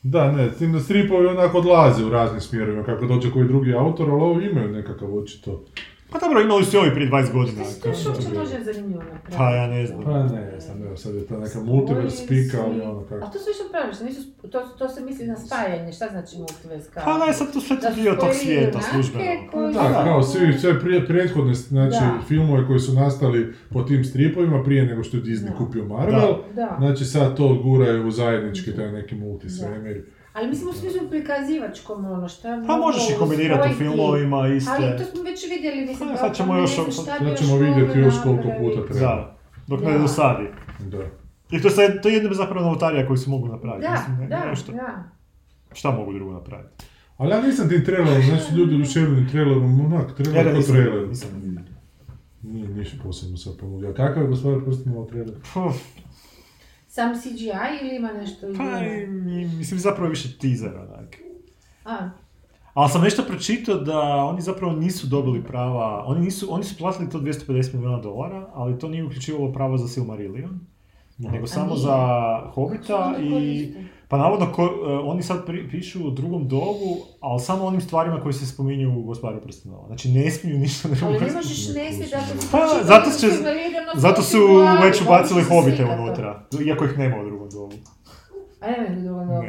Da, 0.02 0.32
ne, 0.32 0.50
tim 0.58 0.72
da 0.72 0.80
stripovi 0.80 1.26
onako 1.26 1.58
odlaze 1.58 2.04
u 2.04 2.10
raznim 2.10 2.40
smjerovima, 2.40 2.84
kako 2.84 3.06
dođe 3.06 3.30
koji 3.30 3.48
drugi 3.48 3.74
autor, 3.74 4.10
ali 4.10 4.22
ovo 4.22 4.40
imaju 4.40 4.68
nekakav 4.68 5.16
očito 5.18 5.64
pa 6.12 6.18
dobro, 6.18 6.40
imali 6.40 6.64
su 6.64 6.76
i 6.76 6.80
ovi 6.80 6.94
prije 6.94 7.10
20 7.10 7.32
godina. 7.32 7.64
Što 7.64 7.88
je 7.88 7.94
uopće 8.38 8.64
zanimljivo 8.72 9.02
napraviti? 9.02 9.36
Pa 9.36 9.50
ja 9.50 9.66
ne 9.66 9.86
znam. 9.86 10.04
Pa 10.04 10.22
ne, 10.22 10.60
znam, 10.60 10.82
evo 10.86 10.96
sad 10.96 11.14
je 11.14 11.26
to 11.26 11.38
neka 11.38 11.60
multiverse 11.60 12.16
spika, 12.16 12.58
ali 12.64 12.80
ono 12.80 13.02
kako... 13.02 13.24
A 13.26 13.30
to 13.30 13.38
su 13.38 13.44
više 13.48 13.64
praviš, 13.70 14.00
nisu, 14.00 14.22
to, 14.50 14.60
to 14.78 14.88
se 14.88 15.00
misli 15.00 15.26
na 15.26 15.36
spajanje, 15.36 15.92
šta 15.92 16.08
znači 16.10 16.38
multiverse 16.38 16.90
kao? 16.94 17.02
Pa 17.04 17.26
ne, 17.26 17.32
sad 17.32 17.52
to 17.52 17.60
sve 17.60 17.76
dio 17.94 18.14
tog 18.14 18.34
svijeta 18.34 18.80
službeno. 18.92 19.24
Koji... 19.52 19.74
Da, 19.74 20.04
kao 20.04 20.22
svi, 20.22 20.58
sve 20.58 20.80
prije, 20.80 21.06
prethodne, 21.06 21.54
znači, 21.54 21.96
da. 22.00 22.18
filmove 22.28 22.66
koji 22.66 22.80
su 22.80 22.92
nastali 22.92 23.54
po 23.70 23.82
tim 23.82 24.04
stripovima 24.04 24.62
prije 24.64 24.86
nego 24.86 25.02
što 25.02 25.16
je 25.16 25.22
Disney 25.22 25.50
da. 25.50 25.56
kupio 25.56 25.84
Marvel, 25.84 26.34
da. 26.54 26.76
znači 26.78 27.04
sad 27.04 27.36
to 27.36 27.60
guraju 27.62 28.06
u 28.06 28.10
zajednički 28.10 28.76
taj 28.76 28.92
neki 28.92 29.14
multisvemir. 29.14 30.04
Ali 30.32 30.48
mislim 30.48 30.68
u 30.68 30.72
smislu 30.72 31.08
prikazivačkom 31.08 32.04
ono 32.04 32.28
šta 32.28 32.64
Pa 32.66 32.76
možeš 32.76 33.10
i 33.10 33.18
kombinirati 33.18 33.74
u 33.74 33.76
filmovima 33.78 34.48
iste. 34.48 34.72
Ali 34.78 34.98
to 34.98 35.04
smo 35.04 35.22
već 35.22 35.44
vidjeli, 35.50 35.86
mislim, 35.86 36.08
pa, 36.08 36.16
sad 36.16 36.36
ćemo 36.36 36.56
još, 36.56 36.70
sad 36.74 37.38
ćemo 37.38 37.56
vidjeti 37.56 37.98
još 37.98 38.14
koliko 38.22 38.48
puta 38.58 38.86
treba. 38.86 39.00
Da, 39.00 39.36
dok 39.66 39.80
ne 39.80 39.98
dosadi. 39.98 40.48
Da. 40.80 40.98
I 41.50 41.62
to, 41.62 41.70
sad, 41.70 42.02
to 42.02 42.08
je 42.08 42.14
jedna 42.14 42.34
zapravo 42.34 42.66
novotarija 42.66 43.06
koju 43.06 43.16
se 43.16 43.30
mogu 43.30 43.48
napraviti. 43.48 43.86
Da, 43.88 43.92
mislim, 43.92 44.16
ne, 44.16 44.26
da, 44.26 44.44
nešto. 44.44 44.72
da. 44.72 45.04
Šta 45.72 45.90
mogu 45.90 46.12
drugo 46.12 46.32
napraviti? 46.32 46.84
Ali 47.16 47.30
ja 47.30 47.40
nisam 47.40 47.68
tim 47.68 47.84
trailerom, 47.84 48.22
znači 48.22 48.54
ljudi 48.54 48.74
oduševljeni 48.74 49.28
trailerom, 49.28 49.80
onak, 49.80 50.14
trailer 50.16 50.46
ja, 50.46 50.52
kao 50.52 50.62
trailer. 50.62 51.08
Nisam 51.08 51.30
vidio. 51.34 51.60
Nije 52.42 52.68
ništa 52.68 52.96
posebno 53.02 53.36
sad 53.36 53.56
ponudio. 53.56 53.94
Kakav 53.94 54.22
je 54.22 54.28
gospodar 54.28 54.60
prstenova 54.64 55.06
trailer? 55.06 55.34
Sam 56.92 57.14
CGI 57.14 57.52
ili 57.82 57.96
ima 57.96 58.12
nešto 58.12 58.46
Pa, 58.56 58.80
mislim, 59.58 59.80
zapravo 59.80 60.10
više 60.10 60.38
teaser, 60.38 60.74
onak. 60.76 61.16
A. 61.84 62.10
Ali 62.74 62.90
sam 62.90 63.02
nešto 63.02 63.22
pročitao 63.22 63.74
da 63.74 64.00
oni 64.00 64.40
zapravo 64.40 64.72
nisu 64.72 65.06
dobili 65.06 65.44
prava, 65.44 66.04
oni, 66.06 66.20
nisu, 66.20 66.54
oni 66.54 66.64
su 66.64 66.78
platili 66.78 67.10
to 67.10 67.18
250 67.18 67.74
milijuna 67.74 68.00
dolara, 68.00 68.50
ali 68.54 68.78
to 68.78 68.88
nije 68.88 69.04
uključivalo 69.04 69.52
pravo 69.52 69.78
za 69.78 69.88
Silmarillion, 69.88 70.60
no. 71.18 71.30
nego 71.30 71.46
samo 71.46 71.76
za 71.76 71.96
Hobita 72.54 73.14
i... 73.20 73.74
Pa 74.12 74.18
navodno, 74.18 74.52
ko, 74.52 74.64
uh, 74.64 74.70
oni 75.04 75.22
sad 75.22 75.46
pri, 75.46 75.68
pišu 75.68 76.06
u 76.06 76.10
drugom 76.10 76.48
dobu, 76.48 76.96
ali 77.20 77.40
samo 77.40 77.64
onim 77.64 77.80
stvarima 77.80 78.20
koji 78.20 78.32
se 78.32 78.46
spominju 78.46 78.98
u 78.98 79.02
Gospodaru 79.02 79.40
prstenova. 79.42 79.86
Znači, 79.86 80.08
ne 80.08 80.30
smiju 80.30 80.58
ništa 80.58 80.88
drugo. 80.88 81.06
Ali 81.06 81.20
ne 81.20 81.32
možeš 81.32 81.68
ne 81.74 81.92
zato 81.92 82.48
pa, 82.52 82.58
zato, 82.82 83.10
će, 83.20 83.26
zato 83.94 84.22
su 84.22 84.38
već 84.82 85.00
ubacili 85.02 85.42
Hobite 85.42 85.84
unutra, 85.84 86.46
iako 86.66 86.84
ih 86.84 86.98
nema 86.98 87.16
u 87.20 87.24
drugom 87.24 87.50
dobu. 87.50 87.74
A 88.60 88.70
nema 88.70 88.98
u 88.98 89.02
drugom 89.02 89.28
dobu. 89.28 89.46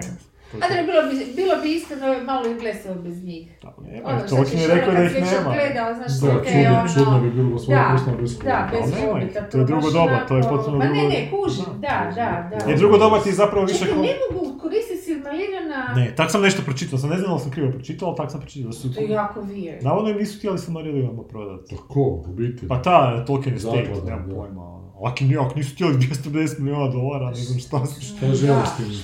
A 0.54 0.66
da 0.70 0.84
bilo 0.84 1.02
bi, 1.10 1.34
bilo 1.36 1.56
bi 1.64 1.76
iskreno 1.76 2.24
malo 2.24 2.48
i 2.48 2.60
glesao 2.60 2.96
bez 2.96 3.24
njih. 3.24 3.52
Nema, 3.82 4.10
ono, 4.10 4.28
Tolkien 4.30 4.62
je 4.62 4.68
rekao 4.68 4.94
da 4.94 5.04
ih 5.04 5.14
nema. 5.14 5.56
Gledao, 5.56 5.94
znaš, 5.94 6.12
da, 6.12 6.28
čudno, 6.28 6.80
ono, 6.80 6.94
čudno 6.94 7.20
bi 7.20 7.32
bilo 7.32 7.60
svoj 7.60 7.76
da, 7.76 7.98
bez 8.22 8.38
Da, 8.38 8.70
bez 8.72 8.94
hobita. 9.02 9.50
To 9.50 9.58
je 9.58 9.66
drugo 9.66 9.92
doba, 9.92 10.26
to 10.28 10.38
je 10.38 10.44
potpuno 10.44 10.78
drugo... 10.78 10.96
Ma 10.96 11.02
ne, 11.02 11.10
ne, 11.10 11.32
kužim, 11.32 11.66
da, 11.76 12.12
da, 12.16 12.50
da. 12.66 12.72
Je 12.72 12.78
drugo 12.78 12.98
doba 12.98 13.20
ti 13.20 13.32
zapravo 13.32 13.66
više... 13.66 13.86
Čekaj, 13.86 14.02
ne 14.02 14.14
mogu 14.32 14.53
Silmarillana... 15.38 15.94
Ne, 15.96 16.16
tak 16.16 16.32
sam 16.32 16.42
nešto 16.42 16.62
pročitao, 16.62 17.00
sam 17.00 17.10
ne 17.10 17.18
znam 17.18 17.34
da 17.34 17.40
sam 17.40 17.52
krivo 17.52 17.72
pročitao, 17.72 18.08
ali 18.08 18.18
tak 18.18 18.32
sam 18.32 18.40
pročitao. 18.40 18.68
Da 18.68 18.74
su... 18.74 18.94
To 18.94 19.02
je 19.02 19.10
jako 19.10 19.42
weird. 19.42 19.84
Navodno 19.84 20.10
im 20.10 20.18
nisu 20.18 20.38
htjeli 20.38 20.60
Silmarillana 20.60 21.24
prodati. 21.24 21.76
Tako, 21.76 22.02
u 22.02 22.28
biti. 22.28 22.68
Pa 22.68 22.82
ta, 22.82 23.26
Tolkien 23.26 23.56
Estate, 23.56 23.92
nemam 24.06 24.30
pojma. 24.36 24.74
Ako 25.04 25.46
ako 25.46 25.56
nisu 25.56 25.74
htjeli 25.74 25.94
250 25.94 26.60
milijuna 26.60 26.88
dolara, 26.88 27.30
ne 27.30 27.36
znam 27.36 27.60
šta 27.60 27.86
su. 27.86 28.02
Šta 28.02 28.26
želiš 28.26 28.70
ti? 28.78 28.96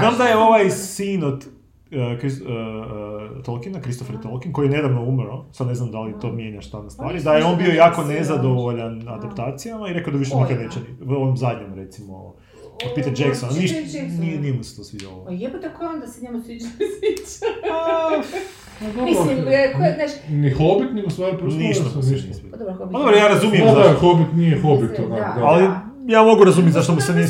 Znam 0.00 0.18
da 0.18 0.24
je 0.24 0.36
ovaj 0.36 0.70
sin 0.70 1.24
od 1.24 1.46
uh, 1.90 2.18
Chris, 2.18 2.40
uh, 2.40 2.46
uh, 2.46 3.42
Tolkiena, 3.44 3.80
Christopher 3.80 4.20
Tolkien, 4.22 4.52
koji 4.52 4.66
je 4.66 4.70
nedavno 4.70 5.04
umro, 5.04 5.44
sad 5.52 5.66
ne 5.66 5.74
znam 5.74 5.90
da 5.90 6.00
li 6.00 6.14
to 6.20 6.32
mijenja 6.32 6.60
šta 6.60 6.82
na 6.82 6.90
stvari, 6.90 7.22
da 7.22 7.34
je 7.34 7.44
on 7.44 7.58
bio 7.58 7.72
jako 7.72 8.04
nezadovoljan 8.04 9.08
adaptacijama 9.08 9.88
i 9.88 9.92
rekao 9.92 10.12
da 10.12 10.18
više 10.18 10.36
nikad 10.36 10.58
neće, 10.58 10.78
u 11.06 11.12
ovom 11.12 11.36
zadnjem 11.36 11.74
recimo, 11.74 12.34
od 12.84 12.94
Peter 12.94 13.12
Jacksona, 13.16 13.52
ništa, 13.52 13.78
nije, 14.20 14.40
nije 14.40 14.52
mu 14.52 14.64
se 14.64 14.76
to 14.76 14.84
svidjelo. 14.84 15.24
O 15.28 15.30
jebote, 15.30 15.70
ko 15.78 15.84
onda 15.84 16.06
se 16.06 16.20
njemu 16.22 16.42
sviđa 16.44 16.66
sviđa? 16.98 17.52
Mislim, 19.04 19.44
ko 19.44 19.50
je, 19.82 19.94
znaš... 19.94 20.10
Ni 20.28 20.50
Hobbit, 20.50 20.92
ni 20.92 21.10
stvari 21.10 21.38
prosto 21.38 21.58
ništa. 21.58 21.84
Ništa. 21.84 22.42
Pa 22.50 22.56
dobro, 22.56 22.74
Hobbit. 22.74 22.92
Pa 22.92 22.98
dobro, 22.98 23.16
ja 23.16 23.28
razumijem 23.28 23.68
zašto. 23.74 24.00
Hobbit 24.00 24.26
nije 24.34 24.60
Hobbit, 24.60 24.98
onak, 24.98 25.36
da. 25.36 25.44
Ali 25.44 25.64
ja 26.06 26.22
mogu 26.22 26.44
razumjeti 26.44 26.72
zašto 26.72 26.94
mu 26.94 27.00
se 27.00 27.12
nije 27.12 27.28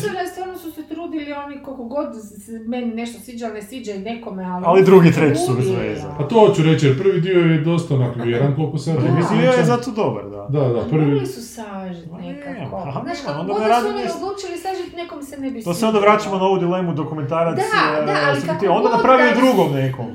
god 1.88 2.06
se 2.44 2.52
meni 2.66 2.94
nešto 2.94 3.20
sviđa, 3.20 3.48
ne 3.48 3.62
sviđa 3.62 3.92
i 3.92 3.98
nekome, 3.98 4.44
ali... 4.44 4.64
Ali 4.66 4.84
drugi 4.84 5.12
treći 5.12 5.40
su 5.46 5.54
bez 5.54 5.68
veze. 5.68 6.02
Pa 6.18 6.28
to 6.28 6.52
ću 6.56 6.62
reći, 6.62 6.86
jer 6.86 6.98
prvi 6.98 7.20
dio 7.20 7.40
je 7.40 7.60
dosta 7.60 7.94
onak 7.94 8.16
vjeran, 8.24 8.56
koliko 8.56 8.78
se 8.78 8.90
ja 8.90 8.96
Prvi 8.96 9.40
dio 9.40 9.50
je 9.50 9.64
zato 9.64 9.90
dobar, 9.90 10.24
da. 10.30 10.46
Da, 10.50 10.68
da, 10.68 10.80
prvi... 10.90 11.06
Morali 11.06 11.26
su 11.26 11.42
sažiti 11.42 12.08
nekako. 12.20 12.76
Aha, 12.76 13.00
Znaš, 13.04 13.18
kako 13.26 13.44
god 13.44 13.56
su 13.56 13.88
oni 13.88 14.02
odlučili 14.16 14.56
sažiti, 14.66 14.96
nekom 14.96 15.22
se 15.22 15.36
ne 15.40 15.50
bi 15.50 15.62
To 15.62 15.74
se 15.74 15.86
onda 15.86 15.98
vraćamo 15.98 16.36
na 16.38 16.44
ovu 16.44 16.58
dilemu 16.58 16.94
dokumentarac. 16.94 17.56
Da, 17.56 18.04
da, 18.06 18.14
ali 18.28 18.40
kako 18.40 18.66
Onda 18.66 18.96
napravio 18.96 19.32
drugom 19.40 19.72
nekom. 19.72 20.06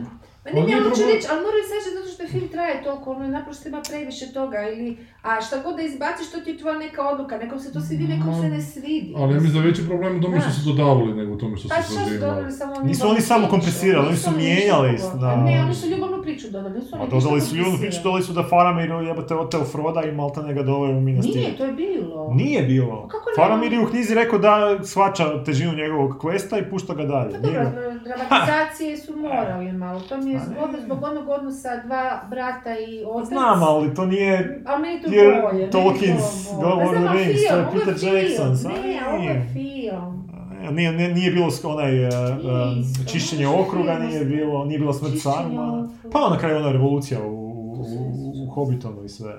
Ma 0.53 0.61
ne, 0.61 0.71
ja 0.71 0.77
hoću 0.83 1.03
reći, 1.13 1.27
ali 1.31 1.39
moraju 1.45 1.63
što 2.10 2.10
film 2.31 2.47
traje 2.47 2.83
toliko, 2.83 3.11
ono 3.11 3.27
naprosto 3.27 3.69
ima 3.69 3.81
previše 3.89 4.33
toga, 4.33 4.57
ili, 4.69 4.97
a 5.21 5.41
šta 5.41 5.55
god 5.63 5.75
da 5.75 5.81
izbaciš, 5.81 6.31
to 6.31 6.39
ti 6.39 6.49
je 6.49 6.57
tvoja 6.57 6.77
neka 6.77 7.01
odluka, 7.09 7.37
nekom 7.37 7.59
se 7.59 7.73
to 7.73 7.81
svidi, 7.81 8.03
nekom 8.07 8.41
se 8.41 8.49
ne 8.49 8.61
svidi. 8.61 9.13
Ali 9.17 9.33
ja 9.33 9.39
mislim 9.39 9.61
da 9.63 9.69
veći 9.69 9.87
problem 9.87 10.17
u 10.17 10.21
tome 10.21 10.41
što 10.41 10.51
su 10.51 10.69
dodavali 10.69 11.13
nego 11.13 11.33
u 11.33 11.37
tome 11.37 11.57
što 11.57 11.69
pa 11.69 11.81
su 11.81 11.95
dodavali. 12.13 12.47
Nisu 12.83 13.07
oni 13.07 13.21
samo 13.21 13.47
kompresirali, 13.47 14.07
oni 14.07 14.17
su 14.17 14.31
mijenjali. 14.37 14.97
Da. 15.19 15.35
Ne, 15.35 15.63
oni 15.63 15.75
su 15.75 15.89
ljubavnu 15.89 16.21
priču 16.21 16.47
dodali, 16.49 16.79
nisu 16.79 16.95
oni 16.95 17.09
dodali 17.09 17.41
su 17.41 17.55
ljubavnu 17.55 17.79
priču, 17.79 17.99
dodali 18.03 18.23
su 18.23 18.33
da 18.33 18.43
Faramir 18.43 18.89
jebate 19.07 19.35
oteo 19.35 19.63
Froda 19.63 20.03
i 20.03 20.11
Malta 20.11 20.53
ga 20.53 20.63
dole 20.63 20.89
u 20.89 21.01
Minas 21.01 21.25
Nije, 21.25 21.57
to 21.57 21.65
je 21.65 21.73
bilo. 21.73 22.33
Nije 22.33 22.61
bilo. 22.63 23.07
Kako 23.07 23.29
ne? 23.29 23.35
Faramir 23.35 23.73
je 23.73 23.79
u 23.79 23.89
knjizi 23.89 24.15
rekao 24.15 24.39
da 24.39 24.83
svača 24.83 25.43
težinu 25.43 25.73
njegovog 25.73 26.11
questa 26.23 26.59
i 26.59 26.69
pušta 26.69 26.93
ga 26.93 27.03
dalje. 27.03 27.31
Pa 27.31 27.37
dobro, 27.37 27.90
dramatizacije 28.03 28.97
su 28.97 29.17
morali 29.27 29.71
malo, 29.71 29.99
to 29.99 30.17
mi 30.17 30.31
je 30.31 30.39
zbog 30.85 31.03
onog 31.03 31.29
odnosa 31.29 31.69
dva 31.85 32.21
brata 32.29 32.79
i 32.79 33.03
otac. 33.05 33.27
Znam, 33.27 33.63
ali 33.63 33.95
to 33.95 34.05
nije... 34.05 34.63
A 34.65 34.77
meni 34.77 35.01
to 35.01 35.13
je 35.13 35.41
bolje. 35.41 35.69
Tolkien's 35.69 36.61
Lord 36.63 36.81
of 36.81 36.91
the 36.91 37.17
Rings, 37.17 37.41
to 37.49 37.55
je 37.55 37.65
Peter 37.73 37.93
Jackson. 37.93 38.71
Ne, 38.71 39.01
ovo 39.13 39.23
je 39.23 39.49
film. 39.53 40.21
Nije, 40.71 40.91
nije, 40.91 41.13
nije 41.13 41.31
bilo 41.31 41.49
onaj 41.63 42.05
uh, 42.05 42.11
čišćenje 43.11 43.47
okruga, 43.47 43.99
nije 43.99 44.25
bilo, 44.25 44.65
nije 44.65 44.79
bilo 44.79 44.93
smrt 44.93 45.21
Saruma. 45.21 45.89
Pa 46.11 46.29
na 46.29 46.37
kraju 46.37 46.57
ona 46.57 46.71
revolucija 46.71 47.23
u, 47.23 47.31
u, 47.31 47.81
u, 47.81 48.43
u 48.43 48.49
Hobbitonu 48.49 49.03
i 49.03 49.09
sve. 49.09 49.33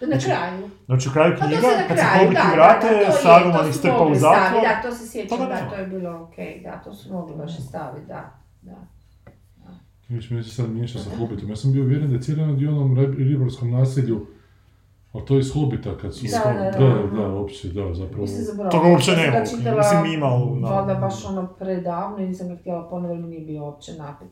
Na 0.00 0.06
znači, 0.06 0.26
kraju. 0.26 0.70
Znači 0.86 1.08
u 1.08 1.12
kraju 1.12 1.36
knjiga, 1.40 1.56
kad 1.88 1.98
se 1.98 2.04
Hobbiti 2.18 2.42
vrate, 2.54 2.88
Saruman 3.22 3.68
ih 3.68 3.74
strpa 3.74 4.04
u 4.04 4.14
zatvor. 4.14 4.62
Da, 4.62 4.82
to 4.82 4.94
se 4.94 5.08
sjećam, 5.08 5.38
pa 5.38 5.46
da, 5.46 5.70
to 5.70 5.76
je 5.76 5.86
bilo 5.86 6.22
okej, 6.22 6.46
okay, 6.46 6.62
da, 6.62 6.82
to 6.84 6.94
su 6.94 7.12
mogli 7.12 7.36
baš 7.36 7.68
staviti, 7.68 8.06
da. 8.06 8.40
da. 8.62 8.76
Viš, 10.08 10.30
meni 10.30 10.42
se 10.42 10.50
sad 10.50 10.70
miješa 10.70 10.98
sa 10.98 11.10
Hobbitom. 11.18 11.50
Ja 11.50 11.56
sam 11.56 11.72
bio 11.72 11.82
uvjeren 11.82 12.08
da 12.08 12.14
je 12.14 12.22
cijeli 12.22 12.40
na 12.42 12.70
onom 12.70 12.98
ribarskom 13.16 13.70
naselju 13.70 14.26
ali 15.12 15.24
to 15.24 15.34
je 15.34 15.40
iz 15.40 15.52
Hobita 15.52 15.98
kad 15.98 16.14
su... 16.14 16.26
Da, 16.30 16.52
da, 16.52 16.70
da, 16.70 16.78
da, 16.78 17.22
da, 17.22 17.28
uopće, 17.28 17.68
da, 17.68 17.94
zapravo... 17.94 18.26
Toga 18.70 18.88
uopće 18.88 19.12
nema, 19.12 19.40
mislim 19.40 20.14
imao... 20.14 20.54
Valjda 20.60 20.94
baš 20.94 21.24
ono 21.24 21.46
predavno 21.46 22.18
i 22.18 22.26
nisam 22.26 22.48
ga 22.48 22.56
htjela 22.56 22.88
ponovno, 22.88 23.26
nije 23.26 23.40
bio 23.40 23.64
uopće 23.64 23.92
napet. 23.92 24.28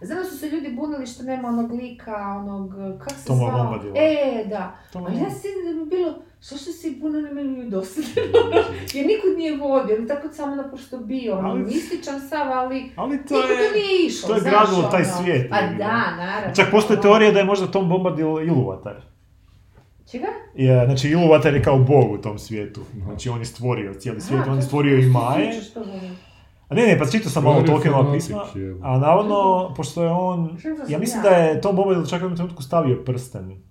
Da 0.00 0.24
su 0.24 0.38
se 0.38 0.48
ljudi 0.48 0.68
bunili 0.70 1.06
što 1.06 1.22
nema 1.22 1.48
onog 1.48 1.72
lika, 1.72 2.16
onog, 2.38 2.74
kak 2.98 3.18
se 3.18 3.26
Toma 3.26 3.38
zvao? 3.38 3.64
Bombadila. 3.64 3.94
E, 3.96 4.44
da. 4.48 4.76
Toma 4.92 5.08
Ali 5.08 5.20
ja 5.20 5.30
se 5.30 5.48
da 5.66 5.84
bi 5.84 5.90
bilo, 5.90 6.14
što 6.40 6.56
što 6.56 6.72
si 6.72 6.98
bunili 7.00 7.34
meni 7.34 7.58
je 7.58 7.70
dosadno, 7.70 8.10
jer 8.94 9.06
nikud 9.06 9.38
nije 9.38 9.56
vodio, 9.56 9.96
on 9.98 10.08
tako 10.08 10.28
samo 10.32 10.56
naprosto 10.56 10.98
bio, 10.98 11.38
ono, 11.38 11.48
ali, 11.48 11.62
mističan 11.62 12.20
sav, 12.20 12.52
ali, 12.52 12.90
ali 12.96 13.26
to 13.26 13.36
je, 13.36 13.42
to 13.42 13.76
nije 13.78 14.06
išlo, 14.06 14.28
To 14.28 14.34
je 14.34 14.40
gradilo 14.40 14.82
taj 14.82 15.02
ono. 15.02 15.12
svijet. 15.22 15.50
Pa 15.50 15.56
da, 15.56 16.16
naravno. 16.16 16.54
Čak 16.54 16.70
postoje 16.70 17.00
teorija 17.00 17.32
da 17.32 17.38
je 17.38 17.44
možda 17.44 17.66
Tom 17.66 17.88
Bombadil 17.88 18.26
iluvatar. 18.26 19.14
Čega? 20.10 20.26
Je, 20.54 20.84
znači 20.86 21.08
Iluvatar 21.08 21.54
je 21.54 21.62
kao 21.62 21.78
bog 21.78 22.12
u 22.12 22.18
tom 22.18 22.38
svijetu. 22.38 22.80
Znači 23.04 23.28
on 23.28 23.38
je 23.38 23.44
stvorio 23.44 23.94
cijeli 23.94 24.20
svijet, 24.20 24.46
on 24.46 24.56
je 24.56 24.62
stvorio 24.62 24.98
i 24.98 25.06
Maje. 25.06 25.52
A 26.68 26.74
ne, 26.74 26.86
ne, 26.86 26.98
pa 26.98 27.06
čitao 27.06 27.30
sam 27.30 27.44
malo 27.44 27.62
Tolkienova 27.62 28.12
pisma, 28.12 28.44
a 28.82 28.98
navodno, 28.98 29.72
pošto 29.76 30.02
je 30.02 30.10
on, 30.10 30.58
ja 30.88 30.98
mislim 30.98 31.22
da 31.22 31.28
je 31.28 31.60
Tom 31.60 31.76
Bombadil 31.76 32.06
čak 32.06 32.22
u 32.22 32.34
trenutku 32.34 32.62
stavio 32.62 33.02
prsten 33.04 33.62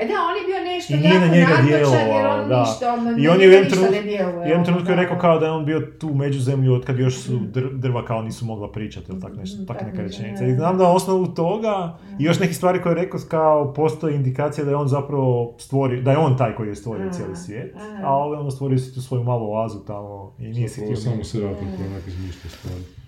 E 0.00 0.06
da, 0.06 0.14
on 0.22 0.36
je 0.36 0.44
bio 0.46 0.60
nešto 0.66 0.94
I 0.94 0.96
nije 0.96 1.20
na 1.20 1.26
njega 1.26 1.46
nadmoćan 1.48 2.08
jer 2.08 2.26
on 2.28 2.48
da. 2.48 2.60
ništa, 2.60 2.92
on 2.94 3.20
I 3.20 3.28
on 3.28 3.40
je 3.40 3.48
u 3.48 3.52
jednom 3.52 3.70
trenutku- 3.70 4.54
ono, 4.54 4.64
trenutku 4.64 4.90
je 4.90 4.96
rekao 4.96 5.18
kao 5.18 5.38
da 5.38 5.46
je 5.46 5.52
on 5.52 5.64
bio 5.64 5.80
tu 5.98 6.14
među 6.14 6.40
zemlju 6.40 6.74
od 6.74 6.84
kad 6.84 6.98
još 6.98 7.16
su 7.16 7.32
dr- 7.32 7.72
drva 7.74 8.04
kao 8.04 8.22
nisu 8.22 8.44
mogla 8.44 8.72
pričati 8.72 9.12
ili 9.12 9.20
tak 9.20 9.36
nešto, 9.36 9.62
Mm, 9.62 9.66
tak 9.66 9.82
neka 9.82 10.02
rečenica. 10.02 10.44
I 10.44 10.54
znam 10.54 10.78
da 10.78 10.84
na 10.84 10.92
osnovu 10.92 11.26
toga 11.26 11.74
i 12.18 12.24
još 12.24 12.40
nekih 12.40 12.56
stvari 12.56 12.82
koje 12.82 12.90
je 12.90 12.94
rekao 12.94 13.20
kao 13.28 13.72
postoji 13.74 14.14
indikacija 14.14 14.64
da 14.64 14.70
je 14.70 14.76
on 14.76 14.88
zapravo 14.88 15.54
stvorio, 15.58 16.02
da 16.02 16.10
je 16.10 16.18
on 16.18 16.36
taj 16.36 16.54
koji 16.54 16.68
je 16.68 16.74
stvorio 16.74 17.02
Aha, 17.02 17.12
cijeli 17.12 17.36
svijet, 17.36 17.74
aha. 17.76 18.02
a 18.04 18.14
ovaj 18.14 18.38
ono 18.38 18.50
stvorio 18.50 18.78
si 18.78 18.94
tu 18.94 19.02
svoju 19.02 19.22
malu 19.24 19.52
oazu 19.52 19.78
tamo 19.78 20.32
i 20.38 20.42
nije 20.44 20.68
si 20.68 20.80
htio... 20.80 20.96
Samo 20.96 21.24
se 21.24 21.40
radi 21.40 21.54
po 21.54 21.84
onak 21.84 22.06
izmišlja 22.06 22.50
stvari. 22.50 22.99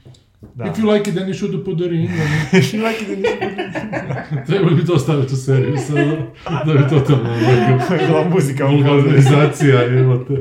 Da. 0.42 0.64
If 0.64 0.78
you 0.78 0.86
like 0.86 1.10
it, 1.10 1.14
then 1.14 1.28
you 1.28 1.34
should 1.34 1.64
put 1.64 1.78
the 1.78 1.88
ring 1.88 2.08
on 2.10 2.26
it. 2.52 2.72
Like 2.82 3.06
the- 3.06 4.44
Trebali 4.46 4.74
bi 4.76 4.84
to 4.84 4.98
staviti 4.98 5.34
u 5.34 5.36
seriju 5.36 5.78
sada, 5.78 6.16
da 6.66 6.74
bi 6.74 6.88
totalno 6.90 7.30
Bila 8.08 8.24
muzika 8.24 8.64
vulgarizacija, 8.66 9.84
evo 9.84 10.16
te. 10.18 10.34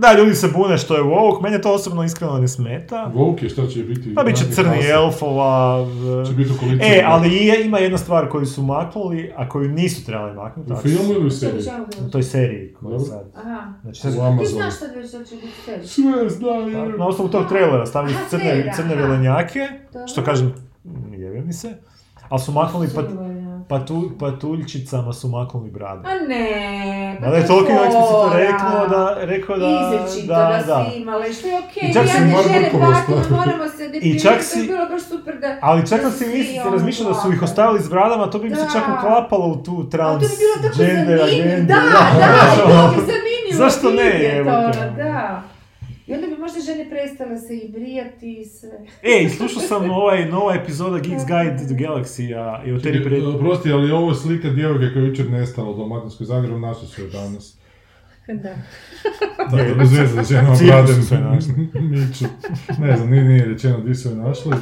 Da, 0.00 0.12
ljudi 0.18 0.34
se 0.34 0.48
bune 0.48 0.78
što 0.78 0.96
je 0.96 1.02
woke, 1.02 1.42
mene 1.42 1.60
to 1.60 1.74
osobno 1.74 2.04
iskreno 2.04 2.38
ne 2.38 2.48
smeta. 2.48 3.12
Woke 3.14 3.42
je, 3.42 3.48
šta 3.48 3.66
će 3.66 3.82
biti? 3.82 4.14
Pa 4.14 4.22
bit 4.24 4.36
će 4.36 4.44
crni 4.52 4.72
klasa. 4.72 4.88
elfova... 4.88 5.86
Će 6.26 6.32
biti 6.32 6.50
u. 6.52 6.54
E, 6.80 7.02
ali 7.06 7.36
je, 7.36 7.64
ima 7.64 7.78
jedna 7.78 7.98
stvar 7.98 8.28
koju 8.28 8.46
su 8.46 8.62
maknuli, 8.62 9.32
a 9.36 9.48
koju 9.48 9.68
nisu 9.68 10.06
trebali 10.06 10.34
maknuti. 10.34 10.72
U 10.72 10.76
filmu 10.76 11.12
ili 11.12 11.26
u 11.26 11.30
seriji? 11.30 11.62
U 12.06 12.10
toj 12.10 12.22
seriji 12.22 12.74
koja 12.80 12.92
je 12.94 13.00
sad. 13.00 13.32
Aha. 13.36 13.72
Znači, 13.82 13.98
U 13.98 14.02
sad, 14.02 14.12
Ti 14.12 14.20
Amazonu. 14.20 14.46
znaš 14.46 14.76
šta 14.76 14.86
da 14.86 15.24
će 15.24 15.36
biti 15.36 15.48
serija? 15.64 15.86
Sve 15.86 16.30
znaju. 16.30 16.98
na 16.98 17.06
osnovu 17.06 17.30
tog 17.30 17.48
trailera 17.48 17.86
stavili 17.86 18.14
su 18.14 18.20
crne, 18.30 18.72
crne 18.76 18.94
velenjake, 18.94 19.68
što 20.12 20.24
kažem, 20.24 20.54
jebe 21.12 21.40
mi 21.40 21.52
se, 21.52 21.74
ali 22.28 22.40
su 22.40 22.52
maknuli 22.52 22.88
pat, 22.94 23.06
Sigurno. 23.08 23.39
Patu, 23.70 23.96
patuljčicama 24.20 25.12
su 25.12 25.28
maknuli 25.28 25.70
brade. 25.70 26.02
A 26.04 26.14
ne, 26.28 26.46
pa 27.20 27.26
Da 27.26 27.36
je 27.36 27.42
to 27.42 27.48
Tolkien 27.48 27.76
eksplicitno 27.78 28.30
rekao 28.36 28.88
da, 28.88 29.02
rekao 29.22 29.56
da, 29.58 29.66
Izričito 30.00 30.26
da, 30.28 30.38
da, 30.58 30.62
da. 30.68 30.86
si 30.86 30.96
imala, 30.96 31.24
što 31.32 31.46
je 31.48 31.58
okej, 31.60 31.90
I 31.90 31.94
čak 31.94 32.06
ja 32.06 32.12
si 32.12 32.20
ne 32.20 32.32
patimo, 32.64 32.94
stavio. 32.94 33.36
moramo 33.36 33.68
se 33.68 33.88
definirati, 33.88 34.22
čak 34.22 34.38
to 34.44 34.58
je 34.58 34.66
bilo 34.66 34.86
baš 34.86 35.02
super 35.04 35.34
da... 35.38 35.56
Ali 35.62 35.88
čak 35.88 36.02
da 36.02 36.10
si 36.10 36.26
mislite, 36.28 36.60
ono 36.60 36.70
razmišljao 36.70 37.08
da 37.08 37.14
su 37.14 37.32
ih 37.32 37.42
ostavili 37.42 37.80
s 37.82 37.88
bradama, 37.88 38.26
to 38.26 38.38
bi 38.38 38.50
mi 38.50 38.56
se 38.56 38.62
Da. 38.62 38.70
čak 38.72 38.82
uklapalo 38.98 39.46
u 39.46 39.56
tu 39.56 39.72
Ali 39.72 39.88
to 39.88 40.18
bi 40.20 40.36
bilo 40.36 40.54
tako 40.54 40.74
transgender 40.76 41.18
zanimljivo, 41.18 41.46
agendu. 41.46 41.66
da, 41.66 41.80
da, 42.20 42.56
to 42.56 42.88
bi 42.90 43.00
zanimljivo 43.02 43.54
Zašto 43.54 43.90
ne, 43.90 44.02
vidjeti, 44.04 44.36
evo 44.36 44.50
te. 44.50 44.78
ono, 44.78 44.96
da. 44.96 45.42
I 46.10 46.14
onda 46.14 46.26
bi 46.26 46.36
možda 46.36 46.60
žene 46.60 46.90
prestale 46.90 47.38
se 47.38 47.56
i 47.56 47.68
brijati 47.72 48.40
i 48.40 48.44
sve. 48.44 48.70
Ej, 49.02 49.28
slušao 49.28 49.62
sam 49.62 49.90
ovaj 49.90 50.28
nova 50.28 50.54
epizoda 50.54 50.98
Geeks 50.98 51.24
Guide 51.26 51.56
to 51.58 51.64
the 51.64 51.74
Galaxy, 51.84 52.34
a 52.36 52.62
i 52.66 52.72
o 52.72 52.78
Terry 52.78 52.82
Čekaj, 52.82 53.02
Pratchett. 53.10 53.38
Prosti, 53.38 53.72
ali 53.72 53.92
ovo 53.92 54.10
je 54.10 54.14
slika 54.14 54.50
djevojke 54.50 54.92
koja 54.92 55.02
je 55.02 55.08
jučer 55.08 55.30
nestala 55.30 55.70
u 55.70 55.76
Dalmatinskoj 55.76 56.26
Zagrebu, 56.26 56.58
našli 56.58 56.88
su 56.88 57.02
je 57.02 57.08
danas. 57.08 57.56
Da. 58.42 58.54
Dakle, 59.50 59.74
bez 59.74 59.92
veze 59.92 60.16
da 60.16 60.22
ženama 60.22 60.56
bradem 60.66 61.02
su 61.02 61.14
je 61.14 61.20
našli. 61.20 61.52
miču. 61.90 62.24
Ne 62.78 62.96
znam, 62.96 63.10
nije, 63.10 63.24
nije 63.24 63.44
rečeno 63.44 63.80
di 63.80 63.94
su 63.94 64.08
je 64.08 64.14
našli. 64.14 64.52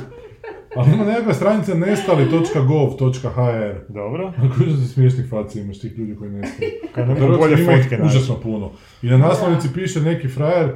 Ali 0.77 0.95
ima 0.95 1.05
nekakva 1.05 1.35
stranica 1.35 1.75
nestali.gov.hr 1.75 3.75
Dobro. 3.89 4.33
Koji 4.57 4.71
su 4.71 4.89
smiješnih 4.89 5.27
faci 5.31 5.61
imaš 5.61 5.81
tih 5.81 5.99
ljudi 5.99 6.17
koji 6.17 6.31
nestali. 6.31 6.71
Kad 6.95 7.07
bolje 7.39 7.57
fotke 7.57 7.99
užasno 8.05 8.41
puno. 8.41 8.73
I 9.03 9.07
na 9.07 9.19
naslovnici 9.19 9.69
piše 9.75 10.01
neki 10.01 10.29
frajer, 10.29 10.73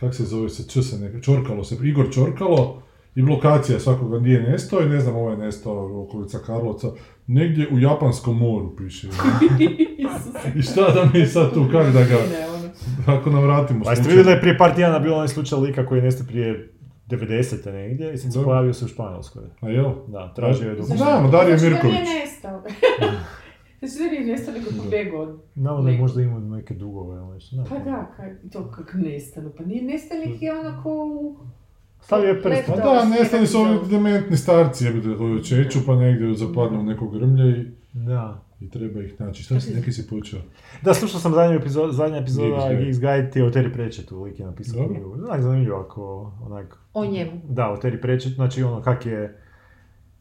kak 0.00 0.14
se 0.14 0.24
zove 0.24 0.48
se, 0.48 0.68
č 0.68 0.82
se 0.82 0.98
neka, 0.98 1.20
Čorkalo 1.20 1.64
se, 1.64 1.76
Igor 1.82 2.12
Čorkalo, 2.12 2.82
i 3.14 3.22
blokacija 3.22 3.80
svakoga 3.80 4.18
gdje 4.18 4.32
je 4.32 4.50
nestao 4.50 4.80
i 4.80 4.88
ne 4.88 5.00
znam, 5.00 5.16
ovo 5.16 5.30
je 5.30 5.36
nestao 5.36 5.88
u 5.92 6.02
okolica 6.02 6.38
Karlovca, 6.38 6.88
negdje 7.26 7.68
u 7.68 7.78
Japanskom 7.78 8.38
moru 8.38 8.76
piše. 8.76 9.08
I 10.56 10.62
šta 10.62 10.92
da 10.92 11.08
mi 11.14 11.26
sad 11.26 11.54
tu, 11.54 11.68
kak 11.72 11.92
da 11.92 12.04
ga, 12.04 12.16
ono. 12.16 12.68
ako 13.18 13.30
nam 13.30 13.42
vratimo 13.42 13.84
Pa 13.84 13.90
jeste 13.90 14.02
slučaj. 14.04 14.16
vidjeli 14.16 14.24
da 14.24 14.30
je 14.30 14.40
prije 14.40 14.58
par 14.58 14.74
tijana 14.74 14.98
bio 14.98 15.14
onaj 15.14 15.28
slučaj 15.28 15.58
lika 15.58 15.86
koji 15.86 15.98
je 15.98 16.02
nestao 16.02 16.26
prije 16.26 16.72
90. 17.08 17.72
negdje 17.72 18.14
i 18.14 18.18
sad 18.18 18.32
se 18.32 18.42
pojavio 18.44 18.72
se 18.72 18.84
u 18.84 18.88
Španjolskoj. 18.88 19.42
A 19.60 19.68
jel? 19.68 19.92
Da, 20.08 20.32
tražio 20.34 20.68
je 20.70 20.76
Zašto? 20.76 20.88
dok... 20.88 20.96
Znamo, 20.98 21.28
Dario 21.30 21.58
Zašto 21.58 21.68
da 21.68 21.74
Mirković. 21.74 21.96
nije 22.00 22.20
nestao? 22.20 22.62
Zašto 23.82 24.04
da 24.04 24.10
nije 24.10 24.24
nestao 24.26 24.54
nego 24.54 24.66
pobjegao 24.82 25.20
od... 25.20 25.38
Znamo 25.54 25.82
da 25.82 25.90
je 25.90 25.98
možda 25.98 26.22
imao 26.22 26.40
neke 26.40 26.74
dugove 26.74 27.16
ili 27.16 27.34
nešto. 27.34 27.56
ne 27.56 27.64
Pa 27.68 27.78
da, 27.78 28.12
kaj, 28.16 28.34
to 28.52 28.70
kako 28.70 28.98
nestanu, 28.98 29.50
pa 29.58 29.64
nije 29.64 29.82
nestali 29.82 30.38
je 30.40 30.58
ono 30.58 30.82
ko 30.82 30.90
u... 30.90 31.36
Stavio 32.00 32.28
je 32.28 32.42
prst. 32.42 32.62
Pa 32.66 32.76
da, 32.76 33.04
nestali 33.04 33.46
su 33.46 33.58
ovi 33.58 33.78
dementni 33.90 34.36
starci, 34.36 34.84
jebite 34.84 35.16
koji 35.18 35.44
čeću, 35.44 35.78
pa 35.86 35.96
negdje 35.96 36.34
zapadnu 36.34 36.80
u 36.80 36.82
neko 36.82 37.08
grmlje 37.08 37.60
i, 37.60 37.64
Da. 37.92 38.42
i 38.60 38.70
treba 38.70 39.02
ih 39.02 39.20
naći. 39.20 39.42
Šta 39.42 39.60
si, 39.60 39.74
neki 39.74 39.92
si 39.92 40.08
počeo? 40.08 40.40
Da, 40.82 40.94
slušao 40.94 41.20
sam 41.20 41.32
zadnju 41.34 41.56
epizodu, 41.56 41.92
zadnja 41.92 42.18
epizoda 42.18 42.68
Geeks 42.74 43.00
Guide. 43.00 43.30
Ti 43.32 43.38
je 43.38 43.44
o 43.44 43.50
Terry 43.50 43.72
Pratchettu, 43.72 44.22
lik 44.22 44.40
je 44.40 44.46
napisao 44.46 44.76
Dobro. 44.82 44.94
knjigu. 44.94 45.12
Onak 45.12 45.42
zanimljivo 45.42 45.80
ako, 45.80 46.32
onak, 46.46 46.78
O 46.94 47.06
njemu. 47.06 47.30
da, 47.48 47.70
o 47.72 47.76
Terry 47.76 48.00
Pratchett, 48.02 48.34
znači 48.34 48.62
ono, 48.62 48.82
kak 48.82 49.06
je, 49.06 49.40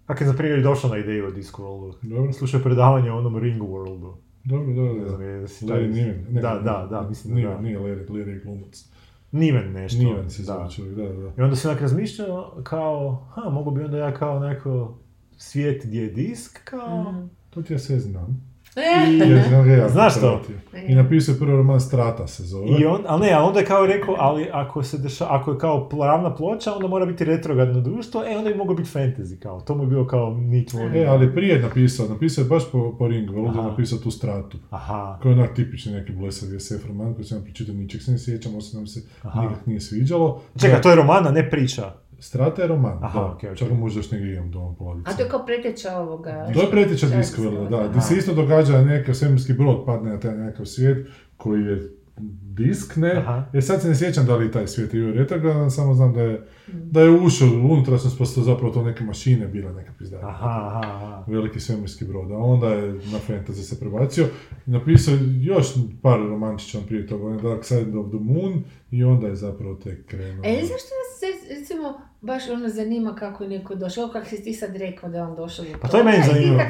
kak 0.06 0.22
je 0.22 0.28
za 0.28 0.34
primjer 0.34 0.62
došao 0.62 0.90
na 0.90 0.98
ideju 0.98 1.28
o 1.28 1.32
Discworldu. 1.32 1.94
Dobro, 2.04 2.34
Slušao 2.34 2.58
je 2.58 2.64
predavanje 2.64 3.12
o 3.12 3.18
onom 3.18 3.38
Ring 3.38 3.62
Worldu. 3.62 4.14
dobro, 4.44 4.74
dobro. 4.74 4.94
Ne 4.94 5.00
znam, 5.00 5.12
dobro. 5.12 5.26
je, 5.26 5.48
si 5.48 5.66
Larry 5.66 5.70
taj- 5.70 5.88
Niven. 5.90 6.26
ne, 6.30 6.42
Da, 6.42 6.54
ne, 6.54 6.62
da, 6.62 6.88
da, 6.92 7.02
mislim 7.02 7.34
da 7.34 7.40
Niven, 7.40 7.54
da. 7.54 7.62
Nije 7.62 7.80
Larry, 7.80 8.08
Larry 8.08 8.28
je 8.28 8.40
glumac. 8.40 8.86
Niven 9.32 9.72
nešto. 9.72 10.04
Niven 10.04 10.30
se 10.30 10.42
da. 10.42 10.46
zove 10.46 10.72
čovjek, 10.72 10.96
da, 10.96 11.04
da, 11.04 11.14
da. 11.14 11.32
I 11.38 11.42
onda 11.42 11.56
se 11.56 11.70
onak 11.70 11.82
razmišljao 11.82 12.62
kao, 12.64 13.28
ha, 13.32 13.50
mogu 13.50 13.72
bi 13.72 13.84
onda 13.84 13.98
ja 13.98 14.14
kao 14.14 14.40
neko 14.40 14.98
svijet 15.38 15.86
gdje 15.86 16.02
je 16.02 16.10
disk, 16.10 16.64
kao... 16.64 17.12
Mhm. 17.12 17.26
To 17.50 17.62
ti 17.62 17.74
ja 17.74 17.80
sve 17.80 18.00
znam. 18.00 18.55
E, 18.76 19.80
Ja 19.80 19.90
Znaš 19.90 20.18
što? 20.18 20.40
pratio. 20.40 20.56
I 20.88 20.96
napisao 20.96 21.34
je 21.34 21.40
prvi 21.40 21.52
roman 21.52 21.82
Strata 21.82 22.28
se 22.28 22.44
zove. 22.44 22.68
I 22.80 22.86
on, 22.86 23.02
ali 23.08 23.22
ne, 23.26 23.32
ali 23.34 23.48
onda 23.48 23.60
je 23.60 23.66
kao 23.66 23.86
rekao, 23.86 24.16
ali 24.20 24.48
ako 24.54 24.84
se 24.84 24.98
deša, 24.98 25.26
ako 25.30 25.52
je 25.52 25.58
kao 25.58 25.90
pravna 25.90 26.36
ploča, 26.36 26.74
onda 26.74 26.88
mora 26.88 27.06
biti 27.06 27.26
retrogradno 27.26 27.82
društvo, 27.82 28.24
e, 28.24 28.38
onda 28.38 28.50
bi 28.50 28.56
moglo 28.56 28.76
biti 28.76 28.90
fantasy, 28.94 29.40
kao, 29.40 29.62
to 29.62 29.76
mu 29.76 29.84
je 29.84 29.88
bio 29.88 30.06
kao 30.06 30.34
nič 30.34 30.74
vodi. 30.74 30.98
E, 31.00 31.06
ali 31.06 31.34
prije 31.36 31.56
je 31.56 31.62
napisao, 31.62 32.08
napisao 32.10 32.42
je 32.42 32.48
baš 32.48 32.72
po, 32.72 32.96
po 33.00 33.08
Ringu, 33.08 33.40
ovdje 33.40 33.62
je 33.62 33.68
napisao 33.68 34.00
tu 34.00 34.12
Stratu. 34.12 34.58
Aha, 34.70 35.20
Koji 35.22 35.32
je 35.34 35.40
onak 35.40 35.56
tipični 35.56 35.94
neki 35.94 36.12
blesav 36.12 36.60
SF 36.60 36.88
roman 36.88 37.14
koji 37.14 37.26
sam 37.26 37.44
pročitao, 37.44 37.76
ničeg 37.76 38.02
se 38.02 38.12
ne 38.12 38.18
sjećam, 38.18 38.56
osim 38.56 38.80
nam 38.80 38.88
se 38.88 39.02
Aha. 39.22 39.42
nikak 39.42 39.66
nije 39.66 39.80
sviđalo. 39.82 40.42
čekaj, 40.62 40.82
to 40.82 40.90
je 40.90 40.96
romana, 40.96 41.32
ne 41.32 41.50
priča. 41.50 41.94
Strata 42.20 42.62
je 42.62 42.68
roman, 42.68 42.98
Aha, 43.04 43.20
da. 43.20 43.26
okej, 43.26 43.50
okej. 43.50 43.68
Čak 43.68 43.78
možda 43.78 44.00
još 44.00 44.12
negdje 44.12 44.36
imam 44.36 44.52
doma 44.52 44.74
polovicu. 44.80 45.12
A 45.12 45.14
to 45.14 45.24
je 45.24 45.30
kao 45.30 45.46
preteča 45.46 45.98
ovoga... 45.98 46.52
To 46.54 46.62
je 46.62 46.72
preteča 46.72 47.08
Discworlda, 47.08 47.70
da. 47.70 47.88
Gdje 47.88 48.02
se 48.02 48.18
isto 48.18 48.34
događa 48.34 48.74
da 48.74 48.82
neki 48.82 49.14
svemirski 49.14 49.54
brod 49.54 49.86
padne 49.86 50.10
na 50.10 50.20
taj 50.20 50.38
nekakav 50.38 50.66
svijet 50.66 51.08
koji 51.38 51.62
je 51.64 51.90
disk, 52.18 52.96
ne? 52.96 53.12
Aha. 53.12 53.46
Jer 53.54 53.64
sad 53.64 53.82
se 53.82 53.88
ne 53.88 53.96
sjećam 53.96 54.26
da 54.26 54.36
li 54.36 54.46
je 54.46 54.52
taj 54.52 54.68
svijet 54.68 54.92
bio 54.92 55.12
retrogradan, 55.12 55.72
samo 55.72 55.94
znam 55.94 56.14
da 56.14 56.22
je, 56.22 56.48
da 56.68 57.02
je 57.02 57.10
ušao 57.10 57.48
u 57.48 57.74
unutrašnjost, 57.74 58.18
pa 58.18 58.26
su 58.26 58.36
to 58.36 58.42
zapravo 58.42 58.74
to 58.74 58.84
neke 58.84 59.04
mašine 59.04 59.48
bile 59.48 59.74
neka 59.74 59.92
pizdara. 59.98 60.28
Aha, 60.28 60.68
aha, 60.68 60.82
aha. 60.96 61.24
Veliki 61.28 61.60
svemirski 61.60 62.06
brod, 62.06 62.32
a 62.32 62.38
onda 62.38 62.68
je 62.68 62.94
na 62.94 63.20
fantasy 63.28 63.62
se 63.62 63.80
prebacio 63.80 64.26
i 64.68 64.72
napisao 64.72 65.14
još 65.42 65.68
par 66.02 66.20
romančića 66.20 66.78
on 66.78 66.84
prije 66.86 67.08
toga, 67.08 67.26
on 67.26 67.36
je 67.36 67.42
Dark 67.42 67.66
Side 67.66 67.98
of 67.98 68.08
the 68.08 68.20
Moon 68.22 68.64
i 68.92 69.04
onda 69.04 69.28
je 69.28 69.36
zapravo 69.36 69.76
tek 69.76 70.06
krenuo. 70.06 70.46
E, 70.46 70.62
zašto 70.62 70.74
nas 70.76 71.20
se, 71.20 71.56
recimo, 71.60 72.02
baš 72.22 72.50
ono 72.50 72.70
zanima 72.70 73.16
kako 73.16 73.44
je 73.44 73.50
neko 73.50 73.76
došao, 73.76 74.08
kako 74.08 74.26
si 74.26 74.44
ti 74.44 74.54
sad 74.54 74.76
rekao 74.76 75.10
da 75.10 75.18
je 75.18 75.24
on 75.24 75.36
došao 75.36 75.66
do 75.66 75.72
Pa 75.82 75.88
to 75.88 75.98
je 75.98 76.04
meni 76.04 76.24
zanimljivo. 76.26 76.62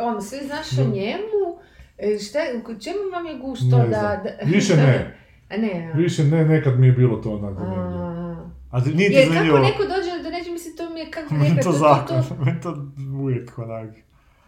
ono, 0.00 0.20
sve 0.20 0.38
znaš 0.46 0.78
o 0.78 0.90
njemu, 0.94 1.58
e, 1.98 2.18
šta, 2.20 2.38
čemu 2.74 2.98
vam 3.12 3.26
je 3.26 3.34
Ne 3.34 3.70
to 3.70 3.76
znam. 3.76 3.90
da, 3.90 4.00
da... 4.24 4.30
Više 4.46 4.76
ne. 4.76 5.16
A 5.50 5.56
ne, 5.56 5.90
a. 5.94 5.96
Više 5.96 6.24
ne, 6.24 6.44
nekad 6.46 6.78
mi 6.78 6.86
je 6.86 6.92
bilo 6.92 7.16
to 7.16 7.30
onako. 7.32 7.62
A, 7.62 8.36
A 8.70 8.84
ti- 8.84 8.90
nije 8.90 9.08
ti 9.08 9.14
Jer 9.14 9.22
kako 9.22 9.34
zanimljivo? 9.34 9.58
neko 9.60 9.82
dođe 9.84 10.22
do 10.22 10.30
nečeg, 10.30 10.52
mislim, 10.52 10.76
to 10.76 10.90
mi 10.90 11.00
je 11.00 11.10
kako 11.10 11.34
Meni 11.34 11.48
neka, 11.48 11.62
to 11.62 11.72
to, 11.72 11.72
to, 11.72 11.78
zakon, 11.78 12.22
to, 12.28 12.34
meni 12.44 12.60
to 12.60 12.76
uvijek 13.14 13.58
onak. 13.58 13.90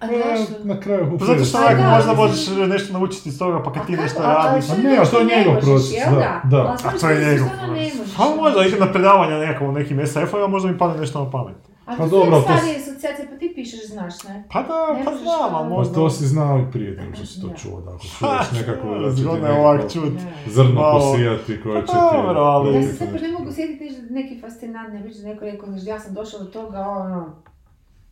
a 0.00 0.06
Pa, 0.08 0.12
zašto? 0.38 0.64
na 0.64 0.80
kraju 0.80 1.16
Pa 1.18 1.24
zato 1.24 1.44
što 1.44 1.58
Pa 1.58 1.66
onak 1.66 1.78
da, 1.78 1.90
možda 1.90 2.12
možeš 2.14 2.38
nešto 2.68 2.92
naučiti 2.92 3.28
iz 3.28 3.38
toga, 3.38 3.62
pa 3.62 3.72
kad 3.72 3.82
A 3.82 3.86
ti 3.86 3.92
kako? 3.92 4.02
nešto 4.02 4.20
A- 4.20 4.26
a 4.26 4.46
radiš... 4.46 4.70
A 4.70 4.76
ne, 4.76 4.98
a 4.98 5.04
što 5.04 5.18
je 5.18 5.24
njegov 5.26 5.60
proces, 5.60 5.90
da, 6.10 6.40
da. 6.46 6.56
A 6.58 6.76
A 6.84 6.98
to 7.00 7.10
je 7.10 7.24
njegov 7.26 7.48
možeš. 7.68 7.92
Pa 8.16 8.24
možda 8.36 8.64
idem 8.64 8.80
na 8.80 8.92
predavanja 8.92 9.38
nekako 9.38 9.64
u 9.64 9.72
nekim 9.72 9.98
SF-ovima, 9.98 10.46
možda 10.48 10.70
mi 10.70 10.78
padne 10.78 11.00
nešto 11.00 11.24
na 11.24 11.30
pamet. 11.30 11.56
A 11.90 11.96
Pa 11.98 12.06
dobro, 12.06 12.30
to 12.32 12.40
stvari 12.42 12.60
asocijacije, 12.78 13.28
pa 13.30 13.36
ti 13.36 13.52
pišeš, 13.54 13.86
znaš, 13.86 14.24
ne? 14.24 14.44
Pa 14.50 14.62
da, 14.62 14.94
Ne 14.94 15.04
pa 15.04 15.10
znam, 15.12 15.24
to- 15.24 15.30
ali 15.46 15.52
Pa 15.64 15.68
možda... 15.68 15.94
to 15.94 16.10
si 16.10 16.26
znao 16.26 16.58
i 16.60 16.72
prije 16.72 16.90
nego 16.92 17.14
što 17.14 17.26
si 17.26 17.40
to 17.40 17.48
čuo, 17.52 17.80
da 17.80 17.90
ako 17.90 18.02
čuješ 18.02 18.60
nekako 18.60 18.94
da 18.96 19.10
će 19.10 19.16
ti 19.16 19.22
zgodno 19.22 19.46
je 19.48 19.52
ovak 19.54 19.92
čut. 19.92 20.12
zrno 20.48 20.72
Malo- 20.72 21.00
posijati 21.02 21.60
koje 21.62 21.74
Pa 21.76 21.86
će 21.86 21.92
ti... 21.92 21.98
dobro, 22.12 22.40
ali- 22.40 22.74
Ja 22.76 22.82
se 22.82 22.92
sad 22.94 23.08
ne 23.14 23.28
mogu 23.30 23.52
sjetiti 23.52 23.84
ništa 23.84 24.02
neki 24.10 24.40
fascinantni, 24.40 25.02
već 25.02 25.16
da 25.16 25.28
neko 25.28 25.44
rekao, 25.44 25.68
znaš, 25.68 25.84
ja 25.84 26.00
sam 26.00 26.14
došla 26.14 26.38
do 26.38 26.44
toga, 26.46 26.78
ono, 26.80 27.32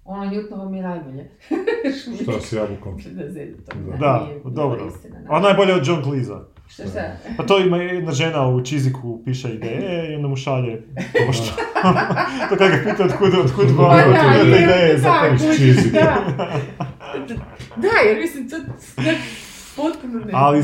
ono 0.05 0.25
Newtonovo 0.25 0.69
mi 0.69 0.77
je 0.77 0.83
najbolje. 0.85 1.31
Šta 2.23 2.33
s 2.41 2.53
jabukom? 2.59 2.97
Da. 3.91 3.97
Da. 3.99 4.27
Dobro. 4.47 4.87
istina, 4.87 5.17
A 5.29 5.41
najbolje 5.41 5.75
od 5.75 5.87
John 5.87 6.03
Cleesa. 6.03 6.41
Što 6.69 6.83
šta? 6.83 7.01
Pa 7.37 7.47
to 7.47 7.59
ima 7.59 7.77
jedna 7.77 8.13
žena 8.13 8.49
u 8.49 8.65
Čiziku 8.65 9.23
piše 9.25 9.55
ideje 9.55 10.13
i 10.13 10.17
onda 10.17 10.29
mu 10.29 10.37
šalje 10.37 10.83
poštu. 11.27 11.53
to 12.49 12.57
kada 12.57 12.77
ga 12.77 12.91
pita 12.91 13.05
otkud, 13.05 13.35
otkud 13.45 13.67
Pa 13.77 13.83
vam 13.83 14.49
ideje 14.49 14.99
za 14.99 15.13
kužiš, 15.31 15.57
Čizik. 15.57 15.93
da. 15.93 16.17
Da, 17.77 18.09
jer 18.09 18.19
mislim, 18.21 18.49
to 18.51 18.57
potpuno 19.77 20.19
ne... 20.19 20.33
Ali 20.35 20.63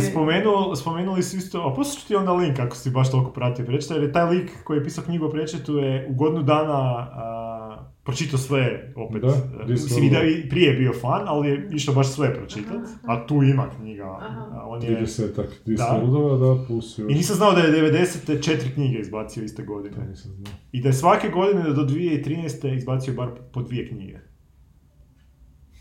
spomenuli 0.76 1.22
su 1.22 1.36
isto, 1.36 1.60
a 1.60 1.74
poslušaj 1.74 2.08
ti 2.08 2.16
onda 2.16 2.32
link 2.32 2.58
ako 2.58 2.76
si 2.76 2.90
baš 2.90 3.10
toliko 3.10 3.30
pratio 3.30 3.64
Prečeta, 3.64 3.94
jer 3.94 4.02
je 4.02 4.12
taj 4.12 4.24
lik 4.24 4.64
koji 4.64 4.78
je 4.78 4.84
pisao 4.84 5.04
knjigu 5.04 5.26
o 5.26 5.30
Prečetu 5.30 5.78
je 5.78 6.06
u 6.10 6.14
godinu 6.14 6.42
dana 6.42 6.72
a, 6.72 7.93
pročitao 8.04 8.38
sve 8.38 8.92
opet. 8.96 9.22
Da, 9.22 9.28
E. 9.62 9.66
Mislim 9.68 10.10
da 10.10 10.18
je 10.18 10.48
prije 10.48 10.74
bio 10.74 10.92
fan, 10.92 11.22
ali 11.26 11.48
je 11.48 11.68
išao 11.72 11.94
baš 11.94 12.08
sve 12.08 12.34
pročitat, 12.34 12.82
a 13.06 13.26
tu 13.26 13.42
ima 13.42 13.70
knjiga. 13.76 14.18
Aha. 14.20 14.62
on 14.66 14.82
je... 14.82 15.00
30-ak 15.00 15.46
Discworldova, 15.66 16.38
da, 16.38 16.66
plus 16.66 16.98
još. 16.98 17.12
I 17.12 17.14
nisam 17.14 17.36
znao 17.36 17.52
da 17.52 17.60
je 17.60 17.92
90. 17.92 18.42
četiri 18.44 18.70
knjige 18.70 18.98
izbacio 18.98 19.44
iste 19.44 19.62
godine. 19.62 19.94
To 19.96 20.02
nisam 20.10 20.30
znao. 20.30 20.54
I 20.72 20.82
da 20.82 20.88
je 20.88 20.92
svake 20.92 21.28
godine 21.28 21.62
do 21.62 21.82
2013. 21.82 22.76
izbacio 22.76 23.14
bar 23.14 23.28
po 23.52 23.62
dvije 23.62 23.88
knjige. 23.88 24.18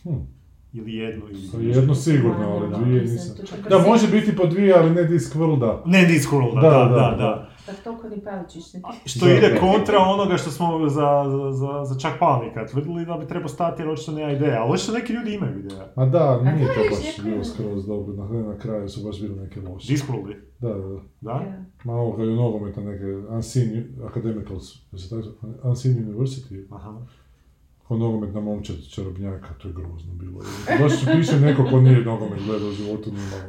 Hm. 0.04 0.10
Ili 0.74 0.96
jednu, 0.96 1.24
ili 1.54 1.70
jedno 1.70 1.96
sigurno, 1.96 2.40
Da, 2.40 2.48
ali 2.48 2.70
da, 2.70 2.78
dvije 2.78 3.02
nisam. 3.02 3.36
Da, 3.70 3.78
može 3.78 4.08
biti 4.08 4.36
po 4.36 4.46
dvije, 4.46 4.74
ali 4.78 4.92
ne 4.92 5.04
Discworlda. 5.04 5.82
Ne 5.86 6.08
Discworld, 6.08 6.56
da, 6.56 6.62
Da, 6.62 6.70
da, 6.70 7.16
da, 7.18 7.50
da. 7.66 7.74
Tak 7.74 7.84
toliko 7.84 8.10
ni 8.10 8.22
Paličić 8.22 8.74
ne 8.74 8.82
Što 9.06 9.30
ide 9.30 9.58
kontra 9.60 9.98
onoga 10.00 10.38
što 10.38 10.52
smo 10.52 10.90
za, 10.90 11.24
za, 11.30 11.52
za, 11.52 11.86
za 11.86 12.00
čak 12.00 12.20
Palnika 12.20 12.68
tvrdili 12.68 13.06
da 13.06 13.18
bi 13.18 13.28
trebao 13.28 13.50
stati 13.50 13.82
jer 13.82 13.90
očito 13.90 14.12
nema 14.12 14.32
ideja. 14.32 14.62
Ali 14.62 14.74
očito 14.74 14.92
neki 14.92 15.14
ljudi 15.14 15.34
imaju 15.34 15.60
ideja. 15.60 15.92
A 15.96 16.06
da, 16.06 16.42
nije 16.42 16.68
to 16.68 16.82
baš 16.90 17.26
bilo 17.26 17.44
skroz 17.44 17.86
dobro, 17.88 18.14
na, 18.16 18.42
na 18.42 18.58
kraju 18.58 18.90
su 18.90 19.04
baš 19.06 19.22
bili 19.22 19.36
neke 19.36 19.62
loše. 19.62 19.94
Discworldi, 19.94 20.36
Da, 20.60 20.70
da, 20.70 20.88
da. 20.88 21.00
da? 21.22 21.64
Ma 21.84 21.94
ovo 21.94 22.18
kad 22.18 22.28
je 22.28 22.36
nogometna 22.36 22.84
neke 22.84 23.06
Unseen 23.30 23.86
Academicals? 24.06 24.74
Unseen 25.64 25.96
University, 25.96 26.66
Aha. 26.72 27.02
ko 27.88 27.98
nogometna 27.98 28.42
momčad 28.42 28.76
čarobnjaka, 28.90 29.54
to 29.62 29.68
je 29.68 29.74
grozno 29.74 30.14
bilo. 30.14 30.40
Baš 30.80 30.92
piše 31.18 31.40
neko 31.40 31.64
ko 31.72 31.82
nije 31.82 32.00
nogomet 32.00 32.40
gledao 32.46 32.70
u 32.70 32.72
životu, 32.72 33.12
nije 33.12 33.28
malo. 33.30 33.44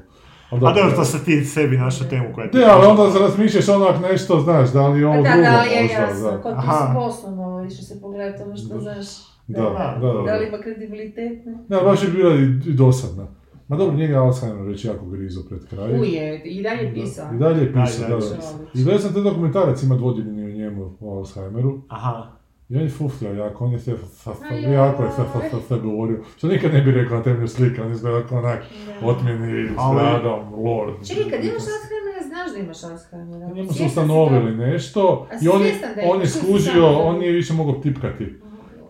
Ali 0.56 0.70
A 0.70 0.74
dobro, 0.74 0.96
to 0.96 1.04
se 1.04 1.24
ti 1.24 1.44
sebi 1.44 1.76
našao 1.76 2.08
temu 2.08 2.24
koja 2.34 2.50
ti... 2.50 2.58
Ne, 2.58 2.64
ali 2.64 2.86
onda 2.86 3.12
se 3.12 3.18
razmišljaš 3.18 3.68
onak 3.68 3.96
nešto, 4.02 4.40
znaš, 4.40 4.72
da 4.72 4.88
li 4.88 5.00
je 5.00 5.06
ovo 5.06 5.22
Da, 5.22 5.22
drugo 5.22 5.42
da, 5.42 5.48
je 5.62 5.82
možda, 5.82 5.98
jasno, 6.02 6.30
da. 6.30 6.40
kod 6.42 6.52
Aha. 6.56 6.92
poslom 6.94 7.38
ovo 7.38 7.64
išlo 7.64 7.82
se 7.84 8.00
pogledati 8.00 8.42
ono 8.42 8.56
što 8.56 8.74
Da. 8.74 8.80
znaš. 8.80 9.06
Da, 9.46 9.60
da, 10.00 10.12
da. 10.12 10.22
Da 10.22 10.36
li 10.36 10.48
ima 10.48 10.58
kredibilitet, 10.58 11.46
ne? 11.68 11.80
Baš 11.84 12.02
je 12.02 12.08
bila 12.08 12.34
i, 12.34 12.42
i 12.66 12.72
dosadna. 12.72 13.26
Ma 13.68 13.76
dobro, 13.76 13.96
njega 13.96 14.22
Alzheimer 14.22 14.62
već 14.66 14.84
jako 14.84 15.06
grizo 15.06 15.40
pred 15.48 15.66
kraj. 15.66 16.00
Uje, 16.00 16.42
i 16.44 16.62
dalje 16.62 16.94
pisao. 16.94 17.34
I 17.34 17.38
dalje 17.38 17.60
je 17.60 17.72
pisao, 17.72 18.08
Da, 18.08 18.08
da, 18.08 18.16
i 18.16 18.20
dalje 18.20 18.30
da. 18.30 18.36
pisao. 18.36 18.58
I 18.74 18.84
gledao 18.84 19.00
sam 19.00 19.14
te 19.14 19.20
dokumentarac, 19.20 19.82
ima 19.82 19.96
dvodijeljeni 19.96 20.44
o 20.44 20.56
njemu, 20.56 20.96
o 21.00 21.18
Alzheimeru. 21.18 21.80
Aha. 21.88 22.26
I 22.68 22.76
on 22.76 22.82
je 22.82 22.88
fuflja 22.88 23.30
jako, 23.30 23.64
on 23.64 23.72
je 23.72 23.78
sve, 23.78 23.94
fa- 23.94 24.30
fa- 24.32 24.44
A 24.50 24.54
joj. 24.54 24.74
jako 24.74 25.02
je 25.02 25.10
sve, 25.12 25.24
fa- 25.24 25.66
sve 25.66 25.78
govorio. 25.78 26.24
Što 26.36 26.48
nikad 26.48 26.72
ne 26.74 26.80
bi 26.80 26.90
rekao 26.92 27.16
na 27.16 27.22
temelju 27.22 27.48
slika, 27.48 27.82
on 27.84 27.92
izgleda 27.92 28.26
kao 28.26 28.38
onak 28.38 28.62
otmjeni, 29.02 29.68
Ali- 29.78 29.98
stradom, 29.98 30.54
lord. 30.54 31.06
Čekaj, 31.08 31.24
kad 31.24 31.44
imaš 31.44 31.54
Alzheimera, 31.54 32.22
znaš 32.28 32.52
da 32.52 32.58
imaš 32.58 32.84
Alzheimera. 32.84 33.54
Njemu 33.54 33.72
su 33.72 33.84
ustanovili 33.84 34.56
nešto 34.56 35.26
A 35.30 35.34
i 35.42 35.48
on 35.48 35.62
on 36.06 36.20
je 36.20 36.26
skužio, 36.28 36.98
on 36.98 37.18
nije 37.18 37.32
više 37.32 37.52
mogao 37.52 37.74
tipkati. 37.74 38.26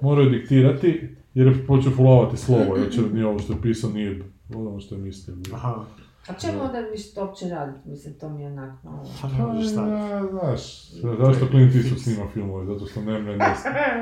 Morao 0.01 0.25
je 0.25 0.31
diktirati, 0.31 1.17
jer 1.35 1.47
je 1.47 1.67
počeo 1.67 1.93
fulovati 1.93 2.37
slovo, 2.37 2.77
jer 2.77 2.93
će 2.93 3.01
nije 3.13 3.27
ovo 3.27 3.39
što 3.39 3.53
je 3.53 3.63
pisao, 3.63 3.91
nije 3.91 4.23
ono 4.55 4.81
što 4.81 4.95
je 4.95 5.01
mislio. 5.01 5.37
Aha. 5.55 5.85
A 6.29 6.33
čemu 6.33 6.63
onda 6.63 6.81
više 6.81 7.15
to 7.15 7.25
uopće 7.27 7.49
raditi? 7.49 7.89
Mislim, 7.89 8.15
to 8.15 8.29
mi 8.29 8.43
je 8.43 8.47
onak 8.47 8.85
malo... 8.85 9.03
Pa 9.23 9.29
ne 9.29 9.39
možeš. 9.47 9.73
Ja, 9.73 10.27
znaš, 10.31 10.91
zašto 11.19 11.47
Clint 11.49 11.73
Eastwood 11.75 12.03
snima 12.03 12.29
filmove, 12.33 12.67
zato 12.67 12.87
što 12.87 13.01
ne 13.01 13.19
mre, 13.19 13.37
ne, 13.37 13.47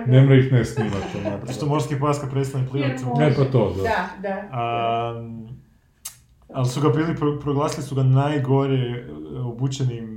ne 0.06 0.26
mre 0.26 0.38
ih 0.38 0.52
ne 0.52 0.64
snimati. 0.64 1.18
onak. 1.26 1.40
Zato 1.46 1.52
što 1.52 1.66
morski 1.66 2.00
pas 2.00 2.20
kad 2.20 2.30
prestane 2.30 2.68
plivati. 2.70 3.04
Ne, 3.18 3.34
pa 3.36 3.44
to, 3.44 3.74
da. 3.76 3.82
Da, 3.82 4.08
da. 4.22 5.18
Um, 5.18 5.48
ali 6.52 6.68
su 6.68 6.80
ga 6.80 6.88
bili, 6.88 7.16
pro- 7.16 7.38
proglasili 7.40 7.86
su 7.86 7.94
ga 7.94 8.02
najgore 8.02 9.06
obučenim 9.44 10.11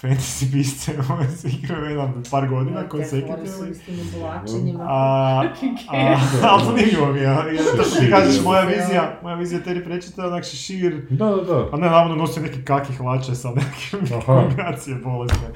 fantasy 0.00 0.52
piscem, 0.52 0.94
on 1.10 1.36
se 1.36 1.48
igrao 1.48 1.84
jedan 1.84 2.22
par 2.30 2.48
godina, 2.48 2.82
Te 2.82 2.88
fore 2.88 3.04
su 3.06 3.16
consecutively. 3.16 3.74
s 3.74 3.80
tim 3.84 3.94
oblačenjima. 4.16 4.84
A, 4.88 5.40
a, 5.88 6.16
ali 6.50 6.64
zanimljivo 6.64 7.12
mi 7.12 7.18
je, 7.20 7.26
jer 7.26 7.64
to 7.76 7.82
što 7.82 8.00
ti 8.00 8.10
kažeš, 8.10 8.44
moja 8.44 8.64
vizija, 8.64 9.20
moja 9.22 9.34
vizija 9.34 9.60
Terry 9.60 10.18
je 10.18 10.26
onak 10.26 10.44
šešir, 10.44 11.06
Da, 11.10 11.26
da, 11.26 11.42
da. 11.42 11.68
a 11.72 11.76
ne 11.76 11.90
navodno 11.90 12.16
nosi 12.16 12.40
neki 12.40 12.64
kaki 12.64 12.92
hlače 12.92 13.34
sa 13.34 13.50
nekim 13.50 14.20
kombinacije 14.26 14.96
bolesne. 14.96 15.48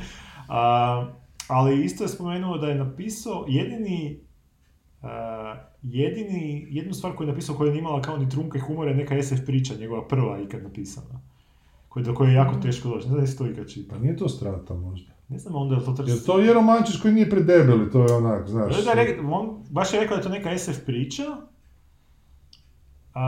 A, 0.49 1.07
ali 1.49 1.85
isto 1.85 2.05
je 2.05 2.09
spomenuo 2.09 2.59
da 2.59 2.67
je 2.69 2.75
napisao 2.75 3.45
jedini 3.49 4.21
a, 5.03 5.55
jedini, 5.83 6.67
jednu 6.71 6.95
stvar 6.95 7.13
koju 7.17 7.27
je 7.27 7.33
napisao 7.33 7.57
koja 7.57 7.73
je 7.73 7.79
imala 7.79 8.03
kao 8.03 8.17
ni 8.17 8.29
trunke 8.29 8.59
humora 8.59 8.91
je 8.91 8.97
neka 8.97 9.23
SF 9.23 9.47
priča, 9.47 9.75
njegova 9.75 10.09
prva 10.09 10.41
ikad 10.41 10.63
napisana. 10.63 11.21
Koje, 11.91 12.03
do 12.03 12.15
koje 12.15 12.29
je 12.29 12.35
jako 12.35 12.55
teško 12.55 12.89
doći. 12.89 13.01
Ne 13.01 13.09
znam 13.09 13.21
jesi 13.21 13.39
to 13.39 13.47
ikad 13.47 13.69
čitao. 13.69 13.89
Pa 13.91 14.03
nije 14.03 14.17
to 14.17 14.29
strata 14.29 14.75
možda. 14.77 15.13
Ne 15.29 15.39
znam 15.39 15.55
onda 15.57 15.75
je 15.75 15.85
to 15.85 15.93
treba... 15.93 16.11
Jer 16.11 16.23
to 16.23 16.39
je 16.39 16.55
romančić 16.55 16.97
koji 16.97 17.15
nije 17.15 17.31
predebeli, 17.31 17.91
to 17.91 18.01
je 18.01 18.13
onak, 18.13 18.49
znaš. 18.49 18.85
Da 18.85 18.91
je 18.91 18.97
rek- 18.99 19.33
on 19.33 19.65
baš 19.71 19.93
je 19.95 20.01
rekao 20.01 20.17
da 20.17 20.21
je 20.21 20.25
to 20.25 20.29
neka 20.31 20.59
SF 20.59 20.85
priča, 20.87 21.23
a, 23.15 23.25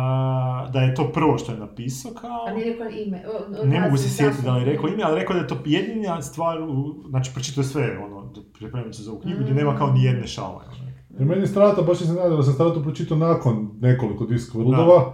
da 0.73 0.81
je 0.81 0.95
to 0.95 1.09
prvo 1.09 1.39
što 1.39 1.53
je 1.53 1.59
napisao 1.59 2.13
kao... 2.13 2.45
A 2.49 2.55
nije 2.55 2.67
rekao 2.67 2.89
ime. 2.91 3.23
o- 3.29 3.63
o- 3.63 3.67
Ne 3.67 3.81
mogu 3.81 3.97
se 3.97 4.11
sjetiti 4.11 4.43
da 4.43 4.53
li 4.53 4.61
je 4.61 4.67
rekao 4.67 4.89
ime, 4.89 5.03
ali 5.03 5.21
rekao 5.21 5.35
da 5.35 5.43
je 5.43 5.49
to 5.49 5.59
jedina 5.65 6.23
stvar, 6.23 6.61
u, 6.61 7.05
znači 7.09 7.31
pročitao 7.33 7.63
je 7.63 7.67
sve, 7.67 7.99
ono, 8.01 8.33
pripremit 8.53 8.95
se 8.95 9.03
za 9.03 9.11
ovu 9.11 9.21
knjigu, 9.21 9.41
gdje 9.43 9.55
nema 9.55 9.77
kao 9.77 9.93
ni 9.93 10.05
jedne 10.05 10.27
šale. 10.27 10.49
ono. 10.57 10.91
Jer 11.11 11.29
meni 11.29 11.47
strata, 11.47 11.83
baš 11.83 11.99
se 11.99 12.09
nadao 12.09 12.37
da 12.37 12.43
sam 12.43 12.55
stratu 12.55 12.83
pročitao 12.83 13.17
nakon 13.19 13.71
nekoliko 13.81 14.25
Discworldova. 14.27 15.13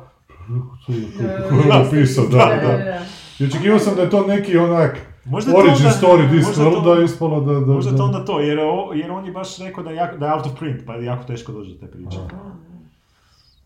To 0.87 0.93
je 0.93 1.01
Da, 1.19 1.25
je 1.57 1.63
da. 1.69 1.79
napisao, 1.79 2.25
Da, 2.27 2.39
da, 2.39 2.45
Da, 2.47 2.57
da, 2.63 2.73
da. 2.75 2.85
da. 2.85 2.99
I 3.41 3.45
očekivao 3.45 3.79
sam 3.79 3.97
da 3.97 4.03
je 4.03 4.11
to 4.11 4.27
neki 4.27 4.57
onak 4.59 4.99
Možda 5.25 5.51
je 5.51 5.55
to 5.55 5.61
origin 5.61 5.87
onda- 5.87 5.99
story 5.99 6.23
možda 6.25 6.37
je 6.37 6.55
to- 6.55 6.81
Discworlda, 6.81 7.05
ispalo 7.05 7.41
da... 7.43 7.53
da 7.57 7.73
Možda 7.73 7.91
je 7.91 7.97
to 7.97 7.99
da- 7.99 8.05
onda 8.07 8.25
to, 8.25 8.41
jer, 8.41 8.59
o- 8.59 8.93
jer 8.95 9.11
on 9.11 9.27
je 9.27 9.33
baš 9.33 9.59
rekao 9.59 9.85
da 9.85 9.91
je, 9.91 9.97
jako, 9.97 10.17
da 10.19 10.27
je 10.27 10.35
out 10.35 10.47
of 10.47 10.59
print, 10.59 10.81
pa 10.87 10.95
je 10.95 11.05
jako 11.05 11.25
teško 11.25 11.53
doći 11.53 11.71
do 11.71 11.79
te 11.79 11.87
priče. 11.87 12.19
Aha. 12.25 12.51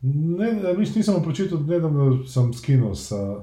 Ne, 0.03 0.74
viš 0.74 0.94
nisam 0.94 1.23
pročitao, 1.23 1.59
nedavno 1.59 2.24
sam 2.27 2.55
skinuo 2.55 2.94
sa... 2.94 3.36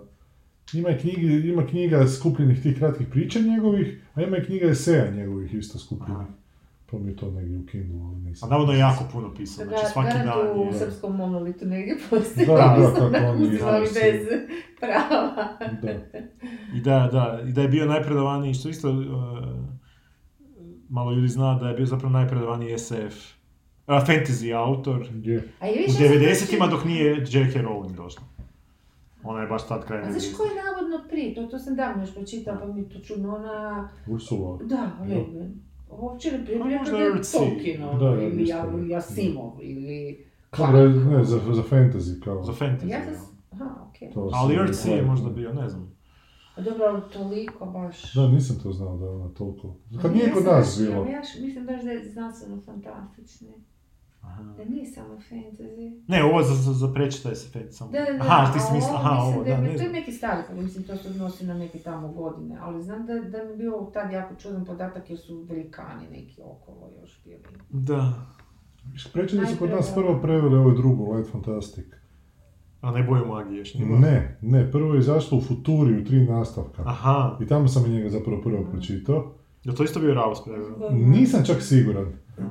Ima, 0.73 0.89
je 0.89 0.97
knjigi, 0.99 1.25
ima 1.49 1.65
knjiga 1.65 2.07
skupljenih 2.07 2.61
tih 2.63 2.77
kratkih 2.77 3.07
priča 3.07 3.39
njegovih, 3.39 4.01
a 4.13 4.21
ima 4.21 4.37
i 4.37 4.45
knjiga 4.45 4.67
eseja 4.67 5.11
njegovih 5.11 5.53
isto 5.53 5.79
skupljenih. 5.79 6.15
Aha. 6.17 6.25
Pa 6.91 6.97
mi 6.97 7.11
je 7.11 7.15
to 7.15 7.31
negdje 7.31 7.59
u 7.59 7.65
Kindle, 7.65 8.01
ali 8.01 8.15
A 8.15 8.19
nisam. 8.19 8.49
navodno 8.49 8.73
je 8.73 8.79
jako 8.79 9.03
puno 9.11 9.33
pisao, 9.33 9.65
znači 9.65 9.85
svaki 9.93 10.17
dan 10.17 10.59
u 10.59 10.65
je... 10.65 10.73
srpskom 10.73 11.15
monolitu 11.15 11.65
negdje 11.65 11.97
postoji. 12.09 12.47
Da, 12.47 12.53
da, 12.53 12.77
Mislim 12.77 12.95
kako 12.95 13.09
da 13.09 13.29
oni 13.29 13.87
bez 13.93 14.27
prava. 14.79 15.57
Da. 15.81 15.91
I 16.75 16.81
da, 16.81 17.09
da, 17.11 17.39
i 17.47 17.51
da 17.51 17.61
je 17.61 17.67
bio 17.67 17.85
najpredovaniji, 17.85 18.53
što 18.53 18.69
isto 18.69 18.89
uh, 18.91 19.05
malo 20.89 21.11
ljudi 21.11 21.27
zna 21.27 21.59
da 21.59 21.67
je 21.67 21.75
bio 21.75 21.85
zapravo 21.85 22.13
najpredovaniji 22.13 22.77
SF, 22.77 23.33
a, 23.85 24.05
fantasy 24.05 24.55
autor 24.55 25.07
Je. 25.23 25.47
A 25.59 25.65
u 25.65 25.73
više 25.77 26.03
90-ima 26.03 26.67
dok 26.67 26.85
nije 26.85 27.11
J.K. 27.11 27.59
Rowling 27.59 27.95
došla. 27.95 28.23
Ona 29.23 29.41
je 29.41 29.47
baš 29.47 29.67
tad 29.67 29.85
kraj 29.85 30.01
A 30.01 30.11
znaš 30.11 30.33
ko 30.37 30.43
je 30.43 30.51
navodno 30.63 31.09
prije? 31.09 31.35
To, 31.35 31.43
to 31.43 31.59
sam 31.59 31.75
davno 31.75 32.03
još 32.03 32.13
pročitala, 32.13 32.59
pa 32.59 32.65
mi 32.67 32.81
je 32.81 32.89
to 32.89 32.99
čudno. 32.99 33.35
Ona... 33.35 33.89
Ursula. 34.07 34.59
Da, 34.63 34.91
Levin. 35.01 35.68
Uopće 35.91 36.31
ne 36.31 36.59
Pa 36.59 36.65
možda 36.65 36.91
da 36.91 36.97
je 36.97 37.07
Earthsea. 37.07 37.39
Tolkien, 37.39 37.81
Da, 37.81 37.97
da, 37.97 38.21
ili 38.21 38.47
Ja- 38.47 38.57
je. 38.57 38.89
Jasimov, 38.89 39.57
ili... 39.61 40.25
Dobro, 40.57 40.89
ne, 40.89 41.23
za, 41.23 41.39
za 41.53 41.63
fantasy 41.63 42.23
kao. 42.23 42.43
Za 42.43 42.51
fantasy. 42.51 42.87
Ja 42.87 42.97
ja. 42.97 43.15
sam... 43.15 43.37
Aha, 43.51 43.87
okej. 43.89 44.11
To 44.11 44.29
Ali 44.33 44.55
Earthsea 44.55 44.95
je 44.95 45.05
možda 45.05 45.29
bio, 45.29 45.53
ne 45.53 45.69
znam. 45.69 45.99
A 46.55 46.61
dobro, 46.61 46.85
ali 46.85 47.01
toliko 47.13 47.65
baš... 47.65 48.13
Da, 48.13 48.27
nisam 48.27 48.59
to 48.63 48.71
znao 48.71 48.97
da 48.97 49.05
je 49.05 49.11
ona 49.11 49.29
toliko. 49.29 49.75
Kad 50.01 50.13
nije 50.13 50.31
kod 50.31 50.45
nas 50.45 50.79
bilo. 50.81 51.05
Ja, 51.05 51.11
ja 51.11 51.21
mislim 51.41 51.65
baš 51.65 51.83
da 51.83 51.91
je 51.91 52.11
znanstveno 52.11 52.61
fantastični. 52.61 53.47
Aha. 54.21 54.43
Da 54.57 54.65
nije 54.65 54.85
samo 54.85 55.15
fantasy. 55.29 56.03
Ne, 56.07 56.23
ovo 56.23 56.43
za, 56.43 56.55
za, 56.55 56.73
za 56.73 56.93
prečitaj 56.93 57.35
se 57.35 57.49
fantasy 57.51 57.71
samo. 57.71 57.91
Da, 57.91 57.99
da, 57.99 58.13
da. 58.13 58.19
Aha, 58.23 58.53
ti 58.53 58.59
si 58.59 58.65
a 58.69 58.73
mislila, 58.73 58.99
ovo 58.99 59.07
aha, 59.07 59.15
mislim 59.15 59.35
ovo, 59.35 59.43
da, 59.43 59.55
da, 59.55 59.61
ne 59.61 59.77
To 59.77 59.83
je 59.83 59.91
neki 59.91 60.11
stari, 60.11 60.43
pa 60.47 60.53
mislim 60.53 60.83
to 60.83 60.95
se 60.95 61.07
odnosi 61.07 61.45
na 61.45 61.53
neke 61.53 61.79
tamo 61.79 62.07
godine, 62.07 62.57
ali 62.61 62.83
znam 62.83 63.05
da, 63.05 63.13
da 63.13 63.43
mi 63.43 63.49
je 63.51 63.57
bio 63.57 63.89
tad 63.93 64.11
jako 64.11 64.35
čudan 64.35 64.65
podatak 64.65 65.09
jer 65.09 65.19
su 65.19 65.45
velikani 65.49 66.09
neki 66.11 66.41
okolo 66.41 66.89
još 67.01 67.21
bili. 67.23 67.43
Da. 67.69 68.13
Preći 69.13 69.37
da 69.37 69.45
su 69.45 69.57
kod 69.59 69.69
nas 69.69 69.93
prvo 69.95 70.19
preveli 70.21 70.57
ovu 70.57 70.71
drugu, 70.71 71.13
Light 71.13 71.31
Fantastic. 71.31 71.85
A 72.81 72.91
ne 72.91 73.03
boju 73.03 73.25
magije 73.25 73.57
još. 73.57 73.73
Ne, 73.73 74.37
ne, 74.41 74.71
prvo 74.71 74.93
je 74.93 74.99
izašlo 74.99 75.37
u 75.37 75.41
Futuri 75.41 76.01
u 76.01 76.05
tri 76.05 76.23
nastavka. 76.25 76.83
Aha, 76.85 77.37
I 77.41 77.47
tamo 77.47 77.67
sam 77.67 77.91
njega 77.91 78.09
zapravo 78.09 78.41
prvo 78.41 78.65
pročitao. 78.71 79.33
je 79.63 79.75
to 79.75 79.83
isto 79.83 79.99
bio 79.99 80.13
Raus 80.13 80.43
preveo? 80.43 80.89
Nisam 80.91 81.45
čak 81.45 81.61
siguran. 81.61 82.05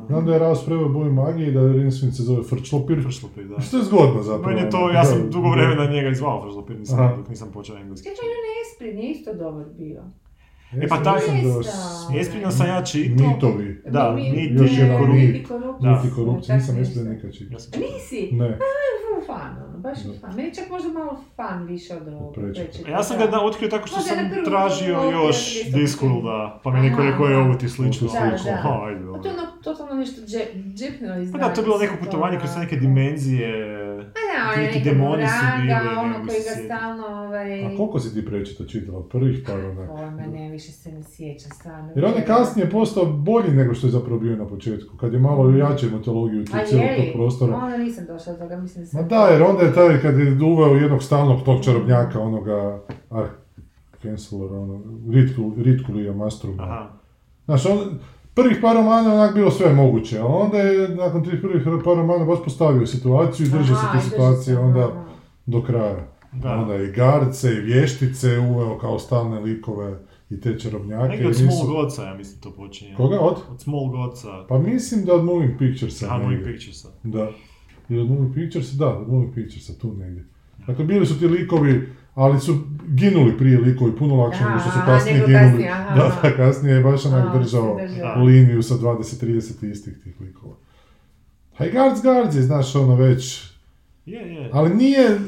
Znam 0.07 0.27
da 0.27 0.33
je 0.33 0.39
Raus 0.39 0.65
preveo 0.65 0.89
boju 0.89 1.13
magije 1.13 1.49
i 1.49 1.53
da 1.53 1.73
Rinsvin 1.73 2.13
se 2.13 2.23
zove 2.23 2.43
Frčlopir. 2.45 3.03
Fršlopir, 3.03 3.45
da. 3.47 3.61
Što 3.61 3.77
je 3.77 3.85
zgodno 3.85 4.23
zapravo. 4.23 4.49
Meni 4.49 4.61
je 4.61 4.71
to, 4.71 4.79
ono, 4.79 4.91
ja 4.91 5.05
sam 5.05 5.31
dugo 5.31 5.51
vremena 5.51 5.85
njega 5.87 6.09
izvao 6.09 6.43
Fršlopir, 6.43 6.79
nisam, 6.79 7.01
Aha. 7.01 7.17
dok 7.17 7.29
nisam 7.29 7.49
počeo 7.53 7.77
engleski. 7.77 8.09
Čekaj, 8.09 8.25
on 8.29 8.45
je 8.49 8.63
Esprit, 8.63 8.95
nije 8.95 9.11
isto 9.11 9.35
dobar 9.35 9.65
bio. 9.79 10.03
E 10.75 10.89
pa 10.89 10.97
taj- 10.99 11.21
sam 11.21 12.17
Espina 12.17 12.51
sam 12.51 12.67
ja 12.67 12.85
čitao. 12.85 13.29
Mitovi. 13.29 13.83
Da, 13.87 14.13
Mi- 14.17 14.33
mit 14.33 14.61
Još 14.61 14.71
i 14.71 14.75
jedan 14.75 14.99
korupcija. 14.99 15.27
mit. 15.27 15.35
Mit 15.35 16.13
i 16.13 16.15
korupcija. 16.15 16.49
Da. 16.49 16.61
Nisam 16.61 16.77
nešto. 16.77 16.91
Espina 16.91 17.15
nikad 17.15 17.33
čitao. 17.33 17.53
Ja 17.53 17.59
sam- 17.59 17.81
Nisi? 17.81 18.29
Ne. 18.33 18.59
Full 19.05 19.27
fan, 19.27 19.78
ono, 19.79 19.83
baš 19.85 19.99
Da. 20.01 20.19
fan. 20.21 20.37
Meni 20.37 20.55
čak 20.55 20.71
možda 20.71 20.89
malo 20.91 21.17
fan 21.37 21.65
više 21.65 21.97
od 21.97 22.09
ovog 22.11 22.35
Prečeta. 22.35 22.65
Prečeta, 22.65 22.89
A 22.89 22.93
Ja 22.93 23.03
sam 23.03 23.19
ga 23.19 23.25
da. 23.25 23.31
da, 23.31 23.41
otkrio 23.41 23.69
tako 23.69 23.87
što 23.87 23.97
Možda 23.97 24.11
sam 24.11 24.45
tražio 24.45 24.95
još 25.13 25.37
ovdje 25.59 25.73
Discworld, 25.77 26.23
da, 26.25 26.61
pa 26.63 26.71
mi 26.71 26.81
neko 26.81 27.03
rekao 27.03 27.27
je 27.27 27.37
ovo 27.39 27.55
ti 27.55 27.69
slično. 27.69 28.07
Da, 28.07 28.13
slično. 28.13 28.51
da. 28.51 28.57
Ha, 28.57 28.81
ajde, 28.85 29.01
A 29.01 29.05
dobro. 29.05 29.23
to 29.23 29.29
je 29.29 29.35
ono 29.35 29.47
totalno 29.63 29.95
nešto 29.95 30.21
dže- 30.23 30.75
džepno 30.75 31.09
Pa 31.09 31.17
izdanje. 31.17 31.45
da, 31.45 31.55
to 31.55 31.61
je 31.61 31.65
bilo 31.65 31.79
neko 31.79 31.95
putovanje 31.97 32.39
kroz 32.39 32.57
neke 32.57 32.77
dimenzije. 32.77 33.79
A 33.99 34.01
da, 34.01 34.53
on 34.53 34.61
je 34.61 34.67
Neki 34.67 34.81
demoni 34.81 35.27
su 35.29 35.35
bili, 35.57 35.69
ne 35.69 35.99
ono 35.99 36.15
koji 36.19 36.41
se 36.41 36.49
ga 36.51 36.65
stalno, 36.67 37.07
ovaj... 37.07 37.65
A 37.65 37.77
koliko 37.77 38.01
si 38.01 38.15
ti 38.15 38.27
prečita 38.27 38.65
čitala? 38.67 39.03
Prvih 39.03 39.43
par 39.47 39.61
onak? 39.61 39.89
Pojma, 39.89 40.23
ne, 40.29 40.51
više 40.51 40.73
se 40.73 40.93
ne 40.93 41.03
sjećam 41.05 41.51
stvarno. 41.53 41.89
Jer 41.95 42.05
on 42.05 42.13
je 42.13 42.25
kasnije 42.25 42.71
postao 42.71 43.05
bolji 43.07 43.51
nego 43.51 43.75
što 43.75 43.87
je 43.87 43.91
zapravo 43.91 44.21
bio 44.21 44.37
na 44.37 44.47
početku, 44.47 44.97
kad 44.97 45.13
je 45.13 45.19
malo 45.21 45.51
jače 45.53 45.87
mitologiju 45.89 46.45
tu 46.45 46.53
cijelog 46.67 46.87
je 46.87 46.97
tog 46.97 47.15
prostora. 47.15 47.57
Onda 47.57 47.77
nisam 47.77 48.05
došla 48.07 48.33
do 48.33 48.39
toga, 48.39 48.57
mislim 48.57 48.85
da 48.85 48.89
sam... 48.89 49.01
Ma 49.01 49.09
da, 49.09 49.27
jer 49.27 49.43
onda 49.43 49.63
je 49.63 49.68
taj, 49.75 50.01
kad 50.01 50.19
je 50.19 50.43
uveo 50.43 50.75
jednog 50.75 51.03
stalnog 51.03 51.45
tog 51.45 51.65
čarobnjaka, 51.65 52.21
onoga, 52.21 52.81
ah, 53.11 53.25
Chancellor, 53.99 54.53
ono, 54.53 54.81
Ritku, 55.13 55.53
Ritkulija 55.57 56.13
Mastruma. 56.13 56.63
Aha. 56.63 56.91
Znaš, 57.45 57.67
on, 57.67 57.79
prvih 58.35 58.59
par 58.63 58.77
romana 58.77 59.09
je 59.09 59.15
onak 59.15 59.35
bilo 59.35 59.51
sve 59.51 59.73
moguće, 59.75 60.19
a 60.19 60.27
onda 60.27 60.59
je 60.59 60.89
nakon 60.89 61.25
tih 61.25 61.35
prvih 61.43 61.63
par 61.85 61.97
romana 61.97 62.25
baš 62.25 62.39
postavio 62.45 62.87
situaciju 62.87 63.47
i 63.47 63.51
držao 63.51 63.77
se 63.77 63.87
te 63.93 64.01
situacije 64.11 64.55
se, 64.55 64.61
onda 64.61 64.81
aha. 64.81 65.05
do 65.47 65.63
kraja. 65.63 66.09
Da. 66.33 66.55
Onda 66.55 66.75
je 66.75 66.89
i 66.89 66.93
garce 66.93 67.53
i 67.53 67.61
vještice 67.61 68.39
uveo 68.39 68.79
kao 68.79 68.99
stalne 68.99 69.41
likove 69.41 69.99
i 70.31 70.41
te 70.41 70.59
čarobnjake. 70.59 71.09
Neki 71.09 71.25
od 71.25 71.31
nisu- 71.31 71.51
Small 71.51 71.67
Godsa, 71.67 72.05
ja 72.05 72.15
mislim, 72.15 72.41
to 72.41 72.53
počinje. 72.53 72.95
Koga? 72.97 73.21
Od? 73.21 73.37
Od 73.51 73.61
Small 73.61 73.89
Godsa. 73.89 74.45
Pa 74.49 74.59
mislim 74.59 75.05
da 75.05 75.15
od 75.15 75.25
Moving 75.25 75.59
Picturesa. 75.59 76.07
Aha, 76.07 76.19
negdje. 76.19 76.37
Moving 76.37 76.53
Picturesa. 76.55 76.89
Da. 77.03 77.31
I 77.89 77.99
od 77.99 78.11
Moving 78.11 78.35
Picturesa, 78.35 78.77
da, 78.77 78.89
od 78.89 79.09
Moving 79.09 79.35
Picturesa, 79.35 79.79
tu 79.79 79.95
negdje. 79.97 80.25
Dakle, 80.67 80.85
bili 80.85 81.07
su 81.07 81.19
ti 81.19 81.27
likovi, 81.27 81.89
ali 82.15 82.41
su 82.41 82.59
ginuli 82.89 83.39
prije 83.39 83.59
likovi 83.59 83.97
puno 83.97 84.17
lakše 84.17 84.45
nego 84.45 84.59
što 84.59 84.71
su 84.71 84.79
kasnije 84.87 85.27
ginuli. 85.27 85.35
kasnije, 85.35 85.71
aha, 85.71 85.95
da, 85.95 86.21
da, 86.23 86.37
kasnije 86.37 86.75
je 86.75 86.83
baš 86.83 87.07
onak 87.07 87.39
držao 87.39 87.79
liniju 88.25 88.63
sa 88.63 88.75
20-30 88.75 89.71
istih 89.71 89.99
tih 90.05 90.21
likova. 90.21 90.55
A 91.59 91.67
i 91.67 91.71
Guards 91.71 92.03
Guards 92.03 92.37
je, 92.37 92.43
znaš, 92.43 92.75
ono 92.75 92.97
već... 92.97 93.51
Je, 94.07 94.35
je. 94.35 94.51
Ali 94.53 94.75
nije... 94.75 95.19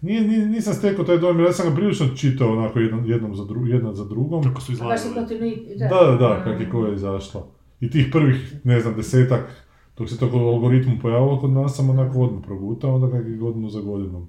Nije, 0.00 0.20
nije, 0.20 0.46
nisam 0.46 0.74
stekao 0.74 1.04
taj 1.04 1.18
dojam, 1.18 1.38
jer 1.38 1.46
ja 1.46 1.52
sam 1.52 1.68
ga 1.68 1.74
prilično 1.74 2.08
čitao 2.16 2.52
onako 2.52 2.78
jednom, 2.80 3.10
jednom 3.10 3.36
za, 3.36 3.44
dru, 3.44 3.66
jedna 3.66 3.94
za 3.94 4.04
drugom. 4.04 4.42
Kako 4.42 4.60
su 4.60 4.72
kontinuitet. 5.14 5.78
Da, 5.78 5.88
da, 5.88 6.16
da, 6.16 6.44
kak 6.44 6.60
je 6.60 6.70
koja 6.70 6.94
izašla. 6.94 7.46
I 7.80 7.90
tih 7.90 8.08
prvih, 8.12 8.54
ne 8.64 8.80
znam, 8.80 8.94
desetak, 8.94 9.63
dok 9.96 10.08
se 10.08 10.18
to 10.18 10.30
kod 10.30 10.40
algoritmu 10.40 10.98
pojavilo 11.02 11.40
kod 11.40 11.50
nas, 11.50 11.76
sam 11.76 11.90
onako 11.90 12.20
odmah 12.20 12.42
progutao, 12.44 12.94
onda 12.94 13.18
kak 13.18 13.26
je 13.26 13.36
godinu 13.36 13.70
za 13.70 13.80
godinom 13.80 14.28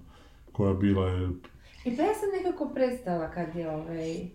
koja 0.51 0.73
bila 0.73 1.07
je... 1.07 1.29
I 1.85 1.97
pa 1.97 2.03
ja 2.03 2.13
sam 2.13 2.29
nekako 2.43 2.73
prestala 2.73 3.31
kad 3.31 3.55
je 3.55 3.71
ovaj... 3.71 4.29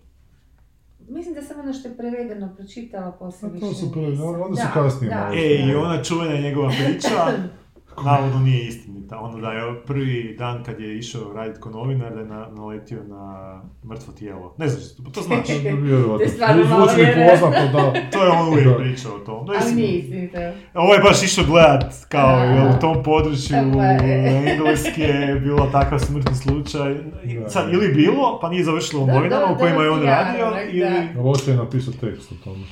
Mislim 1.09 1.35
da 1.35 1.41
sam 1.41 1.59
ono 1.59 1.73
što 1.73 1.87
je 1.87 1.97
prevedeno 1.97 2.53
pročitala 2.57 3.11
poslije 3.11 3.49
A 3.49 3.53
više 3.53 3.65
to 3.65 3.73
su 3.73 3.85
nisam. 3.85 4.41
onda 4.41 4.55
su 4.55 4.67
Da, 4.67 4.71
kasnije 4.73 5.09
da. 5.09 5.31
E, 5.33 5.69
i 5.69 5.75
ona 5.75 6.03
čuvena 6.03 6.39
njegova 6.39 6.69
priča, 6.69 7.09
navodno 8.05 8.39
nije 8.39 8.67
istinita. 8.67 9.19
Ono 9.19 9.41
da 9.41 9.51
je 9.51 9.81
prvi 9.85 10.35
dan 10.39 10.63
kad 10.63 10.79
je 10.79 10.97
išao 10.97 11.33
raditi 11.33 11.59
ko 11.59 11.69
novinar, 11.69 12.13
da 12.13 12.19
je 12.19 12.25
na, 12.25 12.47
naletio 12.49 13.03
na 13.03 13.61
mrtvo 13.89 14.13
tijelo. 14.13 14.55
Ne 14.57 14.67
znaš, 14.67 14.95
to, 14.95 15.11
to 15.11 15.21
znaš. 15.21 15.47
Vjerovatno. 15.83 16.17
To 16.17 16.23
je 16.23 16.29
stvarno 16.29 16.63
malo 16.63 16.87
Zvuči 16.87 17.01
mi 17.01 17.29
poznato, 17.29 17.67
da. 17.71 18.09
To 18.11 18.23
je 18.23 18.29
on 18.29 18.47
uvijek 18.47 18.77
pričao 18.77 19.15
o 19.15 19.19
tom. 19.19 19.45
No, 19.45 19.53
Ali 19.61 19.73
nije 19.73 19.99
istinito. 19.99 20.37
Ovo 20.73 20.93
je 20.93 20.99
baš 20.99 21.23
išao 21.23 21.45
gledat, 21.45 21.93
kao 22.09 22.35
A. 22.35 22.43
jel 22.43 22.69
u 22.69 22.79
tom 22.81 23.03
području 23.03 23.57
Pa, 23.77 24.05
engleske 24.51 25.01
je 25.01 25.39
bilo 25.39 25.67
takav 25.71 25.99
smrtni 25.99 26.35
slučaj. 26.35 26.93
I. 27.23 27.39
Sad, 27.49 27.73
ili 27.73 27.93
bilo, 27.93 28.39
pa 28.41 28.49
nije 28.49 28.63
završilo 28.63 29.03
u 29.03 29.07
novinama 29.07 29.45
u 29.53 29.57
kojima 29.57 29.83
je 29.83 29.89
on 29.89 30.03
radio, 30.03 30.53
ili, 30.71 31.23
Loše 31.23 31.51
je 31.51 31.57
napisao 31.57 31.93
tekst 31.93 32.31
o 32.31 32.35
tome. 32.43 32.63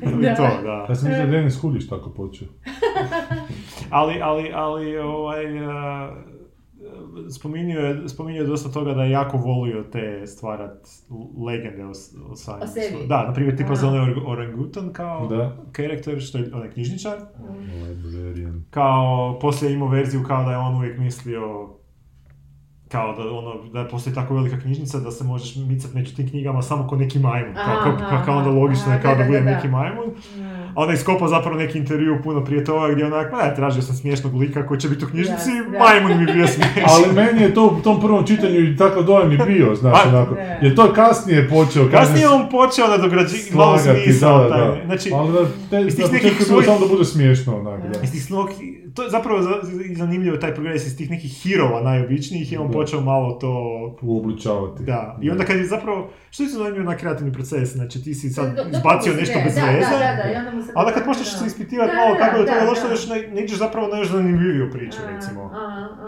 Ili 0.00 0.22
Da. 0.22 0.34
to, 0.34 0.42
da. 0.62 0.86
Ja 0.88 0.94
sam 0.94 1.08
mislio 1.08 1.26
da 1.26 1.30
Denis 1.32 1.60
Huljić 1.60 1.88
tako 1.88 2.10
počeo. 2.10 2.48
Ali, 3.90 4.20
ali, 4.22 4.50
ali, 4.54 4.98
ovaj, 4.98 5.58
a, 5.58 6.16
spominjao 7.30 7.82
je, 7.82 8.08
spominjao 8.08 8.42
je 8.42 8.46
dosta 8.48 8.68
toga 8.72 8.94
da 8.94 9.02
je 9.04 9.10
jako 9.10 9.36
volio 9.36 9.82
te 9.82 10.26
stvarat 10.26 10.88
legende 11.46 11.84
o, 11.84 11.90
o 12.30 12.36
samim 12.36 12.62
O 12.62 12.66
sebi. 12.66 13.06
Da, 13.08 13.26
na 13.26 13.32
primjer 13.32 13.56
tipa 13.56 13.74
za 13.74 13.88
orangutan 14.26 14.92
kao 14.92 15.26
Da. 15.26 15.56
karakter, 15.72 16.20
što 16.20 16.38
je 16.38 16.50
onaj 16.54 16.70
knjižničar. 16.70 17.18
Librarian. 17.88 18.64
Kao, 18.70 19.38
poslije 19.40 19.70
je 19.70 19.74
imao 19.74 19.88
verziju 19.88 20.22
kao 20.26 20.44
da 20.44 20.50
je 20.50 20.56
on 20.58 20.74
uvijek 20.76 20.98
mislio 20.98 21.68
kao 22.94 23.12
da 23.14 23.22
ono, 23.32 23.52
da 23.72 23.84
postoji 23.84 24.14
tako 24.14 24.34
velika 24.34 24.60
knjižnica 24.60 24.98
da 24.98 25.10
se 25.10 25.24
možeš 25.24 25.56
micat 25.58 25.94
među 25.94 26.14
tim 26.16 26.28
knjigama 26.28 26.62
samo 26.62 26.88
ko 26.88 26.96
neki 26.96 27.18
majmun. 27.18 27.54
Kao, 27.56 27.76
kao, 27.84 27.96
pa 28.10 28.24
kao 28.24 28.38
onda 28.38 28.50
logično 28.52 28.92
je 28.92 29.02
kao 29.02 29.10
da, 29.10 29.18
da, 29.18 29.22
da, 29.22 29.26
bude 29.26 29.40
da. 29.40 29.50
neki 29.50 29.68
majmun. 29.68 30.06
Da. 30.36 30.44
A 30.44 30.76
onda 30.76 30.92
je 30.92 30.96
iskopao 30.96 31.28
zapravo 31.28 31.56
neki 31.56 31.78
intervju 31.78 32.18
puno 32.24 32.44
prije 32.44 32.64
toga 32.64 32.92
gdje 32.92 33.06
onak, 33.06 33.32
ma 33.32 33.38
ne, 33.38 33.54
tražio 33.54 33.82
sam 33.82 33.96
smiješnog 33.96 34.34
lika 34.34 34.66
koji 34.66 34.80
će 34.80 34.88
biti 34.88 35.04
u 35.04 35.08
knjižnici, 35.08 35.50
Da, 35.62 35.70
da. 35.70 35.78
majmun 35.78 36.18
mi 36.18 36.32
bio 36.32 36.46
smiješan. 36.46 36.82
Ali 36.86 37.14
meni 37.14 37.42
je 37.42 37.54
to 37.54 37.66
u 37.68 37.82
tom 37.82 38.00
prvom 38.00 38.26
čitanju 38.26 38.60
i 38.60 38.76
takav 38.76 39.02
dojam 39.02 39.32
i 39.32 39.38
bio, 39.38 39.74
znaš, 39.74 40.02
Pa, 40.02 40.08
onako. 40.08 40.34
da. 40.34 40.40
Jer 40.40 40.74
to 40.74 40.84
je 40.84 40.94
kasnije 40.94 41.48
počeo. 41.48 41.88
Kasnije 41.90 42.28
on 42.28 42.48
počeo 42.50 42.88
nadograđivati 42.88 43.54
malo 43.54 43.78
slagati, 43.78 44.04
smisao 44.04 44.38
da, 44.40 44.48
da. 44.48 44.76
Znači, 44.86 45.10
Ali 45.14 45.32
da, 45.32 45.38
te, 45.70 45.80
iz 45.82 45.96
tih 45.96 46.12
nekih 46.12 46.32
svojih- 46.40 46.66
samo 46.66 46.78
da 46.78 46.86
bude 46.88 47.04
smiješno, 47.04 47.58
onak, 47.58 47.80
da. 47.84 48.00
iz 48.02 48.12
tih 48.12 48.24
snog, 48.24 48.48
to 48.94 49.02
je 49.02 49.10
zapravo 49.10 49.38
zanimljivo 49.92 50.36
taj 50.36 50.54
progres 50.54 50.86
iz 50.86 50.96
tih 50.96 51.10
nekih 51.10 51.32
hirova 51.32 51.82
najobičnijih 51.82 52.52
je 52.52 52.58
on 52.58 52.66
Da. 52.66 52.72
Počeo 52.84 53.00
malo 53.02 53.32
to 53.32 53.50
Uobličavati. 54.02 54.82
Da, 54.84 55.18
i 55.20 55.30
onda 55.30 55.44
kad 55.44 55.56
je 55.56 55.66
zapravo, 55.66 56.10
što 56.30 56.42
je 56.42 56.48
zanimljivo 56.48 56.84
na 56.84 56.96
kreativni 56.96 57.32
proces, 57.32 57.68
znači 57.68 58.02
ti 58.04 58.14
si 58.14 58.30
sad 58.30 58.56
do- 58.56 58.62
izbacio 58.70 59.12
do- 59.12 59.20
nešto 59.20 59.38
bez 59.44 59.56
veze, 59.56 59.60
Da, 59.80 59.98
da, 59.98 60.22
da, 60.22 60.32
i 60.32 60.36
onda 60.36 60.50
mu 60.50 60.62
se... 60.62 60.72
a 60.74 60.80
onda 60.80 60.92
kad 60.92 61.04
počneš 61.04 61.32
da. 61.32 61.38
se 61.38 61.46
ispitivati 61.46 61.92
malo 61.96 62.16
kako 62.18 62.36
je 62.36 62.44
da, 62.44 62.66
došlo, 62.66 62.90
još 62.90 63.08
ne, 63.08 63.28
ne 63.28 63.40
ideš 63.40 63.58
zapravo 63.58 63.88
na 63.88 63.98
još 63.98 64.08
zanimljiviju 64.08 64.70
priču, 64.72 64.98
recimo. 65.14 65.50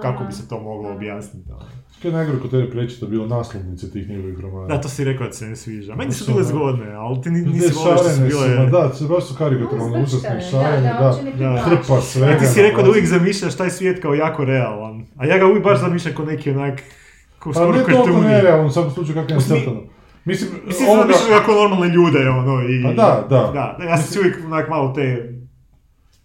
Kako 0.03 0.25
bi 0.25 0.33
se 0.33 0.49
to 0.49 0.61
moglo 0.61 0.91
objasniti? 0.91 1.49
da. 1.49 1.59
Kaj 2.03 2.09
je 2.11 2.13
najgore 2.13 2.39
kod 2.39 2.51
tebe 2.51 2.71
prečita 2.71 3.07
bilo 3.07 3.27
naslovnice 3.27 3.91
tih 3.91 4.09
njegovih 4.09 4.41
romana. 4.41 4.67
Da, 4.67 4.81
to 4.81 4.89
si 4.89 5.05
rekao 5.05 5.27
da 5.27 5.33
se 5.33 5.47
ne 5.47 5.57
sviđa. 5.57 5.95
Meni 5.95 6.13
su 6.13 6.25
bile 6.27 6.39
ne? 6.39 6.45
zgodne, 6.45 6.95
ali 6.95 7.21
ti 7.23 7.31
nisi 7.31 7.49
volio 7.49 7.69
što 7.69 7.99
su 7.99 8.07
šarene 8.07 8.31
su, 8.31 8.39
ma 8.39 8.55
bile... 8.57 8.71
da, 8.71 8.95
su- 8.95 9.09
baš 9.09 9.25
su 9.25 9.35
karikaturalno, 9.35 9.99
užasno 9.99 10.19
zbrčane, 10.19 10.41
šarene, 10.41 10.89
da, 10.89 11.15
da. 11.39 11.53
Da. 11.53 11.59
Hrpa 11.61 12.01
svega. 12.01 12.33
A 12.33 12.39
ti 12.39 12.47
si 12.47 12.63
rekao 12.63 12.83
da 12.83 12.91
uvijek 12.91 13.07
zamišljaš 13.07 13.57
taj 13.57 13.71
svijet 13.71 14.03
kao 14.03 14.15
jako 14.15 14.45
realan. 14.45 15.07
A 15.17 15.27
ja 15.27 15.39
ga 15.39 15.47
uvijek 15.47 15.65
baš 15.65 15.81
zamišljam 15.81 16.15
kao 16.15 16.25
neki 16.25 16.51
onak... 16.51 16.83
Ko 17.39 17.53
Pa 17.53 17.67
ne 17.67 17.85
toliko 17.85 18.21
nerealno, 18.21 18.67
u 18.67 18.71
svakom 18.71 18.91
slučaju 18.93 19.15
kako 19.15 19.29
je 19.29 19.35
nacrtano. 19.35 19.83
Mislim, 20.25 20.51
Mislim, 20.67 20.89
ovoga- 20.89 21.03
zamišljam 21.03 21.39
kako 21.39 21.53
normalne 21.53 21.89
ljude, 21.89 22.29
ono, 22.29 22.63
i... 22.63 22.83
Pa 22.83 22.93
da, 22.93 23.27
da. 23.31 23.53
Da, 23.79 23.85
ja 23.85 23.97
sam 23.97 24.13
si 24.13 24.19
uvijek 24.19 24.37
onak 24.47 24.69
malo 24.69 24.93
te... 24.95 25.33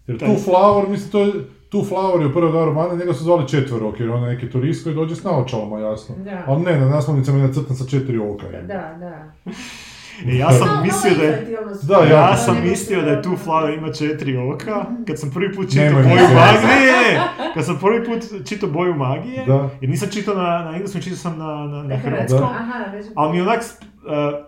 Jer 0.06 0.18
tu 0.18 0.24
Flower, 0.44 0.88
mislim, 0.88 1.10
to 1.10 1.20
je, 1.20 1.32
tu 1.72 1.84
Flower 1.84 2.20
je 2.20 2.26
u 2.26 2.32
prva 2.32 2.50
dva 2.50 2.64
romana, 2.64 2.94
njega 2.94 3.12
su 3.14 3.24
zvali 3.24 3.48
četverok, 3.48 4.00
jer 4.00 4.10
on 4.10 4.22
je 4.22 4.28
neki 4.34 4.50
turist 4.50 4.82
koji 4.84 4.94
dođe 4.94 5.16
s 5.16 5.24
naočalama, 5.24 5.78
jasno. 5.78 6.14
Da. 6.18 6.44
Ali 6.46 6.62
ne, 6.62 6.80
na 6.80 6.88
naslovnicama 6.88 7.38
je 7.38 7.46
nacrtan 7.46 7.76
sa 7.76 7.84
četiri 7.86 8.18
oka. 8.18 8.46
je. 8.46 8.62
Da, 8.62 8.96
da. 9.00 9.32
E, 10.26 10.36
ja 10.36 10.52
sam 10.52 10.68
Malo- 10.68 10.82
mislio 10.82 11.14
da 11.14 11.22
je... 11.24 11.46
su 11.80 11.86
Da, 11.86 11.96
ja 11.96 12.04
Ja 12.06 12.28
ono, 12.28 12.36
sam 12.36 12.56
mislio 12.62 13.02
da 13.02 13.10
je 13.10 13.22
tu 13.22 13.30
Flower 13.44 13.78
ima 13.78 13.92
četiri 13.92 14.36
oka, 14.36 14.84
kad 15.06 15.20
sam 15.20 15.30
prvi 15.30 15.54
put 15.54 15.70
čitao 15.70 15.92
boju 15.92 16.04
se 16.04 16.34
magije, 16.34 16.62
ne, 16.66 16.80
ne, 16.80 17.14
ne, 17.14 17.20
kad 17.54 17.64
sam 17.64 17.78
prvi 17.80 18.04
put 18.04 18.46
čitao 18.48 18.68
boju 18.68 18.94
magije, 18.94 19.44
Da. 19.46 19.70
jer 19.80 19.90
nisam 19.90 20.08
čitao 20.12 20.34
na, 20.34 20.42
na 20.64 20.72
engleskom, 20.72 21.00
čitao 21.02 21.16
sam 21.16 21.38
na, 21.38 21.44
na, 21.44 21.82
na 21.82 21.96
hrvatskom, 21.96 22.40
Da. 22.40 22.46
Aha, 22.46 22.84
već... 22.92 23.06
ali 23.14 23.32
mi 23.32 23.38
je 23.38 23.42
onak, 23.42 23.60
uh, 23.60 24.44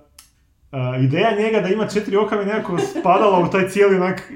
uh, 0.73 1.05
ideja 1.05 1.37
njega 1.39 1.61
da 1.61 1.69
ima 1.69 1.87
četiri 1.87 2.17
oka 2.17 2.37
mi 2.37 2.45
nekako 2.45 2.79
spadala 2.79 3.39
u 3.39 3.51
taj 3.51 3.69
cijeli 3.69 3.97
onak 3.97 4.33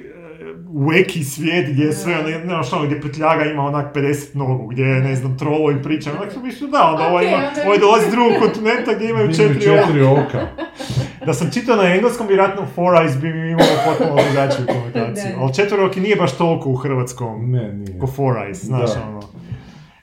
wacky 0.74 1.22
svijet 1.24 1.70
gdje 1.72 1.84
je 1.84 1.92
sve, 1.92 2.18
ono, 2.18 2.28
ne 2.28 2.44
znaš 2.44 2.72
ono, 2.72 2.86
gdje 2.86 3.00
prtljaga 3.00 3.44
ima 3.44 3.62
onak 3.62 3.94
50 3.96 4.36
nogu, 4.36 4.66
gdje 4.66 4.82
je, 4.82 5.00
ne 5.00 5.16
znam, 5.16 5.38
trolo 5.38 5.70
i 5.70 5.82
priča, 5.82 6.10
onak 6.20 6.32
sam 6.32 6.42
mislio 6.42 6.70
da, 6.70 6.82
onda 6.82 7.08
ovaj, 7.08 7.26
ima, 7.26 7.36
ovaj 7.66 7.78
dolazi 7.78 8.06
iz 8.06 8.12
drugog 8.12 8.32
kontinenta 8.42 8.94
gdje 8.94 9.10
imaju 9.10 9.34
četiri 9.34 9.70
oka. 9.70 9.82
četiri 9.86 10.02
oka. 10.02 10.46
Da 11.26 11.34
sam 11.34 11.50
čitao 11.52 11.76
na 11.76 11.94
engleskom, 11.94 12.26
vjerojatno 12.26 12.66
Four 12.74 12.94
Eyes 12.94 13.20
bi 13.20 13.32
mi 13.32 13.50
imao 13.50 13.66
potpuno 13.86 14.22
drugačiju 14.26 14.66
komentaciju. 14.66 15.32
Da. 15.36 15.42
Ali 15.42 15.54
četvoroki 15.54 16.00
nije 16.00 16.16
baš 16.16 16.36
toliko 16.36 16.70
u 16.70 16.74
hrvatskom 16.76 17.50
Ne, 17.50 17.72
nije. 17.72 17.98
ko 17.98 18.06
Four 18.06 18.34
Eyes, 18.36 18.64
znaš 18.64 18.94
Da. 18.94 19.02
ono. 19.08 19.20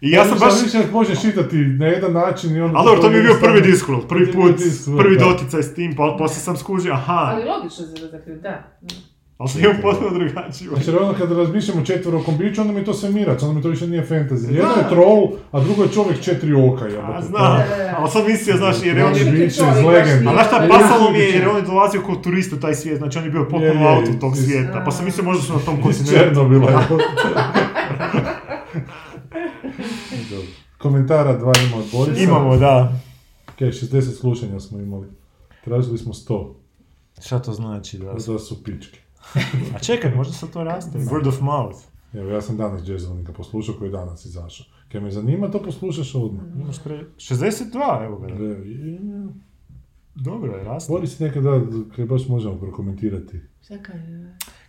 I 0.01 0.11
ja 0.11 0.25
sam 0.25 0.39
baš... 0.39 0.53
Više 0.63 0.77
možeš 0.91 1.21
čitati 1.21 1.55
na 1.55 1.87
jedan 1.87 2.13
način 2.13 2.55
i 2.55 2.61
onda... 2.61 2.77
Ali 2.77 2.85
dobro, 2.85 3.01
to 3.01 3.09
mi 3.09 3.15
je 3.15 3.21
bio 3.21 3.37
prvi 3.41 3.61
Discworld, 3.61 4.07
prvi 4.07 4.31
put, 4.31 4.55
prvi 4.97 5.17
da. 5.17 5.25
doticaj 5.25 5.63
s 5.63 5.73
tim, 5.73 5.95
pa 5.95 6.15
poslije 6.19 6.39
sam 6.39 6.57
skužio, 6.57 6.93
aha, 6.93 7.31
Ali 7.33 7.43
logično 7.45 7.85
za 7.85 8.07
zaključ, 8.07 8.39
da. 8.41 8.63
Ali 9.37 9.49
se 9.49 9.59
imamo 9.59 9.79
potpuno 9.81 10.09
drugačiju. 10.09 10.71
Znači, 10.73 10.91
ono 10.91 11.13
kad 11.13 11.31
razmišljamo 11.31 11.81
o 11.81 11.85
četvorokom 11.85 12.37
biću, 12.37 12.61
onda 12.61 12.73
mi 12.73 12.85
to 12.85 12.93
sve 12.93 13.09
mirac, 13.09 13.43
onda 13.43 13.53
mi 13.53 13.61
to 13.61 13.69
više 13.69 13.87
nije 13.87 14.05
fantasy. 14.05 14.45
Jedno 14.45 14.71
je 14.71 14.89
troll, 14.89 15.23
a 15.51 15.59
drugo 15.59 15.83
je 15.83 15.89
čovjek 15.89 16.21
četiri 16.21 16.53
oka, 16.53 16.85
A 16.85 16.87
jebote. 16.87 17.21
znam, 17.21 17.61
ali 17.97 18.11
sam 18.11 18.25
mislio, 18.27 18.57
znaš, 18.57 18.75
jer 18.83 18.97
je 18.97 19.05
on... 19.05 19.13
Znači, 19.13 19.31
biće 19.31 19.45
iz 19.45 19.57
nije- 19.81 19.99
A 20.01 20.31
znaš 20.33 20.47
šta, 20.47 20.65
E, 20.65 20.69
pasalo 20.69 21.11
mi 21.11 21.17
je 21.19 21.29
jer 21.29 21.47
on 21.47 21.55
je 21.55 21.61
dolazio 21.61 22.01
kao 22.01 22.15
turist 22.15 22.53
u 22.53 22.59
taj 22.59 22.75
svijet, 22.75 22.97
znači 22.97 23.17
on 23.17 23.23
je 23.23 23.31
bio 23.31 23.39
Je, 23.39 23.49
potpuno 23.49 23.63
je, 23.81 23.87
auto 23.89 24.11
tog 24.21 24.37
svijeta, 24.37 24.81
pa 24.85 24.91
sam 24.91 25.05
mislio 25.05 25.25
možda 25.25 25.43
su 25.43 25.53
na 25.53 25.59
tom 25.59 25.81
kontinentu. 25.81 26.11
Černobila. 26.13 26.71
jebote. 26.81 27.03
Dobro. 30.29 30.47
Komentara 30.77 31.37
dva 31.37 31.51
ima 31.67 31.77
od 31.77 31.85
Borisa. 31.93 32.23
Imamo, 32.23 32.57
da. 32.57 32.93
Ok, 33.49 33.59
60 33.59 34.01
slušanja 34.19 34.59
smo 34.59 34.79
imali. 34.79 35.07
Tražili 35.63 35.97
smo 35.97 36.13
100. 36.13 36.53
Šta 37.21 37.39
to 37.39 37.53
znači 37.53 37.97
da... 37.97 38.13
Da 38.13 38.39
su 38.39 38.63
pičke. 38.63 38.99
A 39.75 39.79
čekaj, 39.79 40.15
možda 40.15 40.33
se 40.33 40.51
to 40.51 40.63
raste. 40.63 40.97
Word 40.99 41.27
of 41.27 41.41
mouth. 41.41 41.77
Evo, 42.13 42.29
ja 42.29 42.41
sam 42.41 42.57
danas 42.57 42.87
Jazzonika 42.87 43.33
poslušao 43.33 43.75
koji 43.75 43.87
je 43.87 43.91
danas 43.91 44.25
izašao. 44.25 44.65
Kad 44.91 45.03
me 45.03 45.11
zanima, 45.11 45.51
to 45.51 45.63
poslušaš 45.63 46.15
odmah. 46.15 46.43
Imaš 46.55 46.83
pre... 46.83 47.03
62, 47.17 48.05
evo 48.05 48.17
ga. 48.17 48.27
E, 48.27 48.65
i- 48.65 48.99
Dobro 50.15 50.53
je, 50.53 50.63
raste. 50.63 50.93
Boris 50.93 51.19
nekada, 51.19 51.61
kad 51.95 52.07
baš 52.07 52.27
možemo 52.27 52.55
prokomentirati. 52.55 53.39
Čekaj, 53.67 53.95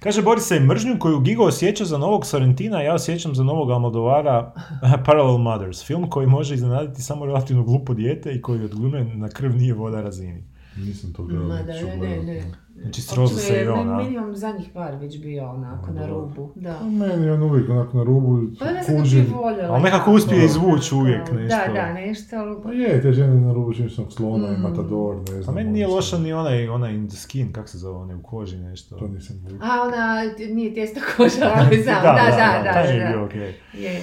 Kaže 0.00 0.22
Boris 0.22 0.44
se 0.44 0.60
mržnju 0.60 0.96
koju 0.98 1.20
Gigo 1.20 1.44
osjeća 1.44 1.84
za 1.84 1.98
novog 1.98 2.26
Sorrentina, 2.26 2.82
ja 2.82 2.94
osjećam 2.94 3.34
za 3.34 3.44
novog 3.44 3.70
Almodovara 3.70 4.52
Parallel 5.06 5.38
Mothers, 5.38 5.84
film 5.84 6.10
koji 6.10 6.26
može 6.26 6.54
iznenaditi 6.54 7.02
samo 7.02 7.26
relativno 7.26 7.62
glupo 7.62 7.94
dijete 7.94 8.32
i 8.32 8.42
koji 8.42 8.64
odglumljen 8.64 9.18
na 9.18 9.28
krv 9.28 9.56
nije 9.56 9.74
voda 9.74 10.02
razini. 10.02 10.44
Nisam 10.78 11.12
to 11.12 11.22
gledao. 11.22 11.46
Ma 11.46 11.54
da, 11.56 11.72
ne, 11.72 11.96
ne, 11.98 12.22
ne. 12.24 12.42
Znači 12.76 13.02
sroza 13.02 13.36
se 13.36 13.62
i 13.64 13.68
ona. 13.68 13.96
Meni 13.96 14.18
on 14.18 14.34
zadnjih 14.34 14.68
par 14.74 14.94
već 14.94 15.20
bio 15.20 15.44
onako 15.46 15.90
na 15.90 16.06
rubu. 16.06 16.52
Da. 16.54 16.70
A 16.72 16.84
meni 16.84 17.26
je 17.26 17.32
on 17.32 17.42
uvijek 17.42 17.68
onako 17.70 17.96
na 17.96 18.02
rubu, 18.02 18.38
Pa 18.58 18.66
kuži. 18.92 19.22
bi 19.22 19.28
voljela. 19.28 19.74
Ali 19.74 19.82
nekako 19.82 20.12
uspije 20.12 20.44
izvući 20.44 20.94
uvijek 20.94 21.32
nešto. 21.32 21.56
Da, 21.58 21.72
da, 21.74 21.92
nešto, 21.92 22.36
ali... 22.36 22.56
Pa 22.62 22.72
je, 22.72 23.02
te 23.02 23.12
žene 23.12 23.34
na 23.36 23.52
rubu 23.52 23.72
čimsnog 23.74 24.12
slona 24.12 24.48
i 24.48 24.56
Mm. 24.58 24.62
matador, 24.62 25.16
ne 25.24 25.38
A 25.38 25.42
znam. 25.42 25.54
meni 25.54 25.70
nije 25.70 25.86
ono 25.86 25.94
loša 25.94 26.18
ni 26.18 26.32
onaj, 26.32 26.68
onaj 26.68 26.94
in 26.94 27.08
the 27.08 27.16
skin, 27.16 27.52
kak 27.52 27.68
se 27.68 27.78
zove, 27.78 27.98
onaj 27.98 28.16
u 28.16 28.22
koži 28.22 28.56
nešto. 28.58 28.96
To 28.96 29.08
nisam 29.08 29.36
vidio. 29.42 29.58
A, 29.62 29.82
ona, 29.82 30.22
nije 30.46 30.74
testa 30.74 31.00
koža, 31.16 31.52
ali 31.56 31.82
znam, 31.82 32.02
da, 32.02 32.12
da, 32.12 32.62
da, 32.64 32.82
da, 32.82 33.08
bio 33.08 33.18
da. 33.18 33.24
okej. 33.24 33.54
Je. 33.74 34.00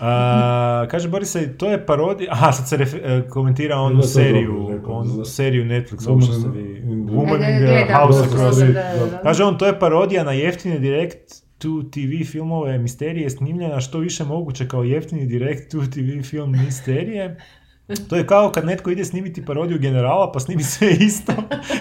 A, 0.00 0.10
kaže 0.86 1.08
Boris, 1.08 1.36
to 1.56 1.66
je 1.66 1.86
parodija, 1.86 2.32
aha 2.32 2.52
sad 2.52 2.68
se 2.68 2.76
refer- 2.76 3.00
e, 3.18 3.28
komentira 3.28 3.76
onu 3.76 4.02
seriju, 4.04 4.52
dobro 4.52 4.76
rekao, 4.76 4.92
onu 4.92 5.24
seriju 5.24 5.64
Netflixa, 5.64 5.98
Woman 6.00 6.10
ovo 6.10 6.20
što 6.20 6.32
ste 6.32 6.46
in- 6.48 6.52
vi, 6.54 6.80
Woman 7.06 7.50
in 7.52 7.66
the 7.84 7.94
House 7.94 8.18
Across. 8.20 8.58
se- 8.58 8.66
da, 8.66 8.72
da, 8.94 9.06
da. 9.06 9.18
Kaže 9.18 9.44
on, 9.44 9.58
to 9.58 9.66
je 9.66 9.78
parodija 9.78 10.24
na 10.24 10.32
jeftine 10.32 10.78
direct 10.78 11.18
to 11.58 11.82
TV 11.84 12.24
filmove 12.24 12.78
misterije 12.78 13.30
snimljena 13.30 13.80
što 13.80 13.98
više 13.98 14.24
moguće 14.24 14.68
kao 14.68 14.84
jeftini 14.84 15.26
direct 15.26 15.70
to 15.70 15.78
TV 15.78 16.22
film 16.22 16.52
misterije. 16.58 17.36
To 18.08 18.16
je 18.16 18.26
kao 18.26 18.50
kad 18.50 18.64
netko 18.64 18.90
ide 18.90 19.04
snimiti 19.04 19.44
parodiju 19.44 19.78
generala 19.78 20.32
pa 20.32 20.40
snimi 20.40 20.62
sve 20.62 20.90
isto, 20.90 21.32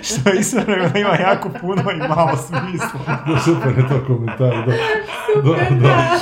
što 0.02 0.30
istovremeno 0.34 1.00
ima 1.00 1.16
jako 1.16 1.50
puno 1.62 1.82
i 1.92 2.08
malo 2.10 2.38
smisla. 2.38 3.00
Da, 3.28 3.40
super 3.40 3.78
je 3.78 3.88
to 3.90 4.06
komentar, 4.08 4.66
da. 4.66 4.74
Da, 5.42 5.76
da. 5.76 6.20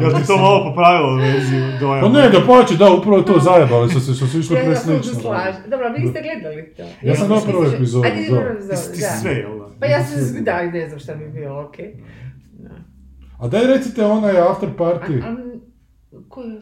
Jel 0.00 0.20
ti 0.20 0.26
to 0.26 0.36
malo 0.36 0.64
popravilo 0.64 1.16
verziju 1.16 1.66
dojama? 1.80 2.00
Pa 2.02 2.12
ne, 2.12 2.30
da 2.30 2.46
pači, 2.46 2.76
da, 2.76 2.90
upravo 2.90 3.22
to 3.22 3.38
zajebali 3.40 3.90
su 3.90 4.00
se, 4.00 4.14
što 4.14 4.26
su 4.26 4.38
išli 4.38 4.56
Ja 4.56 4.62
se 4.62 4.68
preslično. 4.68 5.30
Dobro, 5.68 5.92
vi 5.96 6.04
niste 6.04 6.22
gledali 6.22 6.74
to. 6.76 6.82
Ja 7.02 7.14
sam 7.14 7.28
gledao 7.28 7.46
prvu 7.46 7.64
epizodu, 7.64 8.04
Ajde, 8.04 8.28
da. 8.68 8.76
Ti 8.92 9.00
sve, 9.20 9.32
jel 9.32 9.58
da? 9.58 9.66
Pa 9.80 9.86
ja 9.86 10.04
sam, 10.04 10.44
da, 10.44 10.62
ne 10.62 10.88
znam 10.88 11.00
šta 11.00 11.14
bi 11.14 11.28
bilo, 11.28 11.60
okej. 11.60 11.94
Da. 12.52 12.70
A 13.40 13.48
daj 13.48 13.66
recite 13.66 14.04
onaj 14.04 14.38
after 14.38 14.68
party, 14.78 15.22
A- 15.24 15.28
a- 15.28 15.60
Koji 16.28 16.50
je? 16.50 16.60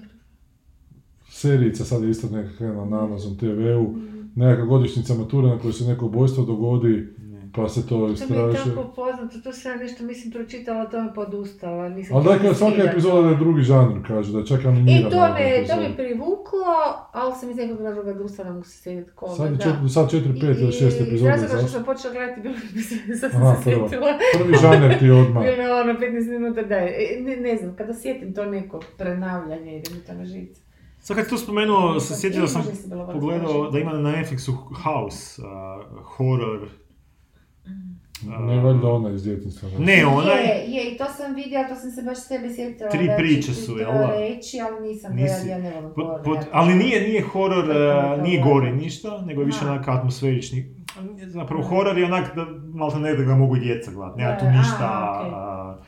Serijica, 1.38 1.84
sad 1.84 2.02
je 2.02 2.10
isto 2.10 2.26
neka 2.28 2.50
krenula 2.58 2.84
na 2.86 3.04
Amazon 3.04 3.36
TV-u, 3.36 3.94
nekakva 4.36 4.66
godišnjica 4.66 5.14
mature 5.14 5.48
na 5.48 5.58
kojoj 5.58 5.72
se 5.72 5.84
neko 5.84 6.06
ubojstvo 6.06 6.44
dogodi, 6.44 7.06
pa 7.54 7.68
se 7.68 7.82
to 7.82 7.88
To 7.88 7.96
mi 7.98 8.08
je 8.08 8.12
istraže. 8.14 8.64
tako 8.64 8.92
poznato, 8.96 9.40
to 9.44 9.52
sam 9.52 9.72
ja 9.72 9.76
nešto 9.76 10.04
mislim 10.04 10.32
pročitala, 10.32 10.84
to 10.86 11.02
me 11.02 11.14
podustala, 11.14 11.88
nisam 11.88 12.16
Ali 12.16 12.24
dakle, 12.26 12.54
svaka 12.54 12.82
epizoda 12.82 13.22
da 13.22 13.28
je 13.28 13.36
drugi 13.36 13.62
žanr, 13.62 14.06
kažu, 14.06 14.32
da 14.32 14.44
čak 14.44 14.64
I 14.64 14.66
animirana. 14.66 15.10
to 15.10 15.34
me, 15.34 15.66
to 15.68 15.76
me 15.78 15.96
privuklo, 15.96 16.74
ali 17.12 17.34
sam 17.34 17.50
iz 17.50 17.56
nekog 17.56 17.80
razloga 17.80 18.10
odustala, 18.10 18.50
mogu 18.50 18.64
se 18.64 18.82
sjetiti 18.82 19.10
koga, 19.14 19.34
Sad 19.34 19.52
je 19.52 19.58
četiri, 19.58 19.88
sad 19.88 20.10
četiri, 20.10 20.40
pet 20.40 20.58
ili 20.58 20.72
šest 20.72 21.00
I 21.00 21.02
epizoda. 21.02 21.34
Iz 21.34 21.42
razloga 21.42 21.58
što 21.58 21.68
sam 21.68 21.84
počela 21.84 22.14
gledati, 22.14 22.40
bilo 22.40 22.54
mi 22.74 22.82
se, 22.82 22.94
sad 23.20 23.30
Aha, 23.34 23.54
sam 23.54 23.62
se 23.62 23.70
prvo. 23.70 23.88
sjetila. 23.88 24.08
Prvi 24.38 24.54
žanr 24.56 24.98
ti 24.98 25.04
je 25.04 25.12
odmah. 25.12 25.42
Bilo 25.44 25.62
je 25.62 25.74
ono 25.74 25.92
15 25.92 26.00
minuta 26.30 26.62
da 26.62 26.74
je, 26.76 26.90
ne, 27.20 27.36
ne 27.38 27.56
znam, 27.56 27.76
kada 27.76 27.94
sjetim 27.94 28.34
to 28.34 28.44
neko 28.46 28.80
prenavljanje, 28.98 29.78
ide 29.78 29.90
mi 29.94 30.00
to 30.00 30.14
na 30.14 30.24
živce. 30.24 30.60
Sad 31.08 31.16
kad 31.16 31.24
si 31.24 31.30
to 31.30 31.38
spomenuo, 31.38 32.00
se 32.00 32.14
sjetio 32.16 32.40
da 32.40 32.48
sam 32.48 32.62
pogledao 33.12 33.70
da 33.70 33.78
ima 33.78 33.92
na 33.92 34.10
Netflixu 34.12 34.52
House, 34.82 35.42
uh, 35.42 35.48
horror. 36.06 36.68
Ne 38.22 38.60
valjda 38.60 38.88
ona 38.88 39.10
iz 39.10 39.22
djetinstva. 39.24 39.68
Ne, 39.78 39.92
Je, 39.92 40.06
onaj, 40.06 40.44
je, 40.66 40.94
i 40.94 40.98
to 40.98 41.04
sam 41.16 41.34
vidjela, 41.34 41.68
to 41.68 41.74
sam 41.74 41.90
se 41.90 42.02
baš 42.02 42.18
sebe 42.18 42.54
sjetila. 42.54 42.90
Tri 42.90 43.10
priče 43.16 43.54
su, 43.54 43.78
jel 43.78 43.92
da? 43.92 44.10
reći, 44.18 44.56
ali 44.60 44.88
nisam 44.88 45.14
Nisi. 45.14 45.34
gledala, 45.44 45.64
ja 45.64 45.70
ne 45.70 45.80
volim 45.80 45.94
pod- 45.94 46.06
horor, 46.06 46.22
pod- 46.24 46.46
ali 46.52 46.74
nije, 46.74 47.00
nije 47.08 47.22
horror, 47.22 47.64
je 47.70 47.94
uh, 47.96 48.02
to 48.16 48.22
nije 48.22 48.42
gori 48.42 48.72
ništa, 48.72 49.22
nego 49.26 49.40
je 49.40 49.46
više 49.46 49.64
onak 49.64 49.88
atmosferični. 49.88 50.74
Zapravo 51.26 51.62
horor 51.62 51.98
je 51.98 52.04
onak 52.04 52.36
da 52.36 52.46
malo 52.74 52.98
ne 52.98 53.14
da 53.14 53.22
ga 53.22 53.34
mogu 53.34 53.56
djeca 53.56 53.90
gledati, 53.90 54.20
nema 54.20 54.38
tu 54.38 54.44
ništa, 54.44 54.76
aha, 54.80 55.20
okej. 55.20 55.32
a, 55.34 55.78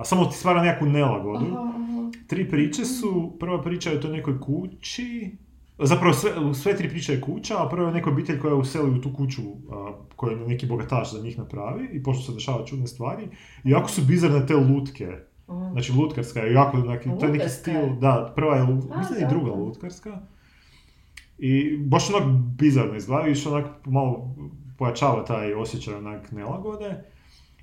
a, 0.00 0.04
samo 0.04 0.24
ti 0.24 0.36
stvara 0.36 0.62
nekakvu 0.62 0.86
nelagodu. 0.86 1.46
Aha. 1.52 1.75
Tri 2.26 2.48
priče 2.48 2.84
su, 2.84 3.36
prva 3.40 3.62
priča 3.62 3.90
je 3.90 3.98
o 3.98 4.02
toj 4.02 4.10
nekoj 4.12 4.40
kući, 4.40 5.30
zapravo 5.78 6.14
sve, 6.14 6.30
sve 6.54 6.76
tri 6.76 6.88
priče 6.88 7.12
je 7.12 7.20
kuća, 7.20 7.54
a 7.58 7.68
prva 7.68 7.88
je 7.88 7.94
neka 7.94 8.10
obitelj 8.10 8.38
koja 8.40 8.54
useli 8.54 8.90
u 8.90 9.00
tu 9.00 9.12
kuću 9.14 9.42
a, 9.70 9.92
koju 10.16 10.38
je 10.38 10.46
neki 10.48 10.66
bogataš 10.66 11.12
za 11.12 11.22
njih 11.22 11.38
napravi 11.38 11.88
i 11.92 12.02
pošto 12.02 12.22
se 12.22 12.32
dešava 12.32 12.66
čudne 12.66 12.86
stvari. 12.86 13.28
I 13.64 13.70
jako 13.70 13.88
su 13.90 14.02
bizarne 14.02 14.46
te 14.46 14.54
lutke. 14.56 15.08
aha. 15.46 15.70
Znači 15.72 15.92
lutkarska 15.92 16.40
je 16.40 16.52
jako, 16.52 16.76
neki, 16.78 17.08
to 17.20 17.26
je 17.26 17.32
neki 17.32 17.48
stil, 17.48 17.96
da, 18.00 18.32
prva 18.36 18.56
je, 18.56 18.62
A, 18.62 18.66
mislim 18.66 19.02
da 19.10 19.16
je 19.18 19.26
i 19.26 19.30
druga 19.30 19.50
lutkarska. 19.50 20.20
I 21.38 21.76
baš 21.78 22.10
onak 22.10 22.28
bizarno 22.58 22.96
izgleda, 22.96 23.28
i 23.28 23.48
onak 23.48 23.66
malo 23.86 24.34
pojačava 24.78 25.24
taj 25.24 25.54
osjećaj 25.54 25.94
onak 25.94 26.32
nelagode. 26.32 27.04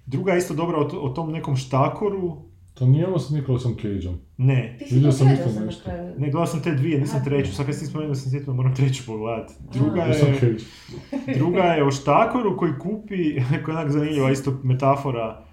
Druga 0.06 0.32
je 0.32 0.38
isto 0.38 0.54
dobra 0.54 0.78
o, 0.78 0.84
to- 0.84 1.00
o 1.00 1.10
tom 1.10 1.32
nekom 1.32 1.56
štakoru, 1.56 2.42
To 2.74 2.86
nije 2.86 3.08
ovo 3.08 3.20
s 3.20 3.30
Nicolasom 3.30 3.76
Cageom. 3.76 4.16
ne, 4.38 4.76
Ti 4.80 4.86
si 4.88 4.96
Vidio 4.96 5.10
to 5.10 5.18
sam 5.18 5.28
gledao 5.28 5.42
isto 5.42 5.50
sam 5.50 5.60
na 5.60 5.66
nešto. 5.66 5.84
kraju. 5.84 6.04
ne, 6.10 6.30
gledao 6.32 6.46
sam 6.48 6.62
te 6.62 6.72
dvije, 6.72 7.00
nisam 7.00 7.24
treću, 7.24 7.54
sad 7.54 7.66
kad 7.66 7.76
si 7.76 7.86
spomenuo 7.86 8.16
sam 8.16 8.32
sjetio 8.32 8.54
moram 8.54 8.76
treću 8.76 9.04
pogledati. 9.06 9.54
Druga. 9.74 10.06
Nisam 10.06 10.28
je, 10.30 10.40
Cage. 10.40 10.58
druga 11.38 11.64
je 11.64 11.84
o 11.84 11.92
štakoru 11.92 12.58
koji 12.58 12.72
kupi, 12.80 13.16
koja 13.66 13.74
je 13.74 13.80
onak 13.80 13.92
zanimljiva 13.92 14.32
isto 14.32 14.60
metafora, 14.64 15.44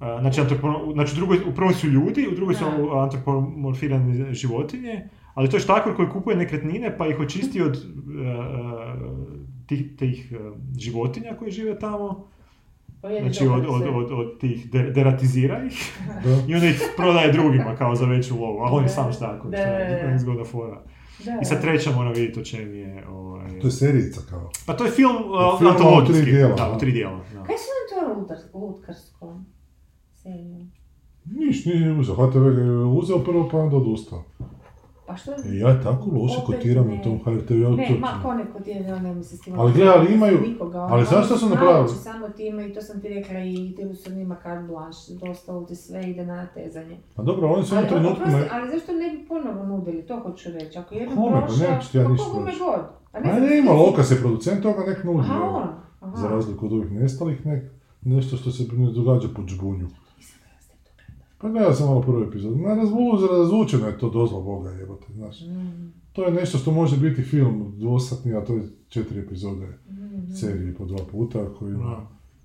A, 0.00 0.18
Znači, 0.20 0.40
antropo- 0.40 0.92
znači 0.92 1.12
u, 1.12 1.16
drugoj, 1.16 1.38
u 1.48 1.54
prvoj 1.54 1.74
su 1.74 1.86
ljudi, 1.88 2.28
u 2.28 2.34
drugoj 2.34 2.54
su 2.54 2.64
antropomorfirane 2.94 4.34
životinje, 4.34 5.08
ali 5.34 5.50
to 5.50 5.56
je 5.56 5.60
štakor 5.60 5.96
koji 5.96 6.08
kupuje 6.08 6.36
nekretnine 6.36 6.98
pa 6.98 7.06
ih 7.06 7.20
očisti 7.20 7.62
od 7.62 7.76
uh, 7.76 7.82
tih, 9.66 9.96
tih 9.98 10.32
uh, 10.32 10.56
životinja 10.78 11.36
koji 11.38 11.50
žive 11.50 11.78
tamo, 11.78 12.28
Pa 13.02 13.08
znači 13.08 13.46
od, 13.46 13.64
od, 13.68 13.82
od, 13.94 14.12
od 14.12 14.38
tih, 14.40 14.70
de- 14.70 14.90
deratizira 14.90 15.64
ih 15.66 15.92
Da. 16.24 16.30
i 16.48 16.54
onda 16.54 16.66
ih 16.66 16.82
prodaje 16.96 17.32
drugima 17.32 17.76
kao 17.76 17.94
za 17.94 18.06
veću 18.06 18.34
lovu, 18.34 18.60
a 18.60 18.70
on 18.70 18.82
je 18.82 18.88
sam 18.88 19.06
da, 19.06 19.12
što 19.12 19.24
je 19.24 19.30
da, 19.44 20.02
da. 20.02 20.10
nezgodna 20.10 20.44
fora. 20.44 20.82
Da, 21.24 21.38
I 21.42 21.44
sad 21.44 21.60
treća 21.60 21.90
moram 21.90 22.12
vidjeti 22.12 22.40
o 22.40 22.44
čem 22.44 22.74
je... 22.74 23.06
Ovaj... 23.08 23.60
To 23.60 23.66
je 23.66 23.70
serijica 23.70 24.20
kao. 24.30 24.50
Pa 24.66 24.72
to 24.72 24.84
je 24.84 24.90
film, 24.90 25.16
uh, 25.16 25.58
Film 25.58 25.70
u 25.70 25.72
antologijski. 25.72 26.22
tri 26.22 26.32
dijela, 26.32 26.54
Da, 26.54 26.72
u 26.76 26.78
tri 26.78 26.92
dijela. 26.92 27.16
Da. 27.34 27.42
Kaj 27.42 27.56
su 27.56 27.68
nam 27.70 28.14
to 28.14 28.20
lutar, 28.20 28.36
lutkarskom? 28.54 29.46
Serijom? 30.14 30.70
Niš 31.24 31.64
nije 31.64 31.92
uzeo. 31.92 32.14
HTV 32.16 32.38
ga 32.38 32.62
je 32.62 32.70
uzeo 32.70 33.18
prvo 33.18 33.48
pa 33.52 33.58
onda 33.58 33.76
odustao. 33.76 34.24
Pa 35.10 35.16
što? 35.16 35.30
Ja 35.44 35.82
tako 35.82 36.10
loše 36.12 36.40
kotiram 36.46 36.86
ne. 36.86 36.96
na 36.96 37.02
tom 37.02 37.18
HRT. 37.18 37.50
Ja 37.52 37.68
Ne, 37.70 37.86
to- 37.88 38.00
ma 38.00 38.22
ko 38.22 38.34
neko 38.34 38.60
ti 38.60 38.74
ne, 38.76 39.00
ne 39.00 39.14
misli 39.14 39.36
s 39.38 39.40
tim. 39.40 39.54
Ali 39.54 39.72
gle, 39.72 39.86
ali 39.88 40.14
imaju- 40.14 40.40
Nikoga, 40.42 40.78
ali 40.80 40.92
ono, 40.94 41.04
znaš 41.04 41.26
šta 41.26 41.36
su 41.36 41.44
malo 41.44 41.54
napravili? 41.56 41.88
će 41.88 41.94
samo 41.96 42.28
time 42.30 42.68
i 42.68 42.74
to 42.74 42.82
sam 42.82 43.00
ti 43.00 43.08
rekla 43.08 43.38
i 43.40 43.74
ti 43.76 43.94
su 43.94 44.12
njima 44.12 44.36
carte 44.36 44.64
blanche, 44.64 44.98
dosta 45.20 45.66
ti 45.66 45.76
sve 45.76 46.00
ide 46.02 46.26
na 46.26 46.36
natezanje. 46.36 46.96
Pa 47.16 47.22
dobro, 47.22 47.48
oni 47.48 47.64
su 47.64 47.74
u 47.74 47.78
Ali, 47.78 47.88
trenutku... 47.88 48.22
me- 48.26 48.48
ali 48.52 48.70
zašto 48.70 48.92
ne 48.92 49.10
bi 49.10 49.24
ponovo 49.24 49.66
nudili, 49.66 50.02
to 50.02 50.20
hoću 50.20 50.50
reći. 50.50 50.78
Ako 50.78 50.94
jednom 50.94 51.16
Kome? 51.16 51.40
Pa 51.40 51.46
prošao, 51.46 51.70
neću 51.70 51.90
ti 51.90 51.98
ja 51.98 52.04
pa 52.04 52.10
ništa 52.10 52.26
kome 52.28 52.46
reći. 52.46 52.58
god. 52.60 52.80
A 53.12 53.18
A 53.18 53.22
znam, 53.22 53.42
ne, 53.42 53.58
ima 53.58 53.70
ti- 53.70 53.76
Lokas 53.78 54.10
je 54.10 54.16
producent 54.16 54.62
toga, 54.62 54.84
nek 54.86 55.04
nudi. 55.04 55.18
Aha, 55.20 55.44
on. 55.44 55.68
Aha. 56.00 56.16
Za 56.16 56.28
razliku 56.28 56.66
od 56.66 56.72
ovih 56.72 56.92
nestalih, 56.92 57.46
nek, 57.46 57.62
nešto 58.02 58.36
što 58.36 58.50
se 58.50 58.62
ne 58.72 58.92
događa 58.92 59.28
po 59.36 59.42
džbunju. 59.42 59.88
Pa 61.40 61.48
gledao 61.48 61.74
sam 61.74 61.86
malo 61.86 62.00
prvu 62.00 62.22
epizodu. 62.22 62.56
Na 62.56 62.74
razvu, 62.74 62.98
razvučeno 63.38 63.86
je 63.86 63.98
to 63.98 64.10
dozlo 64.10 64.40
Boga, 64.40 64.70
jebote, 64.70 65.06
znaš. 65.12 65.40
Mm, 65.40 65.92
To 66.12 66.24
je 66.24 66.32
nešto 66.32 66.58
što 66.58 66.70
može 66.72 66.96
biti 66.96 67.22
film 67.22 67.72
dvosatni, 67.76 68.34
a 68.34 68.44
to 68.44 68.54
je 68.54 68.62
četiri 68.88 69.20
epizode 69.20 69.66
mm, 69.66 70.32
serije 70.34 70.74
po 70.74 70.84
dva 70.84 71.04
puta, 71.10 71.38
koji 71.58 71.72
ima 71.72 71.96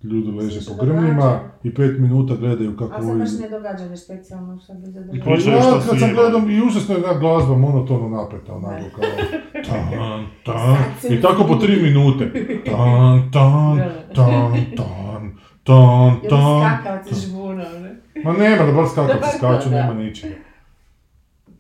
ljudi 0.04 0.32
leže 0.32 0.60
po 0.68 0.86
grmljima 0.86 1.40
i 1.64 1.74
pet 1.74 2.00
minuta 2.00 2.36
gledaju 2.36 2.78
kako... 2.78 2.96
A 2.96 3.02
sad 3.02 3.18
baš 3.18 3.30
ne 3.42 3.50
događa 3.50 3.90
ne 3.90 3.98
specijalno 3.98 4.60
što 4.60 4.74
bi 4.74 4.92
zadržalo. 4.92 5.58
Ja, 5.58 5.82
kad 5.90 6.00
sam 6.00 6.10
gledam 6.14 6.50
i 6.50 6.62
užasno 6.62 6.96
je 6.96 7.02
glazba 7.20 7.58
monotono 7.58 8.10
napeta, 8.10 8.54
onako 8.54 8.84
kao... 8.96 9.06
Tan, 9.70 10.26
tan, 10.46 10.78
i 11.18 11.22
tako 11.22 11.44
po 11.48 11.56
tri 11.56 11.82
minute. 11.82 12.32
Tan, 12.72 13.32
tan, 13.32 13.78
tan, 14.16 14.54
tan, 14.76 15.32
tan, 15.64 16.20
tan. 16.30 16.62
Skakavac 16.62 17.14
žbuno, 17.26 17.64
ne? 17.82 17.85
Ma 18.26 18.34
nema 18.34 18.66
da 18.66 18.72
bar 18.72 18.88
skakavci 18.88 19.38
skaču, 19.38 19.70
nema 19.70 19.94
ničega. 19.94 20.36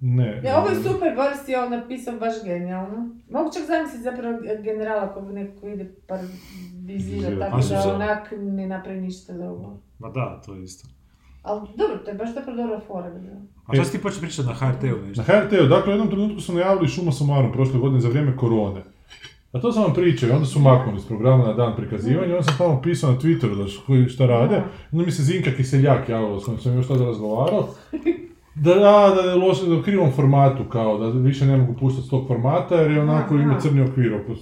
Ne. 0.01 0.41
Ne, 0.43 0.55
ovo 0.55 0.69
je 0.69 0.75
super, 0.75 1.15
Boris 1.15 1.47
je 1.47 1.59
on 1.59 1.71
napisao 1.71 2.19
baš 2.19 2.33
genijalno. 2.43 3.09
Mogu 3.29 3.49
čak 3.53 3.63
zamisliti 3.67 4.03
zapravo 4.03 4.37
generala 4.63 5.13
kog 5.13 5.31
neko 5.31 5.67
ide 5.67 5.91
par 6.07 6.19
vizira, 6.85 7.39
tako 7.39 7.61
da 7.69 7.93
onak 7.95 8.33
ne 8.37 8.67
napravi 8.67 9.01
ništa 9.01 9.33
ovo. 9.33 9.79
Ma 9.99 10.09
da, 10.09 10.41
to 10.45 10.53
je 10.53 10.63
isto. 10.63 10.87
Ali 11.43 11.61
dobro, 11.77 11.97
to 11.97 12.11
je 12.11 12.17
baš 12.17 12.35
tako 12.35 12.51
dobra 12.51 12.79
fora. 12.87 13.11
A 13.65 13.75
što 13.75 13.83
si 13.83 13.91
ti 13.91 14.01
počeo 14.01 14.21
pričati 14.21 14.47
na 14.47 14.53
HRT-u 14.53 15.07
nešto? 15.07 15.21
Na 15.21 15.23
HRT-u, 15.23 15.67
dakle 15.67 15.89
u 15.89 15.95
jednom 15.95 16.09
trenutku 16.09 16.41
su 16.41 16.53
najavili 16.53 16.87
Šuma 16.87 17.11
Somarum 17.11 17.51
prošle 17.51 17.79
godine 17.79 18.01
za 18.01 18.09
vrijeme 18.09 18.37
korone. 18.37 18.83
A 19.55 19.59
to 19.59 19.71
sam 19.71 19.83
vam 19.83 19.93
pričao 19.93 20.29
i 20.29 20.31
onda 20.31 20.45
su 20.45 20.59
maknuli 20.59 20.99
s 20.99 21.05
programa 21.05 21.45
na 21.45 21.53
dan 21.53 21.75
prikazivanja, 21.75 22.35
onda 22.35 22.43
sam 22.43 22.57
tamo 22.57 22.81
pisao 22.81 23.11
na 23.11 23.17
Twitteru 23.17 23.55
da 23.55 24.07
šta 24.09 24.25
rade, 24.25 24.63
onda 24.91 25.05
mi 25.05 25.11
se 25.11 25.23
Zinka 25.23 25.51
Kiseljak 25.51 26.09
javila 26.09 26.39
s 26.39 26.63
sam 26.63 26.75
još 26.75 26.87
tada 26.87 27.05
razgovarao, 27.05 27.67
da, 28.65 28.73
da, 28.73 29.13
da 29.15 29.29
je 29.29 29.35
loše, 29.35 29.65
da 29.65 29.75
u 29.75 29.81
krivom 29.81 30.11
formatu, 30.11 30.63
kao, 30.63 30.97
da 30.97 31.19
više 31.19 31.45
ne 31.45 31.57
mogu 31.57 31.73
puštati 31.79 32.07
s 32.07 32.09
tog 32.09 32.27
formata, 32.27 32.75
jer 32.75 32.91
je 32.91 33.01
onako 33.01 33.35
ima 33.35 33.59
crni 33.59 33.81
okvir 33.81 34.13
okus. 34.13 34.39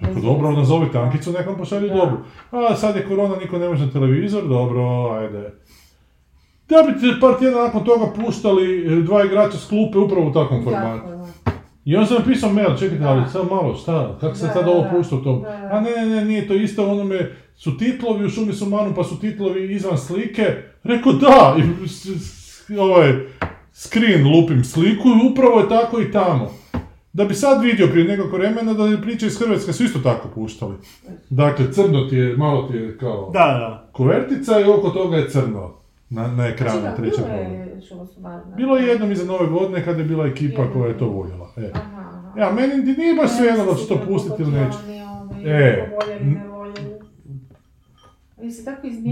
Rekao, 0.00 0.22
dobro, 0.22 0.52
nazovite 0.52 0.98
Ankicu, 0.98 1.32
nekom 1.32 1.56
pošalju 1.56 1.88
dobro. 1.88 2.18
A 2.50 2.76
sad 2.76 2.96
je 2.96 3.06
korona, 3.08 3.36
niko 3.36 3.58
ne 3.58 3.68
može 3.68 3.86
na 3.86 3.92
televizor, 3.92 4.48
dobro, 4.48 5.10
ajde. 5.10 5.54
Da 6.68 6.76
bi 6.82 7.00
te 7.00 7.20
par 7.20 7.38
tjedana 7.38 7.64
nakon 7.64 7.84
toga 7.84 8.06
puštali 8.24 8.98
e, 8.98 9.02
dva 9.02 9.24
igrača 9.24 9.58
s 9.58 9.68
klupe 9.68 9.98
upravo 9.98 10.28
u 10.28 10.32
takvom 10.32 10.64
formatu. 10.64 11.21
I 11.84 11.96
on 11.96 12.06
sam 12.06 12.16
napisao 12.16 12.52
mail, 12.52 12.76
čekajte, 12.78 13.04
ali 13.04 13.30
sad 13.32 13.50
malo, 13.50 13.76
šta, 13.76 14.18
kako 14.20 14.34
se 14.34 14.46
sad 14.52 14.68
ovo 14.68 14.86
pušta 14.96 15.16
u 15.16 15.22
tom? 15.22 15.44
A 15.70 15.80
ne, 15.80 15.90
ne, 15.90 16.06
ne, 16.06 16.24
nije 16.24 16.48
to 16.48 16.54
isto, 16.54 16.90
onome 16.90 17.30
su 17.56 17.78
titlovi 17.78 18.24
u 18.24 18.28
šumi 18.28 18.52
su 18.52 18.66
manu, 18.66 18.94
pa 18.96 19.04
su 19.04 19.20
titlovi 19.20 19.74
izvan 19.74 19.98
slike. 19.98 20.56
Rekao, 20.84 21.12
da, 21.12 21.56
i 22.68 22.76
ovaj, 22.76 23.12
screen 23.72 24.26
lupim 24.32 24.64
sliku 24.64 25.08
i 25.08 25.30
upravo 25.30 25.60
je 25.60 25.68
tako 25.68 26.00
i 26.00 26.12
tamo. 26.12 26.50
Da 27.12 27.24
bi 27.24 27.34
sad 27.34 27.62
vidio 27.62 27.86
prije 27.86 28.16
nekog 28.16 28.32
vremena 28.32 28.74
da 28.74 28.84
je 28.84 29.02
priče 29.02 29.26
iz 29.26 29.38
Hrvatske 29.38 29.72
su 29.72 29.84
isto 29.84 29.98
tako 29.98 30.28
puštali. 30.34 30.74
Dakle, 31.30 31.72
crno 31.72 32.08
ti 32.08 32.16
je, 32.16 32.36
malo 32.36 32.68
ti 32.68 32.76
je 32.76 32.98
kao 32.98 33.30
da, 33.32 33.38
da. 33.38 33.90
kuvertica 33.92 34.60
i 34.60 34.64
oko 34.64 34.90
toga 34.90 35.16
je 35.16 35.30
crno 35.30 35.81
na, 36.12 36.28
na 36.28 36.46
ekranu 36.46 36.80
znači, 36.80 36.96
treća 36.96 37.22
Bilo 38.56 38.76
je 38.76 38.86
jednom 38.86 39.12
iza 39.12 39.24
nove 39.24 39.46
godine 39.46 39.84
kad 39.84 39.98
je 39.98 40.04
bila 40.04 40.26
ekipa 40.26 40.72
koja 40.72 40.88
je 40.88 40.98
to 40.98 41.08
voljela. 41.08 41.52
E. 41.56 41.70
Aha, 41.74 42.02
Ja, 42.38 42.52
meni 42.52 42.94
nije 42.96 43.14
baš 43.14 43.36
sve 43.36 43.46
jedno 43.46 43.64
da 43.64 43.74
će 43.74 43.88
to 43.88 44.00
pustiti 44.06 44.42
ili 44.42 44.52
neće. 44.52 44.78
E, 45.44 45.88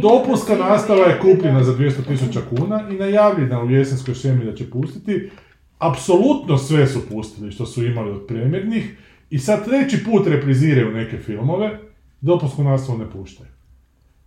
Dopunska 0.02 0.56
nastava 0.56 1.06
je 1.06 1.20
kupljena 1.20 1.64
za 1.64 1.72
200.000 1.72 2.40
kuna 2.51 2.89
i 2.90 2.94
najavljena 2.94 3.62
u 3.62 3.70
jesenskoj 3.70 4.14
šemi 4.14 4.44
da 4.44 4.55
će 4.55 4.70
pustiti. 4.70 5.31
Apsolutno 5.78 6.59
sve 6.59 6.86
su 6.86 7.09
pustili 7.09 7.52
što 7.52 7.66
su 7.66 7.85
imali 7.85 8.10
od 8.10 8.27
premjernih 8.27 8.97
i 9.31 9.39
sad 9.39 9.64
treći 9.64 10.05
put 10.05 10.27
repriziraju 10.27 10.93
neke 10.93 11.18
filmove, 11.18 11.78
dopunsku 12.20 12.62
nastavu 12.62 12.98
ne 12.98 13.10
puštaju. 13.10 13.51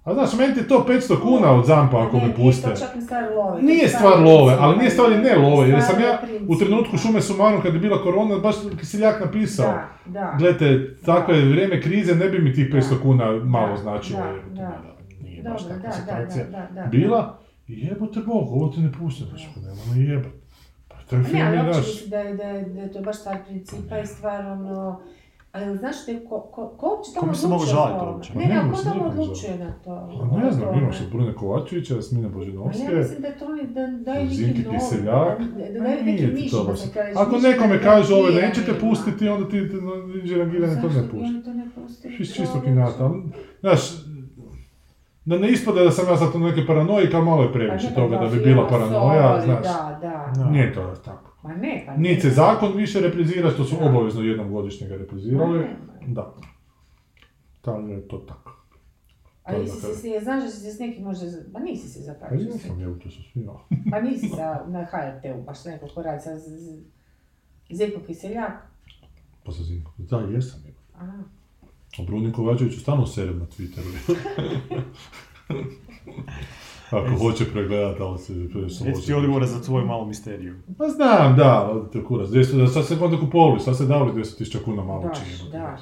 A 0.03 0.13
znaš, 0.13 0.33
meni 0.33 0.57
je 0.57 0.67
to 0.67 0.85
500 0.89 1.21
kuna 1.21 1.51
od 1.51 1.65
zampa 1.65 2.07
ako 2.07 2.17
me 2.17 2.35
puste. 2.35 2.67
Nije 2.67 2.79
čak 2.79 2.89
stvar 3.03 3.23
love. 3.35 3.61
Nije 3.61 3.87
stvar 3.87 4.19
love, 4.19 4.55
ali 4.59 4.77
nije 4.77 4.89
stvar 4.89 5.09
ne 5.11 5.35
love, 5.35 5.69
jer 5.69 5.81
sam 5.81 6.01
ja 6.01 6.21
u 6.47 6.55
trenutku 6.55 6.97
šume 6.97 7.21
sumarom 7.21 7.61
kad 7.61 7.73
je 7.73 7.79
bila 7.79 8.03
korona, 8.03 8.39
baš 8.39 8.55
Kisiljak 8.79 9.19
napisao. 9.19 9.65
Da, 9.65 9.89
da. 10.05 10.35
Gledajte, 10.37 10.95
takve 11.05 11.41
vrijeme 11.41 11.81
krize, 11.81 12.15
ne 12.15 12.29
bi 12.29 12.39
mi 12.39 12.53
tih 12.53 12.69
500 12.73 13.01
kuna 13.01 13.31
malo 13.43 13.77
značilo. 13.77 14.19
Da, 14.51 14.81
da 15.43 15.49
baš 15.49 15.67
takva 15.67 15.91
situacija 15.91 16.45
bila. 16.91 17.39
I 17.67 17.85
jebote 17.85 18.19
Bog, 18.19 18.51
ovo 18.51 18.67
ti 18.67 18.79
ne 18.79 18.91
pušta, 18.91 19.25
znači, 19.25 19.47
nema 19.55 20.03
jebat. 20.03 20.31
Pa 20.87 20.95
to 21.09 21.15
je 21.15 21.23
film 21.23 21.39
ne, 21.39 21.59
ali 21.59 21.67
uopće 21.67 22.07
da 22.07 22.17
je, 22.17 22.33
da, 22.33 22.43
je, 22.43 22.65
da 22.65 22.81
je 22.81 22.91
to 22.91 23.01
baš 23.01 23.19
stvar 23.19 23.37
principa 23.47 23.99
i 23.99 24.05
stvar 24.05 24.45
ono... 24.45 25.01
Ali 25.53 25.77
znaš 25.77 26.05
te, 26.05 26.25
ko, 26.29 26.41
ko, 26.41 26.67
ko 26.77 26.89
uopće 26.89 27.11
tamo 27.13 27.31
odlučuje 27.31 27.75
na 27.75 27.99
to? 27.99 28.21
Ne, 28.35 28.45
ne, 28.45 28.71
ko 28.71 28.83
tamo 28.83 29.05
odlučuje 29.05 29.57
na 29.57 29.73
to? 29.83 30.09
Pa 30.31 30.37
ne 30.37 30.51
znam, 30.51 30.77
imaš 30.77 31.01
od 31.01 31.09
Brune 31.11 31.33
Kovačevića, 31.35 31.95
Jasmina 31.95 32.29
Božinovske, 32.29 32.83
ja 32.83 32.97
mislim 32.97 33.21
da 33.21 33.31
to 33.31 33.45
oni 33.45 33.67
da 33.67 33.87
daju 33.87 34.25
neki 34.25 34.63
novi, 34.63 34.77
Kiseljak, 34.77 35.39
da 35.39 35.79
daju 35.79 36.03
neki 36.05 36.27
miš, 36.27 36.51
da 36.51 36.75
se 36.75 36.93
kaže. 36.93 37.13
Ako 37.15 37.37
nekome 37.37 37.81
kaže 37.81 38.13
ove 38.15 38.31
nećete 38.31 38.79
pustiti, 38.79 39.29
onda 39.29 39.49
ti 39.49 39.57
iđe 40.23 40.37
rangiranje 40.37 40.81
to 40.81 40.89
ne 40.89 41.09
pusti. 41.11 41.33
Zašto 41.33 41.51
to 41.51 41.53
ne 41.53 41.65
pusti? 41.75 42.33
Čisto 42.33 42.61
kinata. 42.61 43.11
Znaš, 43.59 43.81
da 45.25 45.37
ne 45.37 45.49
ispada 45.51 45.83
da 45.83 45.91
sam 45.91 46.07
ja 46.07 46.17
sad 46.17 46.41
neke 46.41 46.65
paranoje, 46.67 47.11
kao 47.11 47.25
malo 47.25 47.43
je 47.43 47.53
previše 47.53 47.87
pa 47.95 48.01
toga 48.01 48.17
da 48.17 48.27
bi 48.27 48.39
bila 48.39 48.67
paranoja, 48.67 49.41
znaš. 49.45 49.63
Da, 49.63 49.99
da. 50.35 50.49
Nije 50.49 50.73
to 50.73 50.93
tako. 51.05 51.32
Ma 51.43 51.55
ne, 51.55 51.83
pa 51.85 51.97
Nije 51.97 52.21
se 52.21 52.29
zakon 52.29 52.77
više 52.77 52.99
reprizira, 52.99 53.51
što 53.51 53.63
su 53.63 53.75
obavezno 53.81 54.21
jednom 54.21 54.51
godišnje 54.51 54.87
ga 54.87 54.95
reprizirali. 54.95 55.65
Da. 56.07 56.33
Tako 57.61 57.79
je 57.87 58.07
to 58.07 58.17
tako. 58.17 58.63
A 59.43 59.53
jesi 59.53 59.79
se, 59.79 59.95
se, 59.95 60.19
znaš 60.23 60.43
da 60.43 60.49
si 60.49 60.59
se 60.61 60.71
s 60.71 60.79
nekim 60.79 61.03
može, 61.03 61.25
pa 61.53 61.59
nisi 61.59 61.89
se 61.89 61.99
zapravo. 61.99 62.29
Pa 62.29 62.43
nisam, 62.43 62.79
ja 62.81 62.99
to 63.03 63.09
su 63.09 63.23
svima. 63.31 63.53
pa 63.91 64.01
nisi 64.01 64.29
sa, 64.29 64.65
na 64.67 64.85
HRT-u, 64.85 65.43
baš 65.43 65.65
neko 65.65 65.87
ko 65.95 66.01
radi 66.01 66.23
sa 66.23 66.29
Zeko 67.71 67.99
Kiseljak. 68.07 68.51
Pa 69.43 69.51
sa 69.51 69.63
Zeko, 69.63 69.91
da, 69.97 70.19
jesam. 70.19 70.59
Aha. 70.95 71.23
A 71.99 72.03
Brunin 72.03 72.31
Kovačević 72.31 72.81
stalno 72.81 73.05
serem 73.05 73.39
na 73.39 73.45
Twitteru. 73.45 74.15
Ako 76.97 77.15
hoće 77.15 77.45
pregledati, 77.53 78.01
ali 78.01 78.19
se... 78.19 78.33
Jesi 78.85 79.05
ti 79.05 79.13
odgovora 79.13 79.45
za 79.45 79.61
tvoju 79.61 79.85
malu 79.85 80.05
misteriju? 80.05 80.55
Pa 80.77 80.87
znam, 80.87 81.35
da, 81.37 81.69
odite 81.71 82.03
kurac. 82.03 82.29
Sad 82.73 82.85
se 82.85 82.97
onda 83.01 83.19
kupovali, 83.19 83.59
sad 83.59 83.77
se 83.77 83.85
davali 83.85 84.11
200.000 84.11 84.63
kuna 84.65 84.83
malo 84.83 85.11
čini. 85.15 85.51
Da, 85.51 85.77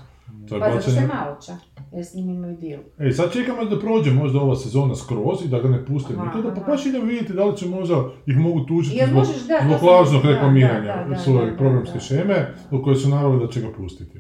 to 0.49 0.55
je 0.55 0.61
pa 0.61 0.71
zašto 0.71 0.91
je 0.91 1.07
malo 1.07 1.38
ča, 1.45 1.57
jer 1.91 2.05
s 2.05 2.13
njim 2.13 2.29
imaju 2.29 2.57
dio. 2.57 2.79
Ej, 2.99 3.11
sad 3.11 3.33
čekamo 3.33 3.65
da 3.65 3.79
prođe 3.79 4.11
možda 4.11 4.39
ova 4.39 4.55
sezona 4.55 4.95
skroz 4.95 5.45
i 5.45 5.47
da 5.47 5.59
ga 5.59 5.69
ne 5.69 5.85
puste 5.85 6.13
nikada, 6.13 6.53
pa 6.55 6.71
baš 6.71 6.85
idemo 6.85 7.05
vidjeti 7.05 7.33
da 7.33 7.45
li 7.45 7.57
će 7.57 7.67
možda 7.67 7.95
ih 8.25 8.38
mogu 8.38 8.65
tužiti 8.65 9.05
zbog, 9.07 9.25
zbog 9.65 9.83
lažnog 9.89 10.25
reklamiranja 10.25 11.17
svoje 11.23 11.57
programske 11.57 11.99
šeme, 11.99 12.53
u 12.71 12.83
kojoj 12.83 12.95
su 12.95 13.09
naravili 13.09 13.45
da 13.45 13.51
će 13.51 13.61
ga 13.61 13.67
pustiti. 13.77 14.19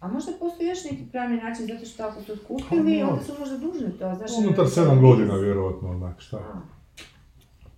A 0.00 0.08
možda 0.08 0.32
postoji 0.40 0.68
još 0.68 0.84
neki 0.84 1.04
pravni 1.12 1.36
način, 1.36 1.66
zato 1.66 1.86
što 1.86 2.02
ako 2.02 2.22
su 2.22 2.32
otkupili, 2.32 3.02
onda 3.02 3.22
su 3.22 3.32
možda 3.38 3.58
dužni 3.58 3.90
to. 3.98 4.14
Znaš, 4.14 4.30
Unutar 4.38 4.68
sedam 4.68 5.00
godina, 5.00 5.34
vjerojatno, 5.34 5.90
onak, 5.90 6.20
šta. 6.20 6.38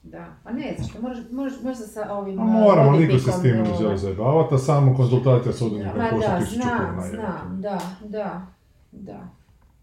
Da, 0.03 0.27
pa 0.45 0.53
ne, 0.53 0.75
zašto, 0.79 1.03
moraš, 1.03 1.19
moraš, 1.31 1.53
možda 1.63 1.87
sa 1.87 2.13
ovim... 2.13 2.41
A 2.41 2.45
moramo, 2.45 2.99
niko 2.99 3.19
se 3.19 3.33
s 3.33 3.43
tim 3.43 3.57
ne 3.57 3.75
želi 3.79 3.99
zajebavati, 3.99 4.55
a 4.55 4.59
samo 4.59 4.97
konzultacija 4.97 5.53
s 5.53 5.63
odvjetnikom 5.63 6.01
košta 6.11 6.39
tisuću 6.39 6.61
kuna. 6.61 7.07
Znam, 7.09 7.61
da, 7.61 7.81
da, 8.09 8.47
da. 8.93 9.29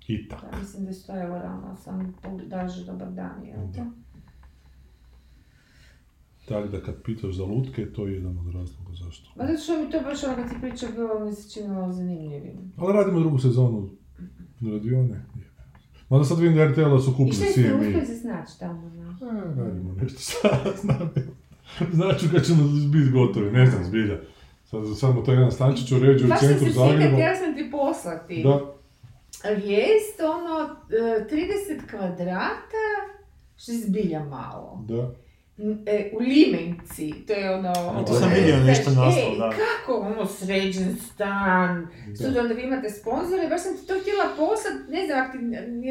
I 0.07 0.27
tak. 0.27 0.41
Da, 0.41 0.57
mislim 0.59 0.83
da 0.83 0.89
je 0.89 0.93
sto 0.93 1.21
eura, 1.21 1.59
ono, 1.63 1.77
sam 1.77 2.15
daže 2.45 2.85
dobar 2.85 3.07
dan, 3.07 3.43
jel 3.43 3.59
to? 3.75 3.81
Tako 6.49 6.67
da 6.67 6.81
kad 6.81 7.03
pitaš 7.03 7.35
za 7.35 7.43
lutke, 7.43 7.93
to 7.93 8.07
je 8.07 8.13
jedan 8.13 8.37
od 8.37 8.45
razloga 8.45 8.93
zašto. 9.05 9.29
Ma 9.35 9.45
zato 9.45 9.59
što 9.59 9.81
mi 9.81 9.91
to 9.91 9.99
baš 10.01 10.23
ono 10.23 10.35
kad 10.35 10.49
ti 10.49 10.55
priča 10.61 10.87
bilo 10.95 11.25
mi 11.25 11.33
se 11.33 11.49
činilo 11.49 11.91
zanimljivim. 11.91 12.73
Ali 12.77 12.93
radimo 12.93 13.19
drugu 13.19 13.39
sezonu 13.39 13.89
radione. 14.61 15.25
Mada 16.09 16.23
sad 16.23 16.39
vidim 16.39 16.57
da 16.57 16.65
RTL 16.65 16.97
su 16.97 17.11
kupili 17.17 17.33
svi 17.33 17.61
mi. 17.61 17.67
I 17.67 17.69
šta 17.69 17.77
ste 17.77 17.87
uspjeli 17.87 18.05
se 18.05 18.15
snaći 18.15 18.59
tamo? 18.59 18.91
E, 19.21 19.61
radimo 19.61 19.93
nešto 20.01 20.19
sad, 20.19 20.73
znam. 20.83 21.13
Znači 21.93 22.29
kad 22.31 22.45
ćemo 22.45 22.63
biti 22.91 23.11
gotovi, 23.11 23.51
ne 23.51 23.65
znam 23.65 23.83
zbilja. 23.83 24.19
Sad 24.65 24.97
samo 24.99 25.21
to 25.21 25.31
jedan 25.31 25.51
stančić 25.51 25.91
uređuje 25.91 26.33
u 26.33 26.37
centru 26.39 26.69
Zagreba. 26.71 27.11
Baš 27.11 27.19
ja 27.19 27.35
sam 27.35 27.55
ti 27.55 27.71
poslati. 27.71 28.43
Da. 28.43 28.73
Vijest, 29.55 30.19
ono, 30.19 30.75
30 30.89 31.31
e, 31.71 31.87
kvadrata, 31.89 32.85
što 33.57 33.71
je 33.71 33.77
zbilja 33.77 34.25
malo. 34.25 34.85
Da. 34.87 35.13
E, 35.85 36.11
u 36.13 36.19
Limenci, 36.19 37.13
to 37.27 37.33
je 37.33 37.55
ono... 37.55 37.69
A 37.69 38.05
to 38.05 38.13
sam 38.13 38.31
vidio 38.35 38.57
nešto 38.57 38.89
naslov, 38.89 39.37
da. 39.37 39.49
kako, 39.49 39.99
ono, 39.99 40.25
sređen 40.25 40.97
stan, 41.13 41.87
da. 42.33 42.41
onda 42.41 42.53
vi 42.53 42.61
imate 42.61 42.89
sponzore, 42.89 43.47
baš 43.47 43.61
sam 43.61 43.77
ti 43.77 43.87
to 43.87 43.93
htjela 44.01 44.25
poslat, 44.37 44.73
ne 44.89 45.05
znam, 45.05 45.19
ak 45.25 45.31
ti, 45.31 45.37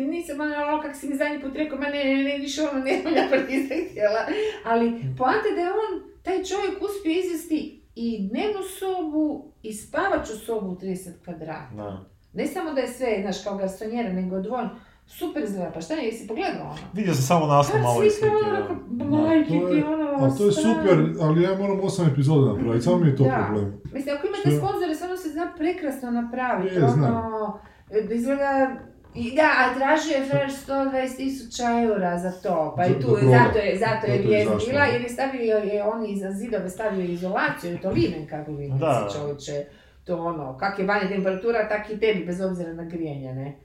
nisam 0.00 0.40
ono, 0.40 0.82
kak 0.82 0.96
si 0.96 1.08
mi 1.08 1.16
zadnji 1.16 1.40
put 1.40 1.56
rekao, 1.56 1.78
ma 1.78 1.88
ne, 1.88 2.04
ne, 2.04 2.22
ne, 2.22 2.38
više 2.38 2.62
ono, 2.62 2.84
ne, 2.84 2.92
ja 3.16 3.26
pa 3.30 3.36
nisam 3.36 3.78
htjela, 3.90 4.20
ali 4.64 4.92
poanta 5.18 5.50
da 5.54 5.60
je 5.60 5.70
on, 5.70 5.92
taj 6.22 6.44
čovjek 6.44 6.82
uspio 6.82 7.12
izvesti 7.12 7.80
i 7.94 8.28
dnevnu 8.28 8.62
sobu 8.78 9.52
i 9.62 9.72
spavaću 9.72 10.38
sobu 10.46 10.66
u 10.70 10.76
30 10.76 11.10
kvadrata. 11.24 11.74
Da. 11.76 12.04
Ne 12.32 12.46
samo 12.46 12.72
da 12.72 12.80
je 12.80 12.88
sve, 12.88 13.18
znaš, 13.22 13.44
kao 13.44 13.56
garsonjera, 13.56 14.12
nego 14.12 14.36
odvojeno 14.36 14.70
Super 15.09 15.43
izgleda, 15.43 15.70
pa 15.70 15.80
šta 15.80 15.94
je, 15.94 16.05
jesi 16.05 16.26
pogledao 16.26 16.62
ono? 16.62 16.74
Vidio 16.93 17.14
sam 17.14 17.22
samo 17.24 17.47
naslov 17.47 17.82
malo 17.82 18.05
i 18.05 18.10
slike, 18.10 18.35
onako, 18.47 18.74
da. 18.89 19.05
majke 19.06 19.48
To 19.51 19.68
ti 19.68 19.76
je- 19.76 19.85
ono, 19.86 20.26
A 20.26 20.30
to 20.30 20.44
je 20.44 20.52
super, 20.52 20.97
ali 21.20 21.43
ja 21.43 21.55
moram 21.55 21.80
osam 21.80 22.06
epizoda 22.06 22.52
napraviti, 22.52 22.85
samo 22.85 22.98
mi 22.98 23.06
je 23.06 23.16
to 23.16 23.24
Da. 23.24 23.44
problem. 23.44 23.80
Mislim, 23.93 24.16
ako 24.16 24.26
imate 24.26 24.51
sponzore, 24.59 24.94
stvarno 24.94 25.16
se 25.16 25.28
zna 25.28 25.52
prekrasno 25.56 26.10
napraviti. 26.12 26.74
Je, 26.74 26.80
znam. 26.80 27.16
ono, 27.16 27.59
e, 27.90 28.09
izgleda... 28.10 28.70
I 29.16 29.36
da, 29.36 29.43
a 29.55 29.74
tražio 29.74 30.14
je 30.14 30.24
Frajer 30.24 30.51
120 30.51 31.16
tisuća 31.16 31.64
eura 31.82 32.18
za 32.18 32.32
to, 32.32 32.74
pa 32.76 32.86
i 32.86 32.93
tu, 32.93 33.09
zato 33.22 33.59
je, 33.59 33.78
zato 33.78 34.06
je 34.06 34.18
vijest 34.18 34.51
bila, 34.66 34.85
jer 34.85 35.02
je 35.02 35.09
stavio 35.09 35.40
je 35.56 35.85
on 35.85 36.06
iza 36.06 36.30
zidove 36.32 36.68
stavio 36.68 37.05
izolaciju, 37.05 37.74
i 37.74 37.78
to 37.78 37.90
linen 37.90 38.26
kako 38.26 38.52
vi 38.52 38.70
Da. 38.70 39.09
čovječe, 39.12 39.64
to 40.05 40.16
ono, 40.18 40.56
kak 40.56 40.78
je 40.78 40.86
vanje 40.86 41.09
temperatura, 41.09 41.68
tak 41.68 41.90
i 41.90 42.01
tebi, 42.01 42.24
bez 42.24 42.40
obzira 42.40 42.72
na 42.72 42.85
grijanje, 42.85 43.35
ne? 43.35 43.56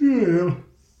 Jel? 0.00 0.50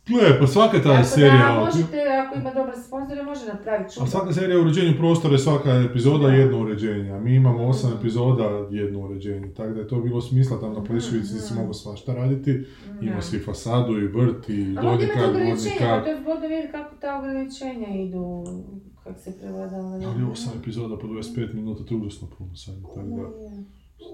Gle, 0.08 0.38
pa 0.40 0.46
svaka 0.46 0.76
ta 0.78 0.82
Tako 0.84 1.04
serija... 1.04 1.36
da 1.48 1.60
možete, 1.60 1.96
ako 2.18 2.38
ima 2.38 2.50
dobre 2.52 2.72
sponzore, 2.78 3.22
može 3.22 3.46
napraviti 3.46 3.86
A 3.86 3.94
čudo. 3.94 4.06
svaka 4.06 4.32
serija 4.32 4.58
u 4.58 4.62
uređenju 4.62 4.94
prostora 4.96 5.34
je 5.34 5.38
svaka 5.38 5.70
epizoda 5.72 6.26
Da. 6.26 6.34
jedno 6.34 6.60
uređenje, 6.60 7.10
a 7.10 7.20
mi 7.20 7.34
imamo 7.34 7.66
osam 7.66 7.92
epizoda 7.92 8.44
jedno 8.70 9.00
uređenje, 9.00 9.48
tako 9.48 9.70
da 9.70 9.80
je 9.80 9.88
to 9.88 10.00
bilo 10.00 10.20
smisla 10.20 10.60
tamo 10.60 10.72
na 10.72 10.84
Plešivici 10.84 11.34
si 11.34 11.54
mogao 11.54 11.74
svašta 11.74 12.14
raditi, 12.14 12.64
ima 13.00 13.14
Da. 13.14 13.22
si 13.22 13.38
fasadu 13.38 13.92
i 13.94 14.06
vrt 14.06 14.48
i 14.48 14.54
imate 14.54 15.08
kat, 15.08 15.32
gornji 15.32 15.54
kat. 15.78 16.04
to 16.04 16.10
je 16.10 16.16
zgodno 16.16 16.40
vidjeti 16.42 16.72
kako 16.72 16.94
ta 16.96 17.18
ograničenja 17.18 17.88
idu, 17.98 18.44
kako 19.04 19.20
se 19.20 19.38
prevladava. 19.38 20.00
Ali 20.06 20.24
osam 20.24 20.52
epizoda 20.60 20.98
po 20.98 21.06
25 21.06 21.54
minuta, 21.54 21.84
to 21.84 21.94
je 21.94 21.98
užasno 21.98 22.28
puno 22.28 22.56
sad, 22.56 22.74
tako 22.82 23.00
da... 23.00 23.22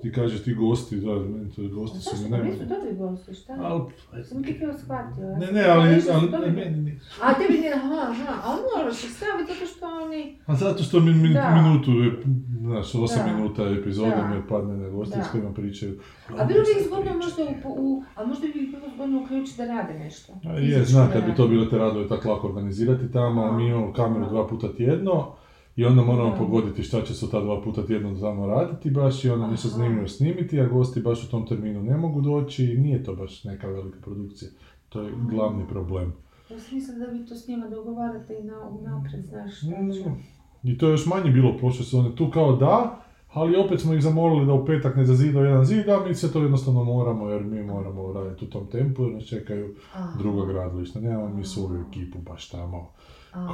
Ti 0.03 0.13
kažeš 0.13 0.43
ti 0.43 0.55
gosti, 0.55 0.97
da, 0.97 1.15
meni 1.15 1.51
to 1.51 1.63
gosti 1.71 1.99
su 2.01 2.11
mi 2.17 2.23
Pa 2.23 2.31
najmanje. 2.31 2.53
nisu 2.53 2.65
dobri 2.65 2.97
gosti, 2.99 3.35
šta? 3.35 3.53
Ali, 3.61 3.83
Sam 4.25 4.45
ti 4.45 4.55
krivo 4.55 4.73
shvatio. 4.75 5.25
ja 5.25 5.39
ne, 5.39 5.47
ne, 5.49 5.65
ali, 5.65 5.89
ali 6.13 6.31
dobri. 6.31 6.51
ne, 6.51 6.65
meni 6.65 6.83
nisu. 6.83 7.21
A 7.23 7.35
tebi 7.35 7.59
nije, 7.59 7.75
aha, 7.75 8.01
aha, 8.11 8.33
a 8.45 8.49
moraš 8.69 9.05
ih 9.05 9.11
staviti 9.11 9.53
zato 9.53 9.67
što 9.67 9.87
oni... 10.05 10.37
A 10.47 10.55
zato 10.55 10.83
što 10.83 11.01
mi, 11.01 11.13
mi 11.15 11.29
Da. 11.29 11.51
minutu, 11.53 11.91
je, 11.93 12.23
znaš, 12.61 12.93
8 12.93 13.17
Da. 13.19 13.33
minuta 13.33 13.63
epizoda 13.63 14.11
Da. 14.13 14.27
me 14.27 14.49
padne 14.49 14.77
na 14.77 14.89
gosti 14.89 15.19
Da. 15.19 15.25
s 15.25 15.31
kojima 15.31 15.53
pričaju. 15.53 15.99
A 16.31 16.45
bilo 16.45 16.61
bi 16.61 16.81
ih 16.81 16.87
zgodno 16.87 17.13
možda 17.15 17.43
u, 17.65 17.73
u, 17.77 18.05
a 18.15 18.27
možda 18.27 18.43
bi 18.45 18.59
ih 18.59 18.71
bilo 18.71 18.87
zgodno 18.95 19.23
uključiti 19.23 19.59
da 19.59 19.67
rade 19.67 19.95
nešto. 19.95 20.33
A 20.45 20.53
je, 20.53 20.85
znam, 20.85 21.07
da 21.07 21.13
kad 21.13 21.25
bi 21.25 21.35
to 21.35 21.49
bilo 21.49 21.65
te 21.67 21.79
radove 21.79 22.09
tako 22.09 22.31
lako 22.31 22.47
organizirati 22.47 23.13
tamo, 23.13 23.53
mi 23.53 23.67
imamo 23.67 23.93
kameru 23.93 24.27
dva 24.27 24.47
puta 24.47 24.75
tjedno 24.75 25.33
i 25.77 25.85
onda 25.85 26.03
moramo 26.03 26.31
Da. 26.31 26.37
pogoditi 26.37 26.83
šta 26.83 27.03
će 27.03 27.15
se 27.15 27.31
ta 27.31 27.41
dva 27.41 27.63
puta 27.63 27.87
tjedno 27.87 28.21
tamo 28.21 28.47
raditi 28.47 28.91
baš 28.91 29.25
i 29.25 29.31
onda 29.31 29.47
nešto 29.47 29.69
zanimljivo 29.69 30.09
snimiti, 30.09 30.61
a 30.61 30.67
gosti 30.69 31.01
baš 31.01 31.25
u 31.25 31.31
tom 31.31 31.47
terminu 31.47 31.83
ne 31.83 31.97
mogu 31.97 32.21
doći 32.21 32.65
i 32.65 32.79
nije 32.79 33.05
to 33.05 33.15
baš 33.15 33.45
neka 33.45 33.67
velika 33.67 33.99
produkcija. 34.03 34.51
To 34.89 35.03
je 35.03 35.13
glavni 35.31 35.65
problem. 35.69 36.13
Ja 36.51 36.59
sam 36.59 36.75
mislila 36.75 37.07
da 37.07 37.13
vi 37.13 37.27
to 37.27 37.35
s 37.35 37.49
njima 37.49 37.69
dogovarate 37.69 38.35
i 38.35 38.45
na, 38.45 38.55
naprijed, 38.83 39.25
znaš 39.25 39.57
šta 39.57 39.67
će. 39.67 40.11
ne. 40.11 40.15
I 40.63 40.79
to 40.79 40.87
je 40.87 40.91
još 40.91 41.07
manje 41.07 41.31
bilo 41.31 41.57
prošle 41.59 41.85
sezone. 41.85 42.15
Tu 42.17 42.31
kao 42.31 42.57
da, 42.57 43.01
ali 43.33 43.57
opet 43.57 43.81
smo 43.81 43.95
ih 43.95 44.03
zamolili 44.03 44.47
da 44.47 44.53
u 44.53 44.67
petak 44.67 44.97
ne 44.97 45.05
zazidaju 45.05 45.47
jedan 45.47 45.65
zid, 45.65 45.89
a 45.89 46.05
mi 46.09 46.15
se 46.15 46.33
to 46.33 46.43
jednostavno 46.43 46.85
moramo 46.85 47.29
jer 47.29 47.43
mi 47.43 47.63
moramo 47.63 48.13
raditi 48.13 48.45
u 48.45 48.51
tom 48.51 48.67
tempu 48.67 49.03
jer 49.03 49.13
nas 49.13 49.25
čekaju 49.25 49.75
Aha. 49.95 50.19
druga 50.19 50.53
gradilišta. 50.53 51.01
Nemamo 51.01 51.29
mi 51.29 51.45
svoju 51.45 51.85
ekipu 51.91 52.19
baš 52.19 52.49
tamo. 52.49 52.89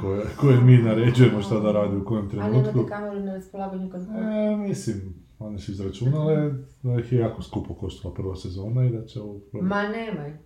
Koje, 0.01 0.25
koje 0.37 0.61
mi 0.61 0.77
naređujemo 0.77 1.41
šta 1.41 1.59
da 1.59 1.71
radi 1.71 1.97
u 1.97 2.05
kojem 2.05 2.25
A 2.25 2.29
trenutku. 2.29 2.57
nemate 2.77 2.89
kameru 2.89 3.19
na 3.19 3.33
raspolaganju 3.33 3.89
kad? 3.89 4.01
E, 4.01 4.55
mislim, 4.57 5.13
one 5.39 5.59
su 5.59 5.71
izračunale 5.71 6.53
da 6.83 6.99
ih 6.99 7.11
je 7.11 7.19
jako 7.19 7.41
skupo 7.41 7.73
koštala 7.73 8.13
prva 8.13 8.35
sezona 8.35 8.85
i 8.85 8.89
da 8.89 9.05
će 9.05 9.21
ovo... 9.21 9.39
Ma 9.53 9.83
nemoj. 9.83 10.37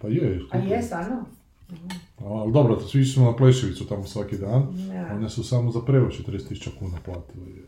Pa 0.00 0.08
je, 0.08 0.36
A 0.36 0.58
skupo. 0.58 0.74
je, 0.74 0.82
stvarno? 0.82 1.24
Ali 2.18 2.52
dobro, 2.52 2.74
to 2.76 2.82
svi 2.82 3.04
smo 3.04 3.24
na 3.24 3.36
Pleševicu 3.36 3.86
tamo 3.88 4.04
svaki 4.04 4.38
dan. 4.38 4.62
Ja. 4.92 5.14
One 5.16 5.28
su 5.30 5.44
samo 5.44 5.70
za 5.70 5.80
prevoz 5.80 6.12
40.000 6.26 6.68
kuna 6.78 6.96
platili. 7.04 7.64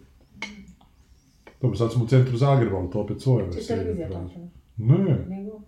Dobro, 1.61 1.77
sad 1.77 1.93
smo 1.93 2.05
u 2.05 2.09
centru 2.09 2.37
Zagreba, 2.37 2.77
ali 2.77 2.91
to 2.91 3.01
opet 3.01 3.21
svoje 3.21 3.45
Či 3.45 3.57
veselje 3.57 3.83
televizija? 3.83 4.21
Ne, 4.77 5.27
Nego? 5.29 5.61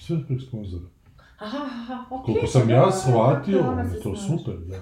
sve 0.00 0.24
prek 0.26 0.40
sponzora. 0.42 0.84
Aha, 1.38 1.58
aha, 1.64 2.04
okej. 2.10 2.24
Koliko 2.26 2.46
sam 2.48 2.70
ja 2.70 2.90
shvatio, 2.92 3.60
ona 3.62 3.82
je 3.82 4.00
to 4.00 4.16
super, 4.16 4.54
da. 4.56 4.78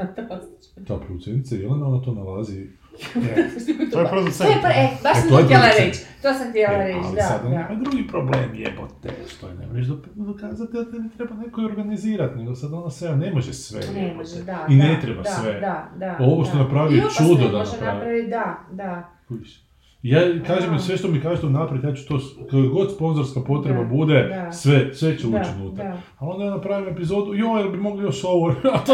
Ta 0.84 0.96
producentica 0.96 1.54
Jelena, 1.54 1.86
ona 1.86 2.00
to 2.00 2.12
nalazi. 2.14 2.66
To 3.14 3.18
je 3.20 3.50
To 3.92 4.08
producent. 4.10 4.50
je, 4.50 4.56
pre- 4.56 4.76
e, 4.76 4.88
baš 5.02 5.12
E, 5.12 5.20
sam 5.20 5.28
to 5.28 5.34
to 5.34 5.38
je 5.38 5.44
htjela 5.44 5.64
reći. 5.78 6.00
To 6.22 6.34
sam 6.34 6.50
htjela 6.50 6.72
E, 6.74 6.78
reći, 6.78 6.98
ali 7.04 7.14
da, 7.16 7.22
sad 7.22 7.40
on 7.44 7.50
da. 7.50 7.56
ima 7.70 7.80
drugi 7.80 8.06
problem, 8.08 8.54
jebote, 8.54 9.08
što 9.28 9.48
je 9.48 9.54
ne 9.54 9.66
možeš 9.66 9.86
dok- 9.86 10.06
dokazati 10.16 10.72
da 10.72 10.90
te 10.90 10.98
ne 10.98 11.08
treba 11.16 11.34
neko 11.34 11.60
organizirati, 11.62 12.38
nego 12.38 12.54
sad 12.54 12.72
ona 12.72 12.90
sve, 12.90 13.16
ne 13.16 13.32
može 13.32 13.52
sve, 13.54 13.80
Ne 13.94 14.14
može, 14.14 14.42
da, 14.42 14.66
I 14.68 14.76
ne 14.76 14.98
treba 15.02 15.22
da, 15.22 15.30
sve. 15.30 15.60
Da, 15.60 15.90
da, 15.96 16.16
Ovo 16.20 16.44
što 16.44 16.56
da. 16.56 16.62
napravi 16.62 16.96
je 16.96 17.02
čudo 17.18 17.42
je, 17.42 17.50
da 17.50 17.58
može 17.58 17.72
napravi. 17.82 18.28
da, 18.28 18.58
da. 18.72 19.08
Kužiš. 19.28 19.65
Ja 20.02 20.20
kažem 20.46 20.72
mi 20.72 20.78
sve 20.78 20.96
što 20.96 21.08
mi 21.08 21.20
kažete 21.20 21.46
unaprijed, 21.46 21.84
ja 21.84 21.94
ću 21.94 22.08
to, 22.08 22.18
kako 22.50 22.68
god 22.74 22.94
sponzorska 22.94 23.40
potreba 23.40 23.78
Da, 23.82 23.84
bude, 23.88 24.22
da. 24.22 24.52
sve, 24.52 24.94
sve 24.94 25.18
će 25.18 25.26
ući 25.26 25.50
unutra. 25.60 25.96
Ali 26.18 26.30
onda 26.32 26.44
ja 26.44 26.50
napravim 26.50 26.88
epizodu, 26.88 27.34
joj, 27.34 27.60
jel 27.60 27.70
bi 27.70 27.78
mogli 27.78 28.04
još 28.04 28.24
ovo, 28.24 28.48
a 28.74 28.78
to, 28.78 28.92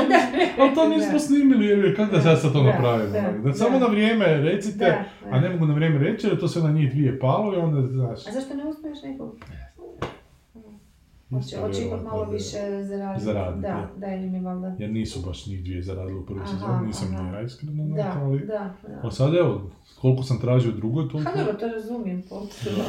a 0.58 0.74
to 0.74 0.88
nismo 0.88 1.18
snimili, 1.18 1.66
jer 1.66 1.96
kako 1.96 2.16
da 2.16 2.22
Da, 2.22 2.36
sad 2.36 2.52
to 2.52 2.62
napravimo? 2.62 3.12
da, 3.12 3.32
Da, 3.44 3.52
samo 3.52 3.78
na 3.78 3.86
vrijeme 3.86 4.26
recite, 4.26 5.04
a 5.30 5.40
ne 5.40 5.50
mogu 5.50 5.66
na 5.66 5.74
vrijeme 5.74 5.98
reći, 5.98 6.26
jer 6.26 6.40
to 6.40 6.48
sve 6.48 6.62
na 6.62 6.70
njih 6.70 6.90
dvije 6.92 7.18
palo 7.18 7.54
i 7.54 7.56
onda, 7.56 7.86
znaš, 7.86 8.26
A 8.28 8.32
zašto 8.32 8.54
ne 8.54 8.64
uspiješ 8.66 8.98
nekog? 9.04 9.36
Hoće, 11.32 11.56
hoće 11.58 11.82
ipak 11.82 12.02
malo 12.02 12.24
da- 12.24 12.30
više 12.30 12.58
zaraditi. 12.82 13.24
Zaraditi, 13.24 13.60
Da, 13.62 13.68
ja. 13.68 13.90
da, 13.96 14.06
im 14.06 14.34
je 14.34 14.40
valjda. 14.40 14.74
jer 14.78 14.90
nisu 14.90 15.20
baš 15.20 15.46
njih 15.46 15.64
dvije 15.64 15.82
zaradili 15.82 16.18
u 16.18 16.26
prvoj 16.26 16.46
sezoni, 16.46 16.86
nisam 16.86 17.08
aha. 17.10 17.22
ni 17.22 17.32
ja 17.32 17.42
iskreno, 17.42 17.94
Da, 17.96 18.12
ali... 18.16 18.38
da, 18.40 18.74
da. 18.82 19.00
A 19.02 19.10
sad 19.10 19.34
evo, 19.34 19.70
koliko 20.00 20.22
sam 20.22 20.40
tražio 20.40 20.70
u 20.70 20.76
drugoj, 20.76 21.08
toliko... 21.08 21.30
Ha 21.30 21.36
dobro, 21.38 21.54
to 21.54 21.66
razumijem 21.68 22.22
potpuno. 22.22 22.84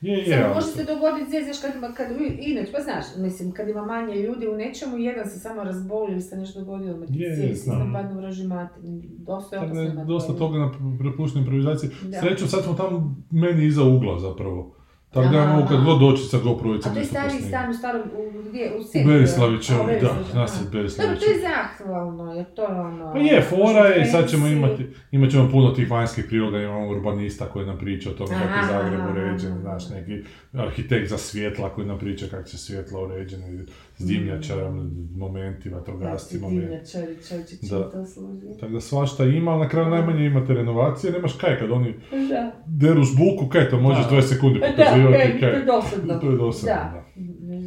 Je, 0.00 0.12
je, 0.18 0.38
Samo 0.38 0.54
može 0.54 0.66
se 0.66 0.84
dogoditi, 0.84 1.30
zez, 1.30 1.44
znaš, 1.44 1.60
kad, 1.62 1.94
kad, 1.94 2.06
inače, 2.40 2.72
pa 2.72 2.80
znaš, 2.80 3.04
mislim, 3.18 3.52
kad 3.52 3.68
ima 3.68 3.84
manje 3.84 4.14
ljudi 4.16 4.48
u 4.48 4.56
nečemu, 4.56 4.98
jedan 4.98 5.30
se 5.30 5.38
samo 5.38 5.64
razboli 5.64 6.12
ili 6.12 6.20
se 6.20 6.36
nešto 6.36 6.60
dogodilo, 6.60 6.96
me 6.96 7.06
Je, 7.08 7.34
cijeli 7.34 7.54
znam. 7.54 7.76
sistem 7.76 7.92
padne 7.92 8.12
u 8.12 8.18
vraži 8.18 8.46
mater. 8.46 8.82
Dosta 9.18 9.56
je 9.56 9.60
da 9.60 9.66
opasno 9.66 10.04
dosta 10.04 10.32
to. 10.32 10.38
toga 10.38 10.58
na 10.58 10.70
prepuštenoj 10.98 11.40
improvizaciji. 11.40 11.90
Da. 12.02 12.20
Srećom, 12.20 12.48
sad 12.48 12.64
smo 12.64 12.74
tamo 12.74 13.16
meni 13.30 13.64
iza 13.66 13.82
ugla 13.84 14.18
zapravo. 14.18 14.74
Tako 15.12 15.28
da 15.28 15.38
ja 15.38 15.46
mogu 15.46 15.68
kad 15.68 15.84
god 15.84 16.00
doći 16.00 16.22
sa 16.22 16.36
GoPro-icom 16.36 16.90
A 16.90 16.94
to 16.94 16.98
je 16.98 17.04
stari 17.04 17.42
stan 17.48 17.70
u 17.70 17.74
starom, 17.74 18.02
u, 18.02 18.48
gdje, 18.48 18.72
u 18.76 18.80
U 18.80 18.84
centru? 18.84 19.12
Berislavićevu, 19.12 19.80
u 19.82 19.86
da, 19.86 20.40
nas 20.40 20.60
je. 20.60 20.70
Berislavićevu. 20.72 21.14
Dobro, 21.14 21.26
to 21.26 21.32
je 21.32 21.40
zahvalno, 21.40 22.34
jer 22.34 22.54
to 22.54 22.62
je 22.62 22.80
ono... 22.80 23.12
Pa 23.12 23.18
je, 23.18 23.42
fora 23.42 23.86
je 23.86 24.02
i 24.02 24.06
sad 24.06 24.30
ćemo 24.30 24.46
imati, 24.46 24.86
imat 25.10 25.30
ćemo 25.30 25.48
puno 25.50 25.70
tih 25.70 25.90
vanjskih 25.90 26.24
priloga, 26.28 26.58
imamo 26.58 26.88
urbanista 26.88 27.46
koji 27.46 27.66
nam 27.66 27.78
priča 27.78 28.10
o 28.10 28.12
tome 28.12 28.30
kako 28.30 28.58
je 28.58 28.82
Zagreb 28.82 29.00
uređen, 29.10 29.58
znaš, 29.60 29.88
neki 29.90 30.22
arhitekt 30.52 31.10
za 31.10 31.18
svjetla 31.18 31.68
koji 31.74 31.86
nam 31.86 31.98
priča 31.98 32.26
kako 32.30 32.48
će 32.48 32.58
svjetla 32.58 33.00
uređene, 33.00 33.64
s 33.98 34.06
dimnjačarom, 34.06 34.90
momenti, 35.16 35.68
vatrogasci, 35.68 36.38
momenti. 36.38 36.60
Divnjačari, 36.60 37.16
čovječe, 37.28 37.56
čim 37.60 37.68
Da. 37.68 37.90
to 37.90 38.06
služi. 38.06 38.46
Tako 38.60 38.72
da 38.72 38.80
svašta 38.80 39.24
ima, 39.24 39.50
ali 39.50 39.60
na 39.60 39.68
kraju 39.68 39.88
najmanje 39.88 40.26
imate 40.26 40.54
renovacije, 40.54 41.12
nemaš 41.12 41.32
kaj 41.32 41.58
kad 41.58 41.70
oni 41.70 41.94
Da. 42.30 42.52
deru 42.66 43.02
žbuku, 43.02 43.48
kaj 43.48 43.70
to 43.70 43.80
možeš 43.80 44.04
Da. 44.04 44.16
20 44.16 44.22
sekundi 44.22 44.60
Da, 44.60 44.66
pokazivati, 44.66 45.01
kaj, 45.10 45.40
to 45.40 45.46
je 45.46 45.64
dosadno. 45.64 46.14
To 46.20 46.30
je 46.30 46.36
dosadno, 46.36 46.74
da. 46.74 47.02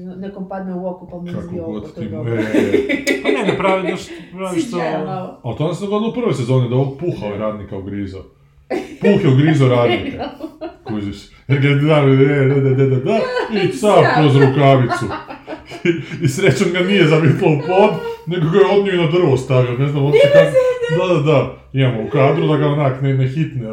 Da. 0.10 0.16
Nekom 0.16 0.50
padne 0.50 0.74
u 0.74 0.88
oko 0.88 1.08
pa 1.12 1.18
mu 1.18 1.40
izbije 1.40 1.62
oko, 1.62 1.80
to 1.80 2.02
je 2.02 2.08
ti 2.08 2.16
dobro. 2.16 2.34
e, 2.34 2.40
e. 2.40 3.22
Pa 3.24 3.30
ne, 3.30 3.52
napravi 3.52 3.90
još, 3.90 4.02
pravi 4.38 4.62
što... 4.62 4.78
Ali 5.44 5.58
to 5.58 5.66
nam 5.66 5.76
se 5.76 5.86
dogodilo 5.86 6.10
u 6.10 6.14
prvoj 6.14 6.34
sezoni, 6.34 6.70
da 6.70 6.76
ovog 6.76 6.98
puha 7.00 7.26
je 7.26 7.38
radnika 7.38 7.78
ugrizo. 7.78 8.24
Puh 9.02 9.24
je 9.24 9.34
ugrizo 9.34 9.68
radnika. 9.68 10.30
Kužiš. 10.88 11.18
Jer 11.48 11.62
ga 11.62 11.68
je 11.68 11.76
da, 11.76 12.02
da, 12.02 12.60
da, 12.60 12.70
da, 12.70 12.86
da, 12.86 12.96
da, 12.96 13.20
i 13.64 13.68
sam 13.68 14.04
kroz 14.18 14.36
rukavicu. 14.36 15.06
I, 15.84 16.24
I 16.24 16.28
srećom 16.28 16.68
ga 16.74 16.80
nije 16.80 17.08
zavitlo 17.08 17.48
u 17.48 17.60
pod, 17.68 17.90
nego 18.26 18.50
ga 18.50 18.58
je 18.58 18.80
odnio 18.80 18.94
i 18.94 18.98
na 18.98 19.12
drvo 19.12 19.38
stavio, 19.38 19.78
ne 19.78 19.88
znam 19.88 20.04
uopće 20.04 20.20
kako. 20.34 20.52
Da, 20.98 21.14
da, 21.14 21.22
da. 21.32 21.56
Imamo 21.74 22.04
u 22.04 22.10
kadru 22.10 22.48
da 22.48 22.58
ga 22.58 22.68
onak 22.68 23.02
ne, 23.02 23.14
ne 23.14 23.28
hitne. 23.28 23.68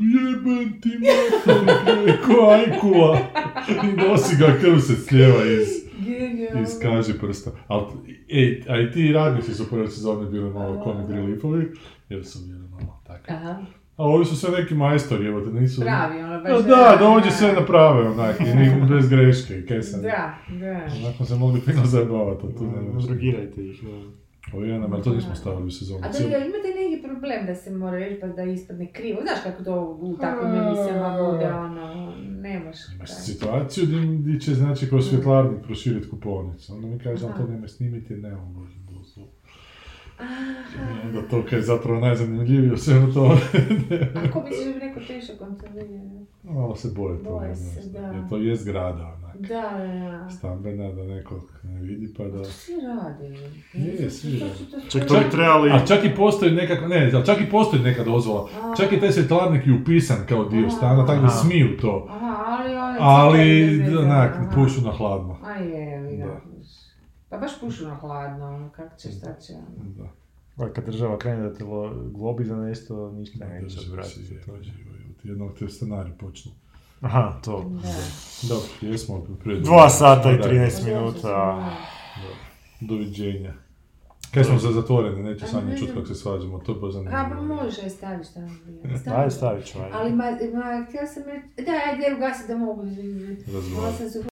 Jebem 0.00 0.80
ti 0.80 0.88
mater, 0.98 2.16
ko 2.26 2.50
ajkula. 2.50 3.18
I 3.68 3.96
nosi 3.96 4.36
ga 4.36 4.46
krv 4.60 4.78
se 4.78 4.96
slijeva 4.96 5.44
iz, 5.44 5.68
Genijalno. 6.06 6.62
iz 6.62 6.78
kaži 6.82 7.12
prsta. 7.20 7.50
Al, 7.68 7.90
ej, 8.28 8.62
a 8.68 8.80
i 8.80 8.90
ti 8.92 9.12
radnici 9.12 9.54
su 9.54 9.62
u 9.62 9.66
prvoj 9.66 9.88
sezoni 9.88 10.30
bili 10.30 10.50
malo 10.50 10.80
comic 10.84 11.10
reliefovi, 11.10 11.72
jer 12.08 12.24
su 12.26 12.38
bili 12.46 12.68
malo 12.70 13.00
tako. 13.06 13.24
Aha, 13.28 13.62
A 13.96 14.04
ovi 14.04 14.24
su 14.24 14.36
sve 14.36 14.50
neki 14.50 14.74
majstori, 14.74 15.26
evo 15.26 15.40
te 15.40 15.50
nisu... 15.50 15.80
pravi 15.80 16.22
ono 16.22 16.40
baš. 16.42 16.52
Da, 16.52 16.68
da, 16.68 16.96
dođe 17.00 17.30
sve 17.30 17.52
naprave 17.52 18.08
onak, 18.08 18.40
i 18.40 18.44
ni 18.54 18.72
bez 18.90 19.08
greške, 19.08 19.58
i 19.58 19.66
kaj. 19.66 19.78
Da, 19.78 20.34
da. 20.48 20.86
Onako 21.04 21.24
se 21.24 21.34
mogli 21.34 21.60
fino 21.66 21.84
zajebavati, 21.84 22.46
a 22.46 22.58
tu 22.58 22.64
ne 22.64 22.82
možeš. 22.92 23.08
Drogirajte 23.08 23.66
ih, 23.66 23.82
da. 23.82 24.23
Ovo 24.52 24.64
je 24.64 24.74
ali 24.74 25.02
to 25.02 25.14
nismo 25.14 25.34
stavili 25.34 25.66
u 25.66 25.70
sezonu. 25.70 26.00
A 26.04 26.08
da 26.08 26.18
li 26.18 26.46
imate 26.46 26.68
neki 26.76 27.02
problem 27.02 27.46
da 27.46 27.54
se 27.54 27.70
mora 27.70 27.98
reći 27.98 28.20
pa 28.20 28.26
da 28.26 28.42
ispadne 28.42 28.92
krivo? 28.92 29.20
Znaš 29.22 29.38
kako 29.44 29.64
to 29.64 29.98
u 30.00 30.16
takvim 30.16 30.54
emisijama 30.54 31.16
vode, 31.16 31.52
ono, 31.52 32.14
ne 32.18 32.58
može 32.58 32.78
Imaš 32.94 33.10
situaciju 33.10 33.84
gdje, 34.18 34.40
će 34.40 34.54
znači 34.54 34.90
kao 34.90 35.02
svjetlarnik 35.02 35.62
proširiti 35.62 36.10
kupovnicu. 36.10 36.74
Onda 36.74 36.86
mi 36.86 36.98
kaže, 36.98 37.26
ali 37.26 37.34
to 37.34 37.52
nemoj 37.52 37.68
snimiti 37.68 38.14
nemam 38.14 38.52
možda 38.52 38.80
dozvolu. 38.92 39.28
Onda 41.04 41.28
to 41.30 41.42
kaj 41.50 41.58
je 41.58 41.62
zapravo 41.62 42.00
najzanimljivije 42.00 42.72
u 42.72 42.76
svemu 42.76 43.12
to. 43.12 43.38
A 44.14 44.30
ko 44.30 44.42
misliš 44.42 44.66
da 44.66 44.72
bi 44.72 44.86
neko 44.86 45.00
teško 45.06 45.32
kontrolirao? 45.38 46.26
Malo 46.42 46.76
se 46.76 46.88
boje 46.96 47.24
toga, 47.24 47.38
Boje 47.38 47.56
se, 47.56 47.90
da. 47.90 47.98
jer 47.98 48.28
to 48.28 48.36
je 48.36 48.56
zgrada. 48.56 49.23
Da, 49.38 49.46
da, 49.48 50.20
da. 50.22 50.30
Stambena, 50.30 50.92
da 50.92 51.04
nekog 51.04 51.52
ne 51.62 51.80
vidi 51.80 52.14
pa 52.16 52.24
da... 52.24 52.44
Svi 52.44 52.74
rade. 52.74 53.28
Je, 53.74 54.10
svi 54.10 54.38
rade. 54.38 54.54
to 54.70 54.90
Čak 54.90 55.08
to 55.08 55.14
bi 55.14 55.30
trebali... 55.30 55.70
A 55.70 55.86
čak 55.86 56.04
i 56.04 56.14
postoji 56.16 56.52
nekakva, 56.52 56.88
ne, 56.88 57.10
ali 57.14 57.26
čak 57.26 57.40
i 57.40 57.50
postoji 57.50 57.82
neka 57.82 58.04
dozvola. 58.04 58.48
A. 58.62 58.74
Čak 58.76 58.92
i 58.92 59.00
taj 59.00 59.12
svjetlarnik 59.12 59.66
je 59.66 59.72
upisan 59.72 60.16
kao 60.28 60.44
dio 60.44 60.70
stana, 60.70 61.06
tako 61.06 61.22
da 61.22 61.28
smiju 61.28 61.76
to. 61.80 62.06
Aha, 62.10 62.44
ali 62.48 62.74
Ali, 63.00 63.96
onak, 63.96 64.36
aha. 64.36 64.50
pušu 64.54 64.80
na 64.80 64.90
hladno. 64.90 65.38
A 65.42 65.52
je. 65.52 66.16
Da. 66.18 66.40
Pa 67.28 67.36
baš 67.36 67.60
pušu 67.60 67.84
na 67.84 67.94
hladno, 67.94 68.46
ono, 68.46 68.68
kak 68.70 68.98
će, 68.98 69.08
će. 69.46 69.52
ono. 69.52 69.90
Da. 69.96 70.08
Pa 70.56 70.72
kad 70.72 70.84
država 70.86 71.18
krene 71.18 71.42
da 71.42 71.54
te 71.54 71.64
lo- 71.64 72.10
globi 72.12 72.44
za 72.44 72.56
nešto, 72.56 73.10
ništa 73.12 73.44
Ne, 73.44 73.60
neće 73.60 73.80
odvratiti. 73.80 74.38
Jednog 75.24 75.58
te 75.58 75.68
scenarij 75.68 76.12
počnu. 76.12 76.52
Aha, 77.00 77.40
to. 77.44 77.64
Da. 77.82 77.88
Dobro, 78.48 78.68
jesmo 78.80 79.26
pred... 79.44 79.62
Dva 79.62 79.88
sata 79.88 80.30
i 80.30 80.36
Da, 80.38 80.44
13 80.44 80.70
Pa 80.70 80.90
dobro, 80.90 81.00
minuta. 81.00 81.70
Doviđenja. 82.80 83.54
Kaj 84.34 84.44
smo 84.44 84.58
za 84.58 84.72
zatvoreni, 84.72 85.22
neće 85.22 85.44
A 85.44 85.48
Sanja 85.48 85.64
ne 85.64 85.78
čut 85.78 85.88
kako 85.94 86.06
se 86.06 86.14
svađamo, 86.14 86.58
to 86.58 86.72
je 86.72 86.78
baš 86.78 86.92
zanimljivo. 86.92 87.20
A, 87.20 87.30
pa 87.30 87.40
može, 87.40 87.90
staviš 87.90 88.26
tamo. 88.34 88.50
Ajde, 89.16 89.30
stavit 89.30 89.66
ću, 89.66 89.78
ajde. 89.78 89.90
Ali, 89.92 90.12
ma, 90.12 90.24
ma, 90.24 90.86
htjela 90.88 91.06
sam 91.06 91.22
reći, 91.22 91.66
da, 91.66 91.72
ajde, 91.72 92.16
ugasi 92.16 92.48
da 92.48 92.56
mogu. 92.56 92.82
Razgovarati. 93.54 93.98
Sam 93.98 94.10
se 94.10 94.33